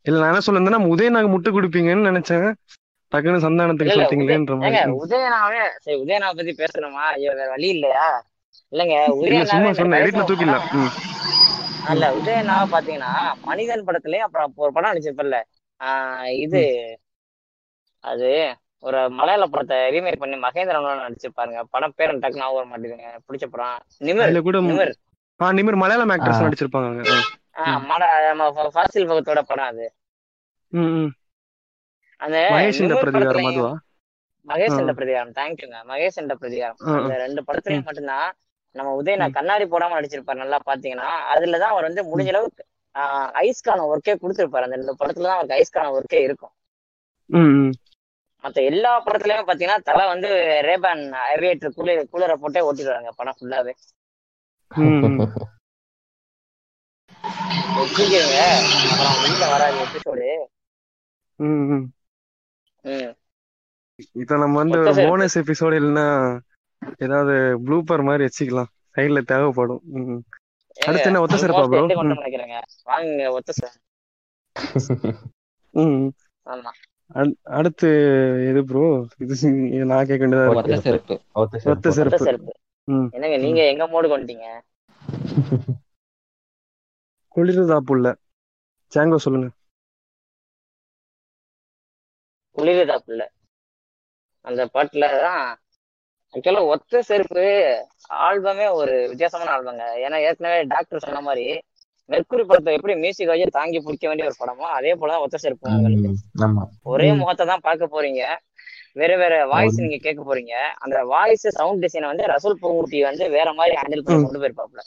இல்ல 0.06 0.18
நான் 0.20 0.30
என்ன 0.32 0.42
சொல்லிருந்தேன்னா 0.46 0.80
உதயநாக 0.94 1.30
முட்டு 1.34 1.50
கொடுப்பீங்கன்னு 1.56 2.10
நினைச்சேன். 2.10 2.46
டக்குன்னு 3.12 3.32
இல்ல 3.32 3.46
சந்தானத்துக்கு 3.46 3.88
உதய 3.88 3.96
சொல்லிட்டீங்களேன்ற 3.96 4.54
மாதிரி. 4.60 4.92
உதயனாவே 5.04 5.62
சரி 5.84 5.96
உதயனாவை 6.04 6.34
பத்தி 6.38 6.54
பேசணுமா? 6.62 7.04
ஐயோ 7.16 7.32
வேற 7.40 7.48
வழி 7.54 7.68
இல்லையா? 7.76 8.06
இல்லங்க 8.72 8.94
இல்ல 9.30 9.42
சும்மா 9.52 9.72
சொன்னேன் 9.80 10.02
ஒரு 10.04 10.12
படம் 10.12 10.30
தூக்கிடலாம். 10.30 10.68
அல்ல 11.90 12.04
உதயனாவை 12.18 12.66
பாத்தீங்கன்னா 12.74 13.12
மனிதன் 13.50 13.86
படத்துலயும் 13.86 14.26
அப்புறம் 14.26 14.52
ஒரு 14.64 14.72
படம் 14.72 14.92
நடிச்சிருப்பல்ல 14.92 15.38
ஆஹ் 15.80 16.32
இது. 16.44 16.62
அது 18.04 18.28
ஒரு 18.82 19.00
மலையாள 19.18 19.44
படத்தை 19.46 19.76
ரீமேக் 19.94 20.20
பண்ணி 20.22 20.36
மகேந்திரன் 20.44 21.02
நடிச்சிருப்பாருங்க. 21.04 21.60
படம் 21.74 21.94
பேர் 21.96 22.08
எனக்கு 22.08 22.24
டக்குனு 22.24 22.42
ஞாபகம் 22.42 22.58
வர 22.58 22.66
மாட்டேங்குதுங்க 22.70 23.10
பிடிச்ச 23.26 23.46
படம். 23.54 23.80
நிமிர் 24.08 24.46
கூட 24.48 24.60
நிமிர். 24.70 24.92
ஆ 25.40 25.50
நிமிர் 25.58 25.80
மலையாளம் 25.82 26.12
ஆக்டர்ஸ் 26.14 26.44
நடிச்சிருப்பாங்க 26.44 26.88
ஃபாசில் 28.76 29.08
பகத்தோட 29.10 29.40
படம் 29.50 29.70
அது. 29.72 29.86
அந்த 32.20 32.38
மகேஷ் 32.54 32.80
நிமிர் 32.82 33.02
பிரதிகாரம் 33.06 33.48
அதுவா? 33.50 33.72
மகேஷ். 34.46 34.78
என்ற 34.82 34.92
பிரதிகாரம். 34.98 35.34
தேங்க்யூங்க 35.38 35.78
மகேஷ் 35.90 36.20
என்ற 36.22 36.34
பிரதிகாரம். 36.42 36.78
அந்த 36.98 37.16
ரெண்டு 37.24 37.40
படத்துலயும். 37.48 37.86
மட்டும்தான் 37.88 38.30
நம்ம 38.74 38.90
உதயனா. 38.98 39.26
கண்ணாடி 39.36 39.64
போடாம 39.68 39.96
நடிச்சிருப்பாரு 39.96 40.42
நல்லா 40.42 40.58
பாத்தீங்கன்னா 40.66 41.08
அதுலதான் 41.32 41.74
அவர் 41.74 41.88
வந்து 41.88 42.02
முடிஞ்ச 42.10 42.30
அளவுக்கு 42.32 42.62
ஐஸ்கான 43.42 43.84
ஒர்க்கே 43.90 44.14
கொடுத்திருப்பாரு 44.16 44.66
அந்த 44.70 44.94
படத்துல 45.00 45.28
தான் 45.28 45.38
அவருக்கு 45.38 45.58
ஐஸ்கான 45.60 45.92
ஒர்க்கே 45.96 46.20
இருக்கும். 46.26 46.54
மத்த 48.44 48.62
எல்லா 48.70 48.90
படத்துலயுமே 49.04 49.44
பாத்தீங்கன்னா 49.48 49.86
தலை 49.88 50.04
வந்து 50.08 50.30
ரேபான் 50.68 51.02
ஏவியேட்டர் 51.28 51.76
கூலர் 51.76 52.10
கூலரை 52.12 52.36
போட்டே 52.38 52.66
ஓட்டிடுவாங்க 52.68 53.12
படம் 53.18 53.38
ஃபுல்லாவே 53.38 53.74
அப்புறம் 57.80 59.18
வெளியில 59.18 59.44
வராது 59.52 59.78
எபிசோடு 59.84 60.26
ம், 61.38 61.64
ம். 61.70 61.84
ம் 62.84 63.12
இப்ப 64.16 64.36
நம்ம 64.36 64.58
வந்து 64.60 64.78
ஒரு. 64.82 64.92
போனஸ் 65.02 65.36
எபிசோடு 65.40 65.78
இல்லைன்னா 65.80 66.06
ஏதாவது 66.98 67.34
ப்ளூப்பர் 67.64 68.02
மாதிரி 68.02 68.26
வச்சுக்கலாம். 68.26 68.70
சைடுல 68.96 69.20
தேவைப்படும். 69.24 69.82
அடுத்து 70.76 71.08
என்ன 71.08 71.20
ஒத்த 71.20 71.36
சிறப்பா 71.36 71.62
ப்ரோ 71.66 71.82
நினைக்கிறேங்க 72.12 72.56
வாங்குங்க 72.86 73.26
ஒத்த 73.32 73.70
ம் 75.74 76.06
ஆமா. 76.46 76.70
அடு- 77.14 77.38
அடுத்து 77.52 77.88
எது 78.50 78.60
ப்ரோ 78.64 78.82
இது 79.18 79.34
நான் 79.84 80.06
கேட்க 80.06 80.22
வேண்டியதா 80.24 80.50
ஒத்த 80.52 80.78
செருப்பு 80.86 81.16
ஒத்த 81.72 81.90
என்னங்க 83.12 83.36
நீங்க 83.38 83.60
எங்க 83.66 83.84
மோடு 83.88 84.06
கொண்டீங்க 84.08 84.46
குளிர்தா 87.36 87.76
புள்ள 87.86 88.06
ஜாங்கோ 88.92 89.18
சொல்லுங்க. 89.24 89.48
குளிருதா 92.56 92.96
புள்ள 93.04 93.22
அந்த 94.44 94.62
பாட்டுல 94.74 95.06
தான் 95.20 95.44
ஆக்சுவலா 96.34 96.62
ஒத்த 96.74 97.02
செருப்பு 97.08 97.44
ஆல்பமே 98.28 98.66
ஒரு 98.80 98.94
வித்தியாசமான 99.10 99.52
ஆல்பங்க. 99.56 99.84
ஏன்னா 100.04 100.18
ஏற்கனவே 100.28 100.58
டாக்டர் 100.72 101.04
சொன்ன 101.06 101.22
மாதிரி 101.28 101.44
மெர்க்குரி 102.08 102.44
படத்தை 102.46 102.70
எப்படி 102.76 102.94
மியூசிக் 103.02 103.30
வச்சு 103.30 103.56
தாங்கி 103.58 103.78
பிடிக்க 103.84 104.06
வேண்டிய 104.08 104.28
ஒரு 104.30 104.36
படமோ 104.40 104.64
அதே 104.78 104.92
போலதான் 104.94 105.24
ஒத்த 105.24 105.36
செருப்பு 105.36 105.74
உங்களுக்கு. 105.74 106.08
ஒரே. 106.92 107.08
முகத்தை 107.20 107.44
தான் 107.46 107.64
பார்க்க 107.66 107.94
போறீங்க. 107.94 108.22
வேற 109.00 109.12
வேற 109.16 109.34
வாய்ஸ் 109.46 109.82
நீங்க 109.84 109.98
கேட்க 110.06 110.20
போறீங்க. 110.22 110.54
அந்த 110.78 110.96
வாய்ஸ் 111.12 111.46
சவுண்ட் 111.58 111.82
டிசைனை 111.84 112.08
வந்து 112.12 112.24
ரசூல் 112.32 112.58
பூங்குட்டி 112.62 112.98
வந்து 113.08 113.24
வேற 113.36 113.48
மாதிரி 113.52 113.76
ஹேண்டில் 113.80 114.04
பண்ணி. 114.06 114.24
கொண்டு 114.24 114.42
போயிருப்பாப்ல. 114.42 114.82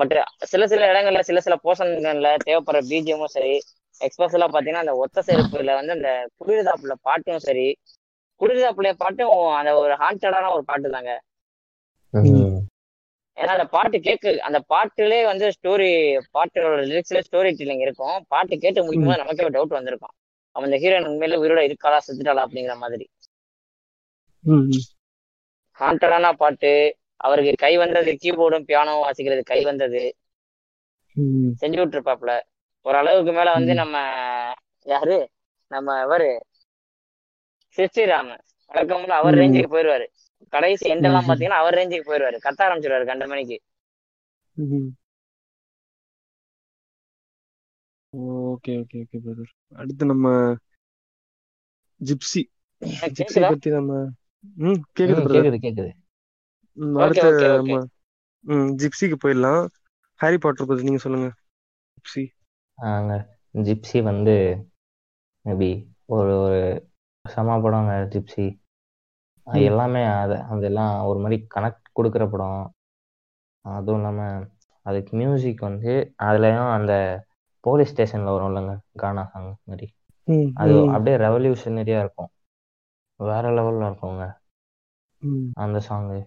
பட் 0.00 0.14
சில 0.44 0.62
சில 0.66 0.86
இடங்கள்ல 0.92 1.20
சில 1.20 1.40
சில 1.40 1.54
போர்ஷன்கள்ல 1.64 2.30
தேவைப்படுற 2.46 2.80
பிஜிஎமும் 2.90 3.34
சரி 3.36 3.54
எக்ஸ்பிரஸ்லாம் 4.00 4.52
பாத்தீங்கன்னா 4.54 4.84
அந்த 4.84 4.94
ஒத்த 5.04 5.22
செருப்புல 5.28 5.74
வந்து 5.78 5.94
அந்த 5.96 6.10
குளிர்தாப்புல 6.40 6.94
பாட்டும் 7.06 7.44
சரி 7.46 7.66
குளிர்தாப்புல 8.40 8.90
பாட்டும் 9.02 9.32
அந்த 9.58 9.70
ஒரு 9.82 9.94
ஹாண்டடான 10.02 10.50
ஒரு 10.56 10.64
பாட்டு 10.70 10.94
தாங்க 10.96 11.12
ஏன்னா 13.36 13.52
அந்த 13.56 13.66
பாட்டு 13.74 13.96
கேக்கு 14.06 14.30
அந்த 14.46 14.58
பாட்டுலே 14.72 15.18
வந்து 15.30 15.46
ஸ்டோரி 15.56 15.88
பாட்டோட 16.36 16.78
லிரிக்ஸ்ல 16.90 17.18
ஸ்டோரி 17.26 17.50
டெல்லிங் 17.58 17.82
இருக்கும். 17.86 18.16
பாட்டு 18.32 18.54
கேட்டு 18.64 18.84
முடிக்கும் 18.84 19.10
போது 19.10 19.20
நமக்கே 19.22 19.44
ஒரு 19.48 19.54
டவுட் 19.56 19.76
வந்திருக்கும். 19.78 20.14
அவன் 20.56 20.68
இந்த 20.68 20.78
ஹீரோயின் 20.84 21.08
உண்மையில 21.10 21.38
உயிரோட 21.42 21.60
இருக்காளா 21.68 21.98
செத்துட்டாளா 22.06 22.44
அப்படிங்கிற 22.46 22.74
மாதிரி. 22.84 23.06
ஹாண்டடான 25.78 26.32
பாட்டு 26.42 26.72
அவருக்கு 27.26 27.52
கை 27.64 27.72
வந்தது 27.82 28.10
கீபோர்டும் 28.22 28.66
பியானோவும் 28.70 29.04
வாசிக்கிறது 29.06 29.42
கை 29.52 29.60
வந்தது. 29.70 30.02
செஞ்சு 31.60 31.78
விட்டுருப்பாப்ல 31.80 32.32
ஓரளவுக்கு 32.86 33.32
மேல 33.38 33.52
வந்து. 33.58 33.72
நம்ம 33.82 33.96
யாரு? 34.86 35.16
நம்ம 35.70 35.96
இவரு 36.04 36.28
சிஸ்டிராமன் 37.78 38.42
வழக்கம்போல 38.66 39.14
அவர். 39.14 39.34
ரேஞ்சுக்கு 39.34 39.72
போயிருவாரு. 39.74 40.06
கடைசி 40.48 40.92
எண்டெல்லாம். 40.92 41.26
பாத்தீங்கன்னா 41.28 41.60
அவர் 41.62 41.74
ரேஞ்சுக்கு 41.74 42.08
போயிருவாரு. 42.10 42.38
கத்த 42.46 42.62
ஆரம்பிச்சிருவாரு 42.66 43.06
கண்ட 43.06 43.26
மணிக்கு. 43.26 43.58
ஓகே 48.12 48.74
ஓகே 48.80 48.98
ஓகே 49.02 49.18
பிரதர் 49.24 49.50
அடுத்து 49.74 50.04
நம்ம 50.06 50.54
ஜிப்சி. 52.00 52.42
ஜிப்சி 53.16 53.40
பத்தி 53.40 53.70
நம்ம 53.70 54.08
ம் 54.56 54.80
கேக்குது 54.98 55.22
கேக்குது 55.34 55.58
கேக்குது. 55.64 55.92
அடுத்து 57.00 57.30
நம்ம 57.54 57.78
ம் 58.40 58.76
ஜிப்சிக்கு 58.80 59.16
போயிடலாம். 59.24 59.66
ஹாரி 60.14 60.38
பாட்டர் 60.38 60.66
பத்தி 60.66 60.82
நீங்க 60.82 60.98
சொல்லுங்க. 60.98 61.28
ஜிப்சி. 61.94 62.24
ஜிப்சி 63.68 64.02
வந்து 64.02 64.36
மேபி 65.44 65.70
ஒரு 66.06 66.32
ஒரு 66.38 66.87
சம 67.28 67.58
படங்க 67.60 67.92
ஜிப்சி. 68.12 68.46
அது. 69.46 69.68
எல்லாமே 69.68 70.02
அது 70.14 70.36
அதெல்லாம் 70.52 70.92
ஒரு 71.08 71.18
மாதிரி 71.20 71.38
கனெக்ட் 71.54 71.86
கொடுக்குற 71.96 72.24
படம். 72.30 72.60
அதுவும் 73.64 73.98
இல்லாமல் 73.98 74.46
அதுக்கு 74.86 75.12
மியூசிக் 75.16 75.62
வந்து 75.62 75.92
அதுலயும் 76.22 76.70
அந்த 76.74 76.92
போலீஸ் 77.64 77.92
ஸ்டேஷனில் 77.92 78.30
வரும் 78.30 78.50
இல்லைங்க 78.50 78.74
கானா 79.00 79.24
சாங் 79.30 79.48
மாதிரி. 79.64 79.86
அது 80.56 80.74
அப்படியே 80.88 81.16
ரெவல்யூஷனரியாக 81.24 82.04
இருக்கும். 82.04 82.30
வேற 83.20 83.44
லெவலில் 83.56 83.86
இருக்குங்க. 83.88 84.24
ம், 85.22 85.46
அந்த 85.62 85.78
சாங்கு 85.86 86.18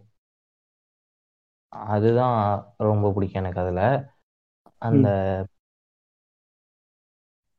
அதுதான் 1.94 2.38
ரொம்ப 2.84 3.12
பிடிக்கும் 3.14 3.42
எனக்கு 3.42 3.62
அதில். 3.64 3.84
அந்த 4.82 5.08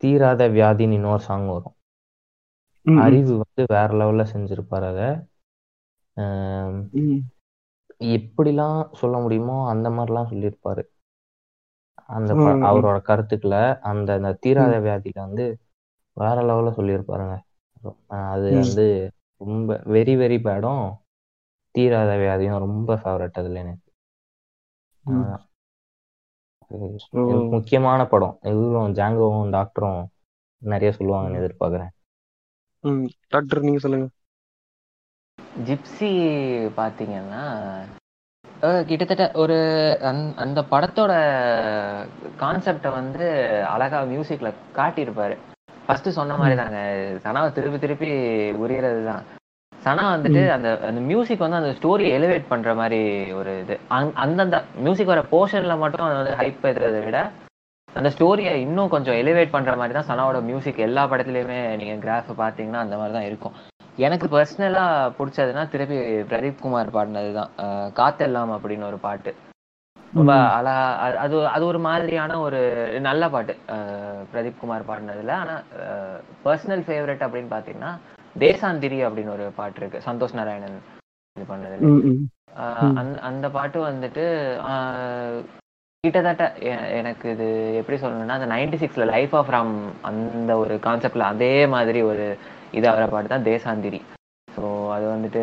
தீராத 0.01 0.49
வியாதின்னு 0.51 0.99
இன்னொரு 0.99 1.23
சாங் 1.25 1.49
வரும். 1.51 1.77
அறிவு 3.03 3.33
வந்து 3.37 3.63
வேற 3.75 3.89
லெவல்ல 4.01 4.25
செஞ்சிருப்பாரு 4.33 4.87
அதை. 4.93 5.09
எப்படிலாம் 8.15 8.81
சொல்ல 8.93 9.17
முடியுமோ 9.19 9.57
அந்த 9.69 9.89
மாதிரிலாம் 9.91 10.31
சொல்லியிருப்பாரு 10.33 10.83
அந்த 12.09 12.33
அவரோட 12.69 12.99
கருத்துக்களை 13.03 13.61
அந்த 13.91 14.11
அந்த 14.19 14.31
தீராத 14.41 14.75
வியாதியில 14.79 15.19
வந்து 15.19 15.45
வேற 16.17 16.37
லெவல்ல 16.43 16.71
சொல்லியிருப்பாருங்க 16.79 17.37
அது. 18.31 18.49
வந்து 18.61 18.87
ரொம்ப 19.41 19.77
வெரி 19.95 20.15
வெரி 20.17 20.39
பேடும். 20.43 20.85
தீராத 21.75 22.11
வியாதியும் 22.17 22.59
ரொம்ப 22.59 22.97
ஃபேவரட் 22.97 23.41
அதுல 23.41 23.61
எனக்கு. 23.61 23.87
முக்கியமான 27.55 28.01
படம். 28.07 28.37
இவரும் 28.53 28.95
ஜாங்கோவும் 28.95 29.53
டாக்டரும் 29.53 30.01
நிறைய 30.63 30.91
சொல்லுவாங்கன்னு 30.99 31.41
எதிர்பார்க்குறேன். 31.43 31.93
ம். 32.85 33.07
டாக்டர் 33.29 33.61
நீங்க 33.61 33.79
சொல்லுங்க. 33.79 34.07
ஜிப்சி 35.65 36.11
பார்த்தீங்கன்னா 36.77 37.43
அஹ் 38.61 38.85
கிட்டத்தட்ட 38.85 39.31
ஒரு 39.35 39.57
அந் 40.03 40.31
அந்த 40.37 40.61
படத்தோட 40.71 41.13
கான்செப்டை 42.41 42.91
வந்து 42.93 43.27
அழகா 43.67 44.03
மியூசிக்ல 44.03 44.49
காட்டியிருப்பாரு. 44.75 45.37
ஃபர்ஸ்ட் 45.87 46.09
சொன்ன 46.09 46.37
மாதிரி 46.37 46.57
தாங்க 46.57 46.79
சனாவை 47.25 47.53
திருப்பி 47.53 47.79
திருப்பி 47.79 48.11
உரியறது 48.57 49.05
தான் 49.05 49.23
சனா 49.73 50.05
வந்துட்டு 50.15 50.51
அந்த 50.51 50.81
அந்த 50.87 51.01
மியூசிக் 51.01 51.39
வந்து 51.39 51.57
அந்த 51.57 51.71
ஸ்டோரி 51.71 52.07
எலிவேட் 52.17 52.45
பண்ற 52.49 52.75
மாதிரி 52.75 53.01
ஒரு 53.33 53.61
இது. 53.61 53.75
அந்- 53.91 54.15
அந்தந்த 54.15 54.57
மியூசிக் 54.77 55.07
வர 55.07 55.23
போர்ஷன்ல 55.31 55.79
மட்டும் 55.79 56.07
அது 56.07 56.21
வந்து 56.21 56.37
ஹைப் 56.37 56.67
ஏத்துறதை 56.67 57.05
விட 57.05 57.19
அந்த 57.99 58.09
ஸ்டோரியை 58.15 58.53
இன்னும் 58.65 58.93
கொஞ்சம் 58.95 59.19
எலிவேட் 59.23 59.55
பண்ற 59.55 59.73
மாதிரி 59.79 59.95
தான் 59.97 60.09
சனாவோட 60.11 60.39
மியூசிக் 60.49 60.85
எல்லா 60.87 61.03
படத்துலயுமே 61.11 61.59
நீங்க 61.81 61.95
கிராஃப் 62.05 62.31
பாத்தீங்கன்னா 62.43 62.83
அந்த 62.85 62.97
மாதிரி 63.01 63.15
தான் 63.17 63.29
இருக்கும். 63.31 63.57
எனக்கு 64.07 64.27
பர்சனலா 64.35 64.85
பிடிச்சதுன்னா 65.19 65.65
திருப்பி 65.73 65.99
பிரதீப் 66.31 66.63
குமார் 66.65 66.95
பாடினது 66.97 67.33
தான் 67.39 67.53
காத்தெல்லாம் 68.01 68.53
அப்படின்னு 68.57 68.89
ஒரு 68.91 68.99
பாட்டு. 69.07 69.33
ரொம்ப 70.13 70.33
அழகா 70.57 70.87
அது 71.25 71.37
அது 71.55 71.65
ஒரு 71.71 71.81
மாதிரியான 71.89 72.39
ஒரு 72.47 72.61
நல்ல 73.09 73.29
பாட்டு. 73.35 73.55
பிரதீப் 74.33 74.61
குமார் 74.63 74.89
பாடினதுல. 74.91 75.37
ஆனா 75.43 75.55
பர்சனல் 76.47 76.85
ஃபேவரட் 76.89 77.25
அப்படின்னு 77.27 77.55
பாத்தீங்கன்னா 77.57 77.93
தேசாந்திரி 78.37 78.99
அப்படின்னு 79.07 79.35
ஒரு 79.39 79.47
பாட்டு 79.61 79.81
இருக்கு. 79.81 80.07
சந்தோஷ் 80.09 80.39
நாராயணன் 80.41 80.79
இது 81.37 81.47
பண்ணதுல. 81.53 81.91
அந்த 83.31 83.47
பாட்டு 83.57 83.81
வந்துட்டு 83.91 84.25
கிட்டத்தட்ட 86.05 86.45
எனக்கு 87.01 87.27
இது 87.35 87.45
எப்படி 87.81 87.97
சொல்லணும்னா 88.03 88.37
அந்த 88.39 88.49
நைன்டி 88.53 88.79
சிக்ஸ்ல 88.81 89.05
லைஃப் 89.11 89.35
ஆஃப் 89.41 89.53
ராம் 89.55 89.75
அந்த 90.09 90.53
ஒரு 90.63 90.75
கான்செப்ட்ல 90.87 91.29
அதே 91.33 91.51
மாதிரி 91.75 92.01
ஒரு 92.09 92.25
இது 92.79 92.87
அவரை 92.91 93.07
பாட்டு 93.13 93.29
தான் 93.33 93.47
தேசாந்திரி. 93.49 94.01
ஸோ 94.49 94.65
அது 94.95 95.05
வந்துட்டு 95.13 95.43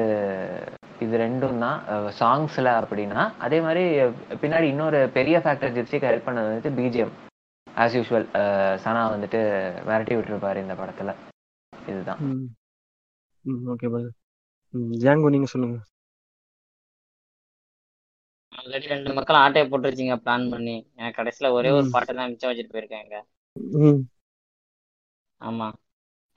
இது 1.06 1.22
ரெண்டும் 1.24 1.62
தான் 1.66 1.80
சாங்ஸ்ல 2.20 2.74
அப்படின்னா 2.80 3.24
அதே 3.48 3.60
மாதிரி 3.68 3.84
பின்னாடி 4.42 4.68
இன்னொரு 4.74 5.00
பெரிய 5.18 5.40
ஃபேக்டர் 5.46 5.76
ஜிப்சிக்கு 5.78 6.10
ஹெல்ப் 6.10 6.28
பண்ணது 6.28 6.50
வந்துட்டு 6.50 6.74
பிஜிஎம் 6.80 7.14
ஆஸ் 7.68 7.96
யூஷுவல் 8.00 8.28
சனா 8.86 9.04
வந்துட்டு 9.16 9.42
விரட்டி 9.90 10.16
விட்டுருப்பாரு 10.18 10.66
இந்த 10.66 10.76
படத்துல. 10.82 11.14
இதுதான். 11.74 12.22
ஓகே 13.76 13.90
ஜாங்கோ 15.06 15.32
நீங்க 15.36 15.50
சொல்லுங்க. 15.54 15.80
ஆல்ரெடி 18.60 18.88
ரெண்டு 18.88 19.14
மக்கள் 19.14 19.36
ஆட்டையை 19.36 19.70
போட்டு 19.70 19.90
வச்சிங்க 19.90 20.16
பிளான் 20.26 20.50
பண்ணி. 20.50 20.76
எனக்கு 20.96 21.20
கடைசியில 21.22 21.52
ஒரே 21.52 21.70
ஒரு 21.70 21.88
பாட்டை 21.92 22.16
தான் 22.16 22.30
மிச்சம் 22.30 22.52
வச்சுட்டு 22.52 22.74
போயிருக்காங்க. 22.74 23.16
ஆமா. 25.42 25.68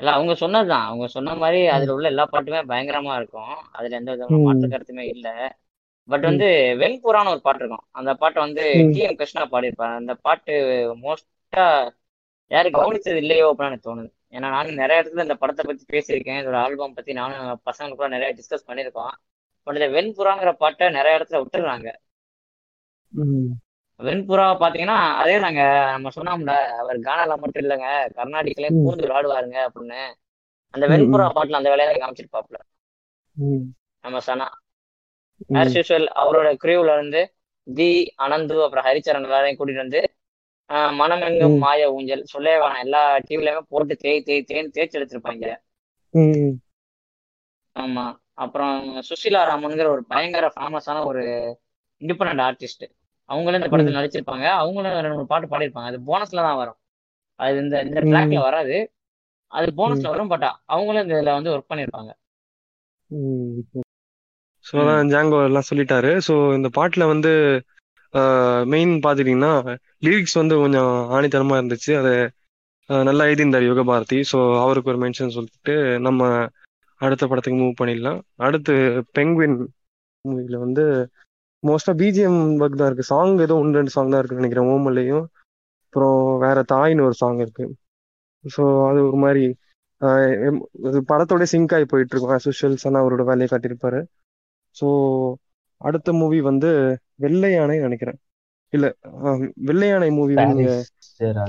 இல்ல 0.00 0.12
அவங்க 0.12 0.34
சொன்னதுதான். 0.34 0.84
அவங்க 0.84 1.06
சொன்ன 1.06 1.34
மாதிரி 1.34 1.66
அதுல 1.66 1.92
உள்ள 1.92 2.08
எல்லா 2.08 2.28
பாட்டுமே 2.32 2.60
பயங்கரமா 2.68 3.16
இருக்கும். 3.16 3.54
அதுல 3.72 3.96
எந்த 3.96 4.10
விதமான. 4.10 4.42
மாற்று 4.42 4.68
கருத்துமே 4.68 5.04
இல்ல. 5.08 5.28
பட். 6.08 6.20
வந்து 6.20 6.46
வெண்புறான்னு 6.80 7.28
ஒரு 7.28 7.40
பாட்டு 7.40 7.60
இருக்கும். 7.60 7.84
அந்த 7.90 8.14
பாட்டை 8.14 8.42
வந்து. 8.42 8.62
டி 8.92 8.98
எம் 8.98 9.16
கிருஷ்ணா 9.16 9.48
பாடியிருப்பாரு. 9.50 9.96
அந்த 9.96 10.14
பாட்டு 10.14 10.52
மோஸ்டா 11.02 11.66
யாரும் 12.50 12.72
கவனிச்சது 12.72 13.14
இல்லையோ 13.16 13.54
அப்படின்னு 13.56 13.78
தோணுது. 13.86 14.10
ஏன்னா 14.30 14.48
நானும் 14.48 14.74
நிறைய 14.74 15.02
இடத்துல 15.02 15.22
இந்த 15.22 15.34
படத்தை 15.34 15.64
பத்தி 15.68 15.84
பேசியிருக்கேன். 15.92 16.40
இதோட 16.42 16.56
ஆல்பம் 16.56 16.94
பத்தி 16.94 17.12
நானும் 17.12 17.60
பசங்க 17.70 17.94
கூட 17.94 18.08
நிறைய 18.08 18.30
டிஸ்கஸ் 18.34 18.68
பண்ணியிருக்கோம். 18.70 19.14
பட் 19.66 19.76
இந்த 19.76 19.88
வெண்புறாங்கிற 19.88 20.52
பாட்டை 20.52 20.90
நிறைய 20.90 21.18
இடத்துல 21.18 21.40
விட்டுருறாங்க 21.42 21.88
ம். 23.12 23.50
வெண்புறா 24.00 24.44
பாத்தீங்கன்னா 24.60 24.98
அதே 25.20 25.34
நாங்க 25.38 25.62
நம்ம 25.92 26.10
சொன்னோம்ல 26.14 26.52
அவர் 26.78 26.98
கானால 27.00 27.36
மட்டும் 27.36 27.62
இல்லைங்க 27.62 27.88
கர்நாடிக்லயும் 28.16 28.76
ம். 28.76 28.84
பூந்து 28.84 29.04
விளையாடுவாருங்க 29.04 29.58
அப்படின்னு 29.66 30.00
அந்த 30.74 30.84
வெண்புறா. 30.86 31.26
பாட்டுல 31.36 31.58
அந்த 31.58 31.70
வேலையை 31.70 31.94
காமிச்சிருப்பாப்ல. 31.96 32.58
நம்ம 34.04 34.18
சனா. 34.26 34.46
ஆஸ் 35.56 35.76
யூஸ்வல் 35.76 36.06
அவரோட 36.20 36.48
கிரீவ்ல 36.62 36.94
இருந்து 36.94 37.20
தி 37.66 37.88
அனந்து 38.16 38.56
அப்புறம் 38.62 38.86
ஹரிச்சரன் 38.86 39.24
எல்லாரையும் 39.24 39.58
கூட்டிட்டு 39.58 39.84
வந்து 39.84 40.00
ஆஹ் 40.70 40.92
மனமெங்கும் 40.98 41.54
ம். 41.54 41.58
மாய 41.58 41.88
ஊஞ்சல் 41.92 42.24
சொல்லவே 42.24 42.58
வேணாம் 42.58 42.78
எல்லா 42.78 43.00
டிவிலயுமே 43.20 43.62
போட்டு 43.68 43.94
தேய் 43.96 44.22
தேய் 44.22 44.46
தேய்ன்னு 44.48 44.74
தேய்ச்சி 44.74 44.98
எடுத்திருப்பாங்க. 44.98 45.46
ஆமா 47.76 48.04
அப்புறம் 48.34 48.76
சுஷிலா 49.00 49.40
ராமன்ங்கிற 49.48 49.88
ஒரு 49.88 50.02
பயங்கர 50.06 50.46
ஃபேமஸான 50.54 51.04
ஒரு 51.06 51.22
இண்டிபெண்ட் 52.02 52.42
ஆர்டிஸ்ட் 52.42 52.84
அவங்களும் 53.32 53.60
இந்த 53.60 53.70
படத்துல 53.72 53.98
நடிச்சிருப்பாங்க. 53.98 54.46
அவங்களும் 54.62 54.96
ரெண்டு 54.96 55.16
மூணு 55.16 55.30
பாட்டு 55.32 55.52
பாடியிருப்பாங்க. 55.52 55.90
அது 55.92 56.00
போனஸ்ல 56.10 56.44
தான் 56.46 56.60
வரும். 56.62 56.78
அது 57.40 57.56
இந்த 57.64 57.76
இந்த 57.86 58.00
ட்ராக்ல 58.10 58.40
வராது. 58.48 58.76
அது 59.52 59.66
போனஸ்ல 59.78 60.12
வரும் 60.14 60.32
பட் 60.32 60.44
அவங்களும் 60.74 61.04
இந்த 61.04 61.14
இதுல 61.18 61.34
வந்து 61.38 61.52
ஒர்க் 61.54 61.70
பண்ணியிருப்பாங்க. 61.70 62.10
ஸோ 64.64 64.74
அதான் 64.82 65.10
ஜாங்கோ 65.12 65.38
எல்லாம் 65.48 65.68
சொல்லிட்டாரு. 65.70 66.10
ஸோ 66.26 66.34
இந்த 66.58 66.68
பாட்டுல 66.78 67.06
வந்து 67.12 67.32
மெயின் 68.72 68.92
பார்த்துட்டீங்கன்னா 69.04 69.52
லிரிக்ஸ் 70.06 70.40
வந்து 70.40 70.54
கொஞ்சம் 70.62 70.92
ஆணித்தனமா 71.16 71.58
இருந்துச்சு. 71.60 71.92
அதை 72.00 72.12
நல்லா 72.90 73.26
எழுதியிருந்தார் 73.28 73.68
யுக 73.68 73.82
பாரதி 73.90 74.18
ஸோ 74.30 74.38
அவருக்கு 74.64 74.90
ஒரு 74.92 75.00
மென்ஷன் 75.04 75.34
சொல்லிட்டு 75.36 75.74
நம்ம 76.06 76.22
அடுத்த 77.00 77.24
படத்துக்கு 77.26 77.58
மூவ் 77.60 77.78
பண்ணிடலாம். 77.80 78.18
அடுத்து 78.46 78.74
பெங்குவின் 79.18 79.56
மூவில 80.24 80.58
வந்து 80.64 80.84
மோஸ்டா 81.68 81.92
பிஜிஎம் 82.00 82.40
ஒர்க் 82.62 82.80
தான் 82.80 82.88
இருக்கு. 82.90 83.10
சாங் 83.12 83.34
ஏதோ 83.44 83.54
ஒன்று 83.62 83.78
ரெண்டு 83.80 83.94
சாங் 83.96 84.12
தான் 84.12 84.20
இருக்குன்னு 84.20 84.42
நினைக்கிறேன் 84.42 84.70
ஓமல்லையும். 84.74 85.24
அப்புறம் 85.86 86.18
வேற 86.44 86.58
தாய்னு 86.72 87.06
ஒரு 87.08 87.16
சாங் 87.22 87.40
இருக்கு. 87.44 87.64
ஸோ 88.44 88.62
அது 88.90 89.00
ஒரு 89.08 89.18
மாதிரி 89.24 89.44
படத்தோட 91.10 91.44
சிங்க் 91.52 91.74
ஆகி 91.76 91.86
போயிட்டு 91.92 92.14
இருக்கும். 92.14 92.78
சனா 92.84 93.00
அவரோட 93.02 93.24
வேலையை 93.30 93.48
காட்டியிருப்பாரு. 93.52 94.00
ஸோ 94.76 94.86
அடுத்த 95.80 96.12
மூவி 96.20 96.38
வந்து 96.50 96.70
வெள்ளை 97.24 97.50
யானை 97.52 97.76
நினைக்கிறேன். 97.86 98.18
இல்ல 98.72 98.86
வெள்ளை 99.68 99.88
யானை 99.90 100.08
மூவி 100.18 100.34
நீங்க. 100.50 100.72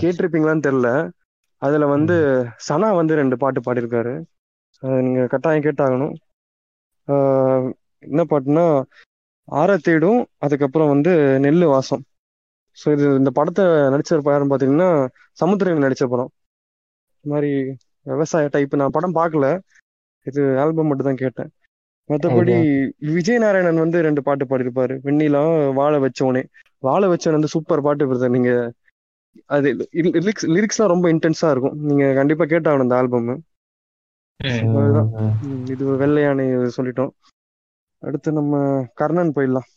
கேட்டிருப்பீங்களான்னு 0.01 0.66
தெரியல. 0.67 0.90
அதுல 1.61 1.85
வந்து 1.95 2.16
சனா 2.67 2.88
வந்து 3.00 3.14
ரெண்டு 3.22 3.35
பாட்டு 3.43 3.59
பாடியிருக்காரு. 3.67 4.14
நீங்க 5.06 5.22
கட்டாயம் 5.33 5.66
கேட்டாகணும். 5.67 6.14
என்ன 8.08 8.22
பாட்டுனா 8.32 8.66
ஆற 9.47 9.72
தேடும் 9.88 10.22
அதுக்கப்புறம் 10.45 10.91
வந்து 10.93 11.11
நெல்லு 11.45 11.67
வாசம். 11.73 12.03
ஸோ 12.77 12.85
இது 12.95 13.05
இந்த 13.22 13.31
படத்தை 13.39 13.63
நடிச்சவர் 13.93 14.33
யாருன்னு 14.33 14.51
பார்த்தீங்கன்னா 14.53 14.89
சமுத்திரன் 15.41 15.85
நடிச்ச 15.85 16.03
படம். 16.13 16.31
இந்த 17.15 17.31
மாதிரி 17.33 17.51
விவசாய 18.05 18.47
டைப் 18.53 18.80
நான் 18.81 18.95
படம் 18.97 19.17
பார்க்கல 19.19 19.47
இது 20.30 20.41
ஆல்பம் 20.63 20.89
மட்டும் 20.89 21.09
தான் 21.09 21.22
கேட்டேன். 21.23 21.49
மற்றபடி 22.09 22.55
விஜய் 23.17 23.41
நாராயணன் 23.43 23.83
வந்து 23.83 23.99
ரெண்டு 24.07 24.22
பாட்டு 24.27 24.45
பாடியிருப்பாரு. 24.49 24.95
வெண்ணிலா 25.05 25.43
வாழ 25.80 25.93
வச்சவனே. 26.05 26.43
வாழ 26.83 27.01
வச்சவன் 27.11 27.38
வந்து 27.38 27.53
சூப்பர் 27.55 27.85
பாட்டு 27.85 28.07
பிரதர். 28.09 28.35
நீங்க 28.38 28.51
அது 29.55 29.67
லிரிக்ஸ் 30.25 30.47
லிரிக்ஸ்லாம் 30.55 30.91
ரொம்ப 30.93 31.05
இன்டென்ஸா 31.13 31.49
இருக்கும். 31.53 31.77
நீங்க 31.89 32.05
கண்டிப்பா 32.19 32.45
கேட்டாகணும் 32.53 32.88
இந்த 32.88 32.97
ஆல்பம் 33.01 33.30
இது 35.73 35.83
வெள்ளையானை 36.01 36.45
சொல்லிட்டோம். 36.77 37.11
அடுத்து 38.03 38.32
நம்ம 38.32 38.56
கர்ணன் 38.93 39.35
போயிடலாம். 39.35 39.69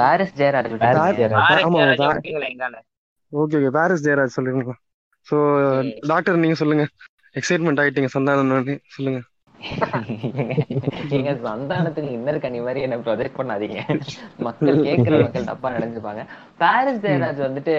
Paris 0.00 0.34
Jayaraj 0.38 0.70
okay 3.32 3.56
okay 3.58 3.70
Parris 3.70 4.04
Jeyaraj 4.06 4.36
சொல்லிருங்க. 4.36 4.74
ஸோ 5.26 5.36
ம். 5.84 5.92
டாக்டர் 6.06 6.36
நீங்க 6.36 6.54
சொல்லுங்க. 6.54 6.86
எக்ஸைட்மெண்ட் 7.34 7.80
ஆயிட்டீங்க 7.82 8.10
சந்தானம் 8.16 8.82
சொல்லுங்க. 8.96 9.20
நீங்க 11.10 11.30
சந்தானத்துக்கு 11.44 12.10
இன்னர் 12.16 12.40
கனி 12.40 12.58
மாதிரி 12.60 12.80
என்ன 12.80 12.96
ப்ரொஜெக்ட் 12.96 13.38
பண்ணாதீங்க. 13.38 13.78
மக்கள் 14.38 14.82
கேட்கிற 14.82 15.22
மக்கள் 15.22 15.44
தப்பா 15.44 15.70
நினைச்சுப்பாங்க. 15.70 16.22
பாரிஸ் 16.58 17.02
ஜெயராஜ் 17.06 17.40
வந்துட்டு 17.48 17.74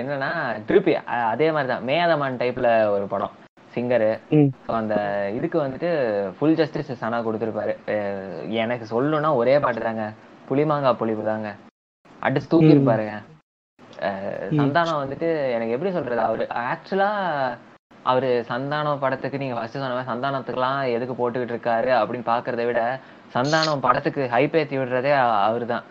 என்னன்னா 0.00 0.30
திருப்பி 0.64 0.94
அதே 1.32 1.52
மாதிரிதான் 1.52 1.86
மேதமான் 1.90 2.40
டைப்ல 2.42 2.70
ஒரு 2.88 3.06
படம். 3.06 3.34
சிங்கரு. 3.76 4.10
அந்த 4.72 4.94
இதுக்கு 5.34 5.58
வந்துட்டு 5.62 5.90
ஃபுல் 6.38 6.54
ஜஸ்டிஸ் 6.54 7.00
சனா 7.02 7.18
கொடுத்துருப்பாரு. 7.20 7.72
எனக்கு 8.56 8.86
சொல்லணும்னா 8.92 9.34
ஒரே 9.34 9.58
பாட்டு 9.58 9.80
தாங்க. 9.80 10.04
புளிமாங்கா 10.48 10.92
புளிப்பு 10.94 11.24
தாங்க. 11.24 11.48
அடிச்சு 12.22 12.48
தூக்கி 12.48 12.74
இருப்பாருங்க 12.74 13.14
அஹ் 14.00 14.24
ம். 14.46 14.58
சந்தானம் 14.58 15.00
வந்துட்டு 15.02 15.28
எனக்கு 15.52 15.72
எப்படி 15.72 15.92
சொல்றது? 15.92 16.20
அவரு 16.20 16.44
ஆக்சுவலா 16.64 17.10
அவரு 18.02 18.28
சந்தானம் 18.48 18.98
படத்துக்கு 18.98 19.38
நீங்க 19.38 19.54
ஃபர்ஸ்ட் 19.54 19.78
சொன்ன 19.78 20.04
சந்தானத்துக்குலாம் 20.10 20.92
எதுக்கு 20.92 21.14
போட்டுக்கிட்டு 21.14 21.54
இருக்காரு 21.54 21.90
அப்படின்னு 22.00 22.26
பாக்குறத 22.26 22.64
விட 22.66 22.80
சந்தானம் 23.34 23.80
படத்துக்கு 23.80 24.28
ஹைப் 24.32 24.56
ஏத்தி 24.56 24.78
விடுறதே 24.78 25.12
அவர்தான். 25.48 25.84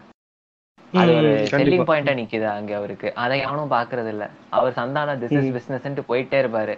அது 0.93 1.13
ஒரு 1.15 1.31
செல்லிங் 1.51 1.87
பாயிண்டா 1.89 2.13
நிக்குது 2.19 2.47
அங்க 2.49 2.75
அவருக்கு. 2.75 3.07
அதை 3.15 3.39
எவனும் 3.39 3.71
பாக்குறது 3.71 4.07
இல்ல 4.07 4.25
அவர் 4.49 4.73
சந்தானம் 4.73 5.19
திஸ் 5.23 5.35
இஸ். 5.39 5.51
பிசினஸ் 5.57 6.07
போயிட்டே 6.11 6.39
இருப்பாரு. 6.43 6.75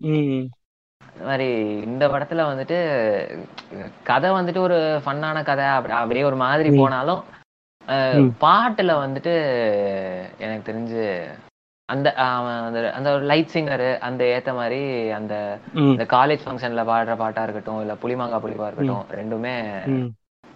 ம் 0.00 0.44
இந்த 1.14 1.24
மாதிரி 1.24 1.48
இந்த 1.82 2.08
படத்துல 2.08 2.40
வந்துட்டு 2.42 2.78
கதை 4.02 4.30
வந்துட்டு 4.30 4.58
ஒரு 4.58 5.02
ஃபன்னான 5.06 5.44
கதை 5.44 5.64
அப்படி- 5.64 6.00
அப்படியே 6.00 6.24
ஒரு 6.24 6.36
மாதிரி. 6.36 6.76
போனாலும். 6.76 7.22
பாட்டுல 8.40 8.92
வந்துட்டு 9.02 9.34
எனக்கு 10.38 10.72
தெரிஞ்சு 10.72 11.04
அந்த 11.88 12.14
அந்த 12.92 13.12
ஒரு 13.12 13.24
லைட் 13.24 13.52
சிங்கரு 13.52 13.98
அந்த 13.98 14.24
ஏத்த 14.24 14.54
மாதிரி 14.54 15.10
அந்த 15.10 15.58
இந்த 15.74 16.04
காலேஜ் 16.04 16.44
ஃபங்க்ஷன்ல 16.44 16.82
பாடுற 16.84 17.16
பாட்டா 17.16 17.42
இருக்கட்டும் 17.42 17.80
இல்ல 17.80 17.92
புளிமாங்கா 17.94 18.38
புளிப்பா 18.38 18.66
இருக்கட்டும் 18.66 19.04
ரெண்டுமே 19.10 19.54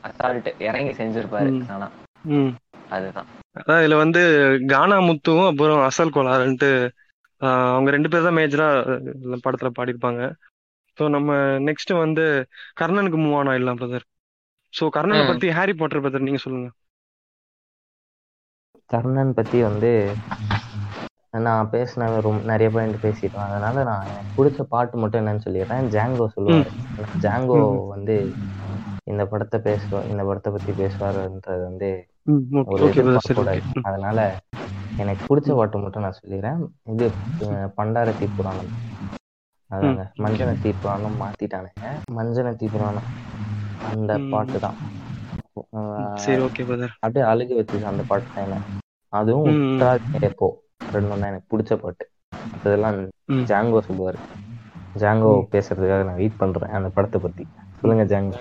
அசால்ட் 0.04 0.62
இறங்கி 0.62 0.92
செஞ்சிருப்பாரு. 0.92 1.70
ஆனா. 1.70 1.90
ம். 2.22 2.52
அதுதான். 2.90 3.26
அதான் 3.58 3.82
இதுல 3.82 3.96
வந்து 3.96 4.22
கானா 4.66 4.98
முத்துவும் 5.00 5.46
அப்புறம் 5.46 5.82
அசல் 5.82 6.10
கோளாறுன்ட்டு 6.10 6.70
ஆஹ் 6.72 6.90
அவங்க 7.40 7.90
ரெண்டு 7.96 8.08
பேர் 8.12 8.26
தான் 8.26 8.38
மேஜரா 8.38 8.68
படத்துல 9.44 9.70
பாடியிருப்பாங்க. 9.78 10.22
ஸோ 10.98 11.04
நம்ம 11.16 11.36
நெக்ஸ்ட் 11.68 11.92
வந்து 12.04 12.24
கர்ணனுக்கு 12.80 13.18
மூவ் 13.22 13.36
ஆன் 13.40 13.50
ஆயிடலாம் 13.52 13.80
பிரதர் 13.80 14.06
ஸோ 14.74 14.86
கர்ணனை. 14.96 15.22
பத்தி 15.30 15.46
ஹாரி 15.58 15.72
பாட்டர் 15.80 16.02
பிரதர் 16.04 16.26
நீங்க 16.28 16.40
சொல்லுங்க. 16.44 16.68
கர்ணன் 18.90 19.36
பத்தி 19.38 19.58
வந்து 19.68 19.90
நான் 21.46 21.70
பேசின 21.74 22.06
ரொம்ப 22.26 22.40
நிறைய 22.50 22.68
பாயிண்ட் 22.74 22.96
பேசிட்டோம் 23.04 23.44
அதனால 23.48 23.82
நான் 23.88 24.08
எனக்கு 24.12 24.32
பிடிச்ச 24.38 24.62
பாட்டு 24.72 25.02
மட்டும் 25.02 25.20
என்னன்னு 25.22 25.44
சொல்லிடுறேன். 25.46 25.90
ஜாங்கோ 25.94 26.26
சொல்லுவாரு. 26.36 26.70
ஜாங்கோ 27.24 27.58
வந்து 27.94 28.16
இந்த 29.10 29.22
படத்தை 29.32 29.58
பேசுவோம் 29.68 30.08
இந்த 30.12 30.22
படத்தை 30.28 30.50
பத்தி 30.56 30.72
பேசுவாருன்றது 30.80 31.62
வந்து 31.68 31.90
அதனால 33.84 34.18
எனக்கு 34.98 35.22
பிடிச்ச 35.28 35.50
பாட்டு 35.56 35.78
மட்டும் 35.78 36.02
நான் 36.02 36.18
சொல்லிடுறேன். 36.18 36.60
இது 36.86 37.06
அஹ், 37.44 37.68
பண்டாரத்தி 37.76 38.26
புராணம். 38.36 38.70
அதாங்க. 39.70 40.04
மஞ்சனத்தி 40.18 40.70
புராணம் 40.80 41.18
மாத்திட்டானுங்க. 41.20 41.84
மஞ்சனத்தி 42.16 42.66
புராணம் 42.68 43.08
அந்த. 43.90 44.10
பாட்டு 44.32 44.58
தான். 44.58 44.78
அப்படியே 46.96 47.24
அழுகு 47.24 47.54
வச்சுச்சு 47.54 47.86
அந்த 47.86 48.02
பாட்டு 48.04 48.28
தான் 48.46 48.66
அதுவும் 49.12 49.48
எப்போ 50.28 50.46
ரெண்டும் 50.92 51.14
தான் 51.14 51.30
எனக்கு 51.30 51.50
பிடிச்ச 51.52 51.72
பாட்டு. 51.76 52.04
அதெல்லாம். 52.58 52.98
ஜாங்கோ 53.50 53.80
சொல்லுவாரு. 53.88 54.18
ஜாங்கோ 54.96 55.30
பேசுறதுக்காக 55.52 56.04
நான் 56.04 56.16
வெயிட் 56.16 56.38
பண்றேன் 56.38 56.76
அந்த 56.78 56.88
படத்தை 56.90 57.20
பத்தி. 57.20 57.44
சொல்லுங்க 57.80 58.04
ஜாங்கோ. 58.12 58.36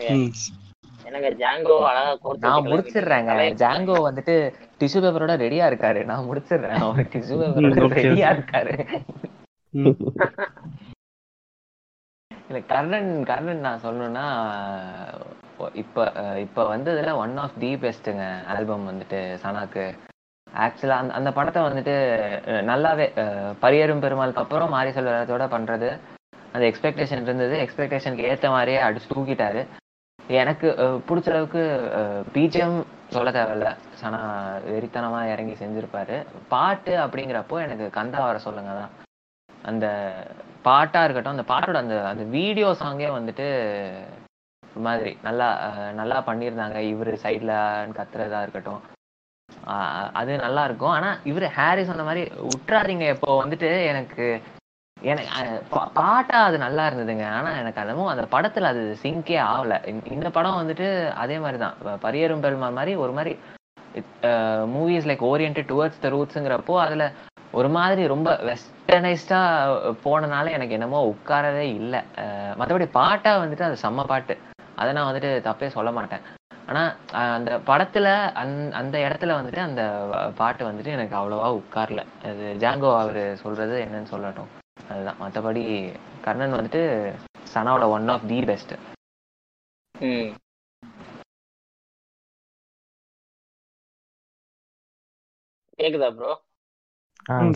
ஜாங்கோ 1.14 1.76
அழகா 1.90 2.18
நான். 2.40 2.66
முடிச்சிடுறேங்க. 2.66 3.34
ஜாங்கோ 3.64 3.96
வந்துட்டு 4.10 4.36
டிஷ்யூ 4.80 5.00
பேப்பரோட 5.04 5.34
ரெடியா 5.44 5.66
இருக்காரு. 5.72 6.04
நான் 6.04 6.28
முடிச்சிடுறேன். 6.30 6.80
அவர் 6.80 7.06
டிஷ்யூ 7.06 7.38
பேப்பரோட 7.42 7.88
ரெடியா. 8.00 8.30
இருக்காரு. 8.36 8.76
இல்ல 12.48 12.62
கர்ணன் 12.68 13.24
கர்ணன் 13.24 13.60
நான் 13.60 13.82
சொல்லணும்னா 13.84 14.26
இப்ப 15.74 16.12
இப்ப 16.40 16.78
வந்ததுல 16.78 17.16
ஒன் 17.16 17.38
ஆஃப் 17.38 17.60
தி 17.60 17.76
பெஸ்ட்டுங்க 17.76 18.46
ஆல்பம் 18.46 18.86
வந்துட்டு 18.90 19.38
சனாக்கு. 19.44 19.98
ஆக்சுவலா 20.56 20.98
அந்த 21.02 21.14
அந்த 21.14 21.32
படத்தை 21.32 21.64
வந்துட்டு 21.64 21.96
நல்லாவே 22.70 23.06
பரியரும் 23.62 24.00
பெருமாளுக்கு 24.00 24.42
அப்புறம் 24.42 24.70
மாரி 24.70 24.90
செல்வராஜோட 24.90 25.44
பண்றது. 25.56 26.00
அந்த 26.54 26.66
எக்ஸ்பெக்டேஷன் 26.70 27.22
இருந்தது. 27.22 27.68
எக்ஸ்பெக்டேஷனுக்கு 27.68 28.26
ஏத்த 28.34 28.48
மாதிரியே 28.50 28.82
அடிச்சு 28.82 29.10
தூக்கிட்டாரு. 29.16 29.66
எனக்கு 30.42 30.68
பிடிச்ச 31.08 31.28
அளவுக்கு 31.34 31.62
பிஜிஎம் 32.34 32.78
சொல்ல 33.16 33.30
தேவையில்ல. 33.38 33.70
சனா 34.00 34.20
வெறித்தனமா 34.72 35.22
இறங்கி 35.34 35.56
செஞ்சிருப்பாரு. 35.62 36.18
பாட்டு 36.54 36.94
அப்படிங்கிறப்போ 37.04 37.58
எனக்கு 37.66 37.86
கந்தா 37.98 38.20
வர 38.28 38.40
சொல்லுங்க 38.48 38.74
தான் 38.80 38.94
அந்த 39.70 39.88
பாட்டா 40.68 41.00
இருக்கட்டும் 41.04 41.36
அந்த 41.36 41.46
பாட்டோட 41.52 41.80
அந்த 41.84 41.98
அந்த 42.12 42.24
வீடியோ 42.38 42.70
சாங்கே 42.82 43.10
வந்துட்டு 43.18 43.48
மாதிரி 44.88 45.12
நல்லா 45.28 45.48
நல்லா 46.00 46.18
பண்ணியிருந்தாங்க. 46.28 46.78
இவரு 46.92 47.14
சைட்ல 47.26 47.54
கத்துறதா 47.98 48.42
இருக்கட்டும். 48.46 48.82
அது 50.20 50.32
நல்லா 50.46 50.62
இருக்கும். 50.68 50.96
ஆனா 50.98 51.10
இவரு 51.32 51.48
ஹாரிஸ் 51.58 51.94
அந்த 51.96 52.06
மாதிரி 52.10 52.24
உற்றாதீங்க. 52.52 53.06
இப்போ 53.16 53.30
வந்துட்டு 53.44 53.70
எனக்கு 53.92 54.26
எனக்கு 55.02 55.64
பாட்டா 55.94 56.44
அது 56.44 56.58
நல்லா 56.58 56.88
இருந்ததுங்க. 56.88 57.28
ஆனா 57.28 57.52
எனக்கு 57.52 57.82
அதுவும் 57.82 58.08
அந்த 58.08 58.24
படத்துல 58.32 58.62
அது 58.62 58.98
சிங்கே 59.02 59.40
ஆகல. 59.40 60.06
இந்த- 60.12 60.30
படம் 60.30 60.58
வந்துட்டு 60.60 61.12
அதே 61.12 61.40
மாதிரி 61.40 61.58
தான் 61.58 61.74
பரியரும் 61.84 62.40
பெருமாள் 62.40 62.72
மாதிரி 62.72 62.96
ஒரு 62.96 63.12
மாதிரி 63.12 63.40
movies 64.76 65.08
like 65.08 65.24
oriented 65.24 65.66
towards 65.66 66.00
the 66.00 66.10
ரூட்ஸுங்கிறப்போ 66.10 66.80
அதுல 66.80 67.12
ஒரு 67.52 67.70
மாதிரி 67.70 68.08
ரொம்ப 68.08 68.40
வெஸ்டர்னைஸ்டா 68.44 69.40
போனனால 70.06 70.52
எனக்கு 70.52 70.70
என்னமோ 70.70 71.16
உட்காரவே 71.16 71.74
இல்லை. 71.74 72.02
மற்றபடி 72.60 72.86
பாட்டா 72.86 73.38
வந்துட்டு 73.38 73.62
அது 73.62 73.78
செம்ம 73.84 74.04
பாட்டு. 74.04 74.38
அதை 74.76 74.94
நான் 74.94 75.14
வந்துட்டு 75.14 75.26
தப்பே 75.26 75.68
சொல்ல 75.68 75.92
மாட்டேன். 75.92 76.20
ஆனா 76.68 76.96
அந்த 77.12 77.58
படத்துல 77.58 78.34
அந் 78.34 78.72
அந்த 78.72 78.98
இடத்துல 78.98 79.32
வந்துட்டு 79.40 79.60
அந்த 79.60 80.08
பாட்டு 80.36 80.72
வந்துட்டு 80.72 80.86
எனக்கு 80.86 81.16
அவ்வளவா 81.18 81.62
உட்காரல. 81.62 82.06
அது 82.24 82.56
ஜாங்கோ 82.60 83.00
அவர் 83.00 83.36
சொல்றது 83.36 83.88
என்னன்னு 83.88 84.14
சொல்லட்டும். 84.14 84.59
அதுதான். 84.88 85.20
மற்றபடி 85.22 85.64
கர்ணன் 86.26 86.56
வந்துட்டு 86.56 86.84
சனாவோட 87.54 87.88
one 87.96 88.10
of 88.10 88.28
the 88.28 88.40
best 88.46 88.74
hmm. 89.96 90.30
கேக்குதா 95.80 96.10
ப்ரோ 96.16 96.32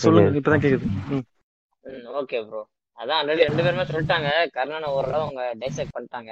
சொல்லுங்க 0.04 0.30
கேக்குது. 0.30 0.40
இப்பதான் 0.40 0.64
கேக்குது. 0.64 0.88
ஓகே 2.20 2.40
ப்ரோ 2.48 2.62
அதான் 3.00 3.20
ஆல்ரெடி 3.20 3.48
ரெண்டு 3.48 3.64
பேருமே 3.66 3.86
சொல்லிட்டாங்க. 3.90 4.28
கர்ணனை 4.56 4.90
ஓரளவு 4.96 5.24
அவங்க 5.24 5.44
டைசெக்ட் 5.62 5.96
பண்ணிட்டாங்க. 5.96 6.32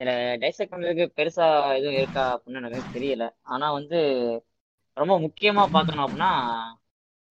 இதுல 0.00 0.12
டைசெக்ட் 0.42 0.72
பண்றதுக்கு 0.72 1.06
பெருசா 1.18 1.46
எதுவும் 1.78 1.98
இருக்கா 1.98 2.24
அப்படின்னு 2.34 2.60
எனக்கு 2.62 2.94
தெரியல. 2.96 3.24
ஆனா 3.52 3.66
வந்து 3.72 3.98
ரொம்ப 4.96 5.14
முக்கியமா 5.20 5.64
பார்க்கணும் 5.74 6.04
அப்படின்னா 6.06 6.30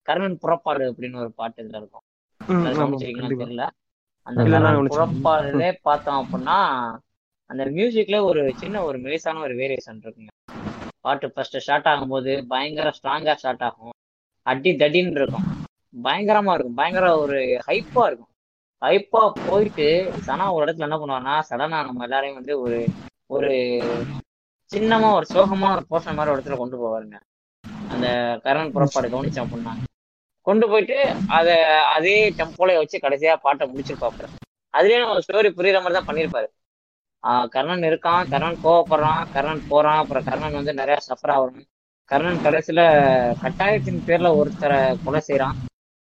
கர்ணன் 0.07 0.41
புறப்பாடு 0.43 0.83
அப்படின்னு 0.91 1.21
ஒரு 1.23 1.31
பாட்டு 1.33 1.63
இதுல 1.63 1.79
இருக்கும். 1.81 2.04
தெரியல. 2.47 3.67
அந்த. 4.21 4.43
புறப்பாடுலே 4.95 5.77
பார்த்தோம் 5.81 6.27
அப்படின்னா 6.27 6.57
அந்த 7.45 7.65
மியூசிக்ல 7.65 8.23
ஒரு 8.23 8.53
சின்ன 8.55 8.83
ஒரு 8.83 8.99
மெலிசான 8.99 9.39
ஒரு 9.39 9.55
வேரியேஷன் 9.55 10.01
இருக்குங்க. 10.01 10.27
பாட்டு 11.01 11.31
ஃபர்ஸ்ட் 11.31 11.57
ஸ்டார்ட் 11.57 11.85
ஆகும்போது 11.85 12.45
பயங்கர 12.47 12.89
ஸ்ட்ராங்கா 12.89 13.33
ஸ்டார்ட் 13.33 13.63
ஆகும். 13.63 13.89
அடி 14.43 14.71
தடின்னு 14.71 15.11
இருக்கும். 15.11 15.43
பயங்கரமா 16.03 16.53
இருக்கும். 16.53 16.73
பயங்கர 16.73 17.17
ஒரு 17.17 17.61
ஹைப்பா 17.67 18.05
இருக்கும். 18.05 18.33
ஹைப்பா 18.81 19.31
போயிட்டு 19.47 20.13
சனா 20.27 20.51
ஒரு 20.51 20.65
இடத்துல 20.65 20.79
என்ன 20.79 20.97
பண்ணுவான்னா 20.97 21.41
சடனா 21.49 21.67
நம்ம 21.67 22.03
எல்லாரையும் 22.03 22.35
வந்து 22.35 22.59
ஒரு 22.59 22.87
ஒரு 23.25 23.49
சின்னமா 24.75 25.13
ஒரு 25.13 25.25
சோகமா 25.33 25.71
ஒரு 25.71 25.85
போர்ஷன் 25.89 26.15
மாதிரி 26.15 26.29
ஒரு 26.29 26.41
இடத்துல 26.41 26.57
கொண்டு 26.57 26.77
போவாருங்க. 26.77 27.19
அந்த 27.89 28.07
கரண் 28.43 28.71
புறப்பாடு 28.71 29.09
கவனிச்சோம் 29.09 29.47
அப்படின்னா. 29.47 29.73
கொண்டு 30.47 30.65
போயிட்டு 30.71 30.97
அத 31.37 31.47
அதே 31.95 32.15
டெம்போல 32.39 32.75
வச்சு 32.81 32.97
கடைசியா 33.05 33.33
பாட்டை 33.45 33.65
முடிச்சிருப்பாப்புல. 33.71 34.27
அதுலயே 34.73 34.99
நம்ம 35.03 35.21
ஸ்டோரி 35.25 35.49
புரியுற 35.57 35.79
மாதிரி 35.83 35.97
தான் 35.97 36.09
பண்ணியிருப்பாரு. 36.09 36.47
கர்ணன் 37.53 37.85
இருக்கான் 37.89 38.27
கர்ணன் 38.31 38.59
கோவப்படுறான் 38.65 39.23
கர்ணன் 39.35 39.63
போறான் 39.71 40.01
அப்புறம் 40.01 40.25
கர்ணன் 40.29 40.57
வந்து 40.59 40.73
நிறைய 40.81 40.97
சஃபர் 41.07 41.33
ஆகணும் 41.35 41.67
கர்ணன் 42.11 42.43
கடைசியில 42.45 42.81
கட்டாயத்தின் 43.43 44.03
பேர்ல 44.07 44.29
ஒருத்தரை 44.39 44.79
கொலை 45.05 45.21
செய்யறான் 45.27 45.55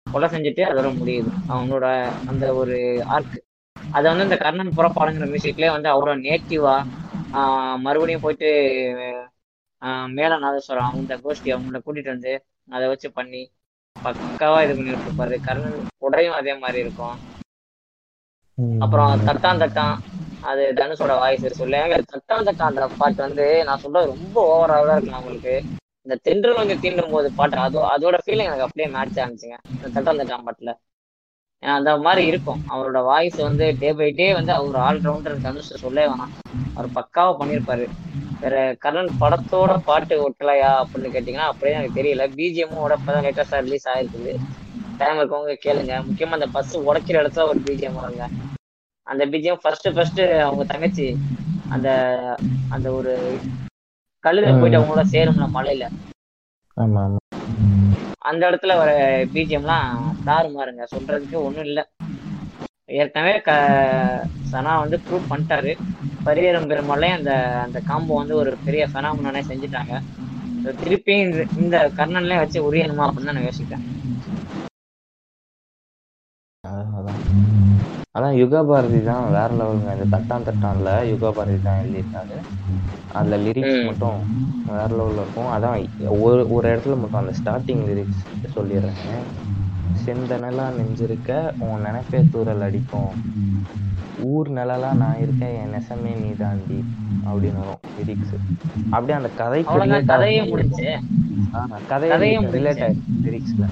கொலை 0.06 0.28
செஞ்சுட்டு 0.32 0.62
அதோட 0.70 0.88
முடியுது. 1.00 1.30
அவனோட 1.52 1.86
அந்த 2.30 2.44
ஒரு 2.60 2.76
ஆர்க் 3.14 3.36
அதை 3.94 4.06
வந்து 4.10 4.26
இந்த 4.28 4.38
கர்ணன் 4.42 4.76
புறப்பாடுங்கிற 4.78 5.26
மியூசிக்லயே 5.32 5.70
வந்து 5.76 5.88
அவ்வளோ 5.94 6.14
நேட்டிவா 6.26 6.74
மறுபடியும் 7.84 8.24
போயிட்டு 8.24 8.48
மேல 10.16 10.32
நாதஸ்வரம் 10.44 10.88
அவங்க 10.88 11.18
கோஷ்டி 11.24 11.48
அவங்கள 11.54 11.78
கூட்டிட்டு 11.84 12.14
வந்து 12.14 12.32
அதை 12.68 12.84
வச்சு 12.92 13.08
பண்ணி 13.18 13.42
பக்காவா 13.96 14.58
இது 14.64 14.74
பண்ணிட்டு 14.76 15.06
இருப்பாரு 15.06 15.36
கர்ணன் 15.46 15.76
உடையும் 16.06 16.38
அதே 16.38 16.52
மாதிரி 16.62 16.78
இருக்கும். 16.84 17.16
அப்புறம் 18.84 19.12
தட்டான் 19.28 19.60
தட்டான் 19.62 19.96
அது 20.50 20.62
தனுஷோட 20.78 21.12
வாய்ஸ் 21.20 21.46
சொல்லுங்க. 21.60 21.98
தட்டான் 22.12 22.46
தட்டான் 22.48 22.70
அந்த 22.70 22.86
பாட்டு 23.00 23.20
வந்து 23.26 23.46
நான் 23.68 23.82
சொல்றது 23.84 24.12
ரொம்ப 24.14 24.36
ஓவராக 24.52 24.96
இருக்கு 24.96 25.20
உங்களுக்கு. 25.20 25.54
இந்த 26.06 26.14
தென்றல் 26.26 26.60
வந்து 26.60 26.76
தீண்டும் 26.82 27.14
போது 27.16 27.28
பாட்டு 27.38 27.62
அதோ 27.66 27.82
அதோட 27.94 28.16
ஃபீலிங் 28.24 28.48
எனக்கு 28.48 28.66
அப்படியே 28.66 28.88
மேட்ச் 28.96 29.20
ஆனிச்சுங்க 29.24 29.58
இந்த 29.74 29.90
தட்டான் 29.96 30.20
தட்டான் 30.20 30.46
பாட்டுல 30.48 30.72
ஏன்னா 31.62 31.74
அந்த 31.80 31.90
மாதிரி 32.06 32.22
இருக்கும். 32.30 32.62
அவரோட 32.72 33.00
வாய்ஸ் 33.10 33.38
வந்து 33.48 33.66
டே 33.82 33.90
பை 33.98 34.08
டே 34.20 34.26
வந்து 34.38 34.52
அவர் 34.58 34.78
ஆல்ரவுண்டர் 34.86 35.44
தனுஷ் 35.44 35.72
சொல்லே 35.84 36.04
வேணாம். 36.10 36.32
அவர் 36.76 36.88
பக்காவா 36.98 37.32
பண்ணியிருப்பாரு 37.40 37.86
வேற 38.42 38.54
கரண் 38.84 39.10
படத்தோட 39.20 39.72
பாட்டு 39.84 40.14
ஒட்டலையா 40.24 40.70
அப்படின்னு 40.80 41.12
கேட்டீங்கன்னா 41.14 41.50
அப்படியே 41.50 41.76
எனக்கு 41.76 41.98
தெரியல. 42.00 42.24
பிஜிஎம்மோட 42.38 42.92
இப்பதான் 42.98 43.26
லேட்டஸ்டா 43.26 43.60
ரிலீஸ் 43.60 43.88
ஆயிருக்குது. 43.88 44.32
டைம் 45.00 45.18
இருக்கவங்க 45.18 45.54
கேளுங்க. 45.64 45.92
முக்கியமா 46.08 46.38
அந்த 46.38 46.48
பஸ் 46.50 46.72
உடைக்கிற 46.86 47.16
இடத்துல 47.22 47.46
ஒரு 47.46 47.60
பிஜிஎம் 47.66 47.98
வருங்க. 47.98 48.24
அந்த 49.06 49.22
பிஜிஎம் 49.26 49.62
ஃபர்ஸ்ட் 49.62 49.88
ஃபர்ஸ்ட் 49.94 50.20
அவங்க 50.42 50.64
தங்கச்சி 50.64 51.06
அந்த 51.70 51.88
அந்த 52.70 52.88
ஒரு 52.92 53.12
கழுத 54.24 54.48
போயிட்டு 54.54 54.78
அவங்களோட 54.78 55.04
சேரும்ல 55.12 55.46
மலையில. 55.56 55.84
அந்த 58.22 58.42
இடத்துல 58.50 58.72
வர 58.76 58.90
பிஜிஎம்லாம் 59.34 59.90
தாறுமாறுங்க. 60.26 60.82
சொல்றதுக்கு 60.94 61.36
ஒண்ணும் 61.42 61.64
இல்ல. 61.64 61.80
ஏற்கனவே 62.92 63.40
க 63.40 63.52
சனா 64.52 64.78
வந்து 64.78 65.00
ப்ரூவ் 65.10 65.32
பண்ணிட்டாரு. 65.32 65.78
பரியரம் 66.24 66.68
பெருமாளே 66.68 67.08
அந்த 67.08 67.60
அந்த 67.62 67.80
காம்போ 67.88 68.14
வந்து 68.14 68.36
ஒரு 68.36 68.56
பெரிய 68.64 68.86
ஃபெனாமனே 68.94 69.42
செஞ்சுட்டாங்க. 69.48 70.02
திருப்பி 70.82 71.16
இந்த- 71.16 71.44
இந்த 71.56 71.90
கர்ணன்லயே 71.96 72.36
வச்சு 72.36 72.72
உரியணுமா 72.72 73.10
அப்படின்னு 73.10 73.24
தான் 73.24 73.34
நான் 73.34 73.36
யோசிக்கிறேன். 73.36 73.84
அதான், 78.18 78.34
யுகா 78.34 78.66
பாரதி 78.66 79.04
தான் 79.04 79.26
வேற 79.26 79.48
லெவலுங்க 79.48 80.04
இந்த 80.04 80.18
தட்டான் 80.18 80.42
தட்டான்ல 80.42 81.06
யுகா 81.06 81.30
பாரதி 81.30 81.62
தான் 81.62 81.84
எழுதியிருக்காரு. 81.84 82.36
அதுல 83.12 83.36
லிரிக்ஸ். 83.36 83.84
மட்டும் 83.84 84.18
வேற 84.66 84.86
லெவல்ல 84.86 85.12
இருக்கும். 85.12 85.44
அதான் 85.44 85.88
ஒரு 86.20 86.52
ஒரு 86.52 86.76
இடத்துல 86.76 86.96
மட்டும் 86.96 87.26
அந்த 87.26 87.32
ஸ்டார்டிங் 87.44 87.76
லிரிக்ஸ் 87.76 88.56
சொல்லிடுறேன். 88.56 89.22
செந்தனலா 90.00 90.66
நெஞ்சிருக்க 90.76 91.30
உன் 91.64 91.84
நினைப்பே 91.86 92.20
தூரல் 92.32 92.64
அடிக்கும். 92.66 93.12
ஊர் 94.28 94.48
நிழலா 94.50 94.90
நான் 94.94 95.20
இருக்கேன் 95.20 95.54
என் 95.60 95.72
நெசமே 95.74 96.12
நீ 96.16 96.30
தாண்டி 96.34 96.78
அப்படின்னு 97.26 97.60
வரும் 97.62 97.80
லிரிக்ஸ் 97.96 98.34
அப்படியே 98.92 99.16
அந்த 99.18 99.30
கதைக்கு 99.34 99.72
relate 99.82 100.10
கதையே 100.12 100.40
ஆமா, 101.54 101.78
கதையே 101.88 102.12
ரிலேட் 102.56 102.82
லிரிக்ஸ்ல 103.24 103.64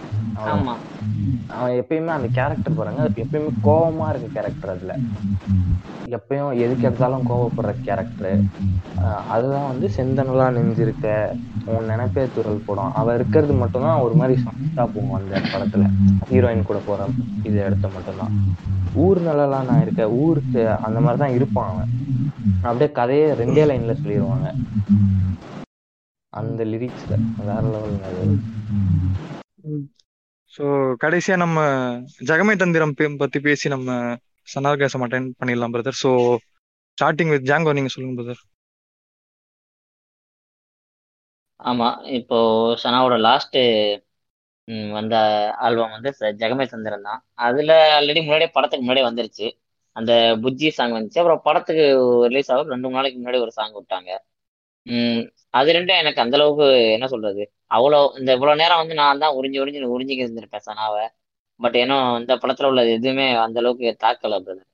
அவன் 1.52 1.76
எப்பயுமே 1.80 2.12
அந்த 2.16 2.28
கேரக்டர் 2.30 2.78
பாருங்க 2.78 3.04
எப்பயுமே 3.22 3.52
கோவமா 3.62 4.08
இருக்க 4.10 4.28
கேரக்டர் 4.36 4.74
அதுல. 4.74 4.94
எப்பயும் 6.10 6.58
எதுக்கு 6.58 6.82
எடுத்தாலும் 6.82 7.28
கோவப்படுற 7.28 7.74
கேரக்டர் 7.82 8.40
அதுதான் 9.28 9.68
வந்து 9.68 9.90
செந்தனலா 9.96 10.46
நெஞ்சிருக்க 10.50 11.06
உன் 11.64 11.84
நினைப்பே 11.84 12.28
துறல் 12.34 12.62
போடும். 12.66 12.94
அவர் 12.94 13.14
இருக்கிறது 13.14 13.52
மட்டும்தான் 13.52 14.00
ஒரு 14.00 14.14
மாதிரி 14.14 14.42
சாஃப்டா 14.42 14.76
போகும் 14.76 15.12
அந்த 15.12 15.38
படத்துல. 15.38 15.84
ஹீரோயின் 16.30 16.62
கூட 16.62 16.78
போற 16.86 17.08
இது 17.42 17.64
இடத்த 17.64 17.88
மட்டும்தான். 17.88 18.32
ஊர் 18.94 19.20
நலலாம் 19.20 19.64
நான் 19.64 19.82
இருக்க 19.82 20.10
ஊருக்கு 20.10 20.68
அந்த 20.70 21.00
மாதிரி 21.00 21.18
தான் 21.18 21.34
இருப்பான் 21.34 21.70
அவன். 21.70 21.90
அப்படியே 22.62 22.90
கதையே 22.92 23.26
ரெண்டே 23.32 23.66
லைன்ல 23.68 23.96
சொல்லிடுவாங்க 24.02 24.48
அந்த 26.32 26.64
லிரிக்ஸ்ல 26.64 27.14
வேற 27.38 27.60
லெவல் 27.60 28.00
அது. 28.02 28.38
ஸோ 30.52 30.94
கடைசியா 31.00 31.36
நம்ம 31.36 31.60
ஜெகமே 32.24 32.56
தந்திரம் 32.56 32.94
பே- 33.00 33.16
பத்தி 33.16 33.40
பேசி 33.40 33.68
நம்ம 33.68 34.16
சனார்காசம் 34.50 35.04
அட்டன் 35.06 35.28
பண்ணிடலாம் 35.38 35.74
brother 35.74 36.00
so 36.02 36.12
starting 36.98 37.32
with 37.34 37.48
Django 37.50 37.74
நீங்க 37.76 37.92
சொல்லுங்க 37.94 38.16
பிரதர் 38.18 38.42
ஆமா 41.60 41.88
இப்போ 42.18 42.36
சனாவோட 42.82 43.16
லாஸ்ட் 43.24 43.56
வந்த 44.94 45.14
ஆல்பம் 45.66 45.94
வந்து 45.96 46.10
ஜெகமே 46.42 46.64
சந்திரன் 46.72 47.06
தான். 47.08 47.20
அதுல 47.46 47.70
ஆல்ரெடி 47.96 48.20
முன்னாடியே 48.24 48.50
படத்துக்கு 48.56 48.84
முன்னாடியே 48.84 49.06
வந்துருச்சு. 49.08 49.46
அந்த 49.96 50.12
புஜ்ஜி 50.44 50.68
சாங் 50.78 50.96
வந்துச்சு. 50.96 51.20
அப்புறம் 51.22 51.42
படத்துக்கு 51.48 51.84
ரிலீஸ் 52.28 52.50
ஆகும் 52.54 52.72
ரெண்டு 52.74 52.86
மூணு 52.86 52.98
நாளைக்கு 52.98 53.18
முன்னாடி 53.20 53.40
ஒரு 53.46 53.52
சாங் 53.58 53.76
விட்டாங்க. 53.78 54.10
உம் 54.86 55.22
அது 55.58 55.70
ரெண்டும் 55.76 56.00
எனக்கு 56.02 56.22
அந்த 56.24 56.34
அளவுக்கு 56.38 56.66
என்ன 56.96 57.06
சொல்றது? 57.14 57.42
அவ்வளோ 57.76 57.98
இந்த 58.20 58.30
இவ்வளவு 58.36 58.60
நேரம் 58.62 58.80
வந்து 58.82 58.94
நான் 59.00 59.22
தான் 59.24 59.36
உறிஞ்சி 59.38 59.58
உறிஞ்சி 59.62 59.80
உறிஞ்சிக்க 59.96 60.24
இருந்திருப்பேன் 60.26 60.66
சனாவை. 60.68 61.04
பட் 61.60 61.76
ஏன்னா 61.76 61.96
இந்த 62.20 62.34
படத்துல 62.36 62.68
உள்ளது 62.70 62.90
எதுவுமே 62.90 63.26
அந்த 63.44 63.58
அளவுக்கு 63.60 63.96
தாக்கல 64.04 64.34
பிரதர் 64.46 64.68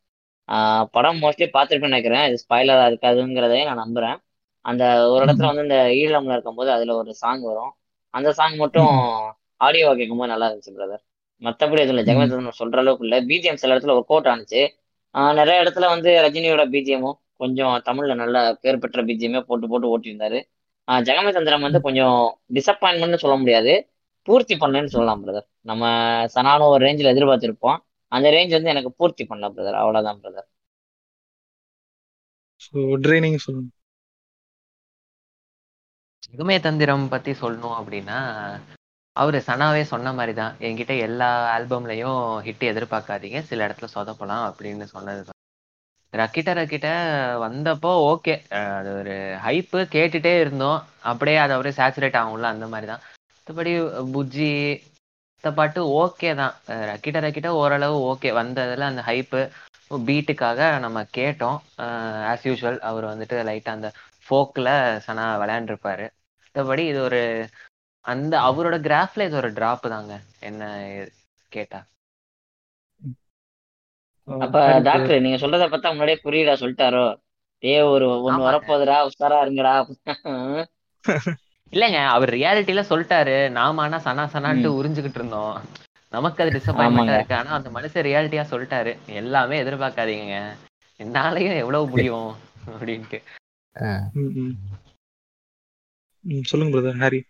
படம் 0.90 1.18
மோஸ்ட்லி 1.22 1.46
பார்த்துருப்பேன்னு 1.56 1.90
நினைக்கிறேன். 1.92 2.24
இது 2.28 2.38
ஸ்பாய்லரா 2.44 2.84
இருக்காதுங்கிறதையும் 2.90 3.68
நான் 3.70 3.82
நம்புறேன். 3.84 4.18
அந்த 4.64 4.84
ஒரு 5.10 5.24
இடத்துல 5.24 5.48
வந்து 5.54 5.62
இந்த 5.62 5.78
ஈழம்ல 6.00 6.32
இருக்கும்போது 6.34 6.70
அதுல 6.70 6.94
ஒரு 6.96 7.14
சாங் 7.14 7.42
வரும். 7.42 7.72
அந்த 8.14 8.32
சாங் 8.32 8.56
மட்டும் 8.56 8.94
ஆடியோ 9.66 9.94
கேட்கும்போது 9.98 10.30
நல்லா 10.32 10.48
இருந்துச்சு 10.50 10.74
பிரதர் 10.78 11.02
மற்றபடி 11.42 11.80
இதுல 11.86 12.02
ஜெகமேந்திரன் 12.08 12.58
சொல்ற 12.60 12.76
அளவுக்கு 12.82 13.06
இல்லை. 13.08 13.18
பிஜிஎம் 13.30 13.60
சில 13.62 13.74
இடத்துல 13.76 13.94
ஒர்க் 13.98 14.12
அவுட் 14.12 14.26
ஆனிச்சு. 14.26 14.62
நிறைய 15.40 15.56
இடத்துல 15.62 15.86
வந்து 15.94 16.10
ரஜினியோட 16.24 16.62
பிஜிஎமும் 16.74 17.18
கொஞ்சம் 17.40 17.74
தமிழ்ல 17.88 18.14
நல்ல 18.14 18.54
பேர் 18.62 18.78
பெற்ற 18.78 19.04
பிஜிஎமே 19.04 19.40
போட்டு 19.40 19.68
போட்டு 19.68 19.88
ஓட்டியிருந்தாரு. 19.98 20.38
ஆஹ் 20.88 21.02
ஜெகமே 21.08 21.30
சந்திரம் 21.36 21.64
வந்து 21.66 21.80
கொஞ்சம் 21.86 22.18
டிசப்பாயின்மெண்ட்னு 22.54 23.22
சொல்ல 23.24 23.36
முடியாது. 23.36 23.74
பூர்த்தி 24.26 24.54
பண்ணலன்னு 24.62 24.92
சொல்லலாம் 24.94 25.22
பிரதர் 25.24 25.46
நம்ம 25.70 25.84
சனானும் 26.34 26.72
ஒரு 26.74 26.82
ரேஞ்சில் 26.86 27.12
எதிர்பார்த்திருப்போம். 27.12 27.78
அந்த 28.12 28.26
ரேஞ்ச் 28.36 28.56
வந்து 28.56 28.72
எனக்கு 28.74 28.92
பூர்த்தி 28.98 29.24
பண்ணல 29.30 29.48
பிரதர் 29.56 29.80
அவ்வளவுதான் 29.82 30.20
பிரதர் 30.24 30.48
ட்ரைனிங் 33.04 33.38
சொல்லுங்க. 33.46 33.70
தந்திரம் 36.66 37.04
பத்தி 37.12 37.32
சொல்லணும் 37.42 37.76
அப்படின்னா 37.80 38.18
அவரு 39.16 39.38
சனாவே 39.46 39.82
சொன்ன 39.92 40.12
மாதிரி 40.18 40.32
தான் 40.40 40.56
என்கிட்ட 40.66 40.94
எல்லா 41.06 41.28
ஆல்பம்லயும் 41.56 42.20
ஹிட் 42.46 42.64
எதிர்பார்க்காதீங்க. 42.72 43.40
சில 43.50 43.66
இடத்துல 43.68 43.88
சொதப்பலாம் 43.96 44.44
அப்படின்னு 44.50 44.86
சொன்னது 44.94 45.32
ரக்கிட்ட 46.12 46.50
ரக்கிட்ட 46.58 46.88
வந்தப்போ 47.44 47.90
ஓகே 48.12 48.34
அது 48.78 48.90
ஒரு 49.00 49.14
ஹைப்பு 49.46 49.80
கேட்டுட்டே 49.94 50.32
இருந்தோம். 50.42 50.78
அப்படியே 51.10 51.38
அது 51.44 51.54
அப்படியே 51.56 51.76
சேச்சுரேட் 51.80 52.18
ஆகும்ல 52.22 52.48
அந்த 52.54 52.66
மாதிரி 52.72 52.88
தான் 52.92 53.02
மற்றபடி 53.46 53.72
புஜ்ஜி 54.12 54.50
இந்த 55.44 55.50
பாட்டு 55.54 55.80
ஓகே 55.96 56.30
தான். 56.34 56.54
ரக்கிட்ட 56.90 57.18
ரக்கிட்ட 57.24 57.50
ஓரளவு 57.56 57.96
ஓகே 58.10 58.30
வந்ததுல 58.38 58.88
அந்த 58.88 59.02
ஹைப்பு 59.08 59.40
பீட்டுக்காக 60.06 60.60
நம்ம 60.84 60.98
கேட்டோம். 61.14 61.58
ஆஸ் 62.30 62.46
யூஷுவல் 62.48 62.78
அவர் 62.88 63.10
வந்துட்டு 63.12 63.36
லைட்டாக 63.48 63.78
அந்த 63.78 63.90
ஃபோக்கில் 64.24 64.72
சனா 65.06 65.26
விளையாண்டுருப்பாரு. 65.42 66.06
மற்றபடி 66.44 66.84
இது 66.86 67.00
ஒரு 67.02 67.20
அந்த 68.04 68.34
அவரோட 68.48 68.76
கிராஃப்ல 68.84 69.26
இது 69.28 69.36
ஒரு 69.36 69.50
டிராப் 69.56 69.86
தாங்க. 69.86 70.12
என்ன 70.42 70.62
கேட்டா. 71.52 71.80
அப்ப 74.28 74.56
டாக்டர் 74.86 75.22
நீங்க 75.24 75.38
சொல்றத 75.42 75.66
பார்த்தா 75.66 75.92
முன்னாடியே 75.92 76.18
புரியுதா 76.22 76.54
சொல்லிட்டாரோ? 76.58 77.06
ஏ 77.62 77.74
ஒரு 77.88 78.06
ஆமாங்க. 78.32 78.64
வரப்போகுதுடா 78.64 78.96
உஷாரா 79.08 79.38
இருங்கடா. 79.44 79.74
இல்லைங்க 81.72 82.00
அவர் 82.08 82.30
ரியாலிட்டியில 82.30 82.82
சொல்லிட்டாரு 82.90 83.50
நாம 83.50 83.82
ஆனா 83.82 83.98
சனா 83.98 84.24
சனான்ட்டு 84.34 84.68
ம். 84.68 84.76
உறிஞ்சுக்கிட்டு 84.78 85.20
இருந்தோம். 85.20 85.56
நமக்கு 86.12 86.42
அது 86.42 86.52
டிசப்பாயின்மெண்டா. 86.56 87.14
இருக்கு. 87.14 87.34
ஆனா 87.34 87.50
அந்த 87.50 87.70
மனுஷன் 87.70 88.06
ரியாலிட்டியா 88.06 88.44
சொல்லிட்டாரு. 88.50 88.92
எல்லாமே 89.20 89.56
எதிர்பார்க்காதீங்க 89.62 90.36
என்னாலயும் 91.00 91.56
எவ்வளவு 91.56 91.88
முடியும் 91.88 92.30
அப்படின்ட்டு. 92.70 93.18
சொல்லுங்க 96.44 96.72
பிரதர் 96.74 97.00
ஹாரி. 97.00 97.20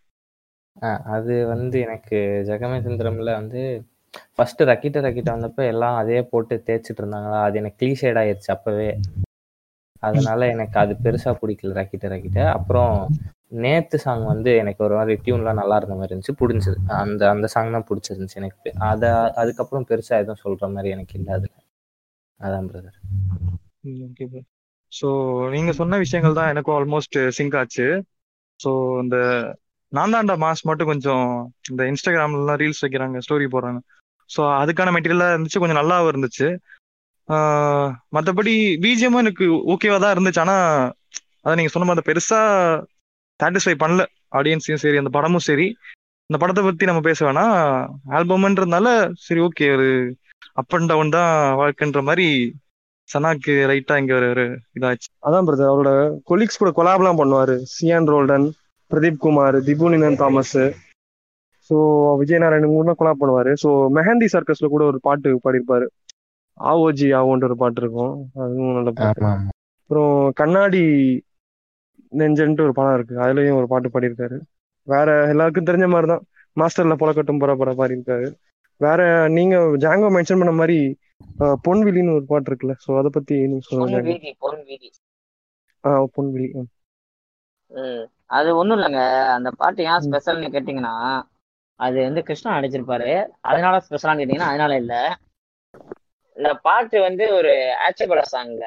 அது 1.15 1.35
வந்து 1.47 1.77
எனக்கு 1.81 2.17
ஜெகமே 2.49 2.79
சுந்தரம்ல 2.87 3.33
வந்து 3.33 3.61
ஃபர்ஸ்ட் 4.35 4.63
ரக்கிட்ட 4.63 4.99
ரக்கிட்ட 5.01 5.31
வந்தப்ப 5.35 5.65
எல்லாம் 5.67 5.97
அதே 5.97 6.19
போட்டு 6.23 6.55
தேய்ச்சிட்டு 6.67 7.01
இருந்தாங்களா? 7.03 7.39
அது 7.43 7.59
எனக்கு 7.59 7.81
கிளீஷேட் 7.83 8.21
ஆயிருச்சு 8.23 8.51
அப்பவே. 8.57 8.91
அதனால 10.03 10.47
எனக்கு 10.47 10.77
அது 10.79 10.95
பெருசா 11.05 11.31
பிடிக்கல 11.41 11.77
ரக்கிட்ட 11.79 12.07
ரக்கிட்ட. 12.15 12.41
அப்புறம் 12.57 12.93
நேத்து 13.53 13.97
சாங் 14.05 14.25
வந்து 14.33 14.51
எனக்கு 14.63 14.81
ஒரு 14.87 14.95
மாதிரி 14.99 15.15
டியூன்லாம் 15.25 15.61
நல்லா 15.61 15.77
இருந்த 15.81 15.97
மாதிரி 15.99 16.13
இருந்துச்சு 16.13 16.39
பிடிச்சது 16.41 16.79
அந்த 17.03 17.23
அந்த 17.35 17.47
சாங் 17.55 17.75
தான் 17.77 17.87
பிடிச்சிருந்துச்சு 17.91 18.41
எனக்கு 18.43 18.71
அதை 18.91 19.11
அதுக்கப்புறம் 19.43 19.87
பெருசாக 19.91 20.23
எதுவும் 20.23 20.43
சொல்கிற 20.45 20.69
மாதிரி 20.75 20.91
எனக்கு 20.97 21.15
இல்லை 21.19 21.33
அதில். 21.39 21.55
அதான் 22.41 22.69
பிரதர் 22.71 22.99
ஓகே 24.07 24.27
ப்ரோ 24.33 24.43
ஸோ 24.93 25.09
நீங்கள் 25.55 25.79
சொன்ன 25.81 25.99
விஷயங்கள் 26.05 26.39
தான் 26.39 26.51
எனக்கும் 26.53 26.77
ஆல்மோஸ்ட் 26.79 27.19
சிங்க் 27.39 27.57
ஆச்சு. 27.61 27.87
ஸோ 28.61 28.71
இந்த 29.05 29.17
நான் 29.93 30.15
தாண்டா 30.15 30.35
மாஸ் 30.45 30.67
மட்டும் 30.69 30.91
கொஞ்சம் 30.93 31.27
இந்த 31.71 31.83
இன்ஸ்டாகிராம்லாம் 31.91 32.61
ரீல்ஸ் 32.63 32.83
வைக்கிறாங்க 32.85 33.19
ஸ்டோரி 33.27 33.47
போடுறாங்க. 33.55 33.81
ஸோ 34.31 34.41
அதுக்கான 34.63 34.93
மெட்டீரியலாக 34.97 35.35
இருந்துச்சு 35.35 35.61
கொஞ்சம் 35.63 35.81
நல்லாவும் 35.81 36.11
இருந்துச்சு. 36.13 36.49
மற்றபடி 38.17 38.55
பிஜிஎம்மும் 38.85 39.23
எனக்கு 39.25 39.47
ஓகேவா 39.75 39.99
தான் 40.05 40.15
இருந்துச்சு. 40.17 40.43
ஆனால் 40.45 40.67
அதை 41.45 41.55
நீங்கள் 41.59 41.75
சொன்ன 41.75 41.89
மாதிரி 41.91 42.07
பெருசாக 42.11 42.85
சாட்டிஸ்ஃபை 43.41 43.75
பண்ணல. 43.83 44.03
ஆடியன்ஸையும் 44.39 44.83
சரி 44.85 45.01
அந்த 45.03 45.13
படமும் 45.17 45.47
சரி. 45.49 45.67
இந்த 46.31 46.37
படத்தை 46.43 46.63
பற்றி 46.65 46.85
நம்ம 46.89 47.03
பேச 47.09 47.19
வேணாம் 47.27 47.57
ஆல்பம்ன்றதுனால 48.19 48.87
சரி 49.27 49.41
ஓகே 49.41 49.67
ஒரு 49.77 49.89
அப் 50.61 50.75
அண்ட் 50.77 50.91
டவுன் 50.93 51.13
தான் 51.17 51.33
வாழ்க்கைன்ற 51.61 52.01
மாதிரி 52.09 52.27
சனாக்கு 53.09 53.53
ரைட்டா 53.71 53.95
இங்க 54.01 54.13
ஒரு 54.21 54.45
இதாச்சு. 54.77 55.09
அதான் 55.27 55.47
பிரதர் 55.49 55.71
அவரோட 55.73 55.91
கொலீக்ஸ் 56.31 56.61
கூட 56.63 56.71
கொலாப்லாம் 56.79 57.21
பண்ணுவாரு. 57.21 57.55
சியான் 57.75 58.09
ரோல்டன் 58.13 58.47
பிரதீப் 58.91 59.23
குமார் 59.25 59.59
திபுனினன் 59.69 60.19
தாமஸ். 60.23 60.59
ஸோ 61.71 61.77
விஜய் 62.21 62.43
நாராயணன் 62.43 62.75
கூட 62.75 62.95
கொலாப் 62.99 63.21
பண்ணுவாரு. 63.23 63.53
ஸோ 63.63 63.69
மெஹந்தி 63.99 64.27
சர்க்கஸ்ல 64.35 64.69
கூட 64.75 64.83
ஒரு 64.91 64.99
பாட்டு 65.07 65.31
பாடியிருப்பாரு. 65.45 65.87
ஆவோஜி 66.61 67.09
ஆவோன்ற 67.19 67.49
ஒரு 67.51 67.57
பாட்டு 67.63 67.81
இருக்கும். 67.83 68.13
அதுவும் 68.43 68.77
நல்ல 68.79 68.91
பாட்டு. 68.99 69.31
அப்புறம் 69.81 70.15
கண்ணாடி 70.41 70.85
நெஞ்சன்ட்டு 72.17 72.65
ஒரு 72.65 72.75
படம் 72.75 72.97
இருக்கு. 72.97 73.15
அதுலயும் 73.25 73.59
ஒரு 73.61 73.69
பாட்டு 73.69 73.89
பாடியிருக்காரு. 73.91 74.37
வேற 74.87 75.09
எல்லாருக்கும் 75.29 75.69
தெரிஞ்ச 75.69 75.87
மாதிரி 75.89 76.09
தான் 76.09 76.25
மாஸ்டர்ல 76.57 76.97
புலக்கட்டும் 76.99 77.41
புற 77.41 77.53
புற 77.57 77.71
பாடியிருக்காரு. 77.77 78.29
வேற 78.81 79.01
நீங்க 79.37 79.55
ஜாங்கோ 79.83 80.09
மென்ஷன் 80.17 80.41
பண்ண 80.41 80.53
மாதிரி 80.59 80.79
பொன்விழின்னு 81.65 82.17
ஒரு 82.17 82.27
பாட்டு 82.27 82.51
இருக்குல்ல. 82.51 82.77
ஸோ 82.85 82.99
அதை 83.01 83.11
பத்தி 83.15 83.35
நீங்க 83.47 83.65
சொல்லுங்க 83.71 83.99
ஆ 85.85 85.93
பொன்விழி 86.15 86.49
ம். 86.55 86.69
ம். 87.73 88.05
அது 88.31 88.49
ஒண்ணும் 88.57 88.77
இல்லைங்க. 88.79 89.03
அந்த 89.35 89.49
பாட்டு 89.59 89.81
ஏன் 89.89 90.05
ஸ்பெஷல்னு 90.07 90.53
கேட்டிங்கன்னா 90.55 90.95
அது 91.81 91.97
வந்து 92.03 92.21
கிருஷ்ணா 92.27 92.57
நடிச்சிருப்பாரு. 92.57 93.11
அதனால 93.49 93.75
ஸ்பெஷலான்னு 93.87 94.21
கேட்டிங்கன்னா 94.21 94.53
அதனால 94.53 94.75
இல்ல. 94.83 94.95
இந்த 96.37 96.51
பாட்டு 96.65 96.97
வந்து 97.07 97.25
ஒரு 97.37 97.53
ஆச்சபட 97.85 98.23
சாங்ல 98.33 98.65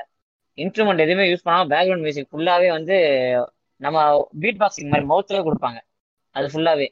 இன்ஸ்ட்ருமெண்ட் 0.59 1.03
எதுவுமே 1.05 1.25
யூஸ் 1.31 1.45
பண்ணாம 1.45 1.69
பேக்ரவுண்ட் 1.73 2.05
மியூசிக் 2.05 2.31
ஃபுல்லாவே 2.31 2.69
வந்து 2.77 2.95
நம்ம 3.81 3.97
பீட் 4.39 4.61
பாக்ஸிங் 4.61 4.91
மாதிரி 4.91 5.07
மவுத்லயே 5.11 5.41
கொடுப்பாங்க. 5.47 5.79
அது 6.35 6.47
ஃபுல்லாவே 6.47 6.87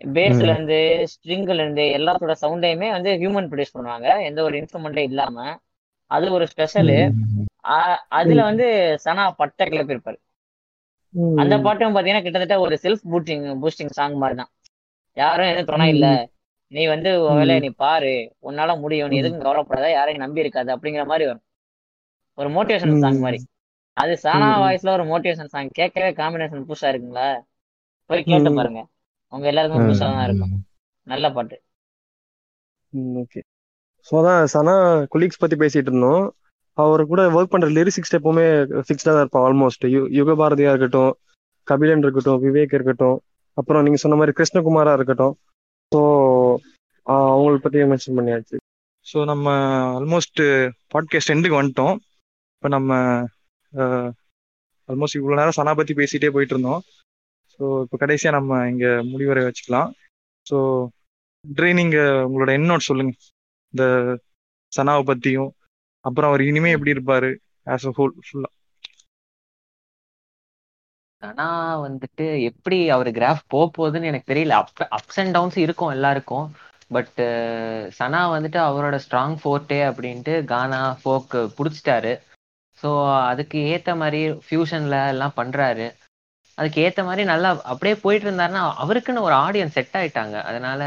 பேஸ்ல 0.00 0.48
இருந்து 0.48 0.78
ஸ்ட்ரிங்ல 1.12 1.60
இருந்து 1.62 1.84
எல்லாத்தோட 1.98 2.32
சவுண்டையுமே 2.42 2.88
வந்து 2.96 3.10
ஹியூமன் 3.22 3.48
ப்ரொடியூஸ் 3.50 3.76
பண்ணுவாங்க. 3.76 4.08
எந்த 4.28 4.40
ஒரு 4.42 4.54
இன்ஸ்ட்ருமெண்ட்டே 4.60 5.04
இல்லாம. 5.10 5.36
அது 6.10 6.26
ஒரு 6.30 6.46
ஸ்பெஷலு 6.52 6.98
அதுல 8.18 8.42
வந்து 8.42 8.66
சனா 9.04 9.22
பட்ட 9.40 9.64
கிளப்பிருப்பாரு 9.64 10.18
ம். 11.14 11.36
அந்த 11.36 11.54
பாட்டும் 11.58 11.94
பாத்தீங்கன்னா 11.96 12.22
கிட்டத்தட்ட 12.22 12.56
ஒரு 12.60 12.74
செல்ஃப் 12.82 13.04
பூஸ்டிங் 13.12 13.44
பூஸ்டிங் 13.62 13.92
சாங் 13.98 14.16
மாதிரி 14.16 14.36
தான். 14.40 14.50
யாரும் 15.16 15.50
எதுவும் 15.50 15.70
துணை 15.70 15.88
இல்ல. 15.94 16.06
நீ 16.72 16.82
வந்து 16.86 17.10
வேலையை 17.38 17.60
நீ 17.60 17.70
பாரு. 17.84 18.12
உன்னால 18.48 18.70
முடியும். 18.80 19.08
நீ 19.08 19.16
எதுக்கும் 19.20 19.46
கவலைப்படாத. 19.46 19.90
யாரையும் 19.90 20.24
நம்பி 20.24 20.40
இருக்காது. 20.40 20.70
அப்படிங்கிற 20.76 21.04
மாதிரி 21.06 21.26
வரும். 21.30 21.44
ஒரு 22.38 22.48
மோட்டிவேஷன் 22.56 23.02
சாங் 23.04 23.20
மாதிரி. 23.24 23.38
அது 23.96 24.14
சானா. 24.24 24.48
வாய்ஸ்ல 24.62 24.94
ஒரு 24.96 25.04
மோட்டிவேஷன் 25.10 25.52
சாங் 25.54 25.76
கேட்கவே 25.78 26.10
காம்பினேஷன் 26.20 26.66
புதுசா 26.70 26.88
இருக்குங்களா? 26.92 27.28
போய் 28.10 28.26
கேட்டு. 28.30 28.50
பாருங்க. 28.58 28.80
உங்க 29.32 29.46
எல்லாருக்கும் 29.52 29.86
புதுசா 29.86 30.08
தான் 30.14 30.26
இருக்கும். 30.28 30.52
நல்ல 31.06 31.26
பாட்டு. 31.36 31.56
ஓகே 33.22 33.40
ஸோ 34.06 34.12
அதான் 34.18 34.42
சனா 34.52 34.74
கொலீக்ஸ் 35.12 35.40
பத்தி 35.42 35.56
பேசிட்டு 35.62 35.90
இருந்தோம். 35.90 36.24
அவர் 36.78 37.02
கூட 37.10 37.20
ஒர்க் 37.36 37.52
பண்ற 37.52 37.68
லிரிக்ஸ் 37.76 38.16
எப்பவுமே 38.18 38.44
ஃபிக்ஸ்டா 38.86 39.12
தான் 39.12 39.22
இருப்பான் 39.24 39.46
ஆல்மோஸ்ட் 39.48 39.84
யுக 40.18 40.34
பாரதியா 40.40 40.72
இருக்கட்டும் 40.72 41.12
கபிலன் 41.68 42.04
இருக்கட்டும் 42.04 42.40
விவேக் 42.44 42.74
இருக்கட்டும் 42.76 43.16
அப்புறம் 43.58 43.84
நீங்க 43.84 43.98
சொன்ன 44.02 44.16
மாதிரி 44.20 44.36
கிருஷ்ணகுமாரா 44.38 44.92
இருக்கட்டும். 44.98 45.34
ஸோ 45.92 46.00
அவங்கள 47.06 47.58
பத்தி 47.64 47.84
மென்ஷன் 47.92 48.16
பண்ணியாச்சு. 48.18 48.56
ஸோ 49.06 49.18
நம்ம 49.30 49.46
ஆல்மோஸ்ட் 49.98 50.42
பாட்காஸ்ட் 50.92 51.32
எண்டுக்கு 51.34 51.60
வந்துட்டோம். 51.60 51.96
இப்போ 52.66 52.74
நம்ம 52.74 52.94
ஆல்மோஸ்ட் 54.88 55.18
இவ்வளோ 55.18 55.36
நேரம் 55.38 55.56
சனா 55.56 55.72
பத்தி 55.76 55.92
பேசிட்டே 55.98 56.28
போயிட்டு 56.30 56.54
இருந்தோம் 56.54 56.80
ஸோ 57.52 57.64
இப்போ 57.84 57.96
கடைசியா 58.00 58.30
நம்ம 58.34 58.58
இங்க 58.70 58.86
முடிவரை 59.10 59.42
வச்சுக்கலாம். 59.44 59.90
ஸோ 60.46 60.56
ட்ரை 61.44 61.70
நீங்க 61.74 61.96
உங்களோட 62.26 62.50
எண்ணோட் 62.58 62.88
சொல்லுங்க. 62.88 63.12
இந்த 63.74 63.84
சனாவை 64.72 65.04
பற்றியும் 65.06 65.50
அப்புறம் 66.04 66.30
அவர் 66.30 66.48
இனிமே 66.48 66.74
எப்படி 66.74 66.94
இருப்பார் 66.96 67.28
ஆஸ் 67.66 67.86
அ 67.86 67.94
ஹோல் 67.96 68.14
ஃபுல்லா 68.20 68.50
ஆனா 71.22 71.44
வந்துட்டு 71.80 72.24
எப்படி 72.48 72.78
அவர் 72.90 73.08
கிராஃப் 73.16 73.42
போக 73.48 73.64
போகுதுன்னு 73.72 74.10
எனக்கு 74.10 74.30
தெரியல. 74.32 74.58
அப் 74.60 74.70
அப்ஸ் 74.98 75.20
அண்ட் 75.22 75.34
டவுன்ஸ் 75.36 75.58
இருக்கும் 75.64 75.94
எல்லாருக்கும். 75.94 76.46
பட் 76.90 77.18
சனா 77.96 78.20
வந்துட்டு 78.32 78.58
அவரோட 78.64 78.98
ஸ்ட்ராங் 79.04 79.36
ஃபோர்ட்டே 79.40 79.80
அப்படின்ட்டு 79.88 80.34
கானா 80.52 80.82
ஃபோக்கு 81.00 81.40
பிடிச்சிட்டாரு. 81.56 82.12
ஸோ 82.82 82.88
அதுக்கு 83.30 83.58
ஏற்ற 83.74 83.90
மாதிரி 84.02 84.20
ஃபியூஷனில் 84.46 84.98
எல்லாம் 85.12 85.38
பண்ணுறாரு 85.40 85.86
அதுக்கு 86.58 86.78
ஏற்ற 86.86 87.00
மாதிரி 87.08 87.22
நல்லா 87.30 87.48
அப்படியே 87.72 87.94
போயிட்டு 88.04 88.26
இருந்தாருன்னா 88.28 88.62
அவருக்குன்னு 88.82 89.26
ஒரு 89.28 89.34
ஆடியன்ஸ் 89.46 89.76
செட் 89.78 89.96
ஆயிட்டாங்க. 90.00 90.36
அதனால 90.48 90.80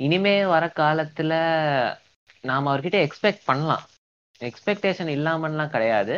இனிமே 0.00 0.34
வர 0.54 0.64
காலத்துல 0.80 1.32
நாம் 2.44 2.68
அவர்கிட்ட 2.70 2.98
எக்ஸ்பெக்ட் 3.06 3.48
பண்ணலாம். 3.50 3.84
எக்ஸ்பெக்டேஷன் 4.40 5.10
இல்லாமலாம் 5.16 5.74
கிடையாது. 5.76 6.16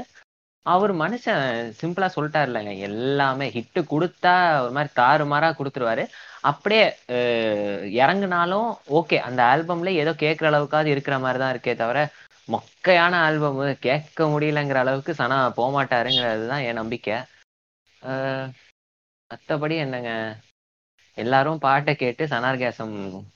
அவர் 0.67 0.93
மனுஷன் 1.03 1.45
சிம்பிளா 1.81 2.09
இல்லைங்க 2.49 2.75
எல்லாமே 2.89 3.47
ஹிட்டு 3.57 3.81
கொடுத்தா 3.93 4.35
ஒரு 4.65 4.73
மாதிரி 4.77 4.91
தாறுமாறா 5.01 5.49
கொடுத்துருவாரு. 5.61 6.05
அப்படியே 6.51 6.85
இறங்குனாலும் 8.03 8.69
ஓகே 8.99 9.17
அந்த 9.29 9.41
ஆல்பம்ல 9.53 9.93
ஏதோ 10.03 10.13
கேட்குற 10.25 10.47
அளவுக்காவது 10.53 10.95
இருக்கிற 10.95 11.17
மாதிரி 11.25 11.41
தான் 11.43 11.53
இருக்கே 11.55 11.75
தவிர 11.83 11.99
மொக்கையான 12.49 13.15
ஆல்பம் 13.27 13.59
கேட்க 13.87 14.27
முடியலங்கிற 14.27 14.79
அளவுக்கு 14.85 15.13
சனா 15.15 15.37
போக 15.59 15.69
மாட்டாருங்கிறது 15.77 16.47
தான் 16.47 16.65
என் 16.69 16.81
நம்பிக்கை. 16.81 17.17
மத்தபடி 19.31 19.75
என்னங்க? 19.77 20.13
எல்லாரும் 21.19 21.63
பாட்டை 21.67 21.93
கேட்டு 21.97 22.25
சனார்கேசம் 22.27 22.95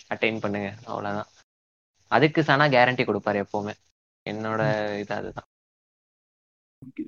அட்டைன் 0.08 0.42
பண்ணுங்க 0.42 0.68
அவ்வளவுதான். 0.84 1.30
அதுக்கு 2.10 2.40
சனா 2.42 2.64
கேரண்டி 2.68 3.04
கொடுப்பாரு 3.06 3.38
எப்பவுமே. 3.44 3.74
என்னோட 4.26 4.62
இது 5.02 5.14
அதுதான். 5.14 5.48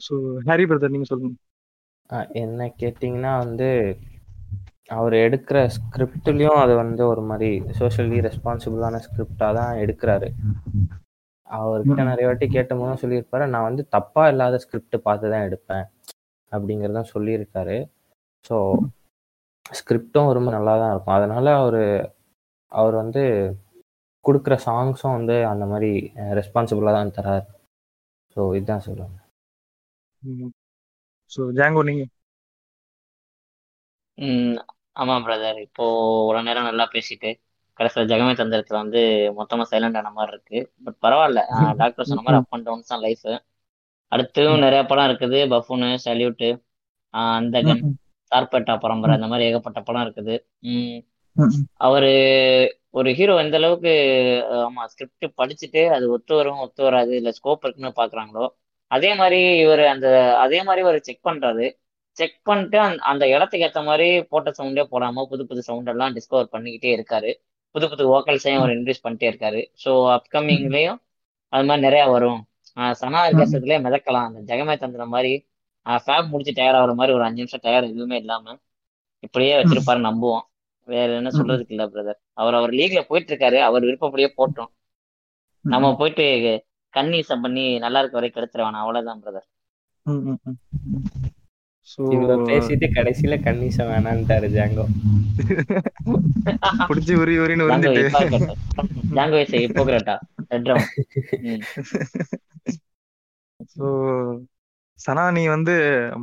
ஸோ 0.06 0.14
ஹாரி 0.48 0.64
பிரதர் 0.64 0.94
நீங்க 0.94 1.08
சொல்லுங்க. 1.10 1.36
ஆஹ் 2.10 2.28
என்ன 2.42 2.68
கேட்டிங்கன்னா 2.80 3.32
வந்து 3.38 3.68
அவர் 4.96 5.14
எடுக்கிற 5.16 5.58
ஸ்கிரிப்ட்லேயும் 5.76 6.62
அது 6.64 6.74
வந்து 6.74 7.02
ஒரு 7.06 7.22
மாதிரி 7.22 7.48
சோஷியலி 7.78 8.18
ரெஸ்பான்சிபிளான 8.28 9.00
ஸ்கிரிப்டாக 9.06 9.56
தான் 9.58 9.78
எடுக்கிறாரு. 9.84 10.28
அவர்கிட்ட. 11.50 12.02
நிறைய 12.10 12.26
வாட்டி 12.28 12.46
கேட்ட 12.48 12.72
போதும் 12.78 13.02
சொல்லியிருப்பாரு. 13.02 13.44
நான் 13.54 13.68
வந்து 13.68 13.82
தப்பாக 13.96 14.30
இல்லாத 14.32 14.58
ஸ்கிரிப்ட் 14.64 14.96
பார்த்து 15.06 15.32
தான் 15.34 15.46
எடுப்பேன் 15.48 15.84
அப்படிங்கிறதான் 16.52 17.12
சொல்லியிருக்காரு. 17.14 17.76
ஸோ 18.44 18.56
ஸ்கிரிப்டும் 19.78 20.34
ரொம்ப 20.36 20.50
நல்லா 20.56 20.74
தான் 20.82 20.92
இருக்கும். 20.92 21.16
அதனால 21.18 21.46
அவர் 21.62 21.80
அவர் 22.72 22.94
வந்து 23.02 23.22
கொடுக்குற 24.24 24.54
சாங்ஸும் 24.66 25.16
வந்து 25.18 25.36
அந்த 25.52 25.64
மாதிரி 25.72 25.90
ரெஸ்பான்சிபிளாக 26.38 26.96
தான் 26.98 27.14
தராரு. 27.18 27.44
ஸோ 28.36 28.40
இதுதான் 28.58 28.86
சொல்லுவேன். 28.86 29.14
ஸோ 31.32 31.40
ஜாங்கோ 31.58 31.82
நீங்க? 31.90 32.04
ம் 34.18 34.56
ஆமா 34.96 35.14
பிரதர் 35.24 35.58
இப்போ 35.64 35.84
ஒரு 36.28 36.40
நேரம் 36.46 36.68
நல்லா 36.68 36.84
பேசிட்டு 36.94 37.30
கடைசியில் 37.78 38.10
ஜெகமே 38.10 38.32
தந்திரத்துல 38.38 38.78
வந்து 38.82 39.00
மொத்தமா 39.38 39.64
சைலண்ட் 39.72 39.98
ஆன 40.00 40.12
மாதிரி 40.12 40.32
இருக்கு. 40.34 40.58
பட் 40.84 40.98
பரவாயில்ல. 41.04 41.40
டாக்டர் 41.80 42.08
சொன்ன 42.10 42.24
மாதிரி 42.26 42.38
அப் 42.40 42.54
அண்ட் 42.56 42.66
டவுன்ஸ் 42.68 42.92
தான் 42.92 43.04
லைஃப் 43.06 43.26
அடுத்தும் 44.12 44.62
நிறைய 44.64 44.82
படம் 44.90 45.08
இருக்குது. 45.10 45.38
பஃபூனு 45.52 45.88
சல்யூட்டு 46.06 46.48
அந்தகன் 47.14 47.82
சார்பேட்டா 48.32 48.74
பரம்பரை 48.84 49.12
அந்த 49.16 49.28
மாதிரி 49.32 49.46
ஏகப்பட்ட 49.48 49.80
படம் 49.82 50.04
இருக்குது. 50.06 50.34
அவரு 51.86 52.10
ஒரு 52.98 53.10
ஹீரோ 53.18 53.34
எந்த 53.42 53.56
அளவுக்கு 53.60 53.92
ஆமா 54.60 54.82
ஸ்கிரிப்ட் 54.92 55.26
படிச்சுட்டு 55.40 55.82
அது 55.96 56.04
ஒத்து 56.14 56.32
வரும் 56.34 56.62
ஒத்து 56.64 56.82
வராது 56.82 57.12
இல்ல 57.20 57.30
ஸ்கோப் 57.38 57.64
இருக்குன்னு 57.64 57.98
பாக்குறாங்களோ 57.98 58.46
அதே 58.90 59.10
மாதிரி 59.14 59.38
இவர் 59.64 59.82
அந்த 59.92 60.06
அதே 60.44 60.58
மாதிரி 60.66 60.82
ஒரு 60.90 60.98
செக் 61.06 61.26
பண்றாரு. 61.28 61.66
செக் 62.16 62.36
பண்ணிட்டு 62.42 62.78
அந்த 62.82 63.00
அந்த 63.10 63.24
இடத்துக்கு 63.28 63.66
ஏத்த 63.66 63.80
மாதிரி 63.84 64.06
போட்ட 64.30 64.50
சவுண்டே 64.58 64.84
போடாம 64.92 65.24
புது 65.32 65.44
புது 65.46 65.62
சவுண்ட் 65.62 65.90
எல்லாம் 65.92 66.14
டிஸ்கவர் 66.16 66.52
பண்ணிக்கிட்டே 66.54 66.90
இருக்காரு. 66.96 67.30
புது 67.76 67.86
புது 67.92 68.04
வோக்கல்ஸையும் 68.12 68.60
அவர் 68.60 68.72
இன்ட்ரடியூஸ் 68.74 69.04
பண்ணிட்டே 69.04 69.28
இருக்காரு. 69.30 69.60
ஸோ 69.82 69.90
அப்கமிங்லயும் 70.16 70.98
அது 71.52 71.66
மாதிரி 71.68 71.84
நிறைய 71.86 72.04
வரும். 72.14 72.40
சனா 73.00 73.20
இருக்கத்துலயே 73.28 73.78
மிதக்கலாம். 73.86 74.26
அந்த 74.28 74.40
ஜெகமே 74.50 74.74
தந்திர 74.82 75.04
மாதிரி 75.14 75.32
ஃபேப் 75.86 76.30
முடிச்சு 76.30 76.52
டயர் 76.54 76.78
ஆகுற 76.78 76.92
மாதிரி 76.98 77.12
ஒரு 77.16 77.24
அஞ்சு 77.26 77.40
நிமிஷம் 77.42 77.64
டயர் 77.64 77.90
எதுவுமே 77.90 78.16
இல்லாம 78.22 78.54
இப்படியே 79.22 79.52
வச்சிருப்பாரு 79.58 80.00
நம்புவோம். 80.08 80.44
வேற 80.88 81.08
என்ன 81.20 81.30
சொல்றதுக்கு 81.36 81.74
இல்ல 81.74 81.84
பிரதர் 81.92 82.18
அவர் 82.40 82.58
அவர் 82.58 82.72
லீக்ல 82.78 83.00
போயிட்டு 83.08 83.30
இருக்காரு 83.32 83.58
அவர் 83.68 83.86
விருப்பப்படியே 83.88 84.28
போட்டோம். 84.38 84.70
நம்ம 85.64 85.86
போயிட்டு 86.00 86.26
கன்னிசம் 86.94 87.42
பண்ணி 87.44 87.64
நல்லா 87.84 88.00
இருக்க 88.00 88.18
வரைக்கும் 88.18 88.38
கெடுத்துட 88.38 88.62
வேணாம் 88.66 88.84
அவ்வளவுதான் 88.84 89.22
பிரதர் 89.24 89.48
பேசிட்டு 92.48 92.86
கடைசியில 92.94 93.34
கன்னிசம் 93.42 93.90
வேணான்ட்டாரு 93.90 94.48
ஜாங்கோ. 94.54 94.84
பிடிச்சி 96.88 97.12
உரி 97.20 97.34
உரின்னு 97.42 97.66
இப்போ 98.02 98.22
ஜாங்கோ 99.16 99.38
இஸ் 99.44 99.54
ஹிப்போக்ரட்டா 99.56 100.16
ஸோ 103.72 103.84
சனா 104.98 105.22
நீ 105.36 105.42
வந்து 105.48 105.72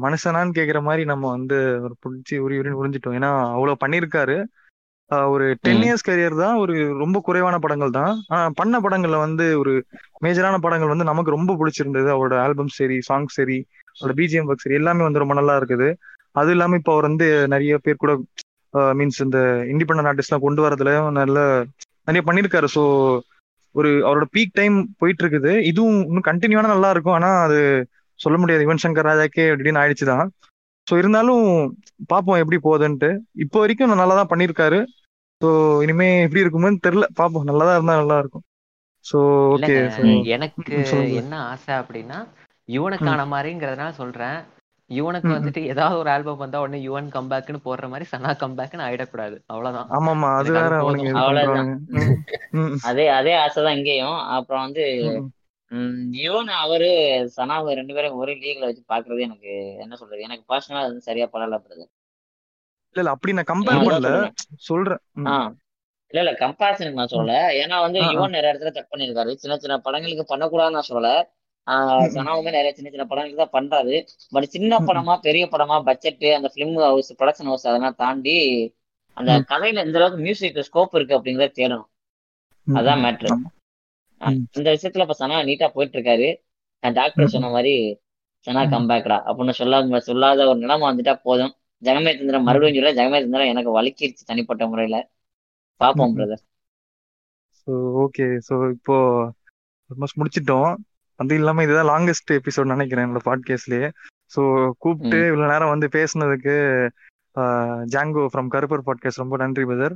மனுஷனான்னு 0.03 0.56
கேக்குற 0.56 0.80
மாதிரி 0.85 1.03
நம்ம 1.09 1.25
வந்து 1.33 1.58
ஒரு 1.85 1.95
பிடிச்சி 2.03 2.35
உரி 2.43 2.56
உரின்னு 2.59 2.80
உறிஞ்சிட்டோம் 2.80 3.17
ஏன்னா 3.17 3.32
அவ்வளவு 3.51 3.82
பண்ணியிருக்காரு 3.83 4.38
ஆஹ் 5.11 5.30
ஒரு 5.33 5.45
டென். 5.64 5.82
இயர்ஸ் 5.85 6.06
கரியர் 6.08 6.35
தான் 6.38 6.59
ஒரு 6.61 6.74
ரொம்ப 7.01 7.17
குறைவான 7.25 7.56
படங்கள் 7.59 7.95
தான். 7.98 8.14
ஆனா 8.30 8.43
பண்ண 8.59 8.75
படங்கள்ல 8.83 9.17
வந்து 9.25 9.45
ஒரு 9.61 9.74
மேஜரான 10.24 10.56
படங்கள் 10.64 10.93
வந்து 10.93 11.09
நமக்கு 11.09 11.35
ரொம்ப 11.35 11.51
பிடிச்சிருந்தது. 11.59 12.09
அவரோட 12.16 12.35
ஆல்பம் 12.45 12.72
சரி 12.77 12.98
சாங் 13.09 13.30
சரி 13.35 13.58
அவரோட 13.98 14.16
பிஜிஎம் 14.20 14.50
ஒர்க் 14.50 14.66
சரி 14.66 14.80
எல்லாமே 14.82 15.06
வந்து 15.08 15.24
ரொம்ப 15.24 15.36
நல்லா 15.40 15.56
இருக்குது. 15.60 15.88
அது 16.42 16.52
இல்லாம 16.56 16.78
இப்போ 16.80 16.92
அவர் 16.96 17.08
வந்து 17.10 17.28
நிறைய 17.54 17.74
பேர் 17.86 18.02
கூட 18.04 18.14
மீன்ஸ் 19.00 19.20
இந்த 19.26 19.40
இண்டிபெண்டன்ட் 19.74 20.10
ஆர்டிஸ்ட்லாம் 20.12 20.46
கொண்டு 20.46 20.62
வரதுலயும் 20.66 21.10
நல்ல 21.22 21.40
நிறைய 22.08 22.22
பண்ணியிருக்காரு 22.28 22.68
ஸோ 22.76 22.84
ஒரு 23.76 23.90
அவரோட 24.08 24.26
பீக் 24.36 24.58
டைம் 24.60 24.76
போயிட்டு 25.02 25.22
இருக்குது 25.24 25.52
இதுவும் 25.70 26.00
இன்னும் 26.08 26.28
கண்டினியூவான 26.30 26.72
நல்லா 26.74 26.90
இருக்கும். 26.94 27.16
ஆனா 27.18 27.30
அது 27.46 27.60
சொல்ல 28.20 28.38
முடியாது. 28.42 28.66
யுவன் 28.66 28.84
சங்கர் 28.84 29.10
ராஜாக்கே 29.10 29.46
அப்படின்னு 29.54 29.82
ஆயிடுச்சு 29.82 30.08
தான் 30.12 30.28
ஸோ 30.88 30.94
இருந்தாலும் 31.02 31.44
பார்ப்போம் 32.12 32.42
எப்படி 32.42 32.58
போகுதுன்ட்டு. 32.66 33.10
இப்போ 33.44 33.58
வரைக்கும் 33.64 34.02
நல்லா 34.02 34.16
தான் 34.20 34.32
பண்ணியிருக்காரு 34.32 34.80
ஸோ 35.42 35.50
இனிமே 35.86 36.08
எப்படி 36.26 36.44
இருக்குமோன்னு 36.44 36.84
தெரியல. 36.88 37.06
பார்ப்போம் 37.20 37.48
நல்லா 37.50 37.66
தான் 37.70 37.78
இருந்தா 37.78 37.96
நல்லா 38.02 38.18
இருக்கும். 38.24 38.46
ஸோ 39.06 39.18
ஓகே 39.56 39.76
எனக்கு. 40.38 40.76
என்ன 41.22 41.36
ஆசை 41.52 41.74
அப்படின்னா 41.82 42.20
யுவனுக்கான 42.69 43.22
மாதிரிங்கிறதுனால 43.32 43.92
சொல்றேன். 43.93 44.38
யுவனுக்கு. 44.90 45.30
வந்துட்டு 45.33 45.61
ஏதாவது 45.72 45.95
ஒரு 46.00 46.09
ஆல்பம் 46.09 46.42
வந்தா 46.42 46.61
உடனே 46.61 46.80
யுவன் 46.83 47.08
கம்பேக்னு 47.16 47.59
போடுற 47.66 47.85
மாதிரி 47.90 48.06
சனா 48.09 48.32
கம்பேக்னு 48.42 48.85
ஆயிடக்கூடாது. 48.88 49.38
அவ்வளவுதான். 49.48 49.90
ஆமாமா 49.98 50.30
அது 50.40 50.51
வேற 50.58 50.74
அவ்வளவுதான். 51.22 51.72
அதே 52.90 53.06
அதே 53.17 53.33
ஆசைதான் 53.43 53.77
இங்கேயும். 53.77 54.19
அப்புறம் 54.35 54.64
வந்து 54.66 54.85
யுவன் 56.19 56.51
அவரு 56.64 56.90
சனாவை 57.35 57.72
ரெண்டு 57.80 57.93
பேரும் 57.95 58.17
ஒரே 58.19 58.33
லீக்ல 58.42 58.67
வச்சு 58.67 58.83
பாக்குறது 58.90 59.27
எனக்கு 59.27 59.51
என்ன 59.83 59.93
சொல்றது? 59.95 60.22
எனக்கு 60.22 60.43
பர்சனலா 60.50 60.82
அது 60.82 60.92
வந்து 60.92 61.08
சரியா 61.08 61.27
படல 61.33 61.58
பிரதர் 61.59 61.92
இல்ல 62.95 63.01
இல்ல 63.01 63.14
அப்படி 63.16 63.33
நான் 63.33 63.50
கம்பேர் 63.50 63.85
பண்ணல. 63.85 64.09
சொல்றேன். 64.67 65.01
இல்ல 66.11 66.22
இல்ல 66.24 66.33
கம்பேரிசனுக்கு 66.42 67.00
நான் 67.00 67.14
சொல்லல. 67.14 67.33
ஏன்னா 67.61 67.77
வந்து. 67.85 68.00
யுவன் 68.09 68.35
நிறைய 68.35 68.51
இடத்துல 68.51 68.74
தப்பு 68.74 68.92
பண்ணிருக்காரு 68.92 69.32
சின்ன 69.42 69.56
சின்ன 69.58 69.77
படங்களுக்கு 69.85 70.25
பண்ணக்கூடாதுன்னு 70.30 70.77
நான் 70.77 70.90
சொல்லல. 70.90 71.11
ம். 71.67 72.09
சனாவுமே 72.14 72.51
நிறைய 72.51 72.72
சின்ன 72.74 72.90
சின்ன 72.90 73.06
படங்களுக்கு 73.06 73.42
தான் 73.42 73.56
பண்றாரு 73.56 73.95
பட் 74.33 74.48
சின்ன. 74.56 74.80
படமா 74.88 75.14
பெரிய 75.25 75.43
படமா 75.51 75.75
பட்ஜெட் 75.88 76.25
அந்த 76.38 76.50
பிலிம் 76.56 76.75
ஹவுஸ் 76.83 77.11
ப்ரொடக்ஷன் 77.19 77.50
ஹவுஸ் 77.51 77.67
அதெல்லாம் 77.69 78.00
தாண்டி 78.01 78.35
அந்த. 79.17 79.32
கதையில 79.51 79.83
எந்த 79.85 79.98
அளவுக்கு 80.00 80.25
மியூசிக் 80.25 80.59
ஸ்கோப் 80.67 80.95
இருக்கு 80.98 81.17
அப்படிங்கறத 81.17 81.53
தேடணும் 81.53 81.90
அதான். 82.67 83.01
மேட்ரு. 83.03 83.32
இந்த 84.58 84.67
விஷயத்துல 84.75 85.06
இப்ப 85.06 85.17
சனா 85.17 85.38
நீட்டா 85.48 85.67
போயிட்டு 85.74 85.98
இருக்காரு 85.98 86.27
டாக்டர் 86.83 87.33
சொன்ன 87.33 87.50
மாதிரி 87.51 87.74
சனா. 88.48 88.61
கம்பேக்டா 88.74 89.17
அப்படின்னு 89.27 89.53
சொல்லாத 89.59 90.00
சொல்லாத 90.08 90.48
ஒரு 90.50 90.59
நிலைமை 90.64 90.85
வந்துட்டா 90.90 91.14
போதும் 91.24 91.53
ஜெகமே 91.82 92.11
தந்திரம் 92.14 92.48
மறுபடியும் 92.48 92.77
சொல்ல 92.80 92.93
ஜெகமே 92.98 93.19
எனக்கு 93.53 93.72
வலிக்கிருச்சு 93.77 94.24
தனிப்பட்ட 94.25 94.64
முறையில 94.72 94.98
பாப்போம். 95.82 96.14
பிரதர் 96.16 96.43
ஓகே 98.03 98.25
ஸோ 98.48 98.56
இப்போ 98.74 98.95
ஆல்மோஸ்ட் 99.90 100.19
முடிச்சிட்டோம் 100.19 100.72
அது 101.24 101.35
இல்லாம 101.40 101.64
இதுதான் 101.66 101.92
லாங்கஸ்ட் 101.93 102.32
எபிசோட் 102.40 102.74
நினைக்கிறேன் 102.76 103.06
என்னோட 103.08 103.24
பாட்காஸ்ட்லயே 103.30 103.90
ஸோ 104.35 104.42
கூப்பிட்டு. 104.84 105.18
இவ்வளவு 105.32 105.52
நேரம் 105.53 105.74
வந்து 105.74 105.88
பேசுனதுக்கு 105.98 106.56
ஜாங்கோ 107.93 108.24
ஃப்ரம் 108.32 108.50
கருப்பர் 108.56 108.85
பாட்காஸ்ட் 108.88 109.22
ரொம்ப 109.24 109.38
நன்றி 109.43 109.64
brother 109.69 109.95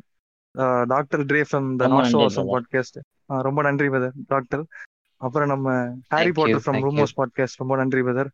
doctor 0.93 1.23
Dre 1.29 1.41
from 1.49 1.67
the 1.79 1.87
not 1.93 2.11
show 2.13 2.19
brother. 2.21 2.45
Podcast 2.53 2.97
ரொம்ப 3.47 3.59
நன்றி 3.67 3.87
பிரதர் 3.93 4.15
டாக்டர் 4.33 4.63
அப்புறம் 5.21 5.51
நம்ம 5.53 5.67
ஹாரி 6.13 6.31
பாட்டர் 6.37 6.63
ஃப்ரம். 6.63 6.79
ரூமோஸ் 6.87 7.15
பாட்காஸ்ட் 7.19 7.61
ரொம்ப 7.61 7.75
நன்றி 7.81 8.01
பிரதர் 8.07 8.29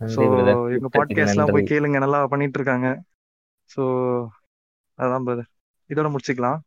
ஸோ 0.00 0.20
கூப்பிட்டதுக்கு 0.22 0.90
பாட்காஸ்ட்லாம் 0.98 1.52
போய் 1.54 1.70
கேளுங்க 1.72 1.98
நல்லா 2.04 2.20
பண்ணிட்டு 2.32 2.58
இருக்காங்க. 2.60 2.88
ஸோ 3.70 3.82
அதான் 4.98 5.26
பிரதர் 5.28 5.50
இதோட 5.90 6.08
முடிச்சுக்கலாம். 6.12 6.58